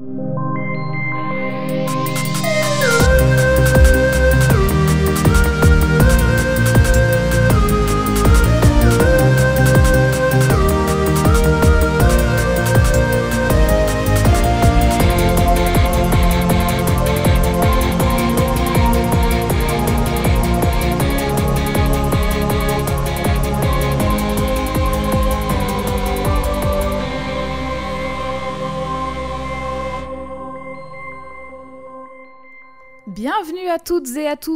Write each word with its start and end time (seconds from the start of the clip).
Bienvenue 0.00 0.37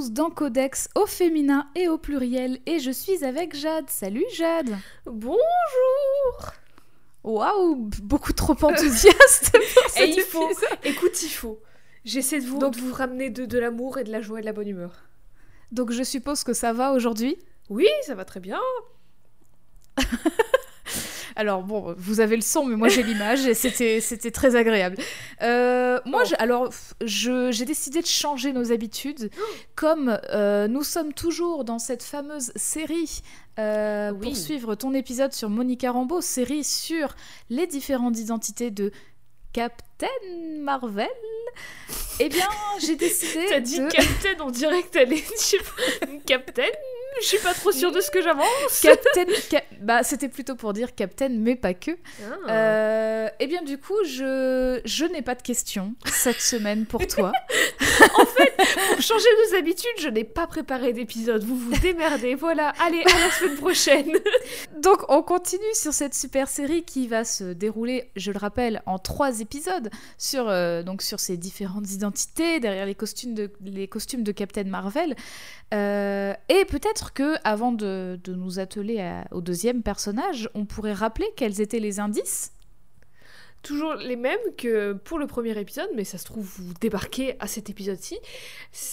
tous 0.03 0.11
dans 0.11 0.31
Codex 0.31 0.89
au 0.97 1.07
féminin 1.07 1.69
et 1.77 1.87
au 1.89 1.97
pluriel 1.99 2.59
et 2.67 2.81
je 2.81 2.91
suis 2.91 3.25
avec 3.25 3.55
Jade. 3.55 3.89
Salut 3.89 4.25
Jade. 4.35 4.77
Bonjour. 5.07 5.39
Waouh, 7.23 7.89
beaucoup 8.03 8.33
trop 8.33 8.57
enthousiaste. 8.63 9.53
pour 9.53 9.61
Et 10.03 10.13
cet 10.13 10.17
il 10.17 10.23
faut. 10.23 10.49
Écoute, 10.83 11.23
il 11.23 11.29
faut. 11.29 11.61
J'essaie 12.05 12.41
de 12.41 12.47
vous, 12.47 12.59
Donc- 12.59 12.75
de 12.75 12.81
vous 12.81 12.93
ramener 12.93 13.31
de, 13.31 13.45
de 13.45 13.59
l'amour 13.59 13.99
et 13.99 14.05
de 14.05 14.11
la 14.11 14.21
joie 14.21 14.39
et 14.39 14.41
de 14.41 14.47
la 14.47 14.53
bonne 14.53 14.67
humeur. 14.69 15.05
Donc 15.71 15.93
je 15.93 16.03
suppose 16.03 16.43
que 16.43 16.53
ça 16.53 16.73
va 16.73 16.93
aujourd'hui? 16.93 17.37
Oui, 17.69 17.87
ça 18.05 18.15
va 18.17 18.25
très 18.25 18.41
bien. 18.41 18.59
Alors 21.37 21.63
bon, 21.63 21.95
vous 21.99 22.21
avez 22.21 22.37
le 22.37 22.43
son, 22.43 22.65
mais 22.65 22.77
moi 22.77 22.89
j'ai 22.89 23.03
l'image 23.03 23.47
et 23.47 23.55
c'était 23.55 24.01
c'était 24.01 24.31
très 24.31 24.57
agréable. 24.57 24.97
Euh, 25.43 25.99
moi, 26.05 26.23
Oh. 26.25 26.29
je- 26.29 26.35
alors 26.39 26.71
je- 27.03 27.51
j'ai 27.53 27.65
décidé 27.65 28.01
de 28.01 28.07
changer 28.07 28.53
nos 28.53 28.73
habitudes, 28.73 29.31
comme 29.75 30.19
euh, 30.33 30.69
nous 30.69 30.83
sommes 30.83 31.13
toujours 31.13 31.65
dans 31.65 31.79
cette 31.79 32.03
fameuse 32.03 32.53
série. 32.57 33.23
euh, 33.59 34.11
Oui. 34.13 34.29
Pour 34.29 34.37
suivre 34.37 34.75
ton 34.75 34.95
épisode 34.95 35.33
sur 35.33 35.49
Monica 35.51 35.91
Rambeau, 35.91 36.21
série 36.21 36.65
sur 36.65 37.15
les 37.51 37.67
différentes 37.67 38.19
identités 38.19 38.71
de 38.71 38.91
Captain 39.53 40.07
Marvel. 40.61 41.07
Eh 42.21 42.29
bien, 42.31 42.49
j'ai 42.81 42.97
décidé 42.97 43.45
T'as 43.51 43.61
dit 43.61 43.79
de... 43.81 43.89
Captain, 43.89 44.43
on 44.45 44.51
dirait 44.51 44.83
que 44.83 44.89
t'allais 44.89 45.17
dire 45.17 45.25
je 45.35 45.37
sais 45.39 45.59
pas, 45.59 46.07
Captain. 46.27 46.63
Je 47.21 47.27
suis 47.27 47.39
pas 47.39 47.55
trop 47.55 47.71
sûre 47.73 47.93
de 47.93 48.01
ce 48.01 48.11
que 48.11 48.23
j'avance. 48.23 48.81
Captain, 48.83 49.27
Ca- 49.49 49.63
bah 49.81 50.03
c'était 50.03 50.29
plutôt 50.29 50.55
pour 50.57 50.73
dire 50.73 50.95
Captain, 50.95 51.29
mais 51.31 51.57
pas 51.57 51.75
que. 51.75 51.93
Ah. 52.47 52.51
Euh, 52.51 53.29
eh 53.41 53.47
bien, 53.47 53.63
du 53.63 53.79
coup, 53.79 53.97
je, 54.05 54.81
je 54.85 55.05
n'ai 55.05 55.23
pas 55.23 55.35
de 55.35 55.43
questions 55.43 55.95
cette 56.07 56.41
semaine 56.41 56.87
pour 56.87 57.07
toi. 57.07 57.33
Pour 58.93 59.01
changer 59.01 59.29
nos 59.51 59.59
habitudes, 59.59 59.91
je 59.99 60.09
n'ai 60.09 60.25
pas 60.25 60.47
préparé 60.47 60.93
d'épisode. 60.93 61.45
Vous 61.45 61.57
vous 61.57 61.79
démerdez. 61.81 62.35
Voilà. 62.35 62.73
Allez, 62.85 63.01
à 63.03 63.19
la 63.19 63.31
semaine 63.31 63.57
prochaine. 63.57 64.13
Donc, 64.77 64.99
on 65.09 65.23
continue 65.23 65.63
sur 65.75 65.93
cette 65.93 66.15
super 66.15 66.49
série 66.49 66.83
qui 66.85 67.07
va 67.09 67.25
se 67.25 67.45
dérouler, 67.53 68.11
je 68.17 68.31
le 68.33 68.39
rappelle, 68.39 68.83
en 68.87 68.99
trois 68.99 69.41
épisodes 69.41 69.91
sur, 70.19 70.49
euh, 70.49 70.83
donc 70.83 71.03
sur 71.03 71.21
ces 71.21 71.37
différentes 71.37 71.91
identités 71.91 72.61
derrière 72.61 72.87
les 72.87 72.95
costumes 72.95 73.35
de, 73.35 73.51
les 73.65 73.89
costumes 73.89 74.23
de 74.23 74.33
Captain 74.33 74.65
Marvel. 74.65 75.15
Euh, 75.75 76.35
et 76.49 76.65
peut-être 76.67 77.02
que, 77.11 77.35
avant 77.43 77.73
de, 77.73 78.19
nous 78.29 78.61
atteler 78.61 79.23
au 79.33 79.41
deuxième 79.41 79.83
personnage, 79.83 80.49
on 80.55 80.65
pourrait 80.65 80.93
rappeler 80.93 81.27
quels 81.37 81.61
étaient 81.61 81.81
les 81.81 81.99
indices. 81.99 82.53
Toujours 83.63 83.95
les 83.95 84.17
mêmes 84.17 84.39
que 84.57 84.93
pour 84.93 85.19
le 85.19 85.27
premier 85.27 85.59
épisode, 85.59 85.89
mais 85.95 86.05
ça 86.05 86.19
se 86.19 86.25
trouve, 86.25 86.45
vous 86.45 86.75
débarquez 86.81 87.37
à 87.41 87.47
cet 87.47 87.71
épisode-ci. 87.71 88.19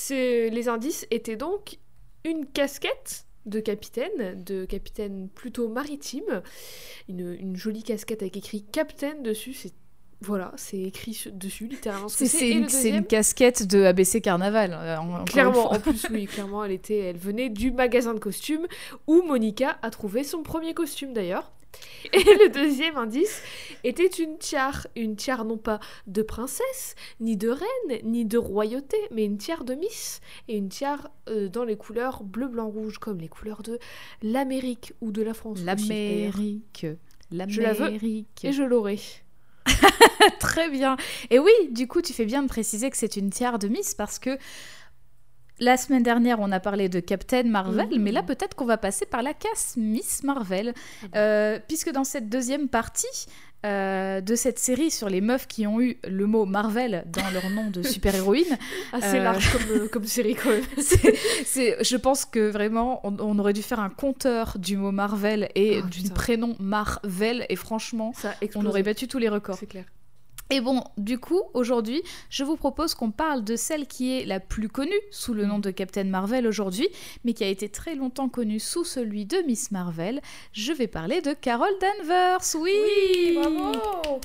Les 0.10 0.68
indices 0.68 1.08
étaient 1.12 1.36
donc 1.36 1.78
une 2.24 2.46
casquette 2.46 3.26
de 3.46 3.60
capitaine, 3.60 4.44
de 4.44 4.66
capitaine 4.66 5.30
plutôt 5.30 5.70
maritime, 5.70 6.42
une, 7.08 7.56
jolie 7.56 7.84
casquette 7.84 8.22
avec 8.22 8.38
écrit 8.38 8.64
capitaine 8.64 9.24
dessus. 9.24 9.56
Voilà, 10.22 10.52
c'est 10.58 10.80
écrit 10.82 11.14
su- 11.14 11.32
dessus 11.32 11.68
littéralement. 11.68 12.10
C'est 12.10 12.50
une, 12.50 12.64
deuxième, 12.64 13.06
casquette 13.06 13.66
de 13.68 13.84
ABC 13.84 14.20
Carnaval. 14.22 14.74
euh, 14.74 14.98
en- 14.98 15.24
Clairement, 15.26 15.72
en 15.72 15.80
plus, 15.80 16.06
oui, 16.12 16.26
clairement, 16.26 16.64
elle 16.66 16.72
était, 16.74 16.98
elle 16.98 17.18
venait 17.18 17.50
du 17.50 17.72
magasin 17.72 18.14
de 18.14 18.20
costumes 18.20 18.68
où 19.08 19.22
Monica 19.22 19.78
a 19.82 19.90
trouvé 19.90 20.24
son 20.24 20.44
premier 20.44 20.74
costume 20.74 21.14
d'ailleurs. 21.14 21.52
Et 22.14 22.18
le 22.24 22.50
deuxième 22.50 22.98
indice 22.98 23.42
était 23.84 24.08
une 24.08 24.38
tiare, 24.40 24.88
une 24.96 25.16
tiare 25.16 25.46
non 25.46 25.58
pas 25.58 25.80
de 26.08 26.24
princesse, 26.24 26.96
ni 27.20 27.38
de 27.38 27.50
reine, 27.50 28.00
ni 28.04 28.26
de 28.26 28.40
royauté, 28.40 28.98
mais 29.12 29.24
une 29.24 29.38
tiare 29.38 29.64
de 29.64 29.76
Miss 29.76 30.20
et 30.48 30.58
une 30.58 30.70
tiare 30.70 31.12
euh, 31.30 31.48
dans 31.48 31.64
les 31.64 31.78
couleurs 31.78 32.24
bleu, 32.24 32.48
blanc, 32.48 32.68
rouge, 32.70 32.98
comme 32.98 33.20
les 33.20 33.28
couleurs 33.28 33.62
de 33.62 33.78
l'Amérique 34.24 34.94
ou 35.02 35.12
de 35.12 35.22
la 35.22 35.34
France. 35.36 35.64
d'ailleurs. 35.64 35.78
L'Amérique. 35.78 36.88
Je 37.48 37.62
la 37.62 37.74
veux. 37.74 37.86
L'Amérique. 37.86 38.44
Et 38.44 38.52
je 38.52 38.64
l'aurai. 38.64 38.98
Très 40.40 40.70
bien. 40.70 40.98
Et 41.30 41.40
oui, 41.40 41.52
du 41.72 41.88
coup, 41.88 42.02
tu 42.02 42.14
fais 42.14 42.26
bien 42.26 42.44
de 42.44 42.48
préciser 42.48 42.90
que 42.90 42.98
c'est 42.98 43.16
une 43.18 43.30
tiare 43.30 43.60
de 43.60 43.68
Miss 43.68 43.94
parce 43.96 44.20
que 44.20 44.38
la 45.62 45.76
semaine 45.76 46.04
dernière, 46.04 46.40
on 46.40 46.52
a 46.54 46.60
parlé 46.62 46.88
de 46.88 47.02
Captain 47.02 47.44
Marvel, 47.44 47.90
Mhm. 47.92 48.02
mais 48.02 48.12
là, 48.14 48.24
peut-être 48.24 48.56
qu'on 48.56 48.66
va 48.66 48.78
passer 48.78 49.06
par 49.06 49.22
la 49.24 49.34
casse 49.34 49.74
Miss 49.76 50.24
Marvel. 50.24 50.74
Euh, 51.16 51.60
puisque 51.68 51.92
dans 51.92 52.06
cette 52.06 52.30
deuxième 52.30 52.70
partie 52.70 53.08
euh, 53.66 54.22
de 54.22 54.36
cette 54.36 54.58
série 54.60 54.90
sur 54.92 55.10
les 55.10 55.22
meufs 55.22 55.48
qui 55.48 55.68
ont 55.68 55.82
eu 55.82 55.98
le 56.08 56.26
mot 56.26 56.46
Marvel 56.46 57.04
dans 57.08 57.30
leur 57.32 57.50
nom 57.50 57.70
de 57.70 57.84
super-héroïne, 57.84 58.58
Assez 58.94 59.18
Euh, 59.18 59.24
large 59.24 59.52
comme, 59.52 59.78
euh, 59.78 59.88
comme 59.90 60.06
série 60.06 60.36
quand 60.36 60.50
même. 60.50 60.64
c'est, 61.46 61.84
je 61.84 61.98
pense 61.98 62.26
que 62.26 62.50
vraiment, 62.50 63.02
on, 63.04 63.18
on 63.20 63.38
aurait 63.40 63.54
dû 63.54 63.62
faire 63.62 63.80
un 63.80 63.90
compteur 63.90 64.58
du 64.58 64.78
mot 64.78 64.92
Marvel 64.92 65.50
et 65.56 65.80
Oh, 65.84 65.88
du 65.88 66.04
putain. 66.04 66.14
prénom 66.14 66.56
Marvel, 66.60 67.46
et 67.50 67.56
franchement, 67.56 68.14
Ça 68.16 68.34
on 68.56 68.66
aurait 68.66 68.84
battu 68.84 69.08
tous 69.08 69.18
les 69.20 69.30
records. 69.30 69.58
C'est 69.60 69.66
clair. 69.68 69.86
Et 70.52 70.62
bon, 70.62 70.84
du 70.98 71.20
coup, 71.20 71.44
aujourd'hui, 71.54 72.02
je 72.32 72.44
vous 72.44 72.56
propose 72.56 72.96
qu'on 72.96 73.12
parle 73.12 73.44
de 73.44 73.56
celle 73.56 73.86
qui 73.86 74.18
est 74.20 74.26
la 74.26 74.40
plus 74.40 74.68
connue 74.68 74.90
sous 75.12 75.36
le 75.36 75.46
nom 75.46 75.60
de 75.60 75.70
Captain 75.70 76.06
Marvel 76.06 76.48
aujourd'hui, 76.48 76.90
mais 77.24 77.34
qui 77.34 77.44
a 77.44 77.48
été 77.48 77.70
très 77.70 77.94
longtemps 77.94 78.30
connue 78.30 78.60
sous 78.60 78.84
celui 78.84 79.26
de 79.26 79.38
Miss 79.46 79.70
Marvel. 79.72 80.22
Je 80.52 80.74
vais 80.74 80.88
parler 80.88 81.22
de 81.22 81.34
Carol 81.34 81.70
Danvers. 81.80 82.40
Oui, 82.56 82.72
Oui, 82.84 83.38
bravo 83.40 84.20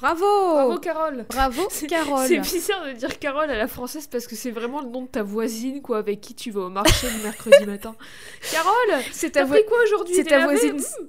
Bravo 0.00 0.24
Bravo 0.24 0.78
Carole 0.78 1.26
Bravo, 1.28 1.66
C'est- 1.70 1.86
Carole 1.86 2.26
C'est 2.26 2.38
bizarre 2.40 2.84
de 2.86 2.92
dire 2.92 3.18
Carole 3.18 3.50
à 3.50 3.56
la 3.56 3.68
française 3.68 4.06
parce 4.08 4.26
que 4.26 4.34
c'est 4.36 4.50
vraiment 4.50 4.80
le 4.82 4.88
nom 4.88 5.02
de 5.02 5.06
ta 5.08 5.22
voisine 5.22 5.80
quoi 5.80 5.98
avec 5.98 6.20
qui 6.20 6.34
tu 6.34 6.50
vas 6.50 6.62
au 6.62 6.68
marché 6.70 7.06
le 7.08 7.22
mercredi 7.22 7.64
matin. 7.66 7.94
Carole, 8.52 9.02
C'est 9.12 9.30
ta, 9.30 9.40
t'as 9.40 9.46
vo- 9.46 9.54
pris 9.54 9.64
quoi 9.66 9.78
aujourd'hui? 9.84 10.14
c'est 10.14 10.24
ta 10.24 10.44
voisine. 10.44 10.76
Mmh. 10.76 11.06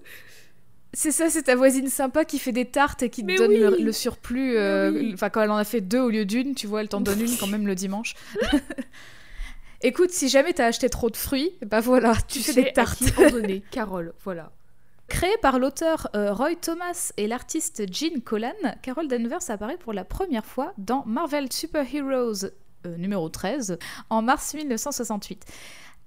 C'est 1.00 1.12
ça, 1.12 1.30
c'est 1.30 1.44
ta 1.44 1.56
voisine 1.56 1.90
sympa 1.90 2.26
qui 2.26 2.40
fait 2.40 2.52
des 2.52 2.66
tartes 2.66 3.04
et 3.04 3.12
qui 3.12 3.22
te 3.22 3.28
Mais 3.28 3.36
donne 3.36 3.52
oui. 3.52 3.60
le, 3.60 3.78
le 3.80 3.92
surplus. 3.92 4.58
euh, 4.58 4.90
oui. 4.92 5.12
Enfin, 5.14 5.30
quand 5.30 5.42
elle 5.44 5.52
en 5.52 5.58
a 5.58 5.64
fait 5.64 5.80
deux 5.80 6.00
au 6.00 6.10
lieu 6.10 6.26
d'une, 6.26 6.56
tu 6.56 6.66
vois, 6.66 6.82
elle 6.82 6.90
t'en 6.90 7.02
donne 7.02 7.22
une 7.22 7.38
quand 7.38 7.46
même 7.46 7.68
le 7.68 7.76
dimanche. 7.76 8.16
Écoute, 9.84 10.10
si 10.10 10.28
jamais 10.28 10.54
t'as 10.54 10.66
acheté 10.66 10.90
trop 10.90 11.12
de 11.12 11.16
fruits, 11.18 11.52
bah 11.64 11.82
voilà, 11.82 12.16
tu, 12.28 12.40
Tu 12.40 12.44
fais 12.44 12.52
sais 12.54 12.64
des 12.64 12.70
à 12.70 12.72
tartes. 12.72 12.98
qui 12.98 13.12
donner 13.32 13.62
Carole, 13.70 14.14
voilà. 14.24 14.52
Créée 15.08 15.38
par 15.42 15.60
l'auteur 15.60 16.10
euh, 16.16 16.34
Roy 16.34 16.56
Thomas 16.60 17.12
et 17.18 17.28
l'artiste 17.28 17.84
Gene 17.94 18.22
Colan, 18.22 18.54
Carol 18.82 19.08
Danvers 19.08 19.48
apparaît 19.50 19.78
pour 19.78 19.94
la 19.94 20.04
première 20.04 20.46
fois 20.48 20.74
dans 20.80 21.04
Marvel 21.06 21.54
Super 21.54 21.86
Heroes 21.94 22.46
euh, 22.88 22.98
numéro 22.98 23.30
13 23.30 23.78
en 24.10 24.24
mars 24.24 24.56
1968. 24.56 25.46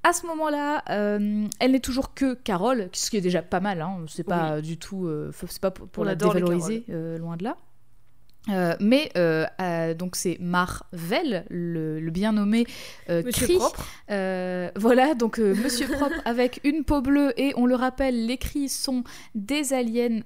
À 0.02 0.14
ce 0.14 0.26
moment-là, 0.26 0.82
euh, 0.88 1.46
elle 1.58 1.72
n'est 1.72 1.80
toujours 1.80 2.14
que 2.14 2.32
Carol, 2.32 2.88
ce 2.92 3.10
qui 3.10 3.18
est 3.18 3.20
déjà 3.20 3.42
pas 3.42 3.60
mal. 3.60 3.82
Hein. 3.82 3.98
C'est 4.08 4.24
pas 4.24 4.62
du 4.62 4.78
tout, 4.78 5.06
euh, 5.06 5.30
c'est 5.46 5.60
pas 5.60 5.70
pour, 5.70 6.04
la 6.04 6.14
dévaloriser, 6.14 6.84
euh, 6.88 7.18
loin 7.18 7.36
de 7.36 7.44
là. 7.44 7.56
Euh, 8.48 8.74
mais 8.80 9.10
euh, 9.16 9.44
euh, 9.60 9.92
donc 9.92 10.16
c'est 10.16 10.38
Marvel, 10.40 11.44
le, 11.50 12.00
le 12.00 12.10
bien 12.10 12.32
nommé 12.32 12.66
euh, 13.10 13.22
Monsieur 13.22 13.58
propre. 13.58 13.86
voilà, 14.76 15.14
donc 15.14 15.38
Monsieur 15.38 15.86
Propre 15.98 16.16
avec 16.24 16.60
une 16.64 16.84
peau 16.84 17.02
bleue 17.02 17.38
et 17.38 17.52
on 17.56 17.66
le 17.66 17.74
rappelle, 17.74 18.26
les 18.26 18.38
cris 18.38 18.68
sont 18.68 19.04
des 19.34 19.72
aliens 19.74 20.20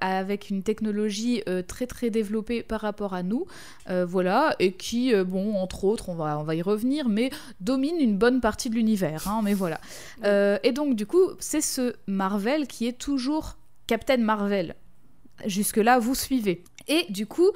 avec 0.00 0.50
une 0.50 0.62
technologie 0.62 1.42
très 1.66 1.86
très 1.86 2.10
développée 2.10 2.62
par 2.62 2.80
rapport 2.80 3.14
à 3.14 3.22
nous, 3.22 3.46
voilà, 3.88 4.54
et 4.58 4.72
qui, 4.72 5.14
bon, 5.24 5.54
entre 5.56 5.84
autres, 5.84 6.08
on 6.08 6.14
va, 6.14 6.38
on 6.38 6.42
va 6.42 6.54
y 6.54 6.62
revenir, 6.62 7.08
mais 7.08 7.30
domine 7.60 7.96
une 7.98 8.16
bonne 8.16 8.40
partie 8.40 8.68
de 8.68 8.74
l'univers, 8.74 9.26
hein, 9.26 9.40
mais 9.42 9.54
voilà. 9.54 9.80
Et 10.62 10.72
donc 10.72 10.96
du 10.96 11.06
coup, 11.06 11.30
c'est 11.38 11.60
ce 11.62 11.94
Marvel 12.06 12.66
qui 12.66 12.86
est 12.86 12.98
toujours 12.98 13.56
Captain 13.86 14.18
Marvel. 14.18 14.74
Jusque-là, 15.46 15.98
vous 15.98 16.14
suivez. 16.14 16.62
Et 16.88 17.06
du 17.10 17.26
coup, 17.26 17.50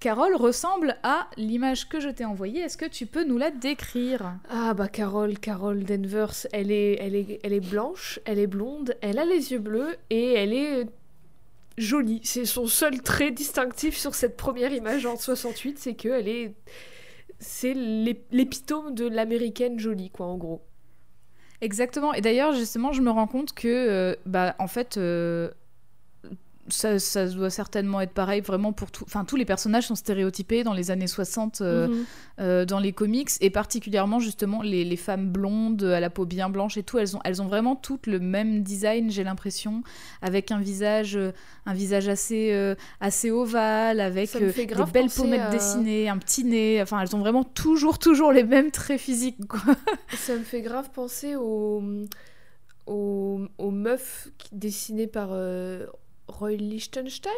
Carole 0.00 0.36
ressemble 0.36 0.96
à 1.02 1.28
l'image 1.36 1.88
que 1.88 1.98
je 1.98 2.08
t'ai 2.08 2.24
envoyée. 2.24 2.60
Est-ce 2.60 2.76
que 2.76 2.86
tu 2.86 3.06
peux 3.06 3.24
nous 3.24 3.38
la 3.38 3.50
décrire? 3.50 4.38
Ah 4.48 4.74
bah 4.74 4.88
Carole, 4.88 5.38
Carole 5.38 5.82
Danvers, 5.82 6.46
elle 6.52 6.70
est, 6.70 6.96
elle 7.00 7.16
est, 7.16 7.40
elle 7.42 7.52
est 7.52 7.68
blanche, 7.68 8.20
elle 8.24 8.38
est 8.38 8.46
blonde, 8.46 8.96
elle 9.00 9.18
a 9.18 9.24
les 9.24 9.50
yeux 9.52 9.58
bleus 9.58 9.96
et 10.10 10.34
elle 10.34 10.52
est 10.52 10.86
jolie. 11.76 12.20
C'est 12.22 12.44
son 12.44 12.66
seul 12.66 13.02
trait 13.02 13.32
distinctif 13.32 13.96
sur 13.96 14.14
cette 14.14 14.36
première 14.36 14.72
image 14.72 15.04
en 15.04 15.16
68, 15.16 15.78
c'est 15.78 15.94
que 15.94 16.08
elle 16.08 16.28
est 16.28 16.54
c'est 17.40 17.74
l'épitome 17.74 18.94
de 18.94 19.06
l'américaine 19.06 19.78
jolie 19.78 20.10
quoi 20.10 20.26
en 20.26 20.36
gros. 20.36 20.62
Exactement. 21.60 22.14
Et 22.14 22.20
d'ailleurs, 22.20 22.52
justement, 22.52 22.92
je 22.92 23.02
me 23.02 23.10
rends 23.10 23.26
compte 23.26 23.52
que, 23.52 23.68
euh, 23.68 24.14
bah, 24.26 24.54
en 24.58 24.68
fait, 24.68 24.96
euh, 24.96 25.50
ça, 26.70 26.98
ça, 26.98 27.26
doit 27.26 27.50
certainement 27.50 28.00
être 28.00 28.12
pareil 28.12 28.40
vraiment 28.40 28.72
pour 28.72 28.90
tout. 28.90 29.04
Enfin, 29.04 29.24
tous 29.24 29.36
les 29.36 29.44
personnages 29.44 29.86
sont 29.86 29.94
stéréotypés 29.94 30.64
dans 30.64 30.72
les 30.72 30.90
années 30.90 31.06
60 31.06 31.60
euh, 31.60 31.88
mhm. 31.88 32.04
euh, 32.40 32.64
dans 32.64 32.78
les 32.78 32.92
comics 32.92 33.30
et 33.40 33.50
particulièrement 33.50 34.20
justement 34.20 34.62
les, 34.62 34.84
les, 34.84 34.96
femmes 34.96 35.28
blondes 35.28 35.82
à 35.82 36.00
la 36.00 36.10
peau 36.10 36.24
bien 36.24 36.50
blanche 36.50 36.76
et 36.76 36.82
tout. 36.82 36.98
Elles 36.98 37.16
ont, 37.16 37.20
elles 37.24 37.42
ont 37.42 37.46
vraiment 37.46 37.76
toutes 37.76 38.06
le 38.06 38.18
même 38.18 38.62
design, 38.62 39.10
j'ai 39.10 39.24
l'impression, 39.24 39.82
avec 40.22 40.50
un 40.50 40.60
visage, 40.60 41.16
euh, 41.16 41.32
un 41.66 41.74
visage 41.74 42.08
assez, 42.08 42.74
assez 43.00 43.30
ovale, 43.30 44.00
avec 44.00 44.32
des 44.36 44.66
belles 44.92 45.10
pommettes 45.14 45.50
dessinées, 45.50 46.08
un 46.08 46.18
petit 46.18 46.44
nez. 46.44 46.80
Enfin, 46.82 47.00
elles 47.00 47.14
ont 47.14 47.20
vraiment 47.20 47.44
toujours, 47.44 47.98
toujours 47.98 48.32
les 48.32 48.44
mêmes 48.44 48.70
traits 48.70 49.00
physiques. 49.00 49.46
Quoi. 49.46 49.60
Ça 50.16 50.34
me 50.34 50.44
fait 50.44 50.62
grave 50.62 50.90
penser 50.90 51.36
aux, 51.36 51.82
aux, 52.86 53.40
aux 53.58 53.70
meufs 53.70 54.28
dessinées 54.52 55.06
par 55.06 55.30
Roy 56.28 56.56
Lichtenstein? 56.56 57.32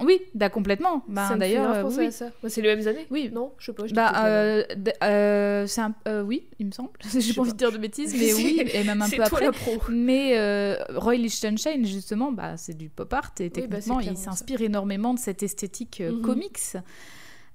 Oui, 0.00 0.20
bah 0.34 0.50
complètement. 0.50 1.04
Bah, 1.06 1.36
d'ailleurs, 1.36 1.70
euh, 1.70 1.82
oui. 1.84 2.10
C'est 2.48 2.62
les 2.62 2.74
mêmes 2.74 2.88
années? 2.88 3.06
Oui, 3.10 3.30
non, 3.32 3.52
je 3.58 3.66
sais 3.66 3.72
pas. 3.72 3.86
Je 3.86 3.94
bah, 3.94 4.26
euh, 4.26 4.64
euh, 5.04 5.66
c'est 5.68 5.80
un, 5.82 5.94
euh, 6.08 6.22
oui, 6.22 6.48
il 6.58 6.66
me 6.66 6.72
semble. 6.72 6.90
J'ai 7.16 7.32
pas 7.32 7.42
envie 7.42 7.52
de 7.52 7.56
dire 7.56 7.70
de 7.70 7.78
bêtises, 7.78 8.12
mais 8.12 8.34
oui, 8.34 8.62
et 8.72 8.82
même 8.82 9.02
un 9.02 9.08
peu 9.08 9.22
après. 9.22 9.50
Mais 9.90 10.76
Roy 10.94 11.14
Lichtenstein, 11.16 11.84
justement, 11.84 12.32
bah, 12.32 12.56
c'est 12.56 12.76
du 12.76 12.88
pop 12.88 13.12
art 13.12 13.32
et 13.38 13.48
bah, 13.50 13.54
techniquement, 13.54 14.00
il 14.00 14.16
s'inspire 14.16 14.62
énormément 14.62 15.14
de 15.14 15.20
cette 15.20 15.42
esthétique 15.42 16.00
mhm. 16.00 16.22
comics. 16.22 16.76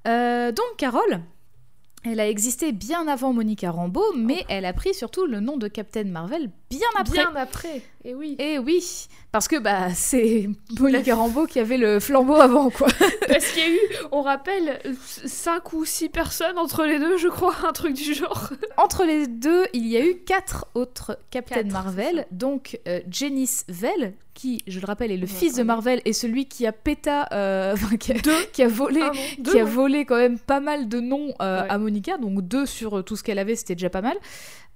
donc, 0.06 0.78
Carole, 0.78 1.22
elle 2.06 2.22
a 2.22 2.30
existé 2.30 2.72
bien 2.72 3.08
avant 3.08 3.34
Monica 3.34 3.72
Rambeau, 3.72 4.14
mais 4.16 4.40
oh. 4.42 4.46
elle 4.48 4.66
a 4.66 4.72
pris 4.72 4.94
surtout 4.94 5.26
le 5.26 5.42
nom 5.42 5.58
de 5.58 5.68
Captain 5.68 6.06
Marvel 6.06 6.50
bien 6.70 6.88
après. 6.98 7.18
Bien 7.18 7.36
après, 7.36 7.82
et 8.06 8.16
oui. 8.16 8.36
Et 8.40 8.58
oui, 8.60 9.08
parce 9.32 9.48
que 9.48 9.58
bah 9.58 9.90
c'est 9.94 10.50
Monica 10.80 11.16
Rambeau 11.16 11.46
qui 11.46 11.60
avait 11.60 11.78
le 11.78 12.00
flambeau 12.00 12.36
avant 12.36 12.70
quoi. 12.70 12.88
parce 13.28 13.52
qu'il 13.52 13.62
y 13.62 13.66
a 13.66 13.70
eu, 13.70 13.80
on 14.12 14.22
rappelle, 14.22 14.80
5 15.26 15.74
ou 15.74 15.86
6 15.86 16.10
personnes 16.10 16.58
entre 16.58 16.86
les 16.86 16.98
deux, 16.98 17.18
je 17.18 17.28
crois, 17.28 17.56
un 17.68 17.74
truc 17.74 17.94
du 17.94 18.14
genre. 18.14 18.50
entre 18.78 19.04
les 19.04 19.28
deux, 19.28 19.66
il 19.74 19.88
y 19.88 19.98
a 19.98 20.06
eu 20.06 20.16
4 20.26 20.68
autres 20.76 21.20
Captain 21.30 21.64
Marvel, 21.64 22.26
donc 22.32 22.80
euh, 22.88 23.02
Janice 23.10 23.66
Vell, 23.68 24.14
qui, 24.34 24.64
je 24.68 24.80
le 24.80 24.86
rappelle, 24.86 25.12
est 25.12 25.18
le 25.18 25.28
fils 25.28 25.56
de 25.56 25.64
Marvel 25.64 26.02
et 26.06 26.14
celui 26.14 26.46
qui 26.46 26.66
a 26.66 26.72
péta, 26.72 27.28
euh, 27.34 27.76
qui, 28.00 28.14
a, 28.14 28.68
volé, 28.70 29.02
qui 29.44 29.60
a 29.60 29.66
volé 29.66 30.06
quand 30.06 30.16
même 30.16 30.40
pas 30.40 30.62
mal 30.62 30.88
de 30.88 31.02
noms 31.02 31.34
euh, 31.42 31.64
à 31.68 31.78
Monica, 31.78 32.18
donc 32.18 32.42
deux 32.42 32.66
sur 32.66 33.04
tout 33.04 33.18
ce 33.18 33.24
qu'elle 33.24 33.40
avait, 33.40 33.58
c'était 33.58 33.76
déjà 33.76 33.90
pas 33.90 34.02
mal. 34.02 34.16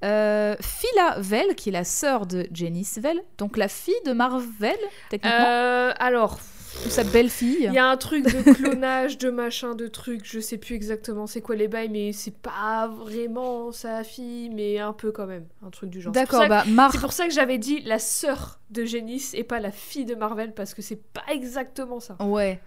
Euh, 0.04 0.56
Phila 0.60 1.16
Vell, 1.20 1.56
qui 1.56 1.70
est 1.70 1.74
la 1.74 1.84
sœur 1.84 2.26
de 2.26 2.48
Janice 2.52 2.98
Vell, 2.98 3.22
donc 3.38 3.58
la 3.58 3.68
fille 3.68 3.94
de 4.06 4.12
Marvel, 4.12 4.76
techniquement. 5.10 5.46
Euh, 5.48 5.94
alors, 5.98 6.40
ou 6.86 6.90
sa 6.90 7.04
belle-fille. 7.04 7.68
Il 7.70 7.74
y 7.74 7.78
a 7.78 7.88
un 7.88 7.98
truc 7.98 8.26
de 8.26 8.54
clonage, 8.54 9.18
de 9.18 9.30
machin, 9.30 9.76
de 9.76 9.88
trucs, 9.88 10.26
je 10.26 10.40
sais 10.40 10.58
plus 10.58 10.76
exactement 10.76 11.28
c'est 11.28 11.42
quoi 11.42 11.56
les 11.56 11.68
bails, 11.68 11.90
mais 11.90 12.12
c'est 12.12 12.36
pas 12.36 12.88
vraiment 12.88 13.72
sa 13.72 14.04
fille, 14.04 14.50
mais 14.50 14.80
un 14.80 14.94
peu 14.94 15.12
quand 15.12 15.28
même, 15.28 15.46
un 15.66 15.70
truc 15.70 15.90
du 15.90 16.02
genre. 16.02 16.12
D'accord, 16.12 16.48
bah 16.48 16.66
C'est 16.92 17.00
pour 17.00 17.14
ça 17.14 17.28
que 17.28 17.34
j'avais 17.34 17.58
dit 17.58 17.82
la 17.82 18.00
sœur 18.00 18.60
de 18.72 18.86
Janice 18.86 19.34
et 19.36 19.44
pas 19.44 19.60
la 19.60 19.72
fille 19.72 20.06
de 20.06 20.16
Marvel, 20.16 20.54
parce 20.54 20.74
que 20.74 20.82
c'est 20.82 21.02
pas 21.02 21.24
exactement 21.30 22.00
ça. 22.00 22.18
Ouais. 22.20 22.60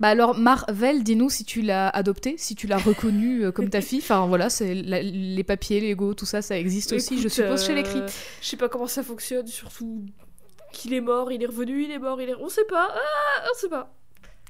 Bah 0.00 0.08
alors 0.08 0.36
Marvel, 0.36 1.02
dis-nous 1.02 1.30
si 1.30 1.44
tu 1.44 1.62
l'as 1.62 1.88
adopté, 1.88 2.34
si 2.38 2.54
tu 2.54 2.66
l'as 2.66 2.78
reconnu 2.78 3.44
euh, 3.44 3.52
comme 3.52 3.70
ta 3.70 3.80
fille. 3.80 4.00
Enfin 4.02 4.26
voilà, 4.26 4.50
c'est 4.50 4.74
les 4.74 5.44
papiers, 5.44 5.80
Lego, 5.80 6.14
tout 6.14 6.26
ça, 6.26 6.42
ça 6.42 6.58
existe 6.58 6.92
aussi, 6.92 7.20
je 7.20 7.28
suppose, 7.28 7.64
chez 7.66 7.74
l'écrit. 7.74 8.02
Je 8.40 8.46
sais 8.46 8.56
pas 8.56 8.68
comment 8.68 8.86
ça 8.86 9.02
fonctionne, 9.02 9.46
surtout 9.46 10.04
qu'il 10.72 10.92
est 10.92 11.00
mort, 11.00 11.30
il 11.30 11.42
est 11.42 11.46
revenu, 11.46 11.84
il 11.84 11.90
est 11.90 11.98
mort, 11.98 12.20
il 12.20 12.28
est... 12.30 12.34
On 12.34 12.48
sait 12.48 12.64
pas, 12.64 12.88
ah, 12.92 13.44
on 13.50 13.58
sait 13.58 13.68
pas. 13.68 13.94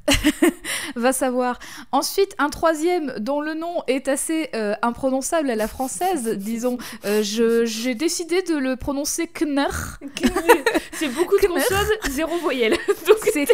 Va 0.96 1.12
savoir. 1.12 1.58
Ensuite, 1.92 2.34
un 2.38 2.50
troisième 2.50 3.14
dont 3.18 3.40
le 3.40 3.54
nom 3.54 3.82
est 3.86 4.08
assez 4.08 4.50
euh, 4.54 4.74
imprononçable 4.82 5.50
à 5.50 5.56
la 5.56 5.68
française, 5.68 6.28
disons. 6.36 6.78
Euh, 7.04 7.22
j'ai 7.22 7.94
décidé 7.94 8.42
de 8.42 8.56
le 8.56 8.76
prononcer 8.76 9.26
Kner. 9.26 9.66
C'est 10.92 11.08
beaucoup 11.08 11.36
de 11.38 11.46
consonnes, 11.46 12.10
zéro 12.10 12.36
voyelle. 12.38 12.76
Donc 13.06 13.18
c'est 13.32 13.46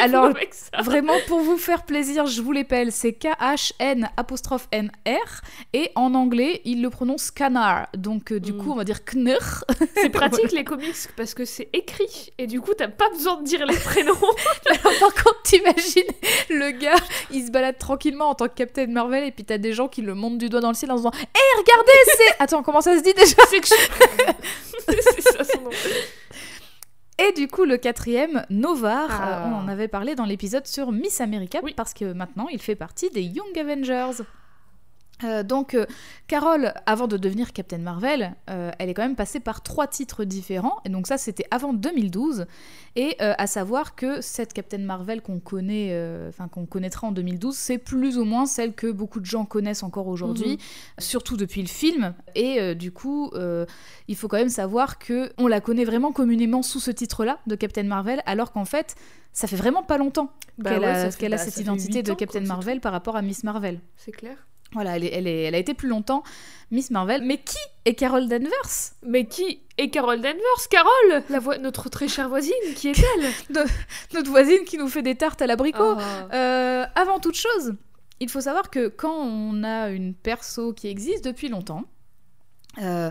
Alors, 0.00 0.26
avec 0.26 0.54
ça. 0.54 0.82
vraiment, 0.82 1.14
pour 1.26 1.40
vous 1.40 1.56
faire 1.56 1.84
plaisir, 1.84 2.26
je 2.26 2.40
vous 2.40 2.52
l'épelle. 2.52 2.92
C'est 2.92 3.12
K-H-N 3.12 4.08
apostrophe 4.16 4.68
N-R. 4.70 5.40
Et 5.72 5.90
en 5.96 6.14
anglais, 6.14 6.60
il 6.64 6.82
le 6.82 6.90
prononce 6.90 7.30
Canard. 7.30 7.88
Donc, 7.96 8.30
euh, 8.32 8.38
du 8.38 8.52
mm. 8.52 8.58
coup, 8.58 8.72
on 8.72 8.76
va 8.76 8.84
dire 8.84 9.04
Kner. 9.04 9.38
C'est 9.94 10.10
pratique 10.10 10.52
les 10.52 10.64
comics 10.64 10.94
parce 11.16 11.34
que 11.34 11.44
c'est 11.44 11.68
écrit. 11.72 12.32
Et 12.38 12.46
du 12.46 12.60
coup, 12.60 12.72
t'as 12.76 12.88
pas 12.88 13.10
besoin 13.10 13.40
de 13.40 13.44
dire 13.44 13.66
les 13.66 13.76
prénoms. 13.76 14.14
Alors, 14.70 14.98
par 15.00 15.14
contre, 15.14 15.42
t'imagines 15.42 15.93
le 16.50 16.70
gars, 16.70 16.96
il 17.30 17.46
se 17.46 17.50
balade 17.50 17.78
tranquillement 17.78 18.30
en 18.30 18.34
tant 18.34 18.48
que 18.48 18.54
Captain 18.54 18.86
Marvel 18.86 19.24
et 19.24 19.30
puis 19.30 19.44
t'as 19.44 19.58
des 19.58 19.72
gens 19.72 19.88
qui 19.88 20.02
le 20.02 20.14
montent 20.14 20.38
du 20.38 20.48
doigt 20.48 20.60
dans 20.60 20.68
le 20.68 20.74
ciel 20.74 20.90
en 20.90 20.96
se 20.96 21.02
disant 21.02 21.12
Hé, 21.12 21.38
hey, 21.38 21.58
regardez, 21.58 21.92
c'est. 22.16 22.42
Attends, 22.42 22.62
comment 22.62 22.80
ça 22.80 22.96
se 22.96 23.02
dit 23.02 23.14
déjà? 23.14 23.36
C'est 23.48 23.60
que 23.60 23.68
C'est 24.88 25.20
ça 25.20 25.44
son 25.44 25.62
nom. 25.62 25.70
Et 27.18 27.32
du 27.32 27.46
coup, 27.46 27.64
le 27.64 27.76
quatrième, 27.76 28.44
Novar, 28.50 29.08
ah. 29.10 29.46
euh, 29.46 29.50
on 29.50 29.54
en 29.64 29.68
avait 29.68 29.88
parlé 29.88 30.14
dans 30.14 30.24
l'épisode 30.24 30.66
sur 30.66 30.90
Miss 30.90 31.20
America, 31.20 31.60
oui. 31.62 31.72
parce 31.76 31.94
que 31.94 32.12
maintenant 32.12 32.48
il 32.50 32.60
fait 32.60 32.74
partie 32.74 33.08
des 33.10 33.22
Young 33.22 33.56
Avengers. 33.58 34.22
Euh, 35.22 35.42
donc, 35.42 35.74
euh, 35.74 35.86
Carole, 36.26 36.74
avant 36.86 37.06
de 37.06 37.16
devenir 37.16 37.52
Captain 37.52 37.78
Marvel, 37.78 38.34
euh, 38.50 38.72
elle 38.78 38.88
est 38.88 38.94
quand 38.94 39.02
même 39.02 39.14
passée 39.14 39.38
par 39.38 39.62
trois 39.62 39.86
titres 39.86 40.24
différents. 40.24 40.78
Et 40.84 40.88
donc 40.88 41.06
ça, 41.06 41.18
c'était 41.18 41.46
avant 41.50 41.72
2012. 41.72 42.46
Et 42.96 43.18
à 43.18 43.48
savoir 43.48 43.96
que 43.96 44.20
cette 44.20 44.52
Captain 44.52 44.78
Marvel 44.78 45.20
qu'on 45.20 45.40
connaît, 45.40 45.92
enfin 46.28 46.46
qu'on 46.46 46.64
connaîtra 46.64 47.08
en 47.08 47.10
2012, 47.10 47.56
c'est 47.56 47.78
plus 47.78 48.18
ou 48.18 48.24
moins 48.24 48.46
celle 48.46 48.72
que 48.72 48.86
beaucoup 48.92 49.18
de 49.18 49.24
gens 49.24 49.44
connaissent 49.44 49.82
encore 49.82 50.06
aujourd'hui, 50.06 50.52
mhm. 50.52 50.58
surtout 50.98 51.36
depuis 51.36 51.60
le 51.62 51.66
film. 51.66 52.14
Et 52.36 52.76
du 52.76 52.92
coup, 52.92 53.32
il 54.06 54.14
faut 54.14 54.28
quand 54.28 54.36
même 54.36 54.48
savoir 54.48 55.00
que 55.00 55.32
on 55.38 55.48
la 55.48 55.60
connaît 55.60 55.84
vraiment 55.84 56.12
communément 56.12 56.62
sous 56.62 56.78
ce 56.78 56.92
titre-là 56.92 57.40
de 57.48 57.56
Captain 57.56 57.82
Marvel, 57.82 58.22
alors 58.26 58.52
qu'en 58.52 58.64
fait, 58.64 58.94
ça 59.32 59.48
fait 59.48 59.56
vraiment 59.56 59.82
pas 59.82 59.98
longtemps 59.98 60.32
bah 60.58 60.70
qu'elle 60.70 60.84
a, 60.84 61.00
a, 61.00 61.04
bah, 61.06 61.38
cette 61.38 61.56
identité 61.56 62.04
de 62.04 62.14
Captain 62.14 62.42
Marvel 62.42 62.80
par 62.80 62.92
rapport 62.92 63.16
à 63.16 63.22
Miss 63.22 63.42
Marvel. 63.42 63.80
C'est 63.96 64.12
clair. 64.12 64.36
Voilà, 64.74 64.96
elle, 64.96 65.04
elle, 65.04 65.26
elle, 65.26 65.54
a 65.54 65.58
été 65.58 65.74
plus 65.74 65.88
longtemps 65.88 66.22
Miss 66.70 66.90
Marvel. 66.90 67.22
Mais 67.24 67.38
qui 67.38 67.58
est 67.84 67.94
Carol 67.94 68.28
Danvers? 68.28 68.92
Mais 69.02 69.24
qui 69.26 69.60
est 69.78 69.90
Carol 69.90 70.16
Danvers? 70.16 70.68
Carol 70.70 71.22
la 71.30 71.58
Notre 71.58 71.88
très 71.88 72.08
chère 72.08 72.28
voisine, 72.28 72.52
qui 72.76 72.88
est-elle 72.88 73.30
Notre 74.14 74.30
voisine 74.30 74.64
qui 74.66 74.76
nous 74.78 74.88
fait 74.88 75.02
des 75.02 75.14
tartes 75.14 75.40
à 75.42 75.46
l'abricot. 75.46 75.96
Oh. 75.96 76.34
Euh, 76.34 76.84
avant 76.94 77.20
toute 77.20 77.36
chose, 77.36 77.74
il 78.20 78.28
faut 78.28 78.40
savoir 78.40 78.70
que 78.70 78.88
quand 78.88 79.14
on 79.14 79.64
a 79.64 79.90
une 79.90 80.14
perso 80.14 80.72
qui 80.72 80.88
existe 80.88 81.24
depuis 81.24 81.48
longtemps, 81.48 81.84
euh, 82.82 83.10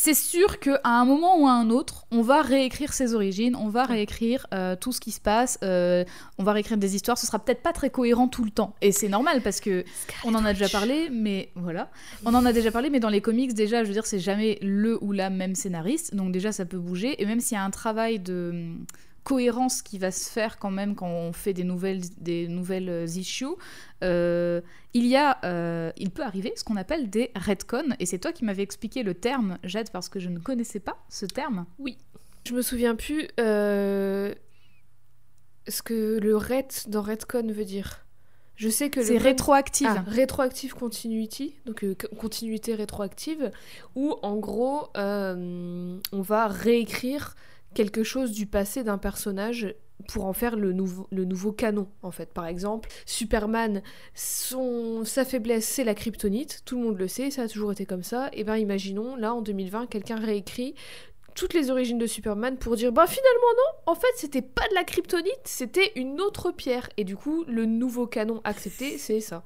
c'est 0.00 0.14
sûr 0.14 0.60
qu'à 0.60 0.78
un 0.84 1.04
moment 1.04 1.40
ou 1.40 1.48
à 1.48 1.52
un 1.52 1.70
autre, 1.70 2.06
on 2.12 2.22
va 2.22 2.40
réécrire 2.42 2.92
ses 2.92 3.14
origines, 3.14 3.56
on 3.56 3.68
va 3.68 3.84
réécrire 3.84 4.46
euh, 4.54 4.76
tout 4.76 4.92
ce 4.92 5.00
qui 5.00 5.10
se 5.10 5.20
passe, 5.20 5.58
euh, 5.64 6.04
on 6.38 6.44
va 6.44 6.52
réécrire 6.52 6.76
des 6.76 6.94
histoires. 6.94 7.18
Ce 7.18 7.26
sera 7.26 7.40
peut-être 7.40 7.62
pas 7.62 7.72
très 7.72 7.90
cohérent 7.90 8.28
tout 8.28 8.44
le 8.44 8.50
temps, 8.50 8.74
et 8.80 8.92
c'est 8.92 9.08
normal 9.08 9.42
parce 9.42 9.58
que 9.58 9.84
on 10.24 10.36
en 10.36 10.44
a 10.44 10.52
déjà 10.52 10.68
parlé, 10.68 11.08
mais 11.10 11.50
voilà, 11.56 11.90
on 12.24 12.32
en 12.34 12.46
a 12.46 12.52
déjà 12.52 12.70
parlé, 12.70 12.90
mais 12.90 13.00
dans 13.00 13.08
les 13.08 13.20
comics 13.20 13.54
déjà, 13.54 13.82
je 13.82 13.88
veux 13.88 13.94
dire, 13.94 14.06
c'est 14.06 14.20
jamais 14.20 14.58
le 14.62 15.02
ou 15.02 15.10
la 15.10 15.30
même 15.30 15.56
scénariste, 15.56 16.14
donc 16.14 16.30
déjà 16.30 16.52
ça 16.52 16.64
peut 16.64 16.78
bouger, 16.78 17.20
et 17.20 17.26
même 17.26 17.40
s'il 17.40 17.56
y 17.56 17.60
a 17.60 17.64
un 17.64 17.70
travail 17.70 18.20
de 18.20 18.72
cohérence 19.28 19.82
qui 19.82 19.98
va 19.98 20.10
se 20.10 20.30
faire 20.30 20.58
quand 20.58 20.70
même 20.70 20.94
quand 20.94 21.06
on 21.06 21.34
fait 21.34 21.52
des 21.52 21.64
nouvelles, 21.64 22.00
des 22.16 22.48
nouvelles 22.48 22.88
euh, 22.88 23.04
issues, 23.04 23.44
euh, 24.02 24.62
il 24.94 25.06
y 25.06 25.16
a, 25.16 25.38
euh, 25.44 25.92
il 25.98 26.10
peut 26.10 26.22
arriver 26.22 26.54
ce 26.56 26.64
qu'on 26.64 26.76
appelle 26.76 27.10
des 27.10 27.30
retcons, 27.36 27.94
et 28.00 28.06
c'est 28.06 28.18
toi 28.18 28.32
qui 28.32 28.46
m'avais 28.46 28.62
expliqué 28.62 29.02
le 29.02 29.12
terme, 29.12 29.58
Jade, 29.64 29.90
parce 29.90 30.08
que 30.08 30.18
je 30.18 30.30
ne 30.30 30.38
connaissais 30.38 30.80
pas 30.80 30.96
ce 31.10 31.26
terme. 31.26 31.66
Oui. 31.78 31.98
Je 32.46 32.54
me 32.54 32.62
souviens 32.62 32.94
plus 32.94 33.28
ce 33.36 34.32
que 35.84 36.18
le 36.18 36.34
ret 36.34 36.68
dans 36.86 37.02
retcon 37.02 37.52
veut 37.52 37.66
dire. 37.66 38.06
Je 38.56 38.70
sais 38.70 38.88
que 38.88 39.02
c'est 39.02 39.18
rétroactive. 39.18 39.88
Ah, 39.90 40.04
rétroactive 40.06 40.72
continuity, 40.72 41.54
donc 41.66 41.84
continuité 42.18 42.74
rétroactive, 42.74 43.50
où 43.94 44.14
en 44.22 44.36
gros 44.36 44.88
on 44.96 46.00
va 46.12 46.48
réécrire 46.48 47.34
quelque 47.74 48.02
chose 48.02 48.32
du 48.32 48.46
passé 48.46 48.82
d'un 48.84 48.98
personnage 48.98 49.74
pour 50.06 50.26
en 50.26 50.32
faire 50.32 50.56
le 50.56 50.72
nouveau, 50.72 51.08
le 51.10 51.24
nouveau 51.24 51.52
canon, 51.52 51.88
en 52.02 52.10
fait. 52.10 52.32
Par 52.32 52.46
exemple, 52.46 52.88
Superman, 53.04 53.82
son, 54.14 55.04
sa 55.04 55.24
faiblesse, 55.24 55.66
c'est 55.66 55.84
la 55.84 55.94
kryptonite. 55.94 56.62
Tout 56.64 56.78
le 56.78 56.84
monde 56.84 56.98
le 56.98 57.08
sait, 57.08 57.30
ça 57.30 57.42
a 57.42 57.48
toujours 57.48 57.72
été 57.72 57.84
comme 57.84 58.04
ça. 58.04 58.28
Et 58.28 58.40
eh 58.40 58.44
bien, 58.44 58.56
imaginons, 58.56 59.16
là, 59.16 59.34
en 59.34 59.42
2020, 59.42 59.86
quelqu'un 59.86 60.16
réécrit 60.16 60.74
toutes 61.34 61.54
les 61.54 61.70
origines 61.70 61.98
de 61.98 62.06
Superman 62.06 62.56
pour 62.56 62.74
dire 62.74 62.90
bah 62.90 63.06
finalement 63.06 63.52
non, 63.56 63.92
en 63.92 63.94
fait 63.94 64.08
c'était 64.16 64.42
pas 64.42 64.66
de 64.70 64.74
la 64.74 64.82
kryptonite, 64.82 65.38
c'était 65.44 65.92
une 65.94 66.20
autre 66.20 66.50
pierre. 66.50 66.88
Et 66.96 67.04
du 67.04 67.14
coup, 67.16 67.44
le 67.46 67.64
nouveau 67.64 68.08
canon 68.08 68.40
accepté, 68.42 68.98
c'est 68.98 69.20
ça. 69.20 69.44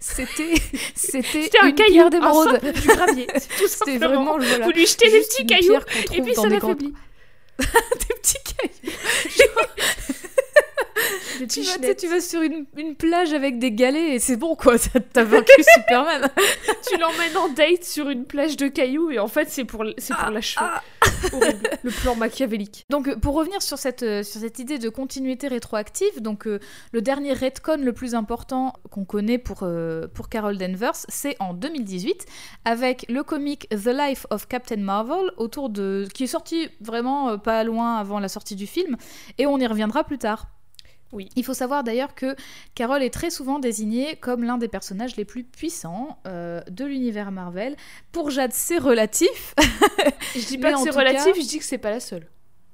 C'était 0.00 0.54
c'était 0.94 1.50
un 1.60 1.68
une 1.68 1.74
caillou 1.74 2.08
d'émeraude. 2.08 2.60
du 2.62 2.88
gravier. 2.88 3.26
C'était 3.68 3.98
vraiment 3.98 4.38
voilà, 4.38 4.64
Vous 4.64 4.72
lui 4.72 4.86
jetez 4.86 5.10
des 5.10 5.20
petits 5.20 5.46
cailloux 5.46 5.78
et 6.12 6.22
puis 6.22 6.34
ça 6.34 6.48
l'affaiblit. 6.48 6.94
des 7.58 8.14
petits 8.14 8.38
cailloux. 8.44 8.92
Des 9.38 10.28
Tu 11.48 11.62
vas, 11.62 11.94
tu 11.94 12.20
sur 12.20 12.42
une, 12.42 12.66
une 12.76 12.94
plage 12.94 13.32
avec 13.32 13.58
des 13.58 13.72
galets 13.72 14.14
et 14.14 14.18
c'est 14.18 14.36
bon 14.36 14.54
quoi, 14.54 14.76
t'as 15.12 15.24
vaincu 15.24 15.52
Superman. 15.76 16.28
tu 16.88 16.96
l'emmènes 16.98 17.36
en 17.36 17.48
date 17.48 17.84
sur 17.84 18.08
une 18.10 18.24
plage 18.24 18.56
de 18.56 18.68
cailloux 18.68 19.10
et 19.10 19.18
en 19.18 19.28
fait 19.28 19.48
c'est 19.50 19.64
pour, 19.64 19.84
c'est 19.98 20.14
pour 20.14 20.30
l'achever. 20.30 20.66
Horrible. 21.32 21.70
Le 21.82 21.90
plan 21.90 22.14
machiavélique. 22.14 22.84
Donc 22.90 23.08
euh, 23.08 23.16
pour 23.16 23.34
revenir 23.34 23.62
sur 23.62 23.78
cette, 23.78 24.02
euh, 24.02 24.22
sur 24.22 24.40
cette 24.40 24.58
idée 24.58 24.78
de 24.78 24.88
continuité 24.88 25.48
rétroactive, 25.48 26.20
donc 26.20 26.46
euh, 26.46 26.60
le 26.92 27.02
dernier 27.02 27.32
retcon 27.32 27.78
le 27.82 27.92
plus 27.92 28.14
important 28.14 28.74
qu'on 28.90 29.04
connaît 29.04 29.38
pour, 29.38 29.60
euh, 29.62 30.06
pour 30.08 30.28
Carol 30.28 30.58
Danvers, 30.58 31.04
c'est 31.08 31.36
en 31.40 31.54
2018 31.54 32.26
avec 32.64 33.06
le 33.08 33.22
comic 33.22 33.68
The 33.70 33.88
Life 33.88 34.26
of 34.30 34.46
Captain 34.48 34.76
Marvel 34.76 35.30
autour 35.36 35.70
de 35.70 36.06
qui 36.12 36.24
est 36.24 36.28
sorti 36.28 36.68
vraiment 36.80 37.38
pas 37.38 37.64
loin 37.64 37.96
avant 37.96 38.18
la 38.18 38.28
sortie 38.28 38.56
du 38.56 38.66
film 38.66 38.96
et 39.38 39.46
on 39.46 39.58
y 39.58 39.66
reviendra 39.66 40.04
plus 40.04 40.18
tard. 40.18 40.46
Oui. 41.12 41.28
Il 41.36 41.44
faut 41.44 41.54
savoir 41.54 41.84
d'ailleurs 41.84 42.14
que 42.14 42.34
Carol 42.74 43.02
est 43.02 43.10
très 43.10 43.30
souvent 43.30 43.58
désignée 43.58 44.16
comme 44.16 44.44
l'un 44.44 44.56
des 44.58 44.68
personnages 44.68 45.16
les 45.16 45.24
plus 45.26 45.44
puissants 45.44 46.18
euh, 46.26 46.60
de 46.70 46.84
l'univers 46.84 47.30
Marvel. 47.30 47.76
Pour 48.12 48.30
Jade, 48.30 48.52
c'est 48.52 48.78
relatif. 48.78 49.54
Je 50.34 50.46
dis 50.46 50.56
Mais 50.58 50.70
pas 50.70 50.72
que 50.72 50.80
c'est 50.84 50.90
relatif, 50.90 51.34
cas- 51.34 51.40
je 51.40 51.46
dis 51.46 51.58
que 51.58 51.64
c'est 51.64 51.78
pas 51.78 51.90
la 51.90 52.00
seule. 52.00 52.26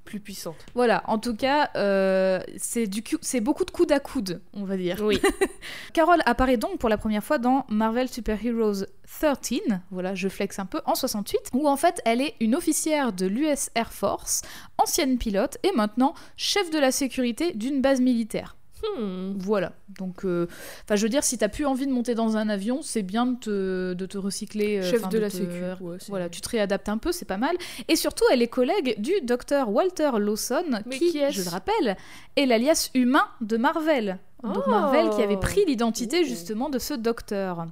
Plus 0.09 0.21
puissante. 0.21 0.57
Voilà, 0.75 1.03
en 1.07 1.19
tout 1.19 1.37
cas, 1.37 1.69
euh, 1.77 2.41
c'est 2.57 3.41
beaucoup 3.41 3.67
de 3.67 3.71
coude 3.71 3.93
à 3.93 4.01
coude, 4.01 4.41
on 4.55 4.65
va 4.65 4.79
dire. 4.79 5.03
Oui. 5.03 5.21
Carol 5.93 6.23
apparaît 6.25 6.57
donc 6.57 6.79
pour 6.79 6.89
la 6.89 6.97
première 6.97 7.23
fois 7.23 7.37
dans 7.37 7.67
Marvel 7.69 8.09
Super 8.09 8.43
Heroes 8.43 8.87
13, 9.21 9.61
voilà, 9.91 10.15
je 10.15 10.29
flex 10.29 10.59
un 10.59 10.65
peu, 10.65 10.81
en 10.87 10.95
68, 10.95 11.51
où 11.53 11.69
en 11.69 11.77
fait 11.77 12.01
elle 12.07 12.23
est 12.23 12.37
une 12.41 12.55
officière 12.55 13.13
de 13.13 13.27
l'US 13.27 13.69
Air 13.75 13.93
Force, 13.93 14.41
ancienne 14.79 15.19
pilote 15.19 15.59
et 15.63 15.73
maintenant 15.73 16.15
chef 16.39 16.71
de 16.71 16.79
la 16.79 16.91
sécurité 16.91 17.53
d'une 17.53 17.83
base 17.83 18.01
militaire. 18.01 18.58
Hmm. 18.97 19.33
Voilà, 19.39 19.73
donc, 19.99 20.25
euh, 20.25 20.47
enfin, 20.85 20.95
je 20.97 21.03
veux 21.03 21.09
dire, 21.09 21.25
si 21.25 21.37
t'as 21.37 21.49
plus 21.49 21.67
envie 21.67 21.87
de 21.87 21.93
monter 21.93 22.15
dans 22.15 22.37
un 22.37 22.49
avion, 22.49 22.81
c'est 22.83 23.03
bien 23.03 23.27
de 23.27 23.37
te, 23.39 23.93
de 23.95 24.07
te 24.07 24.19
recycler. 24.19 24.79
euh, 24.79 24.83
Chef 24.83 25.09
de 25.09 25.19
la 25.19 25.31
te- 25.31 25.37
sécu. 25.37 25.63
ouais, 25.81 25.99
Voilà, 26.09 26.29
tu 26.29 26.41
te 26.41 26.49
réadaptes 26.49 26.89
un 26.89 26.99
peu, 26.99 27.11
c'est 27.11 27.25
pas 27.25 27.39
mal. 27.39 27.57
Et 27.89 27.97
surtout, 27.97 28.25
elle 28.33 28.41
est 28.43 28.47
collègue 28.49 28.95
du 29.01 29.13
docteur 29.23 29.71
Walter 29.71 30.11
Lawson, 30.19 30.81
Mais 30.87 30.99
qui, 30.99 31.19
je 31.31 31.43
le 31.43 31.49
rappelle, 31.51 31.97
est 32.37 32.47
l'alias 32.47 32.91
humain 32.95 33.25
de 33.41 33.57
Marvel. 33.57 34.19
Donc 34.45 34.63
Oh. 34.67 34.71
Marvel 34.71 35.11
qui 35.11 35.23
avait 35.23 35.37
pris 35.37 35.65
l'identité 35.67 36.21
Ouh. 36.21 36.25
justement 36.25 36.71
de 36.71 36.79
ce 36.79 36.95
docteur. 36.95 37.67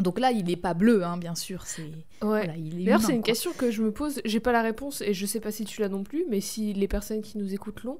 Donc 0.00 0.18
là, 0.20 0.30
il 0.30 0.44
n'est 0.44 0.56
pas 0.56 0.72
bleu, 0.74 1.04
hein, 1.04 1.16
bien 1.16 1.34
sûr. 1.34 1.64
C'est 1.66 1.82
Ouais. 1.82 2.46
voilà, 2.46 2.52
D'ailleurs, 2.56 3.00
c'est 3.02 3.12
une 3.12 3.18
quoi. 3.18 3.26
question 3.26 3.50
que 3.52 3.70
je 3.72 3.82
me 3.82 3.90
pose. 3.92 4.20
J'ai 4.24 4.40
pas 4.40 4.52
la 4.52 4.62
réponse 4.62 5.00
et 5.02 5.12
je 5.12 5.26
sais 5.26 5.40
pas 5.40 5.50
si 5.50 5.64
tu 5.64 5.80
l'as 5.80 5.88
non 5.88 6.04
plus, 6.04 6.24
mais 6.30 6.40
si 6.40 6.72
les 6.72 6.86
personnes 6.88 7.20
qui 7.22 7.36
nous 7.38 7.52
écoutent 7.52 7.82
l'ont, 7.82 7.98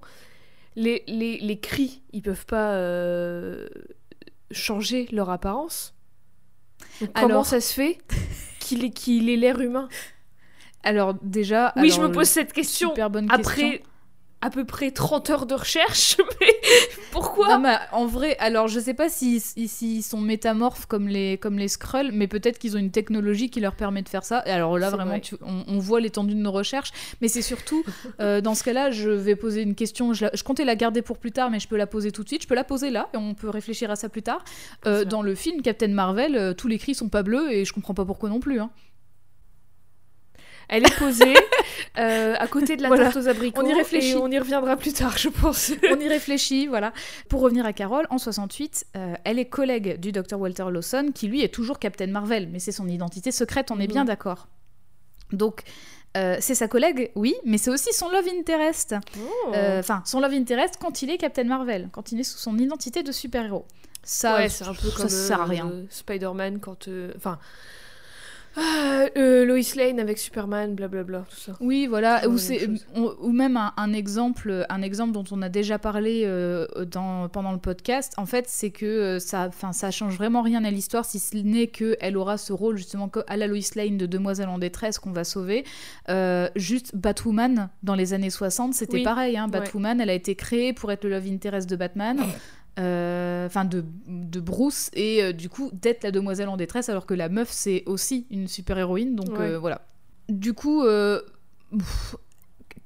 les, 0.76 1.02
les, 1.06 1.38
les 1.38 1.58
cris, 1.60 2.02
ils 2.12 2.22
peuvent 2.22 2.46
pas 2.46 2.72
euh, 2.72 3.68
changer 4.50 5.08
leur 5.12 5.30
apparence. 5.30 5.94
Donc, 7.00 7.12
comment 7.12 7.44
ça 7.44 7.60
se 7.60 7.72
fait 7.72 7.98
qu'il 8.60 8.84
ait, 8.84 8.90
qu'il 8.90 9.28
ait 9.30 9.36
l'air 9.36 9.60
humain? 9.60 9.88
Alors 10.82 11.14
déjà, 11.22 11.72
Oui, 11.76 11.92
alors, 11.92 11.96
je 11.96 12.02
me 12.08 12.12
pose 12.12 12.28
cette 12.28 12.52
question 12.52 12.90
super 12.90 13.10
bonne 13.10 13.28
question. 13.28 13.72
À 14.42 14.50
peu 14.50 14.64
près 14.66 14.90
30 14.90 15.30
heures 15.30 15.46
de 15.46 15.54
recherche, 15.54 16.16
mais 16.40 16.52
pourquoi? 17.12 17.48
Non, 17.48 17.58
mais 17.60 17.76
en 17.92 18.06
vrai, 18.06 18.36
alors 18.38 18.68
je 18.68 18.80
sais 18.80 18.92
pas 18.94 19.08
s'ils 19.08 19.40
si, 19.40 19.68
s'ils 19.68 20.02
sont 20.02 20.20
métamorphes 20.20 20.86
comme 20.86 21.08
les, 21.08 21.38
comme 21.38 21.58
les 21.58 21.68
Skrulls, 21.68 22.10
mais 22.12 22.26
peut-être 22.26 22.58
qu'ils 22.58 22.76
ont 22.76 22.80
une 22.80 22.90
technologie 22.90 23.50
qui 23.50 23.60
leur 23.60 23.74
permet 23.74 24.02
de 24.02 24.08
faire 24.08 24.24
ça. 24.24 24.42
Et 24.46 24.50
alors 24.50 24.76
là, 24.78 24.90
vraiment, 24.90 25.12
vrai. 25.12 25.20
tu- 25.20 25.36
on, 25.42 25.64
on 25.68 25.78
voit 25.78 26.00
l'étendue 26.00 26.34
de 26.34 26.40
nos 26.40 26.52
recherches. 26.52 26.90
Mais 27.20 27.28
c'est 27.28 27.40
surtout, 27.42 27.84
euh, 28.20 28.40
dans 28.40 28.54
ce 28.54 28.64
cas-là, 28.64 28.90
je 28.90 29.10
vais 29.10 29.36
poser 29.36 29.62
une 29.62 29.74
question. 29.74 30.12
Je, 30.12 30.24
la- 30.26 30.30
je 30.34 30.42
comptais 30.42 30.64
la 30.64 30.74
garder 30.76 31.02
pour 31.02 31.18
plus 31.18 31.32
tard, 31.32 31.48
mais 31.50 31.60
je 31.60 31.68
peux 31.68 31.76
la 31.76 31.86
poser 31.86 32.10
tout 32.12 32.22
de 32.24 32.28
suite. 32.28 32.42
Je 32.42 32.48
peux 32.48 32.54
la 32.56 32.64
poser 32.64 32.90
là, 32.90 33.08
et 33.14 33.16
on 33.16 33.34
peut 33.34 33.48
réfléchir 33.48 33.90
à 33.90 33.96
ça 33.96 34.08
plus 34.08 34.22
tard. 34.22 34.44
Euh, 34.86 35.04
dans 35.04 35.22
le 35.22 35.34
film 35.34 35.62
Captain 35.62 35.88
Marvel, 35.88 36.36
euh, 36.36 36.52
tous 36.52 36.66
les 36.68 36.78
cris 36.78 36.94
sont 36.94 37.08
pas 37.08 37.22
bleus, 37.22 37.52
et 37.52 37.64
je 37.64 37.72
comprends 37.72 37.94
pas 37.94 38.04
pourquoi 38.04 38.28
non 38.28 38.40
plus. 38.40 38.60
hein. 38.60 38.70
Elle 40.74 40.86
est 40.86 40.98
posée 40.98 41.34
euh, 41.98 42.34
à 42.38 42.46
côté 42.48 42.76
de 42.76 42.82
la 42.82 42.88
Voilà. 42.88 43.04
tarte 43.04 43.16
aux 43.18 43.28
abricots. 43.28 43.60
On 43.62 43.68
y 43.68 43.74
réfléchit. 43.74 44.12
et 44.12 44.16
on 44.16 44.28
y 44.30 44.38
reviendra 44.38 44.76
plus 44.76 44.92
tard, 44.94 45.18
je 45.18 45.28
pense. 45.28 45.70
On 45.90 46.00
y 46.00 46.08
réfléchit, 46.08 46.66
voilà. 46.66 46.92
Pour 47.28 47.40
revenir 47.42 47.66
à 47.66 47.72
Carol, 47.74 48.06
en 48.08 48.16
68, 48.18 48.86
euh, 48.96 49.14
elle 49.24 49.38
est 49.38 49.44
collègue 49.44 50.00
du 50.00 50.12
Dr 50.12 50.40
Walter 50.40 50.64
Lawson, 50.70 51.10
qui 51.14 51.28
lui 51.28 51.42
est 51.42 51.52
toujours 51.52 51.78
Captain 51.78 52.06
Marvel, 52.06 52.48
mais 52.50 52.58
c'est 52.58 52.72
son 52.72 52.88
identité 52.88 53.30
secrète, 53.32 53.70
on 53.70 53.78
est 53.80 53.86
bien 53.86 54.02
Mhm. 54.02 54.06
d'accord. 54.08 54.48
Donc, 55.30 55.62
euh, 56.16 56.36
c'est 56.40 56.54
sa 56.54 56.68
collègue, 56.68 57.10
oui, 57.16 57.34
mais 57.44 57.58
c'est 57.58 57.70
aussi 57.70 57.92
son 57.92 58.08
love 58.10 58.28
interest. 58.38 58.94
Oh. 59.18 59.52
Enfin, 59.78 60.02
son 60.06 60.20
love 60.20 60.32
interest 60.32 60.74
quand 60.80 61.02
il 61.02 61.10
est 61.10 61.18
Captain 61.18 61.44
Marvel, 61.44 61.88
quand 61.92 62.12
il 62.12 62.20
est 62.20 62.24
sous 62.24 62.38
son 62.38 62.56
identité 62.58 63.02
de 63.02 63.12
super-héros. 63.12 63.66
Ça, 64.02 64.36
ouais, 64.36 64.48
c'est 64.48 64.64
un 64.64 64.74
peu 64.74 64.88
ça 64.88 64.96
comme 64.96 65.08
sert 65.08 65.40
à 65.42 65.44
rien. 65.44 65.70
Spider-Man 65.90 66.60
quand. 66.60 66.88
Enfin. 67.16 67.38
Ah, 68.56 69.06
euh, 69.16 69.44
Lois 69.44 69.60
Lane 69.76 69.98
avec 69.98 70.18
Superman, 70.18 70.74
blablabla, 70.74 71.24
tout 71.30 71.36
ça. 71.36 71.52
Oui, 71.60 71.86
voilà, 71.86 72.28
ou, 72.28 72.36
c'est- 72.38 72.68
on- 72.94 73.14
ou 73.20 73.32
même 73.32 73.56
un, 73.56 73.72
un 73.76 73.92
exemple, 73.92 74.66
un 74.68 74.82
exemple 74.82 75.12
dont 75.12 75.24
on 75.30 75.40
a 75.42 75.48
déjà 75.48 75.78
parlé 75.78 76.22
euh, 76.26 76.66
dans, 76.90 77.28
pendant 77.28 77.52
le 77.52 77.58
podcast. 77.58 78.12
En 78.18 78.26
fait, 78.26 78.44
c'est 78.48 78.70
que 78.70 78.84
euh, 78.84 79.18
ça, 79.18 79.46
enfin, 79.48 79.72
ça 79.72 79.90
change 79.90 80.16
vraiment 80.16 80.42
rien 80.42 80.64
à 80.64 80.70
l'histoire, 80.70 81.04
si 81.04 81.18
ce 81.18 81.36
n'est 81.36 81.68
que 81.68 81.96
elle 82.00 82.16
aura 82.16 82.36
ce 82.36 82.52
rôle 82.52 82.76
justement 82.76 83.10
à 83.26 83.36
la 83.36 83.46
Lois 83.46 83.58
Lane 83.74 83.96
de 83.96 84.06
demoiselle 84.06 84.48
en 84.48 84.58
détresse 84.58 84.98
qu'on 84.98 85.12
va 85.12 85.24
sauver. 85.24 85.64
Euh, 86.08 86.48
juste 86.54 86.94
Batwoman 86.94 87.70
dans 87.82 87.94
les 87.94 88.12
années 88.12 88.30
60, 88.30 88.74
c'était 88.74 88.98
Oui, 88.98 89.02
pareil. 89.02 89.36
Hein, 89.36 89.46
ouais. 89.46 89.60
Batwoman, 89.60 90.00
elle 90.00 90.10
a 90.10 90.14
été 90.14 90.34
créée 90.34 90.72
pour 90.72 90.92
être 90.92 91.04
le 91.04 91.10
love 91.10 91.26
interest 91.26 91.68
de 91.70 91.76
Batman. 91.76 92.20
Euh, 92.78 93.46
Enfin, 93.46 93.64
de, 93.64 93.84
de 94.06 94.40
Bruce, 94.40 94.90
et 94.94 95.22
euh, 95.22 95.32
du 95.32 95.48
coup, 95.48 95.70
d'être 95.72 96.04
la 96.04 96.10
demoiselle 96.10 96.48
en 96.48 96.56
détresse, 96.56 96.88
alors 96.88 97.06
que 97.06 97.14
la 97.14 97.28
meuf, 97.28 97.48
c'est 97.50 97.82
aussi 97.86 98.26
une 98.30 98.46
super-héroïne, 98.48 99.14
donc 99.16 99.38
Ouais. 99.38 99.50
euh, 99.52 99.58
voilà. 99.58 99.82
Du 100.28 100.52
coup, 100.54 100.82
euh, 100.84 101.20
pff, 101.76 102.14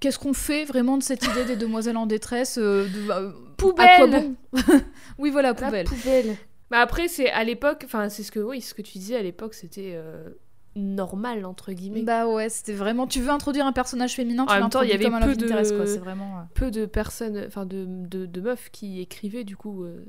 qu'est-ce 0.00 0.18
qu'on 0.18 0.32
fait 0.32 0.64
vraiment 0.64 0.96
de 0.98 1.02
cette 1.02 1.24
idée 1.24 1.44
des 1.44 1.56
demoiselles 1.56 1.96
en 1.96 2.06
détresse 2.06 2.58
euh, 2.58 2.86
de- 2.88 3.10
euh, 3.10 3.32
Poubelle 3.56 3.86
à 3.88 3.96
quoi 3.96 4.06
bon 4.06 4.34
Oui, 5.18 5.30
voilà, 5.30 5.48
La 5.48 5.54
poubelle. 5.54 5.86
poubelle. 5.86 6.36
Bah 6.70 6.78
après, 6.80 7.06
c'est 7.08 7.30
à 7.30 7.44
l'époque, 7.44 7.82
enfin, 7.84 8.08
c'est 8.08 8.22
ce 8.22 8.32
que, 8.32 8.40
oui, 8.40 8.60
ce 8.60 8.74
que 8.74 8.82
tu 8.82 8.98
disais 8.98 9.16
à 9.16 9.22
l'époque, 9.22 9.54
c'était 9.54 9.92
euh, 9.94 10.28
normal, 10.76 11.44
entre 11.44 11.72
guillemets. 11.72 12.02
Bah 12.02 12.28
ouais, 12.28 12.48
c'était 12.48 12.72
vraiment. 12.74 13.06
Tu 13.06 13.20
veux 13.20 13.30
introduire 13.30 13.66
un 13.66 13.72
personnage 13.72 14.14
féminin, 14.14 14.44
En 14.44 14.46
tu 14.46 14.52
même 14.60 14.68
temps, 14.70 14.82
il 14.82 14.90
y 14.90 14.92
avait 14.92 15.04
peu 15.10 15.26
love 15.26 15.36
de- 15.36 15.76
quoi. 15.76 15.86
C'est 15.86 15.98
vraiment. 15.98 16.38
euh, 16.38 16.42
Peu 16.54 16.70
de 16.70 16.86
personnes, 16.86 17.42
enfin, 17.46 17.66
de, 17.66 17.84
de, 17.88 18.26
de 18.26 18.40
meufs 18.40 18.70
qui 18.70 19.00
écrivaient, 19.00 19.44
du 19.44 19.56
coup, 19.56 19.84
euh, 19.84 20.04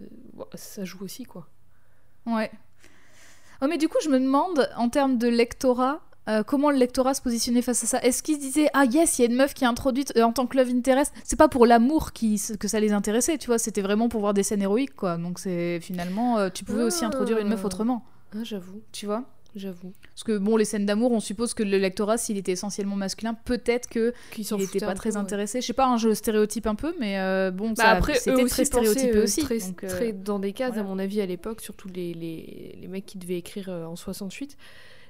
ça 0.55 0.83
joue 0.85 1.03
aussi, 1.03 1.23
quoi. 1.23 1.47
Ouais. 2.25 2.51
Oh, 3.61 3.65
mais 3.67 3.77
du 3.77 3.87
coup, 3.89 3.97
je 4.03 4.09
me 4.09 4.19
demande, 4.19 4.69
en 4.77 4.89
termes 4.89 5.17
de 5.17 5.27
lectorat, 5.27 6.01
euh, 6.29 6.43
comment 6.43 6.69
le 6.69 6.77
lectorat 6.77 7.13
se 7.13 7.21
positionnait 7.21 7.61
face 7.61 7.83
à 7.83 7.87
ça? 7.87 7.99
Est-ce 8.01 8.21
qu'ils 8.21 8.35
se 8.35 8.41
disaient 8.41 8.69
Ah, 8.73 8.83
yes, 8.85 9.17
il 9.17 9.21
y 9.23 9.25
a 9.25 9.29
une 9.31 9.37
meuf 9.37 9.53
qui 9.53 9.63
est 9.63 9.67
introduite 9.67 10.13
euh, 10.17 10.23
en 10.23 10.33
tant 10.33 10.45
que 10.45 10.57
love 10.57 10.69
interest 10.69 11.13
C'est 11.23 11.37
pas 11.39 11.47
pour 11.47 11.65
l'amour 11.65 12.11
qui, 12.11 12.39
que 12.59 12.67
ça 12.67 12.79
les 12.79 12.91
intéressait, 12.91 13.37
tu 13.37 13.47
vois, 13.47 13.57
c'était 13.57 13.81
vraiment 13.81 14.09
pour 14.09 14.19
voir 14.19 14.33
des 14.33 14.43
scènes 14.43 14.61
héroïques, 14.61 14.95
quoi. 14.95 15.17
Donc, 15.17 15.39
c'est 15.39 15.79
finalement, 15.79 16.49
tu 16.49 16.65
pouvais 16.65 16.83
aussi 16.83 17.03
Ah. 17.03 17.07
introduire 17.07 17.37
une 17.39 17.47
meuf 17.47 17.63
autrement, 17.65 18.03
Ah, 18.35 18.43
j'avoue, 18.43 18.81
tu 18.91 19.05
vois? 19.05 19.23
J'avoue. 19.57 19.93
Parce 20.13 20.23
que, 20.23 20.37
bon, 20.37 20.57
les 20.57 20.65
scènes 20.65 20.85
d'amour, 20.85 21.11
on 21.11 21.19
suppose 21.19 21.53
que 21.53 21.63
le 21.63 21.77
lectorat, 21.77 22.17
s'il 22.17 22.37
était 22.37 22.51
essentiellement 22.53 22.95
masculin, 22.95 23.33
peut-être 23.33 23.87
que 23.89 24.13
s'en 24.43 24.57
il 24.57 24.63
était 24.63 24.73
foutaient 24.73 24.85
pas 24.85 24.91
un 24.91 24.95
très 24.95 25.09
peu, 25.09 25.15
ouais. 25.15 25.21
intéressé. 25.21 25.61
Je 25.61 25.67
sais 25.67 25.73
pas, 25.73 25.87
hein, 25.87 25.97
je 25.97 26.13
stéréotype 26.13 26.67
un 26.67 26.75
peu, 26.75 26.93
mais 26.99 27.19
euh, 27.19 27.51
bon, 27.51 27.69
Bah 27.69 27.75
ça, 27.83 27.89
après, 27.91 28.13
eux 28.13 28.19
c'était 28.19 28.43
aussi 28.43 28.49
très 28.49 28.65
stéréotypé 28.65 29.15
euh, 29.17 29.23
aussi. 29.23 29.41
Très, 29.41 29.59
donc, 29.59 29.83
euh, 29.83 29.87
très 29.87 30.13
dans 30.13 30.39
des 30.39 30.53
cases, 30.53 30.69
voilà. 30.73 30.83
à 30.83 30.85
mon 30.85 30.99
avis, 30.99 31.21
à 31.21 31.25
l'époque, 31.25 31.61
surtout 31.61 31.87
les, 31.89 32.13
les, 32.13 32.77
les 32.79 32.87
mecs 32.87 33.05
qui 33.05 33.17
devaient 33.17 33.37
écrire 33.37 33.69
euh, 33.69 33.85
en 33.85 33.95
68. 33.95 34.57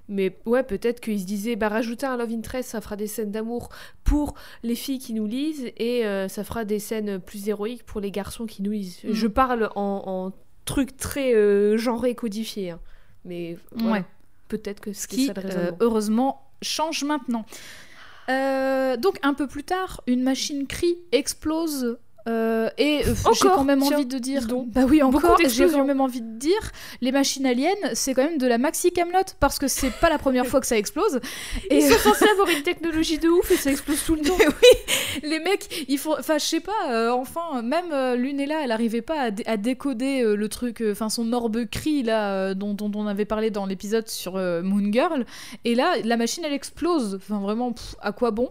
Mais 0.10 0.38
ouais, 0.46 0.64
peut-être 0.64 1.02
qu'ils 1.02 1.20
se 1.20 1.26
disaient, 1.26 1.58
bah 1.58 1.68
rajouter 1.68 2.06
un 2.06 2.16
love 2.16 2.32
interest, 2.32 2.70
ça 2.70 2.80
fera 2.80 2.96
des 2.96 3.08
scènes 3.08 3.32
d'amour 3.32 3.68
pour 4.06 4.36
les 4.64 4.76
filles 4.76 5.00
qui 5.00 5.14
nous 5.14 5.26
lisent 5.28 5.66
et 5.76 6.06
euh, 6.06 6.30
ça 6.30 6.46
fera 6.46 6.64
des 6.64 6.80
scènes 6.80 7.20
plus 7.20 7.50
héroïques 7.50 7.84
pour 7.84 8.00
les 8.00 8.10
garçons 8.10 8.46
qui 8.46 8.62
nous 8.62 8.72
lisent. 8.72 9.04
Mhm. 9.04 9.12
Je 9.12 9.28
parle 9.28 9.70
en, 9.76 10.04
en 10.06 10.32
truc 10.64 10.96
très 10.96 11.34
euh, 11.36 11.78
genré 11.78 12.16
codifié. 12.16 12.72
hein. 12.72 12.80
Mais 13.26 13.58
voilà, 13.76 13.92
Ouais. 13.92 14.06
Peut-être 14.48 14.80
que 14.80 14.94
Ce 14.94 15.08
qui, 15.08 15.30
euh, 15.30 15.72
heureusement, 15.80 16.52
change 16.62 17.04
maintenant. 17.04 17.46
Euh, 18.30 18.98
donc, 18.98 19.20
un 19.24 19.34
peu 19.34 19.48
plus 19.48 19.64
tard, 19.64 20.02
une 20.08 20.22
machine 20.22 20.68
cri 20.68 20.98
explose 21.12 21.98
Euh, 22.28 22.70
et 22.78 23.02
euh, 23.08 23.14
j'ai 23.34 23.48
quand 23.48 23.64
même 23.64 23.82
envie 23.84 24.06
de 24.06 24.18
dire. 24.18 24.46
donc. 24.48 24.70
Bah 24.70 24.82
oui, 24.88 25.02
encore. 25.02 25.38
J'ai 25.48 25.68
quand 25.68 25.86
même 25.86 26.02
envie 26.02 26.22
de 26.22 26.38
dire, 26.38 26.72
les 27.02 27.12
machines 27.12 27.46
aliens, 27.46 27.70
c'est 27.94 28.14
quand 28.14 28.24
même 28.24 28.38
de 28.38 28.48
la 28.48 28.58
maxi 28.58 28.92
Camelot 28.92 29.20
parce 29.40 29.60
que 29.60 29.68
c'est 29.68 29.92
pas 30.02 30.10
la 30.10 30.18
première 30.18 30.46
fois 30.46 30.60
que 30.60 30.68
ça 30.68 30.78
explose. 30.78 31.20
Ils 31.72 31.78
Et 31.78 31.82
sont 31.82 32.10
censés 32.10 32.28
avoir 32.30 32.50
une 32.50 32.64
technologie 32.64 33.18
de 33.18 33.30
ouf 33.30 33.50
et 33.52 33.56
ça 33.56 33.72
explose 33.72 34.04
tout 34.06 34.16
le 34.16 34.22
temps. 34.28 34.36
Oui, 34.40 35.24
les 35.24 35.40
mecs, 35.40 35.86
ils 35.88 35.98
font. 35.98 36.16
Enfin, 36.20 36.38
je 36.38 36.46
sais 36.46 36.60
pas, 36.60 36.92
euh, 36.92 37.12
enfin, 37.12 37.62
même 37.62 37.92
euh, 37.94 38.16
Lunella, 38.16 38.56
elle 38.64 38.72
arrivait 38.72 39.02
pas 39.02 39.20
à, 39.22 39.32
dé- 39.32 39.44
à 39.46 39.58
décoder 39.58 40.22
euh, 40.22 40.36
le 40.36 40.50
truc, 40.50 40.82
euh, 40.82 40.92
enfin, 40.92 41.10
son 41.10 41.32
orbe 41.34 41.66
cri, 41.66 42.04
là, 42.04 42.32
euh, 42.34 42.54
dont, 42.54 42.74
dont 42.74 42.92
on 42.96 43.08
avait 43.08 43.26
parlé 43.26 43.52
dans 43.52 43.66
l'épisode 43.66 44.08
sur 44.10 44.36
euh, 44.36 44.62
Moon 44.62 44.92
Girl. 44.92 45.26
Et 45.66 45.76
là, 45.76 45.94
la 46.04 46.18
machine, 46.18 46.44
elle 46.46 46.54
explose. 46.54 47.16
Enfin, 47.16 47.40
vraiment, 47.40 47.72
pff, 47.72 47.96
à 48.02 48.12
quoi 48.12 48.32
bon? 48.32 48.50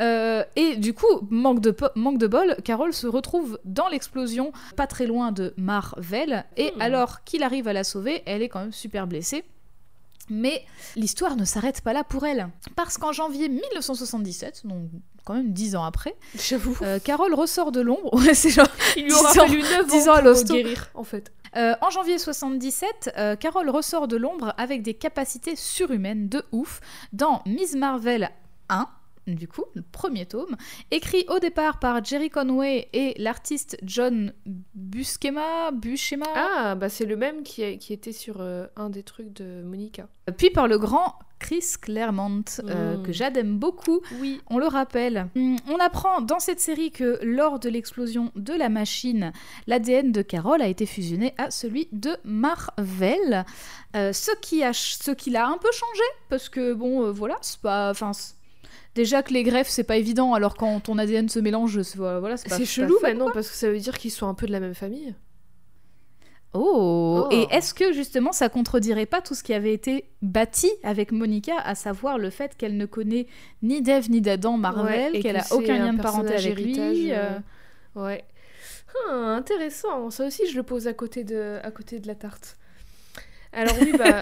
Euh, 0.00 0.42
Et 0.56 0.76
du 0.76 0.94
coup, 0.94 1.06
manque 1.30 1.60
de, 1.60 1.74
manque 1.96 2.18
de 2.18 2.26
bol, 2.26 2.56
Carole 2.64 2.92
se 2.92 3.06
retrouve 3.16 3.58
dans 3.64 3.88
l'explosion, 3.88 4.52
pas 4.76 4.86
très 4.86 5.06
loin 5.06 5.32
de 5.32 5.52
Marvel. 5.56 6.44
Et 6.56 6.72
Hmm. 6.76 6.80
alors 6.80 7.24
qu'il 7.24 7.42
arrive 7.42 7.66
à 7.68 7.72
la 7.72 7.82
sauver, 7.84 8.22
elle 8.26 8.42
est 8.42 8.48
quand 8.48 8.60
même 8.60 8.72
super 8.72 9.06
blessée. 9.06 9.44
Mais 10.28 10.64
l'histoire 10.96 11.36
ne 11.36 11.44
s'arrête 11.44 11.80
pas 11.82 11.92
là 11.92 12.02
pour 12.02 12.26
elle. 12.26 12.48
Parce 12.74 12.98
qu'en 12.98 13.12
janvier 13.12 13.48
1977, 13.48 14.62
donc 14.66 14.88
quand 15.24 15.34
même 15.34 15.52
dix 15.52 15.76
ans 15.76 15.84
après, 15.84 16.16
J'avoue. 16.36 16.76
euh, 16.82 16.98
Carole 16.98 17.32
ressort 17.34 17.70
de 17.72 17.80
l'ombre. 17.80 18.10
C'est 18.34 18.50
genre. 18.50 18.66
Il 18.96 19.04
lui 19.04 19.12
aura 19.12 19.32
10 19.32 19.38
ans- 19.38 19.46
fallu 19.46 19.62
9 19.62 19.86
10 19.88 20.08
ans 20.08 20.22
pour 20.22 20.44
guérir, 20.44 20.90
en 20.94 21.04
fait. 21.04 21.32
Euh, 21.56 21.74
en 21.80 21.90
janvier 21.90 22.18
77, 22.18 23.12
euh, 23.16 23.34
Carole 23.36 23.70
ressort 23.70 24.08
de 24.08 24.16
l'ombre 24.16 24.52
avec 24.58 24.82
des 24.82 24.94
capacités 24.94 25.56
surhumaines 25.56 26.28
de 26.28 26.42
ouf 26.52 26.80
dans 27.12 27.42
Miss 27.46 27.74
Marvel 27.76 28.30
1. 28.68 28.88
Du 29.26 29.48
coup, 29.48 29.64
le 29.74 29.82
premier 29.82 30.24
tome, 30.26 30.56
écrit 30.92 31.24
au 31.28 31.38
départ 31.40 31.78
par 31.80 32.04
Jerry 32.04 32.30
Conway 32.30 32.88
et 32.92 33.14
l'artiste 33.18 33.76
John 33.82 34.32
Buscema, 34.74 35.70
Buscema, 35.72 36.26
Ah, 36.34 36.74
bah 36.76 36.88
c'est 36.88 37.06
le 37.06 37.16
même 37.16 37.42
qui, 37.42 37.64
a- 37.64 37.76
qui 37.76 37.92
était 37.92 38.12
sur 38.12 38.40
euh, 38.40 38.66
un 38.76 38.88
des 38.88 39.02
trucs 39.02 39.32
de 39.32 39.62
Monica. 39.62 40.08
puis 40.36 40.50
par 40.50 40.68
le 40.68 40.78
grand 40.78 41.18
Chris 41.38 41.64
Claremont, 41.82 42.44
euh, 42.64 42.96
Mm. 42.96 43.02
que 43.02 43.12
j'aime 43.12 43.58
beaucoup. 43.58 44.00
Oui. 44.20 44.40
On 44.48 44.58
le 44.58 44.66
rappelle. 44.66 45.28
Hum, 45.36 45.56
On 45.68 45.76
apprend 45.78 46.20
dans 46.22 46.38
cette 46.38 46.60
série 46.60 46.90
que 46.90 47.18
lors 47.22 47.58
de 47.58 47.68
l'explosion 47.68 48.32
de 48.36 48.54
la 48.54 48.68
machine, 48.68 49.32
l'ADN 49.66 50.12
de 50.12 50.22
Carol 50.22 50.62
a 50.62 50.68
été 50.68 50.86
fusionné 50.86 51.34
à 51.36 51.50
celui 51.50 51.88
de 51.92 52.16
Marvel. 52.24 53.44
Euh, 53.96 54.12
ce 54.12 54.30
qui 54.40 54.62
ce 54.72 55.30
l'a 55.30 55.46
un 55.48 55.58
peu 55.58 55.70
changé 55.72 56.02
parce 56.28 56.48
que 56.48 56.72
bon 56.72 57.10
voilà, 57.12 57.36
c'est 57.42 57.60
pas 57.60 57.92
déjà 58.96 59.22
que 59.22 59.32
les 59.32 59.44
greffes 59.44 59.68
c'est 59.68 59.84
pas 59.84 59.96
évident 59.96 60.34
alors 60.34 60.56
quand 60.56 60.80
ton 60.80 60.98
ADN 60.98 61.28
se 61.28 61.38
mélange 61.38 61.82
c'est 61.82 61.98
voilà, 61.98 62.36
c'est 62.36 62.48
pas 62.48 62.56
C'est 62.56 62.62
pas 62.62 62.68
chelou 62.68 62.98
maintenant 63.00 63.30
parce 63.32 63.48
que 63.48 63.54
ça 63.54 63.70
veut 63.70 63.78
dire 63.78 63.96
qu'ils 63.98 64.10
sont 64.10 64.26
un 64.26 64.34
peu 64.34 64.46
de 64.46 64.52
la 64.52 64.58
même 64.58 64.74
famille. 64.74 65.14
Oh. 66.54 67.26
Oh. 67.26 67.28
Et 67.30 67.46
est-ce 67.54 67.74
que 67.74 67.92
justement 67.92 68.32
ça 68.32 68.48
contredirait 68.48 69.06
pas 69.06 69.20
tout 69.20 69.34
ce 69.34 69.42
qui 69.42 69.52
avait 69.52 69.74
été 69.74 70.08
bâti 70.22 70.70
avec 70.82 71.12
Monica, 71.12 71.58
à 71.58 71.74
savoir 71.74 72.18
le 72.18 72.30
fait 72.30 72.56
qu'elle 72.56 72.76
ne 72.76 72.86
connaît 72.86 73.26
ni 73.62 73.82
Dave 73.82 74.10
ni 74.10 74.20
d'Adam 74.20 74.56
Marvel, 74.56 75.12
Ouais, 75.12 75.20
qu'elle 75.20 75.36
que 75.36 75.52
a 75.52 75.56
aucun 75.56 75.74
un 75.74 75.78
lien 75.78 75.92
de 75.92 76.02
parenté 76.02 76.34
avec 76.34 76.58
lui 76.58 77.12
euh, 77.12 77.38
Ouais. 77.94 78.24
Ah, 79.08 79.34
intéressant. 79.36 80.10
Ça 80.10 80.26
aussi, 80.26 80.46
je 80.46 80.56
le 80.56 80.62
pose 80.62 80.88
à 80.88 80.94
côté 80.94 81.24
de, 81.24 81.58
à 81.62 81.70
côté 81.70 81.98
de 81.98 82.06
la 82.06 82.14
tarte. 82.14 82.56
Alors 83.56 83.74
oui, 83.80 83.92
bah... 83.98 84.20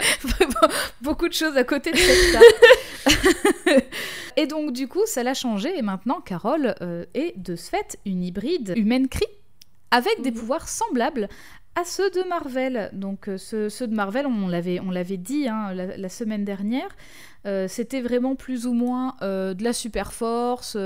Beaucoup 1.01 1.27
de 1.27 1.33
choses 1.33 1.57
à 1.57 1.63
côté 1.63 1.91
de 1.91 1.97
cette 1.97 2.31
table. 2.33 3.81
et 4.37 4.47
donc, 4.47 4.71
du 4.73 4.87
coup, 4.87 5.05
ça 5.05 5.23
l'a 5.23 5.33
changé. 5.33 5.77
Et 5.77 5.81
maintenant, 5.81 6.21
Carole 6.21 6.75
euh, 6.81 7.05
est 7.13 7.37
de 7.37 7.55
ce 7.55 7.69
fait 7.69 7.97
une 8.05 8.23
hybride 8.23 8.73
humaine 8.75 9.07
cri 9.07 9.25
avec 9.91 10.21
des 10.21 10.31
pouvoirs 10.31 10.67
semblables 10.67 11.27
à 11.75 11.83
ceux 11.83 12.09
de 12.11 12.27
Marvel. 12.29 12.89
Donc, 12.93 13.27
euh, 13.27 13.37
ceux, 13.37 13.69
ceux 13.69 13.87
de 13.87 13.93
Marvel, 13.95 14.25
on 14.25 14.47
l'avait, 14.47 14.79
on 14.79 14.89
l'avait 14.91 15.17
dit 15.17 15.47
hein, 15.47 15.73
la, 15.73 15.97
la 15.97 16.09
semaine 16.09 16.45
dernière. 16.45 16.87
euh, 17.45 17.67
c'était 17.67 18.01
vraiment 18.01 18.35
plus 18.35 18.65
ou 18.65 18.73
moins 18.73 19.15
euh, 19.21 19.53
de 19.53 19.63
la 19.63 19.73
super 19.73 20.13
force. 20.13 20.77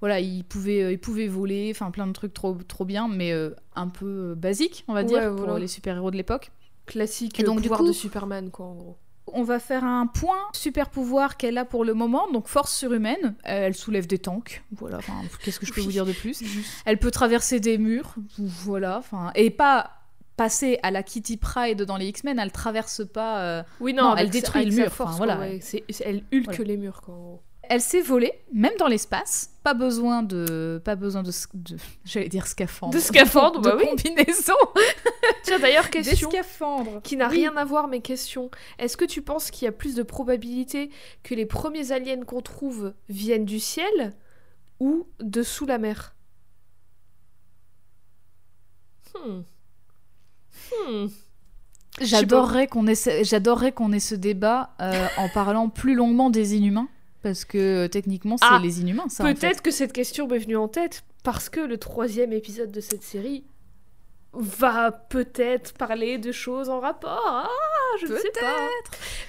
voilà, 0.00 0.20
il 0.20 0.44
pouvait, 0.44 0.82
euh, 0.82 0.92
il 0.92 0.98
pouvait 0.98 1.28
voler, 1.28 1.70
enfin 1.74 1.90
plein 1.90 2.06
de 2.06 2.12
trucs 2.12 2.32
trop, 2.34 2.54
trop 2.66 2.84
bien, 2.86 3.08
mais 3.08 3.32
un 3.76 3.88
peu 3.88 4.34
basique, 4.34 4.84
on 4.88 4.94
va 4.94 5.00
Ouais, 5.00 5.06
dire, 5.06 5.36
pour 5.36 5.44
voilà. 5.44 5.58
les 5.58 5.68
super-héros 5.68 6.10
de 6.10 6.16
l'époque. 6.16 6.50
Classique 6.86 7.38
Et 7.40 7.42
donc, 7.44 7.58
euh, 7.58 7.60
du 7.60 7.68
pouvoir 7.68 7.80
coup- 7.80 7.86
de 7.88 7.92
Superman, 7.92 8.50
quoi, 8.50 8.66
en 8.66 8.74
gros. 8.74 8.96
On 9.34 9.44
va 9.44 9.60
faire 9.60 9.84
un 9.84 10.06
point 10.08 10.36
super 10.52 10.90
pouvoir 10.90 11.36
qu'elle 11.36 11.56
a 11.56 11.64
pour 11.64 11.84
le 11.84 11.94
moment, 11.94 12.30
donc 12.32 12.48
force 12.48 12.76
surhumaine. 12.76 13.34
Elle 13.44 13.74
soulève 13.74 14.06
des 14.06 14.18
tanks, 14.18 14.64
voilà. 14.72 14.98
Qu'est-ce 15.44 15.60
que 15.60 15.64
je 15.66 15.72
peux 15.72 15.80
Oui. 15.80 15.86
vous 15.86 15.92
dire 15.92 16.04
de 16.06 16.12
plus 16.12 16.42
Elle 16.84 16.98
peut 16.98 17.10
traverser 17.12 17.60
des 17.60 17.78
murs, 17.78 18.14
voilà. 18.38 18.98
Enfin, 18.98 19.30
et 19.36 19.50
pas 19.50 19.90
passer 20.36 20.78
à 20.82 20.90
la 20.90 21.02
Kitty 21.04 21.36
Pride 21.36 21.82
dans 21.82 21.96
les 21.96 22.06
X-Men. 22.08 22.38
Elle 22.40 22.50
traverse 22.50 23.06
pas. 23.06 23.40
euh, 23.42 23.62
Oui, 23.80 23.94
Non, 23.94 24.16
elle 24.16 24.28
détruit 24.28 24.64
le 24.64 24.74
mur, 24.74 24.90
Force, 24.92 25.10
enfin, 25.14 25.18
voilà. 25.24 25.34
elle 25.46 26.24
Voilà. 26.56 26.64
les 26.64 26.76
murs, 26.76 27.00
quoi, 27.00 27.14
en 27.14 27.18
gros. 27.18 27.42
Elle 27.68 27.80
sait 27.80 28.02
voler, 28.02 28.32
même 28.52 28.72
dans 28.78 28.88
l'espace. 28.88 29.50
Pas 29.62 29.72
besoin 29.74 30.22
de, 30.24 30.82
pas 30.84 30.96
besoin 30.96 31.22
de, 31.22 31.30
de- 31.54 31.76
j'allais 32.04 32.28
dire 32.28 32.46
scaphandre. 32.46 32.92
De 32.92 32.98
scaphandre, 32.98 33.60
de 33.60 33.70
bah 33.70 33.76
oui. 33.78 33.86
combinaison. 33.88 34.52
Tiens, 35.44 35.58
d'ailleurs, 35.60 35.84
Des 35.84 35.90
question 36.02 36.28
scaphandres. 36.30 37.00
qui 37.02 37.16
n'a 37.16 37.28
Oui. 37.28 37.36
rien 37.36 37.56
à 37.56 37.64
voir, 37.64 37.86
mais 37.88 38.00
question. 38.00 38.50
Est-ce 38.78 38.96
que 38.96 39.04
tu 39.04 39.22
penses 39.22 39.50
qu'il 39.52 39.64
y 39.64 39.68
a 39.68 39.72
plus 39.72 39.94
de 39.94 40.02
probabilité 40.02 40.90
que 41.22 41.34
les 41.34 41.46
premiers 41.46 41.92
aliens 41.92 42.22
qu'on 42.24 42.40
trouve 42.42 42.92
viennent 43.08 43.44
du 43.44 43.60
ciel 43.60 44.12
ou 44.80 45.06
de 45.20 45.42
sous 45.44 45.64
la 45.66 45.78
mer? 45.78 46.14
Hmm. 49.14 49.42
Hmm. 50.88 51.06
J'adorerais 52.00 52.66
qu'on 52.66 52.86
ait, 52.86 52.94
ce- 52.94 53.22
j'adorerais 53.22 53.72
qu'on 53.72 53.92
ait 53.92 54.00
ce 54.00 54.14
débat 54.14 54.74
euh, 54.80 55.06
en 55.18 55.28
parlant 55.28 55.68
plus 55.68 55.94
longuement 55.94 56.30
des 56.30 56.56
Inhumains, 56.56 56.88
parce 57.22 57.44
que 57.44 57.58
euh, 57.84 57.88
techniquement 57.88 58.36
c'est 58.36 58.46
Ah, 58.48 58.60
les 58.62 58.80
Inhumains. 58.80 59.08
Ça, 59.08 59.24
en 59.24 59.26
fait. 59.28 59.34
Peut-être 59.34 59.62
que 59.62 59.70
cette 59.70 59.92
question 59.92 60.26
m'est 60.26 60.38
venue 60.38 60.56
en 60.56 60.68
tête 60.68 61.04
parce 61.22 61.48
que 61.48 61.60
le 61.60 61.78
troisième 61.78 62.32
épisode 62.32 62.70
de 62.70 62.80
cette 62.80 63.02
série 63.02 63.44
va 64.34 64.92
peut-être 64.92 65.74
parler 65.74 66.16
de 66.16 66.32
choses 66.32 66.70
en 66.70 66.80
rapport. 66.80 67.20
Ah, 67.26 67.48
je 68.00 68.06
ne 68.06 68.16
sais 68.16 68.30
pas. 68.40 68.56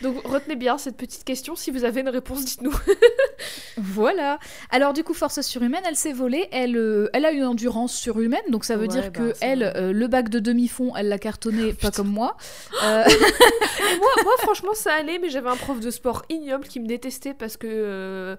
Donc 0.01 0.25
retenez 0.25 0.55
bien 0.55 0.77
cette 0.77 0.95
petite 0.95 1.25
question. 1.25 1.55
Si 1.55 1.71
vous 1.71 1.83
avez 1.83 2.01
une 2.01 2.09
réponse, 2.09 2.45
dites-nous. 2.45 2.73
Voilà. 3.77 4.39
Alors 4.69 4.93
du 4.93 5.03
coup, 5.03 5.13
force 5.13 5.41
surhumaine, 5.41 5.83
elle 5.85 5.95
s'est 5.95 6.13
volée. 6.13 6.47
Elle, 6.51 6.77
euh, 6.77 7.09
elle 7.13 7.25
a 7.25 7.31
une 7.31 7.43
endurance 7.43 7.93
surhumaine, 7.93 8.43
donc 8.49 8.63
ça 8.65 8.75
veut 8.75 8.83
Ouais, 8.83 8.87
dire 8.87 9.11
bah, 9.11 9.19
que 9.19 9.33
elle, 9.41 9.63
euh, 9.75 9.91
le 9.91 10.07
bac 10.07 10.29
de 10.29 10.39
demi-fond, 10.39 10.93
elle 10.95 11.09
l'a 11.09 11.17
cartonné, 11.17 11.73
pas 11.73 11.91
comme 11.91 12.09
moi. 12.09 12.37
Euh, 12.83 13.05
moi, 13.99 14.09
moi, 14.23 14.33
franchement, 14.39 14.73
ça 14.73 14.93
allait, 14.93 15.19
mais 15.19 15.29
j'avais 15.29 15.49
un 15.49 15.55
prof 15.55 15.79
de 15.79 15.89
sport 15.89 16.23
ignoble 16.29 16.67
qui 16.67 16.79
me 16.79 16.87
détestait 16.87 17.33
parce 17.33 17.57
que. 17.57 18.37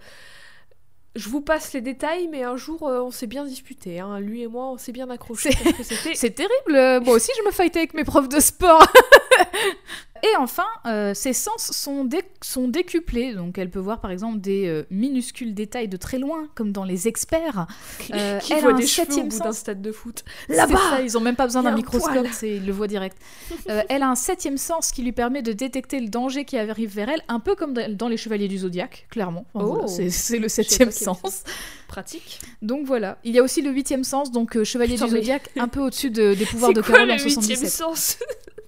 Je 1.16 1.29
vous 1.29 1.40
passe 1.40 1.72
les 1.72 1.81
détails, 1.81 2.27
mais 2.29 2.42
un 2.42 2.57
jour, 2.57 2.88
euh, 2.88 3.00
on 3.00 3.11
s'est 3.12 3.27
bien 3.29 3.44
disputé. 3.44 4.00
hein. 4.00 4.18
Lui 4.18 4.42
et 4.42 4.48
moi, 4.48 4.66
on 4.70 4.79
s'est 4.79 4.90
bien 4.92 5.09
accrochés. 5.11 5.50
C'est- 5.83 6.31
terrible. 6.35 7.05
Moi 7.05 7.14
aussi, 7.14 7.31
je 7.38 7.42
me 7.46 7.53
fightais 7.53 7.79
avec 7.81 7.94
mes 7.94 8.05
profs 8.05 8.29
de 8.29 8.40
sport. 8.40 8.85
Et 10.24 10.37
enfin, 10.38 10.64
euh, 10.87 11.12
ses 11.12 11.34
sens 11.34 11.70
sont, 11.72 12.04
dé- 12.04 12.22
sont 12.42 12.66
décuplés. 12.66 13.34
Donc, 13.34 13.58
elle 13.58 13.68
peut 13.68 13.78
voir 13.78 14.00
par 14.00 14.10
exemple 14.10 14.40
des 14.40 14.66
euh, 14.66 14.84
minuscules 14.90 15.52
détails 15.54 15.87
de 15.88 15.98
très 15.98 16.18
loin, 16.18 16.48
comme 16.54 16.72
dans 16.72 16.84
Les 16.84 17.08
Experts. 17.08 17.66
Euh, 18.12 18.38
qui 18.38 18.54
elle 18.54 18.60
voit 18.62 18.70
a 18.70 18.74
un 18.74 18.76
des 18.78 18.87
cheveux 18.87 19.02
au 19.02 19.10
septième 19.10 19.28
bout 19.28 19.38
d'un 19.38 19.44
sens. 19.46 19.58
stade 19.58 19.82
de 19.82 19.92
foot. 19.92 20.24
C'est 20.48 20.56
Là-bas 20.56 20.78
ça, 20.90 21.02
ils 21.02 21.18
ont 21.18 21.20
même 21.20 21.37
pas 21.37 21.44
besoin 21.46 21.62
d'un 21.62 21.72
un 21.72 21.76
microscope, 21.76 22.26
ils 22.42 22.64
le 22.64 22.72
voient 22.72 22.87
direct. 22.88 23.16
Euh, 23.70 23.82
elle 23.88 24.02
a 24.02 24.08
un 24.10 24.14
septième 24.14 24.58
sens 24.58 24.90
qui 24.92 25.02
lui 25.02 25.12
permet 25.12 25.40
de 25.42 25.52
détecter 25.52 25.98
le 26.00 26.08
danger 26.08 26.44
qui 26.44 26.58
arrive 26.58 26.90
vers 26.94 27.08
elle, 27.08 27.22
un 27.28 27.40
peu 27.40 27.54
comme 27.54 27.72
dans 27.74 28.08
les 28.08 28.16
Chevaliers 28.18 28.48
du 28.48 28.58
Zodiaque, 28.58 29.06
clairement. 29.10 29.46
Enfin, 29.54 29.66
Oh. 29.66 29.72
voilà, 29.74 29.87
c'est- 29.88 30.38
le 30.38 30.48
septième 30.48 30.90
sens. 30.90 31.44
Pratique. 31.88 32.40
Donc 32.62 32.87
voilà. 32.87 33.18
Il 33.24 33.34
y 33.34 33.38
a 33.38 33.42
aussi 33.42 33.62
le 33.62 33.70
huitième 33.70 34.04
sens, 34.04 34.30
donc 34.32 34.56
euh, 34.56 34.64
Chevalier 34.64 34.94
Putain, 34.94 35.06
du 35.06 35.12
mais- 35.14 35.20
Zodiaque, 35.20 35.50
un 35.56 35.68
peu 35.68 35.80
au-dessus 35.80 36.10
de- 36.10 36.34
des 36.34 36.44
pouvoirs 36.46 36.72
de 36.72 36.80
quoi 36.82 36.92
Carole 36.94 37.08
le 37.08 37.14
en 37.14 37.16
huitième 37.18 37.42
77. 37.42 37.70
sens? 37.70 38.18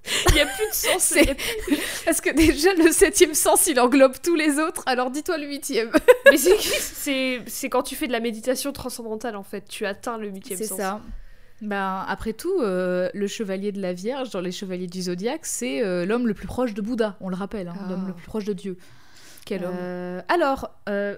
Il 0.30 0.34
n'y 0.34 0.40
a 0.40 0.46
plus 0.46 0.66
de 0.68 0.74
sens. 0.74 1.02
C'est- 1.02 1.34
plus- 1.34 1.78
Parce 2.04 2.20
que 2.20 2.30
déjà, 2.30 2.72
le 2.74 2.92
septième 2.92 3.34
sens, 3.34 3.66
il 3.66 3.78
englobe 3.80 4.14
tous 4.22 4.34
les 4.34 4.58
autres, 4.58 4.82
alors 4.86 5.10
dis-toi 5.10 5.38
le 5.38 5.46
huitième. 5.46 5.90
Mais 6.30 6.36
c'est- 6.36 6.58
c'est 6.60 7.40
c'est 7.46 7.68
quand 7.68 7.82
tu 7.82 7.94
fais 7.96 8.06
de 8.06 8.12
la 8.12 8.20
méditation 8.20 8.72
transcendantale, 8.72 9.36
en 9.36 9.42
fait. 9.42 9.66
Tu 9.68 9.86
atteins 9.86 10.18
le 10.18 10.28
huitième 10.28 10.58
C'est 10.58 10.66
sens. 10.66 10.78
ça. 10.78 11.00
Ben, 11.62 12.04
après 12.06 12.34
tout, 12.34 12.60
euh, 12.60 13.08
le 13.14 13.26
chevalier 13.26 13.72
de 13.72 13.80
la 13.80 13.94
Vierge 13.94 14.28
dans 14.30 14.40
les 14.42 14.52
chevaliers 14.52 14.86
du 14.88 15.00
zodiaque, 15.02 15.46
c'est 15.46 15.82
euh, 15.82 16.04
l'homme 16.04 16.26
le 16.26 16.34
plus 16.34 16.46
proche 16.46 16.74
de 16.74 16.82
Bouddha, 16.82 17.16
on 17.20 17.30
le 17.30 17.36
rappelle, 17.36 17.68
hein, 17.68 17.74
Ah. 17.80 17.86
l'homme 17.88 18.06
le 18.08 18.12
plus 18.12 18.26
proche 18.26 18.44
de 18.44 18.52
Dieu. 18.52 18.76
Quel 19.46 19.64
homme. 19.64 19.74
Euh, 19.78 20.20
alors, 20.28 20.70
euh, 20.88 21.16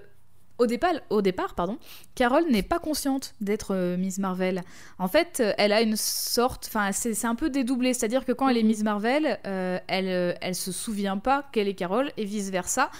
au, 0.59 0.67
départ, 0.67 0.93
au 1.09 1.21
départ, 1.21 1.55
pardon, 1.55 1.77
Carole 2.15 2.45
n'est 2.49 2.63
pas 2.63 2.79
consciente 2.79 3.33
d'être 3.41 3.73
euh, 3.73 3.97
Miss 3.97 4.19
Marvel. 4.19 4.61
En 4.99 5.07
fait, 5.07 5.39
euh, 5.39 5.53
elle 5.57 5.73
a 5.73 5.81
une 5.81 5.95
sorte, 5.95 6.67
enfin, 6.67 6.91
c'est 6.91 7.25
un 7.25 7.35
peu 7.35 7.49
dédoublé, 7.49 7.93
c'est-à-dire 7.93 8.25
que 8.25 8.31
quand 8.31 8.47
elle 8.47 8.57
est 8.57 8.63
Mhm. 8.63 8.67
Miss 8.67 8.83
Marvel, 8.83 9.39
euh, 9.47 9.79
elle, 9.87 10.37
elle 10.41 10.55
se 10.55 10.71
souvient 10.71 11.17
pas 11.17 11.49
qu'elle 11.51 11.67
est 11.67 11.73
Carole 11.73 12.11
et 12.17 12.25
vice 12.25 12.49
versa. 12.49 12.91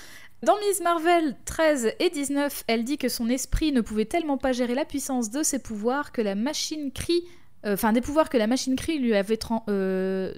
Dans 0.42 0.56
Miss 0.68 0.80
Marvel 0.82 1.36
13 1.44 1.92
et 2.00 2.10
19, 2.10 2.64
elle 2.68 2.86
dit 2.86 2.98
que 2.98 3.10
son 3.10 3.28
esprit 3.28 3.74
ne 3.74 3.82
pouvait 3.82 4.06
tellement 4.06 4.38
pas 4.38 4.54
gérer 4.54 4.74
la 4.74 4.86
puissance 4.86 5.32
de 5.32 5.44
ses 5.44 5.60
pouvoirs 5.60 6.14
que 6.14 6.22
la 6.22 6.34
machine 6.34 6.94
crie, 6.94 7.26
euh, 7.66 7.74
enfin 7.74 7.92
des 7.92 8.00
pouvoirs 8.00 8.30
que 8.30 8.38
la 8.38 8.48
machine 8.48 8.78
crie 8.78 9.00
lui 9.00 9.14
avait 9.16 9.38
euh, 9.68 10.34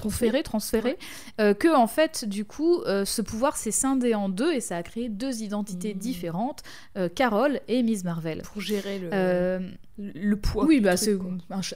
conféré, 0.00 0.42
transféré, 0.42 0.98
euh, 1.40 1.54
que 1.54 1.74
en 1.74 1.86
fait 1.86 2.24
du 2.24 2.44
coup 2.44 2.80
euh, 2.82 3.04
ce 3.04 3.22
pouvoir 3.22 3.56
s'est 3.56 3.70
scindé 3.70 4.14
en 4.14 4.28
deux 4.28 4.52
et 4.52 4.60
ça 4.60 4.76
a 4.76 4.82
créé 4.82 5.08
deux 5.08 5.42
identités 5.42 5.94
Mm. 5.94 5.98
différentes, 5.98 6.62
euh, 6.96 7.08
Carol 7.08 7.60
et 7.68 7.82
Miss 7.82 8.04
Marvel. 8.04 8.42
Pour 8.42 8.60
gérer 8.60 8.98
le, 8.98 9.10
Euh, 9.12 9.60
le 9.98 10.36
poids. 10.36 10.64
oui, 10.64 10.80
bah, 10.80 10.96
c'est 10.96 11.16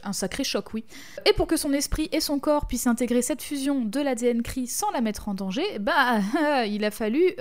un, 0.02 0.12
sacré 0.12 0.44
choc, 0.44 0.74
oui. 0.74 0.84
Et 1.26 1.32
pour 1.32 1.46
que 1.46 1.56
son 1.56 1.72
esprit 1.72 2.08
et 2.12 2.20
son 2.20 2.38
corps 2.38 2.66
puissent 2.66 2.86
intégrer 2.88 3.22
cette 3.22 3.42
fusion 3.42 3.84
de 3.84 4.00
l'ADN 4.00 4.42
CRI 4.42 4.66
sans 4.66 4.90
la 4.90 5.00
mettre 5.00 5.28
en 5.28 5.34
danger, 5.34 5.78
bah, 5.78 6.20
il 6.66 6.84
a 6.84 6.90
fallu 6.90 7.34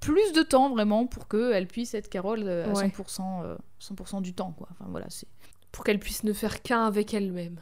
plus 0.00 0.32
de 0.32 0.42
temps 0.42 0.70
vraiment 0.70 1.06
pour 1.06 1.26
qu'elle 1.26 1.66
puisse 1.66 1.94
être 1.94 2.08
Carole 2.08 2.48
à 2.48 2.68
Ouais. 2.72 2.86
100%, 2.88 3.42
euh, 3.44 3.56
100% 3.80 4.20
du 4.22 4.32
temps, 4.32 4.52
quoi. 4.56 4.68
Enfin, 4.70 4.84
voilà, 4.90 5.06
c'est 5.08 5.26
Pour 5.72 5.82
qu'elle 5.84 5.98
puisse 5.98 6.22
ne 6.24 6.32
faire 6.32 6.62
qu'un 6.62 6.84
avec 6.86 7.14
elle-même. 7.14 7.58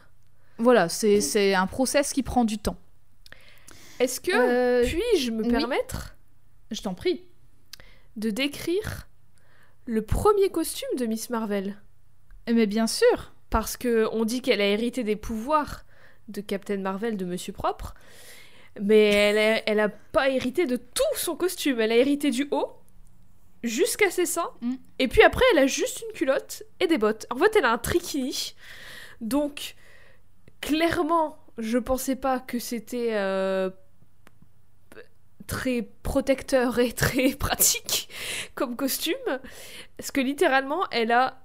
Voilà, 0.59 0.89
c'est 0.89 1.21
c'est 1.21 1.55
un 1.55 1.67
process 1.67 2.13
qui 2.13 2.23
prend 2.23 2.45
du 2.45 2.59
temps. 2.59 2.77
Est-ce 3.99 4.21
que 4.21 4.31
Euh, 4.35 4.85
puis-je 4.87 5.31
me 5.31 5.43
oui. 5.43 5.51
permettre 5.51 6.17
je 6.71 6.83
t'en 6.83 6.95
prie. 6.95 7.25
de 8.17 8.31
décrire 8.31 9.09
le 9.87 10.03
premier 10.03 10.49
costume 10.51 10.89
de 10.99 11.07
Miss 11.07 11.31
Marvel? 11.31 11.77
Mais 12.53 12.67
bien 12.67 12.87
sûr. 12.87 13.33
Parce 13.51 13.77
que 13.77 14.09
on 14.13 14.25
dit 14.25 14.41
qu'elle 14.43 14.61
a 14.61 14.67
hérité 14.67 15.05
des 15.05 15.17
pouvoirs 15.17 15.85
de 16.29 16.41
Captain 16.41 16.79
Marvel 16.79 17.17
de 17.17 17.25
Monsieur 17.25 17.53
Propre, 17.53 17.95
mais 18.81 19.05
elle 19.13 19.39
a, 19.39 19.63
elle 19.69 19.81
a 19.81 19.89
pas 19.89 20.29
hérité 20.31 20.67
de 20.67 20.77
tout 20.77 21.15
son 21.17 21.37
costume. 21.37 21.81
Elle 21.81 21.93
a 21.93 21.97
hérité 21.97 22.31
du 22.31 22.49
haut 22.51 22.73
jusqu'à 23.63 24.11
ses 24.11 24.27
seins, 24.27 24.51
Mm. 24.61 24.75
et 24.99 25.09
puis 25.09 25.23
après 25.23 25.45
elle 25.53 25.59
a 25.61 25.67
juste 25.67 26.03
une 26.07 26.13
culotte 26.17 26.63
et 26.81 26.87
des 26.89 26.99
bottes. 26.99 27.27
En 27.31 27.37
fait, 27.37 27.55
elle 27.57 27.65
a 27.65 27.73
un 27.73 27.79
trikini, 27.79 28.55
donc 29.21 29.75
clairement, 30.67 31.39
je 31.59 31.79
pensais 31.79 32.17
pas 32.17 32.41
que 32.41 32.59
c'était 32.59 33.15
euh, 33.15 33.71
très 35.47 35.83
protecteur 36.03 36.81
et 36.81 36.93
très 37.05 37.31
pratique 37.31 38.09
comme 38.57 38.75
costume, 38.75 39.15
parce 39.97 40.11
que 40.11 40.21
littéralement, 40.21 40.85
elle 40.91 41.13
a 41.13 41.41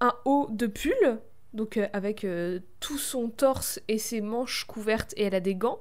un 0.00 0.12
haut 0.24 0.48
de 0.50 0.66
pull, 0.66 1.20
donc 1.54 1.76
euh, 1.76 1.86
avec 1.92 2.24
euh, 2.24 2.58
tout 2.80 2.98
son 2.98 3.28
torse 3.28 3.80
et 3.86 3.98
ses 3.98 4.20
manches 4.20 4.64
couvertes, 4.64 5.14
et 5.16 5.24
elle 5.24 5.36
a 5.36 5.40
des 5.40 5.54
gants. 5.54 5.80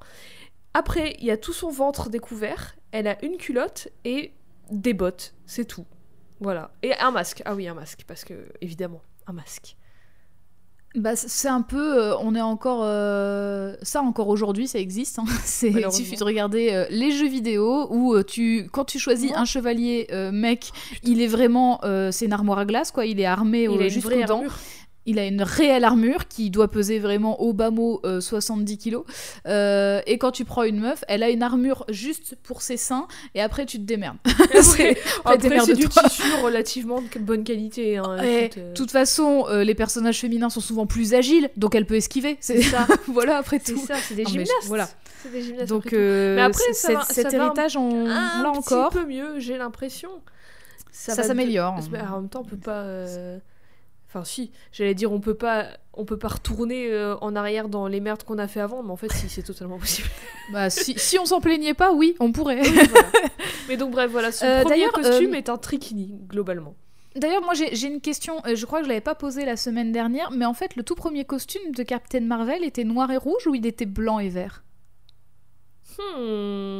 Après, 0.76 1.16
il 1.18 1.26
y 1.26 1.32
a 1.32 1.38
tout 1.38 1.54
son 1.54 1.72
ventre 1.72 2.10
découvert, 2.10 2.76
elle 2.92 3.08
a 3.08 3.24
une 3.26 3.38
culotte 3.38 3.88
et 4.06 4.34
des 4.70 4.94
bottes, 4.94 5.34
c'est 5.48 5.66
tout. 5.66 5.88
Voilà. 6.40 6.72
Et 6.84 6.94
un 6.96 7.12
masque. 7.12 7.42
Ah 7.46 7.56
oui, 7.56 7.68
un 7.68 7.74
masque, 7.74 8.04
parce 8.08 8.24
que, 8.24 8.48
évidemment, 8.62 9.02
un 9.28 9.34
masque. 9.34 9.76
Bah, 10.94 11.16
c'est 11.16 11.48
un 11.48 11.62
peu, 11.62 12.02
euh, 12.04 12.18
on 12.20 12.36
est 12.36 12.42
encore, 12.42 12.82
euh, 12.84 13.74
ça 13.82 14.02
encore 14.02 14.28
aujourd'hui, 14.28 14.68
ça 14.68 14.78
existe. 14.78 15.20
hein. 15.20 15.26
C'est, 15.46 15.70
il 15.72 15.92
suffit 15.94 16.18
de 16.18 16.24
regarder 16.26 16.72
euh, 16.74 16.86
les 16.90 17.12
jeux 17.12 17.30
vidéo 17.30 17.88
où 17.92 18.14
euh, 18.14 18.24
tu, 18.24 18.68
quand 18.74 18.84
tu 18.84 19.00
choisis 19.00 19.32
Ouais. 19.32 19.38
un 19.38 19.46
chevalier 19.46 20.08
euh, 20.12 20.32
mec, 20.34 20.72
il 21.04 21.22
est 21.22 21.28
vraiment, 21.28 21.80
euh, 21.86 22.12
c'est 22.12 22.26
une 22.26 22.34
armoire 22.34 22.60
à 22.60 22.66
glace 22.66 22.92
quoi. 22.92 23.06
Il 23.06 23.22
est 23.22 23.26
armé 23.26 23.70
au- 23.70 23.76
Il 23.76 23.82
a 23.82 23.84
une 23.86 23.90
jusqu'aux 23.90 24.10
dents. 24.26 24.44
Il 25.08 25.18
a 25.18 25.26
une 25.26 25.42
réelle 25.42 25.84
armure 25.84 26.28
qui 26.28 26.52
doit 26.52 26.70
peser 26.70 27.00
vraiment 27.00 27.42
au 27.42 27.54
bas 27.54 27.72
mot 27.72 28.00
euh, 28.06 28.22
70 28.22 28.78
kilos. 28.78 29.04
Euh, 29.48 30.00
et 30.06 30.20
quand 30.20 30.32
tu 30.32 30.46
prends 30.46 30.62
une 30.64 30.80
meuf, 30.80 31.04
elle 31.08 31.24
a 31.24 31.30
une 31.32 31.42
armure 31.42 31.86
juste 31.90 32.38
pour 32.44 32.62
ses 32.62 32.78
seins 32.78 33.08
et 33.34 33.42
après 33.42 33.66
tu 33.66 33.78
te 33.80 33.84
démerdes. 33.84 34.18
C'est- 34.62 34.98
c'est 35.66 35.74
du 35.76 35.90
toi. 35.90 36.04
tissu 36.04 36.22
relativement 36.44 37.02
de 37.02 37.20
bonne 37.20 37.44
qualité. 37.44 37.98
hein, 37.98 38.22
Et 38.22 38.50
euh, 38.58 38.70
de 38.70 38.74
toute 38.76 38.92
façon, 38.92 39.46
euh, 39.50 39.64
les 39.64 39.74
personnages 39.76 40.20
féminins 40.20 40.50
sont 40.52 40.62
souvent 40.62 40.86
plus 40.86 41.14
agiles, 41.16 41.50
donc 41.58 41.74
elle 41.74 41.86
peut 41.88 41.96
esquiver. 41.96 42.38
C'est 42.40 42.62
ça. 42.62 42.86
voilà 43.08 43.38
après 43.38 43.60
C'est 43.64 43.74
tout. 43.74 43.84
ça, 43.86 43.96
c'est 43.96 44.14
des 44.16 44.24
Non, 44.24 44.30
je- 44.30 44.34
gymnastes. 44.34 44.52
voilà. 44.68 44.88
C'est 45.24 45.32
des 45.32 45.42
gymnastes. 45.42 45.70
Donc 45.70 45.86
après 45.88 45.98
euh, 45.98 46.36
Mais 46.36 46.42
après, 46.42 46.64
c'est- 46.68 46.74
ça 46.74 46.88
cet- 46.90 46.98
va- 46.98 47.04
cet 47.06 47.32
ça 47.32 47.38
va 47.40 47.46
héritage, 47.46 47.76
on, 47.78 48.06
un 48.06 48.44
l'a 48.44 48.52
petit 48.52 48.58
encore. 48.74 48.90
peu 48.92 49.06
mieux, 49.06 49.40
j'ai 49.40 49.58
l'impression. 49.58 50.10
Ça 50.92 51.16
de- 51.16 51.24
s'améliore. 51.28 51.74
En 51.74 52.20
même 52.22 52.30
temps, 52.30 52.42
on 52.42 52.50
peut 52.50 52.56
pas. 52.58 52.82
euh, 52.84 53.40
Enfin, 54.14 54.26
si, 54.26 54.52
j'allais 54.74 54.94
dire, 54.94 55.14
on 55.14 55.22
peut 55.22 55.36
pas, 55.36 55.68
on 55.94 56.04
peut 56.04 56.18
pas 56.18 56.28
retourner 56.28 56.92
euh, 56.92 57.16
en 57.22 57.34
arrière 57.34 57.70
dans 57.70 57.88
les 57.88 58.02
merdes 58.02 58.24
qu'on 58.24 58.40
a 58.40 58.48
fait 58.50 58.60
avant, 58.60 58.84
mais 58.84 58.92
en 58.92 58.98
fait, 58.98 59.10
si, 59.14 59.30
c'est 59.30 59.42
totalement 59.42 59.78
possible. 59.80 60.10
Bah, 60.52 60.70
si, 60.70 61.00
si 61.00 61.18
on 61.18 61.26
s'en 61.26 61.40
plaignait 61.40 61.74
pas, 61.74 61.94
oui, 61.94 62.16
on 62.20 62.34
pourrait. 62.34 62.62
Voilà. 62.62 63.08
Mais 63.70 63.78
donc, 63.78 63.92
bref, 63.92 64.12
voilà, 64.12 64.34
son 64.34 64.46
Euh, 64.46 64.64
premier 64.64 64.76
d'ailleurs, 64.76 64.92
costume 64.92 65.34
euh, 65.34 65.38
est 65.38 65.48
un 65.48 65.58
trikini, 65.58 66.14
globalement. 66.28 66.76
D'ailleurs, 67.16 67.42
moi 67.42 67.54
j'ai 67.54 67.88
une 67.88 68.00
question, 68.00 68.42
je 68.54 68.66
crois 68.66 68.80
que 68.80 68.86
je 68.86 68.90
l'avais 68.90 69.02
pas 69.02 69.16
posée 69.16 69.44
la 69.44 69.58
semaine 69.58 69.92
dernière, 69.92 70.32
mais 70.32 70.46
en 70.46 70.54
fait, 70.54 70.78
le 70.78 70.84
tout 70.84 70.96
premier 70.96 71.26
costume 71.26 71.74
de 71.76 71.84
Captain 71.84 72.22
Marvel 72.22 72.64
était 72.64 72.86
noir 72.86 73.12
et 73.12 73.18
rouge 73.18 73.48
ou 73.48 73.56
il 73.56 73.66
était 73.66 73.86
blanc 73.86 74.20
et 74.20 74.30
vert? 74.30 74.64
Hmm. 75.98 76.80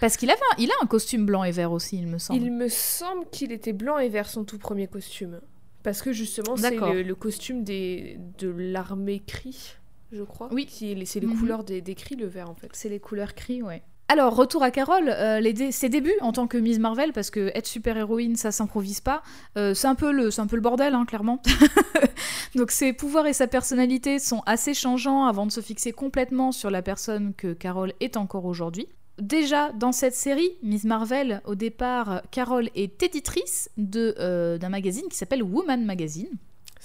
Parce 0.00 0.16
qu'il 0.16 0.28
avait 0.28 0.40
un, 0.52 0.56
il 0.58 0.72
a 0.72 0.74
un 0.82 0.86
costume 0.86 1.24
blanc 1.24 1.44
et 1.44 1.52
vert 1.52 1.70
aussi, 1.70 1.98
il 1.98 2.08
me 2.08 2.18
semble. 2.18 2.40
Il 2.42 2.50
me 2.50 2.68
semble 2.68 3.26
qu'il 3.30 3.52
était 3.52 3.72
blanc 3.72 3.98
et 3.98 4.08
vert 4.08 4.28
son 4.28 4.44
tout 4.44 4.58
premier 4.58 4.88
costume. 4.88 5.40
Parce 5.84 6.02
que 6.02 6.12
justement, 6.12 6.56
c'est 6.56 6.74
le, 6.76 7.02
le 7.02 7.14
costume 7.14 7.62
des, 7.62 8.18
de 8.38 8.48
l'armée 8.48 9.22
Cri, 9.24 9.76
je 10.12 10.22
crois. 10.24 10.48
Oui. 10.50 10.66
C'est 10.68 11.20
les 11.20 11.26
Mhm. 11.26 11.38
couleurs 11.38 11.62
des, 11.62 11.80
des 11.80 11.94
Cri, 11.94 12.16
le 12.16 12.26
vert 12.26 12.50
en 12.50 12.54
fait. 12.54 12.70
C'est 12.72 12.88
les 12.88 12.98
couleurs 12.98 13.34
cri, 13.34 13.62
ouais. 13.62 13.82
Alors, 14.08 14.34
retour 14.36 14.62
à 14.62 14.70
Carole, 14.70 15.08
euh, 15.08 15.40
les 15.40 15.54
dé- 15.54 15.72
ses 15.72 15.88
débuts 15.88 16.12
en 16.20 16.32
tant 16.32 16.46
que 16.46 16.58
Miss 16.58 16.78
Marvel, 16.78 17.12
parce 17.14 17.30
que 17.30 17.50
être 17.54 17.66
super-héroïne, 17.66 18.36
ça 18.36 18.52
s'improvise 18.52 19.00
pas, 19.00 19.22
euh, 19.56 19.72
c'est 19.72 19.86
un, 19.86 19.94
peu 19.94 20.12
le- 20.12 20.30
c'est 20.30 20.42
un 20.42 20.46
peu 20.46 20.56
le 20.56 20.62
bordel, 20.62 20.94
hein, 20.94 21.04
clairement. 21.06 21.40
Donc 22.54 22.70
ses 22.70 22.92
pouvoirs 22.92 23.26
et 23.26 23.32
sa 23.32 23.46
personnalité 23.46 24.18
sont 24.18 24.42
assez 24.46 24.74
changeants 24.74 25.24
avant 25.24 25.46
de 25.46 25.52
se 25.52 25.60
fixer 25.60 25.92
complètement 25.92 26.52
sur 26.52 26.70
la 26.70 26.82
personne 26.82 27.32
que 27.34 27.52
Carole 27.54 27.92
est 28.00 28.16
encore 28.16 28.44
aujourd'hui. 28.44 28.88
Déjà, 29.20 29.70
dans 29.72 29.92
cette 29.92 30.14
série, 30.14 30.50
Miss 30.62 30.84
Marvel, 30.84 31.40
au 31.44 31.54
départ, 31.54 32.22
Carole 32.32 32.68
est 32.74 33.00
éditrice 33.02 33.70
euh, 33.96 34.58
d'un 34.58 34.68
magazine 34.68 35.06
qui 35.08 35.16
s'appelle 35.16 35.42
Woman 35.42 35.84
Magazine. 35.84 36.30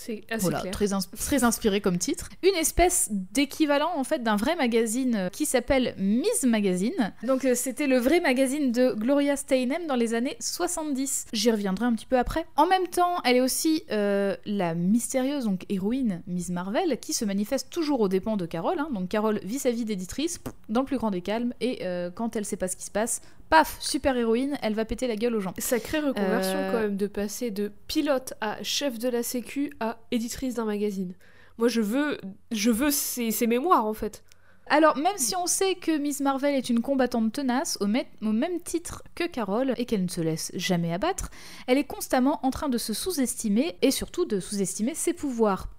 C'est 0.01 0.23
assez 0.29 0.41
Voilà, 0.43 0.61
clair. 0.61 0.71
très, 0.71 0.93
ins- 0.93 0.99
très 1.17 1.43
inspiré 1.43 1.81
comme 1.81 1.97
titre. 1.97 2.29
Une 2.41 2.55
espèce 2.55 3.09
d'équivalent 3.11 3.91
en 3.95 4.03
fait 4.05 4.23
d'un 4.23 4.37
vrai 4.37 4.55
magazine 4.55 5.15
euh, 5.15 5.29
qui 5.29 5.45
s'appelle 5.45 5.93
Miss 5.97 6.43
Magazine. 6.43 7.13
Donc 7.23 7.43
euh, 7.43 7.53
c'était 7.53 7.85
le 7.87 7.97
vrai 7.97 8.21
magazine 8.21 8.71
de 8.71 8.93
Gloria 8.93 9.35
Steinem 9.35 9.87
dans 9.87 9.95
les 9.95 10.13
années 10.13 10.37
70. 10.39 11.25
J'y 11.33 11.51
reviendrai 11.51 11.85
un 11.85 11.93
petit 11.93 12.05
peu 12.05 12.17
après. 12.17 12.45
En 12.55 12.65
même 12.67 12.87
temps, 12.87 13.21
elle 13.25 13.35
est 13.37 13.41
aussi 13.41 13.83
euh, 13.91 14.35
la 14.45 14.73
mystérieuse 14.75 15.45
donc 15.45 15.65
héroïne 15.69 16.21
Miss 16.27 16.49
Marvel 16.49 16.97
qui 16.99 17.13
se 17.13 17.25
manifeste 17.25 17.69
toujours 17.69 17.99
aux 18.01 18.07
dépens 18.07 18.37
de 18.37 18.45
Carole. 18.45 18.79
hein. 18.79 18.87
Donc 18.93 19.09
Carole 19.09 19.39
vit 19.43 19.59
sa 19.59 19.71
vie 19.71 19.85
d'éditrice 19.85 20.39
dans 20.69 20.81
le 20.81 20.85
plus 20.85 20.97
grand 20.97 21.11
des 21.11 21.21
calmes 21.21 21.53
et 21.59 21.79
euh, 21.83 22.09
quand 22.09 22.35
elle 22.35 22.45
sait 22.45 22.57
pas 22.57 22.67
ce 22.67 22.75
qui 22.75 22.85
se 22.85 22.91
passe, 22.91 23.21
paf, 23.49 23.77
super 23.79 24.15
héroïne, 24.15 24.57
elle 24.61 24.75
va 24.75 24.85
péter 24.85 25.07
la 25.07 25.15
gueule 25.15 25.35
aux 25.35 25.39
gens. 25.41 25.53
Sacrée 25.57 25.99
reconversion 25.99 26.57
Euh, 26.59 26.71
quand 26.71 26.79
même 26.81 26.97
de 26.97 27.07
passer 27.07 27.49
de 27.51 27.71
pilote 27.87 28.33
à 28.41 28.61
chef 28.63 28.99
de 28.99 29.09
la 29.09 29.23
sécu 29.23 29.71
à 29.79 29.88
éditrice 30.11 30.55
d'un 30.55 30.65
magazine. 30.65 31.13
Moi 31.57 31.67
je 31.67 31.81
veux, 31.81 32.19
je 32.51 32.71
veux 32.71 32.91
ces, 32.91 33.31
ces 33.31 33.47
mémoires 33.47 33.85
en 33.85 33.93
fait. 33.93 34.23
Alors, 34.71 34.97
même 34.97 35.17
si 35.17 35.35
on 35.35 35.47
sait 35.47 35.75
que 35.75 35.97
Miss 35.97 36.19
Marvel 36.21 36.53
est 36.53 36.69
une 36.69 36.81
combattante 36.81 37.33
tenace, 37.33 37.77
au, 37.81 37.87
même 37.87 38.61
titre 38.63 39.03
que 39.15 39.25
Carole, 39.25 39.73
et 39.77 39.85
qu'elle 39.85 40.03
ne 40.03 40.09
se 40.09 40.21
laisse 40.21 40.51
jamais 40.53 40.93
abattre, 40.93 41.31
elle 41.65 41.79
est 41.79 41.85
constamment 41.85 42.39
en 42.45 42.51
train 42.51 42.69
de 42.69 42.77
se 42.77 42.93
sous-estimer, 42.93 43.77
et 43.81 43.89
surtout 43.89 44.25
de 44.25 44.39
sous-estimer 44.39 44.93
ses 44.93 45.13
pouvoirs. 45.13 45.69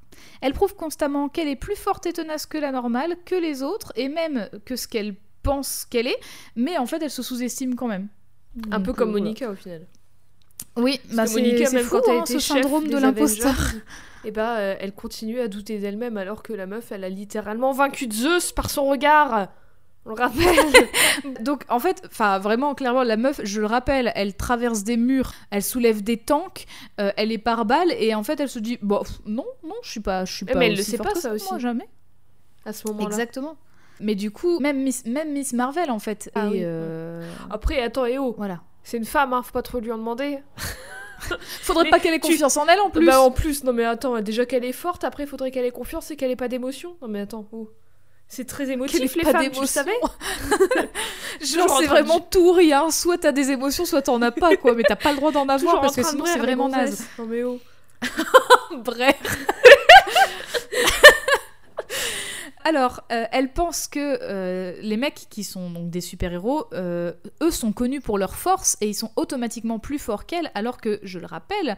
Elle 0.40 0.54
prouve 0.54 0.74
constamment 0.74 1.28
qu'elle 1.28 1.48
est 1.48 1.56
plus 1.56 1.76
forte 1.76 2.06
et 2.06 2.12
tenace 2.12 2.46
que 2.46 2.58
la 2.58 2.72
normale, 2.72 3.16
que 3.24 3.36
les 3.36 3.62
autres, 3.62 3.92
et 3.94 4.08
même 4.08 4.48
que 4.64 4.74
ce 4.74 4.88
qu'elle 4.88 5.14
pense 5.42 5.84
qu'elle 5.84 6.08
est, 6.08 6.18
mais 6.56 6.76
en 6.76 6.84
fait 6.84 7.02
elle 7.02 7.10
se 7.10 7.22
sous-estime 7.22 7.76
quand 7.76 7.88
même. 7.88 8.08
Un 8.70 8.78
Donc, 8.78 8.86
peu 8.86 8.92
comme 8.92 9.10
euh, 9.10 9.12
voilà. 9.12 9.24
Monica 9.24 9.50
au 9.50 9.54
final. 9.54 9.86
Oui, 10.76 11.00
bah 11.12 11.26
c'est 11.26 11.42
même 11.72 11.84
fou, 11.84 11.98
quand 11.98 12.10
elle 12.10 12.18
hein, 12.18 12.20
était 12.22 12.34
ce 12.34 12.38
chef 12.38 12.62
syndrome 12.62 12.86
de 12.88 12.96
l'imposteur. 12.98 13.54
Et 14.24 14.30
bah 14.30 14.58
euh, 14.58 14.74
elle 14.78 14.92
continue 14.92 15.40
à 15.40 15.48
douter 15.48 15.78
d'elle-même 15.78 16.16
alors 16.18 16.42
que 16.42 16.52
la 16.52 16.66
meuf 16.66 16.92
elle 16.92 17.04
a 17.04 17.08
littéralement 17.08 17.72
vaincu 17.72 18.06
Zeus 18.12 18.52
par 18.52 18.68
son 18.68 18.84
regard. 18.86 19.48
On 20.06 20.10
le 20.10 20.14
rappelle. 20.14 20.56
Donc 21.42 21.64
en 21.68 21.78
fait, 21.78 22.02
enfin 22.06 22.38
vraiment 22.38 22.74
clairement 22.74 23.02
la 23.02 23.16
meuf, 23.16 23.40
je 23.44 23.60
le 23.60 23.66
rappelle, 23.66 24.12
elle 24.14 24.34
traverse 24.34 24.82
des 24.84 24.96
murs, 24.98 25.32
elle 25.50 25.62
soulève 25.62 26.02
des 26.02 26.18
tanks, 26.18 26.66
euh, 27.00 27.12
elle 27.16 27.32
est 27.32 27.38
par 27.38 27.64
balle 27.64 27.92
et 27.98 28.14
en 28.14 28.22
fait 28.22 28.40
elle 28.40 28.48
se 28.50 28.58
dit 28.58 28.78
bon 28.82 29.02
non 29.26 29.46
non 29.64 29.74
je 29.82 29.90
suis 29.90 30.00
pas 30.00 30.24
je 30.26 30.32
suis 30.34 30.46
Eh, 30.48 30.52
pas 30.52 30.58
mais 30.58 30.66
elle 30.68 30.76
le 30.76 30.82
sait 30.82 30.98
pas, 30.98 31.14
ça 31.14 31.28
moi, 31.28 31.36
aussi. 31.36 31.58
jamais. 31.58 31.88
à 32.66 32.72
ce 32.74 32.86
moment-là. 32.88 33.06
Exactement. 33.06 33.56
Mais 34.00 34.14
du 34.14 34.30
coup 34.30 34.58
même 34.60 34.82
Miss 34.82 35.04
même 35.06 35.32
Miss 35.32 35.52
Marvel 35.54 35.90
en 35.90 35.98
fait 35.98 36.30
Ah 36.34 36.46
et 36.46 36.50
oui. 36.50 36.60
euh, 36.62 37.30
Après 37.50 37.80
attends 37.82 38.06
et 38.06 38.18
oh, 38.18 38.34
voilà. 38.36 38.60
C'est 38.82 38.96
une 38.96 39.04
femme, 39.04 39.32
hein, 39.32 39.42
faut 39.42 39.52
pas 39.52 39.62
trop 39.62 39.80
lui 39.80 39.92
en 39.92 39.98
demander. 39.98 40.38
Faudrait 41.62 41.84
Mais 41.84 41.90
pas 41.90 42.00
qu'elle 42.00 42.14
ait 42.14 42.20
tu- 42.20 42.32
confiance 42.32 42.56
en 42.56 42.66
elle 42.66 42.80
en 42.80 42.88
plus. 42.90 43.04
Bah 43.04 43.20
en 43.20 43.30
plus, 43.30 43.62
non 43.64 43.74
mais 43.74 43.84
attends, 43.84 44.20
déjà 44.22 44.46
qu'elle 44.46 44.64
est 44.64 44.72
forte, 44.72 45.04
après 45.04 45.26
faudrait 45.26 45.50
qu'elle 45.50 45.66
ait 45.66 45.70
confiance 45.70 46.10
et 46.10 46.16
qu'elle 46.16 46.30
ait 46.30 46.36
pas 46.36 46.48
d'émotion. 46.48 46.96
Non 47.02 47.08
mais 47.08 47.20
attends, 47.20 47.46
oh. 47.52 47.70
C'est 48.26 48.46
très 48.46 48.70
émotif, 48.70 49.16
les 49.16 49.22
pas 49.24 49.32
femmes, 49.32 49.50
tu 49.50 49.66
savais 49.66 49.90
Genre, 50.00 50.88
c'est 51.40 51.66
train 51.66 51.80
de 51.80 51.86
vraiment 51.86 52.20
tout 52.20 52.50
ou 52.50 52.52
rien. 52.52 52.88
Soit 52.92 53.18
t'as 53.18 53.32
des 53.32 53.50
émotions, 53.50 53.84
soit 53.84 54.02
t'en 54.02 54.22
as 54.22 54.30
pas, 54.30 54.56
quoi. 54.56 54.74
Mais 54.74 54.84
t'as 54.84 54.94
pas 54.94 55.10
le 55.10 55.16
droit 55.16 55.32
d'en 55.32 55.48
avoir 55.48 55.80
parce 55.80 55.96
que 55.96 56.04
sinon 56.04 56.24
c'est 56.26 56.38
vraiment 56.38 56.68
naze. 56.68 57.04
Non 57.18 57.26
mais 57.26 57.42
oh. 57.42 57.58
Bref. 58.76 59.16
Alors, 62.64 63.00
euh, 63.12 63.24
elle 63.32 63.52
pense 63.52 63.88
que 63.88 63.98
euh, 64.22 64.74
les 64.82 64.96
mecs 64.96 65.26
qui 65.30 65.44
sont 65.44 65.70
donc 65.70 65.90
des 65.90 66.00
super-héros, 66.00 66.66
euh, 66.72 67.12
eux 67.42 67.50
sont 67.50 67.72
connus 67.72 68.00
pour 68.00 68.18
leur 68.18 68.34
force 68.36 68.76
et 68.80 68.88
ils 68.88 68.94
sont 68.94 69.10
automatiquement 69.16 69.78
plus 69.78 69.98
forts 69.98 70.26
qu'elle, 70.26 70.50
alors 70.54 70.80
que, 70.80 71.00
je 71.02 71.18
le 71.18 71.26
rappelle, 71.26 71.76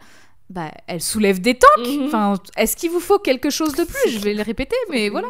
bah, 0.49 0.71
elle 0.87 1.01
soulève 1.01 1.39
des 1.39 1.57
tanks. 1.57 1.87
Mhm. 1.87 2.05
Enfin, 2.05 2.33
est-ce 2.57 2.75
qu'il 2.75 2.91
vous 2.91 2.99
faut 2.99 3.19
quelque 3.19 3.49
chose 3.49 3.73
de 3.75 3.83
plus? 3.83 4.09
Je 4.11 4.19
vais 4.19 4.33
le 4.33 4.41
répéter, 4.43 4.75
mais 4.89 5.09
voilà. 5.09 5.29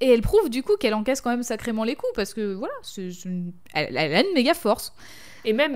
Et 0.00 0.10
elle 0.10 0.22
prouve 0.22 0.48
du 0.48 0.62
coup 0.62 0.76
qu'elle 0.76 0.94
encaisse 0.94 1.20
quand 1.20 1.30
même 1.30 1.42
sacrément 1.42 1.84
les 1.84 1.96
coups 1.96 2.12
parce 2.14 2.32
que 2.32 2.54
voilà, 2.54 2.72
une- 3.24 3.52
elle, 3.74 3.96
elle 3.96 4.14
a 4.14 4.20
une 4.20 4.32
méga 4.34 4.54
force. 4.54 4.92
Et 5.44 5.52
même, 5.52 5.74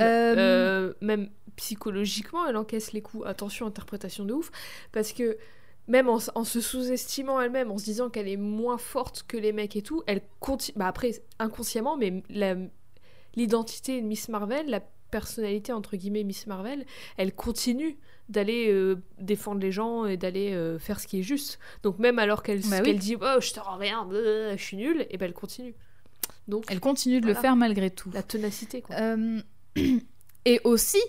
même 1.01 1.29
psychologiquement, 1.57 2.46
elle 2.46 2.57
encaisse 2.57 2.92
les 2.92 3.03
coups. 3.03 3.27
Attention, 3.27 3.66
interprétation 3.66 4.25
de 4.25 4.33
ouf. 4.33 4.51
Parce 4.92 5.12
que 5.12 5.37
même 5.88 6.09
en, 6.09 6.18
se 6.18 6.61
sous-estimant 6.61 7.40
elle-même, 7.40 7.71
en 7.71 7.79
se 7.79 7.85
disant 7.85 8.09
qu'elle 8.09 8.29
est 8.29 8.37
moins 8.37 8.79
forte 8.79 9.25
que 9.27 9.37
les 9.37 9.53
mecs 9.53 9.77
et 9.77 9.83
tout, 9.83 10.03
elle 10.07 10.23
continue. 10.40 10.77
Bah 10.79 10.87
après, 10.87 11.23
inconsciemment, 11.38 11.97
mais 11.97 12.23
l'identité 13.35 14.01
de 14.01 14.07
Miss 14.07 14.29
Marvel, 14.29 14.68
la 14.68 14.81
personnalité 15.11 15.73
entre 15.73 15.97
guillemets 15.97 16.25
Miss 16.25 16.47
Marvel, 16.47 16.87
elle 17.16 17.35
continue 17.35 17.99
d'aller 18.29 18.71
euh, 18.71 18.97
défendre 19.21 19.61
les 19.61 19.73
gens 19.73 20.07
et 20.07 20.16
d'aller 20.16 20.53
euh, 20.55 20.79
faire 20.79 21.01
ce 21.01 21.07
qui 21.07 21.18
est 21.21 21.23
juste. 21.23 21.59
Donc 21.83 21.99
même 21.99 22.18
alors 22.18 22.42
qu'elle 22.42 22.61
Bah 22.62 22.81
oui. 22.83 22.95
dit 22.97 23.16
oh 23.21 23.40
je 23.40 23.53
te 23.53 23.61
rends 23.61 23.77
rien, 23.77 24.05
bleu, 24.07 24.53
je 24.57 24.62
suis 24.62 24.77
nulle, 24.77 25.07
et 25.11 25.18
ben 25.18 25.27
elle 25.27 25.35
continue. 25.35 25.75
Donc 26.49 26.64
Elle 26.68 26.81
continue 26.81 27.21
de 27.21 27.27
le 27.27 27.35
faire 27.35 27.57
malgré 27.57 27.90
tout. 27.90 28.11
la 28.14 28.23
ténacité 28.23 28.81
quoi. 28.81 28.97
Euh, 28.97 29.40
et 30.45 30.61
aussi, 30.64 31.01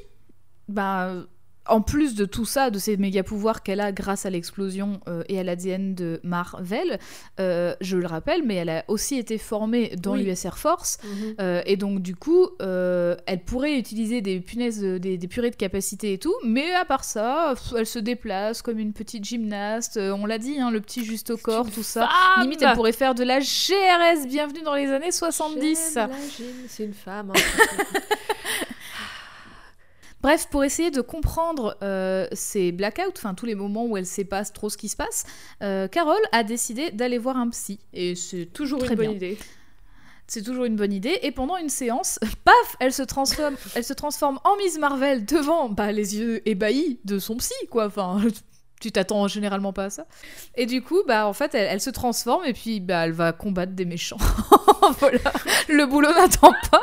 bah, 0.68 1.26
en 1.67 1.82
plus 1.82 2.15
de 2.15 2.26
tout 2.26 2.45
ça, 2.45 2.69
de 2.69 2.78
ces 2.80 2.97
méga 2.97 3.23
pouvoirs 3.23 3.63
qu'elle 3.63 3.80
a 3.80 3.91
grâce 3.91 4.26
à 4.26 4.30
l'explosion 4.30 4.99
euh, 5.08 5.23
et 5.30 5.39
à 5.39 5.43
l'ADN 5.43 5.95
de 5.95 6.19
Marvel, 6.23 6.99
euh, 7.39 7.73
je 7.80 7.97
le 7.97 8.06
rappelle, 8.06 8.43
mais 8.43 8.56
elle 8.56 8.69
a 8.69 8.84
aussi 8.89 9.17
été 9.17 9.38
formée 9.38 9.93
dans 9.97 10.13
Oui. 10.13 10.23
l'US 10.26 10.43
Air 10.45 10.58
Force. 10.58 10.97
Mhm. 11.04 11.36
euh, 11.39 11.62
et 11.65 11.78
donc, 11.78 12.02
du 12.02 12.15
coup, 12.15 12.47
elle 12.60 13.39
pourrait 13.45 13.78
utiliser 13.80 14.21
des 14.21 14.39
punaises, 14.41 14.82
de- 14.82 14.97
des, 14.97 15.17
des 15.17 15.28
purées 15.28 15.52
de 15.52 15.56
capacité 15.56 16.13
et 16.13 16.17
tout, 16.17 16.36
mais 16.45 16.71
à 16.73 16.84
part 16.86 17.04
ça, 17.04 17.54
elle 17.78 17.86
se 17.86 17.99
déplace 17.99 18.62
comme 18.62 18.80
une 18.80 18.93
petite 18.93 19.23
gymnaste. 19.23 19.97
on 19.97 20.26
l'a 20.26 20.38
dit, 20.38 20.60
hein, 20.60 20.69
le 20.71 20.82
petit 20.82 21.06
juste 21.06 21.30
au 21.30 21.38
corps, 21.38 21.69
tout 21.71 21.84
ça. 21.84 22.10
femme 22.36 22.43
Limite, 22.43 22.62
elle 22.62 22.73
pourrait 22.73 22.91
faire 22.91 23.15
de 23.15 23.23
la 23.23 23.39
GRS. 23.39 24.28
Bienvenue 24.28 24.62
dans 24.63 24.76
les 24.76 24.88
années 24.88 25.12
70. 25.12 25.91
J'aime 25.95 26.10
la 26.10 26.15
gym, 26.17 26.45
C'est 26.67 26.84
une 26.86 26.93
femme. 26.93 27.32
hein. 27.36 27.39
Bref, 30.24 30.48
pour 30.50 30.64
essayer 30.64 30.90
de 30.90 31.02
comprendre 31.02 31.78
euh, 31.84 32.28
ces 32.32 32.72
blackouts, 32.72 33.12
enfin 33.18 33.34
tous 33.34 33.46
les 33.46 33.56
moments 33.56 33.86
où 33.86 33.98
elle 33.98 34.06
sait 34.06 34.24
pas 34.24 34.46
trop 34.46 34.70
ce 34.70 34.78
qui 34.78 34.88
se 34.88 34.96
passe, 34.96 35.26
euh, 35.62 35.90
Carole 35.90 36.16
a 36.32 36.44
décidé 36.46 36.92
d'aller 36.92 37.18
voir 37.18 37.36
un 37.36 37.50
psy. 37.50 37.80
Et 37.94 38.16
c'est 38.16 38.46
Toujours 38.46 38.80
Très 38.80 38.92
une 38.92 38.96
bonne 38.96 39.08
bien. 39.08 39.16
idée. 39.16 39.38
C'est 40.26 40.42
toujours 40.42 40.64
une 40.64 40.78
bonne 40.78 40.94
idée. 40.94 41.20
Et 41.24 41.32
pendant 41.32 41.58
une 41.58 41.68
séance, 41.68 42.20
paf, 42.46 42.78
elle 42.80 42.94
se 42.94 43.04
transforme, 43.04 43.56
elle 43.76 43.84
se 43.84 43.92
transforme 43.92 44.40
en 44.46 44.56
Miss 44.56 44.78
Marvel 44.80 45.26
devant 45.26 45.68
bah, 45.68 45.92
les 45.92 46.18
yeux 46.18 46.48
ébahis 46.48 47.02
de 47.04 47.20
son 47.20 47.36
psy, 47.36 47.54
quoi. 47.70 47.88
Enfin, 47.88 48.22
tu 48.80 48.94
t'attends 48.94 49.28
généralement 49.28 49.74
pas 49.74 49.86
à 49.86 49.90
ça. 49.90 50.06
Et 50.56 50.66
du 50.66 50.82
coup, 50.82 51.02
bah 51.06 51.28
en 51.28 51.34
fait, 51.34 51.54
elle, 51.54 51.68
elle 51.70 51.82
se 51.82 51.90
transforme 51.90 52.46
et 52.46 52.54
puis 52.54 52.80
bah 52.80 53.06
elle 53.06 53.12
va 53.12 53.34
combattre 53.34 53.74
des 53.74 53.86
méchants. 53.86 54.18
voilà, 55.00 55.20
le 55.68 55.86
boulot 55.86 56.14
n'attend 56.14 56.54
pas. 56.72 56.82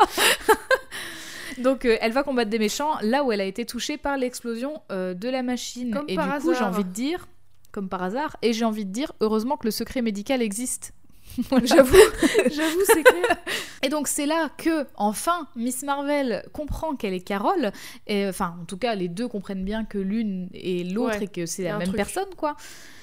Donc 1.58 1.84
euh, 1.84 1.96
elle 2.00 2.12
va 2.12 2.22
combattre 2.22 2.50
des 2.50 2.58
méchants 2.58 2.92
là 3.02 3.24
où 3.24 3.32
elle 3.32 3.40
a 3.40 3.44
été 3.44 3.64
touchée 3.64 3.96
par 3.98 4.16
l'explosion 4.16 4.82
euh, 4.92 5.14
de 5.14 5.28
la 5.28 5.42
machine. 5.42 5.92
Comme 5.94 6.04
et 6.08 6.14
par 6.16 6.26
du 6.38 6.44
coup, 6.44 6.50
j'ai 6.52 6.56
hasard. 6.58 6.68
envie 6.68 6.84
de 6.84 6.90
dire, 6.90 7.28
comme 7.72 7.88
par 7.88 8.02
hasard, 8.02 8.36
et 8.42 8.52
j'ai 8.52 8.64
envie 8.64 8.84
de 8.84 8.92
dire, 8.92 9.12
heureusement 9.20 9.56
que 9.56 9.66
le 9.66 9.70
secret 9.70 10.02
médical 10.02 10.42
existe. 10.42 10.92
Voilà. 11.48 11.64
J'avoue, 11.64 11.96
j'avoue, 12.50 12.80
c'est 12.86 13.04
clair. 13.04 13.36
Et 13.84 13.88
donc 13.88 14.08
c'est 14.08 14.26
là 14.26 14.48
que, 14.58 14.84
enfin, 14.96 15.46
Miss 15.54 15.84
Marvel 15.84 16.44
comprend 16.52 16.96
qu'elle 16.96 17.14
est 17.14 17.20
Carole. 17.20 17.70
Et 18.08 18.26
enfin, 18.26 18.56
en 18.60 18.64
tout 18.64 18.76
cas, 18.76 18.96
les 18.96 19.06
deux 19.08 19.28
comprennent 19.28 19.64
bien 19.64 19.84
que 19.84 19.98
l'une 19.98 20.48
est 20.54 20.90
l'autre 20.92 21.18
Ouais, 21.18 21.24
et 21.24 21.28
que 21.28 21.46
c'est 21.46 21.62
la 21.62 21.78
même 21.78 21.86
truc. 21.86 21.96
personne, 21.96 22.34
quoi. 22.36 22.56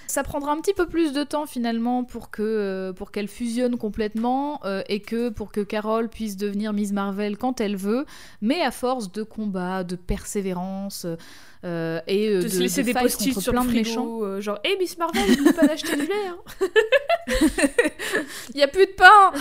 Ça 0.08 0.24
prendra 0.24 0.54
un 0.54 0.62
petit 0.62 0.74
peu 0.74 0.88
plus 0.88 1.12
de 1.12 1.24
temps 1.24 1.46
finalement 1.46 2.04
pour 2.04 2.32
que 2.32 2.42
euh, 2.42 2.94
pour 2.94 3.12
qu'elle 3.12 3.28
fusionne 3.28 3.78
complètement 3.78 4.62
euh, 4.64 4.82
et 4.88 5.02
que 5.02 5.30
pour 5.30 5.52
que 5.52 5.60
Carole 5.62 6.08
puisse 6.08 6.38
devenir 6.38 6.72
Miss 6.72 6.94
Marvel 6.94 7.38
quand 7.38 7.60
elle 7.60 7.76
veut, 7.76 8.06
mais 8.42 8.62
à 8.62 8.72
force 8.72 9.12
de 9.12 9.24
combat, 9.24 9.84
de 9.84 9.98
persévérance 9.98 11.06
euh, 11.64 12.00
et 12.08 12.30
euh, 12.30 12.38
De, 12.40 12.44
de, 12.44 12.48
se 12.50 12.60
laisser 12.60 12.82
de 12.82 12.88
des 12.88 12.94
post-it 12.94 13.40
sur 13.40 13.52
plein 13.52 13.64
le 13.64 13.70
de 13.70 13.74
méchants. 13.74 14.20
euh, 14.22 14.42
genre, 14.42 14.60
hé 14.64 14.78
Miss 14.80 14.98
Marvel, 14.98 15.24
n'oublie 15.38 15.54
pas 15.54 15.68
d'acheter 15.68 15.96
du 15.96 16.06
lait. 16.06 16.28
Hein. 16.28 16.38
Il 18.54 18.60
y 18.60 18.64
a 18.64 18.68
plus 18.68 18.86
de 18.86 18.92
pain 18.92 19.34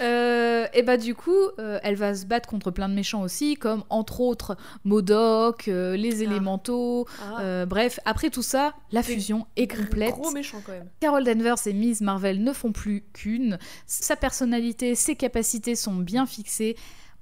Et 0.76 0.82
bah 0.82 0.96
du 0.96 1.14
coup, 1.14 1.38
elle 1.82 1.94
va 1.94 2.14
se 2.14 2.26
battre 2.26 2.48
contre 2.48 2.70
plein 2.70 2.88
de 2.88 2.94
méchants 2.94 3.22
aussi, 3.22 3.54
comme 3.54 3.84
entre 3.90 4.20
autres 4.20 4.56
Modoc, 4.84 5.66
les 5.66 6.22
élémentaux. 6.22 7.06
Ah, 7.20 7.40
euh, 7.40 7.66
bref, 7.66 8.00
après 8.04 8.30
tout 8.30 8.42
ça, 8.42 8.74
la 8.92 9.02
fusion 9.02 9.46
est 9.56 9.68
complète. 9.68 10.10
Gros 10.14 10.30
méchant 10.30 10.60
quand 10.64 10.72
même. 10.72 10.88
Carol 11.00 11.24
Danvers 11.24 11.66
et 11.66 11.72
Miss 11.72 12.00
Marvel 12.00 12.42
ne 12.42 12.52
font 12.52 12.72
plus 12.72 13.04
qu'une. 13.12 13.58
Sa 13.86 14.16
personnalité, 14.16 14.94
ses 14.94 15.16
capacités 15.16 15.74
sont 15.76 15.94
bien 15.94 16.26
fixées. 16.26 16.76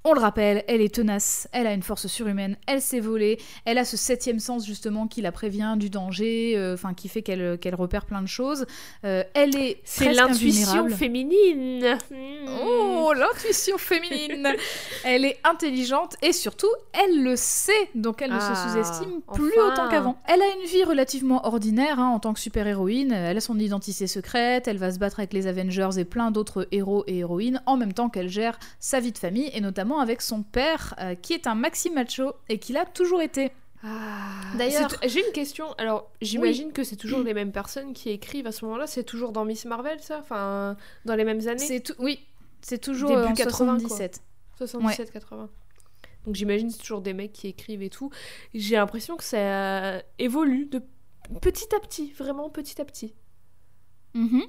On 0.05 0.13
le 0.13 0.19
rappelle, 0.19 0.65
elle 0.67 0.81
est 0.81 0.93
tenace, 0.93 1.47
elle 1.53 1.65
a 1.65 1.73
une 1.73 1.81
force 1.81 2.07
surhumaine, 2.07 2.57
elle 2.67 2.81
sait 2.81 2.99
voler, 2.99 3.39
elle 3.63 3.77
a 3.77 3.85
ce 3.85 3.95
septième 3.95 4.39
sens 4.39 4.65
justement 4.65 5.07
qui 5.07 5.21
la 5.21 5.31
prévient 5.31 5.75
du 5.77 5.89
danger, 5.89 6.55
euh, 6.57 6.73
enfin 6.73 6.93
qui 6.93 7.07
fait 7.07 7.21
qu'elle 7.21 7.75
repère 7.75 8.05
plein 8.05 8.21
de 8.21 8.27
choses. 8.27 8.65
Euh, 9.05 9.23
elle 9.33 9.55
est 9.55 9.79
C'est 9.85 10.11
l'intuition 10.11 10.89
féminine. 10.89 11.97
Oh, 12.65 13.13
l'intuition 13.15 13.77
féminine 13.77 14.49
Elle 15.05 15.23
est 15.23 15.39
intelligente 15.45 16.15
et 16.21 16.33
surtout, 16.33 16.67
elle 16.91 17.23
le 17.23 17.37
sait, 17.37 17.71
donc 17.95 18.21
elle 18.21 18.33
ne 18.33 18.39
se 18.39 18.45
Ah, 18.49 18.67
sous-estime 18.67 19.21
plus 19.33 19.51
enfin. 19.57 19.71
autant 19.71 19.87
qu'avant. 19.89 20.17
Elle 20.27 20.41
a 20.41 20.47
une 20.61 20.67
vie 20.67 20.83
relativement 20.83 21.45
ordinaire 21.47 21.99
hein, 22.01 22.09
en 22.09 22.19
tant 22.19 22.33
que 22.33 22.41
super-héroïne, 22.41 23.13
elle 23.13 23.37
a 23.37 23.41
son 23.41 23.57
identité 23.57 24.07
secrète, 24.07 24.67
elle 24.67 24.77
va 24.79 24.91
se 24.91 24.99
battre 24.99 25.19
avec 25.19 25.31
les 25.31 25.47
Avengers 25.47 25.91
et 25.97 26.03
plein 26.03 26.29
d'autres 26.29 26.67
héros 26.73 27.05
et 27.07 27.19
héroïnes, 27.19 27.61
en 27.65 27.77
même 27.77 27.93
temps 27.93 28.09
qu'elle 28.09 28.27
gère 28.29 28.59
sa 28.81 28.99
vie 28.99 29.13
de 29.13 29.17
famille, 29.17 29.49
et 29.53 29.61
notamment 29.61 29.92
avec 29.99 30.21
son 30.21 30.43
père, 30.43 30.95
euh, 30.99 31.15
qui 31.15 31.33
est 31.33 31.47
un 31.47 31.55
maxi 31.55 31.89
macho 31.89 32.33
et 32.49 32.59
qui 32.59 32.73
l'a 32.73 32.85
toujours 32.85 33.21
été. 33.21 33.51
Ah. 33.83 34.41
D'ailleurs- 34.57 34.95
j'ai 35.05 35.25
une 35.25 35.33
question. 35.33 35.73
Alors, 35.77 36.09
j'imagine 36.21 36.71
que 36.71 36.83
c'est 36.83 36.95
toujours 36.95 37.19
les 37.21 37.33
mêmes 37.33 37.51
personnes 37.51 37.93
qui 37.93 38.09
écrivent 38.11 38.47
à 38.47 38.51
ce 38.51 38.63
moment-là. 38.65 38.87
C'est 38.87 39.03
toujours 39.03 39.31
dans 39.33 39.43
Miss 39.45 39.65
Marvel, 39.65 39.99
ça? 39.99 40.19
Enfin, 40.19 40.77
dans 41.05 41.15
les 41.15 41.25
mêmes 41.25 41.45
années? 41.47 41.81
Tout, 41.81 41.93
oui, 41.99 42.19
c'est 42.61 42.77
toujours 42.79 43.09
Début 43.09 43.21
euh, 43.21 43.27
en 43.27 43.33
80, 43.33 43.79
quoi. 43.79 43.89
77. 43.89 44.21
77-80. 44.59 45.49
Donc 46.25 46.35
j'imagine 46.35 46.67
que 46.67 46.73
c'est 46.75 46.79
toujours 46.81 47.01
des 47.01 47.13
mecs 47.13 47.33
qui 47.33 47.47
écrivent 47.47 47.81
et 47.81 47.89
tout. 47.89 48.09
J'ai 48.53 48.75
l'impression 48.77 49.17
que 49.17 49.23
ça 49.25 50.01
évolue 50.19 50.67
de 50.67 50.81
petit 51.41 51.67
à 51.75 51.79
petit, 51.81 52.13
vraiment 52.17 52.49
petit 52.49 52.79
à 52.79 52.85
petit. 52.85 53.13
Mhm. 54.13 54.43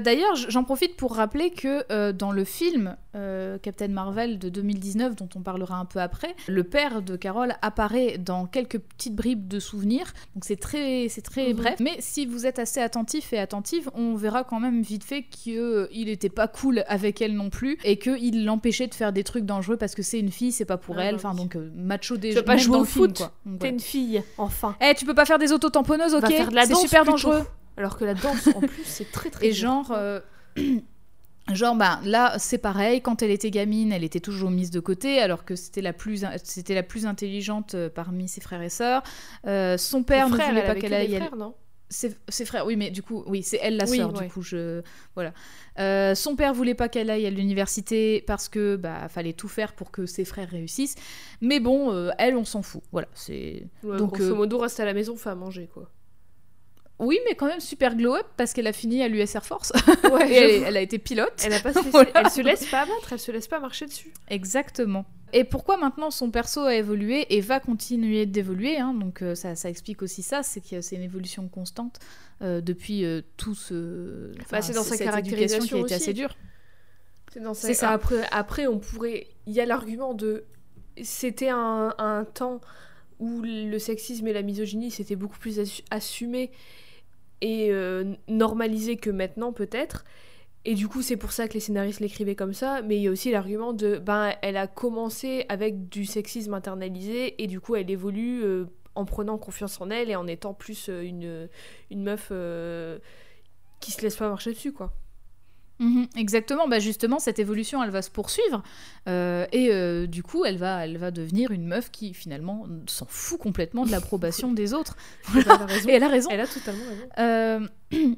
D'ailleurs, 0.00 0.34
j'en 0.36 0.64
profite 0.64 0.96
pour 0.96 1.14
rappeler 1.14 1.50
que 1.50 1.84
euh, 1.92 2.12
dans 2.12 2.32
le 2.32 2.44
film 2.44 2.96
euh, 3.16 3.58
Captain 3.58 3.88
Marvel 3.88 4.38
de 4.38 4.48
2019, 4.48 5.16
dont 5.16 5.28
on 5.34 5.40
parlera 5.40 5.76
un 5.76 5.84
peu 5.84 6.00
après, 6.00 6.34
le 6.48 6.64
père 6.64 7.02
de 7.02 7.16
Carol 7.16 7.54
apparaît 7.62 8.18
dans 8.18 8.46
quelques 8.46 8.78
petites 8.78 9.14
bribes 9.14 9.48
de 9.48 9.58
souvenirs. 9.58 10.12
Donc 10.34 10.44
c'est 10.44 10.56
très, 10.60 11.06
c'est 11.08 11.22
très 11.22 11.48
Mhm. 11.52 11.56
bref. 11.56 11.80
Mais 11.80 11.96
si 12.00 12.26
vous 12.26 12.46
êtes 12.46 12.58
assez 12.58 12.80
attentif 12.80 13.32
et 13.32 13.38
attentive, 13.38 13.90
on 13.94 14.14
verra 14.14 14.44
quand 14.44 14.60
même 14.60 14.82
vite 14.82 15.04
fait 15.04 15.22
qu'il 15.22 15.88
n'était 15.92 16.28
pas 16.28 16.48
cool 16.48 16.84
avec 16.86 17.20
elle 17.20 17.34
non 17.34 17.50
plus 17.50 17.78
et 17.84 17.98
qu'il 17.98 18.44
l'empêchait 18.44 18.86
de 18.86 18.94
faire 18.94 19.12
des 19.12 19.24
trucs 19.24 19.44
dangereux 19.44 19.76
parce 19.76 19.94
que 19.94 20.02
c'est 20.02 20.20
une 20.20 20.30
fille, 20.30 20.52
c'est 20.52 20.64
pas 20.64 20.76
pour 20.76 20.96
Ah 20.98 21.04
elle. 21.04 21.16
bah 21.16 21.20
Enfin 21.30 21.34
donc 21.34 21.56
euh, 21.56 21.70
macho 21.74 22.16
des 22.16 22.30
Tu 22.30 22.34
peux 22.36 22.42
pas 22.44 22.56
jouer 22.56 22.78
au 22.78 22.84
film, 22.84 23.06
foot. 23.06 23.16
quoi. 23.18 23.32
Donc, 23.44 23.58
T'es 23.58 23.66
voilà. 23.66 23.72
une 23.74 23.80
fille, 23.80 24.22
enfin. 24.38 24.76
Eh, 24.80 24.94
tu 24.94 25.04
peux 25.04 25.14
pas 25.14 25.24
faire 25.24 25.38
des 25.38 25.52
auto-tamponneuses, 25.52 26.14
ok 26.14 26.24
C'est 26.66 26.74
super 26.76 27.02
plutôt. 27.04 27.30
Alors 27.80 27.96
que 27.96 28.04
la 28.04 28.14
danse, 28.14 28.46
en 28.54 28.60
plus, 28.60 28.84
c'est 28.84 29.10
très 29.10 29.30
très 29.30 29.46
Et 29.46 29.50
dur. 29.52 29.58
genre, 29.62 29.92
euh, 29.92 30.20
genre 31.52 31.74
bah, 31.76 32.00
là, 32.04 32.38
c'est 32.38 32.58
pareil. 32.58 33.00
Quand 33.00 33.22
elle 33.22 33.30
était 33.30 33.50
gamine, 33.50 33.90
elle 33.92 34.04
était 34.04 34.20
toujours 34.20 34.50
mise 34.50 34.70
de 34.70 34.80
côté, 34.80 35.18
alors 35.20 35.44
que 35.44 35.56
c'était 35.56 35.82
la 35.82 35.92
plus, 35.92 36.24
c'était 36.44 36.74
la 36.74 36.82
plus 36.82 37.06
intelligente 37.06 37.74
euh, 37.74 37.88
parmi 37.88 38.28
ses 38.28 38.40
frères 38.40 38.62
et 38.62 38.68
sœurs. 38.68 39.02
Euh, 39.46 39.76
son 39.78 40.02
père 40.02 40.28
ne 40.28 40.36
voulait 40.36 40.64
pas 40.66 40.74
qu'elle 40.74 40.94
aille. 40.94 41.14
elle- 41.14 41.22
frères, 41.22 41.36
non? 41.36 41.54
Ses, 41.92 42.14
ses 42.28 42.44
frères, 42.44 42.66
oui, 42.66 42.76
mais 42.76 42.90
du 42.92 43.02
coup, 43.02 43.24
oui, 43.26 43.42
c'est 43.42 43.58
elle 43.60 43.76
la 43.76 43.84
Oui, 43.88 43.96
sœur. 43.96 44.14
ouais. 44.14 44.26
Du 44.26 44.32
coup, 44.32 44.42
je 44.42 44.80
voilà. 45.16 45.32
Euh, 45.80 46.14
son 46.14 46.36
père 46.36 46.54
voulait 46.54 46.76
pas 46.76 46.88
qu'elle 46.88 47.10
aille 47.10 47.26
à 47.26 47.30
l'université 47.30 48.22
parce 48.28 48.48
que 48.48 48.76
bah 48.76 49.08
fallait 49.08 49.32
tout 49.32 49.48
faire 49.48 49.72
pour 49.72 49.90
que 49.90 50.06
ses 50.06 50.24
frères 50.24 50.48
réussissent. 50.50 50.94
Mais 51.40 51.58
bon, 51.58 51.92
euh, 51.92 52.10
elle, 52.18 52.36
on 52.36 52.44
s'en 52.44 52.62
fout. 52.62 52.82
Voilà, 52.92 53.08
c'est 53.12 53.66
Ouais, 53.82 53.96
Donc, 53.98 54.14
Grosso 54.20 54.36
modo, 54.36 54.58
reste 54.58 54.78
à 54.78 54.84
la 54.84 54.94
maison, 54.94 55.16
fait 55.16 55.30
à 55.30 55.34
manger, 55.34 55.66
quoi. 55.66 55.90
Oui, 57.00 57.18
mais 57.26 57.34
quand 57.34 57.46
même 57.46 57.60
super 57.60 57.96
glow 57.96 58.14
up 58.14 58.26
parce 58.36 58.52
qu'elle 58.52 58.66
a 58.66 58.72
fini 58.72 59.02
à 59.02 59.08
l'US 59.08 59.34
Air 59.34 59.44
Force. 59.46 59.72
Ouais, 60.12 60.32
elle, 60.66 60.76
a 60.76 60.80
été 60.80 60.98
pilote. 60.98 61.32
Elle, 61.44 61.54
a 61.54 61.60
pas 61.60 61.72
se 61.72 61.78
laisser- 61.78 61.90
Voilà. 61.90 62.10
elle 62.14 62.30
se 62.30 62.40
laisse 62.42 62.66
pas 62.66 62.82
abattre, 62.82 63.12
elle 63.12 63.18
se 63.18 63.32
laisse 63.32 63.48
pas 63.48 63.58
marcher 63.58 63.86
dessus. 63.86 64.12
Exactement. 64.28 65.06
Et 65.32 65.44
pourquoi 65.44 65.76
maintenant 65.76 66.10
son 66.10 66.30
perso 66.30 66.60
a 66.62 66.74
évolué 66.74 67.26
et 67.34 67.40
va 67.40 67.58
continuer 67.60 68.26
d'évoluer 68.26 68.78
hein, 68.78 68.92
Donc 68.94 69.22
euh, 69.22 69.34
ça, 69.34 69.54
ça 69.56 69.70
explique 69.70 70.02
aussi 70.02 70.22
ça, 70.22 70.42
c'est 70.42 70.60
que 70.60 70.80
c'est 70.80 70.96
une 70.96 71.02
évolution 71.02 71.48
constante 71.48 71.98
euh, 72.42 72.60
depuis 72.60 73.04
euh, 73.04 73.22
tout 73.36 73.54
ce. 73.54 74.32
Bah, 74.50 74.60
c'est 74.60 74.72
dans 74.74 74.82
sa 74.82 74.94
éducation 74.94 74.96
qui 74.96 75.02
a 75.02 75.06
caractérisation 75.06 75.76
été 75.78 75.84
aussi. 75.84 75.94
assez 75.94 76.12
dure. 76.12 76.36
C'est 77.32 77.40
dans 77.40 77.54
C'est 77.54 77.74
ça. 77.74 77.90
Après, 77.90 78.26
après, 78.32 78.66
on 78.66 78.78
pourrait. 78.78 79.28
Il 79.46 79.52
y 79.54 79.60
a 79.60 79.66
l'argument 79.66 80.14
de. 80.14 80.44
C'était 81.02 81.48
un, 81.48 81.94
un 81.98 82.24
temps 82.24 82.60
où 83.20 83.40
le 83.42 83.78
sexisme 83.78 84.26
et 84.26 84.32
la 84.32 84.42
misogynie 84.42 84.90
c'était 84.90 85.14
beaucoup 85.14 85.38
plus 85.38 85.58
assu- 85.60 85.82
assumé 85.90 86.50
et 87.40 87.68
euh, 87.70 88.14
normalisé 88.28 88.96
que 88.96 89.10
maintenant, 89.10 89.52
peut-être. 89.52 90.04
Et 90.64 90.74
du 90.74 90.88
coup, 90.88 91.00
c'est 91.00 91.16
pour 91.16 91.32
ça 91.32 91.48
que 91.48 91.54
les 91.54 91.60
scénaristes 91.60 92.00
l'écrivaient 92.00 92.34
comme 92.34 92.52
ça. 92.52 92.82
Mais 92.82 92.96
il 92.96 93.02
y 93.02 93.08
a 93.08 93.10
aussi 93.10 93.30
l'argument 93.30 93.72
de. 93.72 93.98
Ben, 93.98 94.34
elle 94.42 94.56
a 94.56 94.66
commencé 94.66 95.46
avec 95.48 95.88
du 95.88 96.04
sexisme 96.04 96.54
internalisé 96.54 97.42
et 97.42 97.46
du 97.46 97.60
coup, 97.60 97.76
elle 97.76 97.90
évolue 97.90 98.42
euh, 98.44 98.66
en 98.94 99.04
prenant 99.04 99.38
confiance 99.38 99.80
en 99.80 99.90
elle 99.90 100.10
et 100.10 100.16
en 100.16 100.26
étant 100.26 100.52
plus 100.52 100.88
euh, 100.88 101.02
une, 101.02 101.48
une 101.90 102.02
meuf 102.02 102.28
euh, 102.30 102.98
qui 103.80 103.90
se 103.92 104.02
laisse 104.02 104.16
pas 104.16 104.28
marcher 104.28 104.52
dessus, 104.52 104.72
quoi. 104.72 104.92
Mhm, 105.80 106.08
exactement, 106.16 106.68
bah 106.68 106.78
justement, 106.78 107.18
cette 107.18 107.38
évolution, 107.38 107.82
elle 107.82 107.90
va 107.90 108.02
se 108.02 108.10
poursuivre. 108.10 108.62
euh, 109.08 109.46
et 109.50 109.70
euh, 109.72 110.06
du 110.06 110.22
coup, 110.22 110.44
elle 110.44 110.58
va, 110.58 110.84
elle 110.84 110.98
va 110.98 111.10
devenir 111.10 111.50
une 111.52 111.66
meuf 111.66 111.90
qui, 111.90 112.12
finalement, 112.12 112.66
s'en 112.86 113.06
fout 113.08 113.40
complètement 113.40 113.86
de 113.86 113.90
l'approbation 113.90 114.52
des 114.52 114.74
autres. 114.74 114.96
Elle 115.34 115.48
a 115.50 115.56
raison. 115.66 115.88
Et 115.88 115.92
elle 115.92 116.02
a 116.02 116.08
raison. 116.08 116.28
Elle 116.30 116.40
a 116.40 116.46
totalement 116.46 116.84
raison. 116.88 117.08
Euh, 117.18 117.66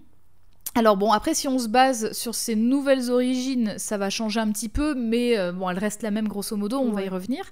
Alors 0.74 0.96
bon, 0.96 1.12
après, 1.12 1.34
si 1.34 1.48
on 1.48 1.58
se 1.58 1.68
base 1.68 2.12
sur 2.12 2.34
ses 2.34 2.54
nouvelles 2.56 3.10
origines, 3.10 3.74
ça 3.76 3.98
va 3.98 4.08
changer 4.08 4.40
un 4.40 4.50
petit 4.50 4.70
peu, 4.70 4.94
mais 4.94 5.36
euh, 5.38 5.52
bon, 5.52 5.68
elle 5.68 5.78
reste 5.78 6.00
la 6.02 6.10
même 6.10 6.26
grosso 6.28 6.56
modo, 6.56 6.78
on 6.78 6.92
va 6.92 7.02
y 7.02 7.10
revenir. 7.10 7.44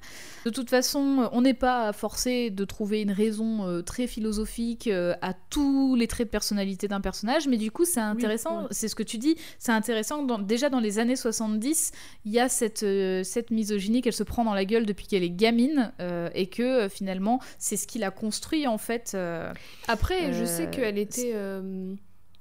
De 0.47 0.51
toute 0.51 0.71
façon, 0.71 1.29
on 1.31 1.43
n'est 1.43 1.53
pas 1.53 1.93
forcé 1.93 2.49
de 2.49 2.65
trouver 2.65 3.03
une 3.03 3.11
raison 3.13 3.67
euh, 3.69 3.83
très 3.83 4.07
philosophique 4.07 4.87
euh, 4.87 5.13
à 5.21 5.35
tous 5.35 5.97
les 5.97 6.07
traits 6.07 6.29
de 6.29 6.31
personnalité 6.31 6.89
d'un 6.89 7.03
personnage, 7.03 7.47
mais 7.47 7.59
du 7.59 7.71
coup, 7.71 7.85
c'est 7.85 8.01
intéressant, 8.01 8.63
ouais. 8.63 8.69
c'est 8.71 8.89
ce 8.89 8.95
que 8.95 9.03
tu 9.03 9.19
dis, 9.19 9.37
c'est 9.59 9.73
intéressant, 9.73 10.23
dans- 10.23 10.39
déjà 10.39 10.71
dans 10.71 10.81
les 10.81 10.99
années 10.99 11.15
70, 11.17 11.93
il 12.25 12.33
y 12.33 12.41
a 12.41 12.49
cette, 12.49 12.85
euh, 12.85 13.23
cette 13.23 13.51
misogynie 13.51 14.01
qu'elle 14.01 14.15
se 14.15 14.23
prend 14.23 14.47
dans 14.47 14.55
la 14.55 14.65
gueule 14.65 14.87
depuis 14.87 15.07
qu'elle 15.07 15.25
est 15.25 15.29
gamine, 15.29 15.93
euh, 16.01 16.31
et 16.35 16.47
que 16.47 16.63
euh, 16.63 16.89
finalement, 16.89 17.39
c'est 17.59 17.77
ce 17.77 17.87
qui 17.87 17.99
l'a 17.99 18.11
construit 18.11 18.67
en 18.67 18.79
fait. 18.79 19.13
euh, 19.15 19.53
Après, 19.89 20.33
je 20.33 20.45
Euh, 20.45 20.47
sais 20.47 20.71
qu'elle 20.71 20.97
était 20.97 21.33
euh, 21.35 21.93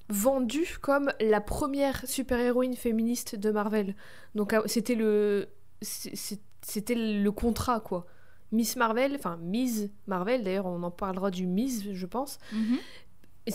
vendue 0.09 0.77
comme 0.81 1.11
la 1.21 1.39
première 1.41 2.05
super-héroïne 2.07 2.75
féministe 2.75 3.35
de 3.35 3.51
Marvel. 3.51 3.95
Donc 4.35 4.53
euh, 4.53 4.61
c'était 4.65 4.95
le 4.95 5.47
c'était 5.81 6.95
le 6.95 7.31
contrat 7.31 7.79
quoi. 7.79 8.05
Miss 8.51 8.75
Marvel, 8.75 9.13
enfin 9.15 9.37
Miss 9.41 9.87
Marvel, 10.07 10.43
d'ailleurs 10.43 10.65
on 10.65 10.81
en 10.83 10.91
parlera 10.91 11.29
du 11.31 11.45
Miss, 11.45 11.83
je 11.93 12.05
pense. 12.05 12.39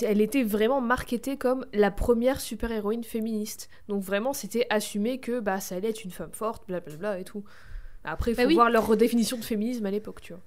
Elle 0.03 0.21
était 0.21 0.43
vraiment 0.43 0.81
marketée 0.81 1.37
comme 1.37 1.67
la 1.73 1.91
première 1.91 2.41
super-héroïne 2.41 3.05
féministe. 3.05 3.69
Donc 3.89 4.03
vraiment 4.03 4.33
c'était 4.33 4.67
assumé 4.71 5.19
que 5.21 5.41
bah 5.41 5.61
ça 5.61 5.77
allait 5.77 5.91
être 5.91 6.05
une 6.05 6.11
femme 6.11 6.33
forte, 6.33 6.67
blablabla 6.67 7.19
et 7.21 7.25
tout. 7.25 7.45
Après, 8.05 8.33
il 8.33 8.35
faut 8.35 8.43
Bah 8.43 8.49
oui. 8.49 8.55
voir 8.55 8.71
leur 8.71 8.87
redéfinition 8.87 9.39
de 9.39 9.45
féminisme 9.45 9.87
à 9.87 9.91
l'époque, 9.91 10.21
tu 10.21 10.33
vois. 10.35 10.43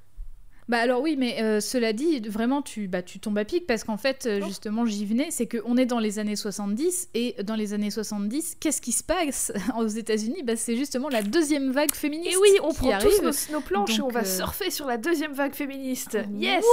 Bah 0.69 0.79
alors 0.79 1.01
oui, 1.01 1.15
mais 1.17 1.41
euh, 1.41 1.59
cela 1.61 1.93
dit, 1.93 2.19
vraiment, 2.27 2.61
tu, 2.61 2.87
bah, 2.87 3.01
tu 3.01 3.19
tombes 3.19 3.37
à 3.37 3.45
pic 3.45 3.65
parce 3.65 3.83
qu'en 3.85 3.95
fait, 3.97 4.25
euh, 4.25 4.39
Oh. 4.43 4.45
justement, 4.47 4.85
j'y 4.85 5.05
venais, 5.05 5.27
c'est 5.31 5.47
qu'on 5.47 5.77
est 5.77 5.85
dans 5.85 5.99
les 5.99 6.19
années 6.19 6.35
70 6.35 7.09
et 7.13 7.35
dans 7.43 7.55
les 7.55 7.73
années 7.73 7.89
70, 7.89 8.57
qu'est-ce 8.59 8.81
qui 8.81 8.91
se 8.91 9.03
passe 9.03 9.51
aux 9.77 9.87
États-Unis? 9.87 10.43
Bah, 10.43 10.55
C'est 10.57 10.75
justement 10.75 11.07
la 11.09 11.21
deuxième 11.21 11.71
vague 11.71 11.95
féministe. 11.95 12.33
Et 12.33 12.37
oui, 12.37 12.49
on 12.63 12.71
qui 12.71 12.79
prend 12.79 12.91
arrive. 12.91 13.09
tous 13.17 13.49
nos, 13.49 13.57
nos 13.57 13.61
planches 13.61 13.91
et 13.93 13.97
Donc, 13.99 14.07
on 14.07 14.11
va 14.11 14.21
euh, 14.21 14.23
surfer 14.25 14.69
sur 14.69 14.85
la 14.87 14.97
deuxième 14.97 15.31
vague 15.33 15.55
féministe. 15.55 16.17
Yes 16.35 16.63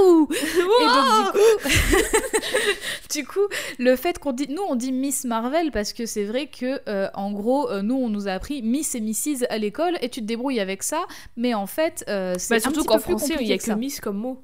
Waouh 0.00 0.28
Et 0.32 0.62
Wow 0.62 0.94
donc 0.94 1.32
du 1.34 1.38
coup, 1.38 1.68
du 3.14 3.26
coup, 3.26 3.48
le 3.78 3.96
fait 3.96 4.18
qu'on 4.18 4.32
dit, 4.32 4.46
nous 4.48 4.62
on 4.68 4.74
dit 4.76 4.92
Miss 4.92 5.24
Marvel 5.24 5.70
parce 5.72 5.92
que 5.92 6.06
c'est 6.06 6.24
vrai 6.24 6.46
que 6.48 6.80
euh, 6.88 7.08
en 7.14 7.32
gros, 7.32 7.70
nous 7.82 7.96
on 7.96 8.08
nous 8.08 8.28
a 8.28 8.32
appris 8.32 8.62
Miss 8.62 8.94
et 8.94 9.00
Mrs 9.00 9.44
à 9.50 9.58
l'école 9.58 9.98
et 10.00 10.08
tu 10.08 10.20
te 10.20 10.26
débrouilles 10.26 10.60
avec 10.60 10.82
ça, 10.82 11.04
mais 11.36 11.54
en 11.54 11.66
fait, 11.66 12.04
c'est 12.06 12.48
Bah, 12.50 12.60
surtout 12.60 12.84
qu'en 12.84 12.98
il 13.34 13.46
y 13.46 13.50
compliqué 13.50 13.70
a 13.70 13.74
que. 13.74 13.78
Miss 13.78 14.00
comme 14.00 14.16
mot. 14.18 14.42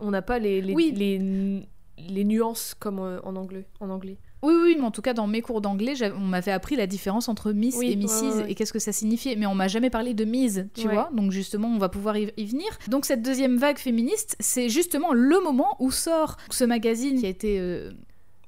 On 0.00 0.10
n'a 0.10 0.22
pas 0.22 0.38
les, 0.38 0.60
les, 0.60 0.74
Oui. 0.74 0.92
les, 0.96 1.68
les 2.08 2.24
nuances 2.24 2.74
comme 2.78 2.98
euh, 2.98 3.20
en 3.22 3.36
anglais. 3.36 3.66
En 3.80 3.90
anglais. 3.90 4.16
Oui, 4.42 4.54
oui, 4.60 4.74
mais 4.76 4.84
en 4.84 4.90
tout 4.90 5.02
cas, 5.02 5.14
dans 5.14 5.28
mes 5.28 5.40
cours 5.40 5.60
d'anglais, 5.60 5.94
on 6.16 6.20
m'avait 6.26 6.50
appris 6.50 6.74
la 6.74 6.88
différence 6.88 7.28
entre 7.28 7.52
Miss 7.52 7.76
Oui, 7.78 7.92
et 7.92 7.96
Mrs. 7.96 8.02
ouais, 8.06 8.20
ouais, 8.22 8.42
ouais. 8.42 8.50
et 8.50 8.54
qu'est-ce 8.56 8.72
que 8.72 8.80
ça 8.80 8.90
signifiait. 8.90 9.36
Mais 9.36 9.46
on 9.46 9.54
m'a 9.54 9.68
jamais 9.68 9.88
parlé 9.90 10.14
de 10.14 10.24
Mise, 10.24 10.68
tu 10.74 10.88
Ouais. 10.88 10.94
vois. 10.94 11.10
Donc 11.14 11.30
justement, 11.30 11.68
on 11.68 11.78
va 11.78 11.88
pouvoir 11.88 12.16
y, 12.16 12.32
y 12.36 12.44
venir. 12.46 12.66
Donc 12.88 13.04
cette 13.04 13.22
deuxième 13.22 13.56
vague 13.56 13.78
féministe, 13.78 14.34
c'est 14.40 14.68
justement 14.68 15.12
le 15.12 15.38
moment 15.44 15.76
où 15.78 15.92
sort 15.92 16.38
ce 16.50 16.64
magazine 16.64 17.20
qui 17.20 17.26
a 17.26 17.28
été 17.28 17.60
euh, 17.60 17.92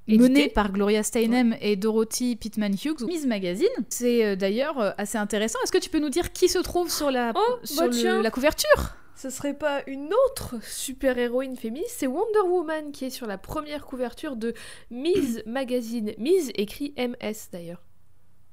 mené 0.08 0.48
par 0.48 0.72
Gloria 0.72 1.04
Steinem 1.04 1.54
et 1.60 1.76
Dorothy 1.76 2.34
Pittman 2.34 2.72
Hughes, 2.74 3.06
Mise 3.06 3.26
Magazine. 3.28 3.68
C'est 3.88 4.24
euh, 4.24 4.34
d'ailleurs 4.34 4.94
assez 4.98 5.16
intéressant. 5.18 5.60
Est-ce 5.62 5.70
que 5.70 5.78
tu 5.78 5.90
peux 5.90 6.00
nous 6.00 6.10
dire 6.10 6.32
qui 6.32 6.48
se 6.48 6.58
trouve 6.58 6.90
sur 6.90 7.12
la, 7.12 7.32
Oh, 7.36 7.56
sur 7.62 7.82
bah 7.88 7.92
le- 8.16 8.20
la 8.22 8.30
couverture? 8.32 8.96
Ce 9.16 9.30
serait 9.30 9.54
pas 9.54 9.82
une 9.86 10.12
autre 10.26 10.56
super-héroïne 10.62 11.56
féministe, 11.56 11.94
c'est 11.98 12.06
Wonder 12.06 12.40
Woman 12.48 12.90
qui 12.92 13.04
est 13.06 13.10
sur 13.10 13.26
la 13.26 13.38
première 13.38 13.86
couverture 13.86 14.36
de 14.36 14.54
Ms 14.90 15.42
Magazine. 15.46 16.12
Ms 16.18 16.50
écrit 16.56 16.94
MS 16.98 17.48
d'ailleurs. 17.52 17.82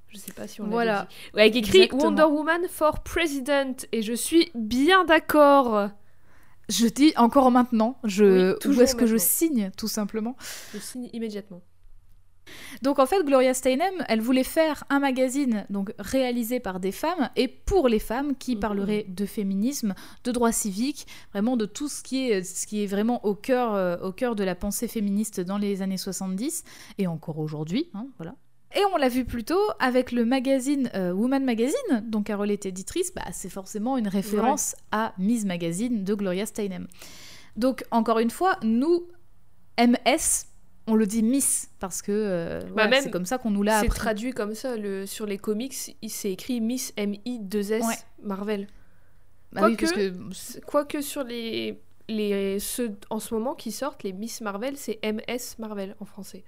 Je 0.07 0.17
sais 0.17 0.33
pas 0.33 0.47
si 0.47 0.61
on 0.61 0.65
l'a 0.65 0.69
Voilà. 0.71 1.07
dit. 1.09 1.15
Ouais, 1.37 1.47
écrit 1.49 1.59
Exactement. 1.83 2.03
Wonder 2.03 2.23
Woman 2.23 2.61
for 2.69 3.01
President 3.01 3.75
et 3.91 4.01
je 4.01 4.13
suis 4.13 4.51
bien 4.55 5.03
d'accord. 5.05 5.89
Je 6.69 6.87
dis 6.87 7.13
encore 7.17 7.49
maintenant. 7.51 7.97
Je, 8.03 8.23
Oui, 8.49 8.53
où 8.55 8.59
toujours 8.59 8.83
est-ce 8.83 8.95
que 8.95 9.07
je 9.07 9.17
signe, 9.17 9.71
tout 9.77 9.87
simplement? 9.87 10.35
Je 10.73 10.79
signe 10.79 11.09
immédiatement. 11.13 11.61
Donc 12.81 12.99
en 12.99 13.05
fait, 13.05 13.23
Gloria 13.23 13.53
Steinem, 13.53 13.93
elle 14.09 14.21
voulait 14.21 14.43
faire 14.43 14.83
un 14.89 14.99
magazine 14.99 15.65
donc 15.69 15.93
réalisé 15.99 16.59
par 16.59 16.79
des 16.79 16.91
femmes 16.91 17.29
et 17.35 17.47
pour 17.47 17.87
les 17.87 17.99
femmes 17.99 18.35
qui 18.35 18.55
Mhm. 18.55 18.59
parlerait 18.61 19.05
de 19.07 19.25
féminisme, 19.25 19.93
de 20.23 20.31
droits 20.31 20.51
civiques, 20.51 21.05
vraiment 21.31 21.55
de 21.57 21.65
tout 21.65 21.87
ce 21.87 22.01
qui 22.01 22.29
est 22.29 22.43
ce 22.43 22.67
qui 22.67 22.83
est 22.83 22.87
vraiment 22.87 23.23
au 23.25 23.35
cœur 23.35 23.73
euh, 23.73 23.97
au 23.99 24.11
cœur 24.11 24.35
de 24.35 24.43
la 24.43 24.55
pensée 24.55 24.87
féministe 24.87 25.39
dans 25.39 25.57
les 25.57 25.81
années 25.81 25.97
70 25.97 26.63
et 26.97 27.07
encore 27.07 27.39
aujourd'hui, 27.39 27.89
hein, 27.93 28.07
voilà. 28.17 28.35
Et 28.73 28.81
on 28.93 28.97
l'a 28.97 29.09
vu 29.09 29.25
plus 29.25 29.43
tôt 29.43 29.61
avec 29.79 30.13
le 30.13 30.23
magazine 30.23 30.89
euh, 30.95 31.11
Woman 31.11 31.43
Magazine, 31.43 32.05
dont 32.07 32.23
Carole 32.23 32.51
est 32.51 32.65
éditrice, 32.65 33.13
bah, 33.13 33.23
c'est 33.33 33.49
forcément 33.49 33.97
une 33.97 34.07
référence 34.07 34.75
à 34.93 35.13
Ms 35.17 35.45
Magazine 35.45 36.03
de 36.05 36.13
Gloria 36.15 36.45
Steinem. 36.45 36.87
Donc 37.57 37.83
encore 37.91 38.19
une 38.19 38.29
fois, 38.29 38.57
nous, 38.63 39.07
MS, 39.77 40.45
on 40.91 40.95
le 40.95 41.05
dit 41.07 41.23
Miss 41.23 41.69
parce 41.79 42.01
que 42.01 42.11
euh, 42.11 42.61
même, 42.75 42.93
c'est 43.01 43.09
comme 43.11 43.25
ça 43.25 43.37
qu'on 43.37 43.49
nous 43.51 43.63
l'a 43.63 43.79
C'est 43.79 43.85
appris. 43.87 43.99
traduit 43.99 44.31
comme 44.33 44.53
ça 44.55 44.75
le, 44.75 45.05
sur 45.05 45.25
les 45.25 45.37
comics, 45.37 45.95
il 46.01 46.09
s'est 46.09 46.31
écrit 46.31 46.59
Miss 46.61 46.91
M-I-2-S 46.97 47.83
Ouais. 47.85 47.95
Marvel. 48.23 48.67
Bah 49.53 49.61
Quoique- 49.61 49.85
que 49.93 50.13
C'est- 50.33 50.61
Quoique 50.65 51.01
sur 51.01 51.23
les, 51.23 51.79
les 52.09 52.59
ceux 52.59 52.91
en 53.09 53.19
ce 53.19 53.33
moment 53.33 53.55
qui 53.55 53.71
sortent, 53.71 54.03
les 54.03 54.13
Miss 54.13 54.41
Marvel, 54.41 54.75
c'est 54.77 54.99
MS 55.03 55.55
Marvel 55.59 55.95
en 55.99 56.05
français. 56.05 56.43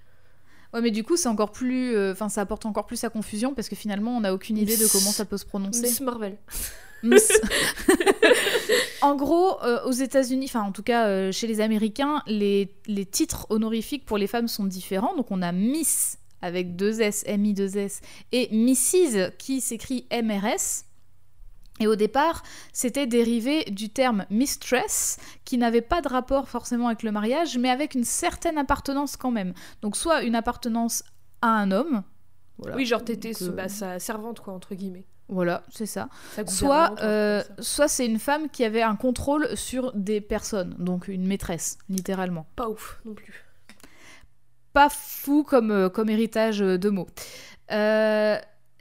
ouais, 0.73 0.82
mais 0.82 0.91
du 0.91 1.03
coup 1.03 1.15
c'est 1.17 1.29
encore 1.29 1.51
plus, 1.51 1.95
euh, 1.95 2.12
enfin 2.13 2.29
ça 2.29 2.41
apporte 2.41 2.65
encore 2.65 2.86
plus 2.86 3.03
à 3.03 3.10
confusion 3.10 3.53
parce 3.53 3.69
que 3.69 3.75
finalement 3.75 4.17
on 4.17 4.21
n'a 4.21 4.34
aucune 4.34 4.58
idée 4.58 4.75
de 4.77 4.88
comment 4.91 5.12
ça 5.12 5.25
peut 5.25 5.38
se 5.38 5.45
prononcer. 5.45 5.82
Miss 5.82 6.01
Marvel. 6.01 6.38
Miss. 7.03 7.32
en 9.03 9.15
gros, 9.15 9.61
euh, 9.63 9.83
aux 9.83 9.91
États-Unis, 9.91 10.45
enfin 10.47 10.61
en 10.61 10.71
tout 10.71 10.81
cas 10.81 11.07
euh, 11.07 11.31
chez 11.33 11.45
les 11.45 11.59
Américains, 11.59 12.23
les, 12.25 12.73
les 12.87 13.05
titres 13.05 13.45
honorifiques 13.49 14.05
pour 14.05 14.17
les 14.17 14.27
femmes 14.27 14.47
sont 14.47 14.63
différents. 14.63 15.13
Donc 15.15 15.29
on 15.29 15.41
a 15.41 15.51
Miss 15.51 16.19
avec 16.41 16.77
deux 16.77 17.01
S, 17.01 17.23
M-I-2-S, 17.27 18.01
et 18.31 18.49
Mrs. 18.51 19.31
qui 19.37 19.59
s'écrit 19.59 20.07
M-R-S. 20.09 20.85
Et 21.79 21.87
au 21.87 21.95
départ, 21.95 22.43
c'était 22.71 23.07
dérivé 23.07 23.65
du 23.65 23.89
terme 23.89 24.25
mistress, 24.29 25.17
qui 25.43 25.57
n'avait 25.57 25.81
pas 25.81 26.01
de 26.01 26.07
rapport 26.07 26.47
forcément 26.47 26.87
avec 26.87 27.03
le 27.03 27.11
mariage, 27.11 27.57
mais 27.57 27.69
avec 27.69 27.95
une 27.95 28.03
certaine 28.05 28.57
appartenance 28.57 29.17
quand 29.17 29.31
même. 29.31 29.53
Donc 29.81 29.97
soit 29.97 30.23
une 30.23 30.35
appartenance 30.35 31.03
à 31.41 31.49
un 31.49 31.71
homme. 31.71 32.03
voilà. 32.57 32.77
Oui, 32.77 32.85
genre 32.85 33.03
t'étais 33.03 33.33
euh, 33.41 33.49
bah, 33.49 33.67
sa 33.67 33.99
servante, 33.99 34.39
quoi, 34.39 34.53
entre 34.53 34.75
guillemets. 34.75 35.07
Voilà, 35.29 35.63
c'est 35.71 35.86
ça. 35.86 36.09
Soit, 36.47 36.95
euh, 37.01 37.41
ça. 37.41 37.63
soit 37.63 37.88
c'est 37.88 38.05
une 38.05 38.19
femme 38.19 38.49
qui 38.49 38.63
avait 38.63 38.81
un 38.81 38.95
contrôle 38.95 39.55
sur 39.55 39.93
des 39.93 40.21
personnes, 40.21 40.76
donc 40.80 41.07
une 41.07 41.26
maîtresse, 41.26 41.78
littéralement. 41.89 42.45
Pas 42.55 42.69
ouf 42.69 42.99
non 43.05 43.13
plus. 43.13 43.45
Pas 44.74 44.89
fou 44.89 45.43
comme, 45.43 45.71
euh, 45.71 45.89
comme 45.89 46.09
héritage 46.09 46.59
de 46.59 46.89
mots. 46.89 47.07
Euh, 47.71 48.38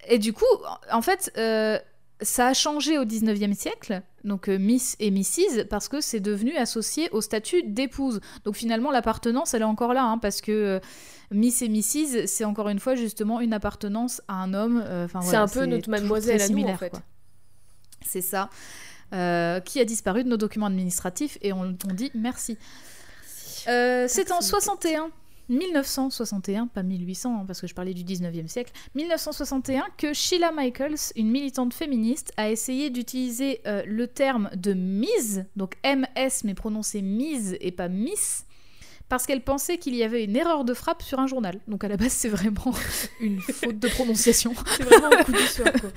et 0.08 0.18
du 0.18 0.32
coup, 0.32 0.44
en 0.90 1.02
fait, 1.02 1.32
euh, 1.36 1.78
Ça 2.22 2.48
a 2.48 2.54
changé 2.54 2.98
au 2.98 3.04
19e 3.04 3.54
siècle, 3.54 4.02
donc 4.24 4.48
euh, 4.48 4.58
Miss 4.58 4.96
et 5.00 5.10
Mrs, 5.10 5.66
parce 5.68 5.88
que 5.88 6.00
c'est 6.00 6.20
devenu 6.20 6.56
associé 6.56 7.08
au 7.10 7.20
statut 7.20 7.62
d'épouse. 7.62 8.20
Donc 8.44 8.54
finalement, 8.54 8.90
l'appartenance, 8.90 9.54
elle 9.54 9.62
est 9.62 9.66
encore 9.66 9.92
là, 9.92 10.04
hein, 10.04 10.18
parce 10.18 10.40
que 10.40 10.52
euh, 10.52 10.80
Miss 11.30 11.62
et 11.62 11.68
Mrs, 11.68 12.26
c'est 12.26 12.44
encore 12.44 12.68
une 12.68 12.78
fois 12.78 12.94
justement 12.94 13.40
une 13.40 13.52
appartenance 13.52 14.22
à 14.28 14.34
un 14.34 14.54
homme. 14.54 14.82
euh, 14.86 15.08
C'est 15.08 15.18
voilà, 15.18 15.42
un 15.42 15.48
peu 15.48 15.66
notre 15.66 15.90
mademoiselle 15.90 16.40
à 16.40 16.48
nous, 16.48 16.64
en 16.64 16.76
fait. 16.76 16.94
C'est 18.06 18.22
ça. 18.22 18.50
Qui 19.10 19.80
a 19.80 19.84
disparu 19.84 20.24
de 20.24 20.28
nos 20.28 20.36
documents 20.38 20.66
administratifs 20.66 21.36
et 21.42 21.52
on, 21.52 21.76
on 21.88 21.94
dit 21.94 22.10
merci. 22.14 22.56
C'est 23.34 24.32
en 24.32 24.40
Merci, 24.40 24.48
61, 24.48 25.10
1961, 25.48 26.66
pas 26.68 26.82
1800, 26.82 27.40
hein, 27.40 27.44
parce 27.46 27.60
que 27.60 27.66
je 27.66 27.74
parlais 27.74 27.94
du 27.94 28.04
19e 28.04 28.48
siècle, 28.48 28.72
1961, 28.94 29.84
que 29.96 30.12
Sheila 30.12 30.52
Michaels, 30.52 31.12
une 31.16 31.30
militante 31.30 31.74
féministe, 31.74 32.32
a 32.36 32.50
essayé 32.50 32.90
d'utiliser 32.90 33.60
euh, 33.66 33.82
le 33.86 34.06
terme 34.06 34.50
de 34.54 34.72
mise, 34.72 35.44
donc 35.56 35.76
MS, 35.84 36.44
mais 36.44 36.54
prononcé 36.54 37.02
mise 37.02 37.56
et 37.60 37.72
pas 37.72 37.88
miss, 37.88 38.46
parce 39.08 39.26
qu'elle 39.26 39.42
pensait 39.42 39.78
qu'il 39.78 39.94
y 39.94 40.02
avait 40.02 40.24
une 40.24 40.36
erreur 40.36 40.64
de 40.64 40.72
frappe 40.72 41.02
sur 41.02 41.18
un 41.18 41.26
journal. 41.26 41.60
Donc 41.68 41.84
à 41.84 41.88
la 41.88 41.96
base, 41.96 42.12
c'est 42.12 42.30
vraiment 42.30 42.72
une 43.20 43.40
faute 43.40 43.78
de 43.78 43.88
prononciation. 43.88 44.54
C'est 44.76 44.84
vraiment 44.84 45.10
un 45.12 45.22
coup 45.22 45.32
du 45.32 45.38
soir, 45.38 45.72
quoi. 45.72 45.90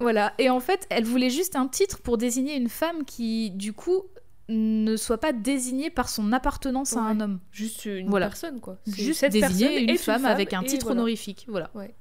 Voilà, 0.00 0.32
et 0.38 0.48
en 0.48 0.60
fait, 0.60 0.86
elle 0.90 1.04
voulait 1.04 1.30
juste 1.30 1.56
un 1.56 1.68
titre 1.68 2.00
pour 2.00 2.16
désigner 2.16 2.56
une 2.56 2.68
femme 2.68 3.04
qui, 3.04 3.50
du 3.50 3.72
coup, 3.72 4.02
ne 4.48 4.96
soit 4.96 5.18
pas 5.18 5.32
désignée 5.32 5.90
par 5.90 6.08
son 6.08 6.32
appartenance 6.32 6.96
à 6.96 7.00
un 7.00 7.20
homme. 7.20 7.40
Juste 7.50 7.84
une 7.86 8.08
Voilà. 8.08 8.26
personne, 8.26 8.60
quoi. 8.60 8.76
Juste 8.86 9.20
cette 9.20 9.32
désigner 9.32 9.80
une 9.90 9.96
femme, 9.98 10.24
avec 10.26 10.52
un 10.52 10.62
titre 10.62 10.86
voilà. 10.86 11.00
honorifique. 11.00 11.46
Voilà. 11.48 11.70
Ouais. 11.74 11.94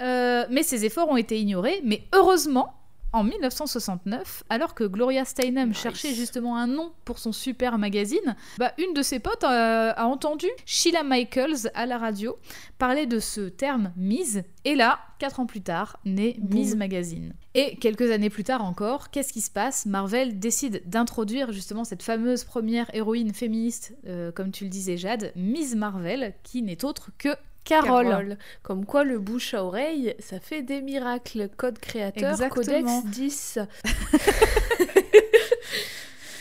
Euh, 0.00 0.44
mais 0.50 0.62
ces 0.62 0.84
efforts 0.84 1.08
ont 1.08 1.16
été 1.16 1.40
ignorés, 1.40 1.80
mais 1.84 2.02
heureusement, 2.14 2.74
en 3.16 3.24
1969, 3.24 4.44
alors 4.50 4.74
que 4.74 4.84
Gloria 4.84 5.24
Steinem 5.24 5.70
Nice. 5.70 5.78
cherchait 5.78 6.14
justement 6.14 6.56
un 6.56 6.66
nom 6.66 6.92
pour 7.04 7.18
son 7.18 7.32
super 7.32 7.78
magazine, 7.78 8.36
bah, 8.58 8.72
une 8.78 8.92
de 8.92 9.02
ses 9.02 9.20
potes 9.20 9.44
euh, 9.44 9.92
a 9.96 10.06
entendu 10.06 10.46
Sheila 10.66 11.02
Michaels 11.02 11.70
à 11.74 11.86
la 11.86 11.96
radio 11.96 12.36
parler 12.78 13.06
de 13.06 13.18
ce 13.18 13.48
terme 13.48 13.92
mise, 13.96 14.44
et 14.64 14.74
là, 14.74 14.98
quatre 15.18 15.40
ans 15.40 15.46
plus 15.46 15.62
tard, 15.62 15.98
naît. 16.04 16.36
Mise 16.50 16.76
Magazine. 16.76 17.32
Et 17.54 17.76
quelques 17.76 18.10
années 18.10 18.28
plus 18.28 18.44
tard 18.44 18.62
encore, 18.62 19.10
qu'est-ce 19.10 19.32
qui 19.32 19.40
se 19.40 19.50
passe? 19.50 19.86
Marvel 19.86 20.38
décide 20.38 20.82
d'introduire 20.84 21.52
justement 21.52 21.84
cette 21.84 22.02
fameuse 22.02 22.44
première 22.44 22.94
héroïne 22.94 23.32
féministe, 23.32 23.96
euh, 24.06 24.30
comme 24.30 24.50
tu 24.50 24.64
le 24.64 24.70
disais 24.70 24.98
Jade, 24.98 25.32
Mise 25.36 25.74
Marvel, 25.74 26.34
qui 26.42 26.62
n'est 26.62 26.84
autre 26.84 27.10
que 27.16 27.30
Carole. 27.66 28.08
Carole. 28.08 28.38
Comme 28.62 28.86
quoi, 28.86 29.04
le 29.04 29.18
bouche 29.18 29.52
à 29.52 29.64
oreille, 29.64 30.14
ça 30.18 30.40
fait 30.40 30.62
des 30.62 30.80
miracles. 30.80 31.50
Code 31.56 31.78
créateur, 31.78 32.30
Exactement. 32.30 33.02
codex 33.02 33.10
10. 33.10 33.58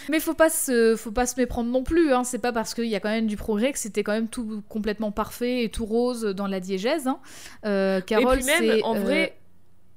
Mais 0.09 0.19
faut 0.19 0.35
pas 0.35 0.49
se, 0.49 0.95
faut 0.95 1.11
pas 1.11 1.25
se 1.25 1.39
méprendre 1.39 1.71
non 1.71 1.83
plus. 1.83 2.13
Hein. 2.13 2.23
C'est 2.23 2.39
pas 2.39 2.51
parce 2.51 2.75
qu'il 2.75 2.85
y 2.85 2.95
a 2.95 2.99
quand 2.99 3.09
même 3.09 3.27
du 3.27 3.37
progrès 3.37 3.71
que 3.71 3.79
c'était 3.79 4.03
quand 4.03 4.11
même 4.11 4.27
tout 4.27 4.61
complètement 4.69 5.11
parfait 5.11 5.63
et 5.63 5.69
tout 5.69 5.85
rose 5.85 6.21
dans 6.23 6.47
la 6.47 6.59
diégèse. 6.59 7.07
Hein. 7.07 7.19
Euh, 7.65 8.01
Carole, 8.01 8.35
et 8.35 8.37
puis 8.37 8.45
même, 8.45 8.59
c'est, 8.59 8.83
en 8.83 8.95
euh, 8.95 8.99
vrai, 8.99 9.37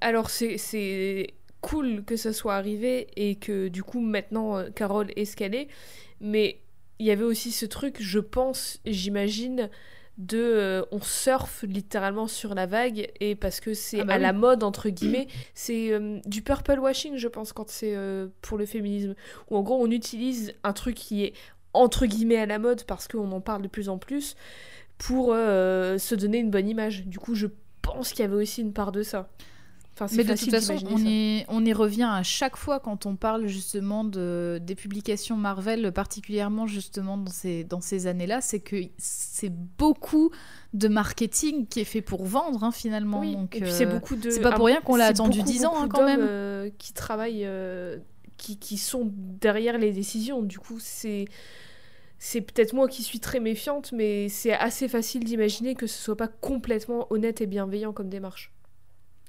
alors 0.01 0.31
c'est- 0.31 1.35
cool 1.61 2.05
que 2.05 2.17
ça 2.17 2.33
soit 2.33 2.55
arrivé 2.55 3.09
et 3.17 3.35
que 3.35 3.67
du 3.67 3.83
coup, 3.83 4.01
maintenant, 4.01 4.57
euh, 4.57 4.71
Carole 4.75 5.09
est 5.17 5.25
ce 5.25 5.37
qu'elle 5.37 5.55
est. 5.57 5.69
Mais 6.21 6.61
il 7.01 7.07
y 7.07 7.11
avait 7.11 7.25
aussi 7.25 7.51
ce 7.51 7.67
truc, 7.67 7.97
je 8.01 8.21
pense, 8.21 8.81
j'imagine, 8.87 9.69
de 10.19 10.39
euh, 10.39 10.83
on 10.91 11.01
surfe 11.01 11.63
littéralement 11.63 12.27
sur 12.27 12.55
la 12.55 12.67
vague 12.67 13.09
et 13.21 13.37
parce 13.37 13.61
que 13.61 13.73
c'est 13.73 14.01
Ah 14.01 14.05
bah 14.05 14.15
à 14.15 14.17
oui. 14.17 14.23
la 14.23 14.33
mode 14.33 14.65
entre 14.65 14.89
guillemets 14.89 15.29
c'est 15.55 15.93
euh, 15.93 16.19
du 16.27 16.43
purple 16.43 16.81
washing 16.81 17.17
je 17.17 17.29
pense 17.29 17.53
quand 17.53 17.71
c'est 17.71 17.95
euh, 17.95 18.27
pour 18.43 18.59
le 18.59 18.67
féminisme. 18.67 19.15
Où 19.51 19.57
en 19.57 19.63
gros 19.63 19.81
on 19.81 19.91
utilise 19.91 20.55
un 20.65 20.73
truc 20.73 20.97
qui 20.97 21.25
est 21.25 21.35
entre 21.73 22.07
guillemets 22.07 22.39
à 22.39 22.47
la 22.47 22.59
mode 22.59 22.83
parce 22.85 23.07
qu'on 23.07 23.31
en 23.31 23.41
parle 23.41 23.63
de 23.63 23.69
plus 23.69 23.89
en 23.89 23.99
plus 23.99 24.35
pour 24.99 25.29
se 25.29 26.15
donner 26.17 26.39
une 26.39 26.51
bonne 26.51 26.69
image. 26.69 27.05
Du 27.07 27.21
coup 27.21 27.37
je 27.37 27.47
pense 27.83 28.11
qu'il 28.11 28.21
y 28.21 28.25
avait 28.25 28.35
aussi 28.35 28.63
une 28.63 28.73
part 28.73 28.91
de 28.91 29.05
ça 29.05 29.29
enfin, 30.01 30.15
Mais 30.17 30.25
de 30.25 30.35
toute 30.35 30.51
façon, 30.51 30.77
on 30.91 30.99
y, 30.99 31.45
on 31.49 31.65
y 31.65 31.73
revient 31.73 32.09
à 32.11 32.23
chaque 32.23 32.57
fois 32.57 32.81
quand 32.81 33.07
on 33.07 33.17
parle 33.17 33.47
justement 33.47 34.05
de, 34.05 34.61
des 34.63 34.75
publications 34.75 35.37
Marvel, 35.37 35.93
particulièrement 35.93 36.67
justement 36.67 37.17
dans 37.17 37.31
ces, 37.31 37.65
dans 37.65 37.81
ces 37.81 38.07
années-là, 38.07 38.41
c'est 38.41 38.61
que 38.61 38.77
c'est 38.99 39.53
beaucoup 39.79 40.31
de 40.75 40.89
marketing 40.89 41.67
qui 41.67 41.81
est 41.81 41.85
fait 41.85 42.03
pour 42.03 42.25
vendre 42.25 42.65
hein, 42.65 42.73
finalement. 42.73 43.21
Oui, 43.21 43.35
Donc, 43.35 43.57
et 43.57 43.61
puis 43.61 43.71
euh, 43.71 43.75
c'est 43.75 43.87
beaucoup 43.87 44.17
de. 44.17 44.31
c'est 44.31 44.41
pas 44.41 44.53
pour 44.53 44.67
rien 44.67 44.81
qu'on 44.81 44.97
l'a 44.97 45.07
attendu 45.07 45.39
beaucoup, 45.39 45.51
10 45.51 45.65
ans, 45.65 45.75
hein, 45.77 45.89
quand 45.89 46.05
même. 46.05 46.21
euh, 46.23 46.71
qui 46.79 46.93
travaillent, 46.93 47.45
euh, 47.45 47.99
qui, 48.37 48.59
qui 48.59 48.77
sont 48.77 49.11
derrière 49.15 49.79
les 49.79 49.93
décisions. 49.93 50.43
Du 50.43 50.59
coup, 50.59 50.79
c'est. 50.79 51.27
C'est 52.21 52.41
peut-être 52.41 52.73
moi 52.73 52.89
qui 52.89 53.05
suis 53.05 53.21
très 53.21 53.39
méfiante, 53.39 53.93
mais 53.93 54.29
c'est 54.29 54.53
assez 54.53 54.89
facile 54.89 55.23
d'imaginer 55.23 55.77
que 55.77 55.87
ce 55.87 55.97
soit 56.03 56.17
pas 56.17 56.27
complètement 56.27 57.07
honnête 57.11 57.41
et 57.41 57.47
bienveillant 57.47 57.93
comme 57.93 58.09
démarche. 58.09 58.53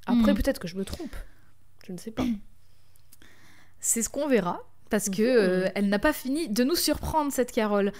Après, 0.08 0.32
Hmm. 0.34 0.36
peut-être 0.36 0.60
que 0.60 0.68
je 0.68 0.76
me 0.76 0.86
trompe. 0.86 1.16
Je 1.88 1.91
ne 1.93 1.97
sais 1.97 2.12
pas. 2.12 2.24
C'est 3.80 4.02
ce 4.02 4.10
qu'on 4.10 4.28
verra, 4.28 4.60
parce 4.89 5.10
que 5.10 5.22
Mhm. 5.22 5.64
euh, 5.66 5.70
elle 5.76 5.89
n'a 5.89 6.00
pas 6.00 6.14
fini 6.14 6.50
de 6.50 6.64
nous 6.64 6.76
surprendre, 6.76 7.32
cette 7.32 7.52
Carole. 7.52 7.91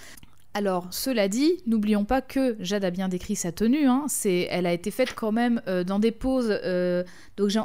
Alors, 0.52 0.88
cela 0.90 1.28
dit, 1.28 1.58
n'oublions 1.66 2.04
pas 2.04 2.20
que 2.20 2.56
Jade 2.58 2.84
a 2.84 2.90
bien 2.90 3.08
décrit 3.08 3.36
sa 3.36 3.52
tenue. 3.52 3.86
Hein, 3.86 4.04
c'est, 4.08 4.48
elle 4.50 4.66
a 4.66 4.72
été 4.72 4.90
faite 4.90 5.14
quand 5.14 5.30
même 5.32 5.62
euh, 5.68 5.84
dans 5.84 5.98
des 6.00 6.10
poses. 6.10 6.50
euh, 6.64 7.04
donc, 7.36 7.48
j'ai- 7.50 7.60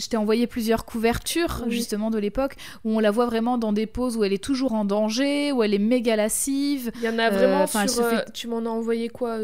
je 0.00 0.06
t'ai 0.08 0.16
envoyé 0.16 0.46
plusieurs 0.46 0.84
couvertures 0.84 1.62
Oui. 1.66 1.72
justement 1.72 2.10
de 2.10 2.18
l'époque 2.18 2.56
où 2.84 2.96
on 2.96 2.98
la 3.00 3.10
voit 3.12 3.26
vraiment 3.26 3.58
dans 3.58 3.72
des 3.72 3.86
poses 3.86 4.16
où 4.16 4.24
elle 4.24 4.32
est 4.32 4.42
toujours 4.42 4.72
en 4.72 4.84
danger, 4.84 5.50
où 5.52 5.62
elle 5.62 5.72
est 5.74 5.78
méga 5.78 6.14
lascive. 6.16 6.90
Il 6.96 7.02
y 7.02 7.08
en 7.08 7.18
a 7.18 7.30
vraiment 7.30 7.62
elle 7.62 7.88
sur, 7.88 7.88
se 7.88 8.02
fait- 8.02 8.32
Tu 8.32 8.48
m'en 8.48 8.58
as 8.66 8.68
envoyé 8.68 9.08
quoi 9.08 9.38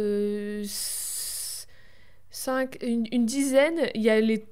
5, 2.35 2.79
une, 2.83 3.27
dizaine, 3.27 3.89
il 3.95 4.03
y 4.03 4.11
a 4.11 4.21
les, 4.21 4.45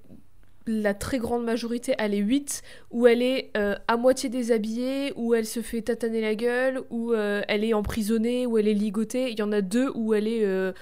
la 0.68 0.94
très 0.94 1.18
grande 1.18 1.44
majorité, 1.44 1.96
elle 1.98 2.14
est 2.14 2.18
8, 2.18 2.62
où 2.92 3.08
elle 3.08 3.22
est 3.22 3.50
euh, 3.56 3.74
à 3.88 3.96
moitié 3.96 4.28
déshabillée, 4.28 5.12
où 5.16 5.34
elle 5.34 5.46
se 5.46 5.62
fait 5.62 5.82
tataner 5.82 6.20
la 6.20 6.36
gueule, 6.36 6.82
où 6.90 7.12
euh, 7.12 7.42
elle 7.48 7.64
est 7.64 7.74
emprisonnée, 7.74 8.46
où 8.46 8.56
elle 8.56 8.68
est 8.68 8.74
ligotée. 8.74 9.32
Il 9.32 9.38
y 9.38 9.42
en 9.42 9.50
a 9.50 9.62
deux 9.62 9.90
où 9.96 10.14
elle 10.14 10.28
est 10.28 10.44
euh, 10.44 10.72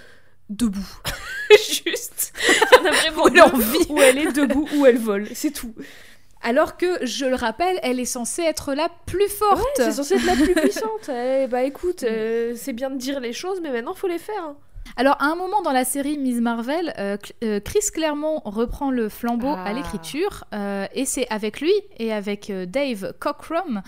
debout. 0.50 1.00
Juste. 1.50 2.34
Il 2.48 2.76
y 2.76 2.80
en 2.80 2.84
a 2.84 2.90
vraiment 2.90 3.44
envie. 3.46 3.86
où 3.88 3.98
elle 3.98 4.18
est 4.18 4.32
debout, 4.32 4.68
où 4.76 4.84
elle 4.84 4.98
vole. 4.98 5.26
C'est 5.32 5.52
tout. 5.52 5.74
Alors 6.42 6.76
que, 6.76 7.06
je 7.06 7.24
le 7.24 7.34
rappelle, 7.34 7.80
elle 7.82 7.98
est 7.98 8.04
censée 8.04 8.42
être 8.42 8.74
la 8.74 8.90
plus 9.06 9.28
forte. 9.28 9.78
Ouais, 9.78 9.84
c'est 9.84 9.92
censée 9.92 10.16
être 10.16 10.26
la 10.26 10.36
plus 10.36 10.54
puissante. 10.54 11.08
Eh, 11.08 11.46
bah 11.46 11.62
écoute, 11.62 12.04
c'est 12.56 12.72
bien 12.74 12.90
de 12.90 12.98
dire 12.98 13.20
les 13.20 13.32
choses, 13.32 13.60
mais 13.62 13.70
maintenant 13.70 13.94
faut 13.94 14.08
les 14.08 14.18
faire. 14.18 14.44
Hein. 14.44 14.56
Alors, 14.96 15.16
à 15.20 15.26
un 15.26 15.34
moment 15.34 15.62
dans 15.62 15.72
la 15.72 15.84
série 15.84 16.18
Miss 16.18 16.40
Marvel, 16.40 16.92
euh, 16.98 17.16
euh, 17.44 17.60
Chris 17.60 17.80
Claremont 17.92 18.40
reprend 18.44 18.90
le 18.90 19.08
flambeau 19.08 19.48
à 19.48 19.64
Ah. 19.66 19.72
l'écriture, 19.72 20.44
euh, 20.52 20.86
et 20.94 21.04
c'est 21.04 21.28
avec 21.28 21.60
lui 21.60 21.72
et 21.98 22.12
avec 22.12 22.50
Dave 22.52 23.14
Cockrum 23.18 23.82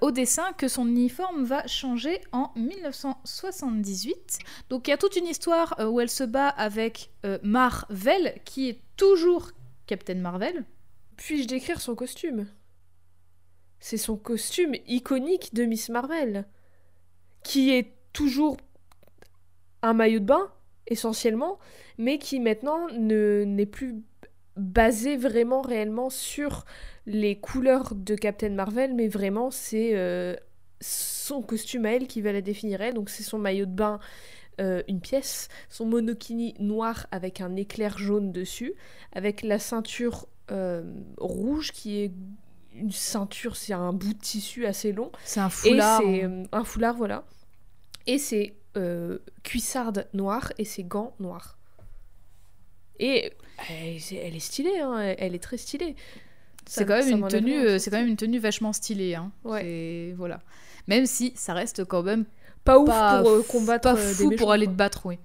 au 0.00 0.10
dessin 0.10 0.52
que 0.56 0.68
son 0.68 0.86
uniforme 0.86 1.44
va 1.44 1.66
changer 1.66 2.20
en 2.32 2.50
1978. 2.56 4.38
Donc, 4.68 4.86
il 4.86 4.90
y 4.90 4.94
a 4.94 4.98
toute 4.98 5.16
une 5.16 5.26
histoire 5.26 5.74
où 5.90 6.00
elle 6.00 6.10
se 6.10 6.24
bat 6.24 6.48
avec 6.48 7.10
Marvel, 7.42 8.40
qui 8.44 8.68
est 8.68 8.80
toujours 8.96 9.50
Captain 9.86 10.14
Marvel. 10.14 10.64
Puis-je 11.16 11.48
décrire 11.48 11.80
son 11.80 11.94
costume? 11.94 12.46
C'est 13.80 13.96
son 13.96 14.16
costume 14.16 14.74
iconique 14.86 15.54
de 15.54 15.64
Miss 15.64 15.88
Marvel, 15.88 16.46
qui 17.42 17.72
est 17.72 17.92
toujours 18.12 18.56
un 19.82 19.92
maillot 19.94 20.20
de 20.20 20.24
bain, 20.26 20.50
essentiellement, 20.86 21.58
mais 21.98 22.18
qui 22.18 22.40
maintenant 22.40 22.88
ne 22.90 23.44
n'est 23.46 23.66
plus 23.66 23.96
basé 24.56 25.16
vraiment 25.16 25.62
réellement 25.62 26.10
sur 26.10 26.64
les 27.06 27.36
couleurs 27.36 27.94
de 27.94 28.14
Captain 28.14 28.50
Marvel, 28.50 28.94
mais 28.94 29.08
vraiment 29.08 29.50
c'est 29.50 29.92
euh, 29.96 30.36
son 30.80 31.42
costume 31.42 31.86
à 31.86 31.92
elle 31.92 32.06
qui 32.06 32.20
va 32.20 32.32
la 32.32 32.40
définir 32.42 32.80
elle. 32.82 32.94
Donc 32.94 33.10
c'est 33.10 33.22
son 33.22 33.38
maillot 33.38 33.66
de 33.66 33.70
bain, 33.72 33.98
euh, 34.60 34.82
une 34.88 35.00
pièce, 35.00 35.48
son 35.70 35.86
monokini 35.86 36.54
noir 36.58 37.06
avec 37.10 37.40
un 37.40 37.56
éclair 37.56 37.96
jaune 37.98 38.32
dessus, 38.32 38.74
avec 39.12 39.42
la 39.42 39.58
ceinture 39.58 40.26
euh, 40.50 40.82
rouge 41.18 41.72
qui 41.72 42.00
est 42.00 42.12
une 42.74 42.90
ceinture, 42.90 43.56
c'est 43.56 43.72
un 43.74 43.92
bout 43.92 44.14
de 44.14 44.18
tissu 44.18 44.66
assez 44.66 44.92
long. 44.92 45.12
C'est 45.24 45.40
un 45.40 45.48
Et 45.48 45.50
foulard. 45.50 46.00
c'est 46.02 46.24
euh, 46.24 46.44
un 46.52 46.64
foulard, 46.64 46.96
voilà. 46.96 47.24
Et 48.06 48.18
c'est 48.18 48.54
euh, 48.76 49.18
cuissarde 49.42 50.06
noire 50.14 50.52
et 50.58 50.64
ses 50.64 50.84
gants 50.84 51.14
noirs. 51.20 51.56
Et 52.98 53.32
elle, 53.68 54.00
c'est- 54.00 54.16
elle 54.16 54.36
est 54.36 54.40
stylée, 54.40 54.78
hein, 54.80 55.14
elle, 55.18 55.34
est 55.34 55.42
très 55.42 55.56
stylée. 55.56 55.96
C'est 56.66 56.86
quand 56.86 56.96
même 57.04 57.18
une 57.18 57.28
tenue, 57.28 57.58
euh, 57.58 57.78
c'est 57.78 57.90
quand 57.90 57.98
même 57.98 58.06
une 58.08 58.16
tenue 58.16 58.38
vachement 58.38 58.72
stylée. 58.72 59.14
Hein. 59.16 59.32
Ouais. 59.44 60.14
Voilà. 60.16 60.40
Même 60.86 61.06
si 61.06 61.32
ça 61.36 61.54
reste 61.54 61.84
quand 61.84 62.02
même 62.02 62.24
Pas 62.64 62.78
ouf 62.78 62.86
pas, 62.88 63.20
pour 63.20 63.30
euh, 63.30 63.42
combattre 63.42 63.82
pas 63.94 63.98
euh, 63.98 64.08
des 64.08 64.14
fou 64.14 64.28
méchants, 64.30 64.42
pour 64.44 64.52
aller 64.52 64.66
te 64.66 64.72
battre, 64.72 65.06
oui. 65.06 65.18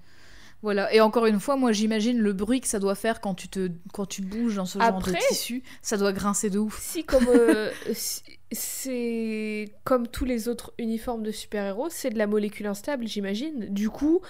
Voilà, 0.62 0.92
et 0.92 1.00
encore 1.00 1.26
une 1.26 1.38
fois, 1.38 1.56
moi 1.56 1.70
j'imagine 1.70 2.18
le 2.18 2.32
bruit 2.32 2.60
que 2.60 2.66
ça 2.66 2.80
doit 2.80 2.96
faire 2.96 3.20
quand 3.20 3.34
tu, 3.34 3.46
te, 3.48 3.70
quand 3.92 4.06
tu 4.06 4.22
bouges 4.22 4.56
dans 4.56 4.66
ce 4.66 4.78
genre 4.80 4.98
de 4.98 5.04
tissu. 5.28 5.62
Ça 5.82 5.96
doit 5.96 6.12
grincer 6.12 6.50
de 6.50 6.58
ouf. 6.58 6.80
Si 6.82 7.04
comme 7.04 7.28
euh, 7.28 7.70
si- 7.92 8.22
c'est 8.50 9.66
comme 9.84 10.08
tous 10.08 10.24
les 10.24 10.48
autres 10.48 10.72
uniformes 10.78 11.22
de 11.22 11.30
super-héros, 11.30 11.88
c'est 11.90 12.10
de 12.10 12.18
la 12.18 12.26
molécule 12.26 12.66
instable, 12.66 13.06
j'imagine. 13.06 13.66
Du 13.70 13.88
coup, 13.90 14.20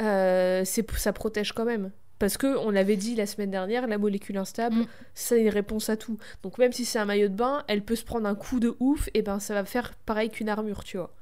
euh, 0.00 0.62
c'est 0.64 0.88
ça 0.96 1.12
protège 1.12 1.52
quand 1.52 1.64
même. 1.64 1.90
Parce 2.18 2.36
que 2.36 2.56
on 2.58 2.70
l'avait 2.70 2.96
dit 2.96 3.14
la 3.14 3.26
semaine 3.26 3.50
dernière, 3.50 3.86
la 3.86 3.96
molécule 3.98 4.38
instable, 4.38 4.74
Mm. 4.76 4.86
c'est 5.14 5.40
une 5.42 5.48
réponse 5.50 5.88
à 5.88 5.96
tout. 5.96 6.18
Donc 6.42 6.58
même 6.58 6.72
si 6.72 6.84
c'est 6.84 6.98
un 6.98 7.04
maillot 7.04 7.28
de 7.28 7.34
bain, 7.34 7.62
elle 7.68 7.82
peut 7.84 7.94
se 7.94 8.04
prendre 8.04 8.26
un 8.26 8.34
coup 8.34 8.58
de 8.58 8.74
ouf, 8.80 9.08
et 9.14 9.22
ben 9.22 9.38
ça 9.38 9.54
va 9.54 9.64
faire 9.64 9.94
pareil 10.06 10.28
qu'une 10.30 10.48
armure, 10.48 10.82
tu 10.82 10.96
vois. 10.96 11.14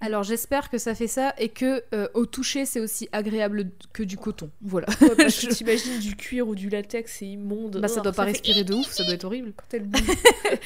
Alors 0.00 0.22
j'espère 0.22 0.70
que 0.70 0.78
ça 0.78 0.94
fait 0.94 1.06
ça 1.08 1.34
et 1.38 1.48
que 1.50 1.82
euh, 1.94 2.08
au 2.14 2.24
toucher 2.26 2.64
c'est 2.64 2.80
aussi 2.80 3.08
agréable 3.12 3.70
que 3.92 4.02
du 4.02 4.16
coton. 4.16 4.50
Voilà. 4.62 4.86
Ouais, 5.00 5.14
parce 5.16 5.38
que 5.40 5.46
t'imagines 5.54 5.98
du 5.98 6.16
cuir 6.16 6.48
ou 6.48 6.54
du 6.54 6.68
latex, 6.70 7.16
c'est 7.18 7.26
immonde. 7.26 7.78
Bah 7.80 7.88
ça 7.88 7.96
Oh, 8.00 8.02
doit 8.04 8.12
pas 8.12 8.24
respirer 8.24 8.64
de 8.64 8.74
ouf, 8.74 8.86
ça 8.90 9.04
doit 9.04 9.14
être 9.14 9.24
horrible. 9.24 9.52
quand 9.56 9.66
elle 9.72 9.84
bouge. 9.84 10.00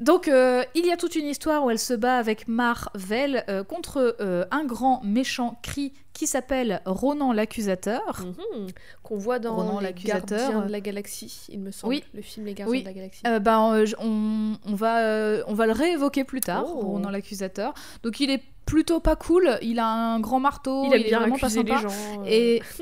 Donc, 0.00 0.26
euh, 0.26 0.64
il 0.74 0.84
y 0.84 0.90
a 0.90 0.96
toute 0.96 1.14
une 1.14 1.26
histoire 1.26 1.64
où 1.64 1.70
elle 1.70 1.78
se 1.78 1.94
bat 1.94 2.16
avec 2.16 2.48
Marvel 2.48 3.44
euh, 3.48 3.62
contre 3.62 4.16
un 4.50 4.64
grand 4.64 5.00
méchant 5.04 5.60
cri 5.62 5.92
qui 6.12 6.26
s'appelle 6.26 6.80
Ronan 6.86 7.32
l'accusateur. 7.32 8.24
Mhm. 8.26 8.66
Qu'on 9.04 9.16
voit 9.16 9.38
dans 9.38 9.54
Ronan 9.54 9.78
Les. 9.80 9.92
Gardiens 9.92 10.62
de 10.66 10.72
la 10.72 10.80
Galaxie, 10.80 11.46
il 11.50 11.60
me 11.60 11.70
semble. 11.70 11.90
Oui. 11.94 12.04
Le 12.14 12.22
film 12.22 12.46
Les 12.46 12.54
Gardiens 12.54 12.72
Oui. 12.72 12.80
de 12.80 12.86
la 12.86 12.92
Galaxie. 12.94 13.22
Euh, 13.28 13.38
ben, 13.38 13.84
on, 14.00 14.56
on 14.64 14.74
va, 14.74 15.44
on 15.46 15.54
va 15.54 15.66
le 15.66 15.72
réévoquer 15.72 16.24
plus 16.24 16.40
tard, 16.40 16.64
Oh. 16.66 16.80
Ronan 16.80 17.10
l'accusateur. 17.10 17.72
Donc, 18.02 18.18
il 18.18 18.30
est 18.30 18.42
plutôt 18.66 19.00
pas 19.00 19.16
cool. 19.16 19.58
Il 19.62 19.78
a 19.78 19.86
un 19.86 20.20
grand 20.20 20.40
marteau. 20.40 20.84
il 20.86 20.94
aime 20.94 21.00
est 21.00 21.04
bien 21.04 21.18
vraiment 21.20 21.36
pas 21.38 21.46
accuser 21.46 21.62
les 21.62 21.70
sympa. 21.70 21.88
gens. 21.88 22.22
euh. 22.22 22.26
Et... 22.26 22.62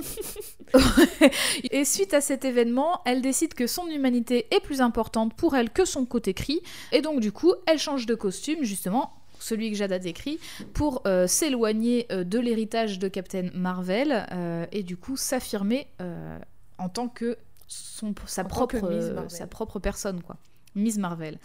et 1.71 1.85
suite 1.85 2.15
à 2.15 2.21
cet 2.21 2.45
événement, 2.45 3.01
elle 3.05 3.23
décide 3.23 3.55
que 3.55 3.67
son 3.67 3.87
humanité 3.89 4.47
est 4.55 4.61
plus 4.61 4.81
importante 4.81 5.35
pour 5.35 5.57
elle 5.57 5.71
que 5.71 5.85
son 5.85 6.05
côté 6.07 6.35
cri. 6.35 6.61
Et 6.93 7.03
donc 7.03 7.21
du 7.21 7.33
coup, 7.33 7.55
elle 7.67 7.79
change 7.79 8.07
de 8.07 8.15
costume, 8.15 8.63
justement, 8.63 9.13
celui 9.41 9.71
que 9.71 9.77
Jada 9.77 9.99
décrit, 9.99 10.39
pour 10.75 11.03
euh, 11.07 11.27
s'éloigner 11.27 12.07
euh, 12.13 12.25
de 12.25 12.39
l'héritage 12.39 12.99
de 12.99 13.09
Captain 13.09 13.49
Marvel 13.55 14.27
euh, 14.31 14.67
et 14.71 14.83
du 14.83 14.97
coup 14.97 15.17
s'affirmer 15.17 15.89
euh, 16.01 16.39
en 16.79 16.89
tant 16.89 17.09
que 17.09 17.37
son, 17.67 18.15
sa, 18.27 18.43
En 18.43 18.45
tant 18.45 18.49
propre, 18.51 18.85
euh, 18.85 19.29
sa 19.29 19.47
propre 19.47 19.79
personne, 19.79 20.23
quoi. 20.23 20.37
Miss 20.77 20.99
Marvel. 20.99 21.39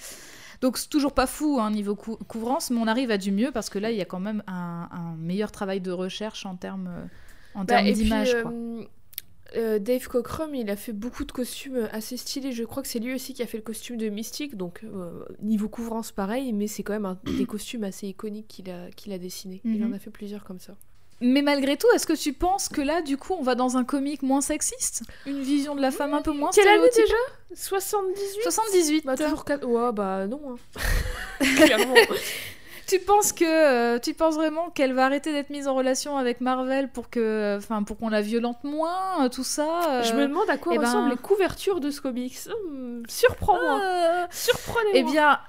Donc 0.65 0.77
c'est 0.79 0.89
toujours 0.89 1.13
pas 1.13 1.27
fou 1.27 1.59
hein, 1.61 1.69
niveau 1.69 1.95
cou- 1.95 2.17
couvrance, 2.27 2.71
mais 2.71 2.79
on 2.79 2.87
arrive 2.87 3.11
à 3.11 3.17
du 3.19 3.31
mieux 3.31 3.51
parce 3.51 3.69
que 3.69 3.77
là 3.77 3.91
il 3.91 3.97
y 3.97 4.01
a 4.01 4.05
quand 4.05 4.19
même 4.19 4.41
un, 4.47 4.89
un 4.91 5.15
meilleur 5.15 5.51
travail 5.51 5.79
de 5.79 5.91
recherche 5.91 6.45
en 6.47 6.55
termes 6.55 6.87
euh, 6.87 7.05
en 7.53 7.65
Bah, 7.65 7.75
termes 7.75 7.91
d'image. 7.91 8.33
euh, 8.33 8.83
euh, 9.55 9.77
Dave 9.79 10.07
Cockrum, 10.07 10.55
il 10.55 10.69
a 10.71 10.75
fait 10.75 10.91
beaucoup 10.91 11.23
de 11.23 11.31
costumes 11.31 11.87
assez 11.91 12.17
stylés. 12.17 12.51
Je 12.51 12.63
crois 12.63 12.81
que 12.81 12.89
c'est 12.89 12.99
lui 12.99 13.13
aussi 13.13 13.33
qui 13.35 13.43
a 13.43 13.47
fait 13.47 13.57
le 13.57 13.63
costume 13.63 13.97
de 13.97 14.09
Mystique. 14.09 14.57
Donc, 14.57 14.83
euh, 14.83 15.23
niveau 15.39 15.69
couvrance, 15.69 16.11
pareil. 16.11 16.51
Mais 16.51 16.67
c'est 16.67 16.81
quand 16.83 16.93
même 16.93 17.05
un- 17.05 17.19
des 17.37 17.45
costumes 17.45 17.83
assez 17.83 18.07
iconiques 18.07 18.47
qu'il 18.47 18.69
a, 18.71 18.89
qu'il 18.97 19.13
a 19.13 19.19
dessinés. 19.19 19.61
Il 19.63 19.81
Mhm. 19.83 19.91
en 19.93 19.95
a 19.95 19.99
fait 19.99 20.09
plusieurs 20.09 20.43
comme 20.43 20.59
ça. 20.59 20.73
Mais 21.21 21.41
malgré 21.41 21.77
tout, 21.77 21.87
est-ce 21.95 22.05
que 22.05 22.13
tu 22.13 22.33
penses 22.33 22.67
que 22.67 22.81
là, 22.81 23.01
du 23.01 23.17
coup, 23.17 23.35
on 23.39 23.41
va 23.43 23.55
dans 23.55 23.77
un 23.77 23.85
comique 23.85 24.21
moins 24.21 24.41
sexiste 24.41 25.03
Une 25.25 25.41
vision 25.41 25.73
de 25.75 25.81
la 25.81 25.91
femme 25.91 26.13
un 26.13 26.21
peu 26.21 26.31
moins 26.31 26.49
Quelle 26.53 26.67
année 26.67 26.89
déjà? 26.93 27.13
78 27.53 28.43
78. 28.43 29.05
Bah, 29.05 29.15
toujours 29.15 29.45
4... 29.45 29.65
Ouais, 29.65 29.91
bah 29.93 30.27
non. 30.27 30.41
hein. 30.49 30.79
Clairement. 31.55 31.93
Tu 32.87 32.99
penses 32.99 33.31
que 33.33 33.45
euh, 33.45 33.97
tu 33.97 34.13
penses 34.13 34.35
vraiment 34.35 34.69
qu'elle 34.69 34.93
va 34.93 35.05
arrêter 35.05 35.31
d'être 35.31 35.49
mise 35.49 35.67
en 35.67 35.73
relation 35.73 36.17
avec 36.17 36.39
Marvel 36.41 36.91
pour 36.91 37.09
que, 37.09 37.55
enfin, 37.57 37.81
pour 37.81 37.97
qu'on 37.97 38.09
la 38.09 38.21
violente 38.21 38.63
moins, 38.63 39.25
euh, 39.25 39.29
tout 39.29 39.43
ça 39.43 39.89
euh, 39.89 40.03
Je 40.03 40.13
me 40.13 40.27
demande 40.27 40.49
à 40.49 40.57
quoi 40.57 40.73
eh 40.75 40.77
ben- 40.77 40.85
ressemblent 40.85 41.09
les 41.09 41.17
couvertures 41.17 41.79
de 41.79 41.89
ce 41.89 42.01
comics. 42.01 42.37
Hum, 42.47 43.03
Surprends-moi. 43.07 44.27
Surprenez-moi. 44.29 44.91
Eh 44.93 45.03
bien, 45.03 45.39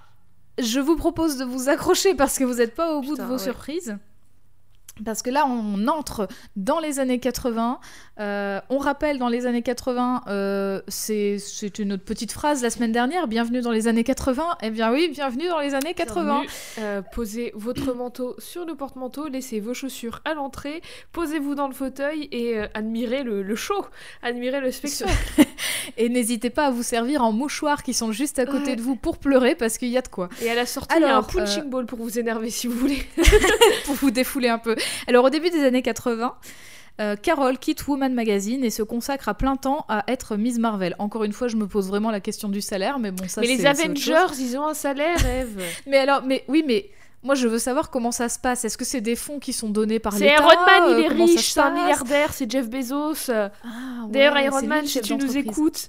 je 0.58 0.80
vous 0.80 0.96
propose 0.96 1.36
de 1.36 1.44
vous 1.44 1.68
accrocher 1.68 2.14
parce 2.14 2.38
que 2.38 2.44
vous 2.44 2.54
n'êtes 2.54 2.74
pas 2.74 2.94
au 2.94 3.02
bout 3.02 3.16
de 3.16 3.22
vos 3.22 3.34
ouais. 3.34 3.38
surprises. 3.38 3.98
Parce 5.04 5.22
que 5.22 5.30
là, 5.30 5.46
on 5.46 5.88
entre 5.88 6.28
dans 6.56 6.80
les 6.80 7.00
années 7.00 7.20
80. 7.20 7.80
Euh, 8.18 8.60
on 8.70 8.78
rappelle, 8.78 9.18
dans 9.18 9.28
les 9.28 9.44
années 9.44 9.60
80, 9.62 10.22
euh, 10.28 10.80
c'est 10.88 11.38
une 11.78 11.92
autre 11.92 12.04
petite 12.04 12.32
phrase 12.32 12.62
la 12.62 12.70
semaine 12.70 12.92
dernière. 12.92 13.28
Bienvenue 13.28 13.60
dans 13.60 13.70
les 13.72 13.88
années 13.88 14.04
80. 14.04 14.56
Eh 14.62 14.70
bien 14.70 14.90
oui, 14.90 15.08
bienvenue 15.12 15.48
dans 15.48 15.60
les 15.60 15.74
années 15.74 15.92
80. 15.92 16.24
Bienvenue. 16.24 16.48
Euh, 16.78 17.02
posez 17.12 17.52
votre 17.54 17.92
manteau 17.92 18.34
sur 18.38 18.64
le 18.64 18.74
porte-manteau, 18.74 19.28
laissez 19.28 19.60
vos 19.60 19.74
chaussures 19.74 20.20
à 20.24 20.32
l'entrée, 20.32 20.80
posez-vous 21.12 21.54
dans 21.54 21.68
le 21.68 21.74
fauteuil 21.74 22.28
et 22.32 22.58
admirez 22.72 23.22
le, 23.22 23.42
le 23.42 23.56
show, 23.56 23.84
admirez 24.22 24.60
le 24.60 24.70
spectacle. 24.70 25.12
Et 25.98 26.08
n'hésitez 26.08 26.50
pas 26.50 26.66
à 26.66 26.70
vous 26.70 26.82
servir 26.82 27.22
en 27.22 27.30
mouchoirs 27.32 27.82
qui 27.82 27.94
sont 27.94 28.10
juste 28.12 28.38
à 28.38 28.44
côté 28.46 28.70
Ouais. 28.70 28.76
de 28.76 28.82
vous 28.82 28.96
pour 28.96 29.18
pleurer 29.18 29.54
parce 29.54 29.78
qu'il 29.78 29.88
y 29.88 29.96
a 29.96 30.02
de 30.02 30.08
quoi. 30.08 30.28
Et 30.42 30.50
à 30.50 30.54
la 30.54 30.66
sortie, 30.66 30.96
il 30.96 31.02
y 31.02 31.04
a 31.04 31.16
un 31.16 31.22
punching 31.22 31.70
ball 31.70 31.86
pour 31.86 31.98
vous 32.00 32.18
énerver 32.18 32.50
si 32.50 32.66
vous 32.66 32.76
voulez. 32.76 33.06
pour 33.84 33.94
vous 33.94 34.10
défouler 34.10 34.48
un 34.48 34.58
peu. 34.58 34.74
Alors 35.06 35.24
au 35.26 35.30
début 35.30 35.50
des 35.50 35.62
années 35.64 35.82
80, 35.82 36.34
euh, 37.00 37.16
Carol 37.16 37.58
quitte 37.58 37.86
Woman 37.86 38.14
Magazine 38.14 38.64
et 38.64 38.70
se 38.70 38.82
consacre 38.82 39.28
à 39.28 39.34
plein 39.34 39.56
temps 39.56 39.84
à 39.88 40.04
être 40.08 40.36
Miss 40.36 40.58
Marvel. 40.58 40.94
Encore 40.98 41.24
une 41.24 41.32
fois, 41.32 41.48
je 41.48 41.56
me 41.56 41.66
pose 41.66 41.88
vraiment 41.88 42.10
la 42.10 42.20
question 42.20 42.48
du 42.48 42.60
salaire, 42.60 42.98
mais 42.98 43.10
bon, 43.10 43.28
ça 43.28 43.40
mais 43.42 43.46
c'est- 43.48 43.52
les 43.56 43.58
c'est. 43.62 43.66
Avengers, 43.66 44.34
ils 44.40 44.56
ont 44.56 44.66
un 44.66 44.74
salaire, 44.74 45.24
Eve. 45.26 45.60
Mais 45.86 45.98
alors, 45.98 46.22
mais 46.24 46.44
oui, 46.48 46.64
mais 46.66 46.88
moi 47.22 47.34
je 47.34 47.48
veux 47.48 47.58
savoir 47.58 47.90
comment 47.90 48.12
ça 48.12 48.28
se 48.28 48.38
passe. 48.38 48.64
Est-ce 48.64 48.78
que 48.78 48.84
c'est 48.84 49.00
des 49.00 49.16
fonds 49.16 49.38
qui 49.38 49.52
sont 49.52 49.68
donnés 49.68 49.98
par 49.98 50.12
C'est 50.14 50.20
l'État 50.24 50.42
Iron 50.42 50.48
Man, 50.64 50.82
il 50.88 50.94
Euh, 50.94 50.98
est 51.04 51.08
comment 51.08 51.26
ça 51.26 51.32
riche, 51.34 51.52
c'est 51.52 51.60
un 51.60 51.70
milliardaire, 51.70 52.32
c'est 52.32 52.50
Jeff 52.50 52.68
Bezos. 52.70 53.30
Ah, 53.30 53.50
ouais, 54.04 54.10
D'ailleurs, 54.10 54.34
c'est 54.36 54.44
Iron 54.44 54.62
Man, 54.66 54.86
si 54.86 55.00
tu 55.00 55.16
nous 55.16 55.36
écoutes, 55.36 55.88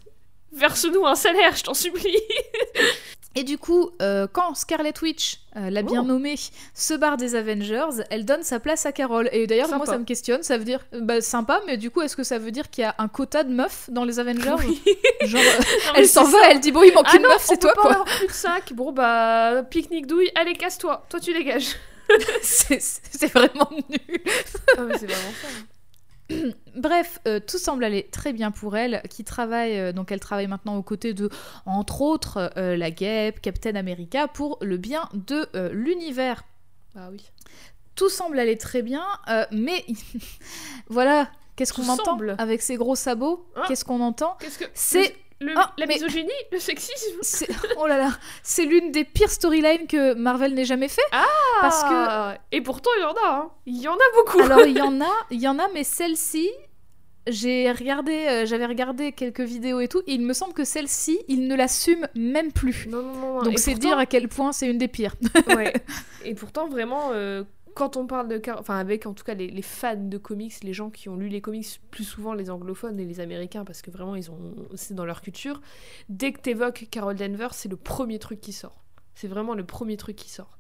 verse-nous 0.53 1.05
un 1.05 1.16
salaire, 1.16 1.55
je 1.55 1.64
t'en 1.64 1.74
supplie. 1.74 2.18
Et 3.38 3.43
du 3.43 3.59
coup, 3.59 3.91
euh, 4.01 4.25
quand 4.31 4.55
Scarlet 4.55 4.93
Witch, 5.01 5.39
euh, 5.55 5.69
la 5.69 5.83
bien 5.83 6.01
Oh. 6.01 6.05
nommée, 6.05 6.35
se 6.73 6.93
barre 6.95 7.17
des 7.17 7.35
Avengers, 7.35 8.03
elle 8.09 8.25
donne 8.25 8.41
sa 8.41 8.59
place 8.59 8.88
à 8.88 8.91
Carol. 8.91 9.29
Et 9.31 9.45
d'ailleurs, 9.45 9.69
moi 9.75 9.85
ça 9.85 9.97
me 9.99 10.05
questionne, 10.05 10.41
ça 10.41 10.57
veut 10.57 10.63
dire, 10.63 10.79
euh, 10.95 11.01
bah, 11.01 11.21
sympa, 11.21 11.61
mais 11.67 11.77
du 11.77 11.91
coup, 11.91 12.01
est-ce 12.01 12.15
que 12.15 12.23
ça 12.23 12.39
veut 12.39 12.49
dire 12.49 12.69
qu'il 12.71 12.81
y 12.81 12.85
a 12.85 12.95
un 12.97 13.07
quota 13.07 13.43
de 13.43 13.53
meufs 13.53 13.89
dans 13.91 14.05
les 14.05 14.19
Avengers 14.19 14.55
Oui. 14.57 14.81
Genre, 15.21 15.39
euh, 15.45 15.59
Non, 15.59 15.93
elle 15.97 16.07
s'en 16.07 16.23
va, 16.23 16.49
elle 16.49 16.59
dit 16.59 16.71
bon, 16.71 16.81
il 16.81 16.93
manque 16.93 17.05
Ah 17.09 17.15
une 17.17 17.21
non, 17.23 17.29
meuf, 17.29 17.45
c'est 17.47 17.59
toi 17.59 17.73
pas 17.75 17.81
quoi. 17.81 17.91
avoir 17.91 18.05
plus 18.05 18.27
de 18.27 18.31
5. 18.31 18.73
Bon 18.73 18.91
bah, 18.91 19.61
pique-nique 19.69 20.07
douille, 20.07 20.31
allez, 20.33 20.53
casse-toi. 20.53 21.05
Toi, 21.07 21.19
tu 21.19 21.31
dégages. 21.33 21.75
c'est 22.41 22.81
c'est 22.81 23.27
vraiment 23.33 23.69
nul. 23.71 24.21
Ah, 24.77 24.81
mais 24.81 24.97
c'est 24.97 25.05
vraiment 25.05 25.33
ça. 25.41 25.47
Bref, 26.75 27.19
euh, 27.28 27.39
tout 27.39 27.57
semble 27.57 27.84
aller 27.84 28.07
très 28.11 28.34
bien 28.34 28.51
pour 28.51 28.75
elle, 28.75 29.01
qui 29.09 29.23
travaille, 29.23 29.80
euh, 29.80 29.91
donc 29.93 30.11
elle 30.11 30.19
travaille 30.19 30.47
maintenant 30.47 30.75
aux 30.75 30.84
côtés 30.84 31.13
de, 31.13 31.30
entre 31.65 32.01
autres, 32.01 32.51
euh, 32.57 32.75
la 32.75 32.91
Guêpe, 32.91 33.41
Captain 33.41 33.75
America, 33.75 34.28
pour 34.28 34.57
le 34.61 34.78
bien 34.78 35.09
de 35.13 35.47
l'univers. 35.71 36.43
Bah 36.95 37.09
oui. 37.11 37.23
Tout 37.95 38.09
semble 38.09 38.38
aller 38.38 38.57
très 38.57 38.84
bien, 38.84 39.05
mais 39.51 39.86
voilà, 40.88 41.30
qu'est-ce 41.55 41.73
Tout 41.73 41.82
qu'on 41.82 41.89
entend 41.89 42.19
avec 42.38 42.61
ces 42.61 42.75
gros 42.75 42.95
sabots? 42.95 43.47
Qu'est-ce 43.67 43.86
qu'on 43.86 44.01
entend? 44.01 44.38
Qu'est-ce 44.39 44.59
que. 44.59 44.65
Le, 45.39 45.53
Ah, 45.55 45.71
la 45.77 45.85
mais- 45.85 45.93
misogynie, 45.95 46.31
le 46.51 46.59
sexisme. 46.59 47.19
oh 47.77 47.85
là 47.85 47.97
là, 47.97 48.09
c'est 48.41 48.65
l'une 48.65 48.91
des 48.91 49.03
pires 49.03 49.29
storylines 49.29 49.85
que 49.88 50.13
Marvel 50.15 50.53
n'ait 50.55 50.65
jamais 50.65 50.88
fait. 50.88 51.01
Parce 51.61 51.83
que 51.83 51.89
Ah, 51.93 52.38
Et 52.51 52.61
pourtant, 52.61 52.89
il 52.97 53.01
y 53.01 53.05
en 53.05 53.13
a. 53.13 53.35
hein. 53.35 53.49
Il 53.67 53.77
y 53.81 53.88
en 53.88 53.93
a 53.95 54.15
beaucoup. 54.15 54.39
Alors 54.41 54.65
il 54.65 54.75
y 54.77 54.81
en 54.81 54.99
a, 55.01 55.11
il 55.29 55.39
y 55.39 55.47
en 55.47 55.59
a, 55.59 55.67
mais 55.73 55.83
celle-ci, 55.83 56.49
j'ai 57.27 57.69
regardé, 57.71 58.13
euh, 58.27 58.45
j'avais 58.45 58.65
regardé 58.65 59.11
quelques 59.11 59.41
vidéos 59.41 59.79
et 59.81 59.88
tout. 59.88 60.01
Et 60.07 60.13
il 60.13 60.21
me 60.21 60.33
semble 60.33 60.53
que 60.53 60.63
celle-ci, 60.63 61.19
il 61.27 61.47
ne 61.47 61.55
l'assume 61.55 62.07
même 62.15 62.51
plus. 62.51 62.88
Non, 62.88 63.03
non, 63.03 63.13
non. 63.13 63.41
Donc 63.43 63.59
c'est 63.59 63.71
pourtant- 63.73 63.88
dire 63.89 63.97
à 63.99 64.05
quel 64.05 64.29
point 64.29 64.51
c'est 64.53 64.67
une 64.67 64.77
des 64.77 64.88
pires. 64.88 65.15
ouais. 65.55 65.73
Et 66.25 66.33
pourtant, 66.35 66.67
vraiment, 66.67 67.09
euh, 67.13 67.43
quand 67.78 67.95
on 67.95 68.07
parle 68.07 68.28
de. 68.28 68.41
Enfin, 68.57 68.80
avec 68.80 69.05
en 69.05 69.13
tout 69.13 69.23
cas 69.23 69.36
les, 69.36 69.61
fans 69.61 69.95
de 69.95 70.17
comics, 70.17 70.63
les 70.63 70.73
gens 70.73 70.89
qui 70.89 71.09
ont 71.09 71.15
lu 71.15 71.28
les 71.28 71.41
comics, 71.41 71.80
plus 71.91 72.05
souvent 72.05 72.34
les 72.34 72.49
anglophones 72.49 72.99
et 72.99 73.05
les 73.05 73.19
américains, 73.19 73.65
parce 73.65 73.84
que 73.84 73.91
vraiment, 73.91 74.15
ils 74.15 74.32
ont 74.32 74.55
c'est 74.73 74.95
dans 74.95 75.05
leur 75.05 75.21
culture. 75.21 75.61
Dès 76.09 76.32
que 76.32 76.41
t'évoques 76.41 76.88
Carol 76.89 77.15
Danvers, 77.15 77.53
c'est 77.53 77.69
le 77.69 77.75
premier 77.75 78.17
truc 78.17 78.41
qui 78.41 78.51
sort. 78.51 78.84
C'est 79.13 79.28
vraiment 79.28 79.53
le 79.53 79.63
premier 79.63 79.95
truc 79.95 80.15
qui 80.15 80.30
sort. 80.30 80.57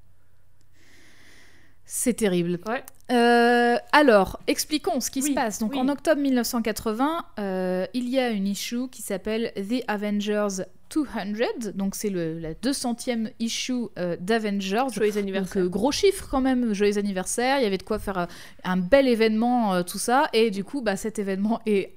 C'est 1.89 2.13
terrible. 2.15 2.59
Ouais. 2.67 2.83
Euh, 3.11 3.77
alors, 3.93 4.39
expliquons 4.47 4.99
ce 4.99 5.09
qui 5.09 5.21
Oui, 5.21 5.29
se 5.29 5.33
passe. 5.35 5.59
Donc 5.59 5.71
oui. 5.71 5.79
en 5.79 5.87
octobre 5.87 6.21
1980, 6.21 7.23
euh, 7.39 7.85
il 7.93 8.09
y 8.09 8.19
a 8.19 8.29
une 8.29 8.45
issue 8.45 8.89
qui 8.89 9.01
s'appelle 9.01 9.53
The 9.55 9.83
Avengers 9.87 10.65
200. 10.93 11.71
Donc 11.75 11.95
c'est 11.95 12.09
la 12.09 12.53
200e 12.55 13.31
issue 13.39 13.85
euh, 13.97 14.17
d'Avengers. 14.19 14.83
Joyeux 14.93 15.11
Donc 15.13 15.17
anniversaire. 15.21 15.63
euh, 15.63 15.69
gros 15.69 15.93
chiffre 15.93 16.27
quand 16.29 16.41
même, 16.41 16.73
joyeux 16.73 16.97
anniversaire, 16.97 17.59
il 17.59 17.63
y 17.63 17.65
avait 17.65 17.77
de 17.77 17.83
quoi 17.83 17.99
faire 17.99 18.27
un 18.65 18.77
bel 18.77 19.07
événement, 19.07 19.81
tout 19.83 19.97
ça, 19.99 20.27
et 20.33 20.51
du 20.51 20.65
coup 20.65 20.81
bah, 20.81 20.97
cet 20.97 21.19
événement 21.19 21.61
est 21.65 21.93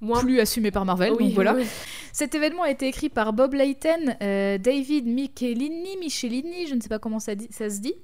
Moins. 0.00 0.20
plus 0.20 0.40
assumé 0.40 0.70
par 0.70 0.84
Marvel, 0.86 1.12
Oui, 1.12 1.26
donc 1.26 1.34
voilà. 1.34 1.54
oui. 1.54 1.64
Cet 2.12 2.34
événement 2.34 2.62
a 2.62 2.70
été 2.70 2.86
écrit 2.86 3.08
par 3.08 3.32
Bob 3.32 3.54
Layton, 3.54 4.14
euh, 4.22 4.56
David 4.58 5.06
Michelini, 5.06 5.96
Michelini, 5.98 6.66
je 6.66 6.74
ne 6.74 6.80
sais 6.80 6.88
pas 6.88 6.98
comment 6.98 7.18
ça, 7.18 7.34
dit- 7.34 7.48
ça 7.50 7.68
se 7.70 7.80
dit, 7.80 7.94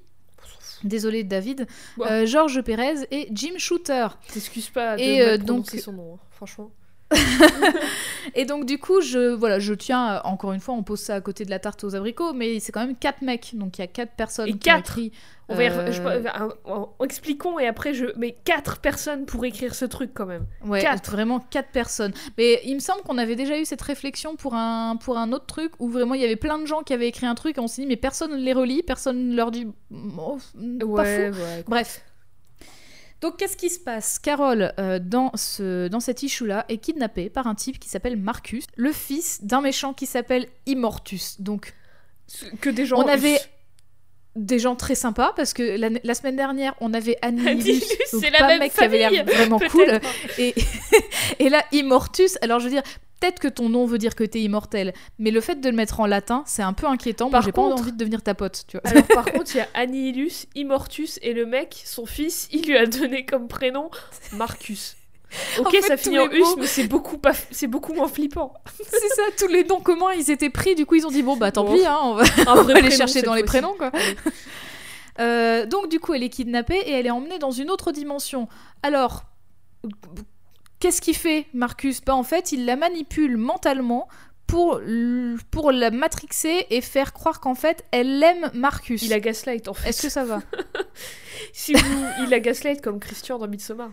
Désolé 0.84 1.24
David, 1.24 1.66
Ouais. 1.98 2.06
euh, 2.10 2.26
Georges 2.26 2.60
Pérez 2.62 3.06
et 3.10 3.28
Jim 3.32 3.54
Shooter. 3.58 4.08
T'excuses 4.32 4.68
pas 4.70 4.96
de 4.96 5.00
Et, 5.02 5.18
mal 5.18 5.28
euh, 5.28 5.38
prononcer 5.38 5.76
donc- 5.76 5.84
son 5.84 5.92
nom, 5.92 6.14
hein, 6.14 6.18
franchement. 6.30 6.70
Et 8.34 8.44
donc 8.44 8.66
du 8.66 8.78
coup, 8.78 9.00
je 9.00 9.32
voilà, 9.34 9.58
je 9.58 9.72
tiens 9.74 10.16
euh, 10.16 10.20
encore 10.24 10.52
une 10.52 10.60
fois, 10.60 10.74
on 10.74 10.82
pose 10.82 11.00
ça 11.00 11.14
à 11.14 11.20
côté 11.20 11.44
de 11.44 11.50
la 11.50 11.58
tarte 11.58 11.84
aux 11.84 11.94
abricots, 11.94 12.32
mais 12.32 12.58
c'est 12.60 12.72
quand 12.72 12.84
même 12.84 12.96
quatre 12.96 13.22
mecs, 13.22 13.52
donc 13.54 13.78
il 13.78 13.82
y 13.82 13.84
a 13.84 13.86
quatre 13.86 14.12
personnes 14.16 14.48
Et 14.48 14.52
qui 14.52 14.56
ont 14.70 14.74
quatre 14.74 14.98
écrit. 14.98 15.12
On 15.48 15.54
va 15.54 15.62
y 15.64 15.68
euh, 15.68 15.92
je- 15.92 17.04
expliquons 17.04 17.58
et 17.60 17.66
après 17.68 17.94
je. 17.94 18.06
Mais 18.16 18.32
quatre 18.44 18.80
personnes 18.80 19.26
pour 19.26 19.44
écrire 19.44 19.74
ce 19.76 19.84
truc 19.84 20.10
quand 20.12 20.26
même. 20.26 20.44
Ouais, 20.64 20.80
Quatre. 20.82 21.10
vraiment 21.12 21.38
quatre 21.38 21.70
personnes. 21.70 22.12
Mais 22.36 22.60
il 22.64 22.74
me 22.74 22.80
semble 22.80 23.02
qu'on 23.02 23.16
avait 23.16 23.36
déjà 23.36 23.56
eu 23.58 23.64
cette 23.64 23.82
réflexion 23.82 24.34
pour 24.34 24.54
un, 24.54 24.96
pour 24.96 25.18
un 25.18 25.30
autre 25.32 25.46
truc 25.46 25.72
où 25.78 25.88
vraiment 25.88 26.14
il 26.14 26.20
y 26.20 26.24
avait 26.24 26.34
plein 26.36 26.58
de 26.58 26.66
gens 26.66 26.82
qui 26.82 26.92
avaient 26.94 27.06
écrit 27.08 27.26
un 27.26 27.36
truc 27.36 27.58
et 27.58 27.60
on 27.60 27.68
s'est 27.68 27.82
dit 27.82 27.88
mais 27.88 27.96
personne 27.96 28.32
ne 28.32 28.36
les 28.44 28.52
relit, 28.52 28.82
personne 28.82 29.28
ne 29.28 29.36
leur 29.36 29.50
dit 29.52 29.68
oh, 29.92 30.38
pas 30.96 31.04
fou. 31.04 31.40
ouais. 31.40 31.64
Bref. 31.68 32.02
Donc 33.20 33.38
qu'est-ce 33.38 33.56
qui 33.56 33.70
se 33.70 33.80
passe? 33.80 34.18
Carole, 34.18 34.72
euh, 34.78 34.98
dans, 34.98 35.30
ce, 35.36 35.88
dans 35.88 36.00
cette 36.00 36.22
issue-là, 36.22 36.66
est 36.68 36.76
kidnappée 36.78 37.30
par 37.30 37.46
un 37.46 37.54
type 37.54 37.78
qui 37.78 37.88
s'appelle 37.88 38.16
Marcus, 38.18 38.64
le 38.76 38.92
fils 38.92 39.42
d'un 39.44 39.60
méchant 39.62 39.94
qui 39.94 40.06
s'appelle 40.06 40.46
Immortus. 40.66 41.40
Donc 41.40 41.72
Que 42.60 42.68
des 42.68 42.84
gens. 42.84 42.98
on 42.98 43.06
avait 43.08 43.38
des 44.36 44.58
gens 44.58 44.76
très 44.76 44.94
sympas 44.94 45.32
parce 45.34 45.52
que 45.52 45.62
la, 45.62 45.88
la 46.04 46.14
semaine 46.14 46.36
dernière 46.36 46.74
on 46.80 46.94
avait 46.94 47.16
Annihilus, 47.22 47.82
c'est 48.06 48.30
la 48.30 48.38
pas 48.38 48.48
même 48.48 48.58
mec 48.60 48.72
qui 48.74 48.84
avait 48.84 48.98
l'air 48.98 49.10
famille, 49.10 49.34
vraiment 49.34 49.58
cool. 49.70 50.00
et, 50.38 50.54
et 51.38 51.48
là 51.48 51.64
Immortus 51.72 52.36
alors 52.42 52.60
je 52.60 52.66
veux 52.66 52.70
dire 52.70 52.82
peut-être 53.18 53.40
que 53.40 53.48
ton 53.48 53.70
nom 53.70 53.86
veut 53.86 53.96
dire 53.98 54.14
que 54.14 54.24
t'es 54.24 54.40
immortel 54.40 54.92
mais 55.18 55.30
le 55.30 55.40
fait 55.40 55.56
de 55.56 55.68
le 55.70 55.74
mettre 55.74 56.00
en 56.00 56.06
latin 56.06 56.44
c'est 56.46 56.62
un 56.62 56.74
peu 56.74 56.86
inquiétant. 56.86 57.26
Moi 57.26 57.38
Par 57.38 57.42
j'ai 57.42 57.52
pas 57.52 57.62
envie 57.62 57.92
de 57.92 57.96
devenir 57.96 58.22
ta 58.22 58.34
pote 58.34 58.64
tu 58.68 58.76
vois. 58.78 58.90
Alors 58.90 59.06
par 59.06 59.24
contre, 59.24 59.54
il 59.54 59.58
y 59.58 59.60
a 59.60 59.68
Annihilus, 59.74 60.46
Immortus 60.54 61.18
et 61.22 61.32
le 61.32 61.46
mec, 61.46 61.82
son 61.84 62.04
fils, 62.06 62.48
il 62.52 62.66
lui 62.66 62.76
a 62.76 62.86
donné 62.86 63.24
comme 63.24 63.48
prénom 63.48 63.90
Marcus. 64.32 64.96
Ok, 65.58 65.66
En 65.66 65.70
fait, 65.70 65.82
ça 65.82 65.96
finit 65.96 66.18
en 66.18 66.30
us, 66.30 66.38
mots- 66.40 66.56
mais 66.58 66.66
c'est 66.66 66.86
beaucoup, 66.86 67.18
pas... 67.18 67.32
c'est 67.50 67.66
beaucoup 67.66 67.92
moins 67.92 68.08
flippant. 68.08 68.54
c'est 68.90 69.08
ça 69.14 69.22
tous 69.38 69.48
les 69.48 69.64
noms 69.64 69.80
communs 69.80 70.12
ils 70.16 70.30
étaient 70.30 70.50
pris 70.50 70.74
du 70.74 70.86
coup 70.86 70.94
ils 70.94 71.06
ont 71.06 71.10
dit 71.10 71.22
bon 71.22 71.36
bah 71.36 71.50
tant 71.52 71.64
Bon. 71.64 71.74
pis 71.76 71.84
hein, 71.84 71.98
on 72.02 72.14
va 72.14 72.24
on 72.48 72.64
les 72.66 72.90
chercher 72.90 73.22
dans 73.22 73.34
les 73.34 73.44
prénoms 73.44 73.74
quoi 73.76 73.90
Euh, 75.18 75.64
donc 75.64 75.88
du 75.88 75.98
coup 75.98 76.12
elle 76.12 76.22
est 76.22 76.28
kidnappée 76.28 76.76
et 76.76 76.90
elle 76.92 77.06
est 77.06 77.10
emmenée 77.10 77.38
dans 77.38 77.50
une 77.50 77.70
autre 77.70 77.90
dimension 77.90 78.48
alors 78.82 79.24
qu'est-ce 80.78 81.00
qu'il 81.00 81.16
fait 81.16 81.46
Marcus? 81.54 82.02
Bah 82.04 82.14
en 82.14 82.22
fait 82.22 82.52
il 82.52 82.66
la 82.66 82.76
manipule 82.76 83.38
mentalement 83.38 84.08
pour, 84.46 84.78
pour 85.50 85.72
la 85.72 85.90
matrixer 85.90 86.66
et 86.68 86.82
faire 86.82 87.14
croire 87.14 87.40
qu'en 87.40 87.54
fait 87.54 87.82
elle 87.92 88.22
aime 88.22 88.50
Marcus 88.52 89.00
Il 89.02 89.14
a 89.14 89.18
gaslight 89.20 89.68
en 89.68 89.74
fait. 89.74 89.88
est-ce 89.88 90.02
que 90.02 90.10
ça 90.10 90.24
va? 90.24 90.42
Si 91.54 91.72
vous... 91.72 92.04
Il 92.22 92.34
a 92.34 92.38
gaslight 92.40 92.82
comme 92.82 93.00
Christian 93.00 93.38
dans 93.38 93.48
Midsommar. 93.48 93.88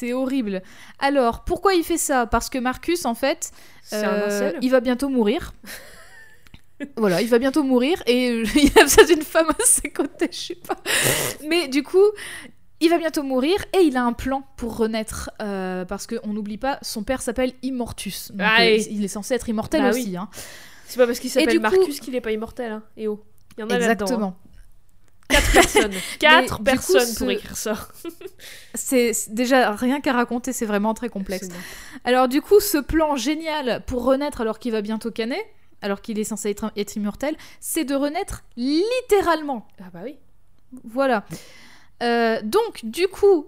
C'est 0.00 0.12
horrible 0.12 0.62
alors 0.98 1.44
pourquoi 1.44 1.74
il 1.74 1.84
fait 1.84 1.98
ça? 1.98 2.26
Parce 2.26 2.48
que 2.50 2.58
Marcus 2.58 3.04
en 3.04 3.14
fait 3.14 3.52
Euh, 3.92 4.52
il 4.62 4.70
va 4.70 4.80
bientôt 4.80 5.08
mourir. 5.08 5.52
voilà, 6.96 7.20
il 7.20 7.28
va 7.28 7.38
bientôt 7.38 7.62
mourir 7.62 8.02
et 8.06 8.30
euh, 8.30 8.44
il 8.56 8.70
a 8.78 8.82
besoin 8.84 9.04
d'une 9.04 9.22
femme 9.22 9.50
à 9.50 9.64
ses 9.64 9.90
côtés, 9.90 10.28
je 10.32 10.36
sais 10.38 10.54
pas. 10.54 10.76
Mais 11.46 11.68
du 11.68 11.82
coup, 11.82 12.04
il 12.80 12.88
va 12.88 12.96
bientôt 12.98 13.22
mourir 13.22 13.56
et 13.76 13.80
il 13.82 13.96
a 13.96 14.02
un 14.04 14.12
plan 14.14 14.42
pour 14.56 14.76
renaître 14.76 15.30
euh, 15.42 15.84
parce 15.84 16.06
qu'on 16.06 16.32
n'oublie 16.32 16.56
pas, 16.56 16.78
son 16.82 17.02
père 17.02 17.20
s'appelle 17.20 17.52
Immortus. 17.62 18.30
Donc, 18.32 18.46
Ah, 18.50 18.62
euh, 18.62 18.64
et- 18.76 18.88
il 18.90 19.04
est 19.04 19.08
censé 19.08 19.34
être 19.34 19.48
immortel 19.48 19.82
Bah 19.82 19.90
aussi. 19.90 20.04
oui. 20.10 20.16
hein. 20.16 20.28
C'est 20.86 20.98
pas 20.98 21.06
parce 21.06 21.18
qu'il 21.20 21.30
s'appelle 21.30 21.56
coup- 21.56 21.62
Marcus 21.62 22.00
qu'il 22.00 22.14
est 22.14 22.20
pas 22.22 22.32
immortel. 22.32 22.72
Hein. 22.72 22.82
Et 22.96 23.06
oh, 23.08 23.22
il 23.56 23.60
y 23.60 23.64
en 23.64 23.68
a 23.70 23.78
là-dedans. 23.78 24.06
Exactement. 24.06 24.26
hein. 24.28 24.49
Quatre 25.30 25.52
personnes. 25.52 25.92
Quatre 26.18 26.56
coup, 26.58 26.62
personnes 26.64 27.06
ce- 27.06 27.18
pour 27.18 27.30
écrire 27.30 27.56
ça. 27.56 27.88
C'est 28.74 29.12
déjà 29.28 29.72
rien 29.72 30.00
qu'à 30.00 30.12
raconter, 30.12 30.52
c'est 30.52 30.66
vraiment 30.66 30.94
très 30.94 31.08
complexe. 31.08 31.48
Bon. 31.48 31.54
Alors 32.04 32.28
du 32.28 32.40
coup, 32.40 32.60
ce 32.60 32.78
plan 32.78 33.16
génial 33.16 33.82
pour 33.86 34.04
renaître 34.04 34.40
alors 34.40 34.58
qu'il 34.58 34.72
va 34.72 34.80
bientôt 34.80 35.10
canner, 35.10 35.42
alors 35.82 36.00
qu'il 36.02 36.18
est 36.18 36.24
censé 36.24 36.50
être, 36.50 36.70
être 36.76 36.94
immortel, 36.96 37.36
c'est 37.60 37.84
de 37.84 37.94
renaître 37.94 38.44
littéralement. 38.56 39.66
Ah 39.80 39.90
bah 39.92 40.00
oui. 40.04 40.18
Voilà. 40.84 41.24
Euh, 42.02 42.40
donc, 42.44 42.80
du 42.84 43.08
coup, 43.08 43.46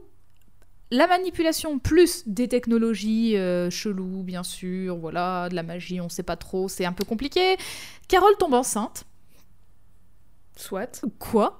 la 0.90 1.06
manipulation 1.06 1.78
plus 1.78 2.24
des 2.26 2.48
technologies 2.48 3.36
euh, 3.36 3.70
cheloues, 3.70 4.22
bien 4.24 4.42
sûr, 4.42 4.96
voilà, 4.96 5.48
de 5.48 5.54
la 5.54 5.62
magie, 5.62 6.00
on 6.00 6.08
sait 6.08 6.22
pas 6.24 6.36
trop, 6.36 6.68
c'est 6.68 6.84
un 6.84 6.92
peu 6.92 7.04
compliqué. 7.04 7.56
Carole 8.08 8.36
tombe 8.38 8.54
enceinte. 8.54 9.04
Soit. 10.56 11.02
Quoi? 11.18 11.58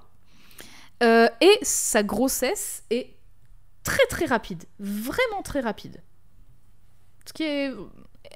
Euh, 1.03 1.27
Et 1.41 1.59
sa 1.61 2.01
grossesse 2.01 2.83
est 2.89 3.13
très 3.83 4.05
très 4.07 4.25
rapide. 4.25 4.63
Vraiment 4.79 5.41
très 5.43 5.59
rapide. 5.59 6.01
Ce 7.25 7.33
qui 7.33 7.43
est 7.43 7.71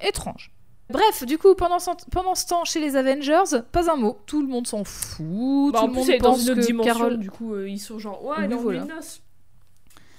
étrange. 0.02 0.52
Bref, 0.90 1.24
du 1.26 1.36
coup, 1.36 1.54
pendant 1.54 1.78
ce, 1.78 1.90
pendant 2.10 2.34
ce 2.34 2.46
temps, 2.46 2.64
chez 2.64 2.80
les 2.80 2.96
Avengers, 2.96 3.60
pas 3.72 3.90
un 3.90 3.96
mot. 3.96 4.20
Tout 4.26 4.40
le 4.40 4.48
monde 4.48 4.66
s'en 4.66 4.84
fout. 4.84 5.72
Bah, 5.72 5.80
tout 5.80 5.84
en 5.84 5.86
le 5.88 5.92
plus, 5.92 5.98
monde 6.00 6.10
est 6.10 6.18
dans 6.18 6.34
une 6.34 6.54
que 6.54 6.60
dimension. 6.60 6.92
Carole... 6.94 7.18
Du 7.18 7.30
coup, 7.30 7.54
euh, 7.54 7.68
ils 7.68 7.78
sont 7.78 7.98
genre, 7.98 8.24
ouais, 8.24 8.36
elle 8.44 8.54
voilà. 8.54 8.86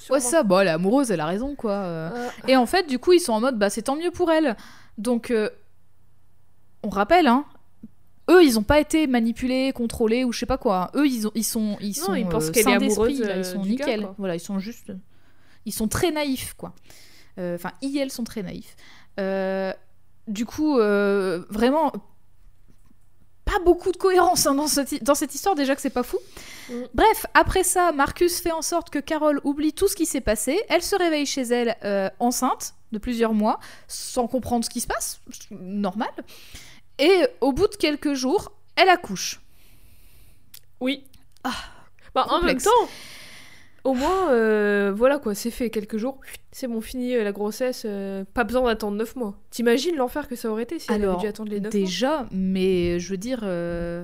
Ouais, 0.10 0.20
ça, 0.20 0.44
bon, 0.44 0.60
elle 0.60 0.68
est 0.68 0.72
amoureuse, 0.72 1.12
elle 1.12 1.20
a 1.20 1.26
raison, 1.26 1.56
quoi. 1.56 1.72
euh. 1.72 2.10
Euh, 2.16 2.30
Et 2.48 2.56
en 2.56 2.66
fait, 2.66 2.88
du 2.88 2.98
coup, 3.00 3.14
ils 3.14 3.20
sont 3.20 3.34
en 3.34 3.40
mode, 3.42 3.58
bah, 3.60 3.70
c'est 3.70 3.84
tant 3.84 3.96
mieux 3.96 4.12
pour 4.12 4.32
elle. 4.32 4.56
Donc, 4.98 5.30
euh, 5.32 5.50
on 6.84 6.90
rappelle, 6.90 7.28
hein, 7.28 7.46
eux, 8.30 8.44
ils 8.44 8.58
ont 8.60 8.64
pas 8.64 8.80
été 8.80 9.08
manipulés, 9.08 9.72
contrôlés 9.74 10.24
ou 10.24 10.32
je 10.32 10.40
sais 10.40 10.46
pas 10.46 10.58
quoi. 10.58 10.92
Eux, 10.96 11.08
ils, 11.08 11.28
ont, 11.28 11.32
ils 11.36 11.44
sont, 11.44 11.78
ils 11.82 11.98
Non, 12.00 12.06
sont 12.06 12.16
ils 12.16 12.28
pensent 12.28 12.48
euh, 12.48 12.52
qu'elle 12.52 12.70
est 12.70 12.74
amoureuse, 12.74 13.20
là, 13.22 13.34
euh, 13.34 13.38
ils 13.40 13.46
sont 13.46 13.62
du 13.62 13.76
gars, 13.76 13.86
nickel. 13.86 14.08
Voilà, 14.18 14.36
ils 14.36 14.40
sont 14.40 14.60
juste, 14.60 14.92
ils 15.66 15.74
sont 15.74 15.88
très 15.88 16.12
naïfs, 16.12 16.54
quoi. 16.54 16.74
Euh, 17.38 17.56
Enfin, 17.56 17.72
ils, 17.82 17.98
elles 17.98 18.12
sont 18.12 18.24
très 18.24 18.44
naïfs. 18.44 18.76
Euh, 19.20 19.74
du 20.28 20.46
coup, 20.46 20.78
euh, 20.78 21.44
vraiment, 21.50 21.92
pas 23.46 23.60
beaucoup 23.66 23.92
de 23.92 23.98
cohérence 23.98 24.46
hein, 24.46 24.54
dans, 24.54 24.68
cette, 24.68 25.04
dans 25.04 25.16
cette 25.16 25.34
histoire. 25.34 25.56
Déjà 25.56 25.76
que 25.76 25.82
c'est 25.82 25.90
pas 25.90 26.04
fou. 26.04 26.18
Mm. 26.70 26.74
Bref, 26.94 27.26
après 27.34 27.64
ça, 27.64 27.92
Marcus 27.92 28.40
fait 28.40 28.52
en 28.52 28.62
sorte 28.62 28.90
que 28.90 29.00
Carole 29.00 29.42
oublie 29.44 29.74
tout 29.74 29.88
ce 29.88 29.96
qui 29.96 30.06
s'est 30.06 30.22
passé. 30.22 30.60
Elle 30.70 30.84
se 30.84 30.96
réveille 30.96 31.26
chez 31.26 31.42
elle 31.42 31.76
euh, 31.84 32.10
enceinte 32.20 32.76
de 32.92 32.98
plusieurs 32.98 33.34
mois, 33.34 33.60
sans 33.88 34.28
comprendre 34.28 34.66
ce 34.66 34.70
qui 34.70 34.82
se 34.82 34.88
passe, 34.88 35.22
normal. 35.52 36.10
Et 37.00 37.26
au 37.42 37.52
bout 37.54 37.68
de 37.68 37.76
quelques 37.76 38.14
jours, 38.14 38.52
elle 38.76 38.90
accouche. 38.90 39.42
Oui. 40.80 41.04
Ah, 41.44 41.52
bah, 42.16 42.26
en 42.30 42.42
même 42.42 42.58
temps, 42.58 42.70
au 43.84 43.94
moins, 43.94 44.30
euh, 44.32 44.92
voilà 44.96 45.20
quoi, 45.20 45.34
c'est 45.36 45.52
fait 45.52 45.70
quelques 45.70 45.98
jours. 45.98 46.20
C'est 46.52 46.68
bon, 46.68 46.82
fini 46.82 47.16
euh, 47.16 47.24
la 47.24 47.32
grossesse. 47.32 47.84
euh, 47.86 48.24
pas 48.34 48.44
besoin 48.44 48.64
d'attendre 48.66 48.98
9 48.98 49.16
mois. 49.16 49.36
T'imagines 49.52 49.96
l'enfer 49.96 50.28
que 50.28 50.36
ça 50.36 50.50
aurait 50.50 50.64
été 50.64 50.80
si 50.80 50.88
elle 50.90 50.96
avait 50.96 51.04
Alors, 51.06 51.20
dû 51.20 51.28
attendre 51.28 51.52
les 51.52 51.60
9 51.62 51.72
Déjà, 51.72 52.28
mais 52.32 53.00
je 53.00 53.10
veux 53.12 53.18
dire, 53.18 53.40
euh, 53.44 54.04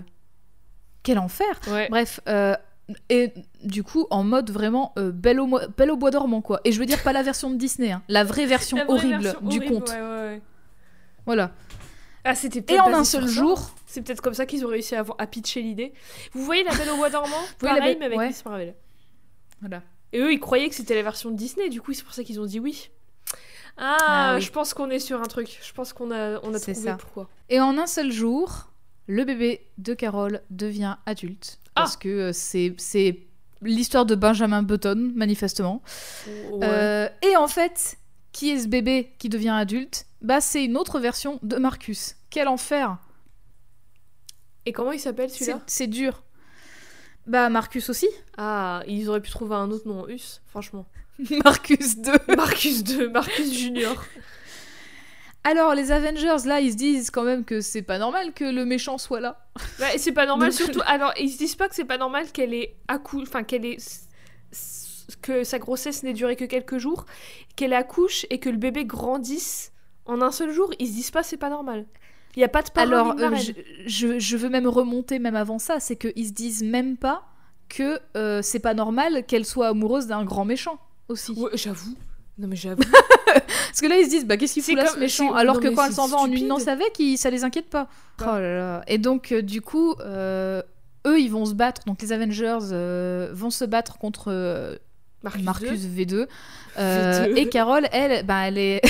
quel 1.04 1.20
enfer. 1.20 1.60
mois 1.68 1.76
Ouais. 1.76 1.88
Bref, 1.90 2.20
et 3.10 3.34
du 3.64 3.84
coup, 3.84 4.06
en 4.12 4.24
mode 4.24 4.52
vraiment 4.52 4.94
belle, 4.96 5.40
au, 5.40 5.48
mo- 5.48 5.60
belle 5.76 5.90
au 5.92 5.98
bois 5.98 6.12
dormant, 6.12 6.42
quoi. 6.42 6.62
Et 6.66 6.72
je 6.72 6.80
veux 6.80 6.86
dire, 6.86 7.02
pas 7.04 7.14
la 7.14 7.24
version 7.24 7.50
de 7.50 7.56
Disney, 7.56 7.92
hein, 7.92 8.04
la 8.08 8.24
vraie 8.24 8.46
version 8.46 8.78
La 8.78 8.84
vraie 8.86 8.94
horrible 8.94 9.24
version 9.24 9.42
du 9.42 9.58
horrible, 9.58 9.74
conte. 9.74 9.90
ouais, 9.90 9.96
ouais, 10.02 10.08
ouais. 10.28 10.42
Voilà. 11.26 11.52
Ah, 12.26 12.36
c'était 12.36 12.60
Et 12.60 12.62
peut-être 12.64 12.84
en 12.84 12.94
un 12.94 13.04
seul 13.04 13.28
jour, 13.28 13.70
C'est 13.86 14.02
peut-être 14.02 14.22
comme 14.22 14.34
ça 14.34 14.46
qu'ils 14.46 14.66
ont 14.66 14.70
réussi 14.70 14.96
à, 14.96 15.06
à 15.18 15.28
pitcher 15.28 15.62
l'idée. 15.62 15.94
Vous 16.34 16.44
voyez 16.44 16.64
La 16.64 16.74
Belle 16.76 16.90
au 16.90 16.96
Bois 16.98 17.10
dormant 17.10 17.36
Oui, 17.62 17.70
la 17.70 17.76
Pareil, 17.76 17.82
Belle- 17.94 18.00
mais 18.00 18.06
avec 18.06 18.18
ouais. 18.18 18.28
Miss 18.28 18.44
Marvel. 18.44 18.76
voilà. 19.62 19.82
Et 20.12 20.20
eux, 20.20 20.34
ils 20.34 20.40
croyaient 20.40 20.70
que 20.70 20.76
c'était 20.76 20.96
la 20.96 21.04
version 21.04 21.30
de 21.32 21.36
Disney, 21.36 21.70
du 21.70 21.82
coup, 21.82 21.94
c'est 21.94 22.04
pour 22.04 22.14
ça 22.14 22.24
qu'ils 22.24 22.40
ont 22.40 22.46
dit 22.46 22.60
oui. 22.60 22.90
Ah, 23.78 23.98
Ah 24.00 24.36
oui. 24.36 24.42
je 24.42 24.52
pense 24.52 24.74
qu'on 24.74 24.90
est 24.90 25.00
sur 25.00 25.20
un 25.22 25.26
truc. 25.26 25.60
Je 25.62 25.74
pense 25.74 25.92
qu'on 25.94 26.12
a, 26.12 26.40
on 26.44 26.54
a 26.54 26.60
trouvé 26.60 26.74
ça. 26.74 26.96
pourquoi. 26.96 27.30
Et 27.50 27.60
en 27.60 27.78
un 27.78 27.88
seul 27.88 28.12
jour, 28.12 28.70
le 29.08 29.24
bébé 29.26 29.68
de 29.78 29.94
Carole 29.94 30.42
devient 30.50 30.96
adulte. 31.06 31.60
Ah. 31.76 31.82
Parce 31.82 31.98
que 31.98 32.08
euh, 32.08 32.32
c'est 32.34 32.74
c'est 32.78 33.20
l'histoire 33.62 34.06
de 34.06 34.16
Benjamin 34.16 34.64
Button, 34.64 35.12
manifestement. 35.16 35.82
Ouais. 36.52 36.60
Euh, 36.64 37.10
et 37.22 37.36
en 37.36 37.48
fait, 37.48 37.98
qui 38.32 38.52
est 38.52 38.60
ce 38.60 38.68
bébé 38.68 39.12
qui 39.20 39.28
devient 39.30 39.50
adulte? 39.50 40.06
Bah, 40.26 40.42
c'est 40.42 40.66
une 40.66 40.76
autre 40.76 41.00
version 41.00 41.38
de 41.44 41.58
Marcus. 41.58 42.16
Quel 42.32 42.48
enfer 42.48 42.98
Et 44.66 44.74
comment 44.74 44.92
il 44.92 45.00
s'appelle 45.00 45.30
celui-là 45.30 45.62
c'est 45.68 45.86
dur. 45.86 46.24
Bah, 47.28 47.50
Marcus 47.50 47.92
aussi. 47.92 48.08
Ah, 48.36 48.82
ils 48.88 49.08
auraient 49.08 49.22
pu 49.22 49.30
trouver 49.30 49.54
un 49.54 49.70
autre 49.70 49.88
nom, 49.88 50.10
Us, 50.10 50.42
franchement. 50.48 50.88
Marcus 51.44 51.98
2. 52.00 52.12
Marcus 52.36 52.84
2, 52.84 53.10
Marcus 53.10 53.54
Junior. 53.54 54.04
Alors, 55.44 55.76
les 55.76 55.92
Avengers, 55.92 56.48
là, 56.48 56.60
ils 56.60 56.72
se 56.72 56.76
disent 56.78 57.12
quand 57.12 57.22
même 57.22 57.46
que 57.46 57.62
c'est 57.62 57.84
pas 57.84 58.00
normal 58.00 58.34
que 58.34 58.46
le 58.46 58.66
méchant 58.66 58.98
soit 58.98 59.20
là. 59.20 59.48
Bah, 59.78 59.90
c'est 59.98 60.12
pas 60.12 60.26
normal, 60.26 60.50
Donc- 60.50 60.58
surtout. 60.58 60.82
Alors, 60.88 61.14
ils 61.20 61.30
se 61.30 61.38
disent 61.38 61.56
pas 61.56 61.70
que 61.70 61.76
c'est 61.76 61.86
pas 61.86 62.00
normal 62.00 62.32
qu'elle 62.32 62.56
ait 62.56 62.76
accouché. 62.88 63.28
Enfin, 63.28 63.44
qu'elle 63.44 63.64
ait. 63.64 63.78
que 65.22 65.44
sa 65.44 65.60
grossesse 65.60 66.02
n'ait 66.02 66.14
duré 66.14 66.36
que 66.36 66.46
quelques 66.46 66.80
jours, 66.80 67.06
qu'elle 67.56 67.74
accouche 67.74 68.26
et 68.32 68.40
que 68.40 68.50
le 68.50 68.58
bébé 68.58 68.86
grandisse 68.86 69.72
en 70.06 70.22
un 70.22 70.32
seul 70.32 70.52
jour. 70.52 70.72
Ils 70.80 70.88
se 70.88 70.94
disent 70.94 71.12
pas 71.12 71.24
c'est 71.24 71.38
pas 71.38 71.50
normal. 71.50 71.86
Il 72.36 72.42
y 72.42 72.44
a 72.44 72.50
pas 72.50 72.62
de 72.64 72.70
parrain 72.70 72.88
Alors, 72.88 73.16
euh, 73.20 73.36
je, 73.38 73.52
je- 73.88 74.20
je 74.20 74.38
veux 74.38 74.50
même 74.50 74.68
remonter 74.68 75.20
même 75.20 75.36
avant 75.38 75.58
ça, 75.60 75.80
c'est 75.80 75.96
qu'ils 75.96 76.28
se 76.28 76.34
disent 76.34 76.64
même 76.64 76.98
pas 76.98 77.24
que 77.70 77.98
euh, 78.18 78.42
c'est 78.42 78.60
pas 78.60 78.74
normal 78.74 79.26
qu'elle 79.26 79.46
soit 79.46 79.68
amoureuse 79.70 80.08
d'un 80.08 80.24
grand 80.26 80.44
méchant 80.46 80.78
aussi. 81.08 81.32
Ouais, 81.34 81.52
j'avoue. 81.54 81.96
Non 82.38 82.48
mais 82.50 82.56
j'avoue. 82.58 82.82
Parce 83.26 83.82
que 83.82 83.88
là, 83.88 83.98
ils 83.98 84.06
se 84.06 84.10
disent, 84.10 84.26
bah, 84.26 84.36
qu'est-ce 84.38 84.54
qu'il 84.54 84.64
fout 84.64 84.76
là, 84.76 84.86
ce 84.88 85.00
méchant 85.00 85.34
Alors 85.34 85.56
non, 85.56 85.62
que 85.62 85.68
quand 85.70 85.86
elle 85.86 85.94
s'en 85.94 86.08
va 86.08 86.18
en 86.18 86.28
une 86.32 86.48
danse 86.48 86.68
avec, 86.68 87.00
il- 87.00 87.18
ça 87.18 87.30
les 87.30 87.44
inquiète 87.46 87.70
pas. 87.70 87.88
Ouais. 88.20 88.26
Oh 88.28 88.40
là 88.40 88.58
là. 88.58 88.84
Et 88.88 88.98
donc, 88.98 89.32
euh, 89.32 89.42
du 89.42 89.62
coup, 89.62 89.96
eux, 90.06 91.20
ils 91.20 91.30
vont 91.32 91.46
se 91.46 91.54
battre. 91.54 91.82
Donc, 91.86 92.02
les 92.02 92.12
Avengers 92.12 92.60
vont 93.34 93.50
se 93.50 93.64
battre 93.66 93.98
contre 93.98 94.78
Marcus, 95.24 95.44
Marcus 95.44 95.84
II. 95.84 96.06
V2. 96.06 96.28
Euh, 96.78 97.26
V2. 97.28 97.38
et 97.38 97.50
Carole, 97.50 97.88
elle, 97.92 98.26
bah, 98.26 98.48
elle 98.48 98.58
est. 98.58 98.82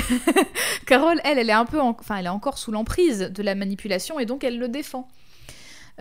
Carole, 0.88 1.20
elle, 1.24 1.38
elle 1.40 1.50
est 1.50 1.54
un 1.54 1.66
peu, 1.66 1.80
en- 1.80 1.96
enfin, 2.00 2.18
elle 2.18 2.26
est 2.26 2.30
encore 2.30 2.58
sous 2.58 2.72
l'emprise 2.72 3.20
de 3.32 3.44
la 3.44 3.56
manipulation 3.56 4.20
et 4.20 4.26
donc 4.26 4.44
elle 4.44 4.58
le 4.60 4.68
défend. 4.68 5.08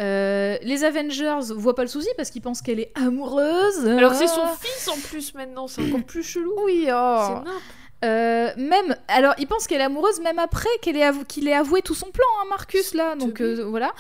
Euh, 0.00 0.56
les 0.62 0.82
Avengers 0.82 1.52
voient 1.54 1.74
pas 1.76 1.82
le 1.82 1.88
souci 1.88 2.08
parce 2.16 2.30
qu'ils 2.30 2.42
pensent 2.42 2.62
qu'elle 2.62 2.80
est 2.80 2.90
amoureuse. 2.96 3.86
Alors 3.86 4.14
c'est 4.14 4.26
son 4.26 4.46
fils 4.60 4.88
en 4.88 4.96
plus 5.08 5.34
maintenant, 5.34 5.68
c'est 5.68 5.82
encore 5.86 6.02
plus 6.02 6.22
chelou. 6.22 6.52
Oui, 6.64 6.88
oh. 6.92 7.42
C'est. 7.44 7.50
Euh, 8.06 8.50
même, 8.58 8.96
alors, 9.08 9.32
il 9.38 9.46
pense 9.46 9.66
qu'elle 9.66 9.80
est 9.80 9.84
amoureuse 9.84 10.20
même 10.20 10.38
après 10.38 10.68
qu'elle 10.82 10.96
ait 10.96 11.04
avou- 11.08 11.24
qu'il 11.24 11.48
ait 11.48 11.54
avoué 11.54 11.80
tout 11.80 11.94
son 11.94 12.10
plan, 12.10 12.26
hein, 12.42 12.46
Marcus 12.50 12.92
là. 12.92 13.14
Donc 13.16 13.40
euh, 13.40 13.64
voilà. 13.64 13.92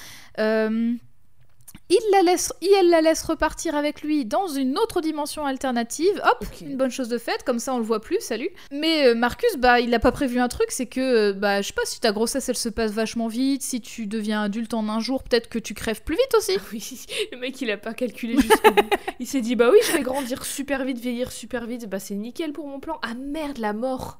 Il 1.90 2.00
la 2.12 2.22
laisse, 2.22 2.50
il 2.62 2.88
la 2.88 3.02
laisse 3.02 3.22
repartir 3.22 3.74
avec 3.74 4.00
lui 4.00 4.24
dans 4.24 4.48
une 4.48 4.78
autre 4.78 5.02
dimension 5.02 5.44
alternative. 5.44 6.18
Hop, 6.24 6.46
une 6.62 6.78
bonne 6.78 6.90
chose 6.90 7.08
de 7.08 7.18
faite. 7.18 7.42
Comme 7.44 7.58
ça, 7.58 7.74
on 7.74 7.78
le 7.78 7.84
voit 7.84 8.00
plus. 8.00 8.16
Salut. 8.20 8.48
Mais 8.72 9.06
euh, 9.08 9.14
Marcus, 9.14 9.56
bah, 9.58 9.80
il 9.80 9.90
n'a 9.90 9.98
pas 9.98 10.10
prévu 10.10 10.38
un 10.40 10.48
truc, 10.48 10.68
c'est 10.70 10.86
que, 10.86 11.00
euh, 11.00 11.32
bah, 11.34 11.60
je 11.60 11.66
sais 11.68 11.72
pas 11.74 11.84
si 11.84 12.00
ta 12.00 12.10
grossesse 12.12 12.48
elle 12.48 12.56
se 12.56 12.70
passe 12.70 12.92
vachement 12.92 13.28
vite, 13.28 13.62
si 13.62 13.82
tu 13.82 14.06
deviens 14.06 14.42
adulte 14.44 14.72
en 14.72 14.88
un 14.88 14.98
jour, 15.00 15.22
peut-être 15.22 15.50
que 15.50 15.58
tu 15.58 15.74
crèves 15.74 16.02
plus 16.02 16.16
vite 16.16 16.34
aussi. 16.38 16.56
Oui, 16.72 17.06
le 17.32 17.38
mec 17.38 17.60
il 17.60 17.70
a 17.70 17.76
pas 17.76 17.92
calculé 17.92 18.40
jusqu'au 18.40 18.70
bout. 18.72 18.88
Il 19.20 19.26
s'est 19.26 19.42
dit 19.42 19.54
bah 19.54 19.68
oui, 19.70 19.78
je 19.86 19.92
vais 19.92 20.00
grandir 20.02 20.44
super 20.46 20.84
vite, 20.84 20.98
vieillir 20.98 21.30
super 21.32 21.66
vite, 21.66 21.86
bah 21.88 21.98
c'est 22.00 22.14
nickel 22.14 22.52
pour 22.52 22.66
mon 22.66 22.80
plan. 22.80 22.98
Ah 23.02 23.12
merde, 23.14 23.58
la 23.58 23.72
mort. 23.74 24.18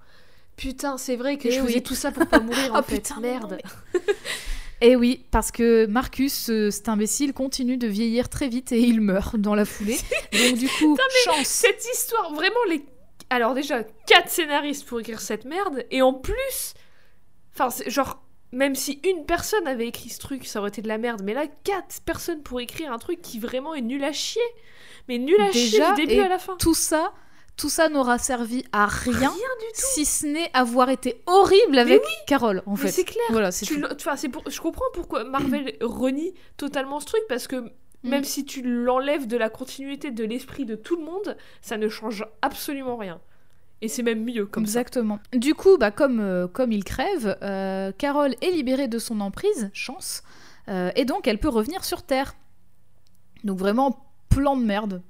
Putain, 0.57 0.99
c'est 0.99 1.17
vrai 1.17 1.37
que 1.39 1.49
Eh 1.49 1.53
je 1.53 1.61
oui. 1.63 1.67
faisais 1.69 1.81
tout 1.81 1.95
ça 1.97 2.13
pour 2.13 2.27
pas 2.27 2.39
mourir 2.41 2.75
en 2.75 2.79
Oh, 2.81 2.83
fait. 2.83 2.97
putain, 2.97 3.15
non, 3.17 3.21
merde. 3.23 3.59
Et 4.81 4.97
oui, 4.97 5.25
parce 5.31 5.51
que 5.51 5.87
Marcus, 5.87 6.51
euh, 6.51 6.71
cet 6.71 6.89
imbécile, 6.89 7.33
continue 7.33 7.77
de 7.77 7.87
vieillir 7.87 8.29
très 8.29 8.49
vite 8.49 8.73
et 8.73 8.81
il 8.81 9.01
meurt 9.01 9.37
dans 9.37 9.55
la 9.55 9.65
foulée. 9.65 9.99
Donc 10.33 10.59
du 10.59 10.69
coup, 10.69 10.97
chance. 11.25 11.47
Cette 11.47 11.85
histoire, 11.95 12.33
vraiment 12.35 12.57
les 12.69 12.85
alors 13.31 13.55
déjà 13.55 13.83
quatre 14.07 14.29
scénaristes 14.29 14.87
pour 14.87 15.01
écrire 15.01 15.21
cette 15.21 15.45
merde 15.47 15.85
et 15.91 16.03
en 16.03 16.13
plus 16.13 16.75
enfin 17.55 17.69
genre 17.87 18.23
même 18.55 18.75
si 18.75 19.01
une 19.05 19.27
personne 19.27 19.67
avait 19.67 19.89
écrit 19.89 20.11
ce 20.11 20.19
truc, 20.19 20.47
ça 20.47 20.61
aurait 20.61 20.69
été 20.69 20.81
de 20.81 20.89
la 20.89 20.97
merde. 20.97 21.23
Mais 21.25 21.35
là, 21.35 21.47
quatre 21.65 22.01
personnes 22.05 22.43
pour 22.43 22.61
écrire 22.61 22.93
un 22.93 22.99
truc 22.99 23.21
qui 23.21 23.41
vraiment 23.41 23.75
est 23.75 23.81
nul 23.81 24.05
à 24.05 24.13
chier. 24.13 24.43
Mais 25.09 25.19
nul 25.19 25.41
à 25.41 25.51
chier 25.51 25.81
du 25.97 26.07
début 26.07 26.21
et 26.21 26.21
à 26.21 26.29
la 26.29 26.39
fin. 26.39 26.57
Tout 26.57 26.75
ça, 26.75 27.13
tout 27.57 27.69
ça 27.69 27.89
n'aura 27.89 28.19
servi 28.19 28.65
à 28.73 28.87
rien, 28.87 29.13
Rien 29.19 29.29
du 29.31 29.67
tout. 29.75 29.81
si 29.95 30.05
ce 30.05 30.27
n'est 30.27 30.51
avoir 30.55 30.91
été 30.91 31.23
horrible 31.27 31.79
avec 31.79 32.03
Carole, 32.27 32.63
en 32.67 32.77
fait. 32.77 32.89
c'est 32.89 33.05
clair. 33.05 33.25
Voilà, 33.31 33.53
c'est 33.53 33.67
pour... 34.29 34.43
Je 34.51 34.61
comprends 34.61 34.85
pourquoi 34.93 35.25
Marvel 35.25 35.77
renie 35.81 36.35
totalement 36.57 37.01
ce 37.01 37.07
truc 37.07 37.23
parce 37.29 37.47
que 37.47 37.71
même 38.03 38.21
Mm. 38.21 38.25
si 38.25 38.45
tu 38.45 38.63
l'enlèves 38.63 39.27
de 39.27 39.37
la 39.37 39.49
continuité 39.49 40.11
de 40.11 40.25
l'esprit 40.25 40.65
de 40.67 40.75
tout 40.75 40.97
le 40.97 41.05
monde, 41.05 41.37
ça 41.63 41.77
ne 41.79 41.89
change 41.89 42.27
absolument 42.43 42.97
rien. 42.97 43.21
Et 43.81 43.89
c'est 43.89 44.03
même 44.03 44.25
mieux 44.25 44.47
comme 44.47 44.63
Exactement. 44.65 45.19
Du 45.33 45.55
coup, 45.55 45.77
bah, 45.79 45.91
comme, 45.91 46.21
euh, 46.21 46.47
comme 46.47 46.71
il 46.73 46.85
crève, 46.85 47.37
euh, 47.43 47.93
Carole 47.93 48.35
est 48.41 48.51
libérée 48.51 48.89
de 48.89 48.99
son 48.99 49.21
emprise, 49.21 49.71
chance, 49.73 50.23
euh, 50.69 50.91
et 50.97 51.05
donc 51.05 51.27
elle 51.27 51.39
peut 51.39 51.49
revenir 51.49 51.85
sur 51.85 52.03
Terre. 52.03 52.35
Donc 53.43 53.59
vraiment, 53.59 54.07
plan 54.29 54.57
de 54.57 54.65
merde. 54.65 55.03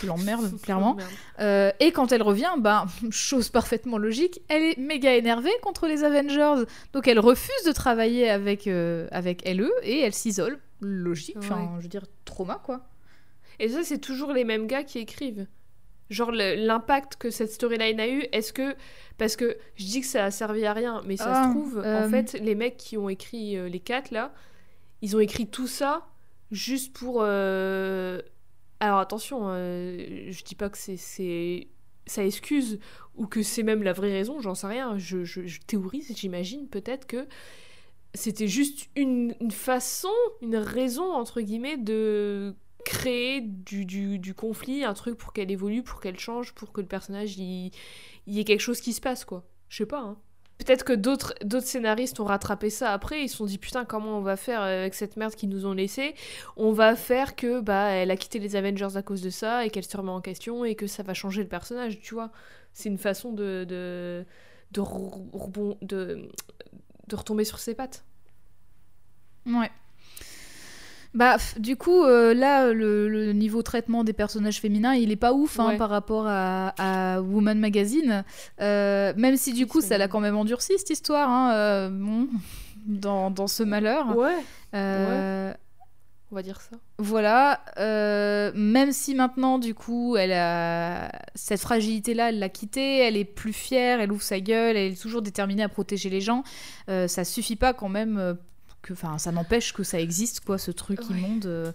Plan 0.00 0.16
de 0.18 0.24
merde, 0.24 0.42
ça. 0.50 0.56
clairement. 0.62 0.96
Euh, 1.40 1.70
et 1.80 1.92
quand 1.92 2.12
elle 2.12 2.22
revient, 2.22 2.52
bah, 2.58 2.86
chose 3.10 3.48
parfaitement 3.48 3.98
logique, 3.98 4.40
elle 4.48 4.62
est 4.62 4.78
méga 4.78 5.14
énervée 5.14 5.52
contre 5.62 5.86
les 5.86 6.04
Avengers. 6.04 6.64
Donc 6.92 7.08
elle 7.08 7.18
refuse 7.20 7.64
de 7.66 7.72
travailler 7.72 8.28
avec, 8.30 8.66
euh, 8.66 9.08
avec 9.10 9.46
LE 9.48 9.70
et 9.82 10.00
elle 10.00 10.14
s'isole. 10.14 10.58
Logique, 10.80 11.36
enfin, 11.38 11.74
je 11.78 11.82
veux 11.82 11.88
dire, 11.88 12.04
trauma 12.24 12.60
quoi. 12.64 12.80
Et 13.58 13.68
ça, 13.68 13.82
c'est 13.84 13.98
toujours 13.98 14.32
les 14.32 14.44
mêmes 14.44 14.66
gars 14.66 14.82
qui 14.84 14.98
écrivent. 14.98 15.46
Genre 16.08 16.32
l'impact 16.32 17.16
que 17.16 17.30
cette 17.30 17.52
storyline 17.52 18.00
a 18.00 18.08
eu, 18.08 18.24
est-ce 18.32 18.52
que. 18.52 18.74
Parce 19.18 19.36
que 19.36 19.56
je 19.76 19.84
dis 19.84 20.00
que 20.00 20.06
ça 20.06 20.24
a 20.24 20.30
servi 20.30 20.64
à 20.64 20.72
rien, 20.72 21.02
mais 21.06 21.16
ça 21.18 21.26
Ah, 21.30 21.44
se 21.44 21.50
trouve, 21.50 21.78
euh, 21.84 22.06
en 22.06 22.10
fait, 22.10 22.32
les 22.40 22.54
mecs 22.54 22.78
qui 22.78 22.96
ont 22.96 23.08
écrit 23.10 23.56
euh, 23.58 23.68
les 23.68 23.78
quatre 23.78 24.10
là, 24.10 24.32
ils 25.02 25.14
ont 25.14 25.20
écrit 25.20 25.46
tout 25.46 25.66
ça 25.68 26.06
juste 26.50 26.94
pour. 26.96 27.18
euh, 27.22 28.22
Alors 28.80 28.98
attention, 28.98 29.40
euh, 29.50 30.30
je 30.30 30.42
dis 30.44 30.54
pas 30.54 30.70
que 30.70 30.78
c'est-. 30.78 31.68
Ça 32.06 32.24
excuse 32.24 32.80
ou 33.14 33.26
que 33.26 33.42
c'est 33.42 33.62
même 33.62 33.82
la 33.82 33.92
vraie 33.92 34.10
raison, 34.12 34.40
j'en 34.40 34.54
sais 34.54 34.66
rien. 34.66 34.98
Je, 34.98 35.24
je- 35.24 35.46
je 35.46 35.60
théorise, 35.60 36.12
j'imagine 36.16 36.66
peut-être 36.68 37.06
que 37.06 37.28
c'était 38.14 38.48
juste 38.48 38.88
une, 38.96 39.34
façon, 39.52 40.10
une 40.42 40.56
raison, 40.56 41.12
entre 41.14 41.40
guillemets, 41.42 41.78
de 41.78 42.56
créer 42.84 43.42
du, 43.42 43.86
du, 43.86 44.18
du 44.18 44.34
conflit, 44.34 44.84
un 44.84 44.94
truc 44.94 45.16
pour 45.18 45.32
qu'elle 45.32 45.50
évolue, 45.50 45.82
pour 45.84 46.00
qu'elle 46.00 46.18
change, 46.18 46.54
pour 46.54 46.72
que 46.72 46.80
le 46.80 46.86
personnage, 46.88 47.38
il, 47.38 47.72
il 48.26 48.34
y 48.34 48.40
ait 48.40 48.44
quelque 48.44 48.60
chose 48.60 48.80
qui 48.80 48.92
se 48.94 49.00
passe, 49.02 49.24
quoi. 49.24 49.44
Je 49.68 49.78
sais 49.78 49.86
pas, 49.86 50.00
hein. 50.00 50.18
Peut-être 50.60 50.84
que 50.84 50.92
d'autres 50.92 51.34
scénaristes 51.62 52.20
ont 52.20 52.24
rattrapé 52.24 52.68
ça 52.68 52.92
après, 52.92 53.22
ils 53.24 53.28
se 53.30 53.38
sont 53.38 53.46
dit 53.46 53.56
putain 53.56 53.86
comment 53.86 54.18
on 54.18 54.20
va 54.20 54.36
faire 54.36 54.60
avec 54.60 54.92
cette 54.94 55.16
merde 55.16 55.34
qu'ils 55.34 55.48
nous 55.48 55.64
ont 55.64 55.72
laissé 55.72 56.14
On 56.58 56.72
va 56.72 56.96
faire 56.96 57.34
que 57.34 57.60
bah 57.60 57.88
elle 57.88 58.10
a 58.10 58.16
quitté 58.16 58.38
les 58.38 58.56
Avengers 58.56 58.96
à 58.96 59.02
cause 59.02 59.22
de 59.22 59.30
ça 59.30 59.64
et 59.64 59.70
qu'elle 59.70 59.84
se 59.84 59.96
remet 59.96 60.10
en 60.10 60.20
question 60.20 60.66
et 60.66 60.74
que 60.74 60.86
ça 60.86 61.02
va 61.02 61.14
changer 61.14 61.42
le 61.42 61.48
personnage, 61.48 61.98
tu 62.00 62.12
vois. 62.12 62.30
C'est 62.74 62.90
une 62.90 62.98
façon 62.98 63.32
de 63.32 63.64
de 63.66 64.26
de, 64.72 64.82
de 65.82 66.28
de 67.08 67.16
retomber 67.16 67.44
sur 67.44 67.58
ses 67.58 67.74
pattes. 67.74 68.04
Ouais. 69.46 69.70
Bah, 71.12 71.38
du 71.58 71.76
coup, 71.76 72.04
euh, 72.04 72.34
là, 72.34 72.72
le, 72.72 73.08
le 73.08 73.32
niveau 73.32 73.62
traitement 73.62 74.04
des 74.04 74.12
personnages 74.12 74.60
féminins, 74.60 74.94
il 74.94 75.10
est 75.10 75.16
pas 75.16 75.32
ouf 75.32 75.58
hein, 75.58 75.70
Ouais. 75.70 75.76
par 75.76 75.90
rapport 75.90 76.26
à, 76.28 76.68
à 76.78 77.20
Woman 77.20 77.58
Magazine. 77.58 78.24
Euh, 78.60 79.12
même 79.16 79.36
si 79.36 79.52
du 79.52 79.66
coup, 79.66 79.80
ça 79.80 79.98
l'a 79.98 80.06
quand 80.06 80.20
même 80.20 80.36
endurci 80.36 80.72
cette 80.78 80.90
histoire. 80.90 81.28
hein, 81.28 81.52
euh, 81.54 81.88
bon, 81.90 82.28
dans, 82.86 83.30
dans 83.32 83.48
ce 83.48 83.62
malheur. 83.64 84.16
Ouais, 84.16 84.36
on 86.32 86.36
va 86.36 86.42
dire 86.42 86.60
ça. 86.60 86.76
Voilà, 86.98 87.60
même 88.54 88.92
si 88.92 89.16
maintenant, 89.16 89.58
du 89.58 89.74
coup, 89.74 90.16
elle 90.16 90.32
a 90.32 91.10
cette 91.34 91.60
fragilité-là, 91.60 92.28
elle 92.28 92.38
l'a 92.38 92.48
quittée, 92.48 92.98
elle 92.98 93.16
est 93.16 93.24
plus 93.24 93.52
fière, 93.52 94.00
elle 94.00 94.12
ouvre 94.12 94.22
sa 94.22 94.38
gueule, 94.38 94.76
elle 94.76 94.92
est 94.92 95.00
toujours 95.00 95.22
déterminée 95.22 95.64
à 95.64 95.68
protéger 95.68 96.08
les 96.08 96.20
gens, 96.20 96.44
ça 96.86 97.24
suffit 97.24 97.56
pas 97.56 97.72
quand 97.72 97.88
même, 97.88 98.36
que, 98.82 98.92
enfin, 98.92 99.18
ça 99.18 99.32
n'empêche 99.32 99.72
que 99.72 99.82
ça 99.82 100.00
existe, 100.00 100.40
quoi, 100.40 100.58
ce 100.58 100.70
truc 100.70 101.00
Ouais. 101.00 101.18
immonde, 101.18 101.46
euh, 101.46 101.72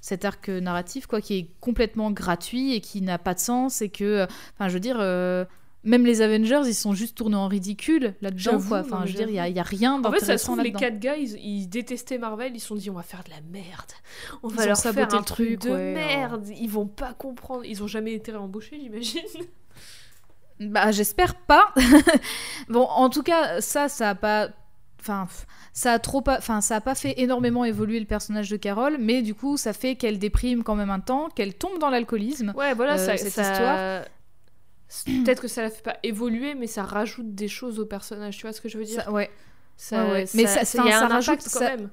cet 0.00 0.24
arc 0.24 0.48
narratif, 0.48 1.06
quoi, 1.06 1.20
qui 1.20 1.34
est 1.34 1.50
complètement 1.60 2.10
gratuit 2.10 2.74
et 2.74 2.80
qui 2.80 3.02
n'a 3.02 3.18
pas 3.18 3.34
de 3.34 3.40
sens 3.40 3.82
et 3.82 3.88
que, 3.88 4.04
euh, 4.04 4.26
enfin, 4.54 4.68
je 4.68 4.74
veux 4.74 4.80
dire, 4.80 4.98
euh, 5.00 5.44
même 5.84 6.04
les 6.04 6.22
Avengers, 6.22 6.62
ils 6.66 6.74
sont 6.74 6.92
juste 6.92 7.16
tournés 7.16 7.36
en 7.36 7.48
ridicule 7.48 8.14
là-dedans, 8.20 8.60
quoi. 8.60 8.80
Enfin, 8.80 9.06
je 9.06 9.12
veux 9.12 9.18
dire, 9.24 9.28
il 9.28 9.56
y 9.56 9.60
a, 9.60 9.62
rien 9.62 10.02
En 10.04 10.10
fait, 10.10 10.18
ça 10.18 10.38
se 10.38 10.46
d'intéressant 10.46 10.52
trouve, 10.52 10.64
les 10.64 10.72
quatre 10.72 10.98
gars, 10.98 11.16
ils, 11.16 11.34
ils 11.38 11.68
détestaient 11.68 12.18
Marvel, 12.18 12.52
ils 12.54 12.60
se 12.60 12.68
sont 12.68 12.74
dit, 12.74 12.90
on 12.90 12.94
va 12.94 13.02
faire 13.02 13.22
de 13.24 13.30
la 13.30 13.40
merde. 13.52 13.92
On 14.42 14.50
Ils 14.50 14.56
va 14.56 14.66
leur 14.66 14.76
faire 14.76 15.14
un 15.14 15.22
truc 15.22 15.60
de 15.60 15.70
ouais, 15.70 15.94
merde. 15.94 16.46
Ils 16.60 16.68
vont 16.70 16.86
pas 16.86 17.14
comprendre. 17.14 17.64
Ils 17.64 17.82
ont 17.82 17.86
jamais 17.86 18.12
été 18.12 18.34
embauchés, 18.34 18.78
j'imagine. 18.80 19.22
Bah, 20.60 20.90
j'espère 20.90 21.36
pas. 21.36 21.72
bon, 22.68 22.82
en 22.82 23.08
tout 23.10 23.22
cas, 23.22 23.60
ça, 23.60 23.88
ça 23.88 24.10
a 24.10 24.14
pas. 24.16 24.48
Enfin, 25.00 25.26
ça 25.72 25.92
a 25.92 25.98
trop 25.98 26.20
pas. 26.20 26.38
Enfin, 26.38 26.60
ça 26.60 26.76
a 26.76 26.80
pas 26.80 26.94
fait 26.94 27.14
énormément 27.20 27.64
évoluer 27.64 28.00
le 28.00 28.06
personnage 28.06 28.50
de 28.50 28.56
Carole, 28.56 28.96
mais 28.98 29.22
du 29.22 29.34
coup, 29.34 29.56
ça 29.56 29.72
fait 29.72 29.94
qu'elle 29.94 30.18
déprime 30.18 30.62
quand 30.64 30.74
même 30.74 30.90
un 30.90 31.00
temps, 31.00 31.28
qu'elle 31.34 31.54
tombe 31.54 31.78
dans 31.78 31.90
l'alcoolisme. 31.90 32.52
Ouais, 32.56 32.74
voilà, 32.74 32.94
Euh, 32.94 32.98
ça, 33.06 33.16
cette 33.16 33.32
ça- 33.32 33.52
histoire. 33.52 34.04
Peut-être 35.24 35.42
que 35.42 35.48
ça 35.48 35.62
la 35.62 35.70
fait 35.70 35.82
pas 35.82 35.96
évoluer, 36.02 36.54
mais 36.54 36.66
ça 36.66 36.82
rajoute 36.82 37.34
des 37.34 37.48
choses 37.48 37.78
au 37.78 37.84
personnage. 37.86 38.36
Tu 38.38 38.42
vois 38.42 38.52
ce 38.52 38.60
que 38.60 38.68
je 38.68 38.78
veux 38.78 38.84
dire? 38.84 39.02
Ça- 39.02 39.10
ouais. 39.12 39.30
Ça- 39.76 40.04
ouais, 40.04 40.10
ouais. 40.12 40.24
Mais 40.34 40.46
ça- 40.46 40.64
ça- 40.64 40.82
il 40.84 40.88
y 40.88 40.92
a 40.92 40.98
ça 40.98 41.04
un 41.04 41.08
rajoute- 41.08 41.40
quand 41.44 41.50
ça- 41.50 41.76
même. 41.76 41.90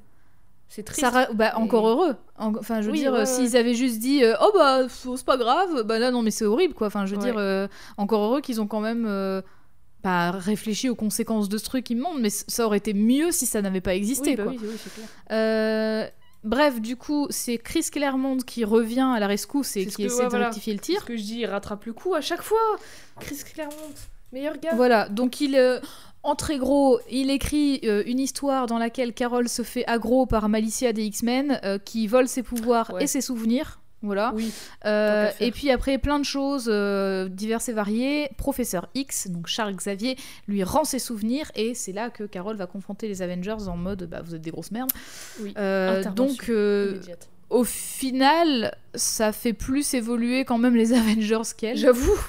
C'est 0.68 0.82
triste. 0.84 1.02
Ça 1.02 1.12
bah, 1.12 1.52
mais- 1.56 1.62
encore 1.62 1.88
heureux. 1.88 2.16
En- 2.40 2.56
Enfin, 2.56 2.82
je 2.82 2.88
veux 2.88 2.94
Oui, 2.94 3.00
dire, 3.00 3.14
ouais, 3.14 3.20
euh, 3.20 3.26
s'ils 3.26 3.56
avaient 3.56 3.76
juste 3.76 4.00
dit 4.00 4.24
euh, 4.24 4.34
oh 4.42 4.52
bah 4.56 4.88
c'est 4.90 5.24
pas 5.26 5.38
grave, 5.38 5.84
bah 5.84 6.00
là 6.00 6.10
non 6.10 6.24
mais 6.24 6.32
c'est 6.32 6.44
horrible 6.46 6.74
quoi. 6.74 6.88
Enfin, 6.88 7.06
je 7.06 7.14
veux 7.16 7.22
dire, 7.22 7.36
euh, 7.38 7.68
encore 7.98 8.24
heureux 8.24 8.42
qu'ils 8.42 8.60
ont 8.60 8.66
quand 8.68 8.80
même 8.82 9.06
euh, 9.08 9.42
bah, 10.06 10.32
réfléchi 10.32 10.88
aux 10.88 10.96
conséquences 10.96 11.50
de 11.50 11.58
ce 11.58 11.66
truc 11.66 11.90
immonde, 11.90 12.22
mais 12.22 12.30
ça 12.30 12.66
aurait 12.66 12.78
été 12.78 12.94
mieux 12.94 13.32
si 13.32 13.46
ça 13.48 13.62
n'avait 13.62 13.82
pas 13.82 13.96
existé 13.96 14.30
Oui, 14.32 14.36
bah 14.36 14.44
quoi. 14.44 14.52
oui, 14.54 14.60
oui, 14.62 14.76
c'est 14.82 14.94
clair. 14.94 15.08
Euh, 15.32 16.08
bref, 16.44 16.80
du 16.80 16.96
coup, 16.96 17.26
c'est 17.32 17.58
Chris 17.58 17.86
Claremont 17.92 18.38
qui 18.38 18.64
revient 18.66 19.12
à 19.16 19.20
la 19.20 19.26
rescousse 19.28 19.76
et 19.78 19.88
qui 19.88 20.04
essaie 20.04 20.18
ouais, 20.20 20.24
de 20.26 20.30
voilà. 20.30 20.46
rectifier 20.46 20.74
le 20.74 20.80
tir. 20.80 21.02
ce 21.02 21.06
que 21.06 21.18
je 21.18 21.24
dis, 21.24 21.40
il 21.40 21.46
rattrape 21.48 21.86
le 21.86 21.94
coup 21.94 22.14
à 22.14 22.22
chaque 22.22 22.44
fois. 22.44 22.60
Chris 23.20 23.40
Claremont, 23.54 23.76
meilleur 24.32 24.58
gars. 24.60 24.76
Voilà, 24.76 25.10
donc 25.10 25.42
il, 25.42 25.56
euh, 25.56 25.80
en 26.22 26.36
très 26.36 26.58
gros, 26.60 27.00
il 27.10 27.30
écrit 27.32 27.82
euh, 27.86 28.04
une 28.06 28.20
histoire 28.20 28.68
dans 28.68 28.78
laquelle 28.78 29.12
Carol 29.14 29.50
se 29.50 29.64
fait 29.64 29.86
aggro 29.88 30.28
par 30.28 30.50
Malicia 30.50 30.94
des 30.94 31.04
X-Men, 31.06 31.60
euh, 31.64 31.80
qui 31.80 32.06
vole 32.08 32.28
ses 32.28 32.44
pouvoirs 32.44 32.92
Ouais. 32.94 33.04
et 33.04 33.08
ses 33.08 33.22
souvenirs. 33.22 33.80
Voilà. 34.06 34.32
Oui. 34.36 34.52
Euh, 34.86 35.30
et 35.40 35.52
puis 35.52 35.72
après, 35.72 35.98
plein 35.98 36.20
de 36.20 36.26
choses 36.26 36.70
euh, 36.70 37.28
diverses 37.28 37.70
et 37.70 37.74
variées. 37.74 38.30
Professeur 38.38 38.90
X, 38.96 39.28
donc 39.30 39.48
Charles 39.48 39.76
Xavier, 39.76 40.16
lui 40.48 40.64
rend 40.64 40.84
ses 40.84 41.00
souvenirs 41.00 41.52
et 41.56 41.74
c'est 41.74 41.92
là 41.92 42.10
que 42.10 42.24
Carol 42.24 42.56
va 42.56 42.68
confronter 42.68 43.08
les 43.08 43.22
Avengers 43.22 43.68
en 43.68 43.78
mode 43.78 44.08
bah, 44.10 44.22
vous 44.24 44.36
êtes 44.36 44.42
des 44.42 44.52
grosses 44.52 44.72
merdes. 44.72 44.92
Oui. 45.42 45.54
Euh, 45.58 46.04
donc 46.12 46.50
au 47.50 47.64
final, 47.64 48.76
ça 48.96 49.32
fait 49.32 49.54
plus 49.54 49.94
évoluer 49.94 50.46
quand 50.46 50.58
même 50.58 50.76
les 50.76 50.94
Avengers 50.98 51.42
qu'elle. 51.58 51.78
J'avoue, 51.78 52.20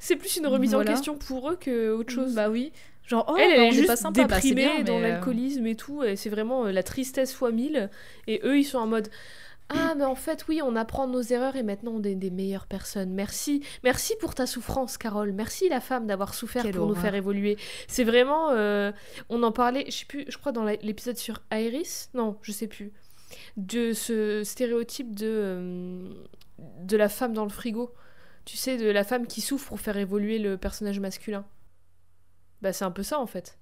c'est 0.00 0.16
plus 0.16 0.36
une 0.36 0.46
remise 0.46 0.74
Voilà. 0.74 0.90
en 0.90 0.94
question 0.94 1.16
pour 1.16 1.50
eux 1.50 1.56
que 1.56 1.92
autre 1.92 2.12
chose. 2.12 2.34
Bah 2.34 2.48
oui. 2.48 2.72
Genre, 3.06 3.24
oh, 3.28 3.36
elle, 3.36 3.50
elle 3.50 3.58
bah, 3.58 3.66
est 3.66 3.72
juste 3.72 3.86
pas 3.88 3.96
sympa. 3.96 4.24
Bah, 4.24 4.36
déprimée 4.36 4.68
bien, 4.76 4.84
dans 4.84 4.98
l'alcoolisme 5.00 5.66
et 5.66 5.74
tout, 5.74 6.04
et 6.04 6.16
c'est 6.16 6.30
vraiment 6.30 6.64
la 6.64 6.82
tristesse 6.82 7.34
fois 7.34 7.50
mille. 7.50 7.90
Et 8.26 8.40
eux, 8.44 8.58
ils 8.58 8.64
sont 8.64 8.78
en 8.78 8.86
mode 8.86 9.08
Ah, 9.68 9.94
mais 9.96 10.04
en 10.04 10.14
fait, 10.14 10.44
oui, 10.48 10.60
on 10.62 10.76
apprend 10.76 11.06
nos 11.06 11.22
erreurs 11.22 11.56
et 11.56 11.62
maintenant 11.62 11.92
on 11.92 12.02
est 12.02 12.14
des 12.14 12.30
meilleures 12.30 12.66
personnes. 12.66 13.12
Merci. 13.14 13.62
Merci 13.84 14.14
pour 14.20 14.34
ta 14.34 14.46
souffrance, 14.46 14.98
Carole. 14.98 15.32
Merci, 15.32 15.68
la 15.68 15.80
femme, 15.80 16.06
d'avoir 16.06 16.34
souffert 16.34 16.62
Quelle 16.62 16.74
pour 16.74 16.86
nous 16.86 16.94
faire 16.94 17.14
évoluer. 17.14 17.56
C'est 17.88 18.04
vraiment. 18.04 18.50
euh, 18.50 18.92
on 19.30 19.42
en 19.42 19.52
parlait, 19.52 19.84
je 19.86 19.92
sais 19.98 20.04
plus, 20.04 20.24
je 20.28 20.36
crois 20.36 20.52
dans 20.52 20.64
l'épisode 20.64 21.16
sur 21.16 21.40
Iris 21.50 22.10
Non, 22.12 22.36
je 22.42 22.52
sais 22.52 22.66
plus. 22.66 22.92
De 23.56 23.92
ce 23.94 24.42
stéréotype 24.44 25.14
de, 25.14 25.26
euh, 25.26 26.08
de 26.82 26.96
la 26.98 27.08
femme 27.08 27.32
dans 27.32 27.44
le 27.44 27.50
frigo. 27.50 27.94
Tu 28.44 28.56
sais, 28.56 28.76
de 28.76 28.90
la 28.90 29.04
femme 29.04 29.26
qui 29.26 29.40
souffre 29.40 29.68
pour 29.68 29.80
faire 29.80 29.96
évoluer 29.96 30.38
le 30.38 30.58
personnage 30.58 31.00
masculin. 31.00 31.46
Bah, 32.60 32.72
c'est 32.72 32.84
un 32.84 32.90
peu 32.90 33.02
ça 33.02 33.18
en 33.18 33.26
fait. 33.26 33.56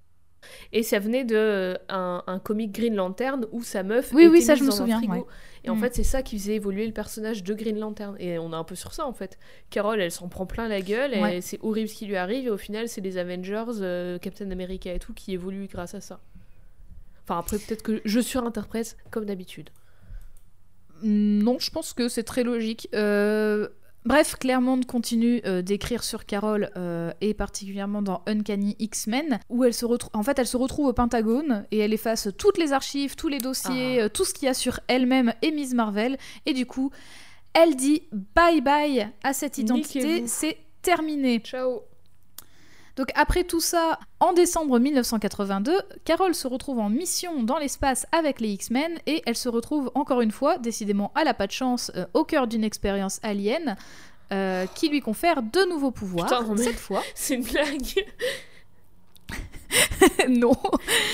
Et 0.73 0.83
ça 0.83 0.99
venait 0.99 1.23
de 1.23 1.35
euh, 1.35 1.75
un, 1.89 2.23
un 2.27 2.39
comic 2.39 2.71
Green 2.71 2.95
Lantern 2.95 3.45
où 3.51 3.63
sa 3.63 3.83
meuf 3.83 4.11
Oui, 4.13 4.27
oui, 4.27 4.41
ça, 4.41 4.55
je 4.55 4.63
me 4.63 4.69
un 4.69 4.71
souviens, 4.71 4.97
frigo. 4.97 5.13
ouais. 5.13 5.23
Et 5.63 5.69
en 5.69 5.75
Mm. 5.75 5.79
fait, 5.79 5.95
c'est 5.95 6.03
ça 6.03 6.23
qui 6.23 6.39
faisait 6.39 6.55
évoluer 6.55 6.87
le 6.87 6.93
personnage 6.93 7.43
de 7.43 7.53
Green 7.53 7.77
Lantern. 7.79 8.15
Et 8.19 8.39
on 8.39 8.51
est 8.51 8.55
un 8.55 8.63
peu 8.63 8.73
sur 8.75 8.93
ça 8.93 9.05
en 9.05 9.13
fait. 9.13 9.37
Carole, 9.69 10.01
elle 10.01 10.11
s'en 10.11 10.27
prend 10.27 10.45
plein 10.47 10.67
la 10.67 10.81
gueule 10.81 11.13
et 11.13 11.41
c'est 11.41 11.59
horrible 11.61 11.87
ce 11.87 11.95
qui 11.95 12.05
lui 12.07 12.15
arrive. 12.15 12.47
Et 12.47 12.49
au 12.49 12.57
final, 12.57 12.87
c'est 12.89 13.01
les 13.01 13.17
Avengers, 13.17 13.65
euh, 13.81 14.17
Captain 14.17 14.49
America 14.49 14.91
et 14.91 14.97
tout 14.99 15.13
qui 15.13 15.33
évoluent 15.33 15.67
grâce 15.67 15.93
à 15.93 16.01
ça. 16.01 16.19
Enfin, 17.23 17.37
après, 17.37 17.57
peut-être 17.59 17.83
que 17.83 18.01
je 18.03 18.19
surinterprète 18.19 18.97
comme 19.11 19.25
d'habitude. 19.25 19.69
Non, 21.03 21.57
je 21.59 21.71
pense 21.71 21.93
que 21.93 22.07
c'est 22.09 22.23
très 22.23 22.43
logique. 22.43 22.87
Euh, 22.93 23.67
Bref, 24.03 24.35
Claremont 24.39 24.81
continue 24.81 25.41
euh, 25.45 25.61
d'écrire 25.61 26.03
sur 26.03 26.25
Carol 26.25 26.71
euh, 26.75 27.11
et 27.21 27.35
particulièrement 27.35 28.01
dans 28.01 28.23
Uncanny 28.25 28.75
X-Men 28.79 29.39
où 29.49 29.63
elle 29.63 29.75
se 29.75 29.85
retrouve 29.85 30.09
en 30.13 30.23
fait 30.23 30.39
elle 30.39 30.47
se 30.47 30.57
retrouve 30.57 30.87
au 30.87 30.93
Pentagone 30.93 31.65
et 31.69 31.77
elle 31.77 31.93
efface 31.93 32.29
toutes 32.37 32.57
les 32.57 32.73
archives, 32.73 33.15
tous 33.15 33.27
les 33.27 33.37
dossiers, 33.37 33.99
Ah. 33.99 34.05
euh, 34.05 34.09
tout 34.09 34.25
ce 34.25 34.33
qu'il 34.33 34.47
y 34.47 34.49
a 34.49 34.55
sur 34.55 34.79
elle-même 34.87 35.33
et 35.43 35.51
Miss 35.51 35.73
Marvel 35.75 36.17
et 36.47 36.53
du 36.53 36.65
coup, 36.65 36.89
elle 37.53 37.75
dit 37.75 38.03
bye 38.11 38.61
bye 38.61 39.07
à 39.23 39.33
cette 39.33 39.59
identité, 39.59 40.25
c'est 40.25 40.57
terminé. 40.81 41.39
Ciao 41.39 41.81
Donc 43.01 43.09
après 43.15 43.43
tout 43.43 43.61
ça, 43.61 43.97
en 44.19 44.31
décembre 44.31 44.77
1982, 44.77 45.75
Carol 46.05 46.35
se 46.35 46.47
retrouve 46.47 46.77
en 46.77 46.87
mission 46.87 47.41
dans 47.41 47.57
l'espace 47.57 48.05
avec 48.11 48.39
les 48.39 48.49
X-Men 48.49 48.91
et 49.07 49.23
elle 49.25 49.35
se 49.35 49.49
retrouve 49.49 49.89
encore 49.95 50.21
une 50.21 50.29
fois, 50.29 50.59
décidément 50.59 51.11
elle 51.19 51.27
a 51.27 51.33
pas 51.33 51.47
de 51.47 51.51
chance, 51.51 51.91
euh, 51.95 52.05
au 52.13 52.25
cœur 52.25 52.45
d'une 52.45 52.63
expérience 52.63 53.19
alien 53.23 53.75
euh, 54.31 54.67
qui 54.75 54.87
lui 54.87 54.99
confère 54.99 55.41
de 55.41 55.67
nouveaux 55.67 55.89
pouvoirs. 55.89 56.27
Putain, 56.27 56.57
Cette 56.57 56.75
fois, 56.75 57.01
C'est 57.15 57.33
une 57.33 57.43
blague 57.43 57.81
non. 60.29 60.51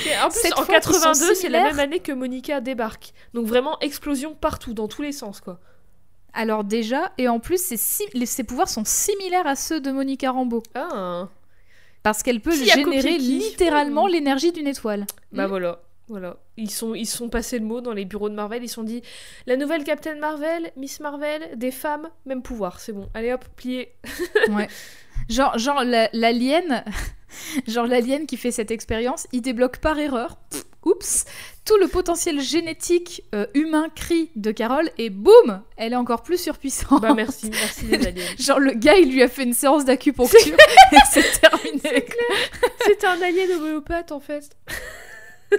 Et 0.07 0.19
en 0.19 0.27
plus, 0.27 0.39
Cette 0.41 0.59
en 0.59 0.63
fois, 0.63 0.75
ils 0.79 0.83
sont 0.83 0.91
82, 0.91 1.35
c'est 1.35 1.47
la 1.47 1.63
même 1.63 1.79
année 1.79 2.01
que 2.01 2.11
Monica 2.11 2.59
débarque. 2.59 3.13
Donc 3.33 3.47
vraiment, 3.47 3.79
explosion 3.79 4.35
partout, 4.35 4.73
dans 4.73 4.89
tous 4.89 5.03
les 5.03 5.13
sens, 5.13 5.39
quoi. 5.39 5.61
Alors 6.33 6.65
déjà, 6.65 7.13
et 7.17 7.29
en 7.29 7.39
plus, 7.39 7.61
ses 7.63 8.43
pouvoirs 8.43 8.67
sont 8.67 8.83
similaires 8.83 9.47
à 9.47 9.55
ceux 9.55 9.79
de 9.79 9.89
Monica 9.89 10.31
Rambeau 10.31 10.63
Ah 10.75 11.29
parce 12.07 12.23
qu'elle 12.23 12.39
peut 12.41 12.51
Qui 12.51 12.65
générer 12.65 13.17
littéralement 13.17 14.05
Hmm. 14.07 14.11
l'énergie 14.11 14.51
d'une 14.51 14.67
étoile. 14.67 15.05
Bah 15.31 15.45
Hmm. 15.45 15.49
voilà, 15.49 15.81
voilà. 16.07 16.37
Ils 16.55 16.71
sont, 16.71 16.95
ils 16.95 17.05
sont 17.05 17.29
passés 17.29 17.59
le 17.59 17.65
mot 17.65 17.81
dans 17.81 17.93
les 17.93 18.05
bureaux 18.05 18.29
de 18.29 18.35
Marvel, 18.35 18.63
ils 18.63 18.69
sont 18.69 18.83
dit 18.83 19.01
la 19.45 19.57
nouvelle 19.57 19.83
Captain 19.83 20.15
Marvel, 20.15 20.71
Miss 20.77 20.99
Marvel, 20.99 21.51
des 21.55 21.71
femmes, 21.71 22.09
même 22.25 22.41
pouvoir, 22.41 22.79
c'est 22.79 22.93
bon. 22.93 23.09
Allez 23.13 23.33
hop, 23.33 23.45
plié. 23.55 23.93
Ouais. 24.49 24.67
Genre, 25.29 25.57
genre 25.57 25.83
la- 25.83 26.09
l'alien, 26.13 26.83
genre 27.67 27.85
l'alien 27.87 28.25
qui 28.25 28.37
fait 28.37 28.51
cette 28.51 28.71
expérience, 28.71 29.27
il 29.33 29.41
débloque 29.41 29.77
par 29.79 29.99
erreur, 29.99 30.37
pff, 30.49 30.63
oups, 30.85 31.25
tout 31.65 31.77
le 31.77 31.87
potentiel 31.87 32.39
génétique 32.39 33.23
euh, 33.35 33.45
humain 33.53 33.89
cri 33.93 34.31
de 34.35 34.51
Carole 34.51 34.89
et 34.97 35.09
boum, 35.09 35.61
elle 35.75 35.93
est 35.93 35.97
encore 35.97 36.23
plus 36.23 36.39
surpuissante. 36.39 37.01
Bah 37.01 37.13
merci, 37.13 37.49
merci 37.49 37.85
les 37.85 38.07
aliens. 38.07 38.23
Genre 38.39 38.59
le 38.59 38.73
gars, 38.73 38.97
il 38.97 39.11
lui 39.11 39.21
a 39.21 39.27
fait 39.27 39.43
une 39.43 39.53
séance 39.53 39.85
d'acupuncture 39.85 40.57
et 40.91 40.97
c'est 41.11 41.39
terminé. 41.41 42.05
C'est 42.85 43.03
un 43.03 43.21
alien 43.21 43.51
homéopathe 43.51 44.11
en 44.11 44.19
fait. 44.19 44.55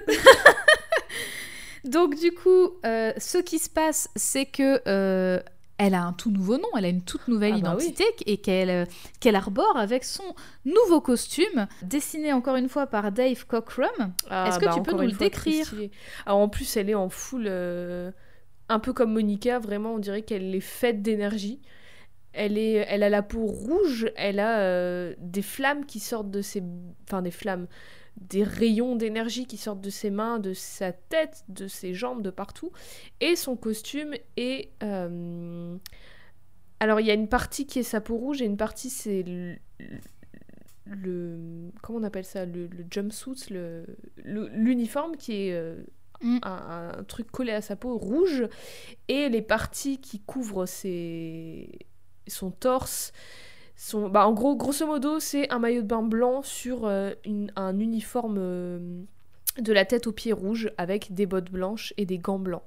Donc 1.84 2.16
du 2.16 2.32
coup, 2.32 2.70
euh, 2.84 3.12
ce 3.16 3.38
qui 3.38 3.58
se 3.58 3.70
passe, 3.70 4.08
c'est 4.16 4.46
que 4.46 4.80
euh, 4.86 5.40
elle 5.79 5.95
a 5.95 6.03
un 6.03 6.12
tout 6.12 6.31
nouveau 6.31 6.59
nom, 6.59 6.68
elle 6.76 6.85
a 6.85 6.89
une 6.89 7.03
toute 7.03 7.29
nouvelle 7.29 7.55
Ah 7.55 7.61
bah 7.61 7.74
identité 7.74 8.05
et 8.26 8.39
qu'elle 8.39 8.68
euh, 8.68 8.85
qu'elle 9.20 9.37
arbore 9.37 9.76
avec 9.76 10.05
son 10.05 10.35
nouveau 10.64 11.01
costume, 11.01 11.68
dessiné 11.83 12.33
encore 12.33 12.57
une 12.57 12.68
fois 12.68 12.87
par 12.87 13.12
Dave 13.12 13.47
Cockrum. 13.47 14.12
Ah, 14.29 14.49
Est-ce 14.49 14.59
que 14.59 14.64
bah, 14.66 14.72
tu 14.74 14.83
peux 14.83 14.93
nous 14.93 15.03
le 15.03 15.12
décrire? 15.12 15.72
Alors 16.26 16.41
en 16.41 16.49
plus, 16.49 16.76
elle 16.76 16.91
est 16.91 16.95
en 16.95 17.09
full, 17.09 17.45
euh, 17.47 18.11
un 18.68 18.81
peu 18.81 18.93
comme 18.93 19.12
Monica, 19.12 19.61
vraiment, 19.61 19.95
on 19.95 19.99
dirait 19.99 20.22
qu'elle 20.22 20.55
est 20.55 20.61
faite 20.61 21.01
d'énergie. 21.01 21.61
Elle, 22.33 22.59
est, 22.59 22.87
elle 22.89 23.03
a 23.03 23.09
la 23.09 23.22
peau 23.22 23.47
rouge, 23.47 24.11
elle 24.16 24.39
a 24.39 24.59
euh, 24.59 25.14
des 25.18 25.43
flammes 25.43 25.87
qui 25.87 25.99
sortent 25.99 26.31
de 26.31 26.43
ses... 26.43 26.62
Enfin, 27.05 27.22
des 27.22 27.31
flammes, 27.31 27.66
des 28.20 28.42
rayons 28.42 28.96
d'énergie 28.96 29.46
qui 29.46 29.56
sortent 29.56 29.80
de 29.80 29.90
ses 29.90 30.10
mains, 30.10 30.38
de 30.38 30.52
sa 30.52 30.92
tête, 30.92 31.44
de 31.48 31.68
ses 31.68 31.94
jambes, 31.94 32.22
de 32.22 32.30
partout. 32.30 32.72
Et 33.20 33.36
son 33.36 33.56
costume 33.56 34.14
est... 34.36 34.70
euh, 34.82 35.76
Alors, 36.80 37.00
il 37.00 37.06
y 37.06 37.10
a 37.10 37.14
une 37.14 37.28
partie 37.28 37.66
qui 37.66 37.78
est 37.78 37.82
sa 37.84 38.00
peau 38.00 38.16
rouge 38.16 38.42
et 38.42 38.44
une 38.44 38.56
partie, 38.56 38.90
c'est 38.90 39.22
le... 39.22 39.56
le- 40.86 41.70
Comment 41.82 41.98
on 42.00 42.02
appelle 42.02 42.24
ça 42.24 42.44
Le, 42.44 42.66
le 42.66 42.84
jumpsuit, 42.90 43.44
le- 43.50 43.86
l'uniforme 44.24 45.16
qui 45.16 45.48
est... 45.48 45.52
euh, 45.52 45.76
Mm. 46.20 46.38
un, 46.42 46.90
un 46.98 47.04
truc 47.04 47.30
collé 47.30 47.52
à 47.52 47.60
sa 47.60 47.76
peau 47.76 47.96
rouge 47.96 48.48
et 49.06 49.28
les 49.28 49.40
parties 49.40 49.98
qui 50.00 50.18
couvrent 50.18 50.66
ses... 50.66 51.78
son 52.26 52.50
torse 52.50 53.12
sont 53.81 54.09
bah 54.09 54.26
en 54.26 54.33
gros 54.33 54.57
grosso 54.57 54.85
modo 54.87 55.20
c'est 55.20 55.49
un 55.53 55.61
maillot 55.61 55.83
de 55.83 55.87
bain 55.87 56.03
blanc 56.03 56.43
sur 56.43 56.85
euh, 56.85 57.12
une- 57.24 57.53
un 57.55 57.79
uniforme 57.79 58.37
euh, 58.39 58.79
de 59.61 59.72
la 59.72 59.85
tête 59.85 60.09
aux 60.09 60.12
pieds 60.12 60.33
rouges 60.33 60.70
avec 60.79 61.14
des 61.14 61.26
bottes 61.26 61.51
blanches 61.51 61.95
et 61.97 62.05
des 62.05 62.18
gants 62.18 62.41
blancs 62.41 62.62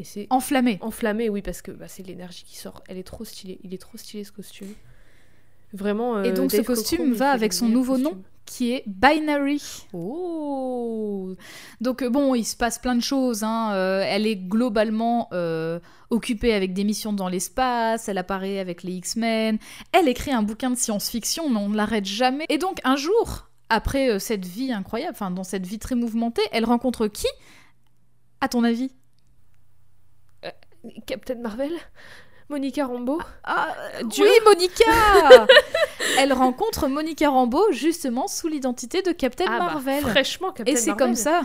et 0.00 0.04
c'est 0.04 0.26
Enflammé. 0.30 0.78
enflammé 0.80 1.28
oui 1.28 1.40
parce 1.40 1.62
que 1.62 1.70
bah, 1.70 1.86
c'est 1.86 2.02
l'énergie 2.04 2.42
qui 2.44 2.56
sort 2.56 2.82
elle 2.88 2.98
est 2.98 3.04
trop 3.04 3.24
stylée 3.24 3.60
il 3.62 3.72
est 3.74 3.78
trop 3.78 3.96
stylé 3.96 4.24
ce 4.24 4.32
costume 4.32 4.72
vraiment 5.72 6.20
Et 6.22 6.30
euh, 6.30 6.34
donc 6.34 6.50
ce 6.50 6.62
costume 6.62 7.12
va 7.12 7.30
avec 7.30 7.52
son 7.52 7.68
nouveau 7.68 7.96
nom. 7.98 8.20
Qui 8.46 8.72
est 8.72 8.84
Binary. 8.86 9.86
oh 9.92 11.34
Donc 11.80 12.02
euh, 12.02 12.10
bon, 12.10 12.34
il 12.34 12.44
se 12.44 12.56
passe 12.56 12.78
plein 12.78 12.94
de 12.94 13.02
choses. 13.02 13.42
hein. 13.42 13.72
Euh, 13.74 14.02
elle 14.06 14.26
est 14.26 14.36
globalement 14.36 15.28
euh, 15.32 15.80
occupée 16.10 16.54
avec 16.54 16.72
des 16.74 16.84
missions 16.84 17.12
dans 17.12 17.28
l'espace, 17.28 18.08
elle 18.08 18.18
apparaît 18.18 18.58
avec 18.58 18.82
les 18.82 18.92
X-Men, 18.92 19.58
elle 19.92 20.08
écrit 20.08 20.32
un 20.32 20.42
bouquin 20.42 20.70
de 20.70 20.76
science-fiction, 20.76 21.50
mais 21.50 21.58
on 21.58 21.68
ne 21.68 21.76
l'arrête 21.76 22.04
jamais. 22.04 22.46
Et 22.48 22.58
donc 22.58 22.80
un 22.84 22.96
jour, 22.96 23.48
après 23.68 24.10
euh, 24.10 24.18
cette 24.18 24.44
vie 24.44 24.72
incroyable, 24.72 25.12
enfin 25.14 25.30
dans 25.30 25.44
cette 25.44 25.66
vie 25.66 25.78
très 25.78 25.94
mouvementée, 25.94 26.42
elle 26.52 26.64
rencontre 26.64 27.06
qui? 27.08 27.28
À 28.40 28.48
ton 28.48 28.62
avis? 28.64 28.90
Captain 31.06 31.36
Marvel? 31.36 31.72
Monica 32.48 32.86
Rambeau 32.86 33.20
ah, 33.44 33.68
Dieu. 34.04 34.24
Oui, 34.24 34.30
Monica 34.44 34.84
Elle 36.18 36.32
rencontre 36.32 36.88
Monica 36.88 37.30
Rambeau 37.30 37.72
justement 37.72 38.28
sous 38.28 38.48
l'identité 38.48 39.02
de 39.02 39.12
Captain 39.12 39.46
Ah 39.48 39.58
bah, 39.58 39.64
Marvel. 39.74 40.02
fraîchement 40.02 40.52
Captain 40.52 40.72
Et 40.72 40.76
c'est 40.76 40.94
comme 40.96 41.14
ça. 41.14 41.42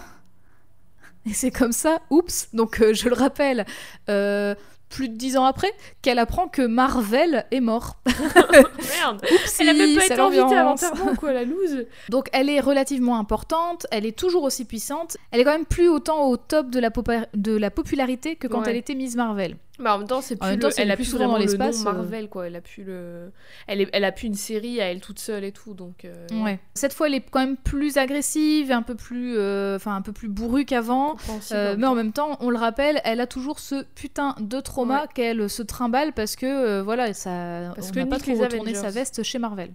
Et 1.26 1.34
c'est 1.34 1.52
comme 1.52 1.72
ça, 1.74 2.00
oups, 2.10 2.48
donc 2.54 2.82
euh, 2.82 2.94
je 2.94 3.10
le 3.10 3.14
rappelle, 3.16 3.66
euh, 4.10 4.56
plus 4.90 5.10
de 5.10 5.16
dix 5.16 5.38
ans 5.38 5.44
après, 5.46 5.72
qu'elle 6.02 6.18
apprend 6.18 6.48
que 6.48 6.62
Marvel 6.62 7.46
est 7.52 7.60
mort. 7.60 7.98
Merde 8.06 9.22
Oupsie, 9.32 9.62
Elle 9.62 9.70
a 9.70 9.74
même 9.74 9.96
pas 9.98 10.06
été 10.06 10.14
invitée 10.20 10.56
à 10.56 10.64
l'enterrement, 10.64 11.16
quoi, 11.16 11.34
la 11.34 11.44
loose. 11.44 11.86
Donc 12.10 12.30
elle 12.32 12.50
est 12.50 12.60
relativement 12.62 13.20
importante, 13.20 13.86
elle 13.92 14.06
est 14.06 14.18
toujours 14.18 14.44
aussi 14.44 14.66
puissante, 14.66 15.18
elle 15.32 15.42
est 15.42 15.44
quand 15.44 15.52
même 15.52 15.66
plus 15.66 15.90
autant 15.90 16.26
au 16.28 16.38
top 16.38 16.70
de 16.70 16.80
la, 16.80 16.90
popa- 16.90 17.28
de 17.34 17.56
la 17.56 17.70
popularité 17.70 18.36
que 18.36 18.48
quand 18.48 18.62
Ouais. 18.62 18.70
elle 18.70 18.78
était 18.78 18.96
Miss 18.96 19.16
Marvel. 19.16 19.58
Bah, 19.80 19.96
en 19.96 20.00
même 20.00 20.08
temps, 20.08 20.22
c'est 20.22 20.36
plus 20.36 20.58
temps, 20.60 20.68
le- 20.68 20.74
elle 20.78 20.88
le 20.88 20.94
a 20.94 20.96
plus 20.98 21.14
vraiment 21.14 21.38
le 21.38 21.44
l'espace, 21.44 21.82
euh. 21.82 21.84
Marvel 21.86 22.28
quoi. 22.30 22.48
Elle 22.48 22.56
a 22.58 22.62
plus 22.62 22.84
le, 22.84 23.32
elle, 23.68 23.82
est- 23.82 23.90
elle 23.94 24.04
a 24.04 24.12
plus 24.12 24.28
une 24.28 24.34
série 24.36 24.82
à 24.82 24.86
elle 24.92 25.00
toute 25.02 25.20
seule 25.20 25.44
et 25.44 25.52
tout 25.52 25.74
donc. 25.74 26.06
euh, 26.06 26.28
Ouais. 26.34 26.60
Cette 26.74 26.94
fois, 26.94 27.08
elle 27.08 27.14
est 27.16 27.22
quand 27.22 27.40
même 27.40 27.56
plus 27.58 27.98
agressive, 27.98 28.72
un 28.72 28.82
peu 28.82 28.96
plus, 28.96 29.36
euh, 29.38 29.76
enfin 29.78 29.96
un 29.96 30.02
peu 30.02 30.12
plus 30.12 30.28
bourrue 30.28 30.66
qu'avant. 30.66 31.16
Euh, 31.52 31.76
en 31.76 31.78
mais 31.78 31.88
en 31.88 31.96
même 31.96 32.12
temps, 32.12 32.38
on 32.42 32.50
le 32.50 32.58
rappelle, 32.58 33.00
elle 33.06 33.22
a 33.22 33.28
toujours 33.28 33.60
ce 33.60 33.84
putain 33.96 34.36
de 34.40 34.60
trauma 34.60 35.02
Ouais. 35.04 35.08
qu'elle 35.16 35.50
se 35.50 35.64
trimballe 35.64 36.14
parce 36.14 36.36
que 36.36 36.82
voilà, 36.82 37.14
ça, 37.14 37.72
Parce 37.76 37.90
on 37.90 37.94
que 37.94 38.00
n'a 38.00 38.06
pas 38.06 38.20
trop 38.20 38.34
retourné 38.36 38.74
sa 38.74 38.80
Avengers. 38.82 38.94
veste 39.00 39.24
chez 39.24 39.40
Marvel. 39.40 39.72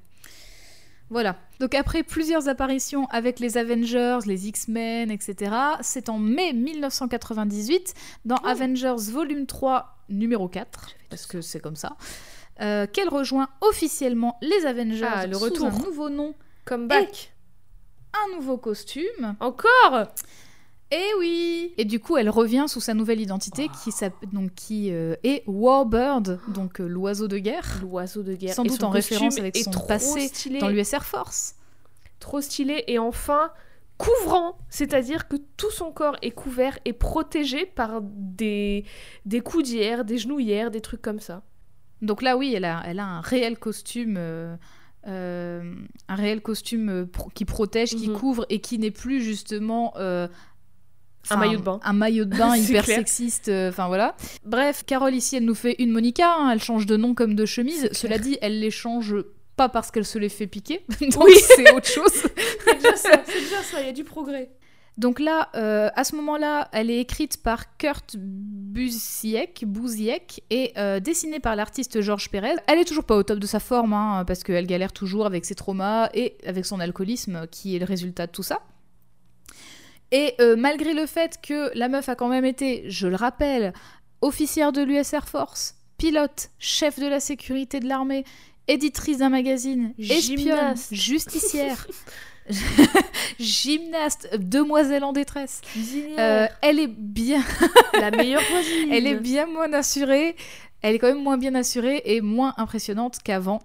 Voilà. 1.14 1.36
Donc 1.60 1.76
après 1.76 2.02
plusieurs 2.02 2.48
apparitions 2.48 3.06
avec 3.06 3.38
les 3.38 3.56
Avengers, 3.56 4.18
les 4.26 4.48
X-Men, 4.48 5.12
etc., 5.12 5.54
c'est 5.80 6.08
en 6.08 6.18
mai 6.18 6.52
1998, 6.52 7.94
dans 8.24 8.34
Oh. 8.42 8.48
Avengers 8.48 8.96
Volume 9.12 9.46
3, 9.46 9.96
numéro 10.08 10.48
4, 10.48 10.88
parce 11.10 11.26
que 11.26 11.40
c'est 11.40 11.60
comme 11.60 11.76
ça, 11.76 11.96
euh, 12.60 12.88
qu'elle 12.92 13.08
rejoint 13.08 13.48
officiellement 13.60 14.38
les 14.42 14.66
Avengers 14.66 15.06
Ah, 15.08 15.26
le 15.28 15.34
sous 15.34 15.44
retour. 15.44 15.66
un 15.68 15.78
nouveau 15.78 16.10
nom, 16.10 16.34
Come 16.64 16.88
back. 16.88 17.32
un 18.12 18.34
nouveau 18.36 18.56
costume. 18.58 19.36
Encore? 19.38 20.08
Et 20.94 21.10
oui 21.18 21.72
Et 21.76 21.84
du 21.84 21.98
coup, 21.98 22.16
elle 22.16 22.30
revient 22.30 22.66
sous 22.68 22.80
sa 22.80 22.94
nouvelle 22.94 23.20
identité 23.20 23.68
qui, 23.82 23.90
s'app- 23.90 24.14
donc, 24.32 24.54
qui 24.54 24.92
euh, 24.92 25.16
est 25.24 25.42
Warbird, 25.46 26.38
donc 26.48 26.80
euh, 26.80 26.86
l'oiseau 26.86 27.26
de 27.26 27.38
guerre, 27.38 27.78
L'oiseau 27.82 28.22
de 28.22 28.34
guerre. 28.34 28.54
Sans 28.54 28.64
Et 28.64 28.68
doute 28.68 28.84
en 28.84 28.90
référence 28.90 29.38
avec 29.38 29.56
son 29.56 29.70
trop 29.70 29.86
passé 29.88 30.28
stylé, 30.28 30.60
dans 30.60 30.68
l'US 30.68 30.92
Air 30.92 31.04
Force. 31.04 31.56
Trop 32.20 32.40
stylé 32.40 32.84
et 32.86 32.98
enfin 32.98 33.50
couvrant, 33.98 34.58
c'est-à-dire 34.70 35.28
que 35.28 35.36
tout 35.56 35.70
son 35.70 35.92
corps 35.92 36.16
est 36.22 36.32
couvert 36.32 36.78
et 36.84 36.92
protégé 36.92 37.64
par 37.66 38.00
des 38.02 38.84
des 39.24 39.40
coudières, 39.40 40.04
des 40.04 40.18
genouillères, 40.18 40.70
des 40.70 40.80
trucs 40.80 41.02
comme 41.02 41.20
ça. 41.20 41.42
Donc 42.02 42.20
là, 42.22 42.36
oui, 42.36 42.52
elle 42.54 42.64
a, 42.64 42.82
elle 42.86 42.98
a 43.00 43.06
un 43.06 43.20
réel 43.20 43.58
costume... 43.58 44.16
euh, 44.18 44.56
euh, 45.06 45.74
un 46.08 46.14
réel 46.14 46.40
costume 46.40 47.06
pro- 47.06 47.30
qui 47.34 47.44
protège, 47.44 47.90
qui 47.94 48.08
Mhm. 48.08 48.16
couvre 48.18 48.46
et 48.48 48.60
qui 48.60 48.78
n'est 48.78 48.90
plus 48.90 49.20
justement 49.22 49.92
euh, 49.98 50.28
Un 51.30 51.36
maillot 51.36 51.58
de 51.58 51.62
bain. 51.64 51.80
Un 51.82 51.92
maillot 51.92 52.24
de 52.24 52.36
bain 52.36 52.56
hyper 52.56 52.84
clair. 52.84 52.98
sexiste, 52.98 53.48
euh, 53.48 53.70
enfin 53.70 53.86
voilà. 53.88 54.16
Bref, 54.44 54.84
Carole 54.86 55.14
ici, 55.14 55.36
elle 55.36 55.44
nous 55.44 55.54
fait 55.54 55.76
une 55.78 55.90
Monica, 55.90 56.34
hein, 56.38 56.50
elle 56.52 56.62
change 56.62 56.86
de 56.86 56.96
nom 56.96 57.14
comme 57.14 57.34
de 57.34 57.46
chemise. 57.46 57.88
Cela 57.92 58.18
dit, 58.18 58.36
elle 58.42 58.60
les 58.60 58.70
change 58.70 59.14
pas 59.56 59.68
parce 59.68 59.90
qu'elle 59.90 60.04
se 60.04 60.18
les 60.18 60.28
fait 60.28 60.46
piquer, 60.48 60.84
donc 61.00 61.24
Oui. 61.24 61.32
c'est 61.56 61.72
autre 61.72 61.86
chose. 61.88 62.12
C'est 62.64 62.74
déjà 62.76 62.96
ça, 62.96 63.22
c'est 63.24 63.40
déjà 63.40 63.62
ça, 63.62 63.80
il 63.80 63.86
y 63.86 63.88
a 63.90 63.92
du 63.92 64.04
progrès. 64.04 64.50
Donc 64.98 65.18
là, 65.20 65.48
euh, 65.54 65.90
à 65.96 66.04
ce 66.04 66.14
moment-là, 66.16 66.68
elle 66.72 66.88
est 66.90 66.98
écrite 67.00 67.42
par 67.42 67.76
Kurt 67.78 68.16
Busiek, 68.16 69.64
Busiek 69.66 70.42
et 70.50 70.72
euh, 70.76 71.00
dessinée 71.00 71.40
par 71.40 71.56
l'artiste 71.56 72.00
Georges 72.00 72.30
Pérez. 72.30 72.54
Elle 72.68 72.78
est 72.78 72.84
toujours 72.84 73.04
pas 73.04 73.16
au 73.16 73.22
top 73.22 73.38
de 73.38 73.46
sa 73.46 73.58
forme, 73.60 73.92
hein, 73.92 74.24
parce 74.26 74.42
qu'elle 74.44 74.66
galère 74.66 74.92
toujours 74.92 75.26
avec 75.26 75.44
ses 75.44 75.54
traumas 75.54 76.10
et 76.14 76.36
avec 76.46 76.64
son 76.66 76.78
alcoolisme, 76.80 77.46
qui 77.50 77.74
est 77.76 77.78
le 77.78 77.84
résultat 77.86 78.26
de 78.26 78.32
tout 78.32 78.42
ça. 78.42 78.60
Et 80.14 80.36
euh, 80.40 80.54
malgré 80.54 80.94
le 80.94 81.06
fait 81.06 81.40
que 81.42 81.76
la 81.76 81.88
meuf 81.88 82.08
a 82.08 82.14
quand 82.14 82.28
même 82.28 82.44
été, 82.44 82.88
je 82.88 83.08
le 83.08 83.16
rappelle, 83.16 83.72
officière 84.20 84.70
de 84.70 84.80
l'US 84.80 85.12
Air 85.12 85.28
Force, 85.28 85.74
pilote, 85.98 86.50
chef 86.60 87.00
de 87.00 87.06
la 87.08 87.18
sécurité 87.18 87.80
de 87.80 87.88
l'armée, 87.88 88.24
éditrice 88.68 89.18
d'un 89.18 89.28
magazine, 89.28 89.92
espionne, 89.98 90.76
justicière, 90.92 91.88
gymnaste, 93.40 94.38
demoiselle 94.38 95.02
en 95.02 95.12
détresse. 95.12 95.62
Euh, 96.16 96.46
elle 96.62 96.78
est 96.78 96.94
bien, 96.96 97.42
la 97.94 98.12
meilleure 98.12 98.40
elle 98.92 99.08
est 99.08 99.18
bien 99.18 99.46
moins 99.46 99.72
assurée. 99.72 100.36
Elle 100.80 100.94
est 100.94 100.98
quand 101.00 101.08
même 101.08 101.24
moins 101.24 101.38
bien 101.38 101.56
assurée 101.56 102.02
et 102.04 102.20
moins 102.20 102.54
impressionnante 102.56 103.18
qu'avant. 103.24 103.62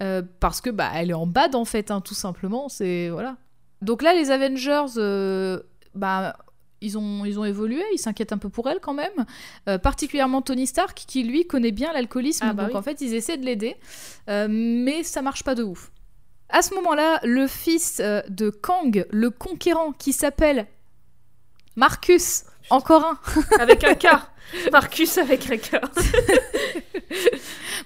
Euh, 0.00 0.20
parce 0.40 0.60
que 0.60 0.70
bah 0.70 0.90
elle 0.96 1.10
est 1.10 1.14
en 1.14 1.28
bad 1.28 1.54
en 1.54 1.64
fait, 1.64 1.92
hein, 1.92 2.00
tout 2.00 2.14
simplement. 2.14 2.68
C'est 2.68 3.08
voilà. 3.08 3.36
Donc 3.82 4.02
là, 4.02 4.14
les 4.14 4.30
Avengers, 4.30 4.94
euh, 4.96 5.60
bah 5.94 6.36
ils 6.84 6.98
ont, 6.98 7.24
ils 7.24 7.38
ont 7.38 7.44
évolué, 7.44 7.80
ils 7.94 7.98
s'inquiètent 7.98 8.32
un 8.32 8.38
peu 8.38 8.48
pour 8.48 8.68
elle 8.68 8.80
quand 8.80 8.94
même. 8.94 9.24
Euh, 9.68 9.78
particulièrement 9.78 10.42
Tony 10.42 10.66
Stark, 10.66 11.04
qui 11.06 11.22
lui 11.22 11.46
connaît 11.46 11.70
bien 11.70 11.92
l'alcoolisme, 11.92 12.44
Ah 12.48 12.52
bah 12.52 12.64
donc 12.64 12.72
oui. 12.72 12.78
en 12.78 12.82
fait 12.82 13.00
ils 13.00 13.14
essaient 13.14 13.36
de 13.36 13.44
l'aider, 13.44 13.76
Euh, 14.28 14.48
mais 14.50 15.04
ça 15.04 15.22
marche 15.22 15.44
pas 15.44 15.54
de 15.54 15.62
ouf. 15.62 15.92
À 16.48 16.60
ce 16.60 16.74
moment-là, 16.74 17.20
le 17.22 17.46
fils 17.46 17.98
euh, 18.00 18.20
de 18.28 18.50
Kang, 18.50 19.06
le 19.10 19.30
conquérant, 19.30 19.92
qui 19.92 20.12
s'appelle 20.12 20.66
Marcus, 21.76 22.44
encore 22.68 23.04
un, 23.04 23.18
avec 23.60 23.84
un 23.84 23.94
K. 23.94 24.06
Marcus 24.70 25.16
avec 25.18 25.50
un 25.50 25.56
K. 25.56 25.80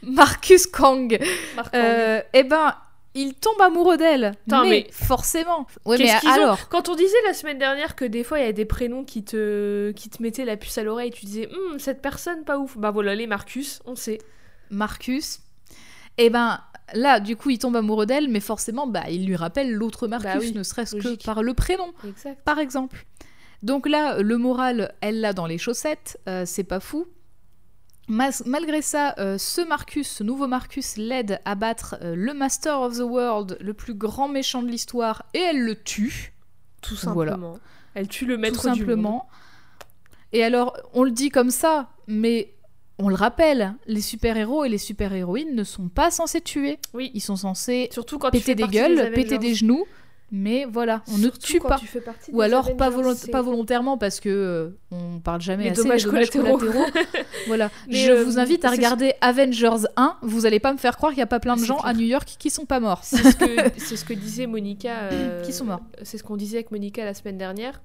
Marcus 0.02 0.66
Kang, 0.66 1.18
Marc 1.54 1.74
euh, 1.74 2.20
eh 2.32 2.44
ben, 2.44 2.74
il 3.16 3.34
tombe 3.34 3.60
amoureux 3.60 3.96
d'elle. 3.96 4.32
Mais, 4.46 4.62
mais- 4.68 4.86
forcément. 4.92 5.66
Ouais, 5.84 5.96
mais 5.98 6.08
qu'ils 6.20 6.28
ont 6.28 6.32
alors, 6.32 6.68
Quand 6.68 6.88
on 6.88 6.94
disait 6.94 7.16
la 7.26 7.34
semaine 7.34 7.58
dernière 7.58 7.96
que 7.96 8.04
des 8.04 8.22
fois 8.22 8.38
il 8.38 8.44
y 8.46 8.48
a 8.48 8.52
des 8.52 8.64
prénoms 8.66 9.04
qui 9.04 9.24
te, 9.24 9.90
qui 9.92 10.08
te 10.10 10.22
mettaient 10.22 10.44
la 10.44 10.56
puce 10.56 10.78
à 10.78 10.82
l'oreille, 10.84 11.10
tu 11.10 11.26
disais 11.26 11.48
Hum, 11.52 11.78
cette 11.78 12.02
personne 12.02 12.44
pas 12.44 12.58
ouf. 12.58 12.76
Bah 12.78 12.90
voilà, 12.90 13.14
les 13.14 13.26
Marcus, 13.26 13.80
on 13.86 13.96
sait. 13.96 14.18
Marcus, 14.70 15.40
eh 16.18 16.30
ben, 16.30 16.60
là, 16.94 17.20
du 17.20 17.36
coup, 17.36 17.50
il 17.50 17.58
tombe 17.58 17.76
amoureux 17.76 18.06
d'elle, 18.06 18.28
mais 18.28 18.40
forcément, 18.40 18.86
bah, 18.86 19.04
il 19.10 19.26
lui 19.26 19.36
rappelle 19.36 19.72
l'autre 19.72 20.08
Marcus, 20.08 20.30
Bah 20.32 20.38
oui, 20.40 20.52
ne 20.54 20.62
serait-ce 20.62 20.96
que 20.96 21.24
par 21.24 21.42
le 21.42 21.54
prénom. 21.54 21.92
Exact. 22.06 22.40
par 22.44 22.58
exemple. 22.58 23.06
Donc 23.62 23.88
là, 23.88 24.20
le 24.20 24.36
moral, 24.36 24.94
elle 25.00 25.20
l'a 25.20 25.32
dans 25.32 25.46
les 25.46 25.58
chaussettes, 25.58 26.18
euh, 26.28 26.44
c'est 26.46 26.64
pas 26.64 26.80
fou. 26.80 27.06
Malgré 28.08 28.82
ça, 28.82 29.14
euh, 29.18 29.36
ce 29.36 29.60
Marcus, 29.66 30.08
ce 30.08 30.22
nouveau 30.22 30.46
Marcus, 30.46 30.96
l'aide 30.96 31.40
à 31.44 31.54
battre 31.56 31.96
euh, 32.02 32.14
le 32.14 32.34
Master 32.34 32.80
of 32.80 32.96
the 32.98 33.00
World, 33.02 33.58
le 33.60 33.74
plus 33.74 33.94
grand 33.94 34.28
méchant 34.28 34.62
de 34.62 34.68
l'histoire, 34.68 35.24
et 35.34 35.38
elle 35.40 35.60
le 35.60 35.74
tue, 35.74 36.32
Tout 36.82 36.94
Voilà. 37.02 37.32
simplement. 37.32 37.58
Elle 37.94 38.06
tue 38.08 38.26
le 38.26 38.34
tout 38.36 38.40
maître 38.40 38.60
du 38.62 38.68
monde. 38.68 38.76
simplement. 38.78 39.28
Et 40.32 40.44
alors, 40.44 40.76
on 40.92 41.02
le 41.02 41.10
dit 41.10 41.30
comme 41.30 41.50
ça, 41.50 41.90
mais 42.06 42.52
on 42.98 43.08
le 43.08 43.14
rappelle, 43.14 43.74
les 43.86 44.00
super-héros 44.00 44.64
et 44.64 44.68
les 44.68 44.78
super-héroïnes 44.78 45.54
ne 45.54 45.64
sont 45.64 45.88
pas 45.88 46.10
censés 46.10 46.40
tuer. 46.40 46.78
Oui. 46.94 47.10
Ils 47.14 47.20
sont 47.20 47.36
censés 47.36 47.88
Surtout 47.92 48.18
quand 48.18 48.30
péter 48.30 48.54
des 48.54 48.68
gueules, 48.68 49.10
péter 49.12 49.34
Avengers. 49.34 49.38
des 49.38 49.54
genoux, 49.54 49.84
mais 50.32 50.64
voilà, 50.64 51.02
on 51.12 51.18
ne 51.18 51.28
tue 51.28 51.60
pas. 51.60 51.80
Ou 52.32 52.40
alors 52.40 52.76
pas, 52.76 52.90
volont- 52.90 53.14
volontairement 53.42 53.96
parce 53.96 54.18
que 54.20 54.28
euh, 54.28 54.70
on 54.90 55.20
parle 55.20 55.40
jamais 55.40 55.64
Les 55.64 55.70
assez 55.70 55.82
dommages 55.82 56.02
des 56.04 56.10
dommages 56.10 56.30
collatéraux. 56.30 56.58
collatéraux. 56.58 57.04
voilà. 57.46 57.70
Mais, 57.88 57.94
Je 57.94 58.10
euh, 58.12 58.24
vous 58.24 58.38
invite 58.38 58.64
à 58.64 58.70
regarder 58.70 59.14
Avengers 59.20 59.86
1. 59.96 60.16
Vous 60.22 60.44
allez 60.46 60.58
pas 60.60 60.72
me 60.72 60.78
faire 60.78 60.96
croire 60.96 61.12
qu'il 61.12 61.20
y 61.20 61.22
a 61.22 61.26
pas 61.26 61.40
plein 61.40 61.56
de 61.56 61.64
gens 61.64 61.78
à. 61.78 61.94
New 61.94 62.06
York 62.06 62.34
qui 62.38 62.50
sont 62.50 62.66
pas 62.66 62.80
morts. 62.80 63.00
C'est 63.04 63.22
ce 63.22 63.36
que, 63.36 63.70
c'est 63.78 63.96
ce 63.96 64.04
que 64.04 64.14
disait 64.14 64.46
Monica. 64.46 65.04
euh, 65.12 65.42
Qui 65.44 65.52
sont 65.52 65.64
morts. 65.64 65.80
C'est 66.02 66.18
ce 66.18 66.24
qu'on 66.24 66.36
disait 66.36 66.56
avec 66.58 66.70
Monica 66.72 67.04
la 67.04 67.14
semaine 67.14 67.38
dernière. 67.38 67.80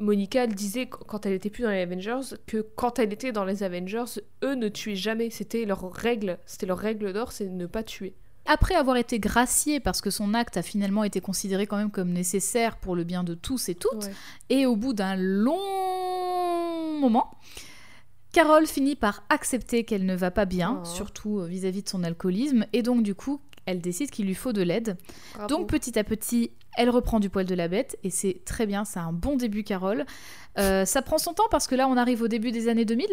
Monica, 0.00 0.42
elle 0.44 0.54
disait 0.54 0.86
qu- 0.86 1.04
quand 1.06 1.24
elle 1.26 1.34
était 1.34 1.50
plus 1.50 1.62
dans 1.62 1.70
les 1.70 1.80
Avengers 1.82 2.34
que 2.46 2.66
quand 2.74 2.98
elle 2.98 3.12
était 3.12 3.30
dans 3.30 3.44
les 3.44 3.62
Avengers, 3.62 4.04
eux 4.42 4.54
ne 4.54 4.68
tuaient 4.68 4.96
jamais. 4.96 5.30
C'était 5.30 5.64
leur 5.66 5.88
règle. 5.92 6.38
C'était 6.46 6.66
leur 6.66 6.78
règle 6.78 7.12
d'or, 7.12 7.30
c'est 7.30 7.44
de 7.46 7.54
ne 7.54 7.66
pas 7.66 7.82
tuer. 7.84 8.14
Après 8.46 8.74
avoir 8.74 8.96
été 8.98 9.18
gracié 9.18 9.80
parce 9.80 10.00
que 10.00 10.10
son 10.10 10.34
acte 10.34 10.56
a 10.58 10.62
finalement 10.62 11.02
été 11.04 11.20
considéré 11.20 11.66
quand 11.66 11.78
même 11.78 11.90
comme 11.90 12.10
nécessaire 12.12 12.76
pour 12.76 12.94
le 12.94 13.04
bien 13.04 13.24
de 13.24 13.34
tous 13.34 13.68
et 13.70 13.74
toutes, 13.74 14.04
Ouais. 14.04 14.14
et 14.50 14.66
au 14.66 14.76
bout 14.76 14.92
d'un 14.92 15.16
long 15.16 16.98
moment, 17.00 17.30
Carole 18.32 18.66
finit 18.66 18.96
par 18.96 19.22
accepter 19.28 19.84
qu'elle 19.84 20.04
ne 20.06 20.14
va 20.16 20.30
pas 20.30 20.44
bien, 20.44 20.80
Oh. 20.82 20.84
surtout 20.84 21.38
euh, 21.38 21.46
vis-à-vis 21.46 21.82
de 21.82 21.88
son 21.88 22.02
alcoolisme, 22.04 22.66
et 22.72 22.82
donc 22.82 23.02
du 23.02 23.14
coup, 23.14 23.40
elle 23.66 23.80
décide 23.80 24.10
qu'il 24.10 24.26
lui 24.26 24.34
faut 24.34 24.52
de 24.52 24.60
l'aide. 24.62 24.96
Donc 25.48 25.68
petit 25.68 25.98
à 25.98 26.04
petit, 26.04 26.50
elle 26.76 26.90
reprend 26.90 27.20
du 27.20 27.30
poil 27.30 27.46
de 27.46 27.54
la 27.54 27.68
bête 27.68 27.98
et 28.02 28.10
c'est 28.10 28.40
très 28.44 28.66
bien, 28.66 28.84
c'est 28.84 28.98
un 28.98 29.12
bon 29.12 29.36
début 29.36 29.64
Carole. 29.64 30.04
Euh, 30.56 30.84
ça 30.84 31.02
prend 31.02 31.18
son 31.18 31.34
temps 31.34 31.48
parce 31.50 31.66
que 31.66 31.74
là 31.74 31.88
on 31.88 31.96
arrive 31.96 32.22
au 32.22 32.28
début 32.28 32.52
des 32.52 32.68
années 32.68 32.84
2000. 32.84 33.06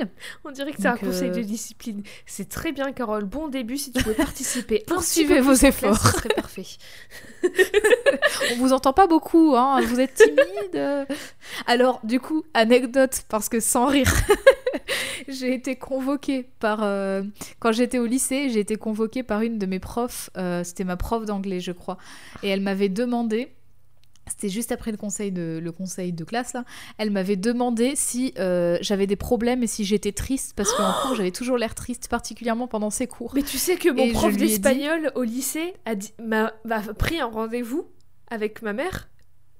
On 0.45 0.51
dirait 0.51 0.71
que 0.71 0.81
c'est 0.81 0.87
un 0.87 0.97
conseil 0.97 1.29
euh, 1.29 1.35
de 1.35 1.41
discipline. 1.41 2.03
C'est 2.25 2.49
très 2.49 2.71
bien, 2.71 2.91
Carole. 2.91 3.25
Bon 3.25 3.47
début 3.47 3.77
si 3.77 3.91
tu 3.91 4.03
veux 4.03 4.13
participer. 4.13 4.83
Poursuivez 4.87 5.41
vos 5.41 5.53
en 5.53 5.57
classe, 5.57 5.63
efforts. 5.63 5.97
Ce 5.97 6.17
serait 6.17 6.29
parfait. 6.29 6.67
On 8.51 8.57
vous 8.57 8.73
entend 8.73 8.93
pas 8.93 9.07
beaucoup, 9.07 9.55
hein, 9.55 9.81
vous 9.81 9.99
êtes 9.99 10.13
timide. 10.13 11.07
Alors 11.65 11.99
du 12.03 12.19
coup, 12.19 12.43
anecdote 12.53 13.23
parce 13.27 13.49
que 13.49 13.59
sans 13.59 13.87
rire, 13.87 14.11
j'ai 15.27 15.53
été 15.53 15.75
convoquée 15.75 16.47
par 16.59 16.83
euh, 16.83 17.23
quand 17.59 17.71
j'étais 17.71 17.97
au 17.97 18.05
lycée, 18.05 18.49
j'ai 18.49 18.59
été 18.59 18.75
convoquée 18.75 19.23
par 19.23 19.41
une 19.41 19.57
de 19.57 19.65
mes 19.65 19.79
profs, 19.79 20.29
c'était 20.63 20.83
ma 20.83 20.97
prof 20.97 21.25
d'anglais 21.25 21.59
je 21.59 21.71
crois, 21.71 21.97
et 22.43 22.49
elle 22.49 22.61
m'avait 22.61 22.89
demandé 22.89 23.50
c'était 24.31 24.49
juste 24.49 24.71
après 24.71 24.91
le 24.91 24.97
conseil 24.97 25.31
de, 25.31 25.59
le 25.61 25.71
conseil 25.71 26.13
de 26.13 26.23
classe 26.23 26.53
là. 26.53 26.63
Elle 26.97 27.11
m'avait 27.11 27.35
demandé 27.35 27.93
si 27.95 28.33
euh, 28.39 28.77
j'avais 28.81 29.07
des 29.07 29.15
problèmes 29.15 29.63
et 29.63 29.67
si 29.67 29.85
j'étais 29.85 30.11
triste 30.11 30.53
parce 30.55 30.71
qu'en 30.73 30.91
cours 31.03 31.15
j'avais 31.15 31.31
toujours 31.31 31.57
l'air 31.57 31.75
triste, 31.75 32.07
particulièrement 32.09 32.67
pendant 32.67 32.89
ces 32.89 33.07
cours. 33.07 33.31
Mais 33.35 33.43
tu 33.43 33.57
sais 33.57 33.75
que 33.75 33.89
mon 33.89 34.03
Et 34.03 34.11
prof 34.11 34.31
dit- 34.31 34.37
d'espagnol 34.47 35.11
au 35.15 35.23
lycée 35.23 35.73
a 35.85 35.95
dit- 35.95 36.13
m'a 36.19 36.51
pris 36.97 37.19
un 37.19 37.25
rendez-vous 37.27 37.87
avec 38.29 38.61
ma 38.61 38.73
mère 38.73 39.07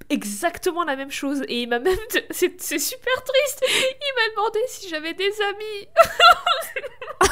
exactement 0.10 0.84
la 0.84 0.96
même 0.98 1.12
chose. 1.12 1.44
Et 1.48 1.62
il 1.62 1.70
m'a 1.70 1.80
même. 1.80 1.96
C'est 2.32 2.60
super 2.60 3.24
triste. 3.24 3.64
Il 3.64 4.14
m'a 4.16 4.36
demandé 4.36 4.60
si 4.68 4.90
j'avais 4.90 5.14
des 5.14 5.32
amis. 5.50 5.88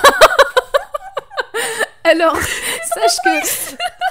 Alors, 2.06 2.36
sache 2.38 3.18
que 3.24 3.46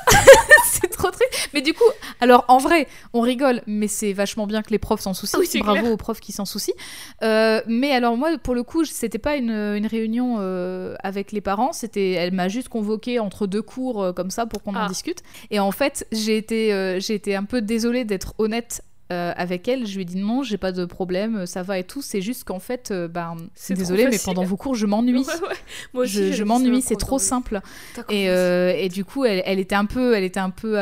c'est 0.65 0.89
trop 0.91 1.11
triste. 1.11 1.49
Mais 1.55 1.61
du 1.61 1.75
coup, 1.75 1.85
alors 2.21 2.45
en 2.49 2.59
vrai, 2.59 2.87
on 3.13 3.21
rigole, 3.21 3.63
mais 3.67 3.89
c'est 3.89 4.13
vachement 4.13 4.47
bien 4.47 4.63
que 4.63 4.71
les 4.71 4.79
profs 4.79 5.01
s'en 5.01 5.15
soucient. 5.15 5.39
Oui, 5.39 5.47
c'est 5.49 5.59
Bravo 5.61 5.81
clair. 5.81 5.93
aux 5.93 5.97
profs 5.97 6.21
qui 6.21 6.33
s'en 6.33 6.45
soucient. 6.45 6.75
Euh, 7.23 7.61
mais 7.67 7.93
alors 7.93 8.17
moi, 8.17 8.37
pour 8.39 8.55
le 8.55 8.63
coup, 8.63 8.85
c'était 8.85 9.19
pas 9.19 9.37
une, 9.37 9.51
une 9.51 9.87
réunion 9.87 10.37
euh, 10.39 10.95
avec 11.03 11.33
les 11.33 11.41
parents. 11.41 11.73
C'était, 11.73 12.13
elle 12.13 12.33
m'a 12.33 12.49
juste 12.49 12.69
convoqué 12.69 13.19
entre 13.19 13.47
deux 13.47 13.63
cours 13.63 14.03
euh, 14.03 14.13
comme 14.13 14.31
ça 14.31 14.47
pour 14.47 14.63
qu'on 14.63 14.75
en 14.75 14.85
Ah. 14.85 14.89
discute. 14.89 15.23
Et 15.51 15.59
en 15.61 15.73
fait, 15.73 16.07
j'ai 16.13 16.37
été, 16.37 16.99
j'ai 17.01 17.15
été 17.15 17.35
un 17.37 17.45
peu 17.45 17.61
désolée 17.63 18.05
d'être 18.05 18.35
honnête. 18.39 18.83
Euh, 19.11 19.33
avec 19.37 19.69
elle, 19.69 19.87
je 19.87 19.95
lui 19.95 20.03
ai 20.03 20.05
dit 20.05 20.17
non, 20.19 20.43
j'ai 20.43 20.59
pas 20.59 20.73
de 20.73 20.85
problème, 20.85 21.47
ça 21.47 21.63
va 21.63 21.79
et 21.79 21.85
tout. 21.85 22.03
C'est 22.03 22.21
juste 22.21 22.45
qu'en 22.45 22.59
fait, 22.59 22.91
euh, 22.91 23.09
ben, 23.09 23.37
C'est 23.55 23.75
trop 23.75 23.83
désolée, 23.83 24.09
mais 24.11 24.19
pendant 24.23 24.45
vos 24.45 24.57
cours, 24.57 24.75
je 24.75 24.87
m'ennuie. 24.87 25.19
Ouais, 25.29 25.49
ouais. 25.49 25.55
Moi 25.95 26.05
aussi, 26.05 26.33
je 26.33 26.45
m'ennuie, 26.45 26.83
c'est 26.83 26.97
trop 26.97 27.17
prof 27.17 27.23
simple. 27.23 27.61
Et, 28.09 28.29
euh, 28.29 28.73
et 28.77 28.89
du 28.89 29.05
coup, 29.05 29.25
elle, 29.25 29.43
elle 29.45 29.59
était 29.59 29.75
un 29.75 29.85
peu, 29.85 30.15
elle 30.15 30.25
était 30.25 30.41
un 30.41 30.51
peu, 30.51 30.77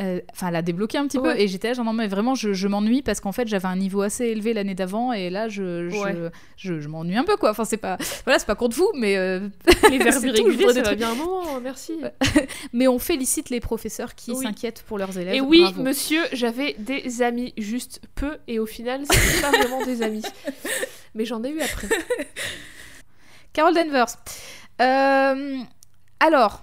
euh, 0.00 0.18
euh, 0.18 0.20
enfin, 0.32 0.48
elle 0.48 0.56
a 0.56 0.62
débloqué 0.62 0.98
un 0.98 1.06
petit 1.06 1.18
peu. 1.18 1.38
Et 1.38 1.48
j'étais 1.48 1.68
là, 1.68 1.74
genre 1.74 1.84
non 1.84 1.92
mais 1.92 2.06
vraiment, 2.06 2.34
je, 2.34 2.52
je 2.52 2.68
m'ennuie 2.68 3.02
parce 3.02 3.20
qu'en 3.20 3.32
fait, 3.32 3.48
j'avais 3.48 3.66
un 3.68 3.76
niveau 3.76 4.02
assez 4.02 4.24
élevé 4.26 4.52
l'année 4.52 4.74
d'avant 4.74 5.12
et 5.12 5.30
là, 5.30 5.48
je, 5.48 5.88
je, 5.88 5.96
Ouais. 5.96 6.14
je, 6.56 6.80
je 6.80 6.88
m'ennuie 6.88 7.16
un 7.16 7.24
peu 7.24 7.36
quoi. 7.36 7.50
Enfin, 7.50 7.64
c'est 7.64 7.76
pas, 7.78 7.96
voilà, 8.24 8.38
c'est 8.38 8.46
pas 8.46 8.54
contre 8.54 8.76
vous, 8.76 8.90
mais 8.94 9.16
euh, 9.16 9.48
Les 9.90 9.98
verbes 9.98 10.24
irréguliers, 10.24 10.72
ça 10.74 10.82
va 10.82 10.94
bien. 10.94 11.14
Non, 11.14 11.60
merci. 11.62 11.94
mais 12.72 12.88
on 12.88 12.98
félicite 12.98 13.48
les 13.50 13.60
professeurs 13.60 14.14
qui 14.14 14.32
Oui. 14.32 14.44
s'inquiètent 14.44 14.82
pour 14.86 14.98
leurs 14.98 15.16
élèves. 15.18 15.34
Et 15.34 15.40
oui, 15.40 15.62
Bravo. 15.62 15.82
monsieur, 15.82 16.22
j'avais 16.32 16.74
des 16.78 17.22
amis, 17.22 17.54
juste 17.56 18.00
peu, 18.14 18.36
et 18.48 18.58
au 18.58 18.66
final, 18.66 19.02
c'était 19.10 19.40
pas 19.40 19.50
vraiment 19.58 19.84
des 19.84 20.02
amis. 20.02 20.22
Mais 21.14 21.24
j'en 21.24 21.42
ai 21.44 21.50
eu 21.50 21.60
après. 21.60 21.88
Carol 23.52 23.74
Danvers. 23.74 24.16
Euh, 24.82 25.56
alors, 26.20 26.62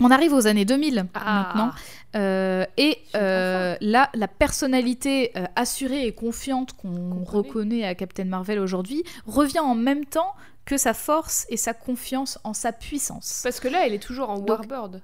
on 0.00 0.10
arrive 0.10 0.32
aux 0.32 0.46
années 0.46 0.64
2000 0.64 1.06
Ah. 1.14 1.52
maintenant. 1.54 1.70
Euh, 2.16 2.64
et 2.76 2.98
euh, 3.14 3.76
là, 3.80 4.10
la 4.14 4.28
personnalité 4.28 5.30
euh, 5.36 5.44
assurée 5.56 6.06
et 6.06 6.12
confiante 6.12 6.72
qu'on 6.72 6.92
Qu'on 7.10 7.24
connaît. 7.24 7.48
reconnaît 7.48 7.84
à 7.84 7.94
Captain 7.94 8.24
Marvel 8.24 8.58
aujourd'hui 8.58 9.04
revient 9.26 9.60
en 9.60 9.74
même 9.74 10.04
temps 10.04 10.34
que 10.64 10.76
sa 10.76 10.92
force 10.94 11.46
et 11.50 11.56
sa 11.56 11.72
confiance 11.72 12.38
en 12.44 12.52
sa 12.52 12.72
puissance. 12.72 13.40
Parce 13.42 13.60
que 13.60 13.68
là, 13.68 13.86
elle 13.86 13.94
est 13.94 14.02
toujours 14.02 14.30
en 14.30 14.38
Donc- 14.38 14.48
Warbird. 14.48 15.02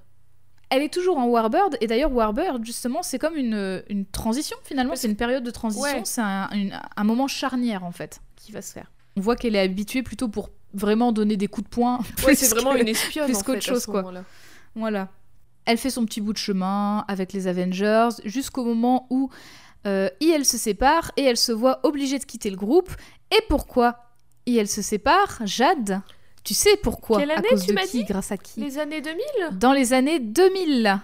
Elle 0.69 0.81
est 0.81 0.93
toujours 0.93 1.17
en 1.17 1.27
Warbird, 1.27 1.77
et 1.79 1.87
d'ailleurs 1.87 2.11
Warbird, 2.11 2.65
justement, 2.65 3.01
c'est 3.01 3.19
comme 3.19 3.37
une, 3.37 3.81
une 3.87 4.05
transition 4.05 4.57
finalement, 4.65 4.97
c'est 4.97 5.07
une 5.07 5.15
période 5.15 5.45
de 5.45 5.49
transition, 5.51 5.81
Ouais. 5.99 6.01
c'est 6.03 6.19
un, 6.21 7.03
moment 7.05 7.27
charnière 7.29 7.85
en 7.85 7.93
fait 7.93 8.19
qui 8.35 8.51
va 8.51 8.61
se 8.61 8.73
faire. 8.73 8.91
On 9.15 9.21
voit 9.21 9.37
qu'elle 9.37 9.55
est 9.55 9.61
habituée 9.61 10.03
plutôt 10.03 10.27
pour 10.27 10.49
vraiment 10.73 11.13
donner 11.13 11.37
des 11.37 11.47
coups 11.47 11.63
de 11.69 11.73
poing. 11.73 11.99
Ouais, 12.25 12.35
c'est 12.35 12.49
vraiment 12.53 12.75
une 12.75 12.89
espionne 12.89 13.31
plus 13.31 13.43
qu'autre 13.43 13.61
chose, 13.61 13.83
ce 13.83 13.85
quoi. 13.87 14.01
moment-là. 14.01 14.25
Voilà. 14.75 15.07
Elle 15.67 15.77
fait 15.77 15.89
son 15.89 16.05
petit 16.05 16.21
bout 16.21 16.31
de 16.33 16.37
chemin 16.37 17.03
avec 17.09 17.33
les 17.33 17.45
Avengers 17.47 18.09
jusqu'au 18.25 18.63
moment 18.63 19.05
où 19.09 19.29
euh, 19.85 20.09
IL 20.21 20.45
se 20.45 20.57
sépare 20.57 21.11
et 21.17 21.23
elle 21.23 21.37
se 21.37 21.51
voit 21.51 21.81
obligée 21.83 22.17
de 22.19 22.23
quitter 22.25 22.49
le 22.49 22.55
groupe. 22.55 22.89
Et 23.31 23.41
pourquoi 23.49 23.97
IL 24.45 24.67
se 24.67 24.81
sépare? 24.81 25.39
Jade, 25.45 26.01
tu 26.45 26.53
sais 26.53 26.77
pourquoi? 26.77 27.19
Quelle 27.19 27.31
À 27.31 27.39
année 27.39 27.49
cause 27.49 27.61
tu 27.65 27.67
de 27.67 27.73
m'as 27.73 27.81
qui? 27.85 27.97
dit? 27.99 28.03
Grâce 28.05 28.31
à 28.31 28.37
qui? 28.37 28.61
Les 28.61 28.79
années 28.79 29.01
2000 29.01 29.21
Dans 29.59 29.73
les 29.73 29.91
années 29.91 30.19
2000. 30.19 30.99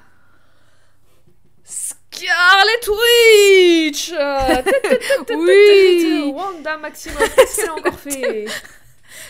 Scarlet 1.66 2.88
Witch 2.88 4.12
Oui. 5.36 6.32
Wanda 6.34 6.78
Maximoff, 6.78 7.36
qu'est-ce 7.36 7.56
qu'elle 7.58 7.70
a 7.70 7.74
encore 7.74 8.00
fait? 8.00 8.46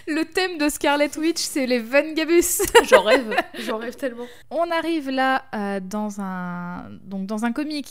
Le 0.08 0.24
thème 0.26 0.58
de 0.58 0.70
Scarlet 0.70 1.10
Witch, 1.18 1.42
c'est 1.42 1.66
les 1.66 1.80
Vengabus. 1.80 2.62
J'en 2.90 3.02
rêve, 3.04 3.36
j'en 3.60 3.78
rêve 3.78 3.96
tellement. 3.96 4.26
On 4.50 4.70
arrive 4.72 5.10
là 5.10 5.44
euh, 5.54 5.80
dans 5.82 6.20
un 6.22 6.86
donc 7.04 7.26
dans 7.26 7.46
un 7.46 7.52
comic 7.52 7.86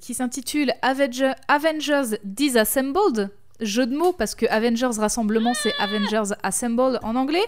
qui, 0.00 0.14
s'intitule 0.14 0.72
Avenger- 0.82 1.34
Avengers 1.48 2.18
Disassembled. 2.24 3.30
Jeu 3.58 3.86
de 3.86 3.96
mots 3.96 4.12
parce 4.12 4.34
que 4.34 4.44
Avengers 4.50 4.98
Rassemblement 4.98 5.54
c'est 5.54 5.72
Avengers 5.78 6.34
Assembled 6.42 6.98
en 7.02 7.16
anglais. 7.16 7.42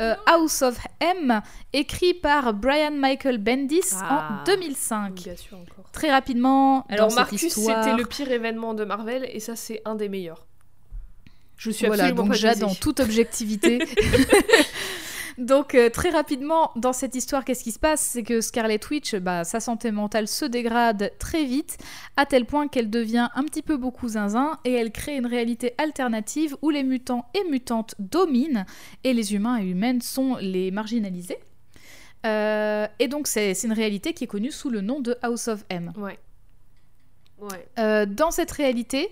Euh, 0.00 0.14
House 0.24 0.62
of 0.62 0.78
M, 1.00 1.42
écrit 1.74 2.14
par 2.14 2.54
Brian 2.54 2.92
Michael 2.92 3.36
Bendis 3.36 3.82
Ah. 4.00 4.40
en 4.40 4.44
2005. 4.44 5.14
Bien 5.16 5.36
sûr, 5.36 5.58
encore. 5.58 5.90
Très 5.92 6.10
rapidement, 6.10 6.86
Alors 6.88 7.08
dans 7.08 7.14
Marcus, 7.14 7.52
c'était 7.52 7.92
le 7.94 8.06
pire 8.06 8.30
événement 8.32 8.72
de 8.72 8.84
Marvel, 8.86 9.28
et 9.30 9.38
ça, 9.38 9.54
c'est 9.54 9.82
un 9.84 9.96
des 9.96 10.08
meilleurs. 10.08 10.46
Je 11.60 11.70
suis 11.70 11.86
voilà, 11.86 12.04
absolument 12.04 12.22
donc 12.22 12.32
pas 12.32 12.38
Jade 12.38 12.64
en 12.64 12.74
toute 12.74 13.00
objectivité. 13.00 13.80
donc 15.38 15.74
euh, 15.74 15.90
très 15.90 16.08
rapidement, 16.08 16.70
dans 16.74 16.94
cette 16.94 17.14
histoire, 17.14 17.44
qu'est-ce 17.44 17.62
qui 17.62 17.70
se 17.70 17.78
passe? 17.78 18.00
C'est 18.00 18.22
que 18.22 18.40
Scarlet 18.40 18.80
Witch, 18.90 19.14
bah, 19.16 19.44
sa 19.44 19.60
santé 19.60 19.90
mentale 19.90 20.26
se 20.26 20.46
dégrade 20.46 21.12
très 21.18 21.44
vite, 21.44 21.76
à 22.16 22.24
tel 22.24 22.46
point 22.46 22.66
qu'elle 22.66 22.88
devient 22.88 23.28
un 23.34 23.44
petit 23.44 23.60
peu 23.60 23.76
beaucoup 23.76 24.08
zinzin, 24.08 24.58
et 24.64 24.72
elle 24.72 24.90
crée 24.90 25.16
une 25.16 25.26
réalité 25.26 25.74
alternative 25.76 26.56
où 26.62 26.70
les 26.70 26.82
mutants 26.82 27.26
et 27.34 27.44
mutantes 27.50 27.94
dominent, 27.98 28.64
et 29.04 29.12
les 29.12 29.34
humains 29.34 29.58
et 29.60 29.66
humaines 29.66 30.00
sont 30.00 30.36
les 30.40 30.70
marginalisés. 30.70 31.40
Euh, 32.24 32.86
et 32.98 33.08
donc 33.08 33.26
c'est 33.26 33.52
c'est 33.52 33.66
une 33.66 33.74
réalité 33.74 34.14
qui 34.14 34.24
est 34.24 34.26
connue 34.26 34.50
sous 34.50 34.70
le 34.70 34.80
nom 34.80 35.00
de 35.00 35.14
House 35.20 35.48
of 35.48 35.64
M. 35.68 35.92
Ouais. 35.98 36.18
Ouais. 37.40 37.66
Euh, 37.78 38.06
dans 38.06 38.30
cette 38.30 38.50
réalité, 38.50 39.10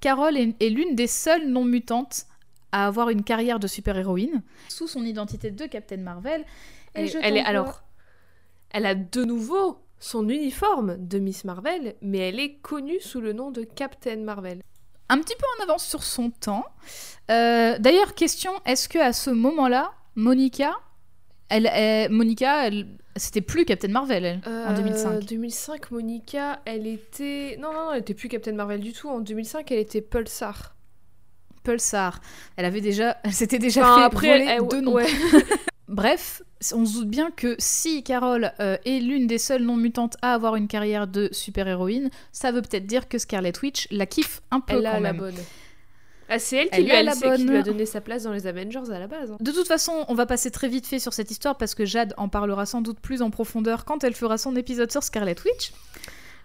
Carol 0.00 0.36
est, 0.36 0.54
est 0.60 0.68
l'une 0.70 0.94
des 0.94 1.06
seules 1.06 1.48
non-mutantes 1.48 2.26
à 2.72 2.86
avoir 2.86 3.10
une 3.10 3.22
carrière 3.24 3.58
de 3.58 3.66
super-héroïne 3.66 4.42
sous 4.68 4.86
son 4.86 5.04
identité 5.04 5.50
de 5.50 5.66
Captain 5.66 5.96
Marvel. 5.98 6.42
Et 6.94 7.00
Elle, 7.02 7.08
je 7.08 7.18
elle 7.22 7.36
est 7.36 7.44
alors, 7.44 7.82
elle 8.70 8.86
a 8.86 8.94
de 8.94 9.24
nouveau 9.24 9.78
son 9.98 10.28
uniforme 10.28 10.96
de 10.98 11.18
Miss 11.18 11.44
Marvel, 11.44 11.94
mais 12.00 12.18
elle 12.18 12.40
est 12.40 12.54
connue 12.62 13.00
sous 13.00 13.20
le 13.20 13.32
nom 13.32 13.50
de 13.50 13.62
Captain 13.62 14.16
Marvel. 14.16 14.62
un 15.08 15.18
petit 15.18 15.34
peu 15.36 15.44
en 15.58 15.64
avance 15.64 15.84
sur 15.84 16.02
son 16.04 16.30
temps. 16.30 16.64
Euh, 17.30 17.78
D'ailleurs, 17.78 18.14
question 18.14 18.52
est-ce 18.64 18.88
que 18.88 18.98
à 18.98 19.12
ce 19.12 19.30
moment-là, 19.30 19.92
Monica, 20.14 20.78
elle, 21.50 21.66
elle- 21.72 22.10
Monica, 22.10 22.66
elle, 22.66 22.86
c'était 23.16 23.40
plus 23.40 23.64
Captain 23.64 23.88
Marvel 23.88 24.24
elle, 24.24 24.40
en 24.46 24.70
Euh, 24.72 24.76
2005. 24.76 25.24
2005, 25.26 25.90
Monica, 25.90 26.60
elle 26.64 26.86
était. 26.86 27.56
Non, 27.60 27.72
non, 27.72 27.86
non, 27.86 27.92
elle 27.92 28.00
était 28.00 28.14
plus 28.14 28.28
Captain 28.28 28.52
Marvel 28.52 28.80
du 28.80 28.92
tout. 28.92 29.08
En 29.08 29.20
2005, 29.20 29.70
elle 29.72 29.78
était 29.80 30.00
Pulsar. 30.00 30.74
Pulsar, 31.62 32.20
elle 32.56 32.64
avait 32.64 32.80
déjà, 32.80 33.18
elle 33.24 33.32
s'était 33.34 33.58
déjà 33.58 33.82
Enfin, 33.82 33.96
fait 33.98 34.02
après, 34.04 34.28
elle- 34.46 34.66
deux 34.68 34.80
noms. 34.80 34.92
ouais. 34.94 35.06
Bref, 35.88 36.42
on 36.72 36.86
se 36.86 36.98
doute 36.98 37.08
bien 37.08 37.32
que 37.32 37.56
si 37.58 38.04
Carol 38.04 38.52
euh, 38.60 38.76
est 38.86 39.00
l'une 39.00 39.26
des 39.26 39.38
seules 39.38 39.62
non-mutantes 39.64 40.16
à 40.22 40.34
avoir 40.34 40.54
une 40.54 40.68
carrière 40.68 41.08
de 41.08 41.28
super-héroïne, 41.32 42.10
ça 42.30 42.52
veut 42.52 42.62
peut-être 42.62 42.86
dire 42.86 43.08
que 43.08 43.18
Scarlet 43.18 43.52
Witch 43.60 43.88
la 43.90 44.06
kiffe 44.06 44.40
un 44.52 44.60
peu 44.60 44.74
Elle 44.76 44.84
quand 44.84 44.92
a 44.92 45.00
la 45.00 45.12
bonne. 45.12 45.34
Ah, 46.30 46.38
c'est 46.38 46.56
elle 46.56 46.70
qui, 46.70 46.76
Elle 46.76 46.84
lui 46.84 46.92
a 46.92 46.98
a, 46.98 47.02
la 47.02 47.12
c'est 47.14 47.34
qui 47.36 47.42
lui 47.44 47.50
a 47.56 47.62
bonne. 47.62 47.72
donné 47.72 47.84
sa 47.86 48.00
place 48.00 48.22
dans 48.22 48.32
les 48.32 48.46
Avengers 48.46 48.90
à 48.90 48.98
la 48.98 49.06
base. 49.08 49.32
hein. 49.32 49.36
De 49.40 49.50
toute 49.52 49.66
façon, 49.68 50.04
on 50.08 50.14
va 50.14 50.24
passer 50.26 50.50
très 50.50 50.68
vite 50.68 50.86
fait 50.86 50.98
sur 51.00 51.12
cette 51.12 51.30
histoire 51.30 51.58
parce 51.58 51.74
que 51.74 51.84
Jade 51.84 52.14
en 52.16 52.28
parlera 52.28 52.64
sans 52.66 52.80
doute 52.80 53.00
plus 53.00 53.20
en 53.20 53.30
profondeur 53.30 53.84
quand 53.84 54.04
elle 54.04 54.14
fera 54.14 54.38
son 54.38 54.54
épisode 54.56 54.90
sur 54.92 55.02
Scarlet 55.02 55.36
Witch. 55.44 55.72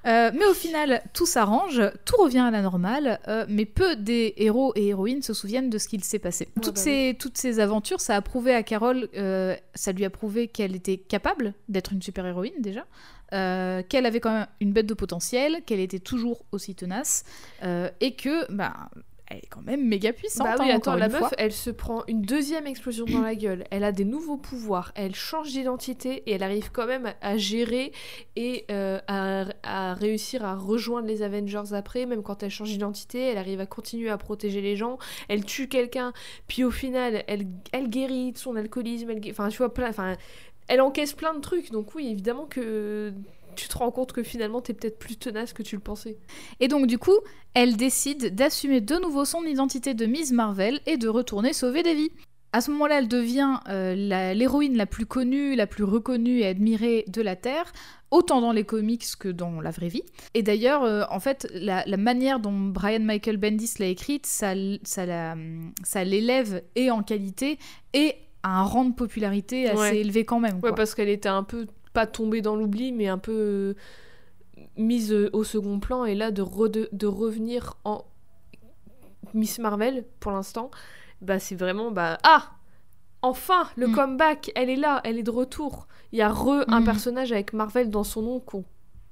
Euh, 0.07 0.29
mais 0.35 0.45
au 0.45 0.53
final, 0.53 1.01
tout 1.13 1.25
s'arrange, 1.25 1.81
tout 2.05 2.15
revient 2.21 2.37
à 2.47 2.51
la 2.51 2.61
normale, 2.61 3.19
euh, 3.27 3.45
mais 3.49 3.65
peu 3.65 3.95
des 3.95 4.35
héros 4.37 4.71
et 4.75 4.89
héroïnes 4.89 5.23
se 5.23 5.33
souviennent 5.33 5.71
de 5.71 5.79
ce 5.79 5.87
qu'il 5.87 6.03
s'est 6.03 6.19
passé. 6.19 6.45
Ouais, 6.55 6.61
toutes, 6.61 6.75
bah 6.75 6.81
ces, 6.81 7.15
toutes 7.19 7.37
ces 7.39 7.59
aventures, 7.59 7.99
ça 7.99 8.15
a 8.15 8.21
prouvé 8.21 8.53
à 8.53 8.61
Carol, 8.61 9.09
euh, 9.17 9.55
ça 9.73 9.93
lui 9.93 10.05
a 10.05 10.11
prouvé 10.11 10.47
qu'elle 10.47 10.75
était 10.75 10.97
capable 10.97 11.55
d'être 11.69 11.91
une 11.91 12.03
super-héroïne 12.03 12.53
déjà, 12.59 12.85
euh, 13.33 13.81
qu'elle 13.89 14.05
avait 14.05 14.19
quand 14.19 14.31
même 14.31 14.45
une 14.59 14.73
bête 14.73 14.85
de 14.85 14.93
potentiel, 14.93 15.63
qu'elle 15.65 15.79
était 15.79 15.97
toujours 15.97 16.45
aussi 16.51 16.75
tenace, 16.75 17.23
euh, 17.63 17.89
et 17.99 18.15
que, 18.15 18.51
bah, 18.53 18.75
elle 19.27 19.37
est 19.37 19.47
quand 19.49 19.61
même 19.61 19.87
méga 19.87 20.13
puissante. 20.13 20.45
Bah 20.45 20.55
oui, 20.59 20.71
hein, 20.71 20.77
attends, 20.77 20.95
la 20.95 21.09
meuf, 21.09 21.19
fois. 21.19 21.31
elle 21.37 21.51
se 21.51 21.71
prend 21.71 22.03
une 22.07 22.21
deuxième 22.21 22.67
explosion 22.67 23.05
dans 23.05 23.21
la 23.21 23.35
gueule. 23.35 23.63
Elle 23.71 23.83
a 23.83 23.91
des 23.91 24.05
nouveaux 24.05 24.37
pouvoirs. 24.37 24.91
Elle 24.95 25.15
change 25.15 25.51
d'identité 25.51 26.23
et 26.27 26.33
elle 26.33 26.43
arrive 26.43 26.71
quand 26.71 26.85
même 26.85 27.13
à, 27.21 27.37
gérer 27.37 27.91
et 28.35 28.65
euh, 28.69 28.99
à, 29.07 29.45
à 29.63 29.93
réussir 29.95 30.45
à 30.45 30.55
rejoindre 30.55 31.07
les 31.07 31.23
Avengers 31.23 31.73
après. 31.73 32.05
Même 32.05 32.21
quand 32.21 32.43
elle 32.43 32.51
change 32.51 32.69
d'identité, 32.69 33.19
elle 33.19 33.37
arrive 33.37 33.59
à 33.59 33.65
continuer 33.65 34.09
à 34.09 34.17
protéger 34.17 34.61
les 34.61 34.75
gens. 34.75 34.99
Elle 35.27 35.43
tue 35.43 35.67
quelqu'un, 35.67 36.13
puis 36.47 36.63
au 36.63 36.71
final, 36.71 37.23
elle, 37.27 37.47
elle 37.71 37.89
guérit 37.89 38.31
de 38.31 38.37
son 38.37 38.55
alcoolisme. 38.55 39.09
Elle, 39.09 39.21
enfin, 39.31 39.49
tu 39.49 39.57
vois, 39.57 39.73
plein, 39.73 39.89
enfin, 39.89 40.15
elle 40.67 40.81
encaisse 40.81 41.13
plein 41.13 41.33
de 41.33 41.41
trucs. 41.41 41.71
Donc 41.71 41.95
oui, 41.95 42.09
évidemment 42.11 42.45
que 42.45 43.13
tu 43.55 43.67
te 43.67 43.77
rends 43.77 43.91
compte 43.91 44.11
que 44.11 44.23
finalement, 44.23 44.61
t'es 44.61 44.73
peut-être 44.73 44.99
plus 44.99 45.17
tenace 45.17 45.53
que 45.53 45.63
tu 45.63 45.75
le 45.75 45.81
pensais. 45.81 46.17
Et 46.59 46.67
donc 46.67 46.87
du 46.87 46.97
coup, 46.97 47.17
elle 47.53 47.77
décide 47.77 48.35
d'assumer 48.35 48.81
de 48.81 48.95
nouveau 48.95 49.25
son 49.25 49.43
identité 49.43 49.93
de 49.93 50.05
Miss 50.05 50.31
Marvel 50.31 50.79
et 50.85 50.97
de 50.97 51.07
retourner 51.07 51.53
sauver 51.53 51.83
des 51.83 51.95
vies. 51.95 52.11
À 52.53 52.61
ce 52.61 52.71
moment-là, 52.71 52.99
elle 52.99 53.09
devient 53.09 53.59
euh, 53.67 54.33
l'héroïne 54.33 54.77
la, 54.77 54.85
plus 54.85 55.05
connue, 55.05 55.55
la 55.55 55.67
plus 55.67 55.83
reconnue 55.83 56.39
et 56.39 56.45
admirée 56.47 57.03
de 57.09 57.21
la 57.21 57.35
Terre, 57.35 57.73
autant 58.11 58.39
dans 58.39 58.53
les 58.53 58.63
comics 58.63 59.03
que 59.19 59.27
dans 59.27 59.59
la 59.59 59.71
vraie 59.71 59.89
vie. 59.89 60.03
Et 60.35 60.41
d'ailleurs, 60.41 60.83
euh, 60.83 61.03
en 61.09 61.19
fait, 61.19 61.49
la, 61.53 61.83
la 61.85 61.97
manière 61.97 62.39
dont 62.39 62.53
Brian 62.53 63.01
Michael 63.01 63.35
Bendis 63.35 63.73
l'a 63.79 63.87
écrite, 63.87 64.25
ça, 64.25 64.53
l'élève 66.03 66.61
et 66.75 66.91
en 66.91 67.03
qualité 67.03 67.59
et 67.93 68.15
à 68.43 68.59
un 68.59 68.63
rang 68.63 68.85
de 68.85 68.93
popularité 68.93 69.67
assez 69.67 69.79
Ouais. 69.79 69.97
élevé 69.99 70.23
quand 70.23 70.39
même. 70.39 70.55
Ouais, 70.55 70.61
quoi. 70.61 70.75
parce 70.75 70.95
qu'elle 70.95 71.09
était 71.09 71.27
un 71.29 71.43
peu, 71.43 71.65
pas 71.95 72.05
tombée 72.05 72.41
dans 72.43 72.55
l'oubli, 72.55 72.91
mais 72.91 73.07
un 73.07 73.17
peu 73.17 73.31
euh, 73.33 73.73
mise 74.77 75.11
euh, 75.11 75.29
au 75.33 75.43
second 75.43 75.79
plan. 75.79 76.05
Et 76.05 76.13
là, 76.13 76.29
de, 76.31 76.43
de 76.91 77.07
revenir 77.07 77.77
en 77.85 78.05
Miss 79.33 79.59
Marvel, 79.59 80.05
pour 80.19 80.31
l'instant, 80.31 80.69
bah 81.21 81.39
c'est 81.39 81.55
vraiment, 81.55 81.89
bah, 81.91 82.17
ah 82.23 82.51
Enfin, 83.21 83.67
le 83.75 83.87
Mm. 83.87 83.95
comeback, 83.95 84.51
elle 84.55 84.69
est 84.69 84.75
là, 84.75 85.01
elle 85.03 85.17
est 85.17 85.23
de 85.23 85.31
retour. 85.31 85.87
Il 86.11 86.19
y 86.19 86.21
a 86.21 86.29
re 86.29 86.63
un 86.67 86.81
Mm. 86.81 86.85
personnage 86.85 87.31
avec 87.31 87.53
Marvel 87.53 87.89
dans 87.89 88.03
son 88.03 88.21
nom 88.21 88.39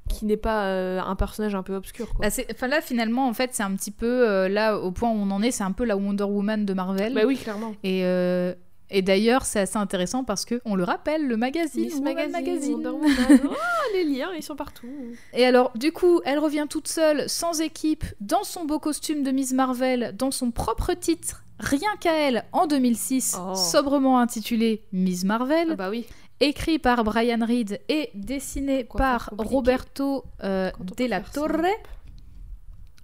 qui 0.08 0.26
n'est 0.26 0.38
pas 0.38 0.66
euh, 0.68 1.00
un 1.02 1.16
personnage 1.16 1.56
un 1.56 1.64
peu 1.64 1.74
obscur. 1.74 2.14
Quoi. 2.14 2.28
Bah, 2.28 2.44
Enfin 2.52 2.68
là, 2.68 2.80
finalement, 2.82 3.28
en 3.28 3.34
fait, 3.34 3.50
c'est 3.54 3.64
un 3.64 3.76
petit 3.76 3.90
peu 3.90 4.30
euh, 4.30 4.48
là 4.50 4.78
au 4.78 4.92
point 4.92 5.10
où 5.10 5.14
on 5.16 5.32
en 5.32 5.42
est, 5.42 5.50
c'est 5.50 5.64
un 5.64 5.72
peu 5.72 5.84
la 5.84 5.98
Wonder 5.98 6.26
Woman 6.26 6.64
de 6.64 6.74
Marvel. 6.76 7.16
Bah 7.16 7.22
oui, 7.26 7.38
clairement. 7.38 7.74
Et, 7.84 8.02
euh, 8.06 8.54
et 8.94 9.02
d'ailleurs, 9.02 9.44
c'est 9.46 9.60
assez 9.62 9.78
intéressant 9.78 10.24
parce 10.24 10.46
que 10.46 10.62
on 10.66 10.76
le 10.76 10.84
rappelle, 10.84 11.28
le 11.28 11.36
magazine, 11.38 11.84
Miss 11.86 11.96
Woman 11.96 12.14
Magazine, 12.16 12.32
Magazine. 12.32 12.74
Wonder 12.76 12.90
Woman. 12.90 13.40
Oh, 13.50 13.54
les 13.94 14.04
liens, 14.06 14.30
ils 14.36 14.44
sont 14.44 14.56
partout. 14.56 14.88
Et 15.34 15.46
alors, 15.46 15.72
du 15.76 15.92
coup, 15.92 16.22
elle 16.26 16.40
revient 16.40 16.66
toute 16.70 16.88
seule, 16.88 17.30
sans 17.30 17.60
équipe, 17.62 18.06
dans 18.22 18.44
son 18.44 18.66
beau 18.66 18.80
costume 18.80 19.24
de 19.24 19.32
Miss 19.32 19.52
Marvel, 19.54 20.16
dans 20.18 20.32
son 20.32 20.52
propre 20.52 20.94
titre, 20.94 21.44
rien 21.60 21.90
qu'à 22.00 22.14
elle, 22.14 22.46
en 22.52 22.68
2006, 22.68 23.38
Oh. 23.40 23.56
sobrement 23.56 24.20
intitulé 24.20 24.84
Miss 24.92 25.24
Marvel, 25.24 25.70
Ah 25.72 25.76
bah 25.76 25.90
oui. 25.90 26.06
écrit 26.40 26.80
par 26.80 27.04
Brian 27.04 27.46
Reed 27.46 27.80
et 27.90 28.10
dessiné 28.16 28.86
Quoi 28.86 29.00
par 29.00 29.30
Roberto 29.38 30.24
euh, 30.44 30.72
faire 30.98 31.28
ça. 31.28 31.34
Torre. 31.34 31.62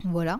Voilà. 0.05 0.39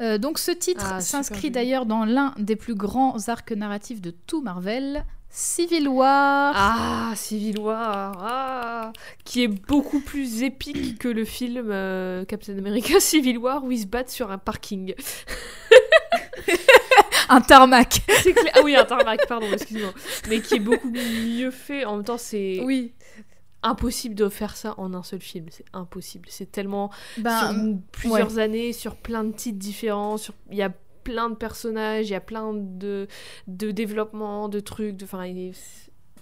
Euh, 0.00 0.18
donc 0.18 0.38
ce 0.38 0.50
titre 0.50 0.84
Ah, 0.94 1.00
s'inscrit 1.00 1.50
d'ailleurs 1.50 1.86
dans 1.86 2.04
l'un 2.04 2.34
des 2.38 2.56
plus 2.56 2.74
grands 2.74 3.16
arcs 3.28 3.52
narratifs 3.52 4.00
de 4.00 4.10
tout 4.10 4.40
Marvel, 4.40 5.04
Civil 5.30 5.88
War. 5.88 6.52
Ah, 6.56 7.12
Civil 7.16 7.58
War, 7.58 8.12
ah, 8.20 8.92
qui 9.24 9.42
est 9.42 9.48
beaucoup 9.48 10.00
plus 10.00 10.42
épique 10.42 10.98
que 11.00 11.08
le 11.08 11.24
film 11.24 11.68
euh, 11.70 12.24
Captain 12.24 12.56
America 12.58 12.94
Civil 13.00 13.38
War 13.38 13.64
où 13.64 13.72
ils 13.72 13.80
se 13.80 13.86
battent 13.86 14.10
sur 14.10 14.30
un 14.30 14.38
parking. 14.38 14.94
Un 17.30 17.42
tarmac. 17.42 18.00
Ah 18.54 18.60
oui, 18.64 18.74
un 18.74 18.84
tarmac, 18.86 19.26
pardon, 19.28 19.46
excuse-moi. 19.52 19.92
Mais 20.30 20.40
qui 20.40 20.54
est 20.54 20.60
beaucoup 20.60 20.88
mieux 20.88 21.50
fait. 21.50 21.84
En 21.84 21.96
même 21.96 22.04
temps, 22.04 22.16
c'est 22.16 22.60
Oui. 22.64 22.94
Impossible 23.62 24.14
de 24.14 24.28
faire 24.28 24.56
ça 24.56 24.74
en 24.78 24.94
un 24.94 25.02
seul 25.02 25.20
film. 25.20 25.46
C'est 25.50 25.64
impossible. 25.72 26.28
C'est 26.30 26.50
tellement 26.50 26.90
Ben, 27.18 27.52
sur 27.52 27.76
plusieurs 27.92 28.38
années, 28.38 28.72
sur 28.72 28.96
plein 28.96 29.24
de 29.24 29.32
titres 29.32 29.58
différents. 29.58 30.16
Sur 30.16 30.34
il 30.50 30.56
y 30.56 30.62
a 30.62 30.70
plein 31.04 31.30
de 31.30 31.34
personnages, 31.34 32.08
il 32.08 32.12
y 32.12 32.16
a 32.16 32.20
plein 32.20 32.52
de 32.54 33.08
de 33.46 33.70
développements, 33.70 34.48
de 34.48 34.60
trucs. 34.60 34.96
De... 34.96 35.04
Enfin, 35.04 35.24
il 35.26 35.38
est 35.38 35.52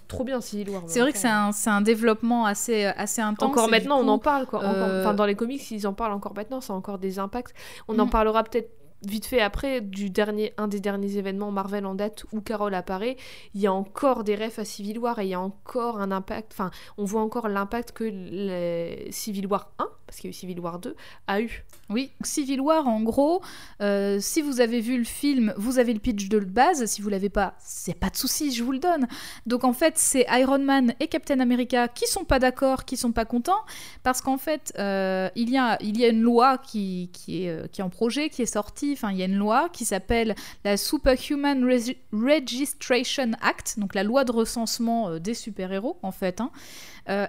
trop 0.07 0.23
bien 0.23 0.39
Civil 0.39 0.69
War. 0.69 0.83
c'est 0.87 1.01
vrai 1.01 1.11
que 1.11 1.17
c'est 1.17 1.27
un, 1.27 1.51
un 1.65 1.81
développement 1.81 2.45
assez, 2.45 2.85
assez 2.85 3.21
intense. 3.21 3.49
Encore 3.49 3.69
maintenant, 3.69 3.99
on 3.99 4.07
en 4.07 4.19
parle 4.19 4.45
quoi. 4.45 4.59
Encore- 4.59 4.71
euh, 4.73 5.01
Enfin, 5.01 5.13
dans 5.13 5.25
les 5.25 5.35
comics, 5.35 5.69
ils 5.69 5.85
en 5.85 5.93
parlent 5.93 6.13
encore 6.13 6.33
maintenant. 6.33 6.61
Ça 6.61 6.71
a 6.71 6.75
encore 6.77 6.97
des 6.97 7.19
impacts. 7.19 7.53
On 7.89 7.99
en 7.99 8.05
Mhm. 8.05 8.11
parlera 8.11 8.43
peut-être 8.45 8.71
vite 9.05 9.25
fait 9.25 9.41
après 9.41 9.81
du 9.81 10.09
dernier, 10.09 10.53
un 10.57 10.67
des 10.67 10.79
derniers 10.79 11.17
événements 11.17 11.51
Marvel 11.51 11.85
en 11.85 11.95
date 11.95 12.25
où 12.31 12.41
Carol 12.41 12.73
apparaît. 12.73 13.17
Il 13.53 13.61
y 13.61 13.67
a 13.67 13.73
encore 13.73 14.23
des 14.23 14.35
refs 14.35 14.59
à 14.59 14.65
Civil 14.65 14.99
War 14.99 15.19
et 15.19 15.25
il 15.25 15.29
y 15.29 15.33
a 15.33 15.39
encore 15.39 15.99
un 15.99 16.11
impact. 16.11 16.51
Enfin, 16.53 16.71
on 16.97 17.05
voit 17.05 17.21
encore 17.21 17.47
l'impact 17.47 17.91
que 17.91 18.09
le 18.11 19.11
Civil 19.11 19.47
War 19.47 19.71
1, 19.79 19.87
parce 20.07 20.17
qu'il 20.17 20.29
y 20.29 20.29
a 20.29 20.31
eu 20.31 20.33
Civil 20.33 20.59
War 20.59 20.79
2, 20.79 20.95
a 21.27 21.41
eu. 21.41 21.63
Oui, 21.89 22.11
Civil 22.23 22.59
War, 22.61 22.87
en 22.87 23.01
gros, 23.01 23.41
euh, 23.81 24.17
si 24.19 24.41
vous 24.41 24.59
avez 24.61 24.79
vu 24.81 24.97
le 24.97 25.03
film, 25.03 25.53
vous 25.57 25.77
avez 25.79 25.93
le 25.93 25.99
pitch 25.99 26.27
de 26.29 26.39
base. 26.39 26.85
Si 26.85 27.01
vous 27.01 27.09
l'avez 27.09 27.29
pas, 27.29 27.55
c'est 27.59 27.93
pas 27.93 28.09
de 28.09 28.15
souci, 28.17 28.51
je 28.51 28.63
vous 28.63 28.71
le 28.71 28.79
donne. 28.79 29.07
Donc 29.45 29.63
en 29.63 29.73
fait, 29.73 29.97
c'est 29.97 30.25
Iron 30.31 30.59
Man 30.59 30.93
et 30.99 31.07
Captain 31.07 31.39
America 31.41 31.87
qui 31.87 32.07
sont 32.07 32.23
pas 32.23 32.39
d'accord, 32.39 32.85
qui 32.85 32.97
sont 32.97 33.11
pas 33.11 33.25
contents, 33.25 33.61
parce 34.03 34.21
qu'en 34.21 34.37
fait, 34.37 34.73
euh, 34.79 35.29
il, 35.35 35.49
y 35.49 35.57
a, 35.57 35.77
il 35.81 35.99
y 35.99 36.05
a 36.05 36.07
une 36.07 36.21
loi 36.21 36.57
qui, 36.57 37.09
qui, 37.13 37.43
est, 37.43 37.49
euh, 37.49 37.67
qui 37.67 37.81
est 37.81 37.83
en 37.83 37.89
projet, 37.89 38.29
qui 38.29 38.41
est 38.41 38.45
sortie. 38.47 38.93
Enfin, 38.93 39.11
il 39.11 39.17
y 39.17 39.21
a 39.21 39.25
une 39.25 39.35
loi 39.37 39.69
qui 39.71 39.85
s'appelle 39.85 40.35
la 40.63 40.77
Superhuman 40.77 41.63
Regi- 41.65 41.97
Registration 42.13 43.31
Act, 43.41 43.77
donc 43.79 43.93
la 43.93 44.03
loi 44.03 44.23
de 44.23 44.31
recensement 44.31 45.19
des 45.19 45.33
super-héros, 45.33 45.97
en 46.01 46.11
fait. 46.11 46.41
hein. 46.41 46.51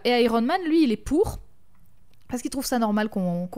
Et 0.05 0.22
Iron 0.22 0.42
Man, 0.42 0.60
lui, 0.66 0.84
il 0.84 0.92
est 0.92 0.96
pour. 0.96 1.38
Parce 2.28 2.42
qu'il 2.42 2.50
trouve 2.50 2.66
ça 2.66 2.78
normal 2.78 3.09
qu'on 3.09 3.48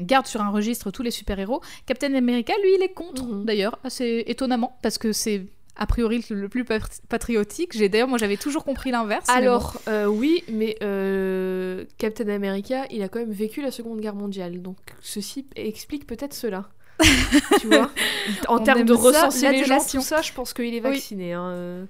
garde 0.00 0.26
sur 0.26 0.40
un 0.40 0.50
registre 0.50 0.90
tous 0.90 1.02
les 1.02 1.10
super-héros. 1.10 1.60
Captain 1.86 2.14
America, 2.14 2.52
lui, 2.62 2.70
il 2.78 2.82
est 2.82 2.92
contre, 2.94 3.24
Mhm. 3.24 3.44
d'ailleurs, 3.44 3.78
assez 3.84 4.24
étonnamment, 4.26 4.78
parce 4.82 4.96
que 4.98 5.12
c'est 5.12 5.42
a 5.76 5.86
priori 5.86 6.24
le, 6.30 6.48
plus 6.48 6.64
pat- 6.64 7.00
patriotique. 7.08 7.72
J'ai 7.76 7.88
D'ailleurs, 7.88 8.06
moi, 8.08 8.16
j'avais 8.16 8.36
toujours 8.36 8.64
compris 8.64 8.90
l'inverse. 8.92 9.28
Alors, 9.28 9.80
euh, 9.88 10.06
oui, 10.06 10.44
mais 10.48 10.76
euh, 10.82 11.84
Captain 11.98 12.28
America, 12.28 12.84
il 12.90 13.02
a 13.02 13.08
quand 13.08 13.18
même 13.18 13.32
vécu 13.32 13.60
la 13.60 13.70
Seconde 13.72 14.00
Guerre 14.00 14.14
mondiale. 14.14 14.62
Donc, 14.62 14.76
ceci 15.02 15.46
explique 15.56 16.06
peut-être 16.06 16.32
cela. 16.32 16.68
tu 17.60 17.66
vois? 17.66 17.90
En 18.46 18.60
termes 18.60 18.84
de 18.84 18.92
recenser 18.94 19.50
les 19.50 19.64
gens, 19.64 19.84
tout 19.84 20.00
ça, 20.00 20.22
je 20.22 20.32
pense 20.32 20.54
qu'il 20.54 20.66
est 20.66 20.80
Oui. 20.80 20.92
vacciné. 20.94 21.32
hein, 21.32 21.48
euh. 21.50 21.84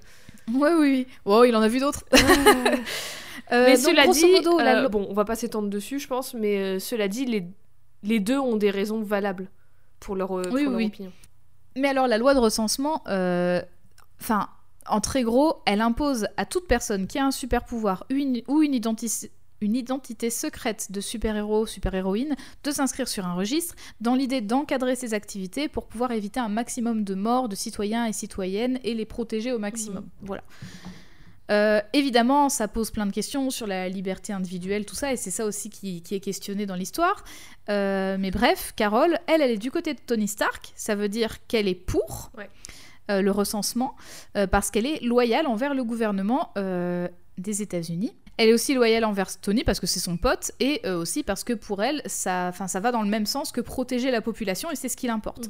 Ouais, 0.51 0.71
oui, 0.73 0.89
oui. 0.91 1.07
Oh, 1.25 1.43
il 1.43 1.55
en 1.55 1.61
a 1.61 1.67
vu 1.67 1.79
d'autres. 1.79 2.03
Euh, 3.51 3.65
mais 3.65 3.75
donc, 3.75 3.85
cela 3.91 4.03
grosso 4.05 4.25
dit, 4.25 4.31
modo, 4.31 4.59
la 4.59 4.83
euh, 4.83 4.89
bon, 4.89 5.05
on 5.09 5.13
va 5.13 5.25
pas 5.25 5.35
s'étendre 5.35 5.69
dessus, 5.69 5.99
je 5.99 6.07
pense, 6.07 6.33
mais 6.33 6.57
euh, 6.57 6.79
cela 6.79 7.07
dit, 7.07 7.25
les, 7.25 7.45
les 8.03 8.19
deux 8.19 8.39
ont 8.39 8.55
des 8.57 8.71
raisons 8.71 9.01
valables 9.01 9.49
pour 9.99 10.15
leur, 10.15 10.37
euh, 10.37 10.41
pour 10.43 10.53
Oui, 10.53 10.63
leur 10.63 10.73
oui. 10.73 10.85
opinion. 10.87 11.11
Mais 11.75 11.89
alors, 11.89 12.07
la 12.07 12.17
loi 12.17 12.33
de 12.33 12.39
recensement, 12.39 13.03
euh, 13.07 13.61
enfin, 14.19 14.49
en 14.87 15.01
très 15.01 15.23
gros, 15.23 15.57
elle 15.65 15.81
impose 15.81 16.27
à 16.37 16.45
toute 16.45 16.67
personne 16.67 17.05
qui 17.07 17.19
a 17.19 17.25
un 17.25 17.31
super 17.31 17.65
pouvoir 17.65 18.05
une, 18.09 18.41
ou 18.47 18.61
une, 18.63 18.73
identi- 18.73 19.29
une 19.61 19.75
identité 19.75 20.29
secrète 20.29 20.91
de 20.91 21.01
super-héros, 21.01 21.65
super-héroïne, 21.65 22.35
de 22.63 22.71
s'inscrire 22.71 23.07
sur 23.07 23.25
un 23.25 23.33
registre 23.33 23.75
dans 23.99 24.15
l'idée 24.15 24.41
d'encadrer 24.41 24.95
ses 24.95 25.13
activités 25.13 25.67
pour 25.67 25.87
pouvoir 25.87 26.11
éviter 26.11 26.39
un 26.39 26.49
maximum 26.49 27.03
de 27.03 27.13
morts 27.15 27.49
de 27.49 27.55
citoyens 27.55 28.05
et 28.05 28.13
citoyennes 28.13 28.79
et 28.83 28.93
les 28.93 29.05
protéger 29.05 29.51
au 29.51 29.59
maximum. 29.59 30.05
Voilà. 30.21 30.43
Euh, 31.51 31.79
évidemment, 31.93 32.49
ça 32.49 32.67
pose 32.67 32.89
plein 32.91 33.05
de 33.05 33.11
questions 33.11 33.49
sur 33.51 33.67
la 33.67 33.87
liberté 33.87 34.33
individuelle, 34.33 34.85
tout 34.85 34.95
ça, 34.95 35.13
et 35.13 35.17
c'est 35.17 35.31
ça 35.31 35.45
aussi 35.45 35.69
qui, 35.69 36.01
qui 36.01 36.15
est 36.15 36.19
questionné 36.19 36.65
dans 36.65 36.75
l'histoire. 36.75 37.23
Euh, 37.69 38.17
mais 38.19 38.31
bref, 38.31 38.73
Carole, 38.75 39.19
elle, 39.27 39.41
elle 39.41 39.51
est 39.51 39.57
du 39.57 39.69
côté 39.71 39.93
de 39.93 39.99
Tony 39.99 40.27
Stark, 40.27 40.73
ça 40.75 40.95
veut 40.95 41.09
dire 41.09 41.45
qu'elle 41.47 41.67
est 41.67 41.75
pour 41.75 42.31
Ouais. 42.37 42.49
euh, 43.11 43.21
le 43.21 43.31
recensement, 43.31 43.95
parce 44.49 44.71
qu'elle 44.71 44.87
est 44.87 45.01
loyale 45.03 45.45
envers 45.45 45.73
le 45.75 45.83
gouvernement 45.83 46.51
des 47.37 47.61
États-Unis. 47.61 48.13
Elle 48.37 48.49
est 48.49 48.53
aussi 48.53 48.73
loyale 48.73 49.05
envers 49.05 49.39
Tony 49.39 49.63
parce 49.63 49.79
que 49.79 49.87
c'est 49.87 49.99
son 50.01 50.17
pote, 50.17 50.51
et 50.59 50.87
aussi 50.89 51.23
parce 51.23 51.43
que 51.43 51.53
pour 51.53 51.83
elle, 51.83 52.01
ça, 52.05 52.51
ça 52.67 52.79
va 52.79 52.91
dans 52.91 53.01
le 53.03 53.07
même 53.07 53.25
sens 53.27 53.51
que 53.51 53.61
protéger 53.61 54.09
la 54.09 54.21
population, 54.21 54.71
et 54.71 54.75
c'est 54.75 54.89
ce 54.89 54.97
qui 54.97 55.07
l'importe. 55.07 55.47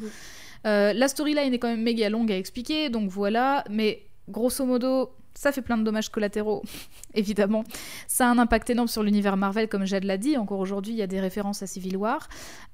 Euh, 0.67 0.93
la 0.93 1.07
storyline 1.07 1.53
est 1.53 1.59
quand 1.59 1.69
même 1.69 1.83
méga 1.83 2.09
longue 2.09 2.31
à 2.31 2.37
expliquer, 2.37 2.89
donc 2.89 3.09
voilà, 3.09 3.63
mais 3.69 4.05
grosso 4.29 4.65
modo, 4.65 5.11
ça 5.35 5.51
fait 5.51 5.61
plein 5.61 5.77
de 5.77 5.83
dommages 5.83 6.09
collatéraux, 6.09 6.63
évidemment. 7.13 7.63
Ça 8.07 8.27
a 8.27 8.29
un 8.31 8.37
impact 8.39 8.69
énorme 8.69 8.87
sur 8.87 9.03
l'univers 9.03 9.37
Marvel, 9.37 9.67
comme 9.67 9.85
Jade 9.85 10.05
l'a 10.05 10.17
dit. 10.17 10.37
Encore 10.37 10.59
aujourd'hui, 10.59 10.93
il 10.93 10.97
y 10.97 11.01
a 11.01 11.07
des 11.07 11.19
références 11.19 11.61
à 11.61 11.67
Civil 11.67 11.97
War. 11.97 12.27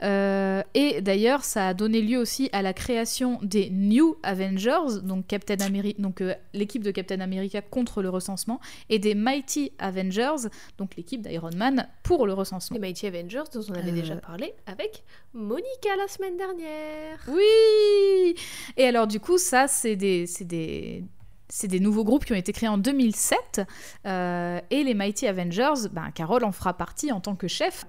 Euh, 0.03 0.61
et 0.73 1.01
d'ailleurs, 1.01 1.43
ça 1.43 1.67
a 1.67 1.73
donné 1.73 2.01
lieu 2.01 2.17
aussi 2.19 2.49
à 2.53 2.61
la 2.61 2.73
création 2.73 3.39
des 3.41 3.69
New 3.71 4.15
Avengers, 4.23 5.01
donc, 5.03 5.27
Captain 5.27 5.55
Ameri- 5.57 5.99
donc 5.99 6.21
euh, 6.21 6.33
l'équipe 6.53 6.83
de 6.83 6.91
Captain 6.91 7.19
America 7.19 7.61
contre 7.61 8.01
le 8.01 8.09
recensement, 8.09 8.59
et 8.89 8.99
des 8.99 9.15
Mighty 9.15 9.71
Avengers, 9.79 10.47
donc 10.77 10.95
l'équipe 10.95 11.21
d'Iron 11.21 11.49
Man 11.55 11.87
pour 12.03 12.25
le 12.27 12.33
recensement. 12.33 12.75
Les 12.75 12.81
Mighty 12.81 13.07
Avengers, 13.07 13.43
dont 13.53 13.61
on 13.69 13.73
avait 13.73 13.89
Euh. 13.91 13.95
déjà 13.95 14.15
parlé 14.15 14.53
avec 14.67 15.03
Monica 15.33 15.89
la 15.97 16.07
semaine 16.07 16.37
dernière. 16.37 17.19
Oui 17.27 18.35
Et 18.77 18.85
alors 18.85 19.07
du 19.07 19.19
coup, 19.19 19.37
ça, 19.37 19.67
c'est 19.67 19.95
des, 19.95 20.25
c'est 20.27 20.45
des, 20.45 21.03
c'est 21.51 21.67
des 21.67 21.79
nouveaux 21.81 22.05
groupes 22.05 22.23
qui 22.25 22.31
ont 22.31 22.37
été 22.37 22.53
créés 22.53 22.69
en 22.69 22.77
2007. 22.77 23.61
euh, 24.05 24.59
et 24.69 24.83
les 24.83 24.93
Mighty 24.93 25.27
Avengers, 25.27 25.89
ben, 25.91 26.09
Carole 26.15 26.43
en 26.45 26.51
fera 26.51 26.73
partie 26.73 27.11
en 27.11 27.19
tant 27.19 27.35
que 27.35 27.47
chef. 27.47 27.85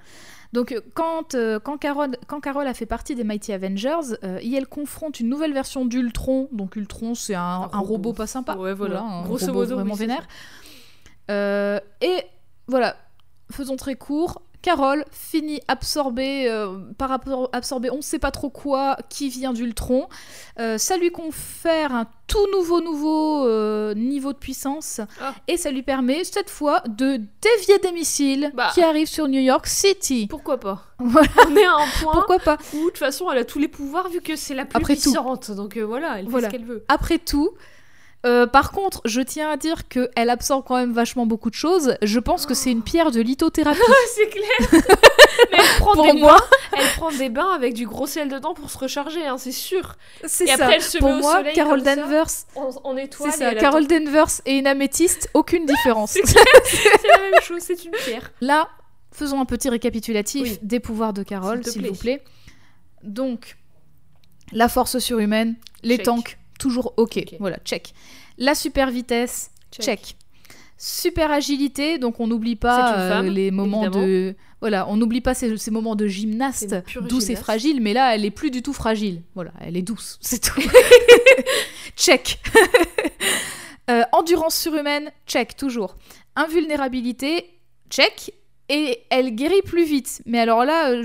Donc 0.53 0.73
euh, 0.73 0.81
quand, 0.95 1.35
euh, 1.35 1.59
quand, 1.59 1.79
Carole, 1.79 2.17
quand 2.27 2.41
Carole 2.41 2.67
a 2.67 2.75
fait 2.75 2.87
partie 2.87 3.15
des 3.15 3.25
Mighty 3.25 3.53
Avengers, 3.53 4.17
euh, 4.25 4.39
et 4.43 4.53
elle 4.53 4.67
confronte 4.67 5.21
une 5.21 5.29
nouvelle 5.29 5.55
version 5.55 5.85
d'Ultron. 5.87 6.49
Donc 6.53 6.77
Ultron, 6.77 7.15
c'est 7.15 7.35
un, 7.35 7.41
Un 7.41 7.71
un 7.73 7.79
robot. 7.79 7.93
robot. 7.95 8.13
pas 8.15 8.27
sympa. 8.27 8.57
Ouais, 8.57 8.75
voilà. 8.75 9.01
un 9.01 9.23
Grosso 9.23 9.47
robot 9.47 9.61
modo, 9.61 9.75
vraiment 9.77 9.95
oui, 9.95 10.01
vénère. 10.01 10.27
Et 11.31 12.23
voilà, 12.67 12.97
faisons 13.51 13.77
très 13.77 13.95
court. 13.95 14.43
Carole 14.63 15.05
finit 15.11 15.61
absorbée 15.69 16.49
euh, 16.49 16.79
par 16.97 17.11
absorbée, 17.53 17.91
on 17.91 17.97
ne 17.97 18.01
sait 18.03 18.19
pas 18.21 18.31
trop 18.31 18.49
quoi, 18.49 18.97
qui 19.09 19.29
vient 19.29 19.53
d'Ultron. 19.53 20.09
Euh, 20.61 20.79
ça 20.79 20.97
lui 20.97 21.11
confère 21.11 21.93
un 21.95 22.07
tout 22.29 22.47
nouveau 22.53 22.81
nouveau 22.81 23.47
euh, 23.47 23.93
niveau 23.95 24.33
de 24.33 24.39
puissance 24.39 25.01
Ah. 25.21 25.35
et 25.49 25.57
ça 25.57 25.71
lui 25.71 25.83
permet 25.83 26.25
cette 26.25 26.49
fois 26.49 26.81
de 26.87 27.17
dévier 27.41 27.79
des 27.83 27.93
missiles 27.93 28.53
Bah. 28.55 28.71
qui 28.73 28.83
arrivent 28.83 29.09
sur 29.09 29.29
New 29.29 29.41
York 29.41 29.67
City. 29.67 30.27
Pourquoi 30.31 30.59
pas? 30.59 30.85
Voilà. 30.99 31.29
On 31.49 31.57
est 31.57 31.65
à 31.65 31.75
un 31.75 31.87
point 32.01 32.13
Pourquoi 32.13 32.39
pas? 32.39 32.57
où, 32.73 32.79
de 32.79 32.85
toute 32.91 32.99
façon, 32.99 33.31
elle 33.31 33.39
a 33.39 33.45
tous 33.45 33.59
les 33.59 33.69
pouvoirs 33.69 34.09
vu 34.09 34.21
que 34.21 34.37
c'est 34.37 34.55
la 34.55 34.65
plus 34.65 34.77
Après 34.77 34.95
tout. 34.95 35.03
puissante. 35.11 35.51
Donc 35.51 35.77
voilà, 35.77 36.21
elle 36.21 36.29
Voilà. 36.29 36.49
fait 36.49 36.57
ce 36.57 36.59
qu'elle 36.59 36.69
veut. 36.69 36.85
Après 36.89 37.19
tout. 37.19 37.51
Euh, 38.25 38.47
par 38.47 38.71
contre, 38.71 39.01
je 39.05 39.21
tiens 39.21 39.51
à 39.51 39.57
dire 39.57 39.89
qu'elle 39.89 40.31
absorbe 40.31 40.65
quand 40.67 40.77
même 40.77 40.93
vachement 40.93 41.27
beaucoup 41.27 41.51
de 41.51 41.55
choses. 41.57 41.97
Je 42.03 42.21
pense 42.21 42.47
que 42.47 42.55
c'est 42.55 42.71
une 42.71 42.83
pierre 42.83 43.11
de 43.11 43.21
lithothérapie. 43.21 43.81
c'est 44.15 44.29
clair 44.29 44.83
Mais 45.51 45.59
elle 45.59 45.79
prend, 45.81 45.95
Pour 45.95 46.05
des 46.05 46.13
moi, 46.21 46.37
bains, 46.37 46.57
elle 46.79 46.87
prend 46.97 47.11
des 47.11 47.29
bains 47.29 47.51
avec 47.53 47.75
du 47.75 47.85
gros 47.87 48.07
sel 48.07 48.29
dedans 48.29 48.55
pour 48.55 48.71
se 48.71 48.79
recharger, 48.79 49.27
hein, 49.27 49.39
c'est 49.39 49.51
sûr. 49.51 49.97
c'est 50.25 50.47
ça. 50.47 50.55
après, 50.55 50.77
elle 50.77 50.83
se 50.83 50.99
Pour 50.99 51.09
met 51.09 51.15
au 51.17 51.19
moi, 51.21 51.37
soleil 51.39 51.55
Carol 51.55 51.79
comme 51.83 51.85
ça. 51.85 51.97
Danvers, 51.97 52.27
étoile. 52.99 53.31
c'est 53.33 53.39
ça. 53.39 53.53
elle 53.53 53.59
Carol 53.59 53.87
Danvers 53.89 54.29
et 54.47 54.53
une 54.59 54.67
améthyste, 54.69 55.29
aucune 55.35 55.67
différence. 55.67 56.13
C'est 56.13 57.09
la 57.09 57.31
même 57.31 57.41
chose, 57.43 57.61
c'est 57.63 57.85
une 57.85 57.91
pierre. 57.93 58.31
Là, 58.41 58.69
faisons 59.11 59.41
un 59.41 59.45
petit 59.47 59.69
récapitulatif 59.69 60.43
Oui. 60.43 60.59
des 60.63 60.79
pouvoirs 60.81 61.13
de 61.13 61.23
Carole, 61.25 61.65
S'il 61.67 61.87
vous 61.89 61.95
plaît. 61.97 62.23
Donc, 63.03 63.57
la 64.53 64.69
force 64.69 64.99
surhumaine, 64.99 65.57
les 65.83 65.97
Check. 65.97 66.05
tanks, 66.05 66.39
toujours 66.63 66.95
ok. 66.97 67.19
Ok. 67.19 67.37
Voilà, 67.41 67.59
check. 67.65 67.93
La 68.39 68.55
super 68.55 68.91
vitesse, 68.91 69.51
check. 69.73 70.17
Super 70.79 71.31
agilité, 71.31 71.99
donc 71.99 72.19
on 72.21 72.27
n'oublie 72.27 72.57
pas 72.57 72.99
euh, 72.99 73.23
les 73.23 73.51
moments 73.51 73.85
évidemment. 73.85 74.07
de 74.07 74.35
voilà, 74.61 74.89
on 74.89 74.97
n'oublie 74.97 75.21
pas 75.21 75.35
ces, 75.35 75.57
ces 75.57 75.71
moments 75.71 75.97
de 75.97 76.07
gymnaste 76.07 76.75
douce 77.09 77.31
et 77.31 77.37
fragile, 77.37 77.81
mais 77.81 77.93
là 77.93 78.15
elle 78.15 78.25
est 78.25 78.31
plus 78.31 78.51
du 78.51 78.63
tout 78.63 78.73
fragile. 78.73 79.23
Voilà, 79.35 79.53
elle 79.61 79.77
est 79.77 79.83
douce, 79.83 80.19
c'est 80.23 80.41
tout. 80.41 80.63
check. 81.97 82.39
Euh, 83.91 84.05
endurance 84.13 84.55
surhumaine, 84.55 85.11
check 85.27 85.57
toujours. 85.57 85.97
Invulnérabilité, 86.37 87.51
check. 87.91 88.33
Et 88.69 89.01
elle 89.11 89.35
guérit 89.35 89.61
plus 89.63 89.85
vite. 89.85 90.23
Mais 90.25 90.39
alors 90.39 90.65
là, 90.65 90.91
euh, 90.91 91.03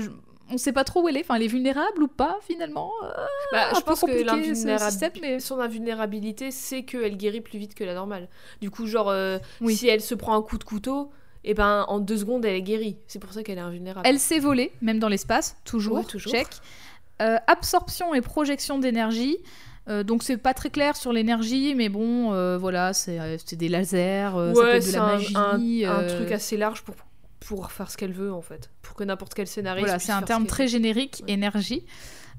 on 0.50 0.58
sait 0.58 0.72
pas 0.72 0.84
trop 0.84 1.02
où 1.02 1.08
elle 1.08 1.16
est. 1.16 1.20
Enfin, 1.20 1.34
elle 1.36 1.42
est 1.42 1.48
vulnérable 1.48 2.02
ou 2.02 2.08
pas 2.08 2.38
finalement. 2.46 2.92
Euh, 3.04 3.08
Bah, 3.52 3.70
je 3.76 3.80
pense 3.80 4.00
que 4.00 4.06
compliqué, 4.06 4.54
ce 4.54 5.20
mais- 5.20 5.40
son 5.40 5.58
invulnérabilité, 5.60 6.50
c'est 6.50 6.82
qu'elle 6.84 7.16
guérit 7.16 7.40
plus 7.40 7.58
vite 7.58 7.74
que 7.74 7.84
la 7.84 7.94
normale. 7.94 8.28
Du 8.60 8.70
coup, 8.70 8.86
genre, 8.86 9.08
euh, 9.10 9.38
Oui. 9.60 9.76
si 9.76 9.88
elle 9.88 10.00
se 10.00 10.14
prend 10.14 10.34
un 10.36 10.42
coup 10.42 10.58
de 10.58 10.64
couteau, 10.64 11.10
et 11.44 11.54
ben 11.54 11.84
en 11.88 11.98
deux 12.00 12.16
secondes, 12.18 12.44
elle 12.44 12.56
est 12.56 12.62
guérie. 12.62 12.96
C'est 13.06 13.18
pour 13.20 13.32
ça 13.32 13.42
qu'elle 13.42 13.58
est 13.58 13.62
invulnérable. 13.62 14.06
Elle 14.08 14.18
sait 14.18 14.38
voler, 14.40 14.72
même 14.82 14.98
dans 14.98 15.08
l'espace, 15.08 15.56
toujours. 15.64 15.98
Ouais, 15.98 16.04
toujours. 16.04 16.32
Check. 16.32 16.46
Euh, 17.22 17.36
absorption 17.46 18.14
et 18.14 18.20
projection 18.20 18.78
d'énergie. 18.78 19.38
Euh, 19.88 20.02
donc 20.02 20.22
c'est 20.22 20.36
pas 20.36 20.52
très 20.52 20.68
clair 20.68 20.96
sur 20.96 21.12
l'énergie, 21.14 21.74
mais 21.74 21.88
bon, 21.88 22.32
euh, 22.34 22.58
voilà, 22.58 22.92
c'est 22.92 23.16
des 23.54 23.68
lasers, 23.68 24.24
ça 24.26 24.30
peut 24.52 24.60
ouais, 24.60 24.76
être 24.76 24.86
de 24.86 24.92
la 24.92 25.02
un, 25.02 25.12
magie. 25.14 25.84
un- 25.86 25.96
un 25.98 26.06
truc 26.06 26.30
assez 26.32 26.56
large 26.58 26.82
pour, 26.82 26.94
pour 27.40 27.70
faire 27.72 27.90
ce 27.90 27.96
qu'elle 27.96 28.12
veut, 28.12 28.32
en 28.32 28.42
fait. 28.42 28.70
Pour 28.82 28.94
que 28.94 29.04
n'importe 29.04 29.34
quel 29.34 29.46
scénariste. 29.46 29.86
Voilà, 29.86 29.98
c'est 29.98 30.12
un 30.12 30.22
terme 30.22 30.44
ce 30.44 30.48
très 30.48 30.64
veut. 30.64 30.70
générique, 30.70 31.22
Ouais. 31.26 31.32
énergie. 31.34 31.84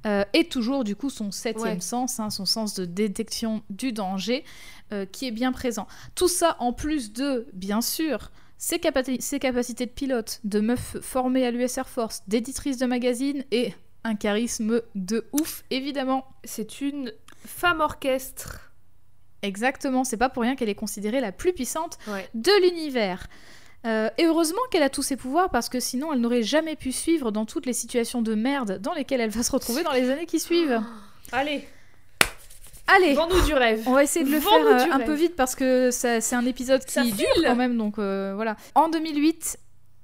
Euh, 0.05 0.23
et 0.33 0.45
toujours, 0.47 0.83
du 0.83 0.95
coup, 0.95 1.09
son 1.09 1.31
septième 1.31 1.75
Ouais. 1.75 1.79
sens, 1.81 2.19
hein, 2.19 2.29
son 2.29 2.45
sens 2.45 2.73
de 2.75 2.85
détection 2.85 3.63
du 3.69 3.91
danger, 3.91 4.45
euh, 4.93 5.05
qui 5.05 5.27
est 5.27 5.31
bien 5.31 5.51
présent. 5.51 5.87
Tout 6.15 6.29
ça 6.29 6.55
en 6.59 6.71
plus 6.73 7.11
de, 7.11 7.47
bien 7.53 7.81
sûr, 7.81 8.31
ses, 8.57 8.77
capa- 8.79 9.19
ses 9.21 9.39
capacités 9.39 9.85
de 9.85 9.91
pilote, 9.91 10.39
de 10.45 10.59
meuf 10.61 10.95
formée 11.01 11.45
à 11.45 11.51
l'US 11.51 11.77
Air 11.77 11.87
Force, 11.89 12.23
d'éditrice 12.27 12.77
de 12.77 12.85
magazine 12.85 13.43
et 13.51 13.73
un 14.05 14.15
charisme 14.15 14.81
de 14.95 15.27
ouf, 15.33 15.63
évidemment. 15.69 16.25
C'est 16.45 16.79
une 16.79 17.11
femme 17.45 17.81
orchestre. 17.81 18.71
Exactement, 19.41 20.03
c'est 20.03 20.17
pas 20.17 20.29
pour 20.29 20.43
rien 20.43 20.55
qu'elle 20.55 20.69
est 20.69 20.75
considérée 20.75 21.21
la 21.21 21.31
plus 21.31 21.53
puissante 21.53 21.97
Ouais. 22.07 22.29
de 22.33 22.51
l'univers. 22.61 23.27
Euh, 23.85 24.09
et 24.17 24.25
heureusement 24.25 24.59
qu'elle 24.71 24.83
a 24.83 24.89
tous 24.89 25.03
ses 25.03 25.15
pouvoirs 25.15 25.49
parce 25.51 25.69
que 25.69 25.79
sinon 25.79 26.11
elle 26.11 26.19
n'aurait 26.19 26.43
jamais 26.43 26.75
pu 26.75 26.91
suivre 26.91 27.31
dans 27.31 27.45
toutes 27.45 27.65
les 27.65 27.71
situations 27.73 28.21
de 28.21 28.35
merde 28.35 28.79
dans 28.81 28.93
lesquelles 28.93 29.21
elle 29.21 29.29
va 29.29 29.41
se 29.41 29.51
retrouver 29.53 29.83
dans 29.83 29.93
les 29.93 30.09
années 30.09 30.25
qui 30.25 30.39
suivent. 30.39 30.81
Allez, 31.31 31.65
Allez, 32.87 33.13
vends-nous 33.13 33.41
du 33.45 33.53
rêve. 33.53 33.83
on 33.85 33.93
va 33.93 34.03
essayer 34.03 34.25
de 34.25 34.31
le 34.31 34.39
faire 34.39 34.51
euh, 34.65 34.91
un 34.91 34.97
rêve. 34.97 35.05
peu 35.05 35.13
vite 35.13 35.35
parce 35.35 35.55
que 35.55 35.91
ça- 35.91 36.21
c'est 36.21 36.35
un 36.35 36.45
épisode 36.45 36.81
Ça 36.87 37.03
qui 37.03 37.11
dure 37.13 37.27
file. 37.35 37.43
quand 37.45 37.55
même, 37.55 37.77
donc 37.77 37.99
euh, 37.99 38.33
voilà. 38.35 38.57
En 38.75 38.89
2008 38.89 39.57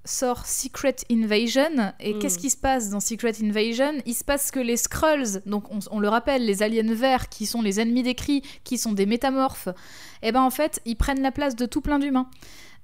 sort 0.07 0.45
Secret 0.45 0.95
Invasion 1.11 1.91
et 1.99 2.13
Mm. 2.13 2.19
qu'est-ce 2.19 2.37
qui 2.37 2.51
se 2.51 2.57
passe 2.57 2.91
dans 2.91 2.99
Secret 2.99 3.33
Invasion? 3.41 3.93
Il 4.05 4.13
se 4.13 4.23
passe 4.23 4.51
que 4.51 4.59
les 4.59 4.77
Skrulls, 4.77 5.41
donc 5.47 5.63
on, 5.71 5.79
on 5.89 5.99
le 5.99 6.07
rappelle, 6.07 6.45
les 6.45 6.61
aliens 6.61 6.93
verts 6.93 7.27
qui 7.29 7.47
sont 7.47 7.63
les 7.63 7.79
ennemis 7.79 8.03
des 8.03 8.13
cris, 8.13 8.43
qui 8.63 8.77
sont 8.77 8.93
des 8.93 9.07
métamorphes, 9.07 9.67
et 10.21 10.31
ben 10.31 10.43
en 10.43 10.51
fait 10.51 10.79
ils 10.85 10.95
prennent 10.95 11.23
la 11.23 11.31
place 11.31 11.55
de 11.55 11.65
tout 11.65 11.81
plein 11.81 11.97
d'humains. 11.97 12.29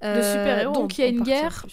De 0.01 0.07
Euh, 0.07 0.33
super-héros. 0.33 0.73
Donc 0.73 0.97
il 0.97 1.01
y 1.01 1.03
a 1.03 1.07
une 1.07 1.23
guerre 1.23 1.65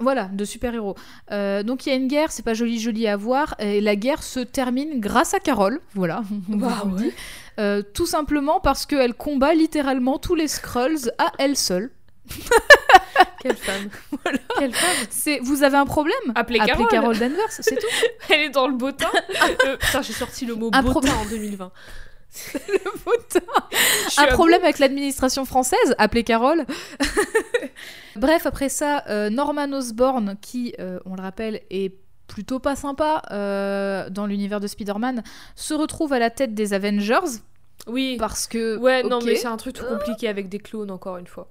voilà, 0.00 0.24
de 0.32 0.44
super-héros. 0.46 0.94
Euh, 1.30 1.62
donc 1.62 1.84
il 1.84 1.90
y 1.90 1.92
a 1.92 1.94
une 1.94 2.08
guerre, 2.08 2.32
c'est 2.32 2.42
pas 2.42 2.54
joli 2.54 2.80
joli 2.80 3.06
à 3.06 3.16
voir, 3.16 3.54
et 3.58 3.82
la 3.82 3.96
guerre 3.96 4.22
se 4.22 4.40
termine 4.40 4.98
grâce 4.98 5.34
à 5.34 5.40
Carole, 5.40 5.80
voilà, 5.94 6.22
on 6.50 6.56
vous 6.56 6.90
le 6.90 6.96
dit. 6.96 7.04
ouais. 7.04 7.14
Euh, 7.58 7.82
tout 7.82 8.06
simplement 8.06 8.60
parce 8.60 8.86
qu'elle 8.86 9.12
combat 9.12 9.52
littéralement 9.52 10.18
tous 10.18 10.34
les 10.34 10.48
Skrulls 10.48 11.12
à 11.18 11.32
elle 11.38 11.56
seule. 11.56 11.90
Quelle 13.40 13.56
femme. 13.56 13.88
Voilà. 14.22 14.38
Quelle 14.58 14.72
femme. 14.72 15.06
C'est, 15.10 15.40
vous 15.40 15.62
avez 15.62 15.76
un 15.76 15.84
problème? 15.84 16.14
Appelez 16.34 16.60
Appelez 16.60 16.86
Carole. 16.88 16.88
Carole 16.88 17.18
Danvers, 17.18 17.50
c'est 17.50 17.76
tout. 17.76 17.86
Elle 18.28 18.40
est 18.40 18.50
dans 18.50 18.68
le. 18.68 18.74
Euh, 18.74 19.76
putain, 19.76 20.02
j'ai 20.02 20.12
sorti 20.12 20.46
le 20.46 20.54
mot 20.54 20.70
bottin 20.70 20.90
problème. 20.90 21.14
en 21.20 21.28
2020. 21.28 21.72
Suis 22.30 24.20
un 24.20 24.26
problème 24.28 24.62
avec 24.62 24.78
l'administration 24.78 25.44
française 25.44 25.94
Appelez 25.98 26.24
Carole. 26.24 26.64
Bref, 28.16 28.46
après 28.46 28.68
ça, 28.68 29.04
euh, 29.08 29.30
Norman 29.30 29.72
Osborn, 29.72 30.36
qui, 30.40 30.74
euh, 30.78 30.98
on 31.04 31.14
le 31.16 31.22
rappelle, 31.22 31.60
est 31.70 31.94
plutôt 32.26 32.58
pas 32.60 32.76
sympa 32.76 33.22
euh, 33.30 34.08
dans 34.10 34.26
l'univers 34.26 34.60
de 34.60 34.66
Spider-Man, 34.66 35.22
se 35.56 35.74
retrouve 35.74 36.12
à 36.12 36.18
la 36.18 36.30
tête 36.30 36.54
des 36.54 36.72
Avengers. 36.74 37.40
Oui. 37.86 38.16
parce 38.18 38.46
que. 38.46 38.76
Ouais, 38.76 39.02
non, 39.02 39.20
mais 39.24 39.36
c'est 39.36 39.46
un 39.46 39.56
truc 39.56 39.74
tout 39.74 39.84
compliqué 39.84 40.28
avec 40.28 40.48
des 40.48 40.58
clones, 40.58 40.90
encore 40.90 41.16
une 41.16 41.26
fois. 41.26 41.50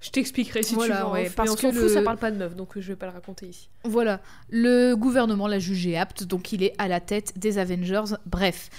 Je 0.00 0.08
t'expliquerai 0.08 0.62
si 0.62 0.74
Voilà, 0.74 0.96
tu 0.96 1.00
veux. 1.02 1.06
en 1.08 1.12
ouais, 1.12 1.30
parce 1.36 1.50
on 1.50 1.54
que 1.56 1.66
le- 1.66 1.72
fout, 1.72 1.90
ça 1.90 2.00
parle 2.00 2.16
pas 2.16 2.30
de 2.30 2.36
meuf, 2.38 2.56
donc 2.56 2.70
je 2.78 2.88
vais 2.88 2.96
pas 2.96 3.04
le 3.04 3.12
raconter 3.12 3.46
ici. 3.46 3.68
Voilà, 3.84 4.20
le 4.48 4.94
gouvernement 4.94 5.46
l'a 5.46 5.58
jugé 5.58 5.98
apte, 5.98 6.24
donc 6.24 6.52
il 6.52 6.62
est 6.62 6.72
à 6.78 6.88
la 6.88 7.00
tête 7.00 7.34
des 7.38 7.58
Avengers. 7.58 8.14
Bref. 8.24 8.70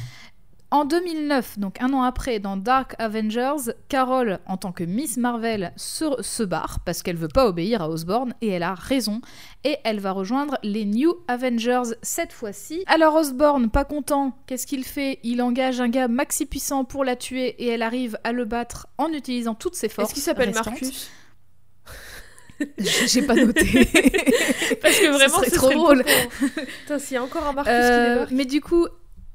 En 0.73 0.85
2009, 0.85 1.59
donc 1.59 1.81
un 1.81 1.91
an 1.91 2.01
après, 2.03 2.39
dans 2.39 2.55
Dark 2.55 2.95
Avengers, 2.97 3.73
Carol, 3.89 4.39
en 4.45 4.55
tant 4.55 4.71
que 4.71 4.85
Miss 4.85 5.17
Marvel, 5.17 5.73
se, 5.75 6.05
se 6.21 6.43
barre 6.43 6.79
parce 6.85 7.03
qu'elle 7.03 7.17
veut 7.17 7.27
pas 7.27 7.45
obéir 7.45 7.81
à 7.81 7.89
Osborn 7.89 8.33
et 8.39 8.47
elle 8.47 8.63
a 8.63 8.73
raison. 8.73 9.19
Et 9.65 9.75
elle 9.83 9.99
va 9.99 10.11
rejoindre 10.13 10.57
les 10.63 10.85
New 10.85 11.13
Avengers 11.27 11.93
cette 12.01 12.31
fois-ci. 12.31 12.83
Alors 12.87 13.15
Osborn, 13.15 13.69
pas 13.69 13.83
content, 13.83 14.37
qu'est-ce 14.47 14.65
qu'il 14.65 14.85
fait? 14.85 15.19
Il 15.23 15.41
engage 15.41 15.81
un 15.81 15.89
gars 15.89 16.07
maxi 16.07 16.45
puissant 16.45 16.85
pour 16.85 17.03
la 17.03 17.17
tuer 17.17 17.47
et 17.61 17.67
elle 17.67 17.81
arrive 17.81 18.17
à 18.23 18.31
le 18.31 18.45
battre 18.45 18.87
en 18.97 19.09
utilisant 19.11 19.55
toutes 19.55 19.75
ses 19.75 19.89
forces. 19.89 20.07
Est-ce 20.07 20.13
qu'il 20.13 20.23
s'appelle. 20.23 20.53
Marcus? 20.53 21.09
J'ai 23.07 23.23
pas 23.23 23.33
noté. 23.33 23.63
Parce 24.81 24.99
que 24.99 25.11
vraiment, 25.11 25.37
serait 25.39 25.49
ce 25.49 25.55
trop 25.55 25.71
drôle. 25.71 26.03
Putain, 26.83 26.99
s'il 26.99 27.15
y 27.15 27.17
a 27.17 27.23
encore 27.23 27.45
un 27.47 27.53
Marcus 27.53 27.73
qui 27.73 27.79
Euh, 27.79 28.13
débarque. 28.13 28.31
mais 28.31 28.45
du 28.45 28.61
coup, 28.61 28.87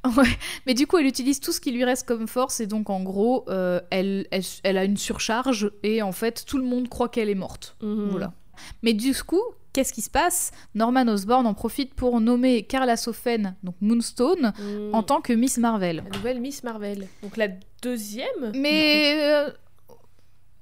ouais, 0.16 0.28
mais 0.66 0.74
du 0.74 0.87
coup, 0.87 0.99
elle 0.99 1.07
utilise 1.07 1.41
tout 1.41 1.53
ce 1.53 1.61
qui 1.61 1.70
lui 1.73 1.85
reste 1.85 2.07
comme 2.07 2.27
force 2.28 2.61
et 2.61 2.66
donc 2.66 2.91
en 2.91 3.03
gros, 3.03 3.45
euh, 3.49 3.81
elle, 3.91 4.27
elle, 4.31 4.43
elle 4.62 4.78
a 4.78 4.85
une 4.85 4.97
surcharge 4.97 5.70
et 5.83 6.03
en 6.03 6.12
fait, 6.12 6.45
tout 6.47 6.59
le 6.59 6.65
monde 6.65 6.89
croit 6.89 7.09
qu'elle 7.09 7.28
est 7.31 7.35
morte. 7.35 7.77
Mhm. 7.83 8.09
Voilà. 8.11 8.33
Mais 8.83 8.93
du 8.95 9.15
coup, 9.23 9.43
qu'est-ce 9.73 9.93
qui 9.93 10.01
se 10.03 10.09
passe? 10.11 10.51
Norman 10.74 11.07
Osborn 11.09 11.47
en 11.47 11.53
profite 11.55 11.93
pour 11.95 12.20
nommer 12.20 12.62
Carla 12.62 12.97
Sofen, 12.97 13.55
donc 13.62 13.74
Moonstone, 13.81 14.53
Mhm. 14.59 14.95
en 14.95 15.03
tant 15.03 15.20
que 15.20 15.33
Miss 15.35 15.59
Marvel. 15.59 16.05
La 16.11 16.16
nouvelle 16.16 16.41
Miss 16.41 16.62
Marvel. 16.62 17.07
Donc 17.23 17.37
la 17.37 17.49
deuxième? 17.83 18.53
Mais 18.55 19.20
euh, 19.23 19.51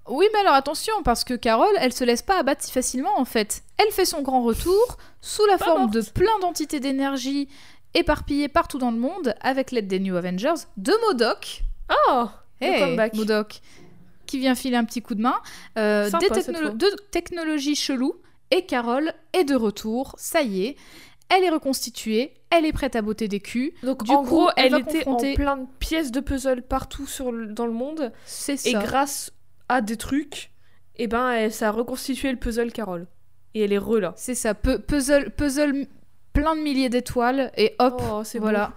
oui, 0.09 0.27
mais 0.35 0.41
alors 0.41 0.55
attention, 0.55 0.93
parce 1.03 1.25
que 1.25 1.33
Carole, 1.35 1.73
elle 1.81 1.93
se 1.93 2.05
laisse 2.05 2.21
pas 2.23 2.39
abattre 2.39 2.63
si 2.63 2.71
facilement 2.73 3.19
en 3.19 3.25
fait. 3.25 3.63
Elle 3.79 3.91
fait 3.93 4.05
son 4.05 4.21
grand 4.23 4.43
retour 4.43 4.99
sous 5.23 5.47
la 5.47 5.57
Pas 5.57 5.65
forme 5.65 5.83
morte. 5.83 5.95
de 5.95 6.03
plein 6.11 6.39
d'entités 6.43 6.79
d'énergie 6.79 7.49
éparpillées 7.95 8.49
partout 8.49 8.79
dans 8.79 8.91
le 8.91 8.99
monde, 8.99 9.35
avec 9.41 9.71
l'aide 9.71 9.87
des 9.89 10.01
New 10.01 10.17
Avengers, 10.17 10.55
de 10.77 10.93
Modoc. 11.07 11.63
Oh 12.09 12.29
Hey, 12.61 12.81
comeback. 12.81 13.15
Modoc, 13.15 13.61
qui 14.27 14.39
vient 14.39 14.55
filer 14.55 14.77
un 14.77 14.85
petit 14.85 15.03
coup 15.03 15.15
de 15.15 15.21
main. 15.23 15.35
Euh, 15.79 16.09
Sympa, 16.09 16.29
des 16.29 16.41
technolo- 16.41 16.77
de 16.77 16.87
technologies 17.11 17.77
cheloues. 17.77 18.15
Et 18.51 18.67
Carole 18.67 19.13
est 19.33 19.45
de 19.45 19.55
retour, 19.57 20.15
ça 20.19 20.43
y 20.43 20.65
est. 20.65 20.77
Elle 21.29 21.43
est 21.43 21.51
reconstituée, 21.51 22.35
elle 22.51 22.65
est 22.67 22.73
prête 22.73 22.95
à 22.95 23.03
botter 23.03 23.27
des 23.27 23.41
culs. 23.41 23.73
Donc 23.83 24.05
Du 24.05 24.13
en 24.13 24.23
coup, 24.23 24.29
gros, 24.29 24.51
elle 24.57 24.75
elle, 24.75 24.81
était 24.83 25.03
confronter- 25.03 25.33
en 25.33 25.35
plein 25.35 25.57
de 25.57 25.67
pièces 25.81 26.13
de 26.13 26.21
puzzle 26.21 26.63
partout 26.63 27.07
sur 27.07 27.33
le- 27.33 27.47
dans 27.49 27.67
le 27.67 27.73
monde. 27.73 28.13
C'est 28.27 28.53
Et 28.67 28.73
ça. 28.73 28.79
grâce 28.81 29.33
à 29.69 29.81
des 29.81 29.97
trucs, 29.97 30.51
et 30.97 31.07
ben 31.09 31.31
elle- 31.33 31.53
ça 31.53 31.69
a 31.69 31.71
reconstitué 31.73 32.31
le 32.31 32.39
puzzle 32.39 32.71
Carole. 32.71 33.07
Et 33.55 33.63
elle 33.65 33.73
est 33.73 33.79
re 33.79 33.99
là. 33.99 34.13
C'est 34.17 34.35
ça, 34.35 34.55
pu- 34.55 34.79
puzzle, 34.79 35.31
puzzle 35.31 35.87
plein 36.35 36.55
de 36.55 36.61
milliers 36.61 36.91
d'étoiles 36.91 37.51
et 37.57 37.75
hop, 37.79 38.03
Oh, 38.13 38.23
c'est 38.25 38.39
voilà. 38.39 38.75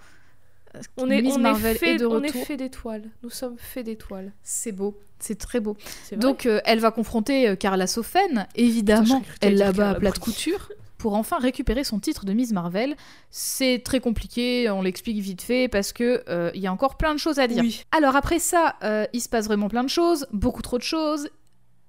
On 0.96 1.10
est, 1.10 1.20
Miss 1.20 1.34
on 1.36 1.40
Marvel 1.40 1.76
est 1.76 1.78
fait, 1.78 1.94
est 1.94 1.98
de 1.98 2.06
on 2.06 2.22
est 2.22 2.32
fait 2.32 2.56
d'étoiles. 2.56 3.10
Nous 3.22 3.30
sommes 3.30 3.56
faits 3.58 3.84
d'étoiles. 3.86 4.32
C'est 4.42 4.72
beau, 4.72 4.98
c'est 5.18 5.38
très 5.38 5.60
beau. 5.60 5.76
Donc 6.12 6.46
euh, 6.46 6.60
elle 6.64 6.78
va 6.78 6.90
confronter 6.90 7.48
euh, 7.48 7.56
Carla 7.56 7.86
Sofen, 7.86 8.22
Putain, 8.28 8.46
évidemment, 8.54 9.22
t'allais 9.40 9.52
elle 9.52 9.56
dire 9.56 9.66
là-bas 9.66 9.90
à 9.90 9.94
plat 9.96 10.10
de 10.10 10.18
couture, 10.18 10.70
pour 10.98 11.14
enfin 11.14 11.38
récupérer 11.38 11.84
son 11.84 11.98
titre 11.98 12.26
de 12.26 12.32
Miss 12.32 12.52
Marvel. 12.52 12.96
C'est 13.30 13.82
très 13.84 14.00
compliqué, 14.00 14.68
on 14.70 14.82
l'explique 14.82 15.18
vite 15.18 15.42
fait, 15.42 15.68
parce 15.68 15.92
que 15.92 16.22
euh, 16.28 16.50
il 16.54 16.60
y 16.60 16.66
a 16.66 16.72
encore 16.72 16.96
plein 16.96 17.14
de 17.14 17.18
choses 17.18 17.38
à 17.38 17.46
dire. 17.46 17.62
Oui. 17.62 17.84
Alors 17.90 18.14
après 18.16 18.38
ça, 18.38 18.76
euh, 18.82 19.06
il 19.12 19.20
se 19.20 19.28
passe 19.28 19.46
vraiment 19.46 19.68
plein 19.68 19.84
de 19.84 19.88
choses, 19.88 20.26
beaucoup 20.32 20.62
trop 20.62 20.76
de 20.78 20.82
choses. 20.82 21.30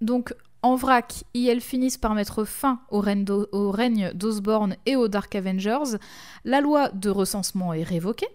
Donc 0.01 0.33
en 0.61 0.75
vrac, 0.75 1.23
elles 1.33 1.61
finissent 1.61 1.97
par 1.97 2.15
mettre 2.15 2.43
fin 2.43 2.81
au 2.89 2.99
règne 2.99 3.23
d'O- 3.23 3.47
au 3.51 3.71
règne 3.71 4.11
d'Osborne 4.13 4.75
et 4.85 4.95
aux 4.95 5.07
Dark 5.07 5.33
Avengers. 5.35 5.97
La 6.43 6.61
loi 6.61 6.89
de 6.89 7.09
recensement 7.09 7.73
est 7.73 7.83
révoquée. 7.83 8.27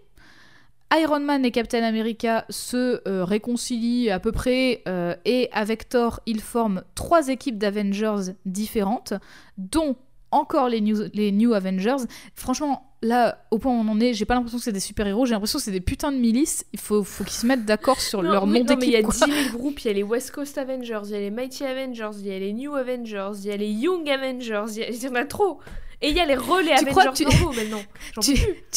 Iron 0.93 1.19
Man 1.19 1.43
et 1.43 1.51
Captain 1.51 1.83
America 1.83 2.45
se 2.49 3.01
euh, 3.07 3.25
réconcilient 3.25 4.11
à 4.11 4.19
peu 4.19 4.31
près 4.31 4.83
euh, 4.87 5.15
et 5.25 5.49
avec 5.51 5.89
Thor, 5.89 6.19
ils 6.25 6.41
forment 6.41 6.83
trois 6.93 7.27
équipes 7.27 7.57
d'Avengers 7.57 8.33
différentes, 8.45 9.13
dont 9.57 9.95
encore 10.35 10.69
les 10.69 10.81
New, 10.81 10.97
les 11.13 11.31
new 11.31 11.53
Avengers. 11.53 11.95
Franchement, 12.35 12.91
là, 13.01 13.45
au 13.51 13.57
point 13.59 13.71
où 13.71 13.75
on 13.75 13.87
en 13.87 13.99
est, 13.99 14.13
j'ai 14.13 14.25
pas 14.25 14.33
l'impression 14.35 14.57
que 14.57 14.63
c'est 14.63 14.71
des 14.71 14.79
super-héros, 14.79 15.25
j'ai 15.25 15.33
l'impression 15.33 15.59
que 15.59 15.65
c'est 15.65 15.71
des 15.71 15.81
putains 15.81 16.11
de 16.11 16.17
milices. 16.17 16.65
Il 16.73 16.79
faut, 16.79 17.03
faut 17.03 17.23
qu'ils 17.23 17.33
se 17.33 17.45
mettent 17.45 17.65
d'accord 17.65 17.99
sur 18.01 18.21
Non, 18.23 18.31
leur 18.31 18.47
nom 18.47 18.53
mais 18.53 18.59
il 18.61 18.69
y 18.91 18.95
a 18.95 19.01
d'équipe. 19.01 19.11
10 19.11 19.19
quoi. 19.19 19.27
000 19.27 19.57
groupes. 19.57 19.79
Il 19.81 19.87
y 19.87 19.89
a 19.89 19.93
les 19.93 20.03
West 20.03 20.31
Coast 20.31 20.57
Avengers, 20.57 21.01
il 21.05 21.11
y 21.11 21.15
a 21.15 21.19
les 21.19 21.31
Mighty 21.31 21.63
Avengers, 21.63 22.11
il 22.19 22.27
y 22.27 22.31
a 22.33 22.39
les 22.39 22.53
New 22.53 22.75
Avengers, 22.75 23.31
il 23.39 23.45
y 23.45 23.51
a 23.51 23.57
les 23.57 23.69
Young 23.69 24.09
Avengers. 24.09 24.65
Il 24.69 24.77
y, 24.77 24.83
a- 24.83 24.89
il 24.89 25.03
y 25.03 25.07
en 25.07 25.15
a 25.15 25.25
trop. 25.25 25.59
Et 26.01 26.09
il 26.09 26.15
y 26.15 26.19
a 26.19 26.25
les 26.25 26.35
relais 26.35 26.75
Tu 26.77 26.89
Avengers 26.89 27.11
tu- 27.15 27.23
normaux 27.23 27.51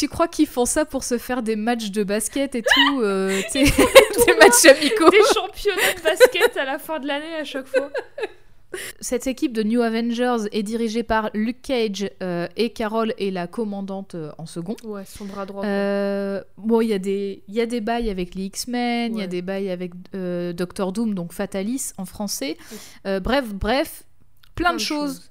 crois 0.08 0.28
qu'ils 0.28 0.46
font 0.46 0.64
ça 0.66 0.84
pour 0.84 1.02
se 1.02 1.18
faire 1.18 1.42
des 1.42 1.56
matchs 1.56 1.90
de 1.90 2.04
basket 2.04 2.54
et 2.54 2.62
tout 2.62 3.00
euh, 3.02 3.40
Des 3.54 4.34
matchs 4.38 4.64
amicaux 4.66 5.10
Des 5.10 5.18
championnats 5.34 5.94
de 5.96 6.02
basket 6.02 6.56
à 6.56 6.64
la 6.64 6.78
fin 6.78 7.00
de 7.00 7.06
l'année 7.08 7.34
à 7.40 7.44
chaque 7.44 7.66
fois. 7.66 7.90
Cette 9.00 9.26
équipe 9.26 9.52
de 9.52 9.62
New 9.62 9.80
Avengers 9.82 10.48
est 10.52 10.62
dirigée 10.62 11.02
par 11.02 11.30
Luke 11.34 11.62
Cage 11.62 12.10
euh, 12.22 12.46
et 12.56 12.70
Carol 12.70 13.12
est 13.18 13.30
la 13.30 13.46
commandante 13.46 14.14
euh, 14.14 14.30
en 14.38 14.46
second. 14.46 14.76
Ouais, 14.84 15.04
son 15.04 15.24
bras 15.24 15.46
droit. 15.46 15.64
Euh, 15.64 16.42
bon, 16.56 16.80
il 16.80 16.88
y, 16.88 16.92
a 16.94 16.98
des- 16.98 17.42
y 17.48 17.60
a 17.60 17.66
des 17.66 17.80
bails 17.80 18.10
avec 18.10 18.34
les 18.34 18.44
X-Men, 18.44 19.14
il 19.14 19.20
y 19.20 19.22
a 19.22 19.26
des 19.26 19.42
bails 19.42 19.70
avec 19.70 19.92
Doctor 20.54 20.92
Doom, 20.92 21.14
donc 21.14 21.32
Fatalis 21.32 21.92
en 21.98 22.04
français. 22.04 22.56
Oui. 22.72 23.20
Bref, 23.20 23.54
bref, 23.54 24.04
plein, 24.54 24.72
de 24.74 24.78
choses, 24.78 25.30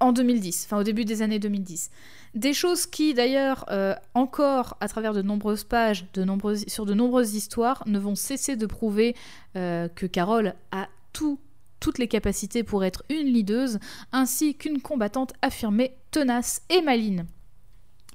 en 0.00 0.12
2010, 0.12 0.64
enfin 0.66 0.78
au 0.78 0.82
début 0.82 1.04
des 1.04 1.22
années 1.22 1.38
2010. 1.38 1.90
Des 2.34 2.52
choses 2.52 2.84
qui, 2.86 3.14
d'ailleurs, 3.14 3.64
euh, 3.70 3.94
encore 4.12 4.76
à 4.80 4.88
travers 4.88 5.14
de 5.14 5.22
nombreuses 5.22 5.64
pages, 5.64 6.04
de 6.12 6.22
nombreuses, 6.22 6.64
sur 6.68 6.84
de 6.84 6.92
nombreuses 6.92 7.34
histoires, 7.34 7.82
ne 7.86 7.98
vont 7.98 8.14
cesser 8.14 8.56
de 8.56 8.66
prouver 8.66 9.16
euh, 9.56 9.88
que 9.88 10.04
Carol 10.04 10.54
a 10.70 10.88
tout, 11.14 11.38
toutes 11.80 11.98
les 11.98 12.08
capacités 12.08 12.62
pour 12.62 12.84
être 12.84 13.02
une 13.10 13.26
leaduse, 13.26 13.78
ainsi 14.12 14.54
qu'une 14.56 14.80
combattante 14.80 15.32
affirmée, 15.42 15.96
tenace 16.10 16.62
et 16.70 16.82
maligne. 16.82 17.24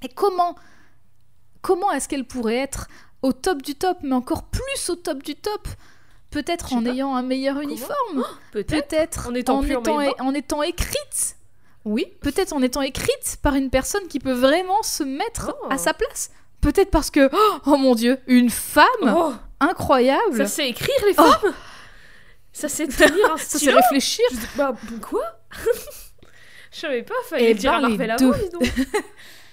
Et 0.02 0.08
comment, 0.08 0.56
comment 1.60 1.90
est-ce 1.92 2.08
qu'elle 2.08 2.24
pourrait 2.26 2.56
être 2.56 2.88
au 3.22 3.32
top 3.32 3.62
du 3.62 3.74
top, 3.76 3.98
mais 4.02 4.14
encore 4.14 4.44
plus 4.44 4.90
au 4.90 4.96
top 4.96 5.22
du 5.22 5.34
top 5.36 5.68
Peut-être 6.30 6.72
en 6.72 6.82
pas. 6.82 6.90
ayant 6.90 7.14
un 7.14 7.22
meilleur 7.22 7.56
Comment 7.56 7.68
uniforme? 7.68 8.24
Peut-être. 8.52 9.28
En 9.28 9.34
étant 9.34 9.60
plus 9.60 9.76
en 9.76 9.80
étant, 9.80 9.96
maillot 9.98 10.14
de 10.18 10.22
en 10.22 10.34
étant 10.34 10.62
écrite. 10.62 11.36
Oui, 11.84 12.06
peut-être 12.20 12.52
en 12.54 12.62
étant 12.62 12.80
écrite 12.80 13.36
par 13.42 13.54
une 13.54 13.68
personne 13.68 14.06
qui 14.08 14.18
peut 14.18 14.32
vraiment 14.32 14.82
se 14.82 15.02
mettre 15.02 15.54
Oh. 15.62 15.66
à 15.70 15.76
sa 15.78 15.92
place. 15.92 16.30
Peut-être 16.60 16.90
parce 16.90 17.10
que, 17.10 17.28
oh, 17.32 17.58
oh 17.66 17.76
mon 17.76 17.94
dieu, 17.94 18.18
une 18.28 18.48
femme 18.50 18.86
Oh, 19.02 19.32
incroyable. 19.60 20.36
ça 20.38 20.46
sait 20.46 20.68
écrire 20.70 20.94
les 21.06 21.12
femmes? 21.14 21.52
Ça 22.52 22.68
sait 22.68 22.86
tenir 22.86 23.32
un 23.32 23.36
Ça, 23.38 23.44
c'est 23.44 23.58
stylo 23.58 23.76
réfléchir. 23.76 24.24
Je 24.32 24.36
dis, 24.36 24.46
Bah, 24.56 24.74
quoi? 25.00 25.22
Je 26.72 26.78
savais 26.80 27.02
pas, 27.02 27.14
fallait 27.28 27.50
Eh 27.50 27.54
le 27.54 27.58
dire 27.58 27.72
à 27.74 27.80
ben, 27.80 27.88
les 27.88 27.96
Marvel 27.98 28.16
deux. 28.18 28.32
avant, 28.32 28.42
dis 28.44 28.50
donc. 28.50 28.86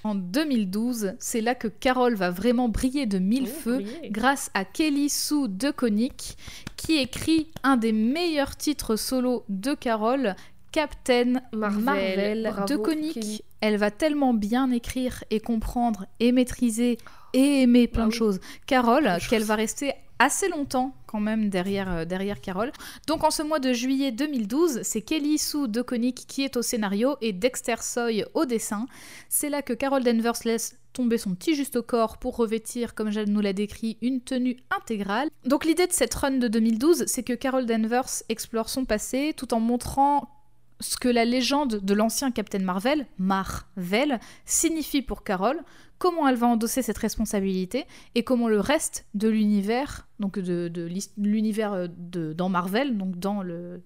En 0.06 0.16
2012, 0.16 1.16
c'est 1.20 1.42
là 1.42 1.56
que 1.56 1.68
Carol 1.68 2.16
va 2.16 2.30
vraiment 2.32 2.70
briller 2.70 3.06
de 3.06 3.20
mille 3.20 3.50
Oh, 3.50 3.60
feux 3.64 3.76
briller. 3.82 4.10
grâce 4.12 4.50
à 4.54 4.64
Kelly 4.64 5.10
Sue 5.10 5.50
DeConnick 5.50 6.38
qui 6.78 6.98
écrit 7.00 7.52
un 7.64 7.76
des 7.76 7.92
meilleurs 7.92 8.56
titres 8.56 8.96
solo 8.96 9.44
de 9.50 9.74
Carol, 9.74 10.36
Captain 10.72 11.42
Marvel. 11.52 11.84
Marvel, 11.84 12.54
DeConnick. 12.66 13.14
Kelly. 13.16 13.42
Elle 13.60 13.76
va 13.76 13.92
tellement 13.92 14.34
bien 14.34 14.72
écrire 14.72 15.22
et 15.32 15.42
comprendre 15.42 16.06
et 16.22 16.32
maîtriser 16.32 16.98
et 17.34 17.64
aimer 17.64 17.90
plein 17.90 18.04
Bah 18.04 18.08
de 18.08 18.14
oui. 18.14 18.18
choses. 18.18 18.40
Carol, 18.68 19.04
Plein 19.04 19.18
de 19.18 19.28
qu'elle 19.28 19.44
va 19.44 19.56
rester 19.56 19.92
assez 20.20 20.50
longtemps 20.50 20.94
quand 21.08 21.20
même 21.20 21.50
derrière, 21.50 21.91
euh, 21.91 22.06
derrière 22.06 22.41
Carol. 22.41 22.72
Donc 23.08 23.24
en 23.24 23.32
ce 23.32 23.41
mois 23.41 23.60
de 23.60 23.74
juillet 23.74 24.12
2012, 24.12 24.82
c'est 24.84 25.02
Kelly 25.02 25.38
Sue 25.38 25.68
DeConnick 25.68 26.28
qui 26.28 26.44
est 26.44 26.58
au 26.58 26.62
scénario 26.62 27.16
et 27.22 27.34
Dexter 27.34 27.78
Soy 27.82 28.26
au 28.34 28.46
dessin. 28.46 28.86
C'est 29.30 29.50
là 29.50 29.62
que 29.62 29.74
Carol 29.74 30.04
Danvers 30.04 30.40
laisse 30.46 30.78
tomber 30.94 31.18
son 31.18 31.34
petit 31.36 31.56
juste 31.56 31.78
au 31.78 31.84
corps 31.84 32.18
pour 32.18 32.36
revêtir, 32.36 32.94
comme 32.94 33.12
Jade 33.12 33.30
nous 33.30 33.41
l'a 33.41 33.54
décrit, 33.54 33.98
une 34.02 34.22
tenue 34.22 34.58
intégrale. 34.70 35.30
Donc 35.46 35.66
l'idée 35.66 35.88
de 35.88 35.94
cette 35.94 36.14
run 36.14 36.32
de 36.32 36.48
2012, 36.48 37.06
c'est 37.08 37.24
que 37.24 37.34
Carol 37.34 37.66
Danvers 37.66 38.24
explore 38.28 38.70
son 38.70 38.86
passé 38.86 39.34
tout 39.36 39.54
en 39.54 39.60
montrant 39.60 40.39
ce 40.80 40.98
que 40.98 41.10
la 41.10 41.26
légende 41.26 41.80
de 41.82 41.94
l'ancien 41.94 42.32
Captain 42.32 42.60
Marvel, 42.60 43.06
Marvel, 43.18 44.20
signifie 44.46 45.02
pour 45.02 45.24
Carol, 45.24 45.62
comment 45.98 46.28
elle 46.28 46.36
va 46.36 46.48
endosser 46.48 46.82
cette 46.82 46.98
responsabilité 46.98 47.86
et 48.16 48.24
comment 48.24 48.48
le 48.48 48.60
reste 48.60 49.06
de 49.14 49.28
l'univers, 49.28 50.08
donc 50.20 50.40
de, 50.40 50.68
de 50.70 50.90
l'univers 51.18 51.74
euh, 51.74 51.88
dans 51.88 52.50
Marvel, 52.50 52.98
donc 52.98 53.20
dans 53.20 53.44
le 53.44 53.82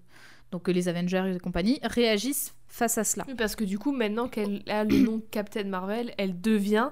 donc 0.52 0.68
les 0.68 0.86
Avengers 0.86 1.32
et 1.34 1.40
compagnie, 1.40 1.80
réagissent 1.82 2.54
face 2.68 2.96
à 2.96 3.02
cela. 3.02 3.26
Parce 3.36 3.56
que 3.56 3.64
du 3.64 3.76
coup, 3.76 3.90
maintenant 3.90 4.28
qu'elle 4.28 4.62
a 4.68 4.84
le 4.84 4.98
nom 4.98 5.20
Captain 5.32 5.64
Marvel, 5.64 6.14
elle 6.16 6.40
devient 6.40 6.90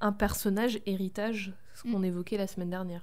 un 0.00 0.12
personnage 0.12 0.78
héritage, 0.86 1.52
ce 1.74 1.86
Mm. 1.88 1.92
qu'on 1.92 2.02
évoquait 2.02 2.36
la 2.38 2.46
semaine 2.46 2.70
dernière. 2.70 3.02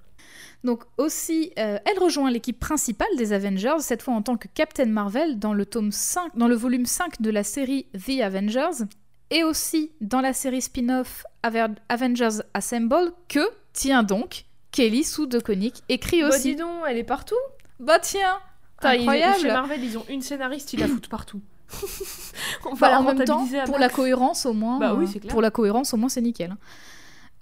Donc 0.64 0.84
aussi, 0.98 1.52
euh, 1.60 1.78
elle 1.86 2.00
rejoint 2.00 2.30
l'équipe 2.32 2.60
principale 2.60 3.08
des 3.18 3.34
Avengers, 3.34 3.80
cette 3.80 4.02
fois 4.02 4.14
en 4.14 4.22
tant 4.22 4.38
que 4.38 4.48
Captain 4.54 4.86
Marvel 4.86 5.40
dans 5.40 5.54
le 5.54 5.66
tome 5.66 5.92
5, 5.92 6.36
dans 6.38 6.48
le 6.48 6.56
volume 6.56 6.86
5 6.86 7.22
de 7.22 7.30
la 7.30 7.44
série 7.44 7.88
The 7.94 8.22
Avengers, 8.22 8.86
et 9.30 9.44
aussi 9.44 9.92
dans 10.02 10.22
la 10.22 10.34
série 10.34 10.62
spin-off 10.62 11.24
Ave- 11.44 11.76
Avengers 11.90 12.42
Assemble 12.54 13.14
que, 13.28 13.40
tiens 13.74 14.04
donc, 14.04 14.46
Kelly 14.72 15.04
Sue 15.04 15.28
DeConnick 15.28 15.84
écrit 15.90 16.22
Bah 16.22 16.30
aussi. 16.30 16.52
dis 16.52 16.56
donc, 16.56 16.84
elle 16.88 16.98
est 16.98 17.04
partout 17.04 17.36
Bah 17.80 18.00
tiens, 18.00 18.38
ils- 18.84 18.88
incroyable. 18.88 19.40
Chez 19.42 19.48
Marvel, 19.48 19.84
ils 19.84 19.98
ont 19.98 20.06
une 20.10 20.22
scénariste, 20.22 20.72
ils 20.74 20.80
la 20.80 20.88
foutent 20.88 21.10
partout. 21.10 21.42
On 22.66 22.76
Bah, 22.76 22.90
la 22.90 23.00
en 23.00 23.04
même 23.04 23.24
temps, 23.26 23.48
pour 23.66 23.80
la 23.80 23.90
cohérence 23.90 24.46
au 24.46 24.54
moins, 24.54 24.78
Bah 24.80 24.94
oui, 24.94 25.06
euh, 25.06 25.10
c'est 25.12 25.20
clair. 25.20 25.32
pour 25.32 25.42
la 25.42 25.52
cohérence 25.52 25.94
au 25.94 25.98
moins 25.98 26.10
c'est 26.10 26.22
nickel. 26.22 26.56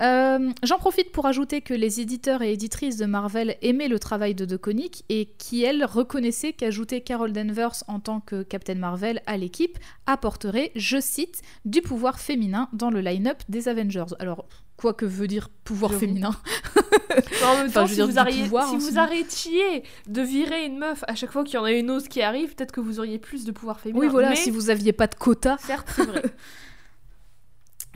Euh, 0.01 0.51
J'en 0.63 0.77
profite 0.77 1.11
pour 1.11 1.25
ajouter 1.25 1.61
que 1.61 1.73
les 1.73 1.99
éditeurs 1.99 2.41
et 2.41 2.53
éditrices 2.53 2.97
de 2.97 3.05
Marvel 3.05 3.57
aimaient 3.61 3.87
le 3.87 3.99
travail 3.99 4.33
de 4.35 4.45
DeConnick 4.45 5.03
et 5.09 5.25
qui, 5.37 5.63
elles, 5.63 5.83
reconnaissaient 5.83 6.53
qu'ajouter 6.53 7.01
Carol 7.01 7.33
Danvers 7.33 7.83
en 7.87 7.99
tant 7.99 8.19
que 8.21 8.43
Captain 8.43 8.75
Marvel 8.75 9.21
à 9.25 9.37
l'équipe 9.37 9.77
apporterait, 10.05 10.71
je 10.75 10.99
cite, 10.99 11.41
du 11.65 11.81
pouvoir 11.81 12.19
féminin 12.19 12.69
dans 12.73 12.89
le 12.89 13.01
line-up 13.01 13.37
des 13.49 13.67
Avengers. 13.67 14.05
Alors, 14.19 14.47
quoi 14.77 14.93
que 14.93 15.05
veut 15.05 15.27
dire 15.27 15.49
pouvoir 15.65 15.93
féminin 15.93 16.31
en 17.45 17.55
même 17.55 17.71
temps, 17.71 17.85
si, 17.85 17.99
vous, 17.99 18.13
du 18.13 18.17
arrêtiez, 18.17 18.43
pouvoir, 18.43 18.69
si 18.69 18.75
vous 18.77 18.87
sinon. 18.89 19.01
arrêtiez 19.01 19.83
de 20.07 20.21
virer 20.21 20.65
une 20.65 20.77
meuf 20.77 21.03
à 21.07 21.15
chaque 21.15 21.31
fois 21.31 21.43
qu'il 21.43 21.55
y 21.55 21.57
en 21.57 21.65
a 21.65 21.71
une 21.71 21.91
autre 21.91 22.07
qui 22.07 22.21
arrive, 22.21 22.55
peut-être 22.55 22.71
que 22.71 22.79
vous 22.79 22.99
auriez 22.99 23.19
plus 23.19 23.43
de 23.43 23.51
pouvoir 23.51 23.79
féminin. 23.79 23.99
Oui, 23.99 24.07
voilà, 24.07 24.29
Mais, 24.29 24.35
si 24.37 24.51
vous 24.51 24.69
aviez 24.69 24.93
pas 24.93 25.07
de 25.07 25.15
quota. 25.15 25.57
certes, 25.59 25.87
c'est 25.95 26.05
vrai. 26.05 26.23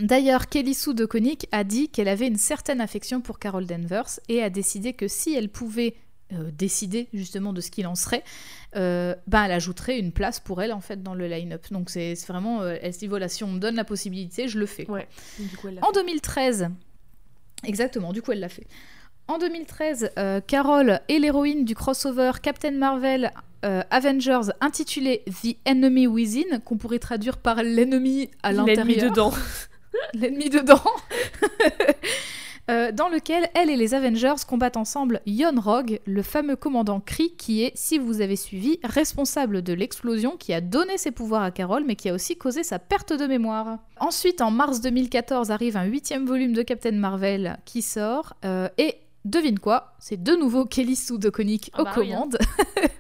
D'ailleurs, 0.04 0.50
Kelly 0.50 0.74
Sue 0.74 0.94
DeConnick 0.94 1.48
a 1.54 1.64
dit 1.64 1.88
qu'elle 1.88 2.10
avait 2.10 2.28
une 2.28 2.36
certaine 2.36 2.82
affection 2.82 3.22
pour 3.22 3.40
Carol 3.40 3.66
Danvers 3.66 4.20
et 4.28 4.44
a 4.44 4.50
décidé 4.50 4.92
que 4.92 5.08
si 5.08 5.34
elle 5.34 5.48
pouvait 5.48 5.96
euh, 6.34 6.52
décider 6.52 7.08
justement 7.14 7.54
de 7.54 7.62
ce 7.62 7.72
qu'il 7.72 7.88
en 7.88 7.96
serait, 7.96 8.22
euh, 8.76 9.16
ben 9.28 9.46
elle 9.46 9.54
ajouterait 9.54 9.98
une 9.98 10.12
place 10.12 10.42
pour 10.42 10.62
elle 10.62 10.74
en 10.74 10.82
fait 10.82 11.02
dans 11.02 11.14
le 11.14 11.28
line-up. 11.28 11.68
Donc 11.72 11.90
c'est 11.90 12.16
vraiment, 12.28 12.62
euh, 12.64 12.76
elle 12.82 12.94
se 12.94 13.00
dit 13.00 13.08
voilà, 13.08 13.30
si 13.30 13.46
on 13.46 13.48
me 13.48 13.60
donne 13.60 13.76
la 13.76 13.86
possibilité, 13.86 14.50
je 14.50 14.60
le 14.60 14.66
fais. 14.66 14.90
Ouais. 14.92 15.08
Du 15.40 15.56
coup, 15.56 15.70
elle 15.70 15.76
l'a 15.76 15.86
En 15.86 15.94
fait. 15.94 16.00
2013, 16.02 16.68
exactement, 17.66 18.12
du 18.12 18.22
coup 18.22 18.34
elle 18.34 18.42
l'a 18.42 18.50
fait. 18.50 18.68
En 19.30 19.38
2013, 19.38 20.12
euh, 20.18 20.42
Carol 20.42 21.00
est 21.08 21.20
l'héroïne 21.20 21.64
du 21.64 21.76
crossover 21.76 22.34
Captain 22.42 22.72
Marvel 22.72 23.32
Avengers 23.90 24.52
intitulé 24.60 25.24
The 25.42 25.56
Enemy 25.66 26.08
Within, 26.08 26.60
qu'on 26.60 26.76
pourrait 26.76 27.00
traduire 27.00 27.38
par 27.38 27.64
l'ennemi 27.64 28.30
à 28.44 28.52
L'ennemi 28.52 28.76
l'intérieur. 28.76 29.10
dedans. 29.12 29.34
L'ennemi 30.14 30.49
dedans. 30.49 30.82
Euh, 32.72 32.94
dans 32.94 33.10
lequel 33.10 33.49
elle 33.56 33.70
et 33.70 33.76
les 33.76 33.94
Avengers 33.94 34.36
combattent 34.48 34.78
ensemble 34.78 35.20
Yon 35.26 35.60
Rogue, 35.60 35.99
le 36.06 36.22
fameux 36.22 36.56
commandant 36.56 37.02
Kree 37.02 37.36
qui 37.38 37.61
est, 37.61 37.74
si 37.76 37.98
vous 37.98 38.22
avez 38.22 38.38
suivi, 38.38 38.80
responsable 38.86 39.61
de 39.64 39.74
l'explosion 39.74 40.38
qui 40.38 40.53
a 40.53 40.61
donné 40.61 40.98
ses 40.98 41.11
pouvoirs 41.11 41.44
à 41.44 41.52
Carol 41.52 41.84
mais 41.86 41.98
qui 41.98 42.07
a 42.07 42.14
aussi 42.14 42.38
causé 42.38 42.64
sa 42.64 42.80
perte 42.80 43.11
de 43.11 43.28
mémoire. 43.28 43.80
Ensuite, 43.99 44.40
en 44.40 44.49
mars 44.49 44.80
2014, 44.80 45.52
arrive 45.52 45.76
un 45.76 45.84
huitième 45.84 46.26
volume 46.26 46.53
de 46.53 46.61
Captain 46.61 46.94
Marvel 46.94 47.57
qui 47.65 47.82
sort 47.82 48.34
euh, 48.45 48.70
et 48.78 48.95
devine 49.26 49.60
quoi, 49.60 49.95
c'est 49.99 50.24
de 50.24 50.34
nouveau 50.34 50.64
Kelly 50.64 50.95
Sue 50.95 51.18
DeConnick 51.18 51.70
Ah 51.74 51.82
aux 51.82 51.84
bah 51.84 51.94
oui, 51.98 52.14
hein. 52.14 52.15
commandes. 52.15 52.38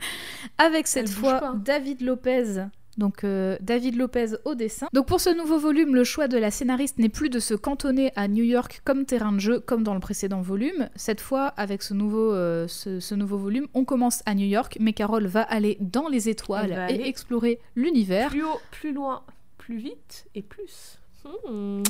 Avec 0.57 0.87
cette 0.87 1.09
fois. 1.09 1.55
David 1.63 2.01
Lopez. 2.01 2.65
Donc 2.97 3.23
euh, 3.23 3.57
David 3.61 3.95
Lopez 3.95 4.35
au 4.45 4.55
dessin. 4.55 4.87
Donc 4.93 5.07
pour 5.07 5.19
ce 5.19 5.29
nouveau 5.29 5.57
volume, 5.57 5.95
le 5.95 6.03
choix 6.03 6.27
de 6.27 6.37
la 6.37 6.51
scénariste 6.51 6.99
n'est 6.99 7.09
plus 7.09 7.29
de 7.29 7.39
se 7.39 7.53
cantonner 7.53 8.11
à 8.15 8.27
New 8.27 8.43
York 8.43 8.81
comme 8.83 9.05
terrain 9.05 9.31
de 9.31 9.39
jeu, 9.39 9.59
comme 9.59 9.83
dans 9.83 9.93
le 9.93 9.99
précédent 9.99 10.41
volume. 10.41 10.89
Cette 10.95 11.21
fois, 11.21 11.47
avec 11.47 11.81
ce 11.81 11.93
nouveau, 11.93 12.33
euh, 12.33 12.67
ce, 12.67 12.99
ce 12.99 13.15
nouveau 13.15 13.37
volume, 13.37 13.67
on 13.73 13.85
commence 13.85 14.21
à 14.25 14.35
New 14.35 14.47
York, 14.47 14.77
mais 14.79 14.93
Carol 14.93 15.25
va 15.25 15.41
aller 15.41 15.77
dans 15.79 16.07
les 16.07 16.29
étoiles 16.29 16.87
et 16.89 17.07
explorer 17.07 17.59
l'univers. 17.75 18.29
Plus 18.29 18.43
haut, 18.43 18.59
plus 18.71 18.93
loin, 18.93 19.23
plus 19.57 19.77
vite 19.77 20.25
et 20.35 20.41
plus. 20.41 20.99
Hmm. 21.47 21.83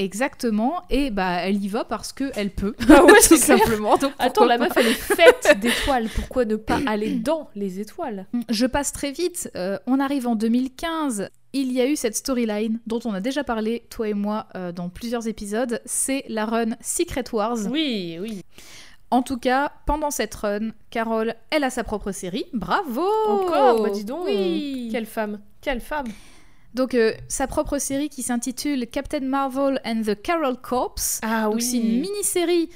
Exactement, 0.00 0.82
et 0.88 1.10
bah 1.10 1.40
elle 1.42 1.62
y 1.62 1.68
va 1.68 1.84
parce 1.84 2.14
que 2.14 2.30
elle 2.34 2.50
peut. 2.50 2.74
Bah 2.88 3.04
ouais, 3.04 3.12
tout 3.28 3.36
simplement. 3.36 3.98
Donc 3.98 4.12
Attends, 4.18 4.46
la 4.46 4.56
meuf, 4.56 4.72
elle 4.76 4.86
est 4.86 4.94
faite 4.94 5.58
d'étoiles. 5.60 6.08
Pourquoi 6.14 6.46
ne 6.46 6.56
pas 6.56 6.78
aller 6.86 7.16
dans 7.16 7.50
les 7.54 7.80
étoiles? 7.80 8.26
Je 8.48 8.64
passe 8.64 8.92
très 8.92 9.12
vite. 9.12 9.50
euh, 9.56 9.78
on 9.86 10.00
arrive 10.00 10.26
en 10.26 10.36
2015. 10.36 11.28
Il 11.52 11.70
y 11.72 11.80
a 11.82 11.86
eu 11.86 11.96
cette 11.96 12.16
storyline 12.16 12.80
dont 12.86 13.00
on 13.04 13.12
a 13.12 13.20
déjà 13.20 13.44
parlé, 13.44 13.84
toi 13.90 14.08
et 14.08 14.14
moi, 14.14 14.46
euh, 14.56 14.72
dans 14.72 14.88
plusieurs 14.88 15.26
épisodes. 15.28 15.82
C'est 15.84 16.24
la 16.28 16.46
run 16.46 16.70
Secret 16.80 17.24
Wars. 17.32 17.58
Oui, 17.70 18.16
oui. 18.20 18.42
En 19.10 19.22
tout 19.22 19.36
cas, 19.38 19.72
pendant 19.84 20.10
cette 20.10 20.34
run, 20.34 20.70
Carol, 20.90 21.34
elle 21.50 21.64
a 21.64 21.70
sa 21.70 21.84
propre 21.84 22.12
série. 22.12 22.46
Bravo 22.54 23.04
Encore? 23.28 23.82
Bah 23.82 23.90
dis 23.90 24.04
donc. 24.04 24.24
Oui 24.24 24.88
Quelle 24.92 25.06
femme 25.06 25.40
Quelle 25.60 25.80
femme 25.80 26.06
Donc, 26.74 26.94
euh, 26.94 27.12
sa 27.28 27.46
propre 27.46 27.78
série 27.78 28.08
qui 28.08 28.22
s'intitule 28.22 28.86
Captain 28.86 29.20
Marvel 29.20 29.80
and 29.84 30.02
the 30.06 30.20
Carol 30.20 30.56
Corps. 30.60 30.94
Ah 31.22 31.44
Donc, 31.50 31.62
c'est 31.62 31.78
une 31.78 32.00
mini-série. 32.00 32.68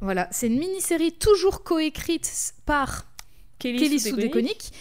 Voilà, 0.00 0.28
c'est 0.30 0.46
une 0.46 0.58
mini-série 0.58 1.12
toujours 1.12 1.62
coécrite 1.64 2.54
par 2.64 3.06
Kelly 3.58 3.98
Sue 4.00 4.12
DeConnick. 4.12 4.72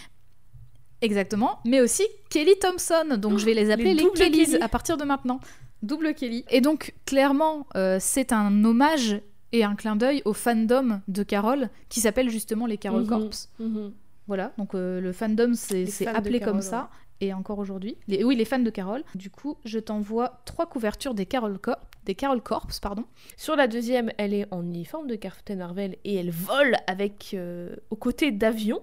Exactement, 1.02 1.60
mais 1.66 1.82
aussi 1.82 2.04
Kelly 2.30 2.58
Thompson. 2.60 3.18
Donc 3.18 3.38
je 3.38 3.46
vais 3.46 3.54
les 3.62 3.70
appeler 3.72 3.94
les 3.94 4.10
Kellys 4.12 4.46
Kelly. 4.46 4.56
à 4.62 4.70
partir 4.70 4.98
de 4.98 5.04
maintenant. 5.04 5.40
Double 5.84 6.14
Kelly. 6.16 6.46
Et 6.50 6.62
donc 6.62 6.94
clairement, 7.06 7.68
euh, 7.76 7.98
c'est 8.00 8.32
un 8.34 8.64
hommage 8.64 9.20
et 9.52 9.64
un 9.64 9.76
clin 9.76 9.96
d'œil 9.96 10.22
au 10.26 10.34
fandom 10.34 11.02
de 11.08 11.24
Carol 11.24 11.70
qui 11.90 12.00
s'appelle 12.00 12.30
justement 12.30 12.66
les 12.66 12.78
Carol 12.78 13.02
Mhm. 13.04 13.08
Corps. 13.08 13.30
Mhm. 13.60 13.92
Voilà, 14.28 14.52
donc 14.58 14.74
euh, 14.74 15.00
le 15.00 15.12
fandom 15.14 15.54
c'est 15.54 16.08
appelé 16.08 16.40
comme 16.40 16.62
ça. 16.62 16.90
Et 17.22 17.34
encore 17.34 17.60
aujourd'hui. 17.60 17.98
Oui, 18.08 18.36
les 18.36 18.46
fans 18.46 18.60
de 18.60 18.70
Carol. 18.70 19.04
Du 19.16 19.30
coup, 19.30 19.58
je 19.64 19.80
t'envoie 19.80 20.42
trois 20.46 20.66
couvertures 20.66 21.14
des 21.14 21.26
Carol, 21.26 21.58
Corps, 21.60 21.80
Carol 22.18 22.42
Corps. 22.42 22.68
Pardon. 22.82 23.06
Sur 23.38 23.56
la 23.56 23.68
deuxième, 23.68 24.12
elle 24.18 24.34
est 24.34 24.48
en 24.52 24.64
uniforme 24.64 25.08
de 25.08 25.16
Captain 25.16 25.56
Marvel 25.56 25.96
et 26.04 26.16
elle 26.16 26.32
vole 26.32 26.76
avec 26.88 27.32
euh, 27.34 27.76
aux 27.90 27.96
côtés 27.96 28.32
d'avions. 28.32 28.82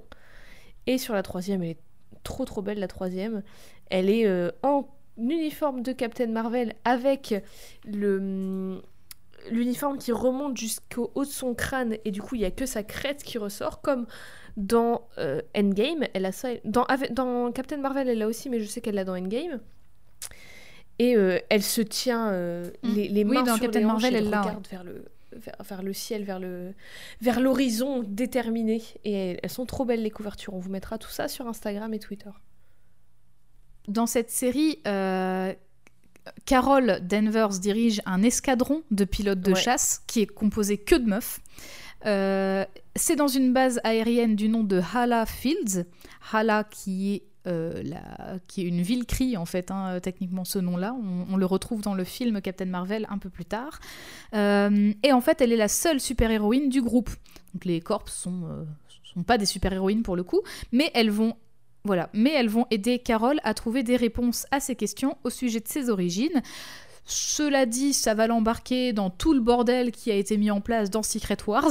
Et 0.86 0.98
sur 0.98 1.14
la 1.14 1.22
troisième, 1.22 1.62
elle 1.62 1.70
est 1.70 1.80
trop 2.24 2.44
trop 2.44 2.62
belle 2.62 2.78
la 2.78 2.88
troisième. 2.88 3.42
Elle 3.90 4.08
est 4.08 4.26
euh, 4.26 4.50
en 4.62 4.88
uniforme 5.18 5.82
de 5.82 5.92
Captain 5.92 6.28
Marvel 6.28 6.74
avec 6.84 7.34
le 7.84 8.82
l'uniforme 9.50 9.98
qui 9.98 10.12
remonte 10.12 10.56
jusqu'au 10.56 11.10
haut 11.16 11.24
de 11.24 11.30
son 11.30 11.52
crâne 11.54 11.96
et 12.04 12.12
du 12.12 12.22
coup 12.22 12.36
il 12.36 12.42
y 12.42 12.44
a 12.44 12.52
que 12.52 12.64
sa 12.64 12.84
crête 12.84 13.24
qui 13.24 13.38
ressort 13.38 13.80
comme 13.80 14.06
dans 14.56 15.08
euh, 15.18 15.40
Endgame 15.56 16.04
elle 16.14 16.26
a 16.26 16.32
ça 16.32 16.48
dans, 16.64 16.84
Captain 17.52 17.78
Marvel 17.78 18.08
elle 18.08 18.18
l'a 18.18 18.26
aussi 18.28 18.50
mais 18.50 18.60
je 18.60 18.66
sais 18.66 18.80
qu'elle 18.80 18.94
l'a 18.96 19.04
dans 19.04 19.16
Endgame 19.16 19.60
et 20.98 21.16
euh, 21.16 21.38
elle 21.48 21.62
se 21.62 21.80
tient 21.80 22.28
euh, 22.30 22.70
Mm. 22.82 22.94
les, 22.94 23.08
les 23.08 23.24
Oui, 23.24 23.34
mains 23.36 23.42
dans 23.44 23.54
sur 23.54 23.62
Captain 23.62 23.80
les 23.80 23.86
Marvel, 23.86 24.14
et 24.14 24.18
elle 24.18 24.30
l'a, 24.30 24.42
regarde 24.42 24.66
vers 24.68 24.84
le 24.84 25.04
vers, 25.32 25.56
vers 25.66 25.82
le 25.82 25.92
ciel 25.94 26.24
vers 26.24 26.38
le 26.38 26.74
vers 27.22 27.40
l'horizon 27.40 28.02
déterminé 28.06 28.82
et 29.04 29.12
elles, 29.12 29.40
elles 29.42 29.50
sont 29.50 29.64
trop 29.66 29.84
belles 29.86 30.02
les 30.02 30.10
couvertures 30.10 30.52
on 30.54 30.58
vous 30.58 30.70
mettra 30.70 30.98
tout 30.98 31.08
ça 31.10 31.28
sur 31.28 31.46
Instagram 31.48 31.94
et 31.94 31.98
Twitter 31.98 32.30
Dans 33.88 34.06
cette 34.06 34.30
série, 34.30 34.78
euh, 34.86 35.52
Carol 36.46 37.00
Danvers 37.02 37.58
dirige 37.58 38.00
un 38.06 38.22
escadron 38.22 38.82
de 38.92 39.04
pilotes 39.04 39.40
de 39.40 39.52
Ouais. 39.52 39.60
chasse 39.60 40.02
qui 40.06 40.20
est 40.20 40.26
composé 40.26 40.78
que 40.78 40.94
de 40.94 41.06
meufs. 41.06 41.40
Euh, 42.06 42.64
c'est 42.96 43.16
dans 43.16 43.28
une 43.28 43.52
base 43.52 43.80
aérienne 43.84 44.36
du 44.36 44.48
nom 44.48 44.64
de 44.64 44.80
Hala 44.94 45.26
Fields. 45.26 45.84
Hala 46.32 46.64
qui 46.64 47.14
est, 47.14 47.22
euh, 47.46 47.82
la- 47.84 48.38
qui 48.48 48.62
est 48.62 48.64
une 48.64 48.82
ville 48.82 49.06
crie 49.06 49.36
en 49.36 49.46
fait, 49.46 49.70
hein, 49.70 49.98
techniquement 50.00 50.44
ce 50.44 50.58
nom-là. 50.58 50.94
On, 51.30 51.36
le 51.36 51.46
retrouve 51.46 51.82
dans 51.82 51.94
le 51.94 52.04
film 52.04 52.40
Captain 52.40 52.66
Marvel 52.66 53.06
un 53.10 53.18
peu 53.18 53.30
plus 53.30 53.44
tard. 53.44 53.80
Euh, 54.34 54.92
et 55.02 55.12
en 55.12 55.20
fait, 55.20 55.40
elle 55.40 55.52
est 55.52 55.56
la 55.56 55.68
seule 55.68 56.00
super-héroïne 56.00 56.68
du 56.68 56.82
groupe. 56.82 57.10
Donc 57.54 57.64
les 57.64 57.80
corps 57.80 58.08
sont, 58.08 58.66
sont 59.02 59.22
pas 59.22 59.38
des 59.38 59.46
super-héroïnes 59.46 60.02
pour 60.02 60.16
le 60.16 60.22
coup, 60.22 60.40
mais 60.72 60.90
elles 60.94 61.10
vont 61.10 61.34
voilà, 61.84 62.10
mais 62.12 62.30
elles 62.30 62.48
vont 62.48 62.66
aider 62.70 63.00
Carol 63.00 63.40
à 63.42 63.54
trouver 63.54 63.82
des 63.82 63.96
réponses 63.96 64.46
à 64.52 64.60
ses 64.60 64.76
questions 64.76 65.16
au 65.24 65.30
sujet 65.30 65.58
de 65.58 65.66
ses 65.66 65.90
origines. 65.90 66.40
Cela 67.04 67.66
dit, 67.66 67.92
ça 67.92 68.14
va 68.14 68.26
l'embarquer 68.26 68.92
dans 68.92 69.10
tout 69.10 69.32
le 69.32 69.40
bordel 69.40 69.90
qui 69.90 70.10
a 70.10 70.14
été 70.14 70.36
mis 70.36 70.50
en 70.50 70.60
place 70.60 70.88
dans 70.88 71.02
Secret 71.02 71.38
Wars, 71.46 71.68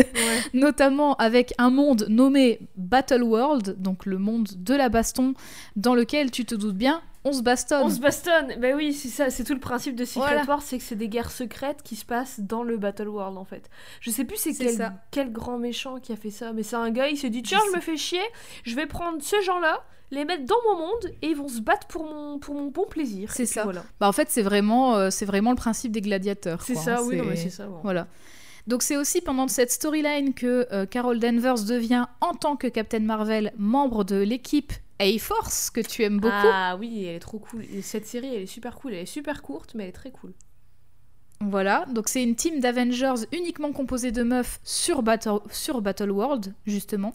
notamment 0.54 1.14
avec 1.16 1.54
un 1.58 1.70
monde 1.70 2.06
nommé 2.08 2.60
Battle 2.76 3.22
World, 3.22 3.76
donc 3.78 4.06
le 4.06 4.18
monde 4.18 4.48
de 4.56 4.74
la 4.74 4.88
baston, 4.88 5.34
dans 5.76 5.94
lequel 5.94 6.30
tu 6.30 6.44
te 6.44 6.54
doutes 6.54 6.76
bien, 6.76 7.00
on 7.24 7.32
se 7.32 7.42
bastonne. 7.42 7.84
On 7.84 7.90
se 7.90 8.00
bastonne 8.00 8.56
Ben 8.58 8.74
oui, 8.74 8.92
c'est 8.92 9.08
ça, 9.08 9.30
c'est 9.30 9.44
tout 9.44 9.54
le 9.54 9.60
principe 9.60 9.94
de 9.94 10.04
Secret 10.04 10.28
Voilà. 10.28 10.44
Wars, 10.44 10.62
c'est 10.62 10.78
que 10.78 10.84
c'est 10.84 10.96
des 10.96 11.08
guerres 11.08 11.30
secrètes 11.30 11.82
qui 11.84 11.94
se 11.94 12.04
passent 12.04 12.40
dans 12.40 12.64
le 12.64 12.76
Battle 12.76 13.08
World 13.08 13.38
en 13.38 13.44
fait. 13.44 13.70
Je 14.00 14.10
sais 14.10 14.24
plus 14.24 14.36
c'est 14.36 14.54
quel, 14.54 14.92
quel 15.12 15.32
grand 15.32 15.58
méchant 15.58 16.00
qui 16.00 16.12
a 16.12 16.16
fait 16.16 16.30
ça, 16.30 16.52
mais 16.52 16.64
c'est 16.64 16.76
un 16.76 16.90
gars, 16.90 17.08
il 17.08 17.16
se 17.16 17.28
dit 17.28 17.42
tiens, 17.42 17.60
Je 17.70 17.76
me 17.76 17.80
fais 17.80 17.96
chier, 17.96 18.22
je 18.64 18.74
vais 18.74 18.86
prendre 18.86 19.22
ces 19.22 19.40
gens-là, 19.42 19.84
les 20.12 20.24
mettre 20.24 20.44
dans 20.44 20.54
mon 20.70 20.78
monde 20.78 21.10
et 21.22 21.28
ils 21.28 21.36
vont 21.36 21.48
se 21.48 21.60
battre 21.60 21.86
pour 21.88 22.04
mon, 22.04 22.38
pour 22.38 22.54
mon 22.54 22.66
bon 22.68 22.84
plaisir. 22.86 23.32
C'est 23.32 23.46
ça. 23.46 23.64
Voilà. 23.64 23.82
Bah, 23.98 24.06
en 24.08 24.12
fait, 24.12 24.28
c'est 24.30 24.42
vraiment, 24.42 24.94
euh, 24.96 25.10
c'est 25.10 25.24
vraiment 25.24 25.50
le 25.50 25.56
principe 25.56 25.90
des 25.90 26.02
gladiateurs. 26.02 26.62
C'est 26.62 26.76
ça, 26.76 26.98
hein, 26.98 27.02
oui, 27.04 27.18
c'est- 27.34 27.50
ça. 27.50 27.66
bon. 27.66 27.80
Voilà. 27.82 28.06
Donc 28.68 28.84
c'est 28.84 28.96
aussi 28.96 29.20
pendant 29.20 29.48
cette 29.48 29.72
storyline 29.72 30.34
que 30.34 30.68
euh, 30.70 30.86
Carol 30.86 31.18
Danvers 31.18 31.64
devient, 31.64 32.04
en 32.20 32.34
tant 32.34 32.54
que 32.54 32.68
Captain 32.68 33.00
Marvel, 33.00 33.52
membre 33.56 34.04
de 34.04 34.16
l'équipe 34.16 34.72
A-Force, 35.00 35.70
que 35.70 35.80
tu 35.80 36.04
aimes 36.04 36.20
beaucoup. 36.20 36.34
Ah 36.36 36.76
oui, 36.78 37.06
elle 37.06 37.16
est 37.16 37.18
trop 37.18 37.38
cool. 37.40 37.64
Et 37.74 37.82
cette 37.82 38.06
série, 38.06 38.32
elle 38.36 38.42
est 38.42 38.46
super 38.46 38.76
cool. 38.76 38.92
Elle 38.92 39.00
est 39.00 39.06
super 39.06 39.42
courte, 39.42 39.74
mais 39.74 39.82
elle 39.84 39.88
est 39.88 39.92
très 39.92 40.12
cool. 40.12 40.32
Voilà, 41.40 41.86
donc 41.90 42.08
c'est 42.08 42.22
une 42.22 42.36
team 42.36 42.60
d'Avengers 42.60 43.26
uniquement 43.32 43.72
composée 43.72 44.12
de 44.12 44.22
meufs 44.22 44.60
sur 44.62 45.02
Battle, 45.02 45.40
sur 45.50 45.80
Battle 45.80 46.12
World, 46.12 46.54
justement. 46.66 47.14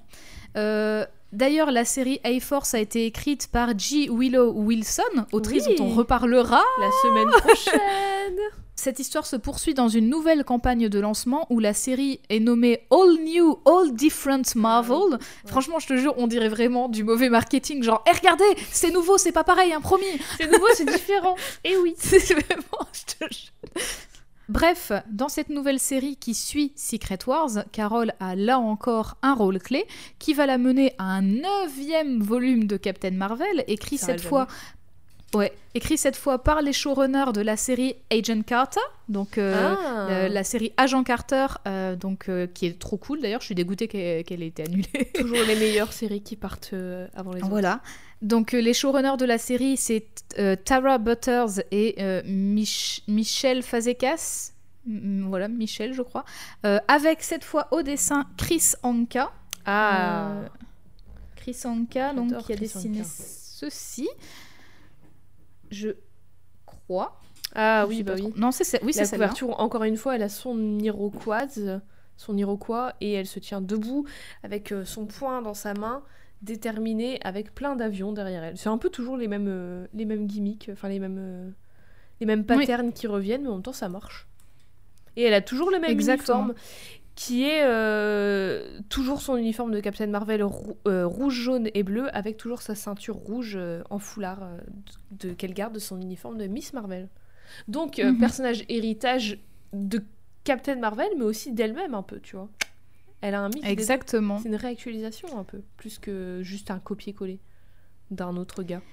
Euh, 0.57 1.05
D'ailleurs, 1.37 1.69
la 1.69 1.85
série 1.85 2.19
A-Force 2.23 2.73
a 2.73 2.79
été 2.79 3.05
écrite 3.05 3.47
par 3.51 3.77
G. 3.77 4.09
Willow 4.11 4.53
Wilson, 4.53 5.03
autrice 5.31 5.67
Oui. 5.67 5.75
dont 5.75 5.85
on 5.85 5.93
reparlera. 5.93 6.63
La 6.79 6.89
semaine 7.03 7.29
prochaine 7.29 8.37
Cette 8.75 8.97
histoire 8.97 9.23
se 9.27 9.35
poursuit 9.35 9.75
dans 9.75 9.87
une 9.87 10.09
nouvelle 10.09 10.43
campagne 10.43 10.89
de 10.89 10.99
lancement 10.99 11.45
où 11.51 11.59
la 11.59 11.75
série 11.75 12.21
est 12.29 12.39
nommée 12.39 12.87
All 12.89 13.19
New, 13.23 13.59
All 13.67 13.93
Different 13.93 14.55
Marvel. 14.55 15.19
Franchement, 15.45 15.77
je 15.77 15.85
te 15.85 15.97
jure, 15.97 16.15
on 16.17 16.25
dirait 16.25 16.49
vraiment 16.49 16.89
du 16.89 17.03
mauvais 17.03 17.29
marketing, 17.29 17.83
genre, 17.83 18.03
hé, 18.07 18.17
regardez, 18.17 18.43
c'est 18.71 18.89
nouveau, 18.89 19.19
c'est 19.19 19.31
pas 19.31 19.43
pareil, 19.43 19.73
hein, 19.73 19.81
promis. 19.81 20.05
C'est 20.39 20.51
nouveau, 20.51 20.67
c'est 20.73 20.85
différent. 20.89 21.35
Et 21.63 21.77
oui. 21.77 21.93
C'est 21.99 22.33
vraiment, 22.33 22.87
je 22.93 23.13
te 23.13 23.31
jure. 23.31 23.83
Bref, 24.49 24.93
dans 25.11 25.27
cette 25.27 25.49
nouvelle 25.49 25.79
série 25.79 26.15
qui 26.15 26.33
suit 26.33 26.71
Secret 26.75 27.19
Wars, 27.27 27.49
Carol 27.73 28.13
a 28.21 28.35
là 28.35 28.59
encore 28.59 29.17
un 29.21 29.33
rôle 29.33 29.59
clé 29.59 29.85
qui 30.19 30.33
va 30.33 30.45
la 30.45 30.57
mener 30.57 30.93
à 30.97 31.03
un 31.03 31.21
neuvième 31.21 32.21
volume 32.21 32.65
de 32.65 32.77
Captain 32.77 33.11
Marvel, 33.11 33.65
écrit 33.67 33.97
Ça 33.97 34.07
cette 34.07 34.21
fois, 34.21 34.47
ouais, 35.33 35.53
écrit 35.75 35.97
cette 35.97 36.15
fois 36.15 36.43
par 36.43 36.61
les 36.61 36.73
showrunners 36.73 37.31
de 37.33 37.41
la 37.41 37.57
série 37.57 37.95
Agent 38.11 38.41
Carter, 38.43 38.79
donc 39.09 39.37
euh, 39.37 39.75
Ah. 39.77 40.07
la, 40.09 40.29
la 40.29 40.43
série 40.43 40.71
Agent 40.77 41.03
Carter, 41.03 41.47
euh, 41.67 41.95
donc 41.95 42.29
euh, 42.29 42.47
qui 42.47 42.65
est 42.65 42.79
trop 42.79 42.97
cool 42.97 43.21
d'ailleurs. 43.21 43.41
Je 43.41 43.45
suis 43.47 43.55
dégoûtée 43.55 43.87
qu'elle 43.87 44.43
ait 44.43 44.47
été 44.47 44.63
annulée. 44.63 45.11
Toujours 45.15 45.37
les 45.47 45.55
meilleures 45.55 45.93
séries 45.93 46.21
qui 46.21 46.35
partent 46.35 46.73
avant 47.15 47.31
les 47.33 47.39
autres. 47.41 47.49
Voilà. 47.49 47.81
Donc 48.21 48.51
les 48.53 48.73
showrunners 48.73 49.17
de 49.17 49.25
la 49.25 49.37
série, 49.37 49.77
c'est 49.77 50.07
Tara 50.65 50.97
Butters 50.97 51.61
et 51.71 51.95
Mich- 52.25 53.03
Michel 53.07 53.61
Fazekas. 53.63 54.51
Voilà, 54.87 55.47
Michel, 55.49 55.93
je 55.93 56.01
crois. 56.01 56.23
Avec 56.87 57.21
cette 57.21 57.43
fois 57.43 57.67
au 57.71 57.81
dessin 57.83 58.25
Chris 58.37 58.71
Anka. 58.83 59.31
Ah. 59.65 60.31
Chris 61.35 61.57
Anka, 61.65 62.13
donc, 62.13 62.35
qui 62.45 62.53
a 62.53 62.55
dessiné 62.55 63.01
ceci. 63.03 64.07
Je 65.71 65.89
crois. 66.65 67.19
Ah 67.55 67.85
oui, 67.87 68.03
bah 68.03 68.13
oui. 68.15 68.33
Non, 68.35 68.51
c'est 68.51 68.63
ça. 68.63 68.77
Oui, 68.83 68.93
c'est 68.93 69.01
la 69.01 69.07
couverture, 69.09 69.59
encore 69.59 69.83
une 69.83 69.97
fois, 69.97 70.15
elle 70.15 70.23
a 70.23 70.29
son 70.29 70.79
iroquoise, 70.79 71.79
son 72.17 72.37
iroquois, 72.37 72.93
et 73.01 73.13
elle 73.13 73.25
se 73.27 73.39
tient 73.39 73.61
debout 73.61 74.05
avec 74.43 74.71
euh, 74.71 74.85
son 74.85 75.05
poing 75.05 75.41
dans 75.41 75.53
sa 75.53 75.73
main, 75.73 76.03
déterminée, 76.41 77.19
avec 77.23 77.55
plein 77.55 77.75
d'avions 77.75 78.11
derrière 78.11 78.43
elle. 78.43 78.57
C'est 78.57 78.69
un 78.69 78.77
peu 78.77 78.89
toujours 78.89 79.17
les 79.17 79.27
mêmes, 79.27 79.47
euh, 79.47 79.87
les 79.93 80.05
mêmes 80.05 80.27
gimmicks, 80.27 80.69
enfin 80.71 80.89
les 80.89 80.99
mêmes, 80.99 81.17
euh, 81.19 81.49
les 82.19 82.25
mêmes 82.25 82.45
Oui. 82.49 82.57
patterns 82.57 82.91
qui 82.91 83.07
reviennent, 83.07 83.43
mais 83.43 83.49
en 83.49 83.53
même 83.55 83.63
temps 83.63 83.73
ça 83.73 83.89
marche. 83.89 84.27
Et 85.15 85.23
elle 85.23 85.33
a 85.33 85.41
toujours 85.41 85.71
le 85.71 85.79
même 85.79 85.89
Exactement. 85.89 86.41
uniforme, 86.41 86.53
qui 87.19 87.45
est 87.45 87.63
euh, 87.63 88.79
toujours 88.89 89.21
son 89.21 89.37
uniforme 89.37 89.71
de 89.71 89.79
Captain 89.79 90.05
Marvel 90.05 90.43
rou- 90.43 90.77
euh, 90.87 91.07
rouge, 91.07 91.33
jaune 91.33 91.67
et 91.73 91.81
bleu, 91.81 92.15
avec 92.15 92.37
toujours 92.37 92.61
sa 92.61 92.75
ceinture 92.75 93.15
rouge 93.15 93.55
euh, 93.55 93.81
en 93.89 93.97
foulard 93.97 94.47
de, 95.09 95.31
qu'elle 95.33 95.55
garde 95.55 95.73
de 95.73 95.79
son 95.79 95.99
uniforme 95.99 96.37
de 96.37 96.45
Miss 96.45 96.73
Marvel. 96.73 97.09
Donc, 97.67 97.97
Mhm. 97.97 98.19
personnage 98.19 98.63
héritage 98.69 99.39
de 99.73 100.03
Captain 100.43 100.75
Marvel, 100.75 101.07
mais 101.17 101.23
aussi 101.23 101.51
d'elle-même 101.53 101.95
un 101.95 102.03
peu, 102.03 102.19
tu 102.19 102.35
vois. 102.35 102.49
Elle 103.21 103.33
a 103.33 103.41
un 103.41 103.49
mix. 103.49 103.67
Exactement. 103.67 104.37
C'est 104.37 104.49
une 104.49 104.55
réactualisation 104.55 105.39
un 105.39 105.43
peu, 105.43 105.61
plus 105.75 105.97
que 105.97 106.41
juste 106.43 106.69
un 106.69 106.77
copier-coller 106.77 107.39
d'un 108.11 108.37
autre 108.37 108.61
gars. 108.61 108.83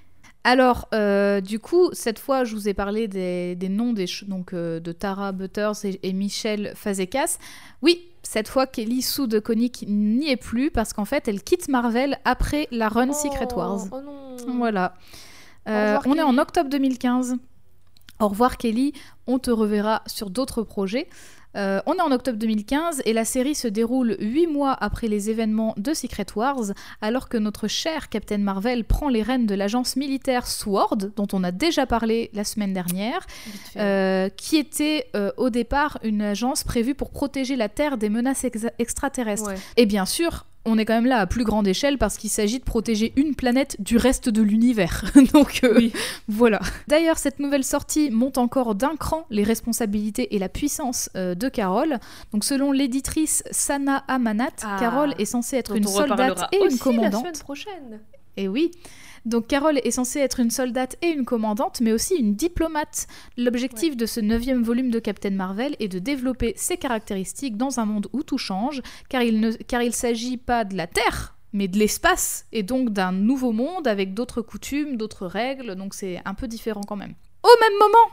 Alors, 0.45 0.89
euh, 0.95 1.43
du 1.43 1.59
coup, 1.59 1.91
cette 1.93 2.19
fois, 2.19 2.45
je 2.45 2.55
vous 2.55 2.71
ai 2.71 2.75
parlé 2.75 3.07
des, 3.07 3.55
des 3.55 3.69
noms 3.69 3.93
des 3.93 4.07
donc, 4.27 4.55
euh, 4.55 4.81
de 4.81 4.93
Tara 4.93 5.33
Butters 5.33 5.85
et, 5.85 6.01
et 6.03 6.13
Michel 6.15 6.73
Fazekas. 6.75 7.37
Oui, 7.83 8.09
cette 8.25 8.49
fois, 8.49 8.67
Kelly 8.67 9.03
Sue 9.03 9.29
de 9.29 9.39
Koenig 9.39 9.85
n'y 9.87 10.31
est 10.31 10.37
plus 10.37 10.71
parce 10.71 10.93
qu'en 10.93 11.05
fait, 11.05 11.29
elle 11.29 11.43
quitte 11.43 11.69
Marvel 11.69 12.19
après 12.25 12.69
la 12.71 12.89
run 12.89 13.13
Secret 13.13 13.49
Oh, 13.53 13.59
Wars. 13.59 13.81
Oh 13.93 14.01
non. 14.01 14.37
Voilà. 14.59 14.95
Euh, 15.69 15.99
revoir, 15.99 16.03
on 16.07 16.19
est 16.19 16.23
en 16.23 16.39
octobre 16.39 16.69
2015. 16.71 17.37
Au 18.21 18.29
revoir 18.29 18.57
Kelly, 18.57 18.93
on 19.27 19.39
te 19.39 19.51
reverra 19.51 20.03
sur 20.07 20.31
d'autres 20.31 20.63
projets. 20.63 21.09
Euh, 21.57 21.81
on 21.87 21.95
est 21.95 22.01
en 22.01 22.13
octobre 22.13 22.39
2015 22.39 23.03
et 23.05 23.13
la 23.13 23.25
série 23.25 23.55
se 23.55 23.69
déroule 23.69 24.17
8 24.19 24.47
mois 24.47 24.73
après 24.73 25.09
les 25.09 25.31
événements 25.31 25.75
de 25.77 25.95
Secret 25.95 26.27
Wars, 26.35 26.73
alors 27.01 27.29
que 27.29 27.37
notre 27.37 27.69
cher 27.69 28.09
Captain 28.09 28.39
Marvel 28.39 28.85
prend 28.85 29.09
les 29.09 29.23
rênes 29.23 29.47
de 29.47 29.55
l'agence 29.55 29.97
militaire 29.97 30.47
SWORD, 30.47 31.13
dont 31.17 31.29
on 31.33 31.45
a 31.45 31.53
déjà 31.53 31.87
parlé 31.87 32.31
la 32.33 32.45
semaine 32.45 32.73
dernière, 32.73 33.27
euh, 33.77 34.29
qui 34.29 34.57
était 34.57 35.09
euh, 35.15 35.31
au 35.37 35.51
départ 35.51 35.99
une 36.03 36.23
agence 36.23 36.65
prévue 36.65 36.95
pour 36.95 37.11
protéger 37.11 37.57
la 37.57 37.69
Terre 37.69 37.99
des 37.99 38.09
menaces 38.09 38.45
extraterrestres. 38.79 39.49
Ouais. 39.49 39.59
Et 39.77 39.87
bien 39.87 40.07
sûr, 40.07 40.47
on 40.67 40.79
est 40.79 40.85
quand 40.85 40.95
même 40.95 41.07
là 41.07 41.19
à 41.19 41.27
plus 41.27 41.45
grande 41.45 41.67
échelle 41.69 41.99
parce 41.99 42.17
qu'il 42.17 42.31
s'agit 42.31 42.59
de 42.59 42.65
protéger 42.65 43.13
une 43.17 43.35
planète 43.35 43.77
du 43.81 43.97
reste 43.97 44.29
de 44.29 44.41
l'univers. 44.43 45.05
Donc 45.33 45.61
euh, 45.65 45.75
Oui. 45.77 45.93
voilà. 46.29 46.61
D'ailleurs, 46.89 47.19
cette 47.19 47.39
nouvelle 47.39 47.65
sortie 47.65 48.11
monte 48.11 48.39
encore 48.39 48.75
d'un 48.75 48.97
cran 48.97 49.27
les 49.31 49.43
responsabilités 49.43 50.35
et 50.35 50.39
la 50.39 50.49
puissance 50.49 51.11
euh, 51.17 51.35
de 51.35 51.49
Carol. 51.49 51.99
Donc 52.33 52.45
selon 52.45 52.73
l'éditrice 52.73 53.43
Sana 53.51 54.05
Amanat, 54.09 54.51
Ah. 54.63 54.77
Carol 54.81 55.15
est 55.19 55.25
censée 55.25 55.57
être 55.57 55.77
une 55.77 55.87
soldate 55.87 56.43
et 56.53 56.65
une 56.71 56.79
commandante. 56.79 57.13
la 57.13 57.19
semaine 57.21 57.39
prochaine. 57.39 58.01
Et 58.37 58.49
oui. 58.49 58.71
Donc 59.25 59.47
Carol 59.47 59.79
est 59.83 59.91
censée 59.91 60.21
être 60.21 60.41
une 60.41 60.51
soldate 60.51 60.97
et 61.03 61.09
une 61.09 61.25
commandante, 61.25 61.81
mais 61.81 61.93
aussi 61.93 62.15
une 62.17 62.35
diplomate. 62.35 63.07
L'objectif 63.39 63.97
de 63.97 64.05
ce 64.07 64.21
neuvième 64.21 64.63
volume 64.63 64.91
de 64.91 64.99
Captain 64.99 65.31
Marvel 65.31 65.77
est 65.81 65.89
de 65.89 65.99
développer 65.99 66.53
ses 66.57 66.77
caractéristiques 66.77 67.57
dans 67.57 67.81
un 67.81 67.87
monde 67.87 68.09
où 68.13 68.23
tout 68.23 68.39
change, 68.39 68.83
car 69.09 69.23
il 69.23 69.41
ne 69.41 69.53
car 69.53 69.83
il 69.83 69.95
s'agit 69.95 70.37
pas 70.37 70.65
de 70.65 70.77
la 70.77 70.87
Terre, 70.87 71.37
mais 71.55 71.69
de 71.69 71.79
l'espace, 71.79 72.47
et 72.53 72.63
donc 72.63 72.91
d'un 72.91 73.13
nouveau 73.13 73.53
monde 73.53 73.89
avec 73.89 74.13
d'autres 74.13 74.43
coutumes, 74.43 74.97
d'autres 74.97 75.27
règles, 75.27 75.75
donc 75.75 75.95
c'est 75.95 76.21
un 76.25 76.35
peu 76.35 76.47
différent 76.47 76.83
quand 76.87 76.97
même. 76.97 77.15
Au 77.43 77.61
même 77.61 77.79
moment 77.79 78.11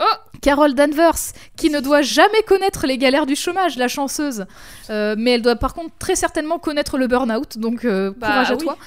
Oh 0.00 0.38
Carol 0.42 0.74
Danvers, 0.74 1.18
qui 1.56 1.70
ne 1.70 1.80
doit 1.80 2.02
jamais 2.02 2.42
connaître 2.46 2.86
les 2.86 2.98
galères 2.98 3.26
du 3.26 3.34
chômage, 3.34 3.76
la 3.76 3.88
chanceuse. 3.88 4.46
Euh, 4.90 5.16
mais 5.18 5.32
elle 5.32 5.42
doit 5.42 5.56
par 5.56 5.74
contre 5.74 5.90
très 5.98 6.14
certainement 6.14 6.60
connaître 6.60 6.98
le 6.98 7.08
burn-out, 7.08 7.58
donc 7.58 7.84
euh, 7.84 8.12
Bah, 8.16 8.28
courage 8.28 8.50
à 8.52 8.54
oui. 8.54 8.62
toi. 8.62 8.78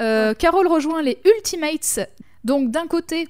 Euh, 0.00 0.34
Carol 0.34 0.66
rejoint 0.66 1.02
les 1.02 1.18
Ultimates. 1.24 2.00
Donc 2.44 2.70
d'un 2.70 2.86
côté, 2.86 3.28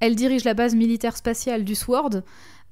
elle 0.00 0.16
dirige 0.16 0.44
la 0.44 0.54
base 0.54 0.74
militaire 0.74 1.16
spatiale 1.16 1.64
du 1.64 1.74
SWORD. 1.74 2.22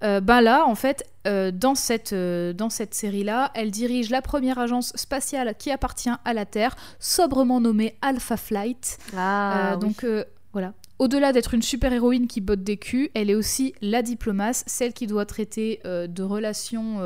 Euh, 0.02 0.20
ben 0.20 0.40
là, 0.40 0.66
en 0.66 0.74
fait, 0.74 1.04
euh, 1.26 1.50
dans 1.50 1.74
cette, 1.74 2.12
euh, 2.12 2.52
dans 2.52 2.70
cette 2.70 2.94
série-là, 2.94 3.50
elle 3.54 3.70
dirige 3.70 4.10
la 4.10 4.22
première 4.22 4.58
agence 4.58 4.92
spatiale 4.96 5.54
qui 5.58 5.70
appartient 5.70 6.10
à 6.24 6.32
la 6.32 6.46
Terre, 6.46 6.76
sobrement 6.98 7.60
nommée 7.60 7.96
Alpha 8.00 8.36
Flight. 8.36 8.98
Ah, 9.16 9.76
donc 9.80 10.06
voilà. 10.52 10.72
Au-delà 10.98 11.32
d'être 11.32 11.54
une 11.54 11.62
super-héroïne 11.62 12.26
qui 12.26 12.40
botte 12.40 12.62
des 12.62 12.76
culs, 12.76 13.10
elle 13.14 13.30
est 13.30 13.34
aussi 13.34 13.74
la 13.80 14.02
diplomate, 14.02 14.64
celle 14.66 14.92
qui 14.92 15.06
doit 15.06 15.24
traiter 15.24 15.80
de 15.84 16.22
relations 16.22 16.98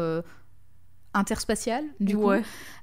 interspatiales, 1.15 1.85
du 2.01 2.16
coup. 2.16 2.31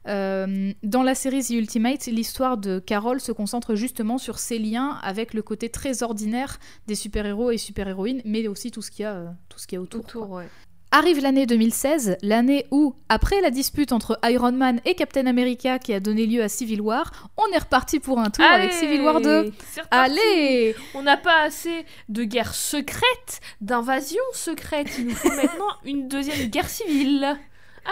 Euh, 0.08 0.74
dans 0.82 1.04
la 1.04 1.14
série 1.14 1.44
The 1.44 1.52
Ultimate, 1.52 2.08
l'histoire 2.08 2.58
de 2.58 2.80
Carol 2.80 3.20
se 3.20 3.32
concentre 3.32 3.76
justement 3.76 4.18
sur 4.18 4.40
ses 4.40 4.58
liens 4.58 4.98
avec 5.04 5.34
le 5.34 5.42
côté 5.44 5.70
très 5.70 6.02
ordinaire 6.02 6.60
des 6.88 6.96
super-héros 6.96 7.52
et 7.52 7.58
super-héroïnes, 7.58 8.22
mais 8.26 8.48
aussi 8.48 8.72
tout 8.72 8.82
ce 8.82 8.90
qu'il 8.90 9.04
y 9.04 9.06
a, 9.06 9.14
euh, 9.14 9.28
tout 9.50 9.60
ce 9.60 9.68
qu'il 9.68 9.76
y 9.76 9.80
a 9.80 9.82
autour. 9.82 10.02
Autour, 10.02 10.28
quoi. 10.28 10.38
ouais. 10.40 10.50
Arrive 10.94 11.22
l'année 11.22 11.46
2016, 11.46 12.18
l'année 12.22 12.66
où, 12.70 12.96
après 13.08 13.40
la 13.40 13.50
dispute 13.50 13.94
entre 13.94 14.20
Iron 14.26 14.52
Man 14.52 14.82
et 14.84 14.94
Captain 14.94 15.26
America 15.26 15.80
qui 15.80 15.94
a 15.94 16.02
donné 16.02 16.26
lieu 16.26 16.44
à 16.44 16.50
Civil 16.50 16.82
War, 16.82 17.30
on 17.38 17.50
est 17.56 17.60
reparti 17.60 18.02
pour 18.02 18.20
un 18.20 18.30
tour 18.30 18.44
avec 18.44 18.74
Civil 18.74 19.02
War 19.02 19.22
2. 19.22 19.54
c'est 19.70 19.84
reparti. 19.84 20.12
Allez 20.12 20.76
On 20.94 21.02
n'a 21.02 21.16
pas 21.16 21.44
assez 21.44 21.86
de 22.10 22.26
guerre 22.26 22.54
secrète, 22.54 23.40
d'invasion 23.62 24.20
secrète. 24.34 24.90
Il 24.98 25.06
nous 25.06 25.16
faut 25.16 25.30
maintenant 25.36 25.70
une 25.86 26.10
deuxième 26.10 26.50
guerre 26.50 26.68
civile. 26.68 27.38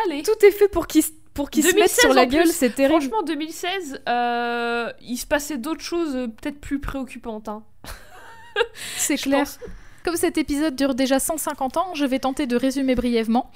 Allez. 0.06 0.24
Tout 0.24 0.45
est 0.45 0.52
fait 0.52 0.68
pour 0.68 0.88
qu'ils 0.88 1.03
pour 1.34 1.49
qu'ils 1.49 1.64
se 1.64 1.68
mettent 1.68 1.76
2016 1.76 1.99
sur 1.99 2.14
la 2.14 2.26
gueule, 2.26 2.48
c'est 2.48 2.72
terrible. 2.72 3.02
Franchement, 3.02 3.24
2016, 3.24 4.02
euh, 4.10 4.91
il 5.02 5.18
se 5.18 5.26
passait 5.26 5.57
d'autres 5.57 5.84
choses 5.84 6.16
euh, 6.16 6.28
peut-être 6.28 6.60
plus 6.60 6.80
préoccupantes. 6.80 7.48
hein. 7.48 7.64
C'est 8.98 9.16
clair. 9.16 9.45
pense. 9.45 9.60
Comme 10.03 10.16
cet 10.18 10.38
épisode 10.38 10.76
dure 10.76 10.95
déjà 10.95 11.20
150 11.20 11.78
ans, 11.78 11.94
je 11.94 12.03
vais 12.06 12.20
tenter 12.20 12.45
de 12.45 12.56
résumer 12.57 12.95
brièvement. 12.95 13.52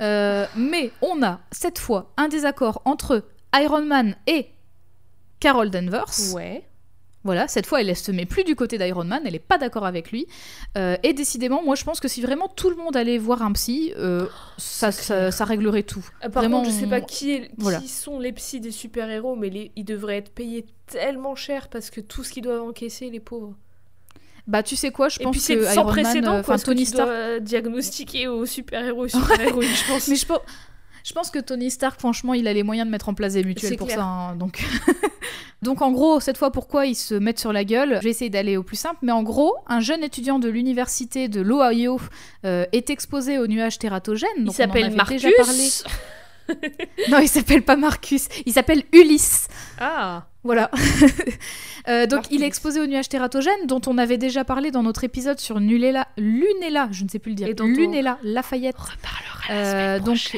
Euh, 0.00 0.46
mais 0.56 0.92
on 1.02 1.22
a 1.22 1.40
cette 1.52 1.78
fois 1.78 2.12
un 2.16 2.28
désaccord 2.28 2.82
entre 2.84 3.24
Iron 3.54 3.82
Man 3.82 4.16
et 4.26 4.48
Carol 5.40 5.70
Danvers. 5.70 6.10
Ouais. 6.34 6.66
Voilà, 7.22 7.48
cette 7.48 7.66
fois, 7.66 7.82
elle 7.82 7.88
ne 7.88 7.94
se 7.94 8.10
met 8.12 8.24
plus 8.24 8.44
du 8.44 8.56
côté 8.56 8.78
d'Iron 8.78 9.04
Man, 9.04 9.20
elle 9.26 9.32
n'est 9.34 9.38
pas 9.38 9.58
d'accord 9.58 9.84
avec 9.84 10.10
lui. 10.10 10.26
Euh, 10.78 10.96
et 11.02 11.12
décidément, 11.12 11.62
moi 11.62 11.74
je 11.74 11.84
pense 11.84 12.00
que 12.00 12.08
si 12.08 12.22
vraiment 12.22 12.48
tout 12.48 12.70
le 12.70 12.76
monde 12.76 12.96
allait 12.96 13.18
voir 13.18 13.42
un 13.42 13.52
psy, 13.52 13.92
euh, 13.98 14.26
ça, 14.56 14.90
ça, 14.90 15.44
réglerait 15.44 15.82
tout. 15.82 16.02
Euh, 16.24 16.30
Par 16.30 16.42
Vraiment, 16.42 16.60
contre, 16.62 16.70
je 16.70 16.80
sais 16.80 16.86
pas 16.86 17.02
qui, 17.02 17.32
est- 17.32 17.48
qui 17.48 17.54
voilà. 17.58 17.80
sont 17.86 18.18
les 18.18 18.32
psys 18.32 18.60
des 18.60 18.70
super-héros, 18.70 19.36
mais 19.36 19.50
les- 19.50 19.70
ils 19.76 19.84
devraient 19.84 20.16
être 20.16 20.30
payés 20.32 20.64
tellement 20.86 21.34
cher 21.34 21.68
parce 21.68 21.90
que 21.90 22.00
tout 22.00 22.24
ce 22.24 22.32
qu'ils 22.32 22.42
doivent 22.42 22.62
encaisser, 22.62 23.10
les 23.10 23.20
pauvres. 23.20 23.54
Bah 24.46 24.62
tu 24.62 24.74
sais 24.74 24.90
quoi, 24.90 25.10
je 25.10 25.20
Et 25.20 25.24
pense 25.24 25.36
puis 25.44 25.56
que 25.56 25.64
sans 25.64 25.72
Iron 25.74 25.84
Man, 25.84 25.92
précédent, 25.92 26.34
euh, 26.36 26.42
quoi, 26.42 26.58
Tony 26.58 26.86
Stark 26.86 27.10
diagnostiquer 27.42 28.28
aux 28.28 28.46
super-héros 28.46 29.04
et 29.04 29.08
super-héroïnes, 29.10 29.68
je 29.68 29.92
pense. 29.92 30.08
Mais 30.08 30.16
je 30.16 30.24
pense, 30.26 30.40
je 31.04 31.12
pense 31.12 31.30
que 31.30 31.38
Tony 31.38 31.70
Stark, 31.70 31.98
franchement, 32.00 32.34
il 32.34 32.46
a 32.48 32.52
les 32.52 32.62
moyens 32.62 32.86
de 32.86 32.90
mettre 32.90 33.08
en 33.08 33.14
place 33.14 33.34
des 33.34 33.44
mutuelles 33.44 33.76
pour 33.76 33.86
clair. 33.86 33.98
ça. 33.98 34.04
hein, 34.04 34.36
donc... 34.36 34.64
donc, 35.62 35.82
en 35.82 35.90
gros, 35.92 36.20
cette 36.20 36.36
fois, 36.38 36.50
pourquoi 36.52 36.86
ils 36.86 36.94
se 36.94 37.14
mettent 37.14 37.38
sur 37.38 37.52
la 37.52 37.64
gueule 37.64 37.96
Je 37.98 38.04
vais 38.04 38.10
essayer 38.10 38.30
d'aller 38.30 38.56
au 38.56 38.62
plus 38.62 38.76
simple. 38.76 38.98
Mais 39.02 39.12
en 39.12 39.22
gros, 39.22 39.54
un 39.66 39.80
jeune 39.80 40.02
étudiant 40.04 40.38
de 40.38 40.48
l'université 40.48 41.28
de 41.28 41.40
l'Ohio 41.40 42.00
euh, 42.44 42.64
est 42.72 42.90
exposé 42.90 43.38
au 43.38 43.46
nuage 43.46 43.78
tératogène. 43.78 44.28
Il 44.38 44.48
on 44.48 44.52
s'appelle 44.52 44.94
Marcus. 44.94 45.22
déjà 45.22 45.34
parlé. 45.36 45.68
Non, 47.10 47.20
il 47.20 47.28
s'appelle 47.28 47.62
pas 47.62 47.76
Marcus. 47.76 48.26
Il 48.44 48.52
s'appelle 48.52 48.82
Ulysse. 48.92 49.46
Ah. 49.78 50.24
Voilà. 50.42 50.70
Euh, 51.88 52.06
donc, 52.06 52.30
il 52.30 52.42
est 52.42 52.46
exposé 52.46 52.78
au 52.78 52.86
nuage 52.86 53.08
tératogène, 53.08 53.66
dont 53.66 53.80
on 53.86 53.96
avait 53.96 54.18
déjà 54.18 54.44
parlé 54.44 54.70
dans 54.70 54.82
notre 54.82 55.02
épisode 55.02 55.40
sur 55.40 55.58
Lunella, 55.58 56.06
Lunella, 56.18 56.88
je 56.92 57.04
ne 57.04 57.08
sais 57.08 57.18
plus 57.18 57.30
le 57.30 57.36
dire, 57.36 57.48
Et 57.48 57.54
dont 57.54 57.64
on 57.64 57.68
Lunella 57.68 58.18
Lafayette. 58.22 58.76
reparlera 58.76 59.40
la 59.48 59.64
semaine 59.70 59.86
Euh, 59.86 59.98
donc-. 60.04 60.36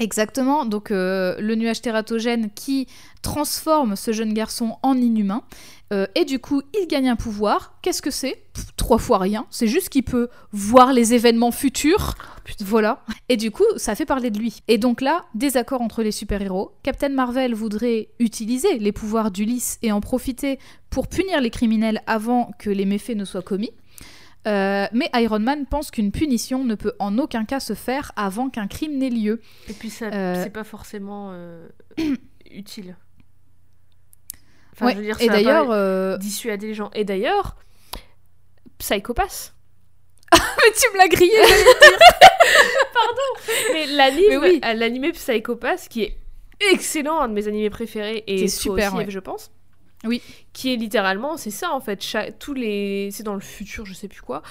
Exactement, 0.00 0.64
donc 0.66 0.90
euh, 0.90 1.36
le 1.38 1.54
nuage 1.54 1.80
tératogène 1.80 2.50
qui 2.50 2.88
transforme 3.22 3.94
ce 3.94 4.12
jeune 4.12 4.34
garçon 4.34 4.76
en 4.82 4.96
inhumain. 4.96 5.42
Euh, 5.92 6.06
et 6.16 6.24
du 6.24 6.40
coup, 6.40 6.62
il 6.78 6.88
gagne 6.88 7.08
un 7.08 7.16
pouvoir. 7.16 7.78
Qu'est-ce 7.80 8.02
que 8.02 8.10
c'est? 8.10 8.42
Trois 8.76 8.98
fois 8.98 9.18
rien. 9.18 9.46
C'est 9.50 9.68
juste 9.68 9.90
qu'il 9.90 10.02
peut 10.02 10.28
voir 10.50 10.92
les 10.92 11.14
événements 11.14 11.52
futurs. 11.52 12.14
Voilà. 12.60 13.04
Et 13.28 13.36
du 13.36 13.50
coup, 13.50 13.64
ça 13.76 13.94
fait 13.94 14.04
parler 14.04 14.30
de 14.30 14.38
lui. 14.38 14.62
Et 14.66 14.78
donc 14.78 15.00
là, 15.00 15.24
désaccord 15.34 15.80
entre 15.80 16.02
les 16.02 16.10
super-héros. 16.10 16.72
Captain 16.82 17.10
Marvel 17.10 17.54
voudrait 17.54 18.08
utiliser 18.18 18.78
les 18.78 18.92
pouvoirs 18.92 19.30
d'Ulysse 19.30 19.78
et 19.82 19.92
en 19.92 20.00
profiter 20.00 20.58
pour 20.90 21.06
punir 21.06 21.40
les 21.40 21.50
criminels 21.50 22.02
avant 22.06 22.50
que 22.58 22.70
les 22.70 22.84
méfaits 22.84 23.16
ne 23.16 23.24
soient 23.24 23.42
commis. 23.42 23.70
Euh, 24.46 24.86
mais 24.92 25.08
Iron 25.14 25.38
Man 25.38 25.66
pense 25.66 25.90
qu'une 25.90 26.12
punition 26.12 26.64
ne 26.64 26.74
peut 26.74 26.94
en 26.98 27.16
aucun 27.18 27.44
cas 27.44 27.60
se 27.60 27.74
faire 27.74 28.12
avant 28.16 28.50
qu'un 28.50 28.66
crime 28.66 28.98
n'ait 28.98 29.10
lieu. 29.10 29.40
Et 29.68 29.72
puis 29.72 29.90
ça, 29.90 30.06
Euh, 30.06 30.42
c'est 30.42 30.50
pas 30.50 30.64
forcément 30.64 31.30
euh, 31.32 31.66
utile. 32.50 32.96
Enfin, 34.72 34.86
Ouais, 34.86 34.92
je 34.92 34.98
veux 34.98 35.04
dire, 35.04 35.16
et 35.20 35.26
ça 35.26 35.32
va 35.32 35.38
d'ailleurs, 35.38 35.70
euh, 35.70 36.18
dissuader 36.18 36.66
les 36.68 36.74
gens. 36.74 36.90
Et 36.94 37.04
d'ailleurs, 37.04 37.56
Psychopass. 38.78 39.54
tu 40.32 40.92
me 40.92 40.98
l'as 40.98 41.08
grillé. 41.08 41.32
Mais 43.72 43.86
l'anime, 43.86 44.24
Mais 44.30 44.36
oui. 44.36 44.60
l'animé 44.62 45.12
Psycho 45.12 45.56
Pass, 45.56 45.88
qui 45.88 46.02
est 46.02 46.18
excellent, 46.72 47.20
un 47.20 47.28
de 47.28 47.32
mes 47.34 47.48
animés 47.48 47.70
préférés, 47.70 48.24
et 48.26 48.40
toi 48.40 48.48
super, 48.48 48.94
aussi, 48.94 49.04
ouais. 49.04 49.10
Je 49.10 49.18
pense. 49.20 49.50
Oui. 50.04 50.22
Qui 50.52 50.72
est 50.72 50.76
littéralement, 50.76 51.36
c'est 51.36 51.50
ça 51.50 51.72
en 51.72 51.80
fait, 51.80 52.00
tous 52.38 52.54
les, 52.54 53.10
c'est 53.10 53.22
dans 53.22 53.34
le 53.34 53.40
futur, 53.40 53.86
je 53.86 53.94
sais 53.94 54.08
plus 54.08 54.20
quoi, 54.22 54.42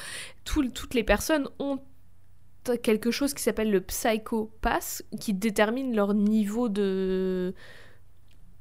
toutes 0.43 0.93
les 0.93 1.03
personnes 1.03 1.47
ont 1.59 1.80
quelque 2.81 3.11
chose 3.11 3.34
qui 3.34 3.43
s'appelle 3.43 3.71
le 3.71 3.81
Psycho 3.81 4.51
Pass, 4.61 5.03
qui 5.19 5.34
détermine 5.34 5.95
leur 5.95 6.13
niveau 6.13 6.69
de 6.69 7.53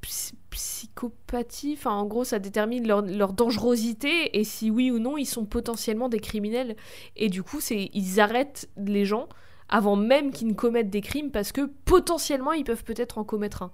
psy- 0.01 0.35
psychopathie. 0.49 1.75
Enfin, 1.77 1.91
en 1.91 2.05
gros, 2.05 2.23
ça 2.23 2.39
détermine 2.39 2.85
leur, 2.87 3.01
leur 3.01 3.33
dangerosité 3.33 4.37
et 4.37 4.43
si 4.43 4.69
oui 4.69 4.91
ou 4.91 4.99
non 4.99 5.17
ils 5.17 5.25
sont 5.25 5.45
potentiellement 5.45 6.09
des 6.09 6.19
criminels. 6.19 6.75
Et 7.15 7.29
du 7.29 7.43
coup, 7.43 7.61
c'est 7.61 7.89
ils 7.93 8.19
arrêtent 8.19 8.69
les 8.77 9.05
gens 9.05 9.29
avant 9.69 9.95
même 9.95 10.31
qu'ils 10.31 10.47
ne 10.47 10.53
commettent 10.53 10.89
des 10.89 11.01
crimes 11.01 11.31
parce 11.31 11.51
que 11.51 11.61
potentiellement 11.85 12.51
ils 12.51 12.65
peuvent 12.65 12.83
peut-être 12.83 13.17
en 13.17 13.23
commettre 13.23 13.63
un. 13.63 13.71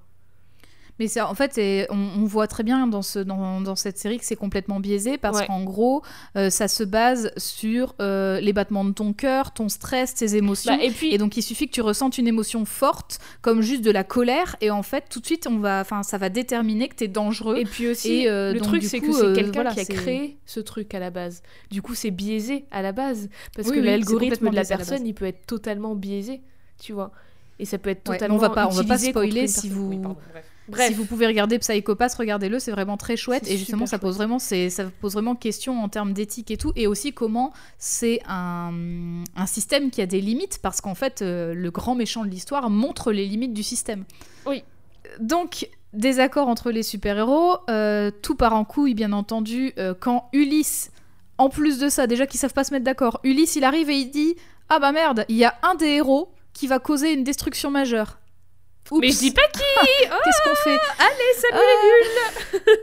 Mais 1.00 1.22
en 1.22 1.34
fait, 1.34 1.88
on, 1.90 1.98
on 1.98 2.26
voit 2.26 2.48
très 2.48 2.64
bien 2.64 2.86
dans, 2.88 3.02
ce, 3.02 3.20
dans, 3.20 3.62
dans 3.62 3.76
cette 3.76 3.98
série 3.98 4.18
que 4.20 4.26
c'est 4.26 4.36
complètement 4.36 4.80
biaisé 4.80 5.18
parce 5.18 5.40
Ouais. 5.40 5.48
qu'en 5.48 5.64
gros, 5.64 6.02
euh, 6.36 6.50
ça 6.50 6.68
se 6.68 6.84
base 6.84 7.32
sur 7.38 7.96
euh, 8.02 8.40
les 8.42 8.52
battements 8.54 8.84
de 8.84 8.92
ton 8.92 9.14
cœur, 9.14 9.54
ton 9.54 9.70
stress, 9.70 10.14
tes 10.16 10.36
émotions. 10.36 10.76
Bah, 10.76 10.84
et 10.84 10.92
puis, 10.92 11.14
Et 11.14 11.18
donc 11.18 11.38
il 11.38 11.42
suffit 11.42 11.68
que 11.68 11.74
tu 11.74 11.82
ressentes 11.82 12.18
une 12.18 12.28
émotion 12.28 12.66
forte, 12.66 13.20
comme 13.42 13.62
juste 13.62 13.84
de 13.84 13.92
la 13.92 14.04
colère, 14.04 14.56
et 14.62 14.72
en 14.72 14.84
fait 14.84 15.06
tout 15.10 15.20
de 15.22 15.26
suite 15.26 15.48
on 15.50 15.60
va, 15.60 15.84
ça 16.04 16.18
va 16.18 16.30
déterminer 16.30 16.90
que 16.90 16.96
t'es 16.96 17.08
dangereux. 17.08 17.58
et 17.58 17.64
puis 17.66 17.88
aussi, 17.88 18.24
et, 18.24 18.30
euh, 18.30 18.52
le 18.54 18.60
donc, 18.60 18.68
truc 18.68 18.84
c'est 18.84 19.00
que 19.00 19.14
c'est 19.14 19.34
quelqu'un 19.34 19.62
voilà, 19.64 19.74
qui 19.74 19.80
a 19.80 19.86
créé 19.86 20.38
ce 20.46 20.60
truc 20.60 20.94
à 20.94 21.00
la 21.00 21.10
base. 21.12 21.42
Du 21.72 21.82
coup, 21.82 21.96
c'est 21.96 22.12
biaisé 22.12 22.66
à 22.72 22.82
la 22.82 22.92
base 22.92 23.30
parce 23.56 23.68
Oui, 23.70 23.76
que 23.76 23.80
oui, 23.80 23.86
l'algorithme 23.86 24.50
de 24.50 24.56
la 24.56 24.66
personne, 24.66 25.08
il 25.08 25.14
peut 25.14 25.26
être 25.26 25.46
totalement 25.46 25.96
biaisé, 25.96 26.42
tu 26.82 26.92
vois. 26.94 27.12
Et 27.60 27.66
ça 27.66 27.78
peut 27.78 27.90
être 27.90 28.08
Ouais, 28.10 28.16
totalement 28.18 28.36
on 28.36 28.40
va 28.40 28.50
pas- 28.50 28.68
on 28.68 28.72
va 28.72 28.84
pas 28.84 28.98
spoiler 28.98 29.48
si 29.48 29.70
vous- 29.70 29.90
Oui, 29.90 29.98
pardon, 29.98 30.18
bref. 30.32 30.46
Bref. 30.70 30.90
Si 30.90 30.94
vous 30.94 31.06
pouvez 31.06 31.28
regarder 31.28 31.60
Psychopath, 31.60 32.14
regardez-le, 32.16 32.60
c'est 32.60 32.72
vraiment 32.72 32.98
très 32.98 33.18
chouette. 33.18 33.50
Et 33.50 33.58
justement, 33.58 33.86
ça 33.86 34.00
pose 34.00 34.16
vraiment, 34.16 34.40
ça 34.40 34.56
pose 35.02 35.14
vraiment 35.14 35.36
question 35.36 35.82
en 35.82 35.90
termes 35.90 36.14
d'éthique 36.14 36.52
et 36.52 36.58
tout, 36.58 36.72
et 36.76 36.88
aussi 36.88 37.14
comment 37.14 37.52
c'est 37.78 38.22
un, 38.28 39.24
un 39.36 39.46
système 39.46 39.91
qui 39.91 40.02
a 40.02 40.06
des 40.06 40.22
limites, 40.22 40.60
parce 40.62 40.82
qu'en 40.82 40.96
fait, 40.96 41.22
euh, 41.22 41.54
le 41.54 41.72
grand 41.72 41.96
méchant 41.96 42.24
de 42.24 42.30
l'histoire 42.30 42.70
montre 42.70 43.12
les 43.12 43.26
limites 43.26 43.54
du 43.54 43.64
système. 43.64 44.04
Oui. 44.46 44.64
Donc, 45.20 45.70
désaccord 45.94 46.48
entre 46.48 46.72
les 46.72 46.84
super-héros, 46.84 47.58
euh, 47.70 48.12
tout 48.22 48.36
part 48.36 48.54
en 48.54 48.66
couille, 48.66 48.94
bien 48.94 49.12
entendu, 49.12 49.74
euh, 49.78 49.94
quand 50.00 50.30
Ulysse, 50.34 50.91
en 51.38 51.50
plus 51.50 51.80
de 51.80 51.90
ça, 51.90 52.06
déjà 52.06 52.28
qu'ils 52.28 52.40
savent 52.40 52.54
pas 52.54 52.64
se 52.64 52.74
mettre 52.74 52.86
d'accord, 52.86 53.20
Ulysse, 53.24 53.56
il 53.56 53.64
arrive 53.64 53.90
et 53.90 53.96
il 53.96 54.10
dit 54.10 54.36
Ah 54.70 54.80
bah 54.80 54.91
merde, 54.91 55.26
il 55.30 55.38
y 55.38 55.46
a 55.46 55.56
un 55.64 55.76
des 55.76 55.88
héros 55.88 56.32
qui 56.54 56.68
va 56.68 56.80
causer 56.80 57.14
une 57.14 57.24
destruction 57.24 57.72
majeure. 57.72 58.20
Oups, 58.91 59.02
Mais 59.02 59.11
je 59.11 59.20
dis 59.20 59.32
pas 59.32 59.48
qui 59.53 59.60
qu'est-ce 60.02 60.49
qu'on 60.49 60.56
fait 60.56 60.80
Allez, 60.99 61.34
salut 61.40 61.53
Ah. 61.53 62.52
les 62.53 62.60
nuls 62.74 62.80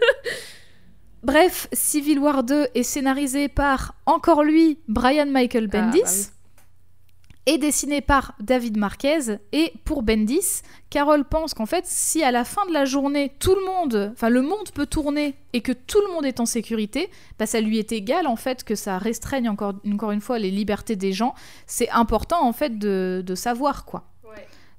Bref, 1.22 1.66
Civil 1.72 2.18
War 2.20 2.44
2 2.44 2.68
est 2.74 2.82
scénarisé 2.84 3.48
par, 3.48 3.94
encore 4.06 4.44
lui, 4.44 4.78
Brian 4.86 5.26
Michael 5.26 5.68
Ah, 5.72 5.76
Bendis, 5.82 6.00
bah 6.02 6.08
oui. 6.08 7.54
et 7.54 7.58
dessiné 7.58 8.00
par 8.00 8.34
David 8.38 8.76
Marquez. 8.76 9.38
Et 9.52 9.72
pour 9.84 10.02
Bendis, 10.04 10.62
Carole 10.88 11.24
pense 11.24 11.52
qu'en 11.52 11.66
fait, 11.66 11.84
si 11.84 12.22
à 12.22 12.30
la 12.30 12.44
fin 12.44 12.64
de 12.66 12.72
la 12.72 12.84
journée, 12.84 13.32
tout 13.40 13.56
le 13.56 13.64
monde, 13.64 14.12
enfin 14.12 14.28
le 14.28 14.42
monde 14.42 14.70
peut 14.72 14.86
tourner 14.86 15.34
et 15.52 15.62
que 15.62 15.72
tout 15.72 16.00
le 16.06 16.12
monde 16.12 16.26
est 16.26 16.38
en 16.38 16.46
sécurité, 16.46 17.10
bah 17.40 17.46
ça 17.46 17.60
lui 17.60 17.78
est 17.80 17.90
égal 17.90 18.28
en 18.28 18.36
fait 18.36 18.62
que 18.62 18.76
ça 18.76 18.96
restreigne 18.98 19.48
encore, 19.48 19.74
encore 19.92 20.12
une 20.12 20.20
fois 20.20 20.38
les 20.38 20.52
libertés 20.52 20.94
des 20.94 21.12
gens. 21.12 21.34
C'est 21.66 21.90
important 21.90 22.44
en 22.46 22.52
fait 22.52 22.78
de, 22.78 23.24
de 23.26 23.34
savoir 23.34 23.84
quoi. 23.84 24.04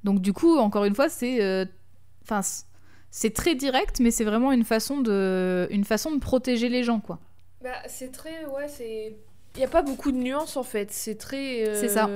Donc 0.04 0.22
du 0.22 0.34
coup, 0.34 0.58
encore 0.58 0.86
une 0.86 0.96
fois, 0.96 1.10
c'est, 1.10 1.44
euh, 1.44 1.66
enfin, 2.24 2.42
c'est 3.12 3.34
très 3.34 3.56
direct, 3.56 4.00
mais 4.00 4.12
c'est 4.12 4.24
vraiment 4.24 4.52
une 4.52 4.64
façon 4.64 5.00
de, 5.02 5.68
une 5.72 5.84
façon 5.84 6.12
de 6.12 6.20
protéger 6.20 6.70
les 6.70 6.84
gens, 6.84 7.00
quoi. 7.00 7.20
Bah, 7.62 7.72
c'est 7.88 8.12
très. 8.12 8.46
Ouais, 8.46 8.68
c'est. 8.68 9.18
Il 9.56 9.60
n'y 9.60 9.66
a 9.66 9.70
pas 9.70 9.82
beaucoup 9.82 10.12
de 10.12 10.18
nuances 10.18 10.56
en 10.56 10.64
fait. 10.64 10.92
C'est 10.92 11.16
très. 11.16 11.68
euh, 11.68 11.80
C'est 11.80 11.90
ça. 11.90 12.08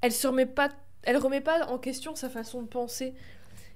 Elle 0.00 0.12
se 0.12 0.26
remet 0.26 0.46
pas. 0.46 0.68
Elle 1.02 1.16
remet 1.16 1.40
pas 1.40 1.66
en 1.66 1.78
question 1.78 2.14
sa 2.14 2.28
façon 2.28 2.62
de 2.62 2.68
penser. 2.68 3.14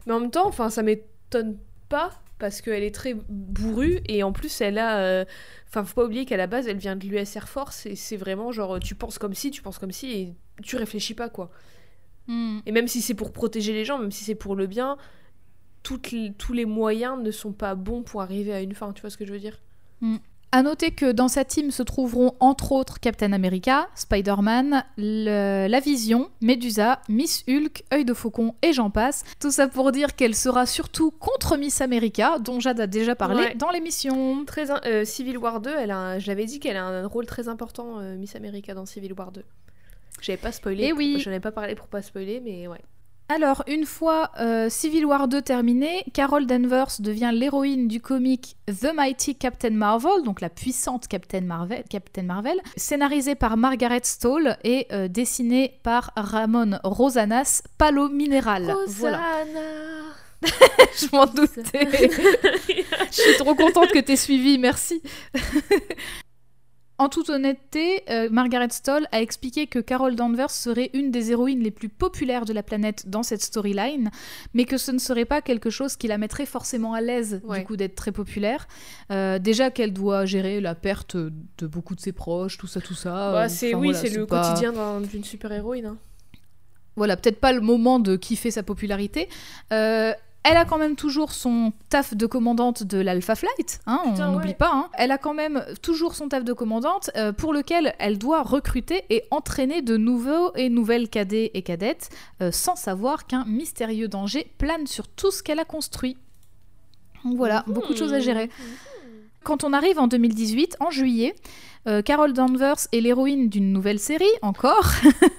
Mais 0.07 0.13
en 0.13 0.21
même 0.21 0.31
temps, 0.31 0.47
enfin, 0.47 0.71
ça 0.71 0.83
m'étonne 0.83 1.59
pas 1.89 2.11
parce 2.39 2.61
qu'elle 2.61 2.83
est 2.83 2.95
très 2.95 3.15
bourrue 3.29 4.01
et 4.07 4.23
en 4.23 4.33
plus 4.33 4.61
elle 4.61 4.79
a. 4.79 4.99
euh, 5.01 5.25
Enfin, 5.69 5.85
faut 5.85 5.95
pas 5.95 6.05
oublier 6.05 6.25
qu'à 6.25 6.37
la 6.39 6.47
base 6.47 6.67
elle 6.67 6.79
vient 6.79 6.97
de 6.97 7.07
l'US 7.07 7.37
Air 7.37 7.49
Force 7.49 7.85
et 7.87 7.95
c'est 7.97 8.17
vraiment 8.17 8.53
genre 8.53 8.81
tu 8.81 8.95
penses 8.95 9.19
comme 9.19 9.35
si, 9.35 9.51
tu 9.51 9.61
penses 9.63 9.79
comme 9.79 9.93
si 9.93 10.11
et 10.13 10.35
tu 10.63 10.77
réfléchis 10.77 11.15
pas 11.15 11.29
quoi. 11.29 11.51
Hmm. 12.27 12.59
Et 12.67 12.73
même 12.73 12.89
si 12.89 13.03
c'est 13.03 13.15
pour 13.15 13.33
protéger 13.33 13.73
les 13.73 13.85
gens, 13.85 13.99
même 13.99 14.11
si 14.13 14.25
c'est 14.25 14.35
pour 14.35 14.57
le 14.57 14.67
bien, 14.67 14.97
toutes 15.83 16.11
les- 16.11 16.33
tous 16.35 16.53
les 16.53 16.65
moyens 16.67 17.23
ne 17.23 17.31
sont 17.31 17.53
pas 17.53 17.75
bons 17.75 18.03
pour 18.03 18.23
arriver 18.23 18.53
à 18.53 18.61
une 18.61 18.75
fin. 18.75 18.93
Tu 18.93 19.01
vois 19.03 19.11
ce 19.11 19.17
que 19.17 19.27
je 19.27 19.33
veux 19.33 19.39
dire? 19.39 19.59
À 20.51 20.63
noter 20.63 20.93
que 20.93 21.13
dans 21.13 21.29
sa 21.29 21.45
team 21.45 21.71
se 21.71 21.83
trouveront 21.83 22.33
entre 22.41 22.73
autres 22.73 23.01
Captain 23.01 23.35
America, 23.35 23.87
Spider-Man, 23.95 24.83
la 24.97 25.81
Vision, 25.81 26.31
Medusa, 26.41 27.01
Miss 27.11 27.45
Hulk, 27.47 27.85
Œil 27.93 28.07
de 28.07 28.15
Faucon 28.15 28.55
et 28.63 28.73
j'en 28.73 28.89
passe. 28.89 29.25
Tout 29.41 29.51
ça 29.51 29.69
pour 29.69 29.93
dire 29.93 30.17
qu'elle 30.17 30.35
sera 30.35 30.65
surtout 30.65 31.11
contre 31.11 31.59
Miss 31.59 31.83
America, 31.83 32.39
dont 32.39 32.61
Jade 32.61 32.81
a 32.81 32.87
déjà 32.87 33.15
parlé 33.15 33.43
Ouais. 33.43 33.55
dans 33.57 33.71
l'émission. 33.71 34.47
Très 34.47 34.71
euh, 34.87 35.05
Civil 35.05 35.37
War 35.37 35.61
2, 35.61 35.71
elle 35.71 35.91
a 35.91 35.99
un- 35.99 36.19
dit 36.19 36.61
qu'elle 36.61 36.79
a 36.79 36.85
un 36.87 37.07
rôle 37.07 37.27
très 37.27 37.49
important, 37.49 37.99
euh, 37.99 38.17
Miss 38.17 38.35
America, 38.35 38.73
dans 38.73 38.87
Civil 38.87 39.13
War 39.13 39.31
2. 39.33 39.45
J'avais 40.23 40.39
pas 40.39 40.51
spoilé, 40.53 40.85
Eh 40.89 40.93
oui. 40.95 41.21
j'en 41.21 41.31
ai 41.31 41.41
pas 41.41 41.53
parlé 41.53 41.75
pour 41.75 41.89
pas 41.89 42.01
spoiler, 42.01 42.41
mais 42.43 42.67
ouais. 42.69 42.81
Alors, 43.31 43.63
une 43.67 43.85
fois 43.85 44.31
euh, 44.41 44.71
Civil 44.71 45.05
War 45.05 45.29
2 45.29 45.43
terminé, 45.43 46.03
Carol 46.15 46.47
Danvers 46.47 46.93
devient 47.01 47.31
l'héroïne 47.35 47.87
du 47.87 48.01
comic 48.01 48.57
The 48.67 48.95
Mighty 48.95 49.35
Captain 49.35 49.71
Marvel, 49.71 50.23
donc 50.25 50.41
la 50.41 50.49
puissante 50.49 51.09
Captain 51.09 51.43
Marvel, 51.43 51.85
Captain 51.91 52.23
Marvel 52.23 52.59
scénarisé 52.77 53.35
par 53.35 53.59
Margaret 53.59 54.01
Stoll 54.03 54.57
et 54.65 54.87
euh, 54.93 55.09
dessiné 55.09 55.79
par 55.83 56.11
Ramon 56.17 56.79
Rosanas 56.83 57.63
Palo 57.77 58.09
Mineral. 58.09 58.75
Voilà, 58.87 59.21
je 60.43 61.15
m'en 61.15 61.27
doutais. 61.27 61.87
Je 63.11 63.23
suis 63.23 63.37
trop 63.39 63.55
contente 63.55 63.91
que 63.91 63.99
t'aies 63.99 64.17
suivi, 64.17 64.57
merci. 64.59 65.03
En 67.01 67.09
toute 67.09 67.31
honnêteté, 67.31 68.03
euh, 68.11 68.29
Margaret 68.29 68.71
Stoll 68.71 69.07
a 69.13 69.21
expliqué 69.23 69.69
que 69.69 69.79
Carol 69.79 70.17
Danvers 70.17 70.51
serait 70.51 70.91
une 70.95 71.13
des 71.13 71.31
héroïnes 71.31 71.61
les 71.63 71.71
plus 71.71 71.89
populaires 71.89 72.45
de 72.45 72.53
la 72.53 72.65
planète 72.65 73.09
dans 73.09 73.23
cette 73.23 73.41
storyline, 73.41 74.11
mais 74.53 74.65
que 74.65 74.77
ce 74.77 74.91
ne 74.91 74.99
serait 74.99 75.25
pas 75.25 75.41
quelque 75.41 75.71
chose 75.71 75.95
qui 75.97 76.09
la 76.09 76.19
mettrait 76.19 76.45
forcément 76.45 76.95
à 76.95 77.01
l'aise 77.01 77.41
Ouais. 77.45 77.61
du 77.61 77.65
coup 77.67 77.77
d'être 77.77 77.95
très 77.95 78.11
populaire. 78.11 78.67
Euh, 79.13 79.39
déjà 79.39 79.71
qu'elle 79.71 79.93
doit 79.93 80.27
gérer 80.27 80.61
la 80.61 80.75
perte 80.75 81.17
de 81.17 81.67
beaucoup 81.69 81.95
de 81.95 82.01
ses 82.01 82.11
proches, 82.13 82.59
tout 82.59 82.67
ça, 82.67 82.81
tout 82.81 82.95
ça. 82.95 83.31
Bah, 83.33 83.49
c'est 83.49 83.75
enfin, 83.75 83.81
oui, 83.81 83.93
voilà, 83.93 84.09
c'est 84.09 84.17
le 84.17 84.27
pas- 84.27 84.49
quotidien 84.49 84.73
d'un- 84.73 85.01
d'une 85.01 85.23
super-héroïne. 85.25 85.87
hein. 85.87 85.99
voilà, 86.97 87.17
peut-être 87.17 87.39
pas 87.39 87.53
le 87.53 87.61
moment 87.61 88.01
de 88.01 88.17
kiffer 88.17 88.51
sa 88.51 88.65
popularité. 88.65 89.29
Euh, 89.73 90.13
elle 90.45 90.57
a 90.57 90.65
quand 90.65 90.79
même 90.79 90.97
toujours 90.97 91.33
son 91.33 91.73
taf 91.91 92.15
de 92.15 92.27
commandante 92.27 92.83
de 92.83 92.99
l'Alpha 92.99 93.35
Flight, 93.35 93.81
hein, 93.87 94.01
on 94.05 94.33
n'oublie 94.33 94.49
ouais. 94.49 94.55
pas. 94.55 94.71
hein. 94.73 94.89
Elle 94.95 95.11
a 95.11 95.19
quand 95.19 95.35
même 95.35 95.65
toujours 95.83 96.15
son 96.15 96.29
taf 96.29 96.45
de 96.45 96.53
commandante 96.53 97.11
euh, 97.17 97.33
pour 97.33 97.53
lequel 97.53 97.95
elle 97.99 98.19
doit 98.19 98.43
recruter 98.43 99.05
et 99.11 99.25
entraîner 99.31 99.83
de 99.83 99.97
nouveaux 99.97 100.53
et 100.55 100.71
nouvelles 100.71 101.09
cadets 101.09 101.51
et 101.55 101.63
cadettes 101.63 102.09
euh, 102.41 102.51
sans 102.53 102.77
savoir 102.77 103.27
qu'un 103.27 103.45
mystérieux 103.45 104.09
danger 104.09 104.51
plane 104.59 104.87
sur 104.87 105.09
tout 105.09 105.31
ce 105.31 105.43
qu'elle 105.43 105.59
a 105.61 105.65
construit. 105.65 106.17
Donc 107.25 107.37
voilà, 107.37 107.65
beaucoup 107.67 107.93
de 107.93 107.99
choses 107.99 108.15
à 108.15 108.21
gérer. 108.21 108.49
Quand 109.45 109.65
on 109.65 109.73
arrive 109.73 109.99
en 109.99 110.07
2018, 110.09 110.77
en 110.81 110.91
juillet, 110.91 111.35
euh, 111.87 112.03
Carol 112.03 112.33
Danvers 112.33 112.77
est 112.93 113.01
l'héroïne 113.01 113.49
d'une 113.49 113.73
nouvelle 113.73 113.99
série, 113.99 114.25
encore. 114.43 114.91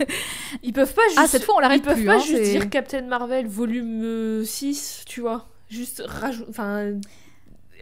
Ils 0.63 0.73
peuvent 0.73 0.93
pas 0.93 1.01
juste. 1.09 1.19
Ah, 1.21 1.27
cette 1.27 1.43
fois, 1.43 1.55
on 1.57 1.59
l'arrête 1.59 1.81
Ils 1.83 1.85
peuvent 1.85 1.95
plus, 1.97 2.05
pas 2.05 2.15
hein, 2.15 2.19
juste 2.19 2.41
dire 2.43 2.69
Captain 2.69 3.01
Marvel 3.03 3.47
volume 3.47 4.01
euh, 4.03 4.43
6, 4.43 5.03
tu 5.05 5.21
vois. 5.21 5.47
Juste 5.69 6.01
rajouter. 6.05 6.49
Enfin. 6.49 6.91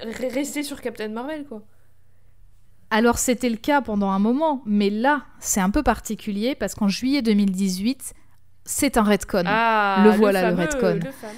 r- 0.03 0.33
Rester 0.33 0.63
sur 0.63 0.81
Captain 0.81 1.07
Marvel, 1.09 1.45
quoi. 1.45 1.61
Alors 2.89 3.17
c'était 3.17 3.49
le 3.49 3.57
cas 3.57 3.81
pendant 3.81 4.11
un 4.11 4.19
moment, 4.19 4.61
mais 4.65 4.89
là 4.89 5.25
c'est 5.39 5.59
un 5.59 5.69
peu 5.71 5.83
particulier 5.83 6.55
parce 6.55 6.73
qu'en 6.73 6.87
juillet 6.87 7.21
2018, 7.21 8.13
c'est 8.63 8.95
un 8.97 9.03
retcon. 9.03 9.43
Ah, 9.45 10.03
Le 10.05 10.11
voilà, 10.11 10.51
le 10.51 10.55
fameux. 10.55 10.93
Le 10.95 11.11
fameux. 11.11 11.33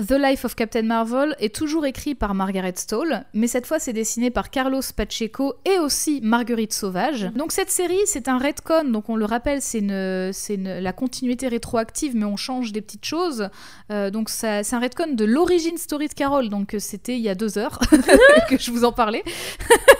The 0.00 0.12
Life 0.12 0.46
of 0.46 0.54
Captain 0.54 0.82
Marvel 0.82 1.36
est 1.40 1.54
toujours 1.54 1.84
écrit 1.84 2.14
par 2.14 2.34
Margaret 2.34 2.72
Stoll, 2.76 3.22
mais 3.34 3.46
cette 3.46 3.66
fois 3.66 3.78
c'est 3.78 3.92
dessiné 3.92 4.30
par 4.30 4.50
Carlos 4.50 4.80
Pacheco 4.96 5.54
et 5.66 5.78
aussi 5.78 6.20
Marguerite 6.22 6.72
Sauvage. 6.72 7.30
Donc 7.34 7.52
cette 7.52 7.70
série 7.70 8.00
c'est 8.06 8.28
un 8.28 8.38
retcon, 8.38 8.84
donc 8.84 9.10
on 9.10 9.16
le 9.16 9.26
rappelle 9.26 9.60
c'est 9.60 9.80
la 9.82 10.92
continuité 10.92 11.48
rétroactive, 11.48 12.16
mais 12.16 12.24
on 12.24 12.36
change 12.36 12.72
des 12.72 12.80
petites 12.80 13.04
choses. 13.04 13.50
Euh, 13.90 14.10
donc 14.10 14.30
c'est 14.30 14.72
un 14.72 14.80
retcon 14.80 15.12
de 15.12 15.24
l'origine 15.24 15.76
story 15.76 16.08
de 16.08 16.14
Carol, 16.14 16.48
donc 16.48 16.76
c'était 16.78 17.16
il 17.16 17.22
y 17.22 17.28
a 17.28 17.34
deux 17.34 17.58
heures 17.58 17.78
que 18.48 18.58
je 18.58 18.70
vous 18.70 18.84
en 18.84 18.92
parlais. 18.92 19.24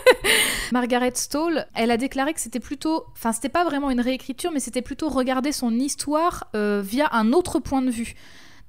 Margaret 0.72 1.12
Stoll, 1.14 1.66
elle 1.74 1.90
a 1.90 1.96
déclaré 1.98 2.32
que 2.32 2.40
c'était 2.40 2.60
plutôt, 2.60 3.04
enfin 3.12 3.32
c'était 3.32 3.48
pas 3.50 3.64
vraiment 3.64 3.90
une 3.90 4.00
réécriture, 4.00 4.50
mais 4.50 4.60
c'était 4.60 4.82
plutôt 4.82 5.10
regarder 5.10 5.52
son 5.52 5.72
histoire 5.72 6.48
euh, 6.54 6.80
via 6.82 7.08
un 7.12 7.32
autre 7.32 7.58
point 7.58 7.82
de 7.82 7.90
vue. 7.90 8.14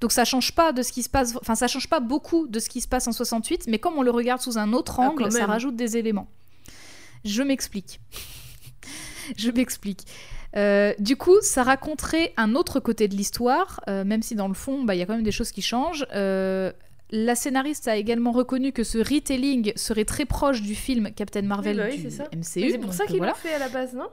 Donc 0.02 0.10
ça 0.10 0.24
change 0.24 0.52
pas 0.52 0.72
de 0.72 0.82
ce 0.82 0.90
qui 0.90 1.04
se 1.04 1.08
passe, 1.08 1.36
enfin 1.40 1.54
ça 1.54 1.68
change 1.68 1.88
pas 1.88 2.00
beaucoup 2.00 2.48
de 2.48 2.58
ce 2.58 2.68
qui 2.68 2.80
se 2.80 2.88
passe 2.88 3.06
en 3.06 3.12
68, 3.12 3.68
mais 3.68 3.78
comme 3.78 3.94
on 3.96 4.02
le 4.02 4.10
regarde 4.10 4.40
sous 4.40 4.58
un 4.58 4.72
autre 4.72 4.96
Ah, 4.98 5.10
angle, 5.10 5.30
ça 5.30 5.46
rajoute 5.46 5.76
des 5.76 5.96
éléments. 5.96 6.26
Je 7.24 7.42
m'explique. 7.44 8.00
Je 9.36 9.52
m'explique. 9.52 10.04
Euh, 10.56 10.92
du 10.98 11.14
coup, 11.14 11.36
ça 11.40 11.62
raconterait 11.62 12.34
un 12.36 12.56
autre 12.56 12.80
côté 12.80 13.06
de 13.06 13.14
l'histoire, 13.14 13.80
euh, 13.88 14.02
même 14.04 14.22
si 14.22 14.34
dans 14.34 14.48
le 14.48 14.54
fond, 14.54 14.82
bah, 14.82 14.96
il 14.96 14.98
y 14.98 15.02
a 15.02 15.06
quand 15.06 15.14
même 15.14 15.22
des 15.22 15.30
choses 15.30 15.52
qui 15.52 15.62
changent. 15.62 16.04
Euh, 16.12 16.72
la 17.10 17.36
scénariste 17.36 17.86
a 17.86 17.96
également 17.96 18.32
reconnu 18.32 18.72
que 18.72 18.82
ce 18.82 18.98
retelling 18.98 19.72
serait 19.76 20.04
très 20.04 20.24
proche 20.24 20.62
du 20.62 20.74
film 20.74 21.12
Captain 21.14 21.42
Marvel 21.42 21.76
Oui, 21.76 21.82
bah 21.82 21.88
oui, 21.96 22.02
du 22.02 22.10
ça. 22.10 22.24
MCU. 22.32 22.72
C'est 22.72 22.78
pour 22.78 22.92
ça 22.92 23.06
qu'ils 23.06 23.18
voilà. 23.18 23.32
l'ont 23.32 23.38
fait 23.38 23.54
à 23.54 23.60
la 23.60 23.68
base, 23.68 23.94
non 23.94 24.08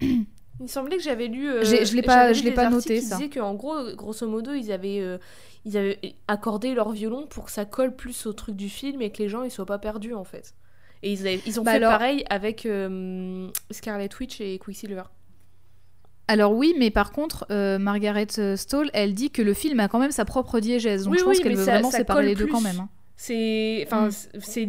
Il 0.60 0.64
me 0.64 0.68
semblait 0.68 0.96
que 0.96 1.02
j'avais 1.02 1.26
lu. 1.26 1.48
euh, 1.48 1.64
je 1.64 1.94
l'ai 1.96 2.02
pas- 2.02 2.32
je 2.32 2.42
l'ai 2.44 2.52
pas 2.52 2.70
noté, 2.70 3.00
ça. 3.00 3.16
disaient 3.16 3.28
qu'en 3.28 3.54
gros, 3.54 3.92
grosso 3.96 4.26
modo, 4.28 4.52
ils 4.54 4.70
avaient, 4.70 5.00
euh, 5.00 5.18
ils 5.64 5.76
avaient 5.76 5.98
accordé 6.28 6.74
leur 6.74 6.92
violon 6.92 7.26
pour 7.26 7.46
que 7.46 7.50
ça 7.50 7.64
colle 7.64 7.94
plus 7.96 8.26
au 8.26 8.32
truc 8.32 8.54
du 8.54 8.68
film 8.68 9.02
et 9.02 9.10
que 9.10 9.18
les 9.22 9.28
gens 9.28 9.42
ils 9.42 9.50
soient 9.50 9.66
pas 9.66 9.78
perdus 9.78 10.14
en 10.14 10.24
fait. 10.24 10.54
Et 11.02 11.12
ils, 11.12 11.20
avaient- 11.22 11.40
ils 11.46 11.58
ont 11.60 11.64
Bah 11.64 11.72
fait 11.72 11.76
alors- 11.78 11.90
pareil 11.92 12.24
avec 12.30 12.66
euh, 12.66 13.48
Scarlet 13.70 14.08
Witch 14.20 14.40
et 14.40 14.58
Quicksilver. 14.58 15.02
Alors 16.28 16.52
oui, 16.54 16.74
mais 16.78 16.90
par 16.90 17.12
contre, 17.12 17.46
euh, 17.50 17.78
Margaret 17.78 18.28
Stoll, 18.56 18.90
elle 18.94 19.12
dit 19.12 19.30
que 19.30 19.42
le 19.42 19.52
film 19.52 19.80
a 19.80 19.88
quand 19.88 19.98
même 19.98 20.12
sa 20.12 20.24
propre 20.24 20.60
diégèse. 20.60 21.04
Donc 21.04 21.12
Oui, 21.14 21.18
je 21.18 21.24
pense 21.24 21.36
oui, 21.36 21.42
qu'elle 21.42 21.56
veut 21.56 21.64
ça- 21.64 21.72
vraiment 21.72 21.90
ça 21.90 21.98
séparer 21.98 22.24
les 22.24 22.34
deux 22.34 22.46
quand 22.46 22.62
même. 22.62 22.80
hein. 22.80 22.88
C'est, 23.16 23.84
enfin, 23.86 24.08
Mm. 24.08 24.40
c'est- 24.40 24.68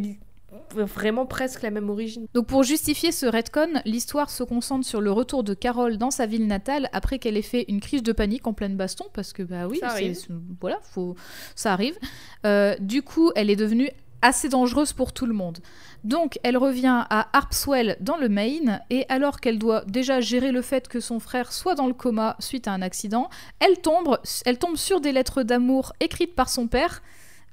vraiment 0.71 1.25
presque 1.25 1.61
la 1.61 1.71
même 1.71 1.89
origine. 1.89 2.27
Donc 2.33 2.47
pour 2.47 2.63
justifier 2.63 3.11
ce 3.11 3.25
retcon, 3.25 3.81
l'histoire 3.85 4.29
se 4.29 4.43
concentre 4.43 4.85
sur 4.85 5.01
le 5.01 5.11
retour 5.11 5.43
de 5.43 5.53
Carol 5.53 5.97
dans 5.97 6.11
sa 6.11 6.25
ville 6.25 6.47
natale 6.47 6.89
après 6.93 7.19
qu'elle 7.19 7.37
ait 7.37 7.41
fait 7.41 7.65
une 7.67 7.81
crise 7.81 8.03
de 8.03 8.11
panique 8.11 8.47
en 8.47 8.53
pleine 8.53 8.75
baston, 8.75 9.05
parce 9.13 9.33
que 9.33 9.43
bah 9.43 9.67
oui, 9.67 9.79
Ça 9.79 9.89
arrive. 9.89 10.17
voilà, 10.61 10.79
faut, 10.81 11.15
ça 11.55 11.73
arrive. 11.73 11.97
Euh, 12.45 12.75
du 12.79 13.01
coup, 13.01 13.31
elle 13.35 13.49
est 13.49 13.55
devenue 13.55 13.89
assez 14.21 14.49
dangereuse 14.49 14.93
pour 14.93 15.13
tout 15.13 15.25
le 15.27 15.33
monde. 15.33 15.59
Donc 16.03 16.39
elle 16.43 16.57
revient 16.57 17.05
à 17.09 17.27
Harpswell 17.37 17.97
dans 17.99 18.17
le 18.17 18.29
Maine, 18.29 18.81
et 18.89 19.05
alors 19.09 19.39
qu'elle 19.39 19.59
doit 19.59 19.83
déjà 19.85 20.19
gérer 20.19 20.51
le 20.51 20.61
fait 20.61 20.87
que 20.87 20.99
son 20.99 21.19
frère 21.19 21.51
soit 21.51 21.75
dans 21.75 21.87
le 21.87 21.93
coma 21.93 22.35
suite 22.39 22.67
à 22.67 22.71
un 22.71 22.81
accident, 22.81 23.29
elle 23.59 23.79
tombe, 23.79 24.17
elle 24.45 24.57
tombe 24.57 24.77
sur 24.77 24.99
des 24.99 25.11
lettres 25.11 25.43
d'amour 25.43 25.93
écrites 25.99 26.35
par 26.35 26.49
son 26.49 26.67
père, 26.67 27.03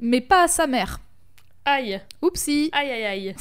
mais 0.01 0.21
pas 0.21 0.45
à 0.45 0.49
sa 0.49 0.67
mère. 0.67 1.01
Aïe, 1.65 2.01
Oupsie, 2.21 2.71
aïe, 2.73 2.91
aïe, 2.91 3.05
aïe. 3.05 3.37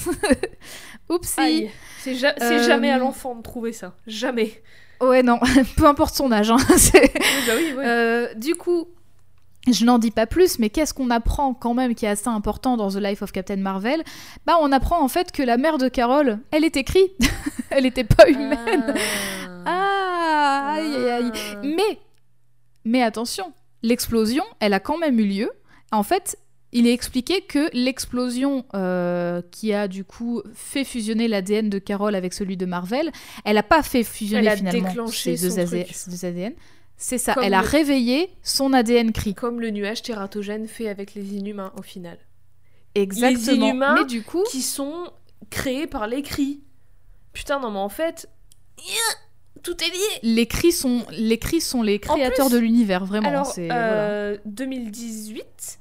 oupsie. 1.09 1.39
aïe. 1.39 1.71
C'est 1.99 2.13
ja- 2.15 2.35
Euh, 2.41 2.63
jamais 2.63 2.91
à 2.91 2.97
l'enfant 2.99 3.35
de 3.35 3.41
trouver 3.41 3.73
ça. 3.73 3.95
Jamais. 4.05 4.61
Ouais, 5.01 5.23
non, 5.23 5.39
peu 5.77 5.85
importe 5.85 6.13
son 6.15 6.31
âge. 6.31 6.51
hein, 6.51 6.57
Oui, 6.69 7.09
bah 7.47 7.53
oui, 7.57 7.73
oui. 7.77 7.83
Euh, 7.83 8.33
du 8.35 8.53
coup, 8.53 8.87
je 9.71 9.85
n'en 9.85 9.97
dis 9.97 10.11
pas 10.11 10.27
plus, 10.27 10.59
mais 10.59 10.69
qu'est-ce 10.69 10.93
qu'on 10.93 11.09
apprend 11.09 11.55
quand 11.55 11.73
même 11.73 11.95
qui 11.95 12.05
est 12.05 12.09
assez 12.09 12.27
important 12.27 12.77
dans 12.77 12.89
The 12.91 12.97
Life 12.97 13.23
of 13.23 13.31
Captain 13.31 13.55
Marvel? 13.57 14.03
Bah, 14.45 14.57
on 14.61 14.71
apprend 14.71 15.01
en 15.01 15.07
fait 15.07 15.31
que 15.31 15.41
la 15.41 15.57
mère 15.57 15.79
de 15.79 15.87
Carol, 15.89 16.37
elle 16.51 16.63
est 16.63 16.77
écrite. 16.77 17.11
elle 17.71 17.83
n'était 17.85 18.03
pas 18.03 18.29
humaine. 18.29 18.93
Ah, 19.65 20.75
aïe, 20.77 20.95
aïe, 20.95 21.09
aïe. 21.09 21.31
Mais, 21.63 21.99
mais 22.85 23.01
attention, 23.01 23.51
l'explosion, 23.81 24.43
elle 24.59 24.73
a 24.73 24.79
quand 24.79 24.97
même 24.99 25.19
eu 25.19 25.25
lieu. 25.25 25.51
En 25.91 26.03
fait, 26.03 26.37
il 26.73 26.87
est 26.87 26.93
expliqué 26.93 27.41
que 27.41 27.69
l'explosion 27.73 28.65
euh, 28.73 29.41
qui 29.51 29.73
a 29.73 29.87
du 29.87 30.03
coup 30.05 30.41
fait 30.53 30.83
fusionner 30.85 31.27
l'ADN 31.27 31.69
de 31.69 31.79
Carol 31.79 32.15
avec 32.15 32.33
celui 32.33 32.55
de 32.57 32.65
Marvel, 32.65 33.11
elle 33.45 33.55
n'a 33.55 33.63
pas 33.63 33.83
fait 33.83 34.03
fusionner 34.03 34.43
Elle 34.47 34.53
a 34.53 34.57
finalement 34.57 34.87
déclenché 34.89 35.35
ces 35.37 35.47
deux, 35.49 35.85
ces 35.91 36.09
deux 36.11 36.25
ADN. 36.25 36.53
C'est 36.97 37.17
ça, 37.17 37.33
Comme 37.33 37.43
elle 37.43 37.55
a 37.55 37.61
le- 37.61 37.67
réveillé 37.67 38.29
son 38.43 38.73
ADN 38.73 39.11
cri. 39.11 39.33
Comme 39.33 39.59
le 39.59 39.71
nuage 39.71 40.01
tératogène 40.03 40.67
fait 40.67 40.87
avec 40.87 41.13
les 41.15 41.33
inhumains 41.35 41.73
au 41.77 41.81
final. 41.81 42.17
Exactement. 42.95 43.67
Inhumains 43.69 43.95
Mais 43.95 44.05
du 44.05 44.21
coup, 44.23 44.43
Qui 44.49 44.61
sont 44.61 45.11
créés 45.49 45.87
par 45.87 46.07
les 46.07 46.21
cris. 46.21 46.61
Putain, 47.33 47.59
non, 47.59 47.71
mais 47.71 47.79
en 47.79 47.89
fait. 47.89 48.29
Tout 49.63 49.75
est 49.83 49.89
lié 49.89 50.19
les 50.35 50.47
cris 50.47 50.71
sont 50.71 51.05
les 51.11 51.37
cris 51.37 51.61
sont 51.61 51.83
les 51.83 51.99
créateurs 51.99 52.47
plus- 52.47 52.55
de 52.55 52.59
l'univers, 52.59 53.05
vraiment. 53.05 53.29
Alors, 53.29 53.45
c'est- 53.45 53.67
voilà. 53.67 53.93
euh, 53.99 54.37
2018, 54.45 55.79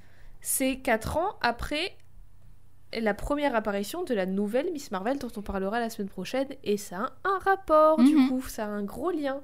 c'est 0.52 0.78
4 0.78 1.16
ans 1.16 1.36
après 1.42 1.96
la 2.98 3.14
première 3.14 3.54
apparition 3.54 4.02
de 4.02 4.14
la 4.14 4.26
nouvelle 4.26 4.72
Miss 4.72 4.90
Marvel 4.90 5.16
dont 5.18 5.30
on 5.36 5.42
parlera 5.42 5.78
la 5.78 5.90
semaine 5.90 6.08
prochaine. 6.08 6.48
Et 6.64 6.76
ça 6.76 7.12
a 7.24 7.28
un 7.28 7.38
rapport, 7.38 7.98
du 8.02 8.16
Mhm. 8.16 8.28
coup. 8.28 8.42
Ça 8.48 8.64
a 8.64 8.68
un 8.68 8.82
gros 8.82 9.12
lien. 9.12 9.40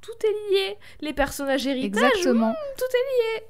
Tout 0.00 0.12
est 0.24 0.52
lié. 0.54 0.76
Les 1.00 1.12
personnages 1.12 1.66
héritages, 1.66 2.04
Exactement. 2.12 2.52
tout 2.78 2.84
est 2.84 3.38
lié. 3.40 3.46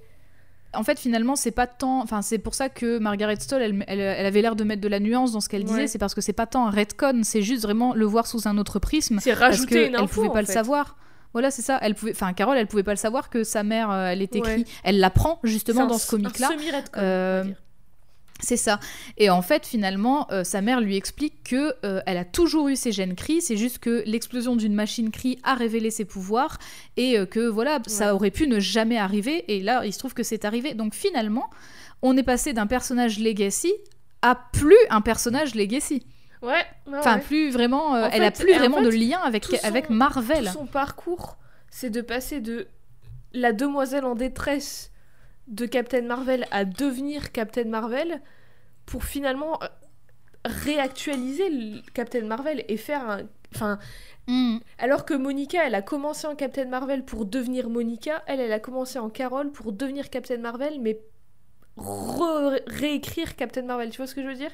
En 0.72 0.82
fait, 0.82 0.98
finalement, 0.98 1.36
c'est 1.36 1.50
pas 1.50 1.66
tant. 1.66 2.00
Enfin, 2.02 2.22
c'est 2.22 2.38
pour 2.38 2.54
ça 2.54 2.70
que 2.70 2.98
Margaret 2.98 3.36
Stoll, 3.38 3.60
elle, 3.62 3.84
elle- 3.86 4.00
elle 4.00 4.26
avait 4.26 4.40
l'air 4.40 4.56
de 4.56 4.64
mettre 4.64 4.80
de 4.80 4.88
la 4.88 4.98
nuance 5.00 5.32
dans 5.32 5.40
ce 5.40 5.50
qu'elle 5.50 5.64
disait. 5.64 5.80
Ouais. 5.82 5.86
C'est 5.86 5.98
parce 5.98 6.14
que 6.14 6.20
c'est 6.22 6.32
pas 6.32 6.46
tant 6.46 6.66
un 6.66 6.70
retcon, 6.70 7.20
c'est 7.22 7.42
juste 7.42 7.62
vraiment 7.64 7.92
le 7.94 8.06
voir 8.06 8.26
sous 8.26 8.48
un 8.48 8.56
autre 8.56 8.78
prisme. 8.78 9.18
C'est 9.20 9.30
Parce 9.30 9.40
rajouter 9.40 9.74
qu'elle 9.74 9.88
une 9.90 9.96
info, 9.96 10.06
pouvait 10.14 10.28
en 10.28 10.32
pas 10.32 10.40
le 10.42 10.46
savoir. 10.46 10.96
Voilà, 11.36 11.50
c'est 11.50 11.60
ça. 11.60 11.78
Elle 11.82 11.94
pouvait. 11.94 12.12
Enfin, 12.12 12.32
Carole, 12.32 12.56
elle 12.56 12.66
pouvait 12.66 12.82
pas 12.82 12.94
le 12.94 12.96
savoir 12.96 13.28
que 13.28 13.44
sa 13.44 13.62
mère, 13.62 13.90
euh, 13.90 14.06
elle 14.06 14.22
est 14.22 14.34
Ouais. 14.36 14.64
Elle 14.84 14.98
l'apprend 14.98 15.38
justement 15.44 15.86
dans 15.86 15.98
ce 15.98 16.08
comic-là. 16.10 16.48
Euh. 16.96 17.44
C'est 18.40 18.56
ça. 18.56 18.80
Et 19.18 19.28
en 19.28 19.42
fait, 19.42 19.66
finalement, 19.66 20.26
euh, 20.32 20.44
sa 20.44 20.62
mère 20.62 20.80
lui 20.80 20.96
explique 20.96 21.44
que 21.44 21.74
elle 22.06 22.16
a 22.16 22.24
toujours 22.24 22.68
eu 22.68 22.76
ses 22.76 22.90
gènes 22.90 23.14
cris. 23.14 23.42
C'est 23.42 23.58
juste 23.58 23.80
que 23.80 24.02
l'explosion 24.06 24.56
d'une 24.56 24.72
machine 24.72 25.10
cri 25.10 25.38
a 25.42 25.54
révélé 25.54 25.90
ses 25.90 26.06
pouvoirs 26.06 26.56
et 26.96 27.18
que 27.26 27.46
voilà, 27.46 27.80
ça 27.86 28.14
aurait 28.14 28.30
pu 28.30 28.46
ne 28.46 28.58
jamais 28.58 28.96
arriver. 28.96 29.44
Et 29.54 29.60
là, 29.60 29.84
il 29.84 29.92
se 29.92 29.98
trouve 29.98 30.14
que 30.14 30.22
c'est 30.22 30.46
arrivé. 30.46 30.72
Donc 30.72 30.94
finalement, 30.94 31.50
on 32.00 32.16
est 32.16 32.22
passé 32.22 32.54
d'un 32.54 32.66
personnage 32.66 33.18
legacy 33.18 33.74
à 34.22 34.34
plus 34.54 34.78
un 34.88 35.02
personnage 35.02 35.54
legacy. 35.54 36.02
Ouais, 36.42 36.48
ouais, 36.86 36.98
Enfin, 36.98 37.16
ouais. 37.16 37.22
plus 37.22 37.50
vraiment. 37.50 37.94
euh, 37.96 38.08
elle 38.12 38.22
a 38.24 38.30
plus 38.30 38.54
en 38.54 38.58
vraiment 38.58 38.78
fait, 38.78 38.84
de 38.84 38.90
lien 38.90 39.20
avec 39.20 39.42
tout 39.44 39.56
son- 39.56 39.66
avec 39.66 39.90
Marvel. 39.90 40.44
Tout 40.46 40.52
son 40.52 40.66
parcours, 40.66 41.36
c'est 41.70 41.90
de 41.90 42.00
passer 42.00 42.40
de 42.40 42.68
la 43.32 43.52
demoiselle 43.52 44.04
en 44.04 44.14
détresse 44.14 44.92
de 45.48 45.66
Captain 45.66 46.02
Marvel 46.02 46.46
à 46.50 46.64
devenir 46.64 47.32
Captain 47.32 47.64
Marvel 47.64 48.20
pour 48.84 49.04
finalement 49.04 49.62
euh, 49.62 49.66
réactualiser 50.44 51.48
le 51.50 51.80
Captain 51.92 52.24
Marvel 52.24 52.64
et 52.68 52.76
faire 52.76 53.08
un... 53.08 53.20
Enfin, 53.54 53.78
Mm. 54.28 54.58
alors 54.78 55.04
que 55.04 55.14
Monica, 55.14 55.64
elle 55.64 55.76
a 55.76 55.82
commencé 55.82 56.26
en 56.26 56.34
Captain 56.34 56.64
Marvel 56.64 57.04
pour 57.04 57.26
devenir 57.26 57.70
Monica, 57.70 58.24
elle, 58.26 58.40
elle 58.40 58.52
a 58.52 58.58
commencé 58.58 58.98
en 58.98 59.08
Carol 59.08 59.52
pour 59.52 59.70
devenir 59.72 60.10
Captain 60.10 60.38
Marvel, 60.38 60.80
mais 60.80 60.98
re- 61.78 62.60
réécrire 62.66 63.36
Captain 63.36 63.62
Marvel, 63.62 63.90
tu 63.90 63.98
vois 63.98 64.08
ce 64.08 64.16
que 64.16 64.22
je 64.22 64.26
veux 64.26 64.34
dire? 64.34 64.50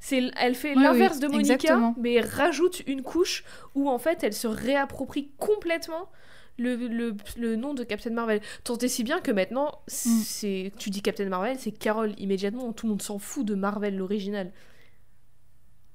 C'est, 0.00 0.30
elle 0.36 0.54
fait 0.54 0.74
Oui, 0.76 0.82
l'inverse 0.82 1.16
oui, 1.16 1.22
de 1.22 1.28
Monica, 1.28 1.54
exactement. 1.54 1.94
mais 1.98 2.20
rajoute 2.20 2.82
une 2.86 3.02
couche 3.02 3.44
où 3.74 3.88
en 3.88 3.98
fait 3.98 4.22
elle 4.22 4.32
se 4.34 4.46
réapproprie 4.46 5.30
complètement 5.38 6.08
le, 6.56 6.74
le, 6.76 7.16
le 7.36 7.56
nom 7.56 7.72
de 7.74 7.84
Captain 7.84 8.10
Marvel. 8.10 8.40
Tant 8.64 8.76
et 8.78 8.88
si 8.88 9.04
bien 9.04 9.20
que 9.20 9.30
maintenant, 9.30 9.80
Mm. 9.86 10.20
c'est, 10.24 10.72
tu 10.78 10.90
dis 10.90 11.02
Captain 11.02 11.28
Marvel, 11.28 11.56
c'est 11.58 11.70
Carol 11.72 12.14
immédiatement. 12.18 12.72
Tout 12.72 12.86
le 12.86 12.90
monde 12.90 13.02
s'en 13.02 13.18
fout 13.18 13.44
de 13.46 13.54
Marvel 13.54 13.96
l'original. 13.96 14.52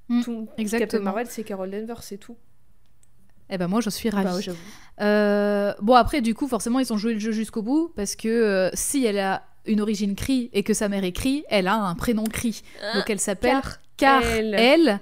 Mm, 0.10 0.22
Tout- 0.24 0.46
Captain 0.48 0.62
exactement. 0.62 1.04
Marvel, 1.04 1.28
c'est 1.30 1.44
Carol 1.44 1.70
Danvers, 1.72 2.04
c'est 2.04 2.18
tout. 2.18 2.38
Eh 3.50 3.58
ben 3.58 3.68
moi, 3.68 3.82
je 3.82 3.90
suis 3.90 4.10
ravie. 4.10 4.26
Bah 4.26 4.36
ouais, 4.36 4.42
j'avoue. 4.42 4.58
Euh, 5.02 5.74
bon, 5.82 5.96
après, 5.96 6.22
du 6.22 6.34
coup, 6.34 6.48
forcément, 6.48 6.80
ils 6.80 6.92
ont 6.94 6.98
joué 6.98 7.14
le 7.14 7.20
jeu 7.20 7.32
jusqu'au 7.32 7.62
bout 7.62 7.92
parce 7.96 8.16
que 8.16 8.28
euh, 8.30 8.70
si 8.74 9.06
elle 9.06 9.20
a 9.20 9.44
une 9.66 9.80
origine 9.82 10.16
cri 10.16 10.50
et 10.54 10.64
que 10.64 10.74
sa 10.74 10.90
mère 10.90 11.04
est 11.04 11.12
cri, 11.12 11.44
elle 11.50 11.68
a 11.68 11.76
un 11.76 11.96
prénom 11.96 12.24
cri. 12.24 12.64
Donc 12.96 13.10
elle 13.10 13.20
s'appelle 13.20 13.52
Car 13.52 13.80
elle. 14.02 14.56
elle. 14.56 15.00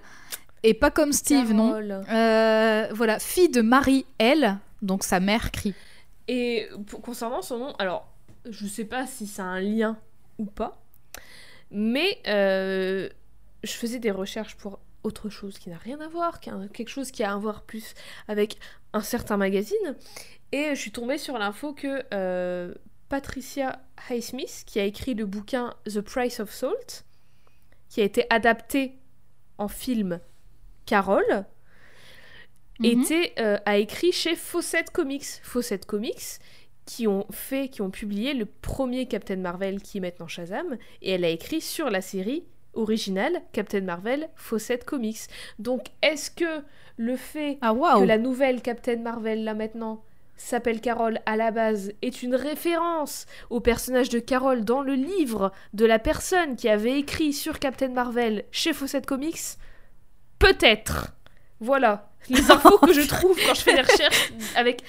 Et 0.63 0.73
pas 0.73 0.91
comme 0.91 1.11
Steve, 1.11 1.53
non. 1.53 1.73
Euh, 1.73 2.87
voilà, 2.91 3.19
fille 3.19 3.49
de 3.49 3.61
Marie 3.61 4.05
elle, 4.19 4.57
donc 4.81 5.03
sa 5.03 5.19
mère 5.19 5.51
crie. 5.51 5.73
Et 6.27 6.67
pour- 6.87 7.01
concernant 7.01 7.41
son 7.41 7.57
nom, 7.57 7.73
alors, 7.79 8.07
je 8.49 8.67
sais 8.67 8.85
pas 8.85 9.07
si 9.07 9.25
ça 9.27 9.43
a 9.43 9.47
un 9.47 9.59
lien 9.59 9.97
ou 10.37 10.45
pas, 10.45 10.79
mais 11.71 12.19
euh, 12.27 13.09
je 13.63 13.71
faisais 13.71 13.99
des 13.99 14.11
recherches 14.11 14.55
pour 14.55 14.79
autre 15.03 15.29
chose 15.29 15.57
qui 15.57 15.69
n'a 15.69 15.77
rien 15.77 15.99
à 15.99 16.07
voir, 16.07 16.39
quelque 16.39 16.89
chose 16.89 17.09
qui 17.09 17.23
a 17.23 17.33
à 17.33 17.37
voir 17.37 17.63
plus 17.63 17.95
avec 18.27 18.57
un 18.93 19.01
certain 19.01 19.37
magazine, 19.37 19.95
et 20.51 20.75
je 20.75 20.79
suis 20.79 20.91
tombée 20.91 21.17
sur 21.17 21.37
l'info 21.39 21.73
que 21.73 22.03
euh, 22.13 22.73
Patricia 23.09 23.79
Highsmith, 24.09 24.63
qui 24.67 24.79
a 24.79 24.83
écrit 24.83 25.15
le 25.15 25.25
bouquin 25.25 25.73
The 25.85 26.01
Price 26.01 26.39
of 26.39 26.51
Salt, 26.53 27.03
qui 27.91 28.01
a 28.01 28.05
été 28.05 28.25
adapté 28.31 28.97
en 29.59 29.67
film 29.67 30.19
Carol, 30.87 31.45
Mhm. 32.79 32.85
était, 32.85 33.33
euh, 33.37 33.57
a 33.65 33.77
écrit 33.77 34.11
chez 34.11 34.35
Fawcett 34.35 34.89
Comics. 34.91 35.25
Fawcett 35.43 35.85
Comics, 35.85 36.39
qui 36.85 37.05
ont 37.07 37.27
fait, 37.29 37.67
qui 37.67 37.81
ont 37.81 37.91
publié 37.91 38.33
le 38.33 38.45
premier 38.45 39.05
Captain 39.07 39.35
Marvel 39.35 39.81
qui 39.81 39.97
est 39.99 40.01
maintenant 40.01 40.27
Shazam, 40.27 40.77
et 41.03 41.11
elle 41.11 41.25
a 41.25 41.29
écrit 41.29 41.61
sur 41.61 41.89
la 41.91 42.01
série 42.01 42.43
original 42.73 43.41
Captain 43.51 43.81
Marvel 43.81 44.29
Fawcett 44.35 44.83
Comics. 44.85 45.19
Donc 45.59 45.87
est-ce 46.01 46.31
que 46.31 46.63
le 46.97 47.17
fait 47.17 47.57
Ah 47.61 47.73
que 47.73 48.05
la 48.05 48.17
nouvelle 48.17 48.61
Captain 48.61 48.97
Marvel 48.97 49.43
là 49.43 49.53
maintenant 49.53 50.03
s'appelle 50.47 50.81
Carol 50.81 51.19
à 51.25 51.35
la 51.37 51.51
base 51.51 51.91
est 52.01 52.23
une 52.23 52.35
référence 52.35 53.25
au 53.49 53.59
personnage 53.59 54.09
de 54.09 54.19
Carol 54.19 54.63
dans 54.65 54.81
le 54.81 54.93
livre 54.95 55.51
de 55.73 55.85
la 55.85 55.99
personne 55.99 56.55
qui 56.55 56.67
avait 56.69 56.99
écrit 56.99 57.33
sur 57.33 57.59
Captain 57.59 57.89
Marvel 57.89 58.43
chez 58.51 58.73
Fawcett 58.73 59.05
Comics 59.05 59.39
Peut-être. 60.39 61.13
Voilà 61.59 62.09
les 62.29 62.39
infos 62.51 62.77
que 62.79 62.93
je 62.93 63.01
trouve 63.07 63.37
quand 63.47 63.53
je 63.53 63.61
fais 63.61 63.73
des 63.75 63.81
recherches 63.81 64.31
avec 64.55 64.81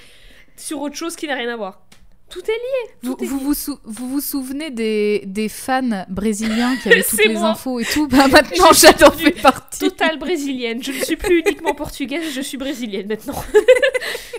sur 0.57 0.81
autre 0.81 0.97
chose 0.97 1.17
qui 1.17 1.27
n'a 1.27 1.35
rien 1.35 1.53
à 1.53 1.57
voir. 1.57 1.83
Tout 2.31 2.41
est 2.41 2.45
lié. 2.49 2.95
Vous 3.03 3.13
est 3.21 3.25
vous, 3.27 3.39
lié. 3.39 3.45
vous, 3.45 3.55
sou- 3.55 3.79
vous 3.85 4.09
vous 4.09 4.21
souvenez 4.23 4.71
des, 4.71 5.23
des 5.27 5.51
fans 5.51 6.07
brésiliens 6.09 6.77
qui 6.77 6.89
avaient 6.89 7.03
toutes 7.09 7.25
les 7.27 7.35
moi. 7.35 7.49
infos 7.51 7.79
et 7.79 7.85
tout? 7.85 8.09
Bah 8.09 8.27
maintenant 8.29 8.73
j'en 8.73 9.11
fais 9.13 9.31
partie. 9.33 9.81
Totale 9.81 10.19
brésilienne. 10.19 10.83
Je 10.83 10.93
ne 10.93 11.05
suis 11.05 11.17
plus 11.17 11.41
uniquement 11.41 11.75
portugaise, 11.75 12.33
je 12.35 12.41
suis 12.41 12.57
brésilienne 12.57 13.07
maintenant. 13.09 13.35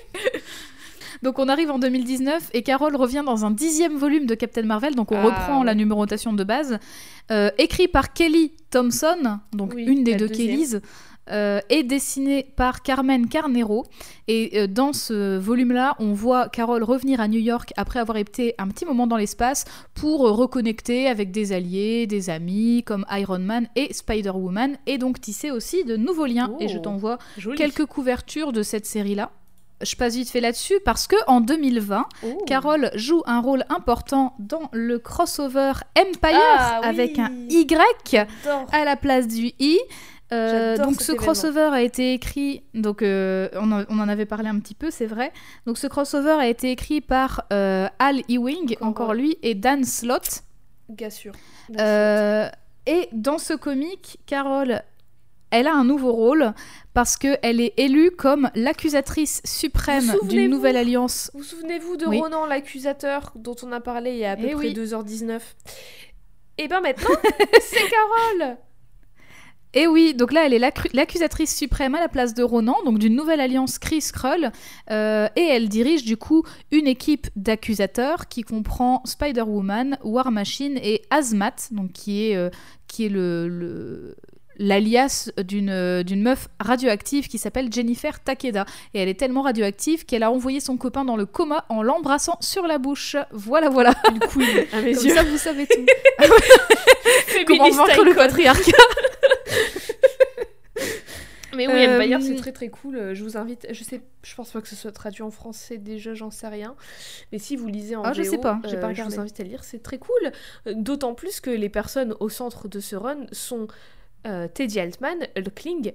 Donc 1.23 1.39
on 1.39 1.47
arrive 1.47 1.71
en 1.71 1.79
2019 1.79 2.49
et 2.53 2.61
Carol 2.63 2.95
revient 2.95 3.23
dans 3.25 3.45
un 3.45 3.51
dixième 3.51 3.95
volume 3.97 4.25
de 4.25 4.35
Captain 4.35 4.63
Marvel, 4.63 4.93
donc 4.93 5.11
on 5.11 5.15
Ah, 5.17 5.23
reprend 5.23 5.59
ouais. 5.61 5.65
la 5.65 5.73
numérotation 5.73 6.33
de 6.33 6.43
base, 6.43 6.77
euh, 7.31 7.49
écrit 7.57 7.87
par 7.87 8.13
Kelly 8.13 8.51
Thompson, 8.69 9.39
donc 9.53 9.73
Oui, 9.75 9.83
une 9.85 10.03
des 10.03 10.15
deux 10.15 10.27
deuxième. 10.27 10.47
Kellys, 10.57 10.75
euh, 11.31 11.61
et 11.69 11.83
dessiné 11.83 12.43
par 12.57 12.81
Carmen 12.83 13.29
Carnero. 13.29 13.85
Et 14.27 14.59
euh, 14.59 14.67
dans 14.67 14.91
ce 14.91 15.37
volume-là, 15.37 15.95
on 15.99 16.11
voit 16.11 16.49
Carol 16.49 16.83
revenir 16.83 17.21
à 17.21 17.29
New 17.29 17.39
York 17.39 17.71
après 17.77 17.99
avoir 17.99 18.17
été 18.17 18.55
un 18.57 18.67
petit 18.67 18.83
moment 18.83 19.07
dans 19.07 19.15
l'espace 19.15 19.63
pour 19.93 20.27
euh, 20.27 20.31
reconnecter 20.31 21.07
avec 21.07 21.31
des 21.31 21.53
alliés, 21.53 22.07
des 22.07 22.29
amis 22.29 22.83
comme 22.85 23.05
Iron 23.09 23.39
Man 23.39 23.69
et 23.77 23.93
Spider-Woman, 23.93 24.75
et 24.85 24.97
donc 24.97 25.21
tisser 25.21 25.49
aussi 25.49 25.85
de 25.85 25.95
nouveaux 25.95 26.25
liens. 26.25 26.53
Et 26.59 26.67
je 26.67 26.77
Oh. 26.77 26.81
t'envoie 26.81 27.17
quelques 27.55 27.85
couvertures 27.85 28.51
de 28.51 28.61
cette 28.61 28.85
série-là. 28.85 29.31
Je 29.81 29.95
passe 29.95 30.15
vite 30.15 30.29
fait 30.29 30.39
là-dessus 30.41 30.79
parce 30.85 31.07
que 31.07 31.15
en 31.27 31.41
2020, 31.41 32.05
Oh. 32.23 32.43
Carol 32.47 32.89
joue 32.95 33.21
un 33.25 33.41
rôle 33.41 33.65
important 33.69 34.33
dans 34.39 34.69
le 34.71 34.99
crossover 34.99 35.73
Empire 35.97 36.39
Ah, 36.57 36.79
oui. 36.81 36.87
avec 36.87 37.19
un 37.19 37.31
Y 37.49 38.27
à 38.71 38.85
la 38.85 38.95
place 38.95 39.27
du 39.27 39.51
I. 39.59 39.79
Euh, 40.31 40.77
donc 40.77 41.01
ce 41.01 41.11
événement. 41.11 41.21
crossover 41.25 41.69
a 41.73 41.81
été 41.81 42.13
écrit, 42.13 42.63
donc 42.73 43.01
euh, 43.03 43.49
on, 43.55 43.71
en, 43.71 43.83
on 43.89 43.99
en 43.99 44.09
avait 44.09 44.25
parlé 44.25 44.47
un 44.49 44.57
petit 44.59 44.73
peu, 44.73 44.89
c'est 44.89 45.05
vrai. 45.05 45.31
Donc 45.67 45.77
ce 45.77 45.85
crossover 45.85 46.31
a 46.39 46.47
été 46.47 46.71
écrit 46.71 47.01
par 47.01 47.43
euh, 47.53 47.87
Al 47.99 48.21
Ewing, 48.29 48.75
Encore, 48.77 48.87
encore 48.87 49.09
ouais. 49.09 49.17
lui, 49.17 49.37
et 49.43 49.53
Dan 49.53 49.83
Slott. 49.83 50.43
Gars 50.89 51.11
sûr. 51.11 51.33
Euh, 51.79 52.49
et 52.87 53.09
dans 53.11 53.37
ce 53.37 53.53
comic, 53.53 54.17
Carol, 54.25 54.81
elle 55.51 55.67
a 55.67 55.73
un 55.75 55.83
nouveau 55.83 56.13
rôle 56.13 56.53
parce 56.93 57.17
qu'elle 57.17 57.59
est 57.59 57.73
élue 57.77 58.11
comme 58.11 58.49
l'accusatrice 58.55 59.41
suprême 59.45 60.13
d'une 60.29 60.49
nouvelle 60.49 60.77
alliance. 60.77 61.31
Vous 61.33 61.43
souvenez-vous 61.43 61.97
de 61.97 62.05
Oui. 62.05 62.19
Ronan 62.19 62.45
l'accusateur 62.45 63.31
dont 63.35 63.55
on 63.63 63.71
a 63.71 63.79
parlé 63.79 64.11
il 64.11 64.17
y 64.17 64.25
a 64.25 64.31
à 64.31 64.35
peu 64.35 64.47
Eh 64.49 64.53
près 64.53 64.67
oui. 64.67 64.73
2h19 64.73 65.39
Et 66.59 66.67
ben 66.67 66.81
maintenant, 66.81 67.09
c'est 67.61 67.89
Carole 67.89 68.57
Et 69.73 69.87
oui, 69.87 70.13
donc 70.13 70.31
là, 70.33 70.45
elle 70.45 70.53
est 70.53 70.59
l'accu- 70.59 70.89
l'accusatrice 70.93 71.55
suprême 71.57 71.95
à 71.95 71.99
la 71.99 72.07
place 72.09 72.35
de 72.35 72.43
Ronan, 72.43 72.75
donc 72.85 72.99
d'une 72.99 73.15
nouvelle 73.15 73.39
alliance 73.41 73.79
Chris 73.79 74.05
Krull, 74.13 74.51
euh, 74.91 75.27
et 75.35 75.41
elle 75.41 75.67
dirige 75.69 76.03
du 76.05 76.15
coup 76.15 76.43
une 76.71 76.85
équipe 76.85 77.27
d'accusateurs 77.35 78.27
qui 78.27 78.43
comprend 78.43 79.01
Spider-Woman, 79.05 79.97
War 80.03 80.29
Machine 80.31 80.77
et 80.77 81.01
Azmat, 81.09 81.55
donc 81.71 81.91
qui 81.91 82.27
est, 82.29 82.35
euh, 82.35 82.51
qui 82.87 83.05
est 83.07 83.09
le, 83.09 83.47
le- 83.47 84.15
l'alias 84.57 85.31
d'une 85.43 85.69
euh, 85.69 86.03
d'une 86.03 86.21
meuf 86.21 86.47
radioactive 86.59 87.27
qui 87.27 87.37
s'appelle 87.37 87.71
Jennifer 87.71 88.19
Takeda. 88.19 88.65
Et 88.93 88.99
elle 89.01 89.09
est 89.09 89.19
tellement 89.19 89.41
radioactive 89.41 90.05
qu'elle 90.05 90.23
a 90.23 90.31
envoyé 90.31 90.59
son 90.59 90.77
copain 90.77 91.05
dans 91.05 91.15
le 91.17 91.25
coma 91.25 91.65
en 91.69 91.81
l'embrassant 91.83 92.37
sur 92.41 92.67
la 92.67 92.77
bouche. 92.77 93.15
Voilà, 93.31 93.69
voilà. 93.69 93.93
Une 94.11 94.19
queen 94.19 94.65
à 94.73 94.81
mes 94.81 94.93
Comme 94.93 95.05
yeux. 95.05 95.15
ça, 95.15 95.23
vous 95.23 95.37
savez 95.37 95.67
tout. 95.67 95.85
Comment 97.47 97.69
vaincre 97.69 98.03
le 98.03 98.13
patriarcat 98.15 98.71
Mais 101.55 101.67
oui, 101.67 101.85
Euh, 101.85 101.99
Empire, 102.01 102.19
c'est 102.21 102.35
très 102.35 102.51
très 102.51 102.69
cool. 102.69 102.95
Euh, 102.95 103.13
Je 103.13 103.23
vous 103.23 103.37
invite. 103.37 103.67
Je 103.71 103.83
sais, 103.83 104.01
je 104.23 104.33
pense 104.35 104.49
pas 104.49 104.59
que 104.61 104.67
ce 104.67 104.75
soit 104.75 104.91
traduit 104.91 105.21
en 105.21 105.29
français 105.29 105.77
déjà, 105.77 106.15
j'en 106.15 106.31
sais 106.31 106.47
rien. 106.47 106.73
Mais 107.31 107.37
si 107.37 107.55
vous 107.55 107.67
lisez 107.67 107.95
en 107.95 108.01
Ah, 108.03 108.13
je 108.13 108.23
VO, 108.23 108.31
sais 108.31 108.37
pas, 108.39 108.59
j'ai 108.65 108.77
pas 108.77 108.77
euh, 108.77 108.81
je 108.81 108.87
regardé. 109.01 109.15
vous 109.15 109.21
invite 109.21 109.39
à 109.39 109.43
lire. 109.43 109.63
C'est 109.63 109.83
très 109.83 109.99
cool. 109.99 110.31
D'autant 110.65 111.13
plus 111.13 111.41
que 111.41 111.51
les 111.51 111.69
personnes 111.69 112.15
au 112.19 112.29
centre 112.29 112.67
de 112.67 112.79
ce 112.79 112.95
run 112.95 113.27
sont 113.31 113.67
euh, 114.25 114.47
Teddy 114.47 114.79
Altman, 114.79 115.19
Hulkling, 115.37 115.93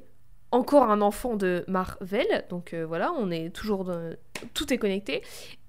encore 0.51 0.85
un 0.91 1.01
enfant 1.01 1.37
de 1.37 1.65
Marvel. 1.69 2.45
Donc 2.51 2.75
euh, 2.75 2.87
voilà, 2.87 3.13
on 3.19 3.31
est 3.31 3.51
toujours 3.51 3.85
dans- 3.85 4.15
tout 4.55 4.73
est 4.73 4.79
connecté 4.79 5.23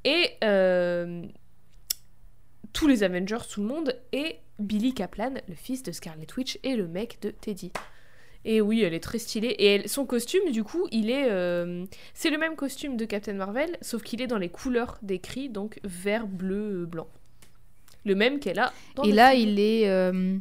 et 0.04 0.30
euh, 0.44 1.24
tous 2.74 2.88
les 2.88 3.04
Avengers, 3.04 3.38
tout 3.52 3.62
le 3.62 3.68
monde 3.68 3.96
et 4.12 4.38
Billy 4.60 4.94
Kaplan, 4.94 5.34
le 5.48 5.56
fils 5.56 5.84
de 5.84 5.92
Scarlet 5.92 6.28
Witch 6.38 6.60
et 6.64 6.76
le 6.76 6.88
mec 6.88 7.18
de 7.22 7.32
Teddy. 7.32 7.72
Et 8.46 8.62
oui, 8.62 8.84
elle 8.84 8.94
est 8.94 9.02
très 9.02 9.20
stylée. 9.20 9.50
Et 9.50 9.76
elle- 9.76 9.90
son 9.90 10.06
costume, 10.06 10.52
du 10.52 10.64
coup, 10.64 10.88
il 10.92 11.10
est. 11.10 11.30
euh, 11.30 11.86
c'est 12.14 12.30
le 12.30 12.38
même 12.38 12.56
costume 12.56 12.96
de 12.96 13.04
Captain 13.06 13.34
Marvel, 13.34 13.76
sauf 13.82 14.02
qu'il 14.02 14.22
est 14.22 14.28
dans 14.28 14.38
les 14.38 14.48
couleurs 14.50 14.98
des 15.02 15.20
cris, 15.20 15.50
donc 15.50 15.80
vert, 15.84 16.26
bleu, 16.26 16.86
blanc. 16.86 17.08
Le 18.06 18.16
même 18.16 18.40
qu'elle 18.40 18.60
a 18.60 18.72
dans 18.96 19.04
Et 19.04 19.12
là, 19.12 19.34
il 19.34 19.60
est. 19.60 19.90
euh, 19.90 20.38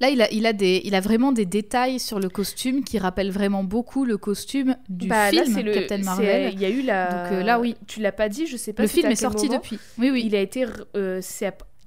Là, 0.00 0.10
il 0.10 0.20
a, 0.22 0.30
il, 0.32 0.46
a 0.46 0.52
des, 0.52 0.80
il 0.84 0.94
a 0.94 1.00
vraiment 1.00 1.32
des 1.32 1.46
détails 1.46 1.98
sur 2.00 2.18
le 2.20 2.28
costume 2.28 2.82
qui 2.84 2.98
rappellent 2.98 3.30
vraiment 3.30 3.62
beaucoup 3.64 4.04
le 4.04 4.16
costume 4.18 4.76
du 4.88 5.06
Bah, 5.08 5.30
là, 5.30 5.42
film 5.44 5.54
c'est 5.54 5.62
le- 5.62 5.72
Captain 5.72 5.98
Marvel. 5.98 6.52
Il 6.54 6.60
y 6.60 6.64
a 6.64 6.70
eu 6.70 6.82
la. 6.82 7.06
Donc, 7.24 7.32
euh, 7.32 7.42
là, 7.42 7.60
oui. 7.60 7.76
Tu 7.86 8.00
l'as 8.00 8.12
pas 8.12 8.28
dit, 8.28 8.46
je 8.46 8.56
sais 8.56 8.72
pas 8.72 8.82
Le 8.82 8.88
si 8.88 9.00
film 9.00 9.10
est 9.12 9.16
sorti 9.16 9.46
moment. 9.46 9.58
depuis. 9.58 9.78
Oui, 9.98 10.10
oui. 10.10 10.22
Il 10.26 10.34
a 10.34 10.40
été. 10.40 10.66
euh, 10.96 11.20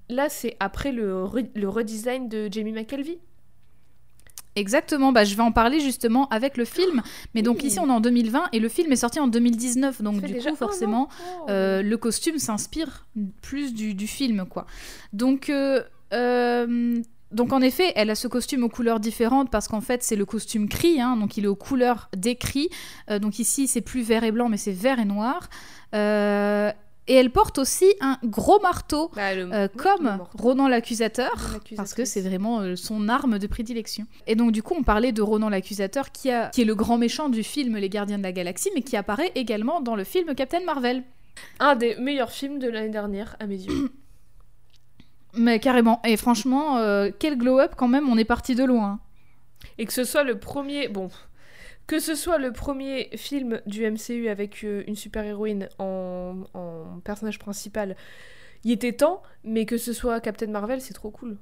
Là, 0.10 0.30
c'est 0.30 0.56
après 0.60 0.92
le, 0.92 1.24
re- 1.24 1.50
le 1.56 1.68
redesign 1.68 2.30
de 2.30 2.48
Jamie 2.52 2.72
McKelvey. 2.72 3.18
Exactement. 4.56 5.12
Bah, 5.12 5.26
je 5.26 5.36
vais 5.36 5.42
en 5.44 5.52
parler 5.52 5.80
justement 5.82 6.28
avec 6.30 6.56
le 6.58 6.64
film. 6.64 7.02
Mais 7.34 7.42
donc, 7.42 7.58
Oui. 7.62 7.66
ici, 7.68 7.80
on 7.80 7.88
est 7.88 7.92
en 7.92 8.00
2020 8.00 8.46
et 8.54 8.60
le 8.60 8.70
film 8.70 8.92
est 8.92 8.96
sorti 8.98 9.20
en 9.20 9.28
2019. 9.28 10.02
Donc, 10.02 10.22
du 10.22 10.32
déjà 10.34 10.52
coup, 10.52 10.56
forcément. 10.56 11.10
Oh. 11.42 11.50
euh, 11.50 11.82
le 11.82 11.98
costume 11.98 12.38
s'inspire 12.38 13.06
plus 13.42 13.74
du, 13.74 13.94
du 13.96 14.08
film, 14.08 14.46
quoi. 14.50 14.66
Donc, 15.12 15.50
euh, 15.50 15.82
donc 17.36 17.54
en 17.54 17.62
effet, 17.62 17.92
elle 17.96 18.10
a 18.10 18.16
ce 18.16 18.28
costume 18.28 18.64
aux 18.64 18.70
couleurs 18.70 19.00
différentes 19.00 19.52
parce 19.52 19.68
qu'en 19.68 19.82
fait, 19.82 20.02
c'est 20.04 20.16
le 20.16 20.26
costume 20.26 20.68
cri, 20.68 21.00
hein, 21.00 21.18
donc 21.18 21.38
il 21.38 21.44
est 21.46 21.48
aux 21.48 21.56
couleurs 21.56 22.10
des 22.16 22.36
cris. 22.36 22.70
Euh, 23.12 23.20
donc 23.20 23.38
ici, 23.40 23.68
c'est 23.68 23.82
plus 23.82 24.02
vert 24.02 24.24
et 24.24 24.32
blanc, 24.32 24.50
mais 24.50 24.58
c'est 24.58 24.72
vert 24.72 25.00
et 25.00 25.06
noir. 25.06 25.50
Euh, 25.94 26.72
et 27.08 27.14
elle 27.14 27.30
porte 27.30 27.60
aussi 27.60 27.86
un 28.02 28.18
gros 28.24 28.60
marteau, 28.62 29.12
Bah, 29.16 29.36
le- 29.36 29.54
euh, 29.54 29.68
comme 29.78 30.06
le. 30.06 30.42
Ronan 30.42 30.68
l'accusateur. 30.68 31.60
Parce 31.78 31.94
que 31.94 32.04
c'est 32.04 32.22
vraiment 32.22 32.62
euh, 32.62 32.76
son 32.76 33.08
arme 33.10 33.38
de 33.38 33.46
prédilection. 33.46 34.08
Et 34.26 34.36
donc 34.36 34.52
du 34.52 34.64
coup, 34.64 34.74
on 34.76 34.82
parlait 34.82 35.12
de 35.12 35.22
Ronan 35.22 35.50
l'accusateur, 35.50 36.12
qui, 36.12 36.32
a- 36.32 36.48
qui 36.50 36.62
est 36.64 36.66
le 36.66 36.74
grand 36.74 36.98
méchant 36.98 37.30
du 37.30 37.44
film 37.44 37.78
Les 37.78 37.90
Gardiens 37.90 38.18
de 38.18 38.24
la 38.24 38.32
Galaxie, 38.32 38.72
mais 38.74 38.82
qui 38.82 38.98
apparaît 38.98 39.32
également 39.36 39.82
dans 39.82 39.96
le 39.96 40.04
film 40.04 40.34
Captain 40.34 40.64
Marvel. 40.66 41.04
Un 41.60 41.76
des 41.76 41.96
meilleurs 41.98 42.32
films 42.32 42.58
de 42.58 42.70
l'année 42.70 42.90
dernière, 42.90 43.36
à 43.40 43.46
mes 43.46 43.58
yeux. 43.58 43.92
Mais 45.38 45.60
carrément. 45.60 46.02
Et 46.06 46.18
franchement, 46.18 46.78
euh, 46.78 47.10
quel 47.18 47.38
glow-up 47.38 47.74
quand 47.76 47.88
même, 47.88 48.10
on 48.10 48.18
est 48.18 48.26
parti 48.26 48.56
de 48.56 48.64
loin. 48.64 49.00
Et 49.78 49.86
que 49.86 49.94
ce 49.94 50.04
soit 50.04 50.24
le 50.24 50.38
premier. 50.40 50.88
Bon. 50.88 51.10
Que 51.88 52.00
ce 52.00 52.16
soit 52.16 52.38
le 52.40 52.52
premier 52.52 53.10
film 53.16 53.62
du 53.68 53.90
MCU 53.90 54.28
avec 54.30 54.64
euh, 54.64 54.84
une 54.88 54.96
super-héroïne 54.96 55.70
en, 55.78 56.38
en 56.56 57.00
personnage 57.04 57.38
principal, 57.38 57.96
il 58.64 58.72
était 58.72 58.94
temps, 58.94 59.22
mais 59.44 59.66
que 59.66 59.78
ce 59.78 59.94
soit 59.94 60.20
Captain 60.20 60.48
Marvel, 60.48 60.82
c'est 60.82 60.96
trop 60.96 61.12
cool. 61.12 61.38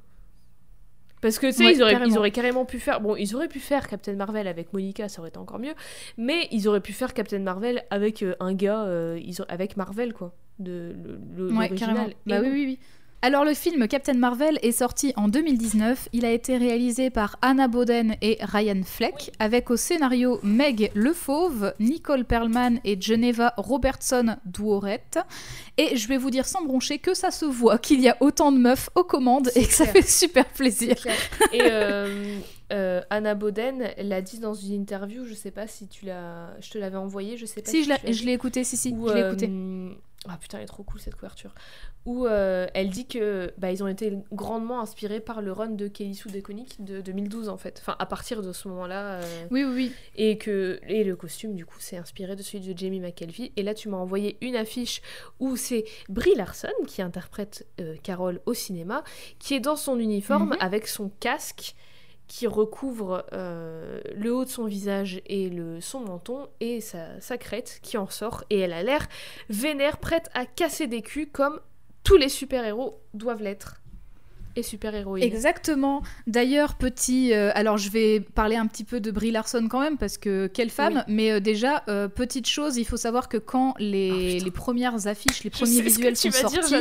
Parce 1.22 1.40
que 1.40 1.48
tu 1.48 1.53
sais, 1.53 1.64
Ouais, 1.64 1.74
ils, 1.76 1.82
auraient, 1.82 1.94
carrément. 1.94 2.14
ils 2.14 2.18
auraient 2.18 2.32
carrément 2.32 2.65
pu 2.65 2.80
faire. 2.80 2.99
Bon, 2.99 3.15
ils 3.15 3.34
auraient 3.34 3.48
pu 3.48 3.61
faire 3.61 3.88
Captain 3.88 4.14
Marvel 4.15 4.45
avec 4.45 4.74
Monica, 4.74 5.07
ça 5.07 5.22
aurait 5.22 5.30
été 5.30 5.38
encore 5.38 5.60
mieux. 5.60 5.74
Mais 6.18 6.49
ils 6.52 6.68
auraient 6.68 6.82
pu 6.82 6.91
faire 6.91 7.14
Captain 7.14 7.40
Marvel 7.40 7.86
avec 7.90 8.22
euh, 8.24 8.36
un 8.41 8.53
gars, 8.53 8.84
euh, 8.84 9.18
ils 9.24 9.40
auraient- 9.41 9.52
avec 9.53 9.78
Marvel, 9.78 10.11
quoi. 10.14 10.34
De, 10.60 10.94
le, 11.02 11.48
le- 11.48 11.53
Ouais, 11.53 11.70
carrément. 11.70 12.07
Bah 12.26 12.40
oui, 12.41 12.49
oui, 12.52 12.65
oui. 12.65 12.80
Alors 13.25 13.45
le 13.45 13.53
film 13.53 13.87
Captain 13.87 14.15
Marvel 14.15 14.59
est 14.63 14.73
sorti 14.73 15.13
en 15.15 15.29
2019. 15.29 16.09
Il 16.11 16.25
a 16.25 16.31
été 16.31 16.57
réalisé 16.57 17.09
par 17.09 17.37
Anna 17.41 17.69
Boden 17.69 18.15
et 18.21 18.37
Ryan 18.41 18.81
Fleck, 18.83 19.31
avec 19.39 19.71
au 19.71 19.77
scénario 19.77 20.41
Meg 20.43 20.91
Le 20.93 21.13
Fauve, 21.13 21.73
Nicole 21.79 22.25
Perlman 22.25 22.79
et 22.83 22.99
Geneva 22.99 23.53
Robertson 23.55 24.35
Douorette. 24.43 25.19
Et 25.77 25.95
je 25.95 26.09
vais 26.09 26.17
vous 26.17 26.31
dire 26.31 26.45
sans 26.45 26.65
broncher 26.65 26.99
que 26.99 27.13
ça 27.13 27.31
se 27.31 27.45
voit 27.45 27.77
qu'il 27.77 28.01
y 28.01 28.09
a 28.09 28.17
autant 28.19 28.51
de 28.51 28.57
meufs 28.57 28.89
aux 28.93 29.05
commandes 29.05 29.49
et 29.55 29.65
que 29.65 29.73
ça 29.73 29.85
fait 29.85 30.05
super 30.05 30.43
plaisir. 30.49 30.95
Et 31.53 31.61
euh, 31.61 32.39
euh, 32.73 32.99
Anna 33.09 33.35
Boden 33.35 33.87
l'a 33.99 34.21
dit 34.21 34.39
dans 34.39 34.53
une 34.53 34.73
interview, 34.73 35.23
je 35.25 35.33
sais 35.33 35.51
pas 35.51 35.67
si 35.67 35.87
tu 35.87 36.05
l'as. 36.07 36.49
Je 36.59 36.71
te 36.71 36.77
l'avais 36.77 36.97
envoyé, 36.97 37.37
je 37.37 37.45
sais 37.45 37.61
pas 37.61 37.71
Si, 37.71 37.85
je 37.85 37.89
l'ai- 37.89 38.11
je 38.11 38.27
écouté, 38.27 38.65
si, 38.65 38.75
si, 38.75 38.89
Où, 38.91 39.07
je 39.07 39.13
l'ai 39.13 39.21
écouté. 39.27 39.47
euh, 39.49 39.93
Ah 40.29 40.37
putain, 40.39 40.57
elle 40.59 40.63
est 40.63 40.67
trop 40.67 40.83
cool 40.83 40.99
cette 41.01 41.15
couverture. 41.15 41.53
Où 42.05 42.25
euh, 42.27 42.67
elle 42.73 42.89
dit 42.89 43.05
que 43.07 43.53
bah, 43.57 43.71
ils 43.71 43.83
ont 43.83 43.87
été 43.87 44.17
grandement 44.31 44.79
inspirés 44.81 45.19
par 45.19 45.41
le 45.41 45.51
run 45.51 45.69
de 45.71 45.87
Kelly 45.87 46.15
Sue 46.15 46.29
DeConnick 46.29 46.83
de 46.83 47.01
2012 47.01 47.49
en 47.49 47.57
fait. 47.57 47.77
Enfin, 47.81 47.95
à 47.99 48.05
partir 48.05 48.41
de 48.41 48.53
ce 48.53 48.67
moment-là. 48.69 49.15
euh, 49.21 49.45
Oui, 49.51 49.63
oui, 49.63 49.73
oui. 49.73 49.91
et 50.15 50.37
que 50.37 50.79
et 50.87 51.03
le 51.03 51.15
costume 51.15 51.55
du 51.55 51.65
coup 51.65 51.77
c'est 51.79 51.97
inspiré 51.97 52.35
de 52.35 52.41
celui 52.41 52.61
de 52.73 52.77
Jamie 52.77 52.99
McKelvey 53.01 53.51
et 53.55 53.63
là 53.63 53.73
tu 53.73 53.89
m'as 53.89 53.97
envoyé 53.97 54.37
une 54.41 54.55
affiche 54.55 55.01
où 55.39 55.55
c'est 55.57 55.83
Brie 56.09 56.35
Larson 56.35 56.69
qui 56.87 57.01
interprète 57.01 57.65
euh, 57.81 57.95
Carole 58.03 58.39
au 58.45 58.53
cinéma 58.53 59.03
qui 59.39 59.53
est 59.55 59.59
dans 59.59 59.75
son 59.75 59.99
uniforme 59.99 60.49
Mhm. 60.51 60.57
avec 60.61 60.87
son 60.87 61.09
casque 61.19 61.75
qui 62.27 62.47
recouvre 62.47 63.25
euh, 63.33 64.01
le 64.15 64.33
haut 64.33 64.45
de 64.45 64.49
son 64.49 64.65
visage 64.65 65.21
et 65.25 65.49
le, 65.49 65.81
son 65.81 65.99
menton 65.99 66.47
et 66.59 66.81
sa, 66.81 67.19
sa 67.19 67.37
crête 67.37 67.79
qui 67.83 67.97
en 67.97 68.07
sort. 68.07 68.43
Et 68.49 68.59
elle 68.59 68.73
a 68.73 68.83
l'air 68.83 69.07
vénère 69.49 69.97
prête 69.97 70.29
à 70.33 70.45
casser 70.45 70.87
des 70.87 71.01
culs 71.01 71.29
comme 71.29 71.59
tous 72.03 72.17
les 72.17 72.29
super-héros 72.29 73.01
doivent 73.13 73.43
l'être 73.43 73.82
et 74.55 74.63
super-héroïnes. 74.63 75.23
Exactement. 75.23 76.01
D'ailleurs, 76.27 76.75
petit. 76.75 77.34
euh, 77.34 77.51
alors, 77.55 77.77
je 77.77 77.89
vais 77.89 78.19
parler 78.19 78.55
un 78.55 78.67
petit 78.67 78.84
peu 78.84 78.99
de 78.99 79.11
Brie 79.11 79.31
Larson 79.31 79.67
quand 79.69 79.80
même, 79.80 79.97
parce 79.97 80.17
que 80.17 80.47
quelle 80.47 80.69
femme. 80.69 81.03
Mais 81.07 81.31
euh, 81.31 81.39
déjà, 81.39 81.84
euh, 81.88 82.07
petite 82.07 82.47
chose, 82.47 82.77
il 82.77 82.85
faut 82.85 82.97
savoir 82.97 83.30
que 83.30 83.38
quand 83.38 83.73
les, 83.80 84.11
Oh, 84.11 84.15
putain. 84.34 84.45
les 84.45 84.51
premières 84.51 85.07
affiches, 85.07 85.43
les 85.43 85.49
Je 85.51 85.57
premiers 85.57 85.71
sais 85.71 85.77
ce 85.77 85.84
que 85.84 85.89
visuels 85.89 86.17
tu 86.17 86.31
sont 86.31 86.49
vas 86.49 86.49
sortis. 86.49 86.75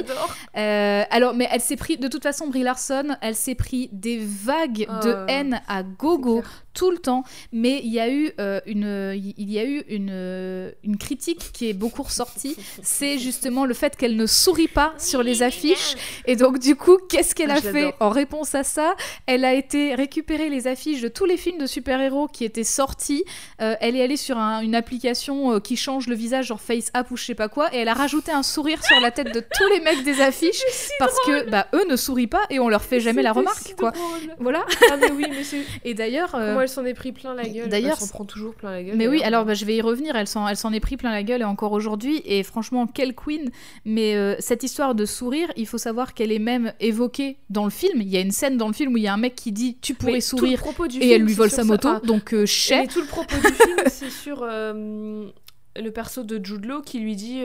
alors, 0.55 1.35
mais 1.35 1.49
elle 1.51 1.61
s'est 1.61 1.77
pris. 1.77 1.97
De 1.97 2.09
toute 2.09 2.23
façon, 2.23 2.49
Brie 2.49 2.62
Larson, 2.62 3.16
elle 3.20 3.35
s'est 3.35 3.55
pris 3.55 3.89
des 3.93 4.19
vagues 4.19 4.86
de 5.03 5.09
Euh, 5.12 5.27
haine 5.28 5.61
à 5.69 5.82
gogo. 5.82 6.43
Tout 6.74 6.90
le 6.90 6.99
temps. 6.99 7.24
Mais 7.53 7.81
il 7.85 7.93
y 7.93 8.01
a 8.01 8.11
eu 8.11 8.32
euh, 8.40 8.61
une, 8.66 9.12
il 9.39 9.51
y 9.51 9.59
a 9.59 9.65
eu 9.65 9.82
une, 9.89 10.73
une 10.85 10.97
critique 10.97 11.51
qui 11.53 11.69
est 11.69 11.73
beaucoup 11.74 12.03
ressortie. 12.03 12.57
C'est 12.82 13.19
justement 13.19 13.65
le 13.65 13.74
fait 13.74 13.97
qu'elle 13.97 14.16
ne 14.16 14.27
sourit 14.27 14.69
pas 14.69 14.94
sur 14.99 15.23
les 15.23 15.43
affiches. 15.43 15.94
Et 16.27 16.36
donc, 16.36 16.59
du 16.59 16.77
coup, 16.77 16.99
qu'est-ce 17.09 17.35
qu'elle 17.35 17.51
Ah, 17.51 17.55
a 17.57 17.61
fait 17.61 17.94
en 18.01 18.11
réponse 18.11 18.55
à 18.55 18.65
ça? 18.65 18.94
Elle 19.27 19.44
a 19.44 19.55
été 19.55 19.94
récupérer 19.94 20.49
les 20.49 20.66
affiches 20.66 21.01
de 21.01 21.09
tous 21.09 21.24
les 21.24 21.36
films 21.36 21.59
de 21.59 21.66
super-héros 21.66 22.28
qui 22.28 22.44
étaient 22.44 22.65
sortis. 22.65 23.24
Euh, 23.61 23.74
elle 23.81 23.97
est 23.97 24.03
allée 24.03 24.16
sur 24.16 24.39
un- 24.39 24.61
une 24.61 24.74
application 24.74 25.53
euh, 25.55 25.61
qui 25.61 25.77
change 25.77 26.07
le 26.07 26.15
visage, 26.15 26.47
genre 26.47 26.61
Face 26.61 26.90
App 26.94 27.11
ou 27.11 27.16
je 27.16 27.24
sais 27.24 27.35
pas 27.35 27.49
quoi, 27.49 27.73
et 27.74 27.78
elle 27.78 27.89
a 27.89 27.94
rajouté 27.94 28.32
un 28.32 28.43
sourire 28.43 28.85
sur 28.85 28.99
la 29.01 29.11
tête 29.11 29.32
de 29.35 29.40
tous 29.40 29.69
les 29.73 29.81
mecs 29.81 30.03
des 30.05 30.20
affiches 30.20 30.62
parce 30.99 31.16
que 31.27 31.49
bah, 31.51 31.66
eux 31.74 31.85
ne 31.89 31.97
sourient 31.97 32.27
pas 32.27 32.43
et 32.51 32.59
on 32.61 32.69
leur 32.69 32.82
fait 32.82 33.01
jamais 33.01 33.23
la 33.23 33.32
remarque, 33.32 33.59
si 33.59 33.74
quoi. 33.74 33.90
drôle. 33.90 34.35
Voilà. 34.39 34.65
Ah 34.90 34.97
mais 34.97 35.11
oui, 35.11 35.27
mais 35.31 35.44
c'est... 35.44 35.62
Et 35.85 35.94
d'ailleurs. 35.94 36.35
euh, 36.35 36.55
elle 36.63 36.69
s'en 36.69 36.85
est 36.85 36.95
pris 36.95 37.13
plein 37.13 37.35
la 37.35 37.49
gueule 37.49 37.69
D'ailleurs, 37.69 37.97
Elle 38.01 38.07
s'en 38.07 38.13
prend 38.13 38.25
toujours 38.25 38.55
plein 38.55 38.71
la 38.71 38.83
gueule. 38.83 38.97
Mais 38.97 39.09
oui, 39.09 39.23
alors 39.23 39.45
bah, 39.45 39.55
je 39.55 39.65
vais 39.65 39.77
y 39.77 39.81
revenir. 39.81 40.17
Elle 40.17 40.27
s'en, 40.27 40.49
elle 40.49 40.57
s'en 40.57 40.73
est 40.73 40.81
pris 40.81 40.97
plein 40.97 41.11
la 41.11 41.23
gueule 41.23 41.43
et 41.43 41.45
encore 41.45 41.73
aujourd'hui. 41.73 42.23
Et 42.25 42.43
franchement, 42.43 42.87
quelle 42.87 43.15
queen. 43.15 43.51
Mais 43.85 44.17
euh, 44.17 44.37
cette 44.39 44.63
histoire 44.63 44.95
de 44.95 45.05
sourire, 45.05 45.51
il 45.57 45.67
faut 45.67 45.79
savoir 45.79 46.15
qu'elle 46.15 46.33
est 46.33 46.39
même 46.39 46.73
évoquée 46.81 47.39
dans 47.51 47.65
le 47.65 47.71
film. 47.71 48.01
Il 48.01 48.09
y 48.09 48.17
a 48.17 48.21
une 48.21 48.31
scène 48.31 48.57
dans 48.57 48.69
le 48.69 48.75
film 48.75 48.95
où 48.95 48.97
il 48.97 49.03
y 49.03 49.09
a 49.09 49.15
un 49.15 49.19
mec 49.19 49.35
qui 49.35 49.53
dit 49.53 49.77
Tu 49.81 49.95
pourrais 49.95 50.13
Mais 50.13 50.21
sourire. 50.21 50.59
Tout 50.59 50.67
le 50.67 50.73
propos 50.73 50.87
du 50.89 50.99
Et 50.99 51.01
film, 51.01 51.13
elle 51.13 51.23
lui 51.23 51.35
vole 51.35 51.51
sa 51.51 51.65
moto. 51.65 51.89
Enfin, 51.89 52.01
donc, 52.07 52.35
euh, 52.35 52.43
et 52.43 52.47
chais. 52.47 52.87
tout 52.87 53.01
le 53.01 53.07
propos 53.07 53.37
du 53.37 53.55
film, 53.55 53.77
c'est 53.87 54.11
sur 54.11 54.43
euh, 54.43 55.29
le 55.77 55.91
perso 55.91 56.23
de 56.23 56.45
Jude 56.45 56.65
Law 56.65 56.83
qui 56.83 56.99
lui 57.01 57.17
dit 57.17 57.45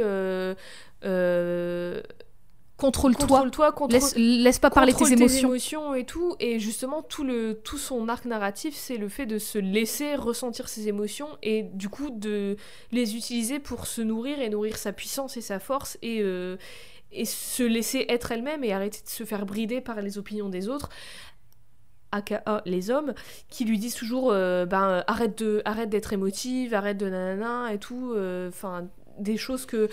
euh, 1.03 2.01
Contrôle-toi. 2.77 3.25
contrôle-toi, 3.27 3.71
contrôle, 3.71 3.91
Laisse, 3.99 4.13
laisse 4.15 4.59
pas 4.59 4.69
parler 4.69 4.93
tes 4.93 5.11
émotions. 5.11 5.95
et 5.95 6.03
tout. 6.05 6.35
Et 6.39 6.59
justement, 6.59 7.01
tout, 7.01 7.23
le, 7.23 7.55
tout 7.63 7.79
son 7.79 8.07
arc 8.07 8.25
narratif, 8.25 8.75
c'est 8.75 8.97
le 8.97 9.09
fait 9.09 9.25
de 9.25 9.39
se 9.39 9.57
laisser 9.57 10.15
ressentir 10.15 10.69
ses 10.69 10.87
émotions 10.87 11.27
et 11.41 11.63
du 11.63 11.89
coup 11.89 12.11
de 12.11 12.55
les 12.91 13.15
utiliser 13.15 13.57
pour 13.59 13.87
se 13.87 14.01
nourrir 14.01 14.39
et 14.39 14.49
nourrir 14.49 14.77
sa 14.77 14.93
puissance 14.93 15.37
et 15.37 15.41
sa 15.41 15.59
force 15.59 15.97
et, 16.03 16.21
euh, 16.21 16.57
et 17.11 17.25
se 17.25 17.63
laisser 17.63 18.05
être 18.09 18.31
elle-même 18.31 18.63
et 18.63 18.73
arrêter 18.73 18.99
de 19.03 19.09
se 19.09 19.23
faire 19.23 19.47
brider 19.47 19.81
par 19.81 19.99
les 20.01 20.19
opinions 20.19 20.49
des 20.49 20.69
autres. 20.69 20.89
aka 22.11 22.43
les 22.65 22.89
hommes, 22.91 23.13
qui 23.49 23.65
lui 23.65 23.79
disent 23.79 23.95
toujours 23.95 24.29
euh, 24.31 24.65
ben, 24.65 25.03
arrête 25.07 25.37
de 25.39 25.61
arrête 25.65 25.89
d'être 25.89 26.13
émotive, 26.13 26.73
arrête 26.73 26.97
de 26.97 27.09
nanana 27.09 27.73
et 27.73 27.79
tout. 27.79 28.13
euh, 28.15 28.49
Enfin, 28.49 28.87
des 29.19 29.35
choses 29.37 29.65
que 29.65 29.89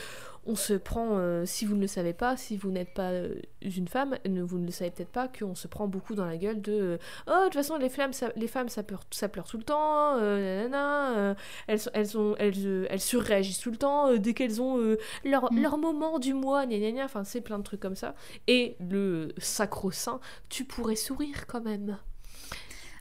on 0.47 0.55
se 0.57 0.75
prend, 0.75 1.17
euh, 1.19 1.45
si 1.47 1.65
vous 1.65 1.75
ne 1.77 1.81
le 1.81 1.87
savez 1.87 2.13
pas, 2.13 2.37
si 2.37 2.57
vous 2.57 2.71
n'êtes 2.71 2.93
pas 2.95 3.11
euh, 3.11 3.35
une 3.63 3.89
femme, 3.89 4.17
ne- 4.29 4.43
vous 4.43 4.59
ne 4.59 4.67
le 4.67 4.73
savez 4.73 4.91
peut-être 4.91 5.11
pas, 5.13 5.29
qu'on 5.29 5.55
se 5.55 5.69
prend 5.69 5.87
beaucoup 5.89 6.15
dans 6.15 6.27
la 6.27 6.37
gueule 6.37 6.61
de 6.61 6.73
euh, 6.73 6.99
Oh, 7.27 7.33
de 7.41 7.45
toute 7.45 7.55
façon, 7.55 7.77
les, 7.77 7.89
flammes, 7.89 8.13
ça- 8.13 8.33
les 8.37 8.47
femmes, 8.49 8.69
ça 8.69 8.83
pleure, 8.83 9.05
ça 9.11 9.29
pleure 9.29 9.47
tout 9.47 9.57
le 9.59 9.63
temps, 9.65 10.17
nanana, 10.21 11.35
elles, 11.67 11.81
elles, 11.93 12.19
ont, 12.19 12.35
elles, 12.39 12.87
elles 12.91 13.01
surréagissent 13.01 13.61
tout 13.61 13.71
le 13.71 13.77
temps, 13.77 14.15
dès 14.17 14.35
qu'elles 14.35 14.61
ont 14.61 14.97
leur, 15.25 15.53
Mm. 15.53 15.63
leur 15.63 15.79
moment 15.79 16.19
du 16.19 16.35
mois, 16.35 16.67
gna, 16.67 17.05
enfin, 17.05 17.25
c'est 17.25 17.41
plein 17.41 17.59
de 17.59 17.65
trucs 17.65 17.81
comme 17.81 17.97
ça. 17.97 18.15
Et 18.47 18.77
le 18.81 19.29
sacro-saint, 19.39 20.21
tu 20.49 20.65
pourrais 20.65 20.97
sourire 20.97 21.47
quand 21.47 21.63
même. 21.63 21.99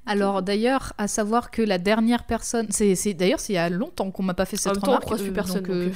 Alors 0.06 0.42
d'ailleurs, 0.42 0.94
à 0.98 1.08
savoir 1.08 1.50
que 1.52 1.62
la 1.62 1.78
dernière 1.78 2.26
personne, 2.26 2.68
c'est, 2.70 3.14
d'ailleurs 3.14 3.40
c'est 3.40 3.54
il 3.54 3.56
y 3.56 3.60
a 3.60 3.70
longtemps 3.70 4.12
qu'on 4.12 4.24
m'a 4.24 4.34
pas 4.34 4.46
fait 4.46 4.58
En 4.58 4.60
cette 4.60 4.74
temps, 4.74 4.80
on 4.84 4.86
remarque. 4.88 5.04
croise 5.06 5.22
plus 5.22 5.30
euh, 5.32 5.34
personne. 5.34 5.62
donc, 5.64 5.70
euh, 5.70 5.86
donc, 5.86 5.94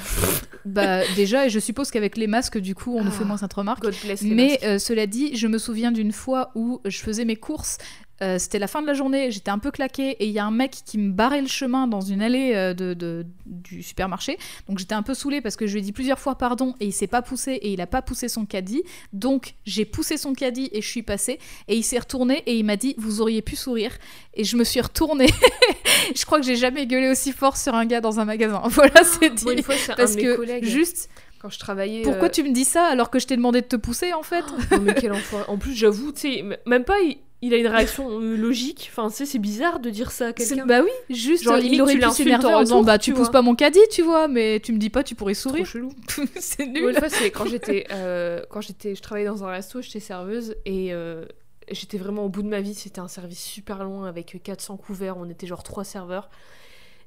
bah 0.66 1.02
déjà, 1.16 1.46
et 1.46 1.50
je 1.50 1.60
suppose 1.60 1.92
qu'avec 1.92 2.16
les 2.18 2.28
masques, 2.28 2.58
du 2.58 2.74
coup, 2.74 2.96
on 2.98 3.04
nous 3.04 3.12
Ah. 3.14 3.18
fait 3.20 3.26
moins 3.26 3.38
cette 3.38 3.54
remarque. 3.54 3.84
God 3.84 3.96
bless 4.04 4.22
les 4.22 4.34
Mais 4.34 4.60
euh, 4.64 4.80
cela 4.80 5.08
dit, 5.08 5.36
je 5.36 5.48
me 5.48 5.58
souviens 5.58 5.92
d'une 5.92 6.12
fois 6.14 6.52
où 6.56 6.80
je 6.86 7.00
faisais 7.00 7.26
mes 7.26 7.36
courses. 7.36 7.78
Euh, 8.22 8.38
C'était 8.40 8.60
la 8.60 8.68
fin 8.68 8.82
de 8.82 8.88
la 8.88 8.94
journée, 8.94 9.32
j'étais 9.32 9.52
un 9.52 9.60
peu 9.60 9.72
claquée 9.72 10.12
et 10.12 10.26
il 10.26 10.32
y 10.32 10.40
a 10.40 10.46
un 10.46 10.52
mec 10.52 10.72
qui 10.86 10.98
me 10.98 11.12
barrait 11.12 11.42
le 11.42 11.48
chemin 11.48 11.88
dans 11.88 12.02
une 12.02 12.22
allée 12.22 12.54
euh, 12.56 12.74
de, 12.74 12.94
de- 12.94 13.26
du 13.46 13.84
supermarché. 13.84 14.38
Donc 14.68 14.80
j'étais 14.80 14.96
un 14.96 15.04
peu 15.04 15.14
saoulée 15.14 15.42
parce 15.42 15.56
que 15.56 15.68
je 15.68 15.74
lui 15.74 15.80
ai 15.80 15.84
dit 15.84 15.92
plusieurs 15.92 16.20
fois 16.20 16.36
pardon 16.36 16.76
et 16.80 16.86
il 16.88 16.94
s'est 16.94 17.08
pas 17.08 17.22
poussé 17.22 17.54
et 17.54 17.72
il 17.74 17.82
a 17.82 17.88
pas 17.88 18.02
poussé 18.02 18.28
son 18.28 18.46
caddie. 18.46 18.84
Donc 19.14 19.56
j'ai 19.66 19.86
poussé 19.86 20.18
son 20.18 20.34
caddie 20.34 20.70
et 20.72 20.82
je 20.82 20.88
suis 20.88 21.04
passée 21.04 21.40
et 21.68 21.76
il 21.76 21.84
s'est 21.84 22.00
retourné 22.00 22.44
et 22.46 22.56
il 22.58 22.64
m'a 22.66 22.76
dit 22.76 22.96
vous 22.98 23.22
auriez 23.22 23.42
pu 23.42 23.56
sourire 23.56 23.98
et 24.34 24.44
je 24.44 24.58
me 24.58 24.64
suis 24.64 24.82
retournée. 24.82 25.28
je 26.16 26.26
crois 26.26 26.40
que 26.40 26.46
j'ai 26.46 26.56
jamais 26.56 26.88
gueulé 26.88 27.10
aussi 27.10 27.32
fort 27.32 27.58
sur 27.58 27.76
un 27.76 27.86
gars 27.86 28.02
dans 28.02 28.20
un 28.20 28.26
magasin. 28.26 28.62
Voilà, 28.70 29.04
c'est 29.04 29.34
dit. 29.34 29.44
Moi, 29.44 29.54
une 29.54 29.64
fois, 29.64 29.76
un 29.90 29.96
parce 29.96 30.12
de 30.16 30.18
mes 30.18 30.24
que 30.24 30.36
collègues, 30.36 30.66
juste, 30.66 31.10
quand 31.40 31.50
je 31.50 31.58
travaillais... 31.60 32.02
pourquoi 32.04 32.28
euh, 32.28 32.32
tu 32.32 32.44
me 32.44 32.52
dis 32.52 32.66
ça 32.66 32.86
alors 32.86 33.10
que 33.10 33.20
je 33.20 33.28
t'ai 33.28 33.36
demandé 33.36 33.62
de 33.62 33.66
te 33.68 33.76
pousser 33.76 34.14
en 34.14 34.24
fait? 34.24 34.44
Non, 34.72 34.80
mais 34.82 34.94
quel 34.94 35.12
enfoiré. 35.14 35.46
En 35.48 35.58
plus, 35.58 35.74
j'avoue, 35.74 36.12
tu 36.12 36.20
sais, 36.22 36.44
même 36.66 36.84
pas, 36.84 37.00
il, 37.02 37.18
il 37.42 37.54
a 37.54 37.58
une 37.58 37.68
réaction 37.68 38.10
euh, 38.20 38.36
logique. 38.36 38.90
Enfin, 38.92 39.10
tu 39.10 39.16
sais, 39.16 39.26
c'est 39.26 39.40
bizarre 39.40 39.80
de 39.80 39.90
dire 39.90 40.12
ça 40.12 40.28
à 40.28 40.34
quelqu'un. 40.34 40.66
Bah 40.66 40.82
oui, 40.84 41.16
juste 41.16 41.44
Genre, 41.44 41.58
limite, 41.58 41.74
il 41.74 41.82
aurait 41.82 41.94
tu 41.94 42.00
pu 42.00 42.12
s'énerver 42.12 42.48
en 42.48 42.60
en 42.60 42.64
disant 42.64 42.84
bah 42.84 42.98
tu 42.98 43.14
pousses 43.14 43.30
pas 43.30 43.42
mon 43.42 43.56
caddie, 43.56 43.80
tu 43.92 44.02
vois, 44.02 44.28
mais 44.28 44.60
tu 44.60 44.74
me 44.74 44.80
dis 44.80 44.90
pas 44.90 45.04
tu 45.04 45.14
pourrais 45.14 45.34
Trop 45.34 45.50
sourire. 45.50 45.66
chelou. 45.66 45.92
c'est 46.40 46.66
nul. 46.66 46.90
Une 46.90 46.96
fois, 46.96 47.10
c'est 47.10 47.30
quand 47.30 47.46
j'étais, 47.46 47.86
euh, 47.92 48.42
quand 48.50 48.62
j'étais, 48.62 48.96
je 48.96 49.02
travaillais 49.02 49.28
dans 49.28 49.44
un 49.44 49.52
resto, 49.52 49.82
j'étais 49.82 50.00
serveuse 50.00 50.56
et 50.66 50.94
euh, 50.94 51.26
j'étais 51.70 51.98
vraiment 51.98 52.26
au 52.26 52.30
bout 52.30 52.42
de 52.42 52.50
ma 52.50 52.62
vie. 52.62 52.74
C'était 52.74 53.00
un 53.02 53.08
service 53.08 53.44
super 53.44 53.84
loin 53.84 54.08
avec 54.08 54.42
400 54.42 54.78
couverts. 54.78 55.18
On 55.18 55.30
était 55.30 55.46
genre 55.46 55.64
trois 55.64 55.84
serveurs, 55.84 56.30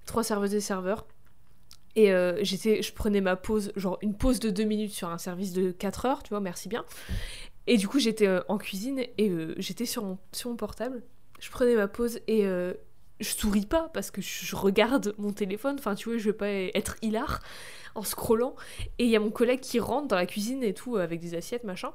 trois 0.06 0.22
serveuses 0.22 0.54
et 0.54 0.60
serveurs. 0.60 1.06
Et 1.96 2.12
euh, 2.12 2.38
j'étais, 2.42 2.82
je 2.82 2.92
prenais 2.92 3.20
ma 3.20 3.34
pause, 3.34 3.72
genre 3.74 3.98
une 4.00 4.14
pause 4.14 4.38
de 4.38 4.50
deux 4.50 4.62
minutes 4.62 4.92
sur 4.92 5.08
un 5.08 5.18
service 5.18 5.52
de 5.52 5.72
4 5.72 6.06
heures, 6.06 6.22
tu 6.22 6.28
vois, 6.30 6.40
merci 6.40 6.68
bien. 6.68 6.84
Et 7.66 7.76
du 7.76 7.88
coup, 7.88 7.98
j'étais 7.98 8.26
euh, 8.26 8.40
en 8.48 8.58
cuisine 8.58 9.00
et 9.18 9.28
euh, 9.28 9.54
j'étais 9.58 9.86
sur 9.86 10.04
mon, 10.04 10.18
sur 10.32 10.50
mon 10.50 10.56
portable. 10.56 11.02
Je 11.38 11.50
prenais 11.50 11.74
ma 11.74 11.88
pause 11.88 12.20
et 12.26 12.46
euh, 12.46 12.74
je 13.20 13.30
souris 13.30 13.66
pas 13.66 13.90
parce 13.92 14.10
que 14.10 14.20
je 14.20 14.56
regarde 14.56 15.14
mon 15.18 15.32
téléphone. 15.32 15.76
Enfin, 15.78 15.94
tu 15.94 16.08
vois, 16.08 16.18
je 16.18 16.24
vais 16.24 16.36
pas 16.36 16.48
être 16.48 16.96
hilar 17.02 17.40
en 17.94 18.02
scrollant. 18.02 18.54
Et 18.98 19.04
il 19.04 19.10
y 19.10 19.16
a 19.16 19.20
mon 19.20 19.30
collègue 19.30 19.60
qui 19.60 19.78
rentre 19.78 20.08
dans 20.08 20.16
la 20.16 20.26
cuisine 20.26 20.62
et 20.62 20.74
tout 20.74 20.96
avec 20.96 21.20
des 21.20 21.34
assiettes, 21.34 21.64
machin. 21.64 21.92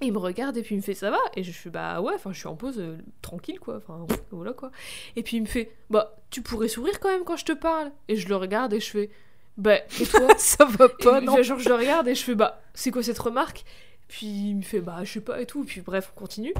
Et 0.00 0.06
il 0.06 0.12
me 0.12 0.18
regarde 0.18 0.56
et 0.56 0.62
puis 0.62 0.74
il 0.74 0.78
me 0.78 0.82
fait 0.82 0.94
ça 0.94 1.10
va? 1.10 1.18
Et 1.36 1.44
je 1.44 1.52
fais 1.52 1.70
bah 1.70 2.00
ouais, 2.00 2.14
enfin 2.14 2.32
je 2.32 2.38
suis 2.38 2.48
en 2.48 2.56
pause 2.56 2.78
euh, 2.78 2.96
tranquille 3.20 3.60
quoi, 3.60 3.76
enfin 3.76 4.04
voilà 4.32 4.52
quoi. 4.52 4.72
Et 5.14 5.22
puis 5.22 5.36
il 5.36 5.42
me 5.42 5.46
fait 5.46 5.70
bah 5.90 6.16
tu 6.30 6.42
pourrais 6.42 6.66
sourire 6.66 6.98
quand 6.98 7.08
même 7.08 7.22
quand 7.22 7.36
je 7.36 7.44
te 7.44 7.52
parle. 7.52 7.92
Et 8.08 8.16
je 8.16 8.28
le 8.28 8.34
regarde 8.34 8.72
et 8.72 8.80
je 8.80 8.90
fais 8.90 9.10
bah 9.56 9.76
et 10.00 10.06
toi? 10.06 10.26
Ça 10.38 10.64
va 10.64 10.88
pas, 10.88 11.20
et, 11.20 11.24
non. 11.24 11.40
Genre 11.42 11.58
je 11.58 11.68
le 11.68 11.76
regarde 11.76 12.08
et 12.08 12.16
je 12.16 12.24
fais 12.24 12.34
bah 12.34 12.62
c'est 12.74 12.90
quoi 12.90 13.02
cette 13.02 13.18
remarque? 13.18 13.64
Puis 14.12 14.26
il 14.26 14.56
me 14.56 14.62
fait 14.62 14.80
bah 14.80 14.98
je 15.04 15.12
sais 15.14 15.20
pas 15.22 15.40
et 15.40 15.46
tout. 15.46 15.64
Puis 15.64 15.80
bref 15.80 16.12
on 16.14 16.20
continue. 16.20 16.52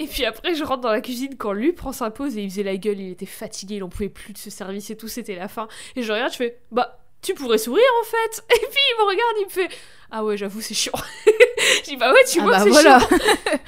Et 0.00 0.08
puis 0.08 0.24
après 0.24 0.56
je 0.56 0.64
rentre 0.64 0.80
dans 0.80 0.90
la 0.90 1.00
cuisine 1.00 1.36
quand 1.38 1.52
lui 1.52 1.72
prend 1.72 1.92
sa 1.92 2.10
pause 2.10 2.36
et 2.36 2.42
il 2.42 2.50
faisait 2.50 2.64
la 2.64 2.76
gueule, 2.76 2.98
il 2.98 3.12
était 3.12 3.24
fatigué, 3.24 3.76
il 3.76 3.84
en 3.84 3.88
pouvait 3.88 4.08
plus 4.08 4.32
de 4.32 4.38
ce 4.38 4.50
service 4.50 4.90
et 4.90 4.96
tout, 4.96 5.06
c'était 5.06 5.36
la 5.36 5.46
fin. 5.46 5.68
Et 5.94 6.02
je 6.02 6.12
regarde, 6.12 6.32
je 6.32 6.38
fais 6.38 6.58
bah 6.72 6.98
tu 7.22 7.34
pourrais 7.34 7.58
sourire 7.58 7.84
en 8.02 8.04
fait. 8.04 8.42
Et 8.52 8.58
puis 8.58 8.80
il 8.90 8.96
me 8.98 9.04
regarde, 9.04 9.36
il 9.40 9.44
me 9.44 9.50
fait 9.50 9.68
ah 10.10 10.24
ouais 10.24 10.36
j'avoue 10.36 10.60
c'est 10.60 10.74
chiant. 10.74 10.92
je 11.26 11.84
dis 11.84 11.96
bah 11.96 12.12
ouais 12.12 12.24
tu 12.28 12.40
Ah 12.40 12.42
vois 12.42 12.52
bah 12.58 12.64
c'est 12.64 12.70
voilà. 12.70 12.98
chiant. 12.98 13.18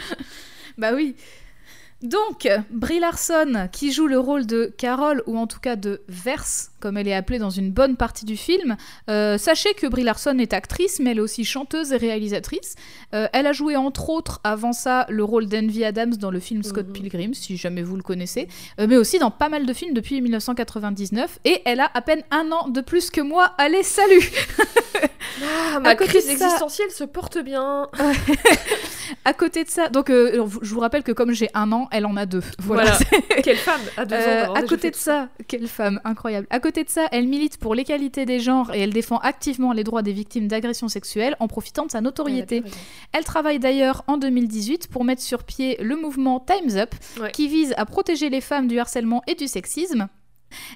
bah 0.79 0.93
oui. 0.93 1.15
Donc, 2.03 2.49
Brie 2.71 2.99
Larson, 2.99 3.69
qui 3.71 3.93
joue 3.93 4.07
le 4.07 4.19
rôle 4.19 4.47
de 4.47 4.73
Carole, 4.79 5.23
ou 5.27 5.37
en 5.39 5.47
tout 5.47 5.61
cas 5.61 5.77
de 5.77 6.01
Verse, 6.09 6.70
comme 6.81 6.97
elle 6.97 7.07
est 7.09 7.15
appelée 7.15 7.39
dans 7.39 7.51
une 7.51 7.71
bonne 7.71 7.97
partie 7.97 8.25
du 8.25 8.37
film. 8.37 8.77
Euh, 9.09 9.39
sachez 9.39 9.75
que 9.75 9.87
Brie 9.87 10.03
Larson 10.03 10.37
est 10.39 10.53
actrice, 10.53 10.99
mais 11.01 11.11
elle 11.13 11.19
est 11.19 11.23
aussi 11.23 11.45
chanteuse 11.45 11.93
et 11.93 11.97
réalisatrice. 11.97 12.75
Euh, 13.15 13.29
elle 13.33 13.47
a 13.47 13.53
joué 13.53 13.77
entre 13.77 14.09
autres, 14.11 14.41
avant 14.45 14.73
ça, 14.73 15.07
le 15.09 15.23
rôle 15.25 15.47
d'Envy 15.47 15.85
Adams 15.85 16.17
dans 16.17 16.31
le 16.31 16.41
film 16.41 16.63
Scott 16.63 16.87
Mhm. 16.89 16.93
Pilgrim, 16.93 17.35
si 17.35 17.57
jamais 17.57 17.83
vous 17.83 17.97
le 17.97 18.03
connaissez, 18.03 18.49
Euh, 18.81 18.87
mais 18.89 18.97
aussi 18.97 19.19
dans 19.19 19.31
pas 19.31 19.49
mal 19.49 19.67
de 19.67 19.73
films 19.73 19.95
depuis 19.95 20.21
1999. 20.21 21.39
Et 21.45 21.63
elle 21.65 21.81
a 21.81 21.91
à 21.95 22.01
peine 22.03 22.23
un 22.31 22.51
an 22.53 22.69
de 22.69 22.81
plus 22.81 23.11
que 23.11 23.21
moi. 23.21 23.53
Allez, 23.59 23.83
salut 23.83 24.31
Ah, 25.43 25.81
ma 25.81 25.95
crise 25.95 26.29
existentielle 26.29 26.91
se 26.91 27.05
porte 27.05 27.39
bien. 27.39 27.89
à 29.25 29.33
côté 29.33 29.65
de 29.65 29.71
ça, 29.71 29.89
donc 29.89 30.09
je 30.11 30.41
vous 30.75 30.81
rappelle 30.81 31.03
que 31.03 31.13
comme 31.13 31.33
j'ai 31.33 31.49
un 31.55 31.71
an, 31.73 31.89
elle 31.93 32.05
en 32.07 32.17
a 32.17 32.27
deux. 32.27 32.43
Voilà. 32.59 32.97
quelle 33.43 33.57
femme 33.57 33.81
à 33.97 34.05
deux 34.05 34.17
ans. 34.17 34.19
Euh, 34.19 34.53
à 34.55 34.63
côté 34.63 34.91
de 34.91 34.97
ça, 34.97 35.29
quelle 35.49 35.67
femme 35.69 36.01
incroyable. 36.05 36.47
À 36.51 36.59
côté 36.61 36.70
de 36.71 36.89
ça, 36.89 37.09
elle 37.13 37.27
milite 37.27 37.59
pour 37.59 37.75
l'égalité 37.75 38.25
des 38.25 38.41
genres 38.41 38.73
et 38.75 38.81
elle 38.81 38.93
défend 38.93 39.19
activement 39.19 39.73
les 39.73 39.85
droits 39.85 40.03
des 40.03 40.13
victimes 40.13 40.49
d'agressions 40.49 40.89
sexuelles 40.89 41.37
en 41.41 41.49
profitant 41.49 41.87
de 41.87 41.91
sa 41.91 42.01
notoriété. 42.01 42.63
Elle, 43.13 43.25
travaille 43.25 43.59
d'ailleurs 43.59 44.05
en 44.07 44.17
2018 44.17 44.89
pour 44.89 45.05
mettre 45.05 45.23
sur 45.23 45.45
pied 45.45 45.77
le 45.83 45.97
mouvement 45.97 46.41
Times 46.41 46.77
Up, 46.77 46.95
qui 47.33 47.49
vise 47.49 47.75
à 47.77 47.85
protéger 47.85 48.31
les 48.31 48.41
femmes 48.41 48.69
du 48.69 48.79
harcèlement 48.79 49.23
et 49.27 49.35
du 49.35 49.49
sexisme. 49.49 50.09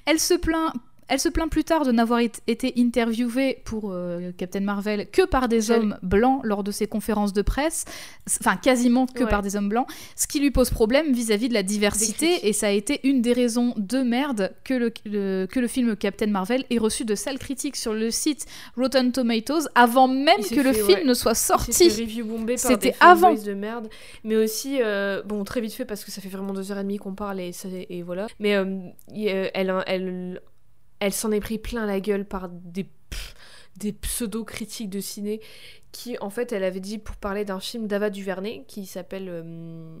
Elle 0.05 0.19
se 0.19 0.33
plaint 0.33 0.73
elle 1.07 1.19
se 1.19 1.29
plaint 1.29 1.49
plus 1.49 1.63
tard 1.63 1.85
de 1.85 1.91
n'avoir 1.91 2.19
été 2.19 2.73
interviewée 2.77 3.61
pour 3.65 3.91
euh, 3.91 4.31
Captain 4.37 4.61
Marvel 4.61 5.07
que 5.11 5.25
par 5.25 5.47
des 5.47 5.71
hommes 5.71 5.97
blancs 6.01 6.41
lors 6.43 6.63
de 6.63 6.71
ses 6.71 6.87
conférences 6.87 7.33
de 7.33 7.41
presse, 7.41 7.85
enfin 8.41 8.55
quasiment 8.55 9.05
que 9.05 9.23
par 9.23 9.41
des 9.41 9.55
hommes 9.55 9.69
blancs, 9.69 9.87
ce 10.15 10.27
qui 10.27 10.39
lui 10.39 10.51
pose 10.51 10.69
problème 10.69 11.11
vis-à-vis 11.11 11.49
de 11.49 11.53
la 11.53 11.63
diversité, 11.63 12.47
et 12.47 12.53
ça 12.53 12.67
a 12.67 12.71
été 12.71 12.99
une 13.07 13.21
des 13.21 13.33
raisons 13.33 13.73
de 13.77 13.99
merde 13.99 14.53
que 14.63 14.73
le, 14.73 15.45
que 15.45 15.59
le 15.59 15.67
film 15.67 15.95
Captain 15.95 16.27
Marvel 16.27 16.65
ait 16.69 16.77
reçu 16.77 17.05
de 17.05 17.15
sales 17.15 17.39
critiques 17.39 17.75
sur 17.75 17.93
le 17.93 18.11
site 18.11 18.45
Rotten 18.77 19.11
Tomatoes 19.11 19.67
avant 19.75 20.07
même 20.07 20.41
que 20.41 20.61
le 20.61 20.73
film 20.73 21.07
ne 21.07 21.13
soit 21.13 21.35
sorti. 21.35 21.73
C'était 22.57 22.95
avant. 22.99 23.33
de 23.35 23.53
merde, 23.53 23.89
mais 24.23 24.37
aussi, 24.37 24.77
euh, 24.81 25.21
bon, 25.23 25.43
très 25.43 25.61
vite 25.61 25.73
fait 25.73 25.85
parce 25.85 26.05
que 26.05 26.11
ça 26.11 26.21
fait 26.21 26.29
vraiment 26.29 26.53
deux 26.53 26.71
heures 26.71 26.79
et 26.79 26.83
demie 26.83 26.97
qu'on 26.97 27.15
parle 27.15 27.39
et, 27.39 27.51
et 27.89 28.01
voilà, 28.01 28.27
mais 28.39 28.55
euh, 28.55 28.65
elle, 29.53 29.73
elle 29.85 30.05
elle 30.05 30.41
s'en 31.13 31.31
est 31.31 31.39
pris 31.39 31.57
plein 31.57 31.85
la 31.85 31.99
gueule 31.99 32.25
par 32.25 32.49
des, 32.49 32.87
pseudo-critiques 33.93 34.89
de 34.89 34.99
ciné 34.99 35.41
qui, 35.91 36.17
en 36.19 36.29
fait, 36.29 36.51
elle 36.51 36.63
avait 36.63 36.79
dit 36.79 36.97
pour 36.97 37.15
parler 37.15 37.45
d'un 37.45 37.59
film 37.59 37.87
d'Ava 37.87 38.09
Duvernay 38.09 38.63
qui 38.67 38.85
s'appelle. 38.85 39.27
Euh, 39.29 39.97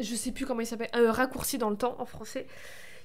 je 0.00 0.14
sais 0.14 0.32
plus 0.32 0.46
comment 0.46 0.60
il 0.60 0.66
s'appelle. 0.66 0.90
Euh, 0.94 1.10
Raccourci 1.10 1.58
dans 1.58 1.70
le 1.70 1.76
temps 1.76 1.96
en 1.98 2.04
français. 2.04 2.46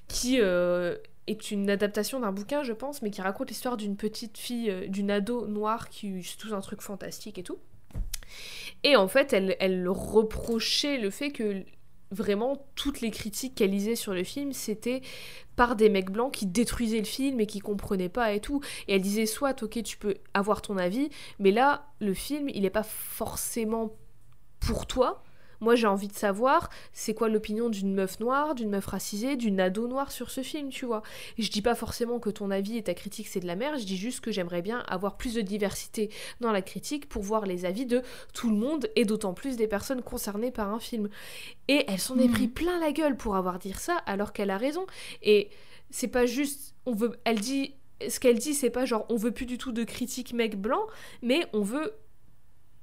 Qui 0.08 0.40
euh, 0.40 0.96
est 1.26 1.50
une 1.50 1.68
adaptation 1.68 2.20
d'un 2.20 2.30
bouquin, 2.30 2.62
je 2.62 2.72
pense, 2.72 3.02
mais 3.02 3.10
qui 3.10 3.20
raconte 3.20 3.48
l'histoire 3.48 3.76
d'une 3.76 3.96
petite 3.96 4.38
fille, 4.38 4.88
d'une 4.88 5.10
ado 5.10 5.46
noire 5.48 5.88
qui. 5.88 6.22
C'est 6.22 6.36
tout 6.36 6.54
un 6.54 6.60
truc 6.60 6.80
fantastique 6.80 7.38
et 7.38 7.42
tout. 7.42 7.58
Et 8.84 8.94
en 8.94 9.08
fait, 9.08 9.32
elle, 9.32 9.56
elle 9.58 9.88
reprochait 9.88 10.98
le 10.98 11.10
fait 11.10 11.30
que 11.30 11.64
vraiment 12.10 12.66
toutes 12.74 13.00
les 13.00 13.10
critiques 13.10 13.54
qu'elle 13.54 13.70
lisait 13.70 13.96
sur 13.96 14.14
le 14.14 14.24
film, 14.24 14.52
c'était 14.52 15.02
par 15.56 15.74
des 15.74 15.88
mecs 15.88 16.10
blancs 16.10 16.32
qui 16.32 16.46
détruisaient 16.46 16.98
le 16.98 17.04
film 17.04 17.40
et 17.40 17.46
qui 17.46 17.60
comprenaient 17.60 18.08
pas 18.08 18.32
et 18.32 18.40
tout. 18.40 18.60
Et 18.88 18.94
elle 18.94 19.02
disait 19.02 19.26
soit 19.26 19.62
ok 19.62 19.82
tu 19.82 19.96
peux 19.96 20.16
avoir 20.34 20.62
ton 20.62 20.76
avis, 20.76 21.10
mais 21.38 21.50
là 21.50 21.86
le 22.00 22.14
film 22.14 22.48
il 22.48 22.62
n'est 22.62 22.70
pas 22.70 22.82
forcément 22.82 23.96
pour 24.60 24.86
toi, 24.86 25.22
moi, 25.60 25.74
j'ai 25.74 25.86
envie 25.86 26.08
de 26.08 26.14
savoir 26.14 26.70
c'est 26.92 27.14
quoi 27.14 27.28
l'opinion 27.28 27.68
d'une 27.68 27.94
meuf 27.94 28.20
noire, 28.20 28.54
d'une 28.54 28.70
meuf 28.70 28.86
racisée, 28.86 29.36
d'une 29.36 29.60
ado 29.60 29.88
noire 29.88 30.12
sur 30.12 30.30
ce 30.30 30.42
film, 30.42 30.70
tu 30.70 30.86
vois. 30.86 31.02
je 31.38 31.50
dis 31.50 31.62
pas 31.62 31.74
forcément 31.74 32.18
que 32.18 32.30
ton 32.30 32.50
avis 32.50 32.76
et 32.76 32.82
ta 32.82 32.94
critique 32.94 33.28
c'est 33.28 33.40
de 33.40 33.46
la 33.46 33.56
merde, 33.56 33.78
je 33.78 33.84
dis 33.84 33.96
juste 33.96 34.20
que 34.20 34.32
j'aimerais 34.32 34.62
bien 34.62 34.80
avoir 34.88 35.16
plus 35.16 35.34
de 35.34 35.40
diversité 35.40 36.10
dans 36.40 36.52
la 36.52 36.62
critique 36.62 37.08
pour 37.08 37.22
voir 37.22 37.46
les 37.46 37.64
avis 37.64 37.86
de 37.86 38.02
tout 38.32 38.50
le 38.50 38.56
monde 38.56 38.88
et 38.96 39.04
d'autant 39.04 39.34
plus 39.34 39.56
des 39.56 39.66
personnes 39.66 40.02
concernées 40.02 40.50
par 40.50 40.72
un 40.72 40.80
film. 40.80 41.08
Et 41.68 41.84
elle 41.88 41.98
s'en 41.98 42.18
est 42.18 42.28
hmm. 42.28 42.32
pris 42.32 42.48
plein 42.48 42.78
la 42.78 42.92
gueule 42.92 43.16
pour 43.16 43.36
avoir 43.36 43.58
dit 43.58 43.72
ça 43.72 43.96
alors 44.06 44.32
qu'elle 44.32 44.50
a 44.50 44.58
raison. 44.58 44.86
Et 45.22 45.50
c'est 45.90 46.08
pas 46.08 46.26
juste, 46.26 46.74
on 46.86 46.94
veut, 46.94 47.12
elle 47.24 47.40
dit 47.40 47.74
ce 48.08 48.20
qu'elle 48.20 48.38
dit, 48.38 48.54
c'est 48.54 48.70
pas 48.70 48.84
genre 48.84 49.06
on 49.08 49.16
veut 49.16 49.30
plus 49.30 49.46
du 49.46 49.58
tout 49.58 49.72
de 49.72 49.84
critiques 49.84 50.32
mec 50.32 50.60
blanc, 50.60 50.86
mais 51.22 51.46
on 51.52 51.62
veut 51.62 51.94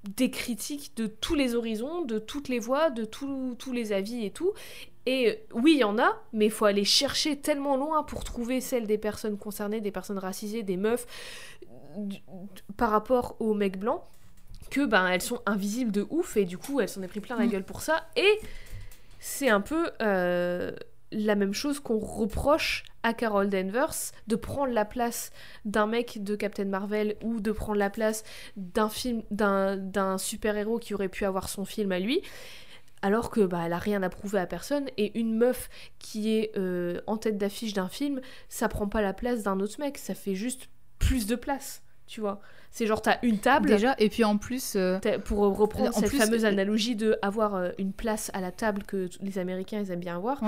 des 0.03 0.29
critiques 0.29 0.95
de 0.97 1.07
tous 1.07 1.35
les 1.35 1.55
horizons, 1.55 2.01
de 2.01 2.19
toutes 2.19 2.49
les 2.49 2.59
voix, 2.59 2.89
de 2.89 3.05
tous 3.05 3.71
les 3.71 3.93
avis 3.93 4.25
et 4.25 4.31
tout. 4.31 4.53
Et 5.05 5.39
oui, 5.53 5.73
il 5.75 5.79
y 5.79 5.83
en 5.83 5.99
a, 5.99 6.21
mais 6.31 6.45
il 6.45 6.51
faut 6.51 6.65
aller 6.65 6.85
chercher 6.85 7.37
tellement 7.37 7.75
loin 7.75 8.03
pour 8.03 8.23
trouver 8.23 8.61
celles 8.61 8.87
des 8.87 8.97
personnes 8.97 9.37
concernées, 9.37 9.81
des 9.81 9.91
personnes 9.91 10.17
racisées, 10.17 10.63
des 10.63 10.77
meufs, 10.77 11.05
par 12.77 12.89
rapport 12.89 13.35
aux 13.39 13.53
mecs 13.53 13.77
blancs, 13.77 14.01
que 14.69 14.85
ben 14.85 15.07
elles 15.07 15.21
sont 15.21 15.41
invisibles 15.45 15.91
de 15.91 16.07
ouf 16.09 16.37
et 16.37 16.45
du 16.45 16.57
coup 16.57 16.79
elles 16.79 16.89
s'en 16.89 17.01
est 17.01 17.07
pris 17.07 17.19
plein 17.19 17.37
la 17.37 17.45
mm. 17.45 17.49
gueule 17.49 17.65
pour 17.65 17.81
ça. 17.81 18.07
Et 18.15 18.39
c'est 19.19 19.49
un 19.49 19.61
peu 19.61 19.91
euh, 20.01 20.71
la 21.11 21.35
même 21.35 21.53
chose 21.53 21.79
qu'on 21.79 21.99
reproche 21.99 22.83
à 23.03 23.13
Carol 23.13 23.49
Danvers 23.49 23.93
de 24.27 24.35
prendre 24.35 24.73
la 24.73 24.85
place 24.85 25.31
d'un 25.65 25.87
mec 25.87 26.23
de 26.23 26.35
Captain 26.35 26.65
Marvel 26.65 27.15
ou 27.21 27.39
de 27.39 27.51
prendre 27.51 27.77
la 27.77 27.89
place 27.89 28.23
d'un 28.57 28.89
film 28.89 29.21
d'un 29.29 30.17
super-héros 30.17 30.79
qui 30.79 30.93
aurait 30.93 31.09
pu 31.09 31.25
avoir 31.25 31.49
son 31.49 31.65
film 31.65 31.91
à 31.91 31.99
lui 31.99 32.21
alors 33.01 33.29
que 33.29 33.41
bah 33.41 33.63
elle 33.65 33.73
a 33.73 33.77
rien 33.77 34.01
à 34.01 34.09
prouver 34.09 34.39
à 34.39 34.47
personne 34.47 34.87
et 34.97 35.19
une 35.19 35.37
meuf 35.37 35.69
qui 35.99 36.35
est 36.35 36.57
euh, 36.57 37.01
en 37.05 37.17
tête 37.17 37.37
d'affiche 37.37 37.73
d'un 37.73 37.89
film 37.89 38.21
ça 38.49 38.69
prend 38.69 38.87
pas 38.87 39.01
la 39.01 39.13
place 39.13 39.43
d'un 39.43 39.59
autre 39.59 39.79
mec 39.79 39.97
ça 39.97 40.15
fait 40.15 40.35
juste 40.35 40.69
plus 40.99 41.27
de 41.27 41.35
place 41.35 41.82
tu 42.07 42.21
vois 42.21 42.41
c'est 42.73 42.87
genre, 42.87 43.03
t'as 43.03 43.19
une 43.21 43.37
table. 43.37 43.69
Déjà, 43.69 43.95
et 43.99 44.09
puis 44.09 44.23
en 44.23 44.37
plus. 44.37 44.73
Euh, 44.75 44.97
pour 45.23 45.55
reprendre 45.55 45.93
cette 45.93 46.09
fameuse 46.09 46.43
analogie 46.43 46.95
de 46.95 47.17
avoir 47.21 47.53
euh, 47.53 47.69
une 47.77 47.93
place 47.93 48.31
à 48.33 48.41
la 48.41 48.51
table 48.51 48.83
que 48.83 49.09
les 49.21 49.37
Américains, 49.37 49.79
ils 49.79 49.91
aiment 49.91 49.99
bien 49.99 50.15
avoir, 50.17 50.41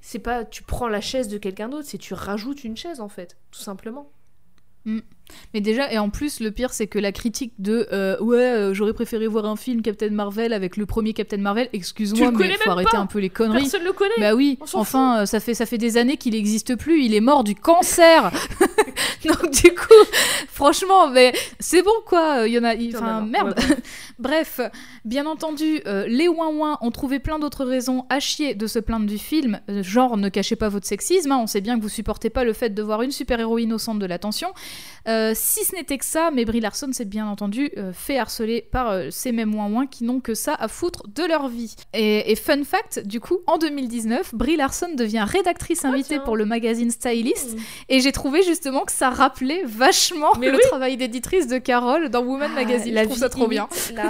c'est 0.00 0.20
pas 0.20 0.44
tu 0.44 0.62
prends 0.62 0.88
la 0.88 1.00
chaise 1.00 1.28
de 1.28 1.38
quelqu'un 1.38 1.68
d'autre, 1.68 1.88
c'est 1.88 1.98
tu 1.98 2.14
rajoutes 2.14 2.64
une 2.64 2.76
chaise, 2.76 3.00
en 3.00 3.08
fait, 3.08 3.36
tout 3.50 3.60
simplement. 3.60 4.10
Mm. 4.84 5.00
Mais 5.54 5.60
déjà, 5.60 5.92
et 5.92 5.98
en 5.98 6.10
plus, 6.10 6.40
le 6.40 6.50
pire, 6.50 6.72
c'est 6.72 6.86
que 6.86 6.98
la 6.98 7.12
critique 7.12 7.52
de 7.58 7.88
euh, 7.92 8.18
ouais, 8.20 8.38
euh, 8.38 8.74
j'aurais 8.74 8.92
préféré 8.92 9.26
voir 9.26 9.46
un 9.46 9.56
film 9.56 9.82
Captain 9.82 10.10
Marvel 10.10 10.52
avec 10.52 10.76
le 10.76 10.86
premier 10.86 11.12
Captain 11.12 11.38
Marvel. 11.38 11.68
Excuse-moi, 11.72 12.30
mais 12.32 12.52
faut 12.54 12.70
arrêter 12.70 12.96
un 12.96 13.06
peu 13.06 13.18
les 13.18 13.30
conneries. 13.30 13.62
Personne 13.62 13.84
le 13.84 13.92
connaît. 13.92 14.10
Bah 14.18 14.34
oui. 14.34 14.58
Enfin, 14.74 15.20
euh, 15.20 15.26
ça 15.26 15.40
fait 15.40 15.54
ça 15.54 15.66
fait 15.66 15.78
des 15.78 15.96
années 15.96 16.16
qu'il 16.16 16.34
n'existe 16.34 16.76
plus. 16.76 17.04
Il 17.04 17.14
est 17.14 17.20
mort 17.20 17.44
du 17.44 17.54
cancer. 17.54 18.30
Donc 19.24 19.50
du 19.50 19.74
coup, 19.74 20.04
franchement, 20.48 21.08
mais 21.08 21.32
c'est 21.58 21.82
bon 21.82 21.90
quoi. 22.06 22.46
Il 22.46 22.52
y 22.52 22.58
en 22.58 22.64
a. 22.64 22.74
Enfin, 22.94 23.22
merde. 23.22 23.54
Bref, 24.18 24.60
bien 25.04 25.26
entendu, 25.26 25.80
les 26.06 26.28
ouin 26.28 26.48
ouin 26.48 26.78
ont 26.80 26.90
trouvé 26.90 27.18
plein 27.18 27.38
d'autres 27.38 27.64
raisons 27.64 28.04
à 28.08 28.20
chier 28.20 28.54
de 28.54 28.66
se 28.66 28.78
plaindre 28.78 29.06
du 29.06 29.18
film. 29.18 29.60
genre, 29.68 30.16
ne 30.16 30.28
cachez 30.28 30.56
pas 30.56 30.68
votre 30.68 30.86
sexisme. 30.86 31.32
Hein. 31.32 31.40
On 31.42 31.46
sait 31.46 31.60
bien 31.60 31.76
que 31.76 31.82
vous 31.82 31.88
supportez 31.88 32.30
pas 32.30 32.44
le 32.44 32.52
fait 32.52 32.70
de 32.70 32.82
voir 32.82 33.02
une 33.02 33.10
super 33.10 33.40
héroïne 33.40 33.72
au 33.72 33.78
centre 33.78 33.98
de 33.98 34.06
l'attention. 34.06 34.52
Euh, 35.08 35.21
si 35.34 35.64
ce 35.64 35.74
n'était 35.74 35.98
que 35.98 36.04
ça, 36.04 36.30
mais 36.32 36.44
Brie 36.44 36.60
Larson 36.60 36.92
s'est 36.92 37.04
bien 37.04 37.26
entendu 37.26 37.70
euh, 37.76 37.92
fait 37.92 38.18
harceler 38.18 38.66
par 38.70 38.90
euh, 38.90 39.08
ces 39.10 39.32
mêmes 39.32 39.50
moins 39.50 39.86
qui 39.86 40.04
n'ont 40.04 40.20
que 40.20 40.34
ça 40.34 40.54
à 40.54 40.68
foutre 40.68 41.04
de 41.08 41.24
leur 41.24 41.48
vie. 41.48 41.74
Et, 41.92 42.34
fun 42.36 42.64
fact, 42.64 43.00
du 43.00 43.20
coup, 43.20 43.38
en 43.46 43.58
2019, 43.58 44.34
Brie 44.34 44.56
Larson 44.56 44.94
devient 44.94 45.24
rédactrice 45.26 45.84
ah, 45.84 45.88
invitée 45.88 46.18
pour 46.20 46.36
le 46.36 46.44
magazine 46.44 46.90
Stylist, 46.90 47.54
mmh. 47.54 47.60
et 47.90 48.00
j'ai 48.00 48.12
trouvé 48.12 48.42
justement 48.42 48.84
que 48.84 48.92
ça 48.92 49.10
rappelait 49.10 49.62
vachement 49.64 50.32
le 50.40 50.58
travail 50.68 50.96
d'éditrice 50.96 51.46
de 51.46 51.58
Carole 51.58 52.08
dans 52.08 52.22
Woman 52.22 52.50
ah, 52.52 52.54
Magazine. 52.54 52.96
Je 52.96 53.04
trouve 53.04 53.18
ça 53.18 53.28
trop 53.28 53.48
bien. 53.48 53.68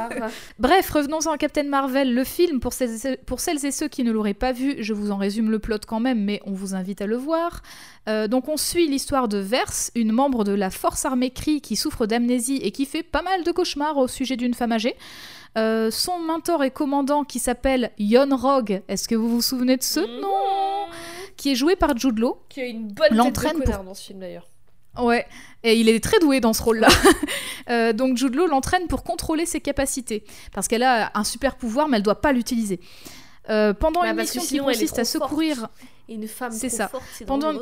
Bref, 0.58 0.90
revenons-en 0.90 1.32
à 1.32 1.38
Captain 1.38 1.64
Marvel, 1.64 2.14
le 2.14 2.24
film, 2.24 2.60
pour 2.60 2.72
celles 2.72 3.66
et 3.66 3.70
ceux 3.70 3.88
qui 3.88 4.04
ne 4.04 4.12
l'auraient 4.12 4.34
pas 4.34 4.52
vu, 4.52 4.76
je 4.78 4.92
vous 4.92 5.10
en 5.10 5.16
résume 5.16 5.50
le 5.50 5.58
plot 5.58 5.78
quand 5.86 6.00
même, 6.00 6.22
mais 6.22 6.40
on 6.46 6.52
vous 6.52 6.74
invite 6.74 7.00
à 7.00 7.06
le 7.06 7.16
voir. 7.16 7.62
Donc 8.06 8.48
on 8.48 8.56
suit 8.56 8.88
l'histoire 8.88 9.28
de 9.28 9.38
Verse, 9.38 9.90
une 9.94 10.12
membre 10.12 10.44
de 10.44 10.52
la 10.52 10.70
force 10.70 11.04
armée 11.04 11.30
Cree 11.30 11.60
qui 11.60 11.76
souffre 11.76 12.06
d'amnésie 12.06 12.56
et 12.56 12.72
qui 12.72 12.84
fait 12.84 13.02
pas 13.02 13.22
mal 13.22 13.44
de 13.44 13.52
cauchemars 13.52 13.96
au 13.96 14.08
sujet 14.08 14.36
d'une 14.36 14.54
femme 14.54 14.72
âgée. 14.72 14.96
Euh, 15.58 15.90
son 15.90 16.18
mentor 16.18 16.64
et 16.64 16.70
commandant 16.70 17.24
qui 17.24 17.38
s'appelle 17.38 17.90
Yon 17.98 18.34
Rogue, 18.34 18.82
est-ce 18.88 19.06
que 19.06 19.14
vous 19.14 19.28
vous 19.28 19.42
souvenez 19.42 19.76
de 19.76 19.82
ce 19.82 20.00
mmh. 20.00 20.20
nom 20.20 20.86
Qui 21.36 21.52
est 21.52 21.54
joué 21.54 21.76
par 21.76 21.96
Jude 21.96 22.18
Law. 22.18 22.42
Qui 22.48 22.62
a 22.62 22.66
une 22.66 22.88
bonne 22.88 23.32
tête 23.32 23.58
de 23.58 23.62
pour... 23.62 23.84
dans 23.84 23.94
ce 23.94 24.02
film 24.02 24.20
d'ailleurs. 24.20 24.48
Ouais, 24.98 25.26
et 25.62 25.74
il 25.74 25.88
est 25.88 26.02
très 26.02 26.18
doué 26.20 26.40
dans 26.40 26.52
ce 26.52 26.62
rôle-là. 26.62 26.88
Euh, 27.70 27.92
donc 27.92 28.16
Jude 28.16 28.34
Law 28.34 28.48
l'entraîne 28.48 28.88
pour 28.88 29.04
contrôler 29.04 29.46
ses 29.46 29.60
capacités, 29.60 30.24
parce 30.52 30.66
qu'elle 30.66 30.82
a 30.82 31.12
un 31.14 31.22
super 31.22 31.54
pouvoir, 31.54 31.86
mais 31.86 31.98
elle 31.98 32.02
doit 32.02 32.20
pas 32.20 32.32
l'utiliser. 32.32 32.80
Euh, 33.50 33.74
pendant 33.74 34.04
une 34.04 34.16
mission 34.16 34.42
qui 34.42 34.58
consiste 34.58 34.98
à 34.98 35.04
secourir 35.04 35.68
une 36.08 36.28
femme 36.28 36.52
c'est 36.52 36.68
ça. 36.68 36.90
pendant, 37.26 37.54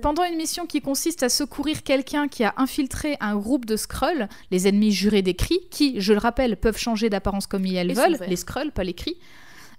pendant 0.00 0.24
une 0.24 0.36
mission 0.36 0.66
qui 0.66 0.80
consiste 0.80 1.22
à 1.22 1.28
secourir 1.28 1.82
quelqu'un 1.82 2.28
qui 2.28 2.44
a 2.44 2.54
infiltré 2.56 3.16
un 3.20 3.36
groupe 3.36 3.64
de 3.64 3.76
Skrulls, 3.76 4.28
les 4.50 4.68
ennemis 4.68 4.92
jurés 4.92 5.22
des 5.22 5.34
cris, 5.34 5.60
qui, 5.70 6.00
je 6.00 6.12
le 6.12 6.18
rappelle, 6.18 6.56
peuvent 6.56 6.78
changer 6.78 7.08
d'apparence 7.10 7.46
comme 7.46 7.64
ils 7.64 7.94
veulent, 7.94 8.18
les 8.26 8.36
Skrulls, 8.36 8.72
pas 8.72 8.84
les 8.84 8.94
cris. 8.94 9.18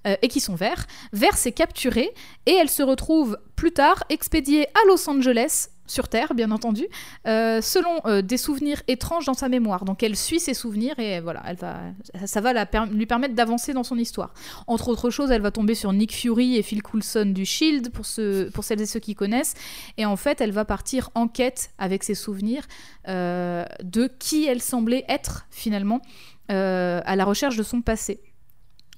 Euh, 0.05 0.17
et 0.21 0.27
qui 0.27 0.41
sont 0.41 0.55
verts. 0.55 0.85
Vert 1.13 1.37
s'est 1.37 1.53
capturée 1.53 2.13
et 2.45 2.51
elle 2.51 2.69
se 2.69 2.83
retrouve 2.83 3.37
plus 3.55 3.71
tard 3.71 4.03
expédiée 4.09 4.67
à 4.67 4.85
Los 4.87 5.09
Angeles 5.09 5.69
sur 5.93 6.09
Terre, 6.09 6.33
bien 6.33 6.51
entendu, 6.51 6.87
euh, 7.27 7.61
selon 7.61 8.01
euh, 8.05 8.21
des 8.21 8.37
souvenirs 8.37 8.81
étranges 8.87 9.25
dans 9.25 9.35
sa 9.35 9.47
mémoire. 9.47 9.85
Donc 9.85 10.01
elle 10.03 10.15
suit 10.15 10.39
ses 10.39 10.53
souvenirs 10.53 10.97
et 10.97 11.19
voilà, 11.21 11.43
elle 11.47 11.55
va, 11.55 11.81
ça 12.25 12.41
va 12.41 12.65
lui 12.85 13.05
permettre 13.05 13.35
d'avancer 13.35 13.73
dans 13.73 13.83
son 13.83 13.97
histoire. 13.97 14.33
Entre 14.67 14.89
autres 14.89 15.11
choses, 15.11 15.31
elle 15.31 15.41
va 15.41 15.51
tomber 15.51 15.75
sur 15.75 15.93
Nick 15.93 16.13
Fury 16.13 16.57
et 16.57 16.63
Phil 16.63 16.81
Coulson 16.81 17.31
du 17.33 17.45
Shield 17.45 17.91
pour, 17.91 18.05
pour 18.53 18.63
celles 18.63 18.81
et 18.81 18.85
ceux 18.85 18.99
qui 18.99 19.13
connaissent. 19.13 19.53
Et 19.97 20.05
en 20.05 20.15
fait, 20.15 20.41
elle 20.41 20.51
va 20.51 20.65
partir 20.65 21.11
en 21.13 21.27
quête 21.27 21.69
avec 21.77 22.03
ses 22.03 22.15
souvenirs 22.15 22.63
euh, 23.07 23.65
de 23.83 24.09
qui 24.19 24.45
elle 24.45 24.61
semblait 24.61 25.05
être 25.07 25.45
finalement 25.51 26.01
à 26.49 27.15
la 27.15 27.25
recherche 27.25 27.55
de 27.55 27.63
son 27.63 27.81
passé. 27.81 28.21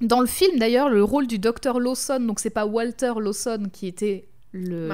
Dans 0.01 0.19
le 0.19 0.25
film, 0.25 0.59
d'ailleurs, 0.59 0.89
le 0.89 1.01
rôle 1.03 1.25
du 1.25 1.39
docteur 1.39 1.79
Lawson, 1.79 2.19
donc 2.19 2.41
c'est 2.41 2.49
pas 2.49 2.65
Walter 2.65 3.13
Lawson 3.17 3.69
qui 3.71 3.87
était 3.87 4.27
le, 4.55 4.87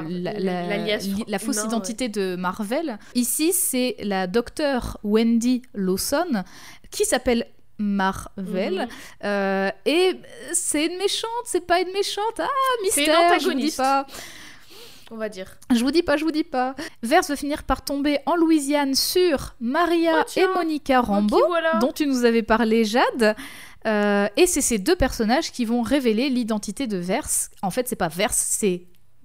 la, 1.28 1.40
fausse 1.40 1.64
identité 1.64 2.10
de 2.10 2.36
Marvel. 2.36 2.98
Ici, 3.14 3.54
c'est 3.54 3.96
la 4.00 4.28
docteur 4.28 4.98
Wendy 5.04 5.62
Lawson 5.74 6.44
qui 6.90 7.06
s'appelle 7.06 7.46
Marvel. 7.78 8.74
Mhm. 8.74 8.88
Euh, 9.24 9.70
et 9.86 10.16
c'est 10.54 10.88
une 10.88 10.98
méchante, 10.98 11.30
c'est 11.46 11.66
pas 11.66 11.80
une 11.80 11.92
méchante. 11.94 12.40
Ah, 12.40 12.48
mystère, 12.84 13.40
je 13.40 13.48
vous 13.48 13.54
dis 13.54 13.72
pas. 13.72 14.06
On 15.12 15.18
va 15.18 15.28
dire. 15.28 15.58
Je 15.76 15.84
vous 15.84 15.92
dis 15.92 16.04
pas, 16.04 16.16
je 16.16 16.24
vous 16.24 16.32
dis 16.32 16.46
pas. 16.46 16.74
Verse 17.04 17.30
va 17.30 17.36
finir 17.36 17.64
par 17.64 17.84
tomber 17.84 18.20
en 18.26 18.36
Louisiane 18.36 18.96
sur 18.96 19.56
Maria 19.60 20.24
Oh, 20.26 20.40
et 20.40 20.48
Monica 20.48 21.02
Rambeau, 21.02 21.38
Ok, 21.38 21.48
voilà. 21.50 21.74
dont 21.80 21.92
tu 21.92 22.08
nous 22.08 22.24
avais 22.24 22.44
parlé, 22.44 22.86
Jade. 22.86 23.36
Euh, 23.88 24.28
et 24.38 24.48
c'est 24.48 24.62
ces 24.62 24.78
deux 24.78 24.96
personnages 24.96 25.52
qui 25.52 25.66
vont 25.66 25.82
révéler 25.82 26.30
l'identité 26.30 26.88
de 26.88 26.98
Verse. 26.98 27.50
En 27.62 27.72
fait, 27.72 27.90
c'est 27.90 27.98
pas 27.98 28.08
Verse, 28.08 28.38
c'est 28.38 28.84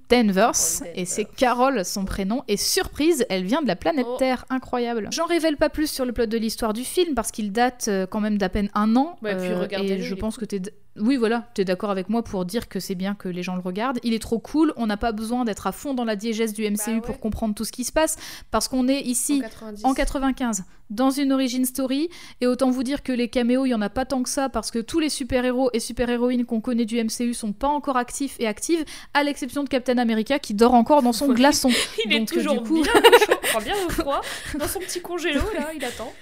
Danvers, 0.08 0.52
et 0.94 1.04
c'est 1.04 1.22
Danvers. 1.22 1.36
Carol 1.36 1.84
son 1.84 2.04
prénom. 2.04 2.42
Et 2.48 2.56
surprise, 2.56 3.26
elle 3.28 3.44
vient 3.44 3.62
de 3.62 3.66
la 3.66 3.76
planète 3.76 4.06
Oh. 4.08 4.16
Terre, 4.18 4.44
incroyable. 4.50 5.08
J'en 5.10 5.26
révèle 5.26 5.56
pas 5.56 5.68
plus 5.68 5.90
sur 5.90 6.04
le 6.04 6.12
plot 6.12 6.26
de 6.26 6.38
l'histoire 6.38 6.72
du 6.72 6.84
film 6.84 7.14
parce 7.14 7.32
qu'il 7.32 7.52
date 7.52 7.86
euh, 7.88 8.06
quand 8.06 8.20
même 8.20 8.38
d'à 8.38 8.48
peine 8.48 8.70
un 8.74 8.94
an. 8.96 9.18
Ouais, 9.22 9.36
puis 9.36 9.48
euh, 9.48 9.66
et 9.82 10.00
je 10.00 10.14
pense 10.14 10.36
que 10.36 10.44
t'es, 10.44 10.60
oui 10.98 11.16
voilà, 11.16 11.48
t'es 11.54 11.64
d'accord 11.64 11.90
avec 11.90 12.08
moi 12.08 12.22
pour 12.22 12.44
dire 12.44 12.68
que 12.68 12.80
c'est 12.80 12.94
bien 12.94 13.14
que 13.14 13.28
les 13.28 13.42
gens 13.42 13.54
le 13.54 13.60
regardent. 13.62 13.98
Il 14.02 14.14
est 14.14 14.18
trop 14.18 14.38
cool. 14.38 14.72
On 14.76 14.86
n'a 14.86 14.96
pas 14.96 15.12
besoin 15.12 15.44
d'être 15.44 15.66
à 15.66 15.72
fond 15.72 15.94
dans 15.94 16.04
la 16.04 16.16
diégèse 16.16 16.52
du 16.52 16.62
MCU 16.62 16.76
Bah 16.86 16.92
ouais. 16.94 17.00
pour 17.00 17.20
comprendre 17.20 17.54
tout 17.54 17.64
ce 17.64 17.72
qui 17.72 17.84
se 17.84 17.92
passe 17.92 18.16
parce 18.50 18.68
qu'on 18.68 18.88
est 18.88 19.00
ici 19.02 19.34
En 19.38 19.48
90. 19.48 19.84
en 19.84 19.94
95 19.94 20.64
dans 20.88 21.10
une 21.10 21.32
origin 21.32 21.64
story 21.64 22.08
et 22.40 22.46
autant 22.46 22.70
vous 22.70 22.84
dire 22.84 23.02
que 23.02 23.10
les 23.10 23.28
caméos 23.28 23.66
il 23.66 23.70
y 23.70 23.74
en 23.74 23.82
a 23.82 23.88
pas 23.90 24.04
tant 24.04 24.22
que 24.22 24.28
ça 24.28 24.48
parce 24.48 24.70
que 24.70 24.78
tous 24.78 25.00
les 25.00 25.08
super-héros 25.08 25.68
et 25.72 25.80
super-héroïnes 25.80 26.44
qu'on 26.44 26.60
connaît 26.60 26.84
du 26.84 27.02
MCU 27.02 27.34
sont 27.34 27.52
pas 27.52 27.66
encore 27.66 27.96
actifs 27.96 28.36
et 28.38 28.46
actives 28.46 28.84
à 29.12 29.24
l'exception 29.24 29.64
de 29.64 29.68
Captain 29.68 29.98
America 29.98 30.38
qui 30.38 30.54
dort 30.54 30.74
encore 30.74 31.02
dans 31.02 31.12
son 31.12 31.26
glaçon. 31.32 31.70
Il 32.06 32.12
est 32.12 32.18
Donc, 32.20 32.32
euh, 32.32 32.34
toujours 32.36 32.62
du 32.62 32.68
coup- 32.68 32.82
bien 32.82 32.92
au 32.92 33.18
chaud, 33.18 33.32
enfin, 33.42 33.60
bien 33.64 33.74
au 33.84 33.90
froid, 33.90 34.20
dans 34.58 34.68
son 34.68 34.78
petit 34.78 35.00
congélo, 35.00 35.40
là, 35.58 35.70
il 35.74 35.84
attend. 35.84 36.12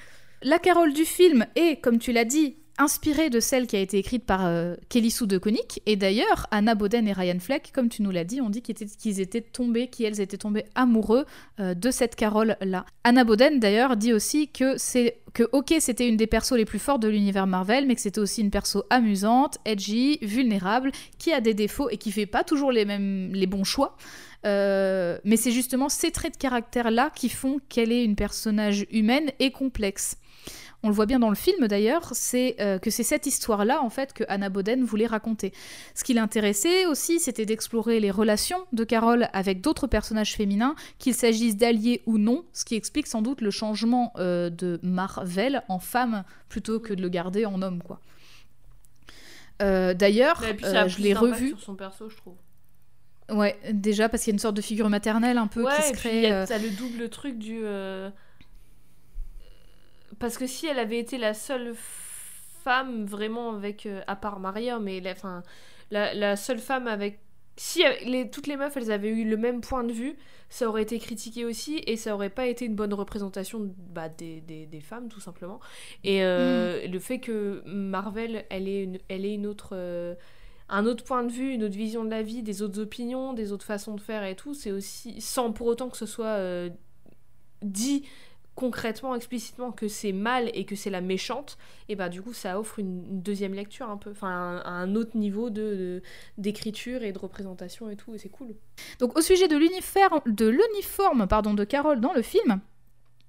La 0.43 0.59
Carole 0.59 0.93
du 0.95 1.05
film 1.05 1.45
est 1.57 1.81
comme 1.83 1.99
tu 1.99 2.13
l'as 2.13 2.25
dit 2.25 2.57
inspirée 2.79 3.31
de 3.31 3.41
celle 3.41 3.67
qui 3.67 3.77
a 3.77 3.81
été 3.81 3.99
écrite 3.99 4.25
par 4.25 4.45
euh, 4.45 4.75
Kelly 4.89 5.11
Sue 5.11 5.27
DeConnick 5.27 5.81
et 5.87 5.97
d'ailleurs 5.97 6.47
Anna 6.51 6.75
Boden 6.75 7.07
et 7.07 7.13
Ryan 7.13 7.39
Fleck 7.39 7.71
comme 7.73 7.89
tu 7.89 8.03
nous 8.03 8.11
l'as 8.11 8.25
dit 8.25 8.41
on 8.41 8.51
dit 8.51 8.63
qu'ils 8.63 9.21
étaient, 9.21 9.41
tombés 9.41 9.89
qu'elles 9.89 10.21
étaient 10.21 10.37
tombés 10.37 10.65
amoureux 10.75 11.25
euh, 11.61 11.75
de 11.75 11.91
cette 11.91 12.17
Carole 12.17 12.57
là. 12.61 12.85
Anna 13.05 13.25
Boden 13.25 13.61
d'ailleurs 13.61 13.97
dit 13.97 14.13
aussi 14.13 14.49
que 14.49 14.77
c'est 14.77 15.19
que 15.35 15.45
ok 15.53 15.75
c'était 15.79 16.09
une 16.09 16.17
des 16.17 16.27
persos 16.27 16.57
les 16.57 16.65
plus 16.65 16.79
fortes 16.79 17.03
de 17.03 17.09
l'univers 17.09 17.47
Marvel 17.47 17.87
mais 17.87 17.95
que 17.95 18.01
c'était 18.01 18.21
aussi 18.21 18.41
une 18.41 18.51
perso 18.51 18.85
amusante, 18.91 19.59
edgy, 19.65 20.19
vulnérable, 20.23 20.91
qui 21.19 21.33
a 21.33 21.41
des 21.41 21.55
défauts 21.55 21.89
et 21.91 21.97
qui 21.97 22.13
fait 22.13 22.27
pas 22.27 22.45
toujours 22.45 22.73
les 22.73 23.47
bons 23.47 23.65
choix. 23.65 23.97
Euh, 24.47 25.19
mais 25.25 25.37
c'est 25.37 25.53
justement 25.53 25.89
ces 25.89 26.11
traits 26.11 26.35
de 26.35 26.39
caractère 26.39 26.91
là 26.91 27.11
qui 27.15 27.29
font 27.29 27.61
qu'elle 27.69 27.93
est 27.93 28.05
une 28.05 28.17
personnage 28.17 28.87
humaine 28.91 29.31
et 29.39 29.51
complexe. 29.51 30.17
On 30.85 30.89
le 30.89 30.95
voit 30.95 31.07
bien 31.07 31.19
dans 31.19 31.31
le 31.31 31.35
film 31.35 31.67
d'ailleurs, 31.67 32.11
c'est 32.13 32.57
euh, 32.61 32.79
que 32.79 32.91
c'est 32.91 33.05
cette 33.05 33.25
histoire-là 33.25 33.83
en 33.83 33.89
fait 33.89 34.13
que 34.13 34.23
Anna 34.29 34.51
Boden 34.51 34.85
voulait 34.85 35.07
raconter. 35.07 35.55
Ce 35.95 36.05
qui 36.05 36.13
l'intéressait 36.13 36.85
aussi, 36.85 37.21
c'était 37.21 37.47
d'explorer 37.47 38.01
les 38.01 38.11
relations 38.11 38.59
de 38.75 38.85
Carole 38.85 39.29
avec 39.33 39.63
d'autres 39.63 39.87
personnages 39.87 40.35
féminins, 40.35 40.75
qu'il 40.99 41.15
s'agisse 41.15 41.57
d'alliés 41.57 42.03
ou 42.05 42.19
non, 42.19 42.45
ce 42.53 42.67
qui 42.67 42.75
explique 42.75 43.07
sans 43.07 43.23
doute 43.23 43.41
le 43.41 43.51
changement 43.51 44.13
euh, 44.19 44.51
de 44.51 44.79
Marvel 44.83 45.63
en 45.71 45.79
femme 45.79 46.23
plutôt 46.51 46.81
que 46.81 46.93
de 46.93 47.01
le 47.01 47.09
garder 47.09 47.47
en 47.47 47.63
homme, 47.63 47.83
quoi. 47.83 47.99
Euh, 49.63 49.95
D'ailleurs, 49.95 50.43
a 50.65 50.87
je 50.87 50.99
l'ai 50.99 51.15
revu. 51.15 51.49
sur 51.49 51.61
son 51.63 51.77
perso, 51.77 52.11
je 52.11 52.17
trouve. 52.19 52.35
Ouais, 53.31 53.57
déjà 53.73 54.11
parce 54.11 54.25
qu'il 54.25 54.33
y 54.33 54.35
a 54.35 54.37
une 54.37 54.39
sorte 54.39 54.57
de 54.57 54.61
figure 54.61 54.91
maternelle 54.91 55.39
un 55.39 55.47
peu 55.47 55.63
ouais, 55.63 55.73
qui 55.77 55.83
se 55.83 55.93
crée. 55.95 56.45
t'as 56.47 56.59
le 56.59 56.69
double 56.69 57.09
truc 57.09 57.39
du. 57.39 57.63
Parce 60.19 60.39
que 60.39 60.47
si 60.47 60.67
elle 60.67 60.79
avait 60.79 60.99
été 60.99 61.19
la 61.19 61.35
seule 61.35 61.75
femme 61.75 63.05
vraiment 63.05 63.55
avec. 63.55 63.87
euh, 63.87 64.03
à 64.07 64.17
part 64.17 64.41
Maria, 64.41 64.79
mais 64.79 65.01
la, 65.01 65.15
la, 65.91 66.15
la 66.15 66.37
seule 66.37 66.59
femme 66.59 66.87
avec. 66.89 67.21
Si 67.57 67.85
euh, 67.85 67.91
les, 68.05 68.31
toutes 68.31 68.47
les 68.49 68.57
meufs 68.57 68.77
elles 68.77 68.91
avaient 68.91 69.11
eu 69.11 69.25
le 69.29 69.37
même 69.37 69.61
point 69.61 69.85
de 69.85 69.93
vue, 69.93 70.17
ça 70.49 70.69
aurait 70.69 70.83
été 70.83 70.99
critiqué 70.99 71.45
aussi 71.45 71.83
et 71.87 71.97
ça 71.97 72.15
aurait 72.15 72.31
pas 72.31 72.47
été 72.47 72.65
une 72.65 72.75
bonne 72.75 72.93
représentation 72.95 73.73
bah, 73.91 74.09
des, 74.09 74.41
des, 74.41 74.67
des 74.67 74.81
femmes 74.81 75.09
tout 75.09 75.21
simplement. 75.21 75.61
Et 76.03 76.25
euh, 76.25 76.87
le 76.89 76.99
fait 76.99 77.21
que 77.21 77.63
Marvel 77.67 78.45
elle 78.51 78.69
ait 78.69 78.83
une, 78.83 78.99
elle 79.09 79.25
ait 79.25 79.35
une 79.35 79.47
autre. 79.47 79.77
un 80.69 80.87
autre 80.87 81.05
point 81.05 81.23
de 81.25 81.31
vue, 81.31 81.53
une 81.53 81.63
autre 81.65 81.77
vision 81.77 82.05
de 82.05 82.11
la 82.11 82.23
vie, 82.23 82.43
des 82.43 82.63
autres 82.63 82.81
opinions, 82.81 83.35
des 83.35 83.53
autres 83.53 83.67
façons 83.67 83.95
de 83.95 84.01
faire 84.01 84.25
et 84.25 84.35
tout, 84.35 84.55
c'est 84.55 84.73
aussi 84.73 85.21
sans 85.21 85.53
pour 85.53 85.67
autant 85.69 85.89
que 85.91 85.97
ce 85.97 86.07
soit 86.07 86.39
euh, 86.39 86.71
dit 87.63 88.05
concrètement, 88.55 89.15
explicitement 89.15 89.73
que 89.73 89.89
c'est 89.89 90.13
mal 90.13 90.51
et 90.55 90.65
que 90.65 90.77
c'est 90.77 90.91
la 90.91 91.01
méchante, 91.01 91.59
et 91.89 91.97
bah 91.97 92.09
du 92.09 92.23
coup 92.23 92.33
ça 92.33 92.59
offre 92.59 92.79
une, 92.79 93.21
deuxième 93.23 93.55
lecture 93.55 93.91
un 93.91 93.97
peu, 93.97 94.11
enfin 94.11 94.63
un, 94.65 94.95
autre 94.95 95.17
niveau 95.17 95.51
de 95.51 96.03
d'écriture 96.39 97.03
et 97.03 97.13
de 97.13 97.19
représentation 97.19 97.91
et 97.91 97.97
tout, 97.97 98.15
et 98.15 98.19
c'est 98.19 98.29
cool. 98.29 98.55
Donc 99.01 99.19
au 99.19 99.21
sujet 99.21 99.49
de 99.49 99.57
l'uniforme 99.57 101.27
pardon 101.27 101.55
de 101.55 101.65
Carol 101.65 102.01
dans 102.01 102.13
le 102.13 102.23
film, 102.23 102.61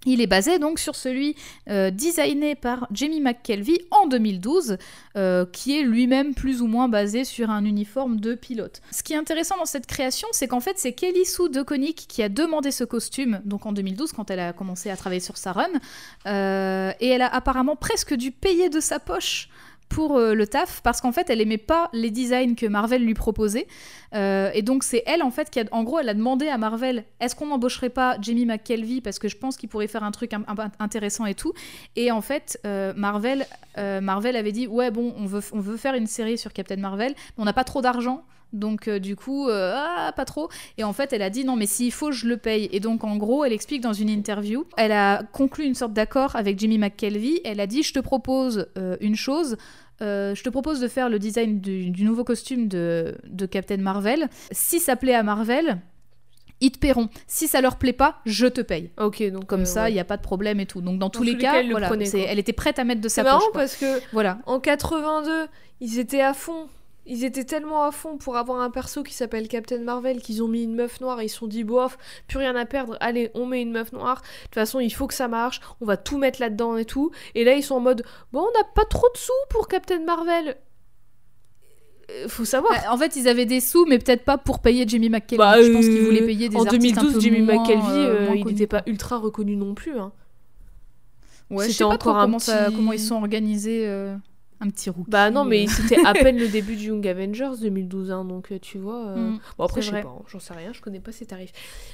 il 0.06 0.22
est 0.22 0.28
basé 0.28 0.60
donc 0.60 0.80
sur 0.80 0.96
celui 0.96 1.36
euh, 1.70 1.92
designé 1.92 2.56
par 2.56 2.88
Jamie 2.92 3.22
McKelvey 3.22 3.86
en 3.92 4.08
2012, 4.08 4.78
euh, 5.18 5.46
qui 5.52 5.80
est 5.80 5.84
lui-même 5.84 6.34
plus 6.34 6.62
ou 6.62 6.68
moins 6.68 6.88
basé 6.88 7.24
sur 7.24 7.50
un 7.50 7.66
uniforme 7.66 8.20
de 8.20 8.36
pilote. 8.36 8.82
Ce 8.92 9.04
qui 9.04 9.14
est 9.14 9.18
intéressant 9.18 9.58
dans 9.58 9.66
cette 9.66 9.88
création, 9.88 10.28
c'est 10.32 10.48
qu'en 10.48 10.60
fait 10.60 10.78
c'est 10.78 10.94
Kelly 10.94 11.26
Sue 11.26 11.50
DeConnick 11.50 12.06
qui 12.08 12.22
a 12.24 12.30
demandé 12.30 12.72
ce 12.72 12.84
costume, 12.84 13.42
donc 13.46 13.66
en 13.66 13.72
2012 13.72 14.12
quand 14.12 14.30
elle 14.30 14.40
a 14.40 14.54
commencé 14.54 14.90
à 14.90 14.98
travailler 14.98 15.22
sur 15.22 15.38
sa 15.38 15.52
run, 15.52 15.68
euh, 16.28 16.92
et 17.00 17.08
elle 17.08 17.22
a 17.22 17.34
apparemment 17.34 17.76
presque 17.76 18.14
dû 18.14 18.32
payer 18.32 18.70
de 18.70 18.80
sa 18.80 19.00
poche 19.00 19.50
pour 19.90 20.18
euh, 20.18 20.34
le 20.34 20.48
taf 20.48 20.82
parce 20.82 21.02
qu'en 21.02 21.12
fait 21.12 21.30
elle 21.30 21.42
aimait 21.42 21.58
pas 21.58 21.90
les 21.94 22.12
designs 22.12 22.56
que 22.56 22.66
Marvel 22.66 23.04
lui 23.04 23.14
proposait. 23.14 23.68
Euh, 24.14 24.50
et 24.54 24.62
donc 24.62 24.84
c'est 24.84 25.04
elle 25.06 25.24
en 25.24 25.32
fait 25.32 25.50
qui 25.50 25.60
a 25.60 25.66
en 25.72 25.84
gros 25.84 26.00
elle 26.00 26.10
a 26.10 26.14
demandé 26.14 26.48
à 26.48 26.58
Marvel 26.58 27.06
est-ce 27.20 27.36
qu'on 27.36 27.48
n'embaucherait 27.48 27.90
pas 27.90 28.18
Jamie 28.22 28.46
McKelvey 28.46 29.02
parce 29.02 29.20
que 29.20 29.28
je 29.28 29.38
pense 29.38 29.58
qu'il 29.58 29.70
pourrait 29.70 29.88
faire 29.88 30.04
un 30.04 30.12
truc 30.12 30.32
intéressant 30.80 31.26
et 31.26 31.36
tout. 31.36 31.54
Et 31.96 32.12
en 32.12 32.22
fait 32.22 32.60
euh, 32.66 32.94
Marvel 32.96 33.46
Marvel 33.78 34.36
avait 34.38 34.54
dit 34.54 34.68
ouais 34.68 34.90
bon 34.90 35.14
on 35.18 35.26
veut 35.26 35.42
on 35.52 35.60
veut 35.60 35.78
faire 35.78 35.96
une 35.96 36.08
série 36.08 36.38
sur 36.38 36.54
Captain 36.54 36.78
Marvel 36.78 37.14
mais 37.14 37.42
on 37.42 37.46
n'a 37.46 37.54
pas 37.54 37.66
trop 37.66 37.82
d'argent 37.82 38.24
donc 38.54 38.88
euh, 38.88 39.00
du 39.00 39.16
coup, 39.16 39.50
euh, 39.50 39.74
ah, 39.76 40.12
pas 40.16 40.26
trop. 40.26 40.50
Et 40.78 40.84
en 40.84 40.94
fait, 40.94 41.12
elle 41.14 41.22
a 41.22 41.30
dit 41.30 41.44
non, 41.46 41.56
mais 41.56 41.66
s'il 41.66 41.92
faut, 41.92 42.12
je 42.12 42.28
le 42.28 42.38
paye. 42.38 42.70
Et 42.72 42.80
donc 42.80 43.04
en 43.04 43.18
gros, 43.18 43.44
elle 43.44 43.54
explique 43.54 43.82
dans 43.82 43.94
une 43.94 44.10
interview, 44.10 44.66
elle 44.78 44.92
a 44.92 45.24
conclu 45.34 45.66
une 45.66 45.76
sorte 45.76 45.94
d'accord 45.94 46.36
avec 46.36 46.58
Jimmy 46.60 46.78
McKelvey. 46.78 47.42
Elle 47.44 47.60
a 47.60 47.68
dit, 47.68 47.84
je 47.84 47.94
te 47.94 48.00
propose 48.00 48.68
euh, 48.78 48.96
une 49.02 49.16
chose. 49.16 49.58
je 50.02 50.42
te 50.44 50.50
propose 50.50 50.80
de 50.80 50.88
faire 50.88 51.10
le 51.10 51.20
design 51.20 51.60
du, 51.62 51.90
du 51.90 52.04
nouveau 52.04 52.24
costume 52.24 52.68
de, 52.68 53.18
de 53.28 53.46
Captain 53.46 53.78
Marvel. 53.78 54.30
Si 54.52 54.80
ça 54.80 54.96
plaît 54.96 55.16
à 55.16 55.24
Marvel, 55.24 55.78
ils 56.62 56.72
te 56.72 56.80
paieront. 56.80 57.10
Si 57.28 57.48
ça 57.50 57.60
leur 57.60 57.76
plaît 57.78 57.92
pas, 57.94 58.20
je 58.26 58.48
te 58.48 58.62
paye. 58.62 58.90
Ok, 58.98 59.22
donc 59.30 59.46
Comme 59.46 59.66
ça, 59.66 59.82
il 59.82 59.92
ouais. 59.92 59.94
n'y 59.96 60.00
a 60.00 60.06
pas 60.06 60.16
de 60.18 60.22
problème 60.22 60.60
et 60.62 60.66
tout. 60.66 60.80
Donc 60.82 61.00
dans, 61.00 61.10
tous 61.10 61.20
tous 61.20 61.24
les 61.26 61.38
cas, 61.38 61.60
elle 61.60 61.66
le 61.68 61.72
voilà, 61.72 61.88
prenait, 61.88 62.06
c'est- 62.06 62.22
elle 62.22 62.40
était 62.40 62.54
prête 62.54 62.80
à 62.80 62.86
mettre 62.86 63.02
de 63.02 63.10
C'est 63.10 63.16
sa 63.16 63.24
marrant 63.24 63.40
poche. 63.40 63.52
quoi. 63.52 63.62
parce 63.62 63.76
que 63.76 64.00
Voilà. 64.14 64.40
en 64.46 64.60
82, 64.62 65.48
ils 65.82 66.00
étaient 66.00 66.22
à 66.22 66.34
fond. 66.34 66.68
Ils 67.08 67.24
étaient 67.24 67.44
tellement 67.44 67.84
à 67.84 67.92
fond 67.92 68.18
pour 68.18 68.36
avoir 68.36 68.62
un 68.62 68.70
perso 68.72 69.04
qui 69.04 69.14
s'appelle 69.14 69.48
Captain 69.48 69.80
Marvel 69.80 70.22
qu'ils 70.22 70.42
ont 70.42 70.48
mis 70.48 70.64
une 70.64 70.74
meuf 70.76 71.00
noire 71.02 71.22
et 71.22 71.26
ils 71.26 71.30
se 71.30 71.38
sont 71.38 71.46
dit 71.48 71.64
bof, 71.64 71.98
plus 72.28 72.40
rien 72.40 72.56
à 72.56 72.66
perdre, 72.66 72.98
allez, 73.00 73.30
on 73.36 73.46
met 73.46 73.62
une 73.62 73.72
meuf 73.72 73.92
noire. 73.94 74.22
De 74.22 74.44
toute 74.46 74.56
façon, 74.56 74.80
il 74.80 74.90
faut 74.90 75.06
que 75.06 75.14
ça 75.14 75.28
marche, 75.28 75.60
on 75.82 75.86
va 75.86 75.98
tout 75.98 76.18
mettre 76.18 76.42
là-dedans 76.42 76.78
et 76.78 76.86
tout. 76.86 77.12
Et 77.36 77.44
là, 77.44 77.54
ils 77.54 77.62
sont 77.64 77.76
en 77.76 77.80
mode 77.80 78.04
bon, 78.32 78.40
on 78.42 78.58
n'a 78.58 78.64
pas 78.74 78.86
trop 78.86 79.08
de 79.14 79.18
sous 79.20 79.32
pour 79.50 79.68
Captain 79.68 80.00
Marvel. 80.04 80.58
Euh, 82.12 82.28
Faut 82.28 82.46
savoir. 82.46 82.72
Ouais, 82.74 82.88
En 82.88 82.98
fait, 82.98 83.16
ils 83.16 83.28
avaient 83.28 83.46
des 83.46 83.60
sous, 83.62 83.86
mais 83.86 83.98
peut-être 84.00 84.24
pas 84.26 84.38
pour 84.38 84.60
payer 84.60 84.86
Jimmy 84.88 85.10
McKelvey. 85.10 85.38
Bah, 85.38 85.62
je 85.62 85.72
pense 85.72 85.86
qu'ils 85.86 85.98
euh, 86.00 86.06
voulaient 86.06 86.26
payer 86.26 86.50
des 86.50 86.58
en 86.58 86.66
artistes 86.66 86.98
un 86.98 87.02
2012, 87.02 87.14
peu 87.14 87.20
Jimmy 87.20 87.42
moins, 87.42 87.62
McKelvey, 87.64 87.84
euh, 88.00 88.30
euh, 88.32 88.36
il 88.36 88.46
n'était 88.46 88.68
pas 88.68 88.84
ultra 88.88 89.18
reconnu 89.18 89.56
non 89.56 89.74
plus. 89.76 89.98
hein. 89.98 90.12
Ouais, 91.52 91.66
je 91.68 91.72
c'était 91.72 91.84
sais 91.84 91.90
pas 91.90 91.98
trop 92.00 92.10
encore 92.12 92.22
un 92.22 92.26
comment, 92.26 92.40
ça- 92.40 92.70
comment 92.76 92.92
ils 92.94 93.00
sont 93.00 93.16
organisés. 93.16 93.88
euh. 93.88 94.16
Un 94.62 94.70
petit 94.70 94.90
rookie. 94.90 95.10
Bah 95.10 95.30
non, 95.32 95.46
mais 95.46 95.66
euh. 95.66 95.70
c'était 95.70 95.98
à 96.06 96.14
peine 96.14 96.38
le 96.38 96.48
début 96.50 96.76
du 96.76 96.86
Young 96.86 97.06
Avengers 97.08 97.52
2012, 97.62 98.12
hein, 98.12 98.26
donc 98.26 98.52
euh, 98.52 98.60
tu 98.60 98.78
vois. 98.78 99.08
euh, 99.08 99.16
Mm, 99.16 99.40
bon, 99.58 99.64
après, 99.66 99.82
je 99.82 99.92
sais 99.92 100.02
pas, 100.02 100.08
hein, 100.08 100.24
j'en 100.28 100.40
sais 100.40 100.54
rien, 100.54 100.72
je 100.74 100.82
connais 100.82 101.00
pas 101.00 101.12
ces 101.12 101.26
tarifs. 101.26 101.52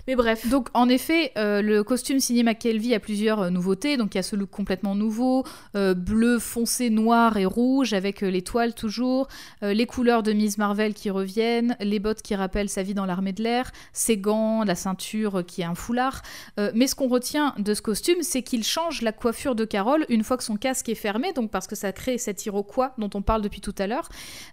Mais 0.07 0.15
bref. 0.15 0.47
Donc 0.49 0.69
en 0.73 0.89
effet, 0.89 1.31
euh, 1.38 1.61
le 1.61 1.83
costume 1.83 2.19
signé 2.19 2.43
McKelvey 2.43 2.93
a 2.93 2.99
plusieurs 2.99 3.41
euh, 3.41 3.49
nouveautés. 3.49 3.97
Donc 3.97 4.13
il 4.15 4.17
y 4.17 4.19
a 4.19 4.23
ce 4.23 4.35
look 4.35 4.49
complètement 4.49 4.95
nouveau, 4.95 5.43
bleu 5.73 6.39
foncé, 6.39 6.89
noir 6.89 7.38
et 7.38 7.45
rouge 7.45 7.93
avec 7.93 8.21
l'étoile 8.21 8.73
toujours, 8.73 9.27
les 9.61 9.85
couleurs 9.85 10.23
de 10.23 10.33
Miss 10.33 10.57
Marvel 10.57 10.93
qui 10.93 11.09
reviennent, 11.09 11.75
les 11.79 11.99
bottes 11.99 12.21
qui 12.21 12.35
rappellent 12.35 12.69
sa 12.69 12.83
vie 12.83 12.93
dans 12.93 13.05
l'armée 13.05 13.33
de 13.33 13.43
l'air, 13.43 13.71
ses 13.93 14.17
gants, 14.17 14.63
la 14.63 14.75
ceinture 14.75 15.43
qui 15.45 15.61
est 15.61 15.65
un 15.65 15.75
foulard. 15.75 16.21
Mais 16.73 16.88
ce 16.88 16.95
qu'on 16.95 17.07
retient 17.07 17.53
de 17.57 17.73
ce 17.73 17.81
costume, 17.81 18.21
c'est 18.21 18.43
qu'il 18.43 18.63
change 18.63 19.01
la 19.01 19.11
coiffure 19.11 19.55
de 19.55 19.65
Carole 19.65 20.05
une 20.09 20.23
fois 20.23 20.38
que 20.38 20.43
son 20.43 20.55
casque 20.57 20.89
est 20.89 20.95
fermé, 20.95 21.33
donc 21.33 21.51
parce 21.51 21.67
que 21.67 21.75
ça 21.75 21.91
crée 21.91 22.17
cet 22.17 22.45
Iroquois 22.52 22.94
dont 22.98 23.10
on 23.14 23.22
parle 23.22 23.41
depuis 23.41 23.61
tout 23.61 23.76
à 23.78 23.88
l'heure. 23.88 24.10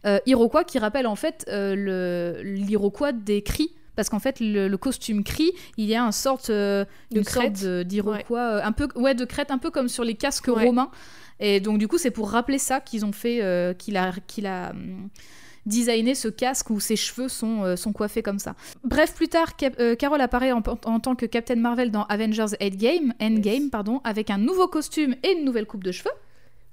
Euh, 0.07 0.19
Iroquois 0.27 0.65
qui 0.65 0.79
rappelle 0.79 1.07
en 1.07 1.17
fait 1.17 1.45
euh, 1.49 2.43
l'Iroquois 2.43 3.13
des 3.13 3.43
cris. 3.43 3.71
Parce 3.97 4.11
qu'en 4.11 4.21
fait, 4.21 4.39
le, 4.39 4.69
le 4.69 4.77
costume 4.77 5.25
cri, 5.25 5.51
il 5.77 5.87
y 5.87 5.97
a 5.97 6.01
une 6.01 6.13
sorte, 6.13 6.51
euh, 6.51 6.85
De 7.11 7.19
une 7.19 7.25
crête. 7.25 7.57
sorte 7.57 7.83
d'Iroquois, 7.85 8.39
euh, 8.59 8.61
un 8.63 8.71
peu, 8.71 8.87
ouais, 8.95 9.17
de 9.17 9.25
crête, 9.25 9.51
un 9.51 9.59
peu 9.59 9.73
comme 9.73 9.89
sur 9.89 10.05
les 10.05 10.15
casques 10.15 10.47
Ouais. 10.47 10.67
romains. 10.67 10.93
Et 11.41 11.59
donc, 11.59 11.79
du 11.79 11.89
coup, 11.89 11.99
c'est 11.99 12.13
pour 12.13 12.31
rappeler 12.31 12.59
ça 12.59 12.79
qu'ils 12.81 13.05
ont 13.05 13.11
fait, 13.11 13.43
euh, 13.43 13.75
qu'il 13.75 13.97
a, 13.97 14.13
qu'il 14.29 14.47
a 14.47 14.71
hum, 14.71 15.09
designé 15.67 16.15
ce 16.15 16.29
casque 16.29 16.71
où 16.71 16.79
ses 16.79 16.95
cheveux 16.95 17.29
sont, 17.29 17.65
euh, 17.65 17.75
sont 17.75 17.93
coiffés 17.93 18.23
comme 18.23 18.39
ça. 18.39 18.55
Bref, 18.85 19.15
plus 19.17 19.27
tard, 19.27 19.57
Cap- 19.57 19.77
Carol 19.99 20.21
apparaît 20.21 20.53
en, 20.53 20.63
en 20.85 21.01
tant 21.01 21.17
que 21.17 21.27
Captain 21.27 21.57
Marvel 21.57 21.91
dans 21.91 22.05
Avengers 22.05 22.55
Endgame, 22.63 23.15
Endgame 23.21 23.63
Yes. 23.65 23.71
pardon, 23.73 24.01
avec 24.05 24.31
un 24.31 24.39
nouveau 24.39 24.69
costume 24.69 25.17
et 25.25 25.33
une 25.33 25.45
nouvelle 25.45 25.67
coupe 25.67 25.83
de 25.83 25.91
cheveux. 25.91 26.13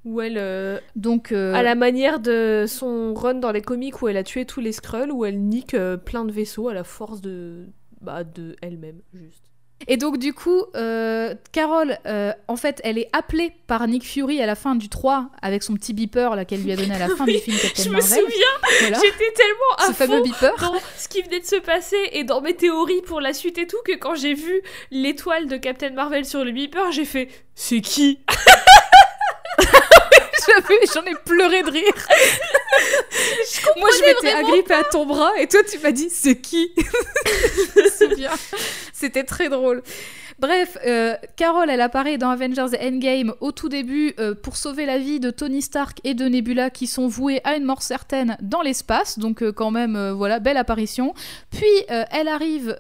Où 0.06 0.22
elle, 0.22 0.38
euh, 0.38 0.80
Donc, 0.96 1.32
euh, 1.32 1.54
à 1.54 1.64
la 1.64 1.76
manière 1.76 2.20
de 2.20 2.66
son 2.68 3.14
run 3.16 3.36
dans 3.36 3.52
les 3.52 3.62
comics 3.62 4.02
où 4.02 4.08
elle 4.08 4.18
a 4.18 4.24
tué 4.24 4.46
tous 4.46 4.62
les 4.62 4.72
Skrulls, 4.72 5.12
où 5.12 5.26
elle 5.26 5.40
nique 5.42 5.74
euh, 5.74 5.98
plein 5.98 6.26
de 6.26 6.32
vaisseaux 6.32 6.70
à 6.70 6.74
la 6.74 6.84
force 6.84 7.22
de, 7.22 7.66
bah, 8.02 8.24
de 8.24 8.56
elle-même, 8.62 9.02
juste. 9.14 9.42
Et 9.88 9.98
donc 9.98 10.18
du 10.20 10.32
coup, 10.34 10.64
euh, 10.76 11.36
Carol, 11.52 11.98
euh, 12.08 12.32
en 12.48 12.56
fait, 12.56 12.80
elle 12.86 12.98
est 12.98 13.10
appelée 13.12 13.52
par 13.68 13.86
Nick 13.88 14.06
Fury 14.06 14.42
à 14.42 14.46
la 14.46 14.56
fin 14.56 14.74
du 14.76 14.88
3 14.88 15.30
avec 15.42 15.64
son 15.64 15.74
petit 15.74 15.94
beeper 15.94 16.46
qu'elle 16.48 16.64
lui 16.64 16.72
a 16.72 16.78
donné 16.78 16.94
à 16.96 17.00
la 17.00 17.10
fin 17.10 17.26
Oui, 17.26 17.34
du 17.34 17.40
film 17.42 17.58
Captain 17.58 17.84
Je 17.84 17.90
me 17.90 17.94
Marvel. 17.96 18.22
souviens, 18.22 18.48
Voilà, 18.80 18.98
j'étais 19.00 19.34
tellement 19.34 19.76
à 19.80 19.88
ce 19.88 19.92
fameux 19.92 20.22
beeper. 20.22 20.56
dans 20.62 20.80
ce 20.98 21.10
qui 21.10 21.22
venait 21.24 21.42
de 21.42 21.46
se 21.46 21.58
passer 21.58 21.98
et 22.14 22.24
dans 22.24 22.40
mes 22.40 22.56
théories 22.56 23.02
pour 23.02 23.20
la 23.20 23.34
suite 23.34 23.58
et 23.58 23.68
tout 23.68 23.78
que 23.86 23.98
quand 23.98 24.16
j'ai 24.16 24.34
vu 24.34 24.62
l'étoile 24.92 25.48
de 25.48 25.58
Captain 25.58 25.90
Marvel 25.92 26.24
sur 26.26 26.46
le 26.46 26.52
beeper, 26.52 26.92
j'ai 26.94 27.06
fait 27.06 27.28
c'est 27.54 27.82
qui? 27.82 28.20
J'avais- 30.56 30.80
J'en 30.94 31.04
ai 31.04 31.16
pleuré 31.26 31.64
de 31.64 31.72
rire. 31.72 31.94
Moi, 33.78 33.90
je 33.98 34.06
m'étais 34.06 34.36
agrippée 34.36 34.74
à 34.74 34.84
ton 34.84 35.06
bras 35.06 35.32
et 35.40 35.48
toi, 35.48 35.62
tu 35.70 35.80
m'as 35.80 35.92
dit 35.92 36.10
c'est 36.10 36.40
qui? 36.40 36.72
Me 37.76 37.90
souviens. 37.90 38.32
C'était 38.94 39.24
très 39.24 39.50
drôle. 39.50 39.82
Bref, 40.38 40.78
euh, 40.86 41.16
Carol, 41.38 41.70
elle 41.70 41.80
apparaît 41.80 42.18
dans 42.18 42.30
Avengers 42.30 42.78
Endgame 42.82 43.34
au 43.40 43.54
tout 43.54 43.70
début 43.70 44.14
euh, 44.20 44.36
pour 44.36 44.58
sauver 44.58 44.86
la 44.86 44.98
vie 44.98 45.22
de 45.22 45.30
Tony 45.32 45.62
Stark 45.62 46.00
et 46.04 46.14
de 46.14 46.26
Nebula 46.26 46.70
qui 46.70 46.88
sont 46.88 47.08
voués 47.08 47.40
à 47.46 47.56
une 47.56 47.64
mort 47.64 47.82
certaine 47.82 48.36
dans 48.42 48.62
l'espace. 48.62 49.18
Donc 49.18 49.42
euh, 49.42 49.54
quand 49.54 49.72
même, 49.72 49.96
euh, 49.96 50.14
voilà, 50.14 50.40
belle 50.40 50.58
apparition. 50.58 51.14
Puis 51.52 51.64
elle 51.88 52.28
arrive 52.28 52.76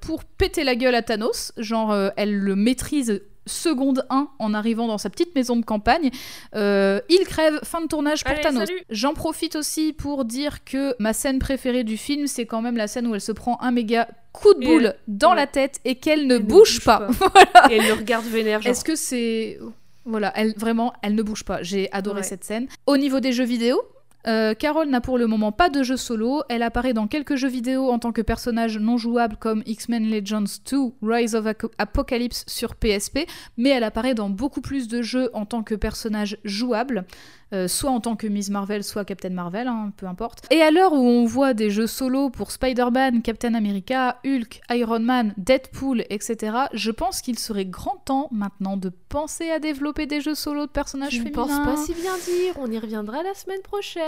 pour 0.00 0.22
péter 0.24 0.62
la 0.62 0.76
gueule 0.76 0.94
à 0.94 1.02
Thanos. 1.02 1.52
Genre, 1.56 1.94
elle 2.16 2.36
le 2.38 2.54
maîtrise 2.54 3.20
seconde 3.46 4.06
1 4.10 4.28
en 4.38 4.54
arrivant 4.54 4.86
dans 4.86 4.98
sa 4.98 5.10
petite 5.10 5.34
maison 5.34 5.56
de 5.56 5.64
campagne. 5.64 6.10
Euh, 6.54 7.00
il 7.08 7.20
crève, 7.24 7.60
fin 7.64 7.80
de 7.80 7.86
tournage 7.86 8.22
pour 8.24 8.32
Allez, 8.32 8.42
Thanos. 8.42 8.68
J'en 8.90 9.14
profite 9.14 9.56
aussi 9.56 9.92
pour 9.92 10.24
dire 10.24 10.64
que 10.64 10.94
ma 10.98 11.12
scène 11.12 11.38
préférée 11.38 11.84
du 11.84 11.96
film, 11.96 12.26
c'est 12.26 12.46
quand 12.46 12.62
même 12.62 12.76
la 12.76 12.86
scène 12.88 13.06
où 13.06 13.14
elle 13.14 13.20
se 13.20 13.32
prend 13.32 13.60
un 13.60 13.70
méga 13.70 14.08
coup 14.32 14.54
de 14.54 14.64
boule 14.64 14.84
elle- 14.86 14.96
dans 15.08 15.30
ouais. 15.30 15.36
la 15.36 15.46
tête 15.46 15.80
et 15.84 15.96
qu'elle 15.96 16.26
ne 16.26 16.38
bouge, 16.38 16.84
pas. 16.84 17.08
Et 17.70 17.76
elle 17.76 17.86
le 17.86 17.94
regarde 17.94 18.24
vénère. 18.26 18.66
Est-ce 18.66 18.84
que 18.84 18.94
c'est... 18.96 19.58
Voilà, 20.04 20.32
elle, 20.34 20.54
vraiment, 20.56 20.92
elle 21.02 21.14
ne 21.14 21.22
bouge 21.22 21.44
pas. 21.44 21.62
J'ai 21.62 21.90
adoré 21.92 22.18
Ouais. 22.18 22.22
cette 22.26 22.42
scène. 22.44 22.66
Au 22.86 22.96
niveau 22.96 23.20
des 23.20 23.32
jeux 23.32 23.44
vidéo, 23.44 23.80
euh, 24.26 24.54
Carol 24.54 24.88
n'a 24.88 25.00
pour 25.00 25.18
le 25.18 25.26
moment 25.26 25.52
pas 25.52 25.68
de 25.68 25.82
jeu 25.82 25.96
solo. 25.96 26.42
Elle 26.48 26.62
apparaît 26.62 26.92
dans 26.92 27.06
quelques 27.06 27.36
jeux 27.36 27.48
vidéo 27.48 27.90
en 27.90 27.98
tant 27.98 28.12
que 28.12 28.22
personnage 28.22 28.78
non 28.78 28.96
jouable 28.96 29.36
comme 29.36 29.62
X-Men 29.66 30.08
Legends 30.10 30.44
2, 30.70 30.76
Rise 31.02 31.34
of 31.34 31.46
Apocalypse 31.78 32.44
sur 32.46 32.74
PSP, 32.74 33.20
mais 33.56 33.70
elle 33.70 33.84
apparaît 33.84 34.14
dans 34.14 34.30
beaucoup 34.30 34.60
plus 34.60 34.88
de 34.88 35.02
jeux 35.02 35.30
en 35.32 35.46
tant 35.46 35.62
que 35.62 35.74
personnage 35.74 36.38
jouable, 36.44 37.04
euh, 37.52 37.68
soit 37.68 37.90
en 37.90 38.00
tant 38.00 38.16
que 38.16 38.26
Miss 38.26 38.48
Marvel, 38.50 38.82
soit 38.82 39.04
Captain 39.04 39.30
Marvel, 39.30 39.68
hein, 39.68 39.92
peu 39.96 40.06
importe. 40.06 40.40
Et 40.50 40.62
à 40.62 40.70
l'heure 40.70 40.92
où 40.92 40.96
on 41.06 41.24
voit 41.26 41.52
des 41.54 41.70
jeux 41.70 41.86
solo 41.86 42.30
pour 42.30 42.50
Spider-Man, 42.50 43.22
Captain 43.22 43.54
America, 43.54 44.18
Hulk, 44.24 44.60
Iron 44.70 45.00
Man, 45.00 45.34
Deadpool, 45.36 46.04
etc., 46.10 46.56
je 46.72 46.90
pense 46.90 47.20
qu'il 47.20 47.38
serait 47.38 47.66
grand 47.66 47.96
temps 48.04 48.28
maintenant 48.32 48.76
de 48.76 48.90
penser 49.08 49.50
à 49.50 49.58
développer 49.58 50.06
des 50.06 50.20
jeux 50.20 50.34
solo 50.34 50.66
de 50.66 50.70
personnages 50.70 51.12
Je 51.12 51.18
ne 51.18 51.24
féminins. 51.24 51.46
pense 51.46 51.76
pas 51.76 51.76
si 51.84 51.92
bien 51.94 52.12
dire, 52.24 52.54
on 52.58 52.70
y 52.70 52.78
reviendra 52.78 53.22
la 53.22 53.34
semaine 53.34 53.60
prochaine. 53.62 54.02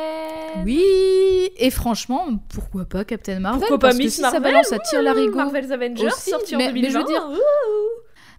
Oui, 0.65 0.83
et 1.57 1.71
franchement, 1.71 2.27
pourquoi 2.53 2.85
pas 2.87 3.05
Captain 3.05 3.41
Marvel? 3.41 3.61
Pourquoi 3.61 3.79
pas 3.79 3.89
Parce 3.89 3.99
que 3.99 4.03
Miss 4.05 4.15
si 4.17 4.23
Marvel? 4.23 4.43
ça 4.43 4.49
balance 4.49 4.73
à 4.73 4.79
tire 4.79 5.03
larigot. 5.03 5.35
Marvel's 5.37 5.71
Avengers 5.71 6.07
aussi, 6.07 6.31
sorti 6.31 6.55
en 6.55 6.59
mais- 6.59 6.73
mais 6.73 6.85
je 6.91 6.99
2020. 6.99 7.01
veux 7.01 7.07
dire-. 7.07 7.41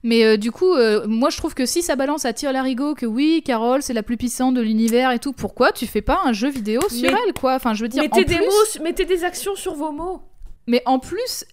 Mais 0.06 0.23
euh, 0.23 0.38
du 0.38 0.52
coup, 0.52 0.72
euh, 0.76 1.07
moi 1.07 1.32
je 1.32 1.38
trouve 1.38 1.56
que 1.56 1.65
si 1.65 1.82
ça 1.82 1.95
balance 1.95 2.26
à 2.26 2.32
tire 2.32 2.53
larigot 2.53 2.94
que 2.94 3.07
oui, 3.07 3.41
Carole 3.44 3.82
c'est 3.82 3.91
la 3.94 4.03
plus 4.03 4.18
puissante 4.18 4.53
de 4.53 4.61
l'univers 4.61 5.10
et 5.11 5.18
tout, 5.18 5.34
pourquoi 5.34 5.72
tu 5.72 5.88
fais 5.88 6.03
pas 6.03 6.19
un 6.26 6.32
jeu 6.32 6.48
vidéo 6.48 6.80
sur 6.90 7.11
Mais- 7.11 7.18
elle 7.26 7.34
quoi? 7.34 7.56
Enfin, 7.56 7.73
je 7.73 7.82
veux 7.82 7.90
dire, 7.90 8.03
en 8.03 8.06
mettez 8.06 8.23
des 8.23 8.36
plus, 8.36 8.45
mots, 8.45 8.84
mettez 8.84 9.06
des 9.06 9.23
actions 9.23 9.56
sur 9.56 9.73
vos 9.73 9.91
mots. 9.91 10.22
mais 10.68 10.84
en 10.86 10.99
plus, 10.99 11.44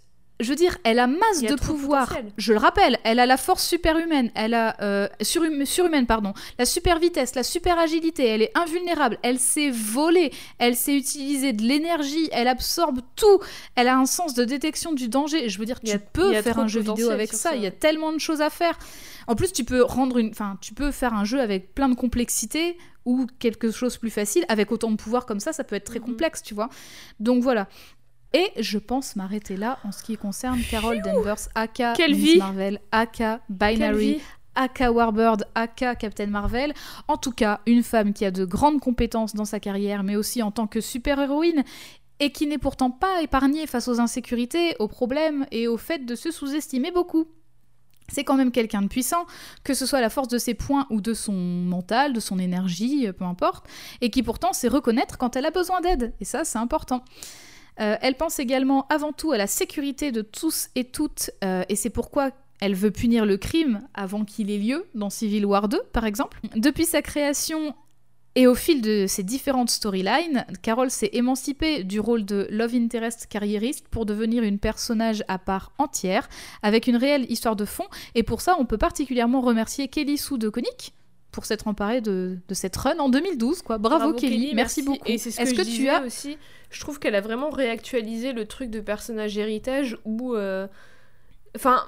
je 0.40 0.48
veux 0.48 0.56
dire, 0.56 0.76
elle 0.82 0.98
a 0.98 1.06
masse 1.06 1.42
a 1.44 1.48
de 1.48 1.54
pouvoir. 1.54 2.08
potentiel. 2.08 2.32
Je 2.36 2.52
le 2.52 2.58
rappelle, 2.58 2.98
elle 3.04 3.20
a 3.20 3.26
la 3.26 3.36
force 3.36 3.64
superhumaine, 3.66 4.30
elle 4.34 4.54
a 4.54 4.76
euh, 4.82 5.06
surhum- 5.20 5.64
surhumaine, 5.64 6.06
pardon, 6.06 6.34
la 6.58 6.64
super 6.64 6.98
vitesse, 6.98 7.34
la 7.36 7.42
super 7.44 7.78
agilité, 7.78 8.26
elle 8.26 8.42
est 8.42 8.50
invulnérable, 8.56 9.18
elle 9.22 9.38
sait 9.38 9.70
voler, 9.70 10.32
elle 10.58 10.74
sait 10.74 10.96
utiliser 10.96 11.52
de 11.52 11.62
l'énergie, 11.62 12.28
elle 12.32 12.48
absorbe 12.48 13.00
tout, 13.14 13.38
elle 13.76 13.86
a 13.88 13.96
un 13.96 14.06
sens 14.06 14.34
de 14.34 14.44
détection 14.44 14.92
du 14.92 15.08
danger. 15.08 15.48
Je 15.48 15.58
veux 15.58 15.64
dire, 15.66 15.78
tu 15.80 15.92
a- 15.92 15.98
peux 15.98 16.32
faire 16.42 16.58
un 16.58 16.66
jeu 16.68 16.80
vidéo 16.80 17.10
avec 17.10 17.32
ça. 17.32 17.54
Il 17.54 17.62
y 17.62 17.66
a 17.66 17.70
tellement 17.70 18.12
de 18.12 18.18
choses 18.18 18.40
à 18.40 18.50
faire. 18.50 18.78
En 19.28 19.36
plus, 19.36 19.52
tu 19.52 19.62
peux 19.64 19.82
rendre 19.82 20.18
une, 20.18 20.30
enfin, 20.30 20.58
tu 20.60 20.74
peux 20.74 20.90
faire 20.90 21.14
un 21.14 21.24
jeu 21.24 21.40
avec 21.40 21.74
plein 21.74 21.88
de 21.88 21.94
complexité 21.94 22.76
ou 23.04 23.26
quelque 23.38 23.70
chose 23.70 23.96
plus 23.96 24.10
facile 24.10 24.44
avec 24.48 24.72
autant 24.72 24.90
de 24.90 24.96
pouvoir 24.96 25.26
comme 25.26 25.40
ça, 25.40 25.52
ça 25.52 25.62
peut 25.64 25.76
être 25.76 25.84
très 25.84 25.98
Mhm. 26.00 26.06
complexe, 26.06 26.42
tu 26.42 26.54
vois. 26.54 26.68
Donc 27.20 27.42
voilà. 27.42 27.68
Et 28.34 28.50
je 28.58 28.78
pense 28.78 29.16
m'arrêter 29.16 29.56
là 29.56 29.78
en 29.84 29.92
ce 29.92 30.02
qui 30.02 30.16
concerne 30.16 30.60
Carol 30.70 31.02
Danvers, 31.02 31.48
aka 31.54 31.92
Quelle 31.94 32.14
Miss 32.14 32.34
vie 32.34 32.38
Marvel, 32.38 32.80
aka 32.90 33.40
Binary, 33.50 34.22
aka 34.54 34.90
Warbird, 34.90 35.46
aka 35.54 35.94
Captain 35.94 36.26
Marvel. 36.26 36.72
En 37.08 37.18
tout 37.18 37.32
cas, 37.32 37.60
une 37.66 37.82
femme 37.82 38.14
qui 38.14 38.24
a 38.24 38.30
de 38.30 38.44
grandes 38.44 38.80
compétences 38.80 39.34
dans 39.34 39.44
sa 39.44 39.60
carrière, 39.60 40.02
mais 40.02 40.16
aussi 40.16 40.42
en 40.42 40.50
tant 40.50 40.66
que 40.66 40.80
super-héroïne, 40.80 41.62
et 42.20 42.30
qui 42.30 42.46
n'est 42.46 42.58
pourtant 42.58 42.90
pas 42.90 43.20
épargnée 43.20 43.66
face 43.66 43.88
aux 43.88 44.00
insécurités, 44.00 44.76
aux 44.78 44.88
problèmes 44.88 45.46
et 45.50 45.68
au 45.68 45.76
fait 45.76 46.06
de 46.06 46.14
se 46.14 46.30
sous-estimer 46.30 46.90
beaucoup. 46.90 47.26
C'est 48.08 48.24
quand 48.24 48.36
même 48.36 48.50
quelqu'un 48.50 48.82
de 48.82 48.88
puissant, 48.88 49.26
que 49.64 49.74
ce 49.74 49.86
soit 49.86 49.98
à 49.98 50.02
la 50.02 50.10
force 50.10 50.28
de 50.28 50.38
ses 50.38 50.54
points 50.54 50.86
ou 50.90 51.00
de 51.00 51.14
son 51.14 51.32
mental, 51.32 52.12
de 52.12 52.20
son 52.20 52.38
énergie, 52.38 53.06
euh, 53.06 53.12
peu 53.12 53.24
importe, 53.24 53.66
et 54.00 54.10
qui 54.10 54.22
pourtant 54.22 54.52
sait 54.52 54.68
reconnaître 54.68 55.18
quand 55.18 55.36
elle 55.36 55.46
a 55.46 55.50
besoin 55.50 55.80
d'aide. 55.80 56.12
Et 56.20 56.24
ça, 56.24 56.44
c'est 56.44 56.58
important. 56.58 57.04
Euh, 57.80 57.96
elle 58.00 58.16
pense 58.16 58.38
également 58.38 58.86
avant 58.88 59.12
tout 59.12 59.32
à 59.32 59.38
la 59.38 59.46
sécurité 59.46 60.12
de 60.12 60.22
tous 60.22 60.68
et 60.74 60.84
toutes, 60.84 61.30
euh, 61.42 61.64
et 61.68 61.76
c'est 61.76 61.90
pourquoi 61.90 62.30
elle 62.60 62.74
veut 62.74 62.90
punir 62.90 63.26
le 63.26 63.36
crime 63.36 63.80
avant 63.94 64.24
qu'il 64.24 64.50
ait 64.50 64.58
lieu, 64.58 64.86
dans 64.94 65.10
Civil 65.10 65.46
War 65.46 65.68
2 65.68 65.80
par 65.92 66.04
exemple. 66.04 66.38
Depuis 66.54 66.84
sa 66.84 67.02
création 67.02 67.74
et 68.34 68.46
au 68.46 68.54
fil 68.54 68.80
de 68.80 69.06
ses 69.06 69.22
différentes 69.22 69.68
storylines, 69.68 70.46
Carol 70.62 70.90
s'est 70.90 71.10
émancipée 71.12 71.84
du 71.84 72.00
rôle 72.00 72.24
de 72.24 72.46
love 72.50 72.74
interest 72.74 73.26
carriériste 73.26 73.88
pour 73.88 74.06
devenir 74.06 74.42
une 74.42 74.58
personnage 74.58 75.22
à 75.28 75.38
part 75.38 75.72
entière, 75.78 76.28
avec 76.62 76.86
une 76.86 76.96
réelle 76.96 77.30
histoire 77.30 77.56
de 77.56 77.64
fond, 77.64 77.86
et 78.14 78.22
pour 78.22 78.40
ça 78.40 78.56
on 78.58 78.64
peut 78.64 78.78
particulièrement 78.78 79.40
remercier 79.40 79.88
Kelly 79.88 80.16
Sue 80.16 80.38
de 80.38 80.48
Koenig 80.48 80.92
pour 81.32 81.46
s'être 81.46 81.66
emparée 81.66 82.00
de, 82.00 82.38
de 82.46 82.54
cette 82.54 82.76
run 82.76 82.98
en 82.98 83.08
2012. 83.08 83.62
Quoi. 83.62 83.78
Bravo, 83.78 84.12
Kelly, 84.12 84.52
merci, 84.54 84.82
beaucoup. 84.82 85.00
Et 85.06 85.18
c'est 85.18 85.30
ce 85.30 85.38
que, 85.38 85.42
Est-ce 85.42 85.54
je 85.54 85.56
que 85.56 85.76
tu 85.76 85.88
as 85.88 86.02
aussi 86.02 86.38
Je 86.70 86.80
trouve 86.80 86.98
qu'elle 86.98 87.14
a 87.14 87.22
vraiment 87.22 87.50
réactualisé 87.50 88.32
le 88.32 88.46
truc 88.46 88.70
de 88.70 88.80
personnage 88.80 89.36
héritage 89.38 89.96
où, 90.04 90.34
euh, 90.34 90.68
enfin, 91.56 91.82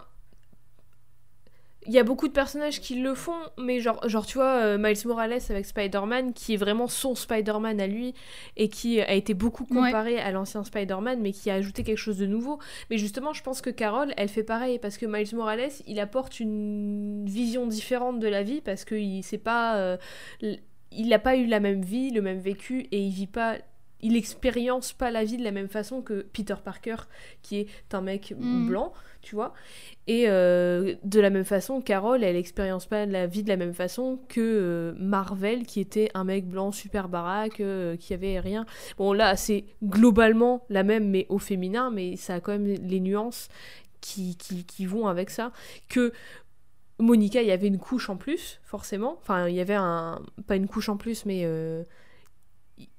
il 1.87 1.93
y 1.93 1.99
a 1.99 2.03
beaucoup 2.03 2.29
de 2.29 2.33
personnages 2.33 2.81
qui 2.81 2.95
le 3.01 3.15
font, 3.15 3.37
mais 3.59 3.81
genre, 3.81 4.09
genre 4.09 4.25
tu 4.27 4.39
vois, 4.39 4.57
euh, 4.63 4.79
Miles 4.79 4.97
Morales 5.07 5.39
avec 5.51 5.67
Spider-Man, 5.67 6.33
qui 6.33 6.55
est 6.55 6.57
vraiment 6.57 6.87
son 6.89 7.15
Spider-Man 7.15 7.81
à 7.81 7.87
lui, 7.87 8.15
et 8.57 8.69
qui 8.69 9.01
a 9.01 9.13
été 9.13 9.35
beaucoup 9.35 9.65
Ouais. 9.71 9.91
comparé 9.91 10.19
à 10.19 10.31
l'ancien 10.31 10.65
Spider-Man, 10.65 11.21
mais 11.21 11.33
qui 11.33 11.51
a 11.51 11.55
ajouté 11.55 11.83
quelque 11.85 11.99
chose 11.99 12.19
de 12.19 12.27
nouveau. 12.27 12.59
Mais 12.91 12.99
justement, 12.99 13.33
je 13.33 13.43
pense 13.43 13.61
que 13.61 13.71
Carol, 13.71 14.13
elle 14.17 14.29
fait 14.29 14.45
pareil, 14.45 14.79
parce 14.79 14.97
que 14.99 15.07
Miles 15.07 15.35
Morales, 15.35 15.71
il 15.87 16.01
apporte 16.01 16.41
une 16.41 17.25
vision 17.27 17.67
différente 17.67 18.19
de 18.19 18.29
la 18.29 18.43
vie, 18.43 18.61
parce 18.61 18.85
que 18.85 18.95
il 18.95 19.23
c'est 19.23 19.39
pas... 19.39 19.77
euh, 19.77 19.97
il 20.41 21.09
n'a 21.09 21.19
pas 21.19 21.37
eu 21.37 21.47
la 21.47 21.61
même 21.61 21.83
vie, 21.83 22.11
le 22.11 22.23
même 22.23 22.39
vécu, 22.39 22.87
et 22.93 22.99
il 23.01 23.11
vit 23.11 23.27
pas 23.27 23.57
il 24.07 24.17
expérience 24.17 24.93
pas 24.93 25.11
la 25.11 25.25
vie 25.25 25.39
de 25.39 25.43
la 25.45 25.51
même 25.51 25.69
façon 25.69 26.03
que 26.03 26.27
Peter 26.35 26.57
Parker, 26.63 26.97
qui 27.41 27.61
est 27.61 27.95
un 27.95 28.03
mec 28.03 28.35
Mm. 28.39 28.67
blanc, 28.67 28.93
tu 29.25 29.35
vois. 29.35 29.53
Et 30.07 30.27
euh, 30.29 30.95
de 31.03 31.19
la 31.19 31.31
même 31.31 31.45
façon, 31.45 31.81
Carol, 31.81 32.23
elle 32.23 32.37
expérience 32.37 32.87
pas 32.87 33.07
la 33.07 33.27
vie 33.27 33.43
de 33.43 33.49
la 33.49 33.57
même 33.57 33.73
façon 33.73 34.21
que 34.29 34.41
euh, 34.41 34.93
Marvel, 34.99 35.65
qui 35.65 35.81
était 35.81 36.11
un 36.15 36.25
mec 36.25 36.47
blanc 36.47 36.71
super 36.73 37.09
baraque, 37.09 37.61
euh, 37.61 37.97
qui 37.97 38.13
avait 38.13 38.39
rien. 38.39 38.67
Bon, 38.99 39.13
là, 39.13 39.35
c'est 39.37 39.65
globalement 39.83 40.65
la 40.69 40.83
même, 40.83 41.09
mais 41.09 41.27
au 41.31 41.39
féminin, 41.39 41.91
mais 41.91 42.17
ça 42.17 42.35
a 42.35 42.41
quand 42.41 42.53
même 42.53 42.67
les 42.67 43.01
nuances 43.01 43.49
qui, 44.03 44.37
qui, 44.37 44.65
qui 44.65 44.85
vont 44.85 45.09
avec 45.09 45.31
ça. 45.31 45.53
Que 45.89 46.13
Monica, 46.99 47.41
il 47.41 47.49
y 47.49 47.53
avait 47.53 47.69
une 47.69 47.79
couche 47.79 48.11
en 48.11 48.17
plus, 48.17 48.61
forcément. 48.63 49.17
Enfin, 49.23 49.49
il 49.49 49.55
y 49.55 49.61
avait 49.61 49.75
un. 49.75 50.21
Pas 50.47 50.57
une 50.57 50.69
couche 50.69 50.91
en 50.91 50.99
plus, 50.99 51.25
mais. 51.25 51.47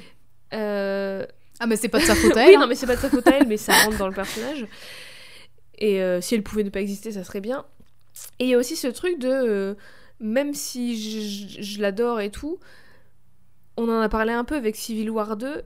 Euh, 0.53 1.25
Ah 1.59 1.67
mais 1.67 1.75
c'est 1.77 1.89
pas 1.89 1.99
de 1.99 2.05
sa 2.05 2.15
faute 2.21 2.35
à 2.37 2.43
oui, 2.45 2.49
elle. 2.49 2.55
non 2.55 2.61
hein. 2.63 2.67
mais 2.67 2.75
c'est 2.75 2.85
pas 2.85 2.95
de 2.95 3.01
sa 3.01 3.09
faute 3.09 3.27
à 3.27 3.37
elle, 3.37 3.47
mais 3.47 3.57
ça 3.57 3.73
rentre 3.83 3.97
dans 3.97 4.07
le 4.07 4.13
personnage. 4.13 4.65
Et 5.77 6.01
euh, 6.01 6.21
si 6.21 6.35
elle 6.35 6.43
pouvait 6.43 6.63
ne 6.63 6.69
pas 6.69 6.81
exister, 6.81 7.11
ça 7.11 7.23
serait 7.23 7.41
bien. 7.41 7.65
Et 8.39 8.45
il 8.45 8.49
y 8.49 8.53
a 8.53 8.57
aussi 8.57 8.75
ce 8.75 8.87
truc 8.87 9.19
de 9.19 9.29
euh, 9.29 9.73
même 10.19 10.53
si 10.53 10.97
je, 10.99 11.57
je- 11.57 11.61
je 11.61 11.81
l'adore 11.81 12.21
et 12.21 12.31
tout, 12.31 12.59
on 13.77 13.89
en 13.89 13.99
a 14.01 14.09
parlé 14.09 14.33
un 14.33 14.43
peu 14.43 14.55
avec 14.55 14.75
Civil 14.75 15.09
War 15.09 15.37
2. 15.37 15.63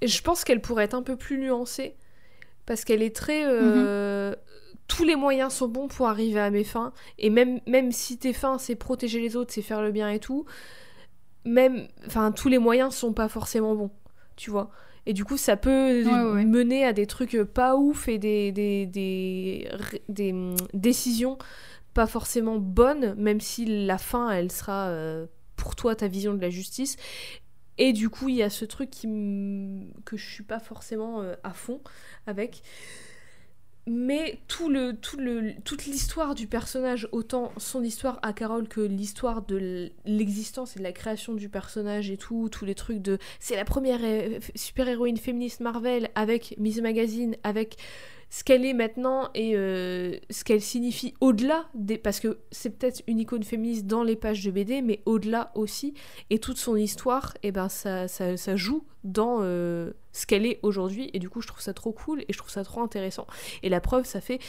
Et 0.00 0.08
je 0.08 0.22
pense 0.22 0.44
qu'elle 0.44 0.60
pourrait 0.60 0.84
être 0.84 0.94
un 0.94 1.02
peu 1.02 1.16
plus 1.16 1.38
nuancée 1.38 1.96
parce 2.66 2.84
qu'elle 2.84 3.02
est 3.02 3.14
très 3.16 3.44
euh, 3.46 4.34
tous 4.88 5.04
les 5.04 5.16
moyens 5.16 5.54
sont 5.54 5.68
bons 5.68 5.88
pour 5.88 6.08
arriver 6.08 6.40
à 6.40 6.50
mes 6.50 6.64
fins 6.64 6.92
et 7.18 7.30
même 7.30 7.60
même 7.66 7.92
si 7.92 8.18
tes 8.18 8.32
fins 8.34 8.58
c'est 8.58 8.76
protéger 8.76 9.20
les 9.20 9.36
autres, 9.36 9.52
c'est 9.54 9.62
faire 9.62 9.82
le 9.82 9.92
bien 9.92 10.10
et 10.10 10.20
tout, 10.20 10.46
même 11.44 11.88
enfin 12.06 12.32
tous 12.32 12.48
les 12.48 12.58
moyens 12.58 12.94
sont 12.94 13.12
pas 13.12 13.28
forcément 13.28 13.74
bons, 13.74 13.90
tu 14.36 14.50
vois. 14.50 14.70
Et 15.06 15.12
du 15.12 15.24
coup, 15.24 15.36
ça 15.36 15.56
peut 15.58 16.02
Ouais, 16.04 16.10
ouais, 16.10 16.32
ouais. 16.32 16.44
mener 16.44 16.84
à 16.86 16.94
des 16.94 17.06
trucs 17.06 17.36
pas 17.42 17.76
ouf 17.76 18.08
et 18.08 18.16
des, 18.18 18.52
des, 18.52 18.86
des, 18.86 19.68
des, 20.08 20.32
hum, 20.32 20.56
décisions 20.72 21.36
pas 21.94 22.06
forcément 22.06 22.58
bonnes, 22.58 23.14
même 23.14 23.40
si 23.40 23.86
la 23.86 23.98
fin, 23.98 24.30
elle 24.30 24.52
sera 24.52 24.88
euh, 24.88 25.26
pour 25.56 25.76
toi 25.76 25.94
ta 25.94 26.08
vision 26.08 26.34
de 26.34 26.40
la 26.40 26.50
justice. 26.50 26.96
Et 27.78 27.92
du 27.92 28.10
coup, 28.10 28.28
il 28.28 28.36
y 28.36 28.42
a 28.42 28.50
ce 28.50 28.64
truc 28.64 28.90
qui 28.90 29.08
que 30.04 30.16
je 30.16 30.30
suis 30.30 30.44
pas 30.44 30.60
forcément 30.60 31.22
euh, 31.22 31.34
à 31.42 31.52
fond 31.52 31.80
avec. 32.26 32.62
Mais 33.86 34.38
tout 34.48 34.70
le, 34.70 34.96
tout 34.96 35.18
le, 35.18 35.52
toute 35.62 35.84
l'histoire 35.84 36.34
du 36.34 36.46
personnage, 36.46 37.06
autant 37.12 37.52
son 37.58 37.82
histoire 37.84 38.18
à 38.22 38.32
Carole 38.32 38.66
que 38.66 38.80
l'histoire 38.80 39.42
de 39.42 39.90
l'existence 40.06 40.76
et 40.76 40.78
de 40.78 40.84
la 40.84 40.92
création 40.92 41.34
du 41.34 41.50
personnage 41.50 42.10
et 42.10 42.16
tout, 42.16 42.48
tous 42.50 42.64
les 42.64 42.74
trucs 42.74 43.02
de... 43.02 43.18
C'est 43.40 43.56
la 43.56 43.66
première 43.66 44.00
euh, 44.02 44.38
super-héroïne 44.54 45.18
féministe 45.18 45.60
Marvel 45.60 46.08
avec 46.14 46.54
Miss 46.58 46.80
Magazine, 46.80 47.36
avec 47.42 47.76
ce 48.30 48.42
qu'elle 48.44 48.64
est 48.64 48.72
maintenant 48.72 49.28
et 49.34 49.52
euh, 49.54 50.16
ce 50.30 50.42
qu'elle 50.44 50.60
signifie 50.60 51.14
au-delà 51.20 51.66
des... 51.74 51.98
Parce 51.98 52.20
que 52.20 52.38
c'est 52.50 52.70
peut-être 52.70 53.02
une 53.06 53.18
icône 53.20 53.42
féministe 53.44 53.86
dans 53.86 54.02
les 54.02 54.16
pages 54.16 54.44
de 54.44 54.50
BD, 54.50 54.82
mais 54.82 55.00
au-delà 55.06 55.52
aussi. 55.54 55.94
Et 56.30 56.38
toute 56.38 56.56
son 56.58 56.74
histoire, 56.76 57.34
et 57.42 57.52
ben 57.52 57.68
ça, 57.68 58.08
ça, 58.08 58.36
ça 58.36 58.56
joue 58.56 58.84
dans 59.04 59.38
euh, 59.42 59.92
ce 60.12 60.26
qu'elle 60.26 60.46
est 60.46 60.58
aujourd'hui. 60.62 61.10
Et 61.12 61.18
du 61.18 61.28
coup, 61.30 61.40
je 61.40 61.46
trouve 61.46 61.60
ça 61.62 61.74
trop 61.74 61.92
cool 61.92 62.22
et 62.22 62.32
je 62.32 62.38
trouve 62.38 62.50
ça 62.50 62.64
trop 62.64 62.80
intéressant. 62.82 63.26
Et 63.62 63.68
la 63.68 63.80
preuve, 63.80 64.04
ça 64.04 64.20
fait 64.20 64.40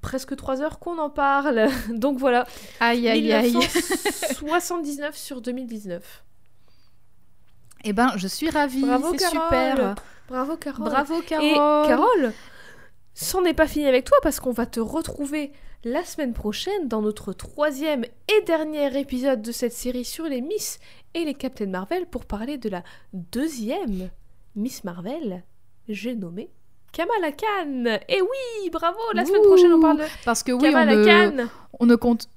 presque 0.00 0.34
trois 0.36 0.60
heures 0.60 0.78
qu'on 0.78 0.98
en 0.98 1.08
parle. 1.10 1.68
Donc 1.94 2.18
voilà, 2.18 2.46
Aïe 2.80 3.08
aïe 3.08 3.32
aïe. 3.32 3.52
1979 3.54 5.16
sur 5.16 5.40
2019. 5.40 6.24
Eh 7.84 7.92
ben 7.92 8.12
je 8.16 8.26
suis 8.26 8.50
ravie, 8.50 8.82
Bravo, 8.82 9.12
c'est 9.12 9.18
Carole. 9.18 9.40
super. 9.44 9.94
Bravo 10.28 10.56
Carole. 10.56 10.84
Bravo 10.84 11.22
Carole. 11.22 11.46
Et 11.46 11.54
Carole, 11.88 12.32
c'en 13.20 13.44
est 13.44 13.54
pas 13.54 13.66
fini 13.66 13.84
avec 13.84 14.04
toi 14.04 14.16
parce 14.22 14.38
qu'on 14.38 14.52
va 14.52 14.64
te 14.64 14.78
retrouver 14.78 15.50
la 15.82 16.04
semaine 16.04 16.32
prochaine 16.32 16.86
dans 16.86 17.02
notre 17.02 17.32
troisième 17.32 18.04
et 18.04 18.44
dernier 18.46 18.96
épisode 18.96 19.42
de 19.42 19.50
cette 19.50 19.72
série 19.72 20.04
sur 20.04 20.26
les 20.26 20.40
Miss 20.40 20.78
et 21.14 21.24
les 21.24 21.34
Captain 21.34 21.66
Marvel 21.66 22.06
pour 22.06 22.26
parler 22.26 22.58
de 22.58 22.68
la 22.68 22.84
deuxième 23.12 24.10
Miss 24.54 24.84
Marvel, 24.84 25.42
j'ai 25.88 26.14
nommé 26.14 26.48
Kamala 26.92 27.32
Khan. 27.32 27.98
Et 28.08 28.22
oui, 28.22 28.70
bravo, 28.70 28.98
la 29.14 29.24
semaine 29.24 29.42
prochaine 29.42 29.72
on 29.72 29.80
parle 29.80 29.98
de 29.98 30.04
Parce 30.24 30.44
que 30.44 30.52
oui, 30.52 30.58
on 30.60 30.72
Kamala 30.72 30.94
ne, 30.94 31.04
Khan. 31.04 31.48
on 31.80 31.86
ne 31.86 31.96
compte. 31.96 32.28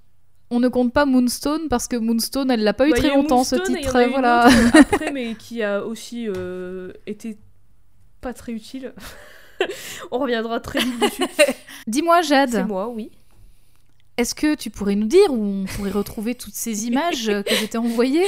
On 0.49 0.59
ne 0.59 0.67
compte 0.67 0.91
pas 0.91 1.05
Moonstone 1.05 1.69
parce 1.69 1.87
que 1.87 1.95
Moonstone, 1.95 2.49
elle 2.49 2.63
l'a 2.63 2.73
pas 2.73 2.87
eu 2.87 2.91
Bah, 2.91 2.97
très 2.97 3.09
longtemps 3.09 3.43
ce 3.43 3.55
Moonstone 3.55 3.77
titre. 3.77 4.03
Voilà. 4.09 4.49
après, 4.73 5.11
mais 5.11 5.35
qui 5.35 5.61
a 5.61 5.85
aussi 5.85 6.27
euh, 6.27 6.91
été 7.05 7.37
pas 8.19 8.33
très 8.33 8.51
utile. 8.51 8.93
On 10.11 10.19
reviendra 10.19 10.59
très 10.59 10.79
vite 10.79 10.99
dessus. 11.01 11.23
Dis-moi 11.88 12.21
C'est 12.21 12.29
Jade, 12.29 12.67
moi, 12.67 12.88
oui. 12.89 13.11
est-ce 14.17 14.35
que 14.35 14.55
tu 14.55 14.69
pourrais 14.69 14.95
nous 14.95 15.07
dire 15.07 15.31
où 15.31 15.43
on 15.43 15.65
pourrait 15.65 15.91
retrouver 15.91 16.35
toutes 16.35 16.53
ces 16.53 16.85
images 16.88 17.29
euh, 17.29 17.41
que 17.43 17.55
je 17.55 17.65
t'ai 17.65 17.77
envoyées 17.77 18.27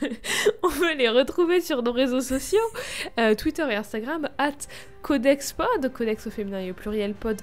On 0.62 0.70
peut 0.70 0.94
les 0.94 1.08
retrouver 1.08 1.60
sur 1.60 1.82
nos 1.82 1.92
réseaux 1.92 2.20
sociaux, 2.20 2.58
euh, 3.18 3.34
Twitter 3.34 3.66
et 3.70 3.74
Instagram, 3.74 4.28
at 4.38 4.52
CodexPod, 5.02 5.92
Codex 5.92 6.26
au 6.26 6.30
féminin 6.30 6.60
et 6.60 6.70
au 6.70 6.74
pluriel 6.74 7.14
pod, 7.14 7.40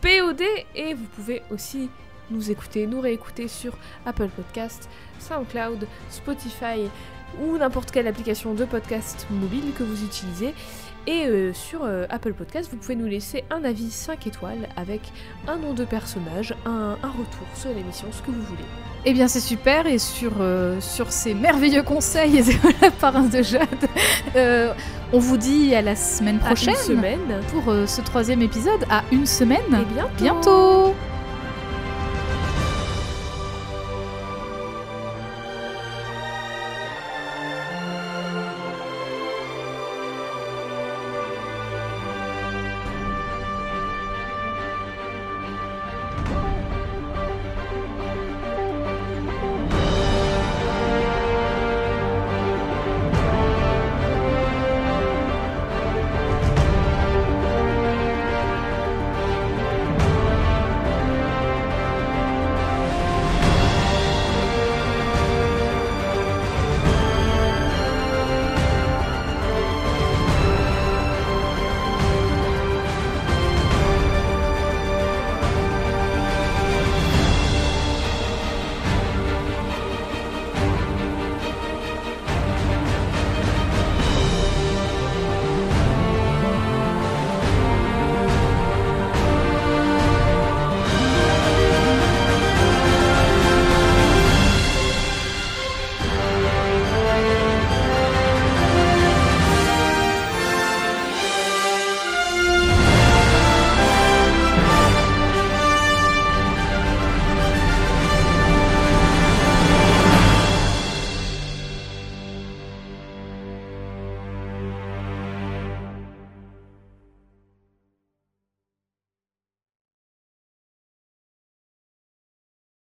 POD, 0.00 0.42
et 0.74 0.94
vous 0.94 1.06
pouvez 1.16 1.42
aussi 1.50 1.88
nous 2.30 2.50
écouter, 2.50 2.86
nous 2.86 3.00
réécouter 3.00 3.48
sur 3.48 3.76
Apple 4.06 4.28
Podcast, 4.28 4.88
SoundCloud, 5.18 5.86
Spotify 6.10 6.88
ou 7.42 7.58
n'importe 7.58 7.90
quelle 7.90 8.06
application 8.06 8.54
de 8.54 8.64
podcast 8.64 9.26
mobile 9.30 9.72
que 9.76 9.82
vous 9.82 10.04
utilisez. 10.04 10.54
Et 11.06 11.26
euh, 11.26 11.52
sur 11.52 11.80
euh, 11.84 12.06
Apple 12.08 12.32
Podcast, 12.32 12.68
vous 12.70 12.78
pouvez 12.78 12.96
nous 12.96 13.06
laisser 13.06 13.44
un 13.50 13.62
avis 13.64 13.90
5 13.90 14.26
étoiles 14.26 14.68
avec 14.76 15.00
un 15.46 15.56
nom 15.56 15.74
de 15.74 15.84
personnage, 15.84 16.54
un, 16.64 16.96
un 17.02 17.08
retour 17.08 17.46
sur 17.54 17.70
l'émission, 17.70 18.06
ce 18.10 18.22
que 18.22 18.30
vous 18.30 18.42
voulez. 18.42 18.64
Eh 19.04 19.12
bien 19.12 19.28
c'est 19.28 19.40
super 19.40 19.86
et 19.86 19.98
sur, 19.98 20.32
euh, 20.40 20.80
sur 20.80 21.12
ces 21.12 21.34
merveilleux 21.34 21.82
conseils 21.82 22.42
de 22.42 22.52
la 22.80 22.90
part 22.90 23.22
de 23.22 23.42
Jade, 23.42 23.68
on 25.12 25.18
vous 25.18 25.36
dit 25.36 25.74
à 25.74 25.82
la 25.82 25.94
semaine 25.94 26.40
À 26.42 26.46
prochaine 26.46 26.74
une 26.74 26.96
semaine. 26.96 27.40
pour 27.52 27.72
ce 27.86 28.00
troisième 28.00 28.40
épisode. 28.40 28.84
À 28.90 29.04
une 29.12 29.26
semaine. 29.26 29.60
Et 29.72 29.92
bientôt. 29.92 30.14
Bientôt 30.24 30.94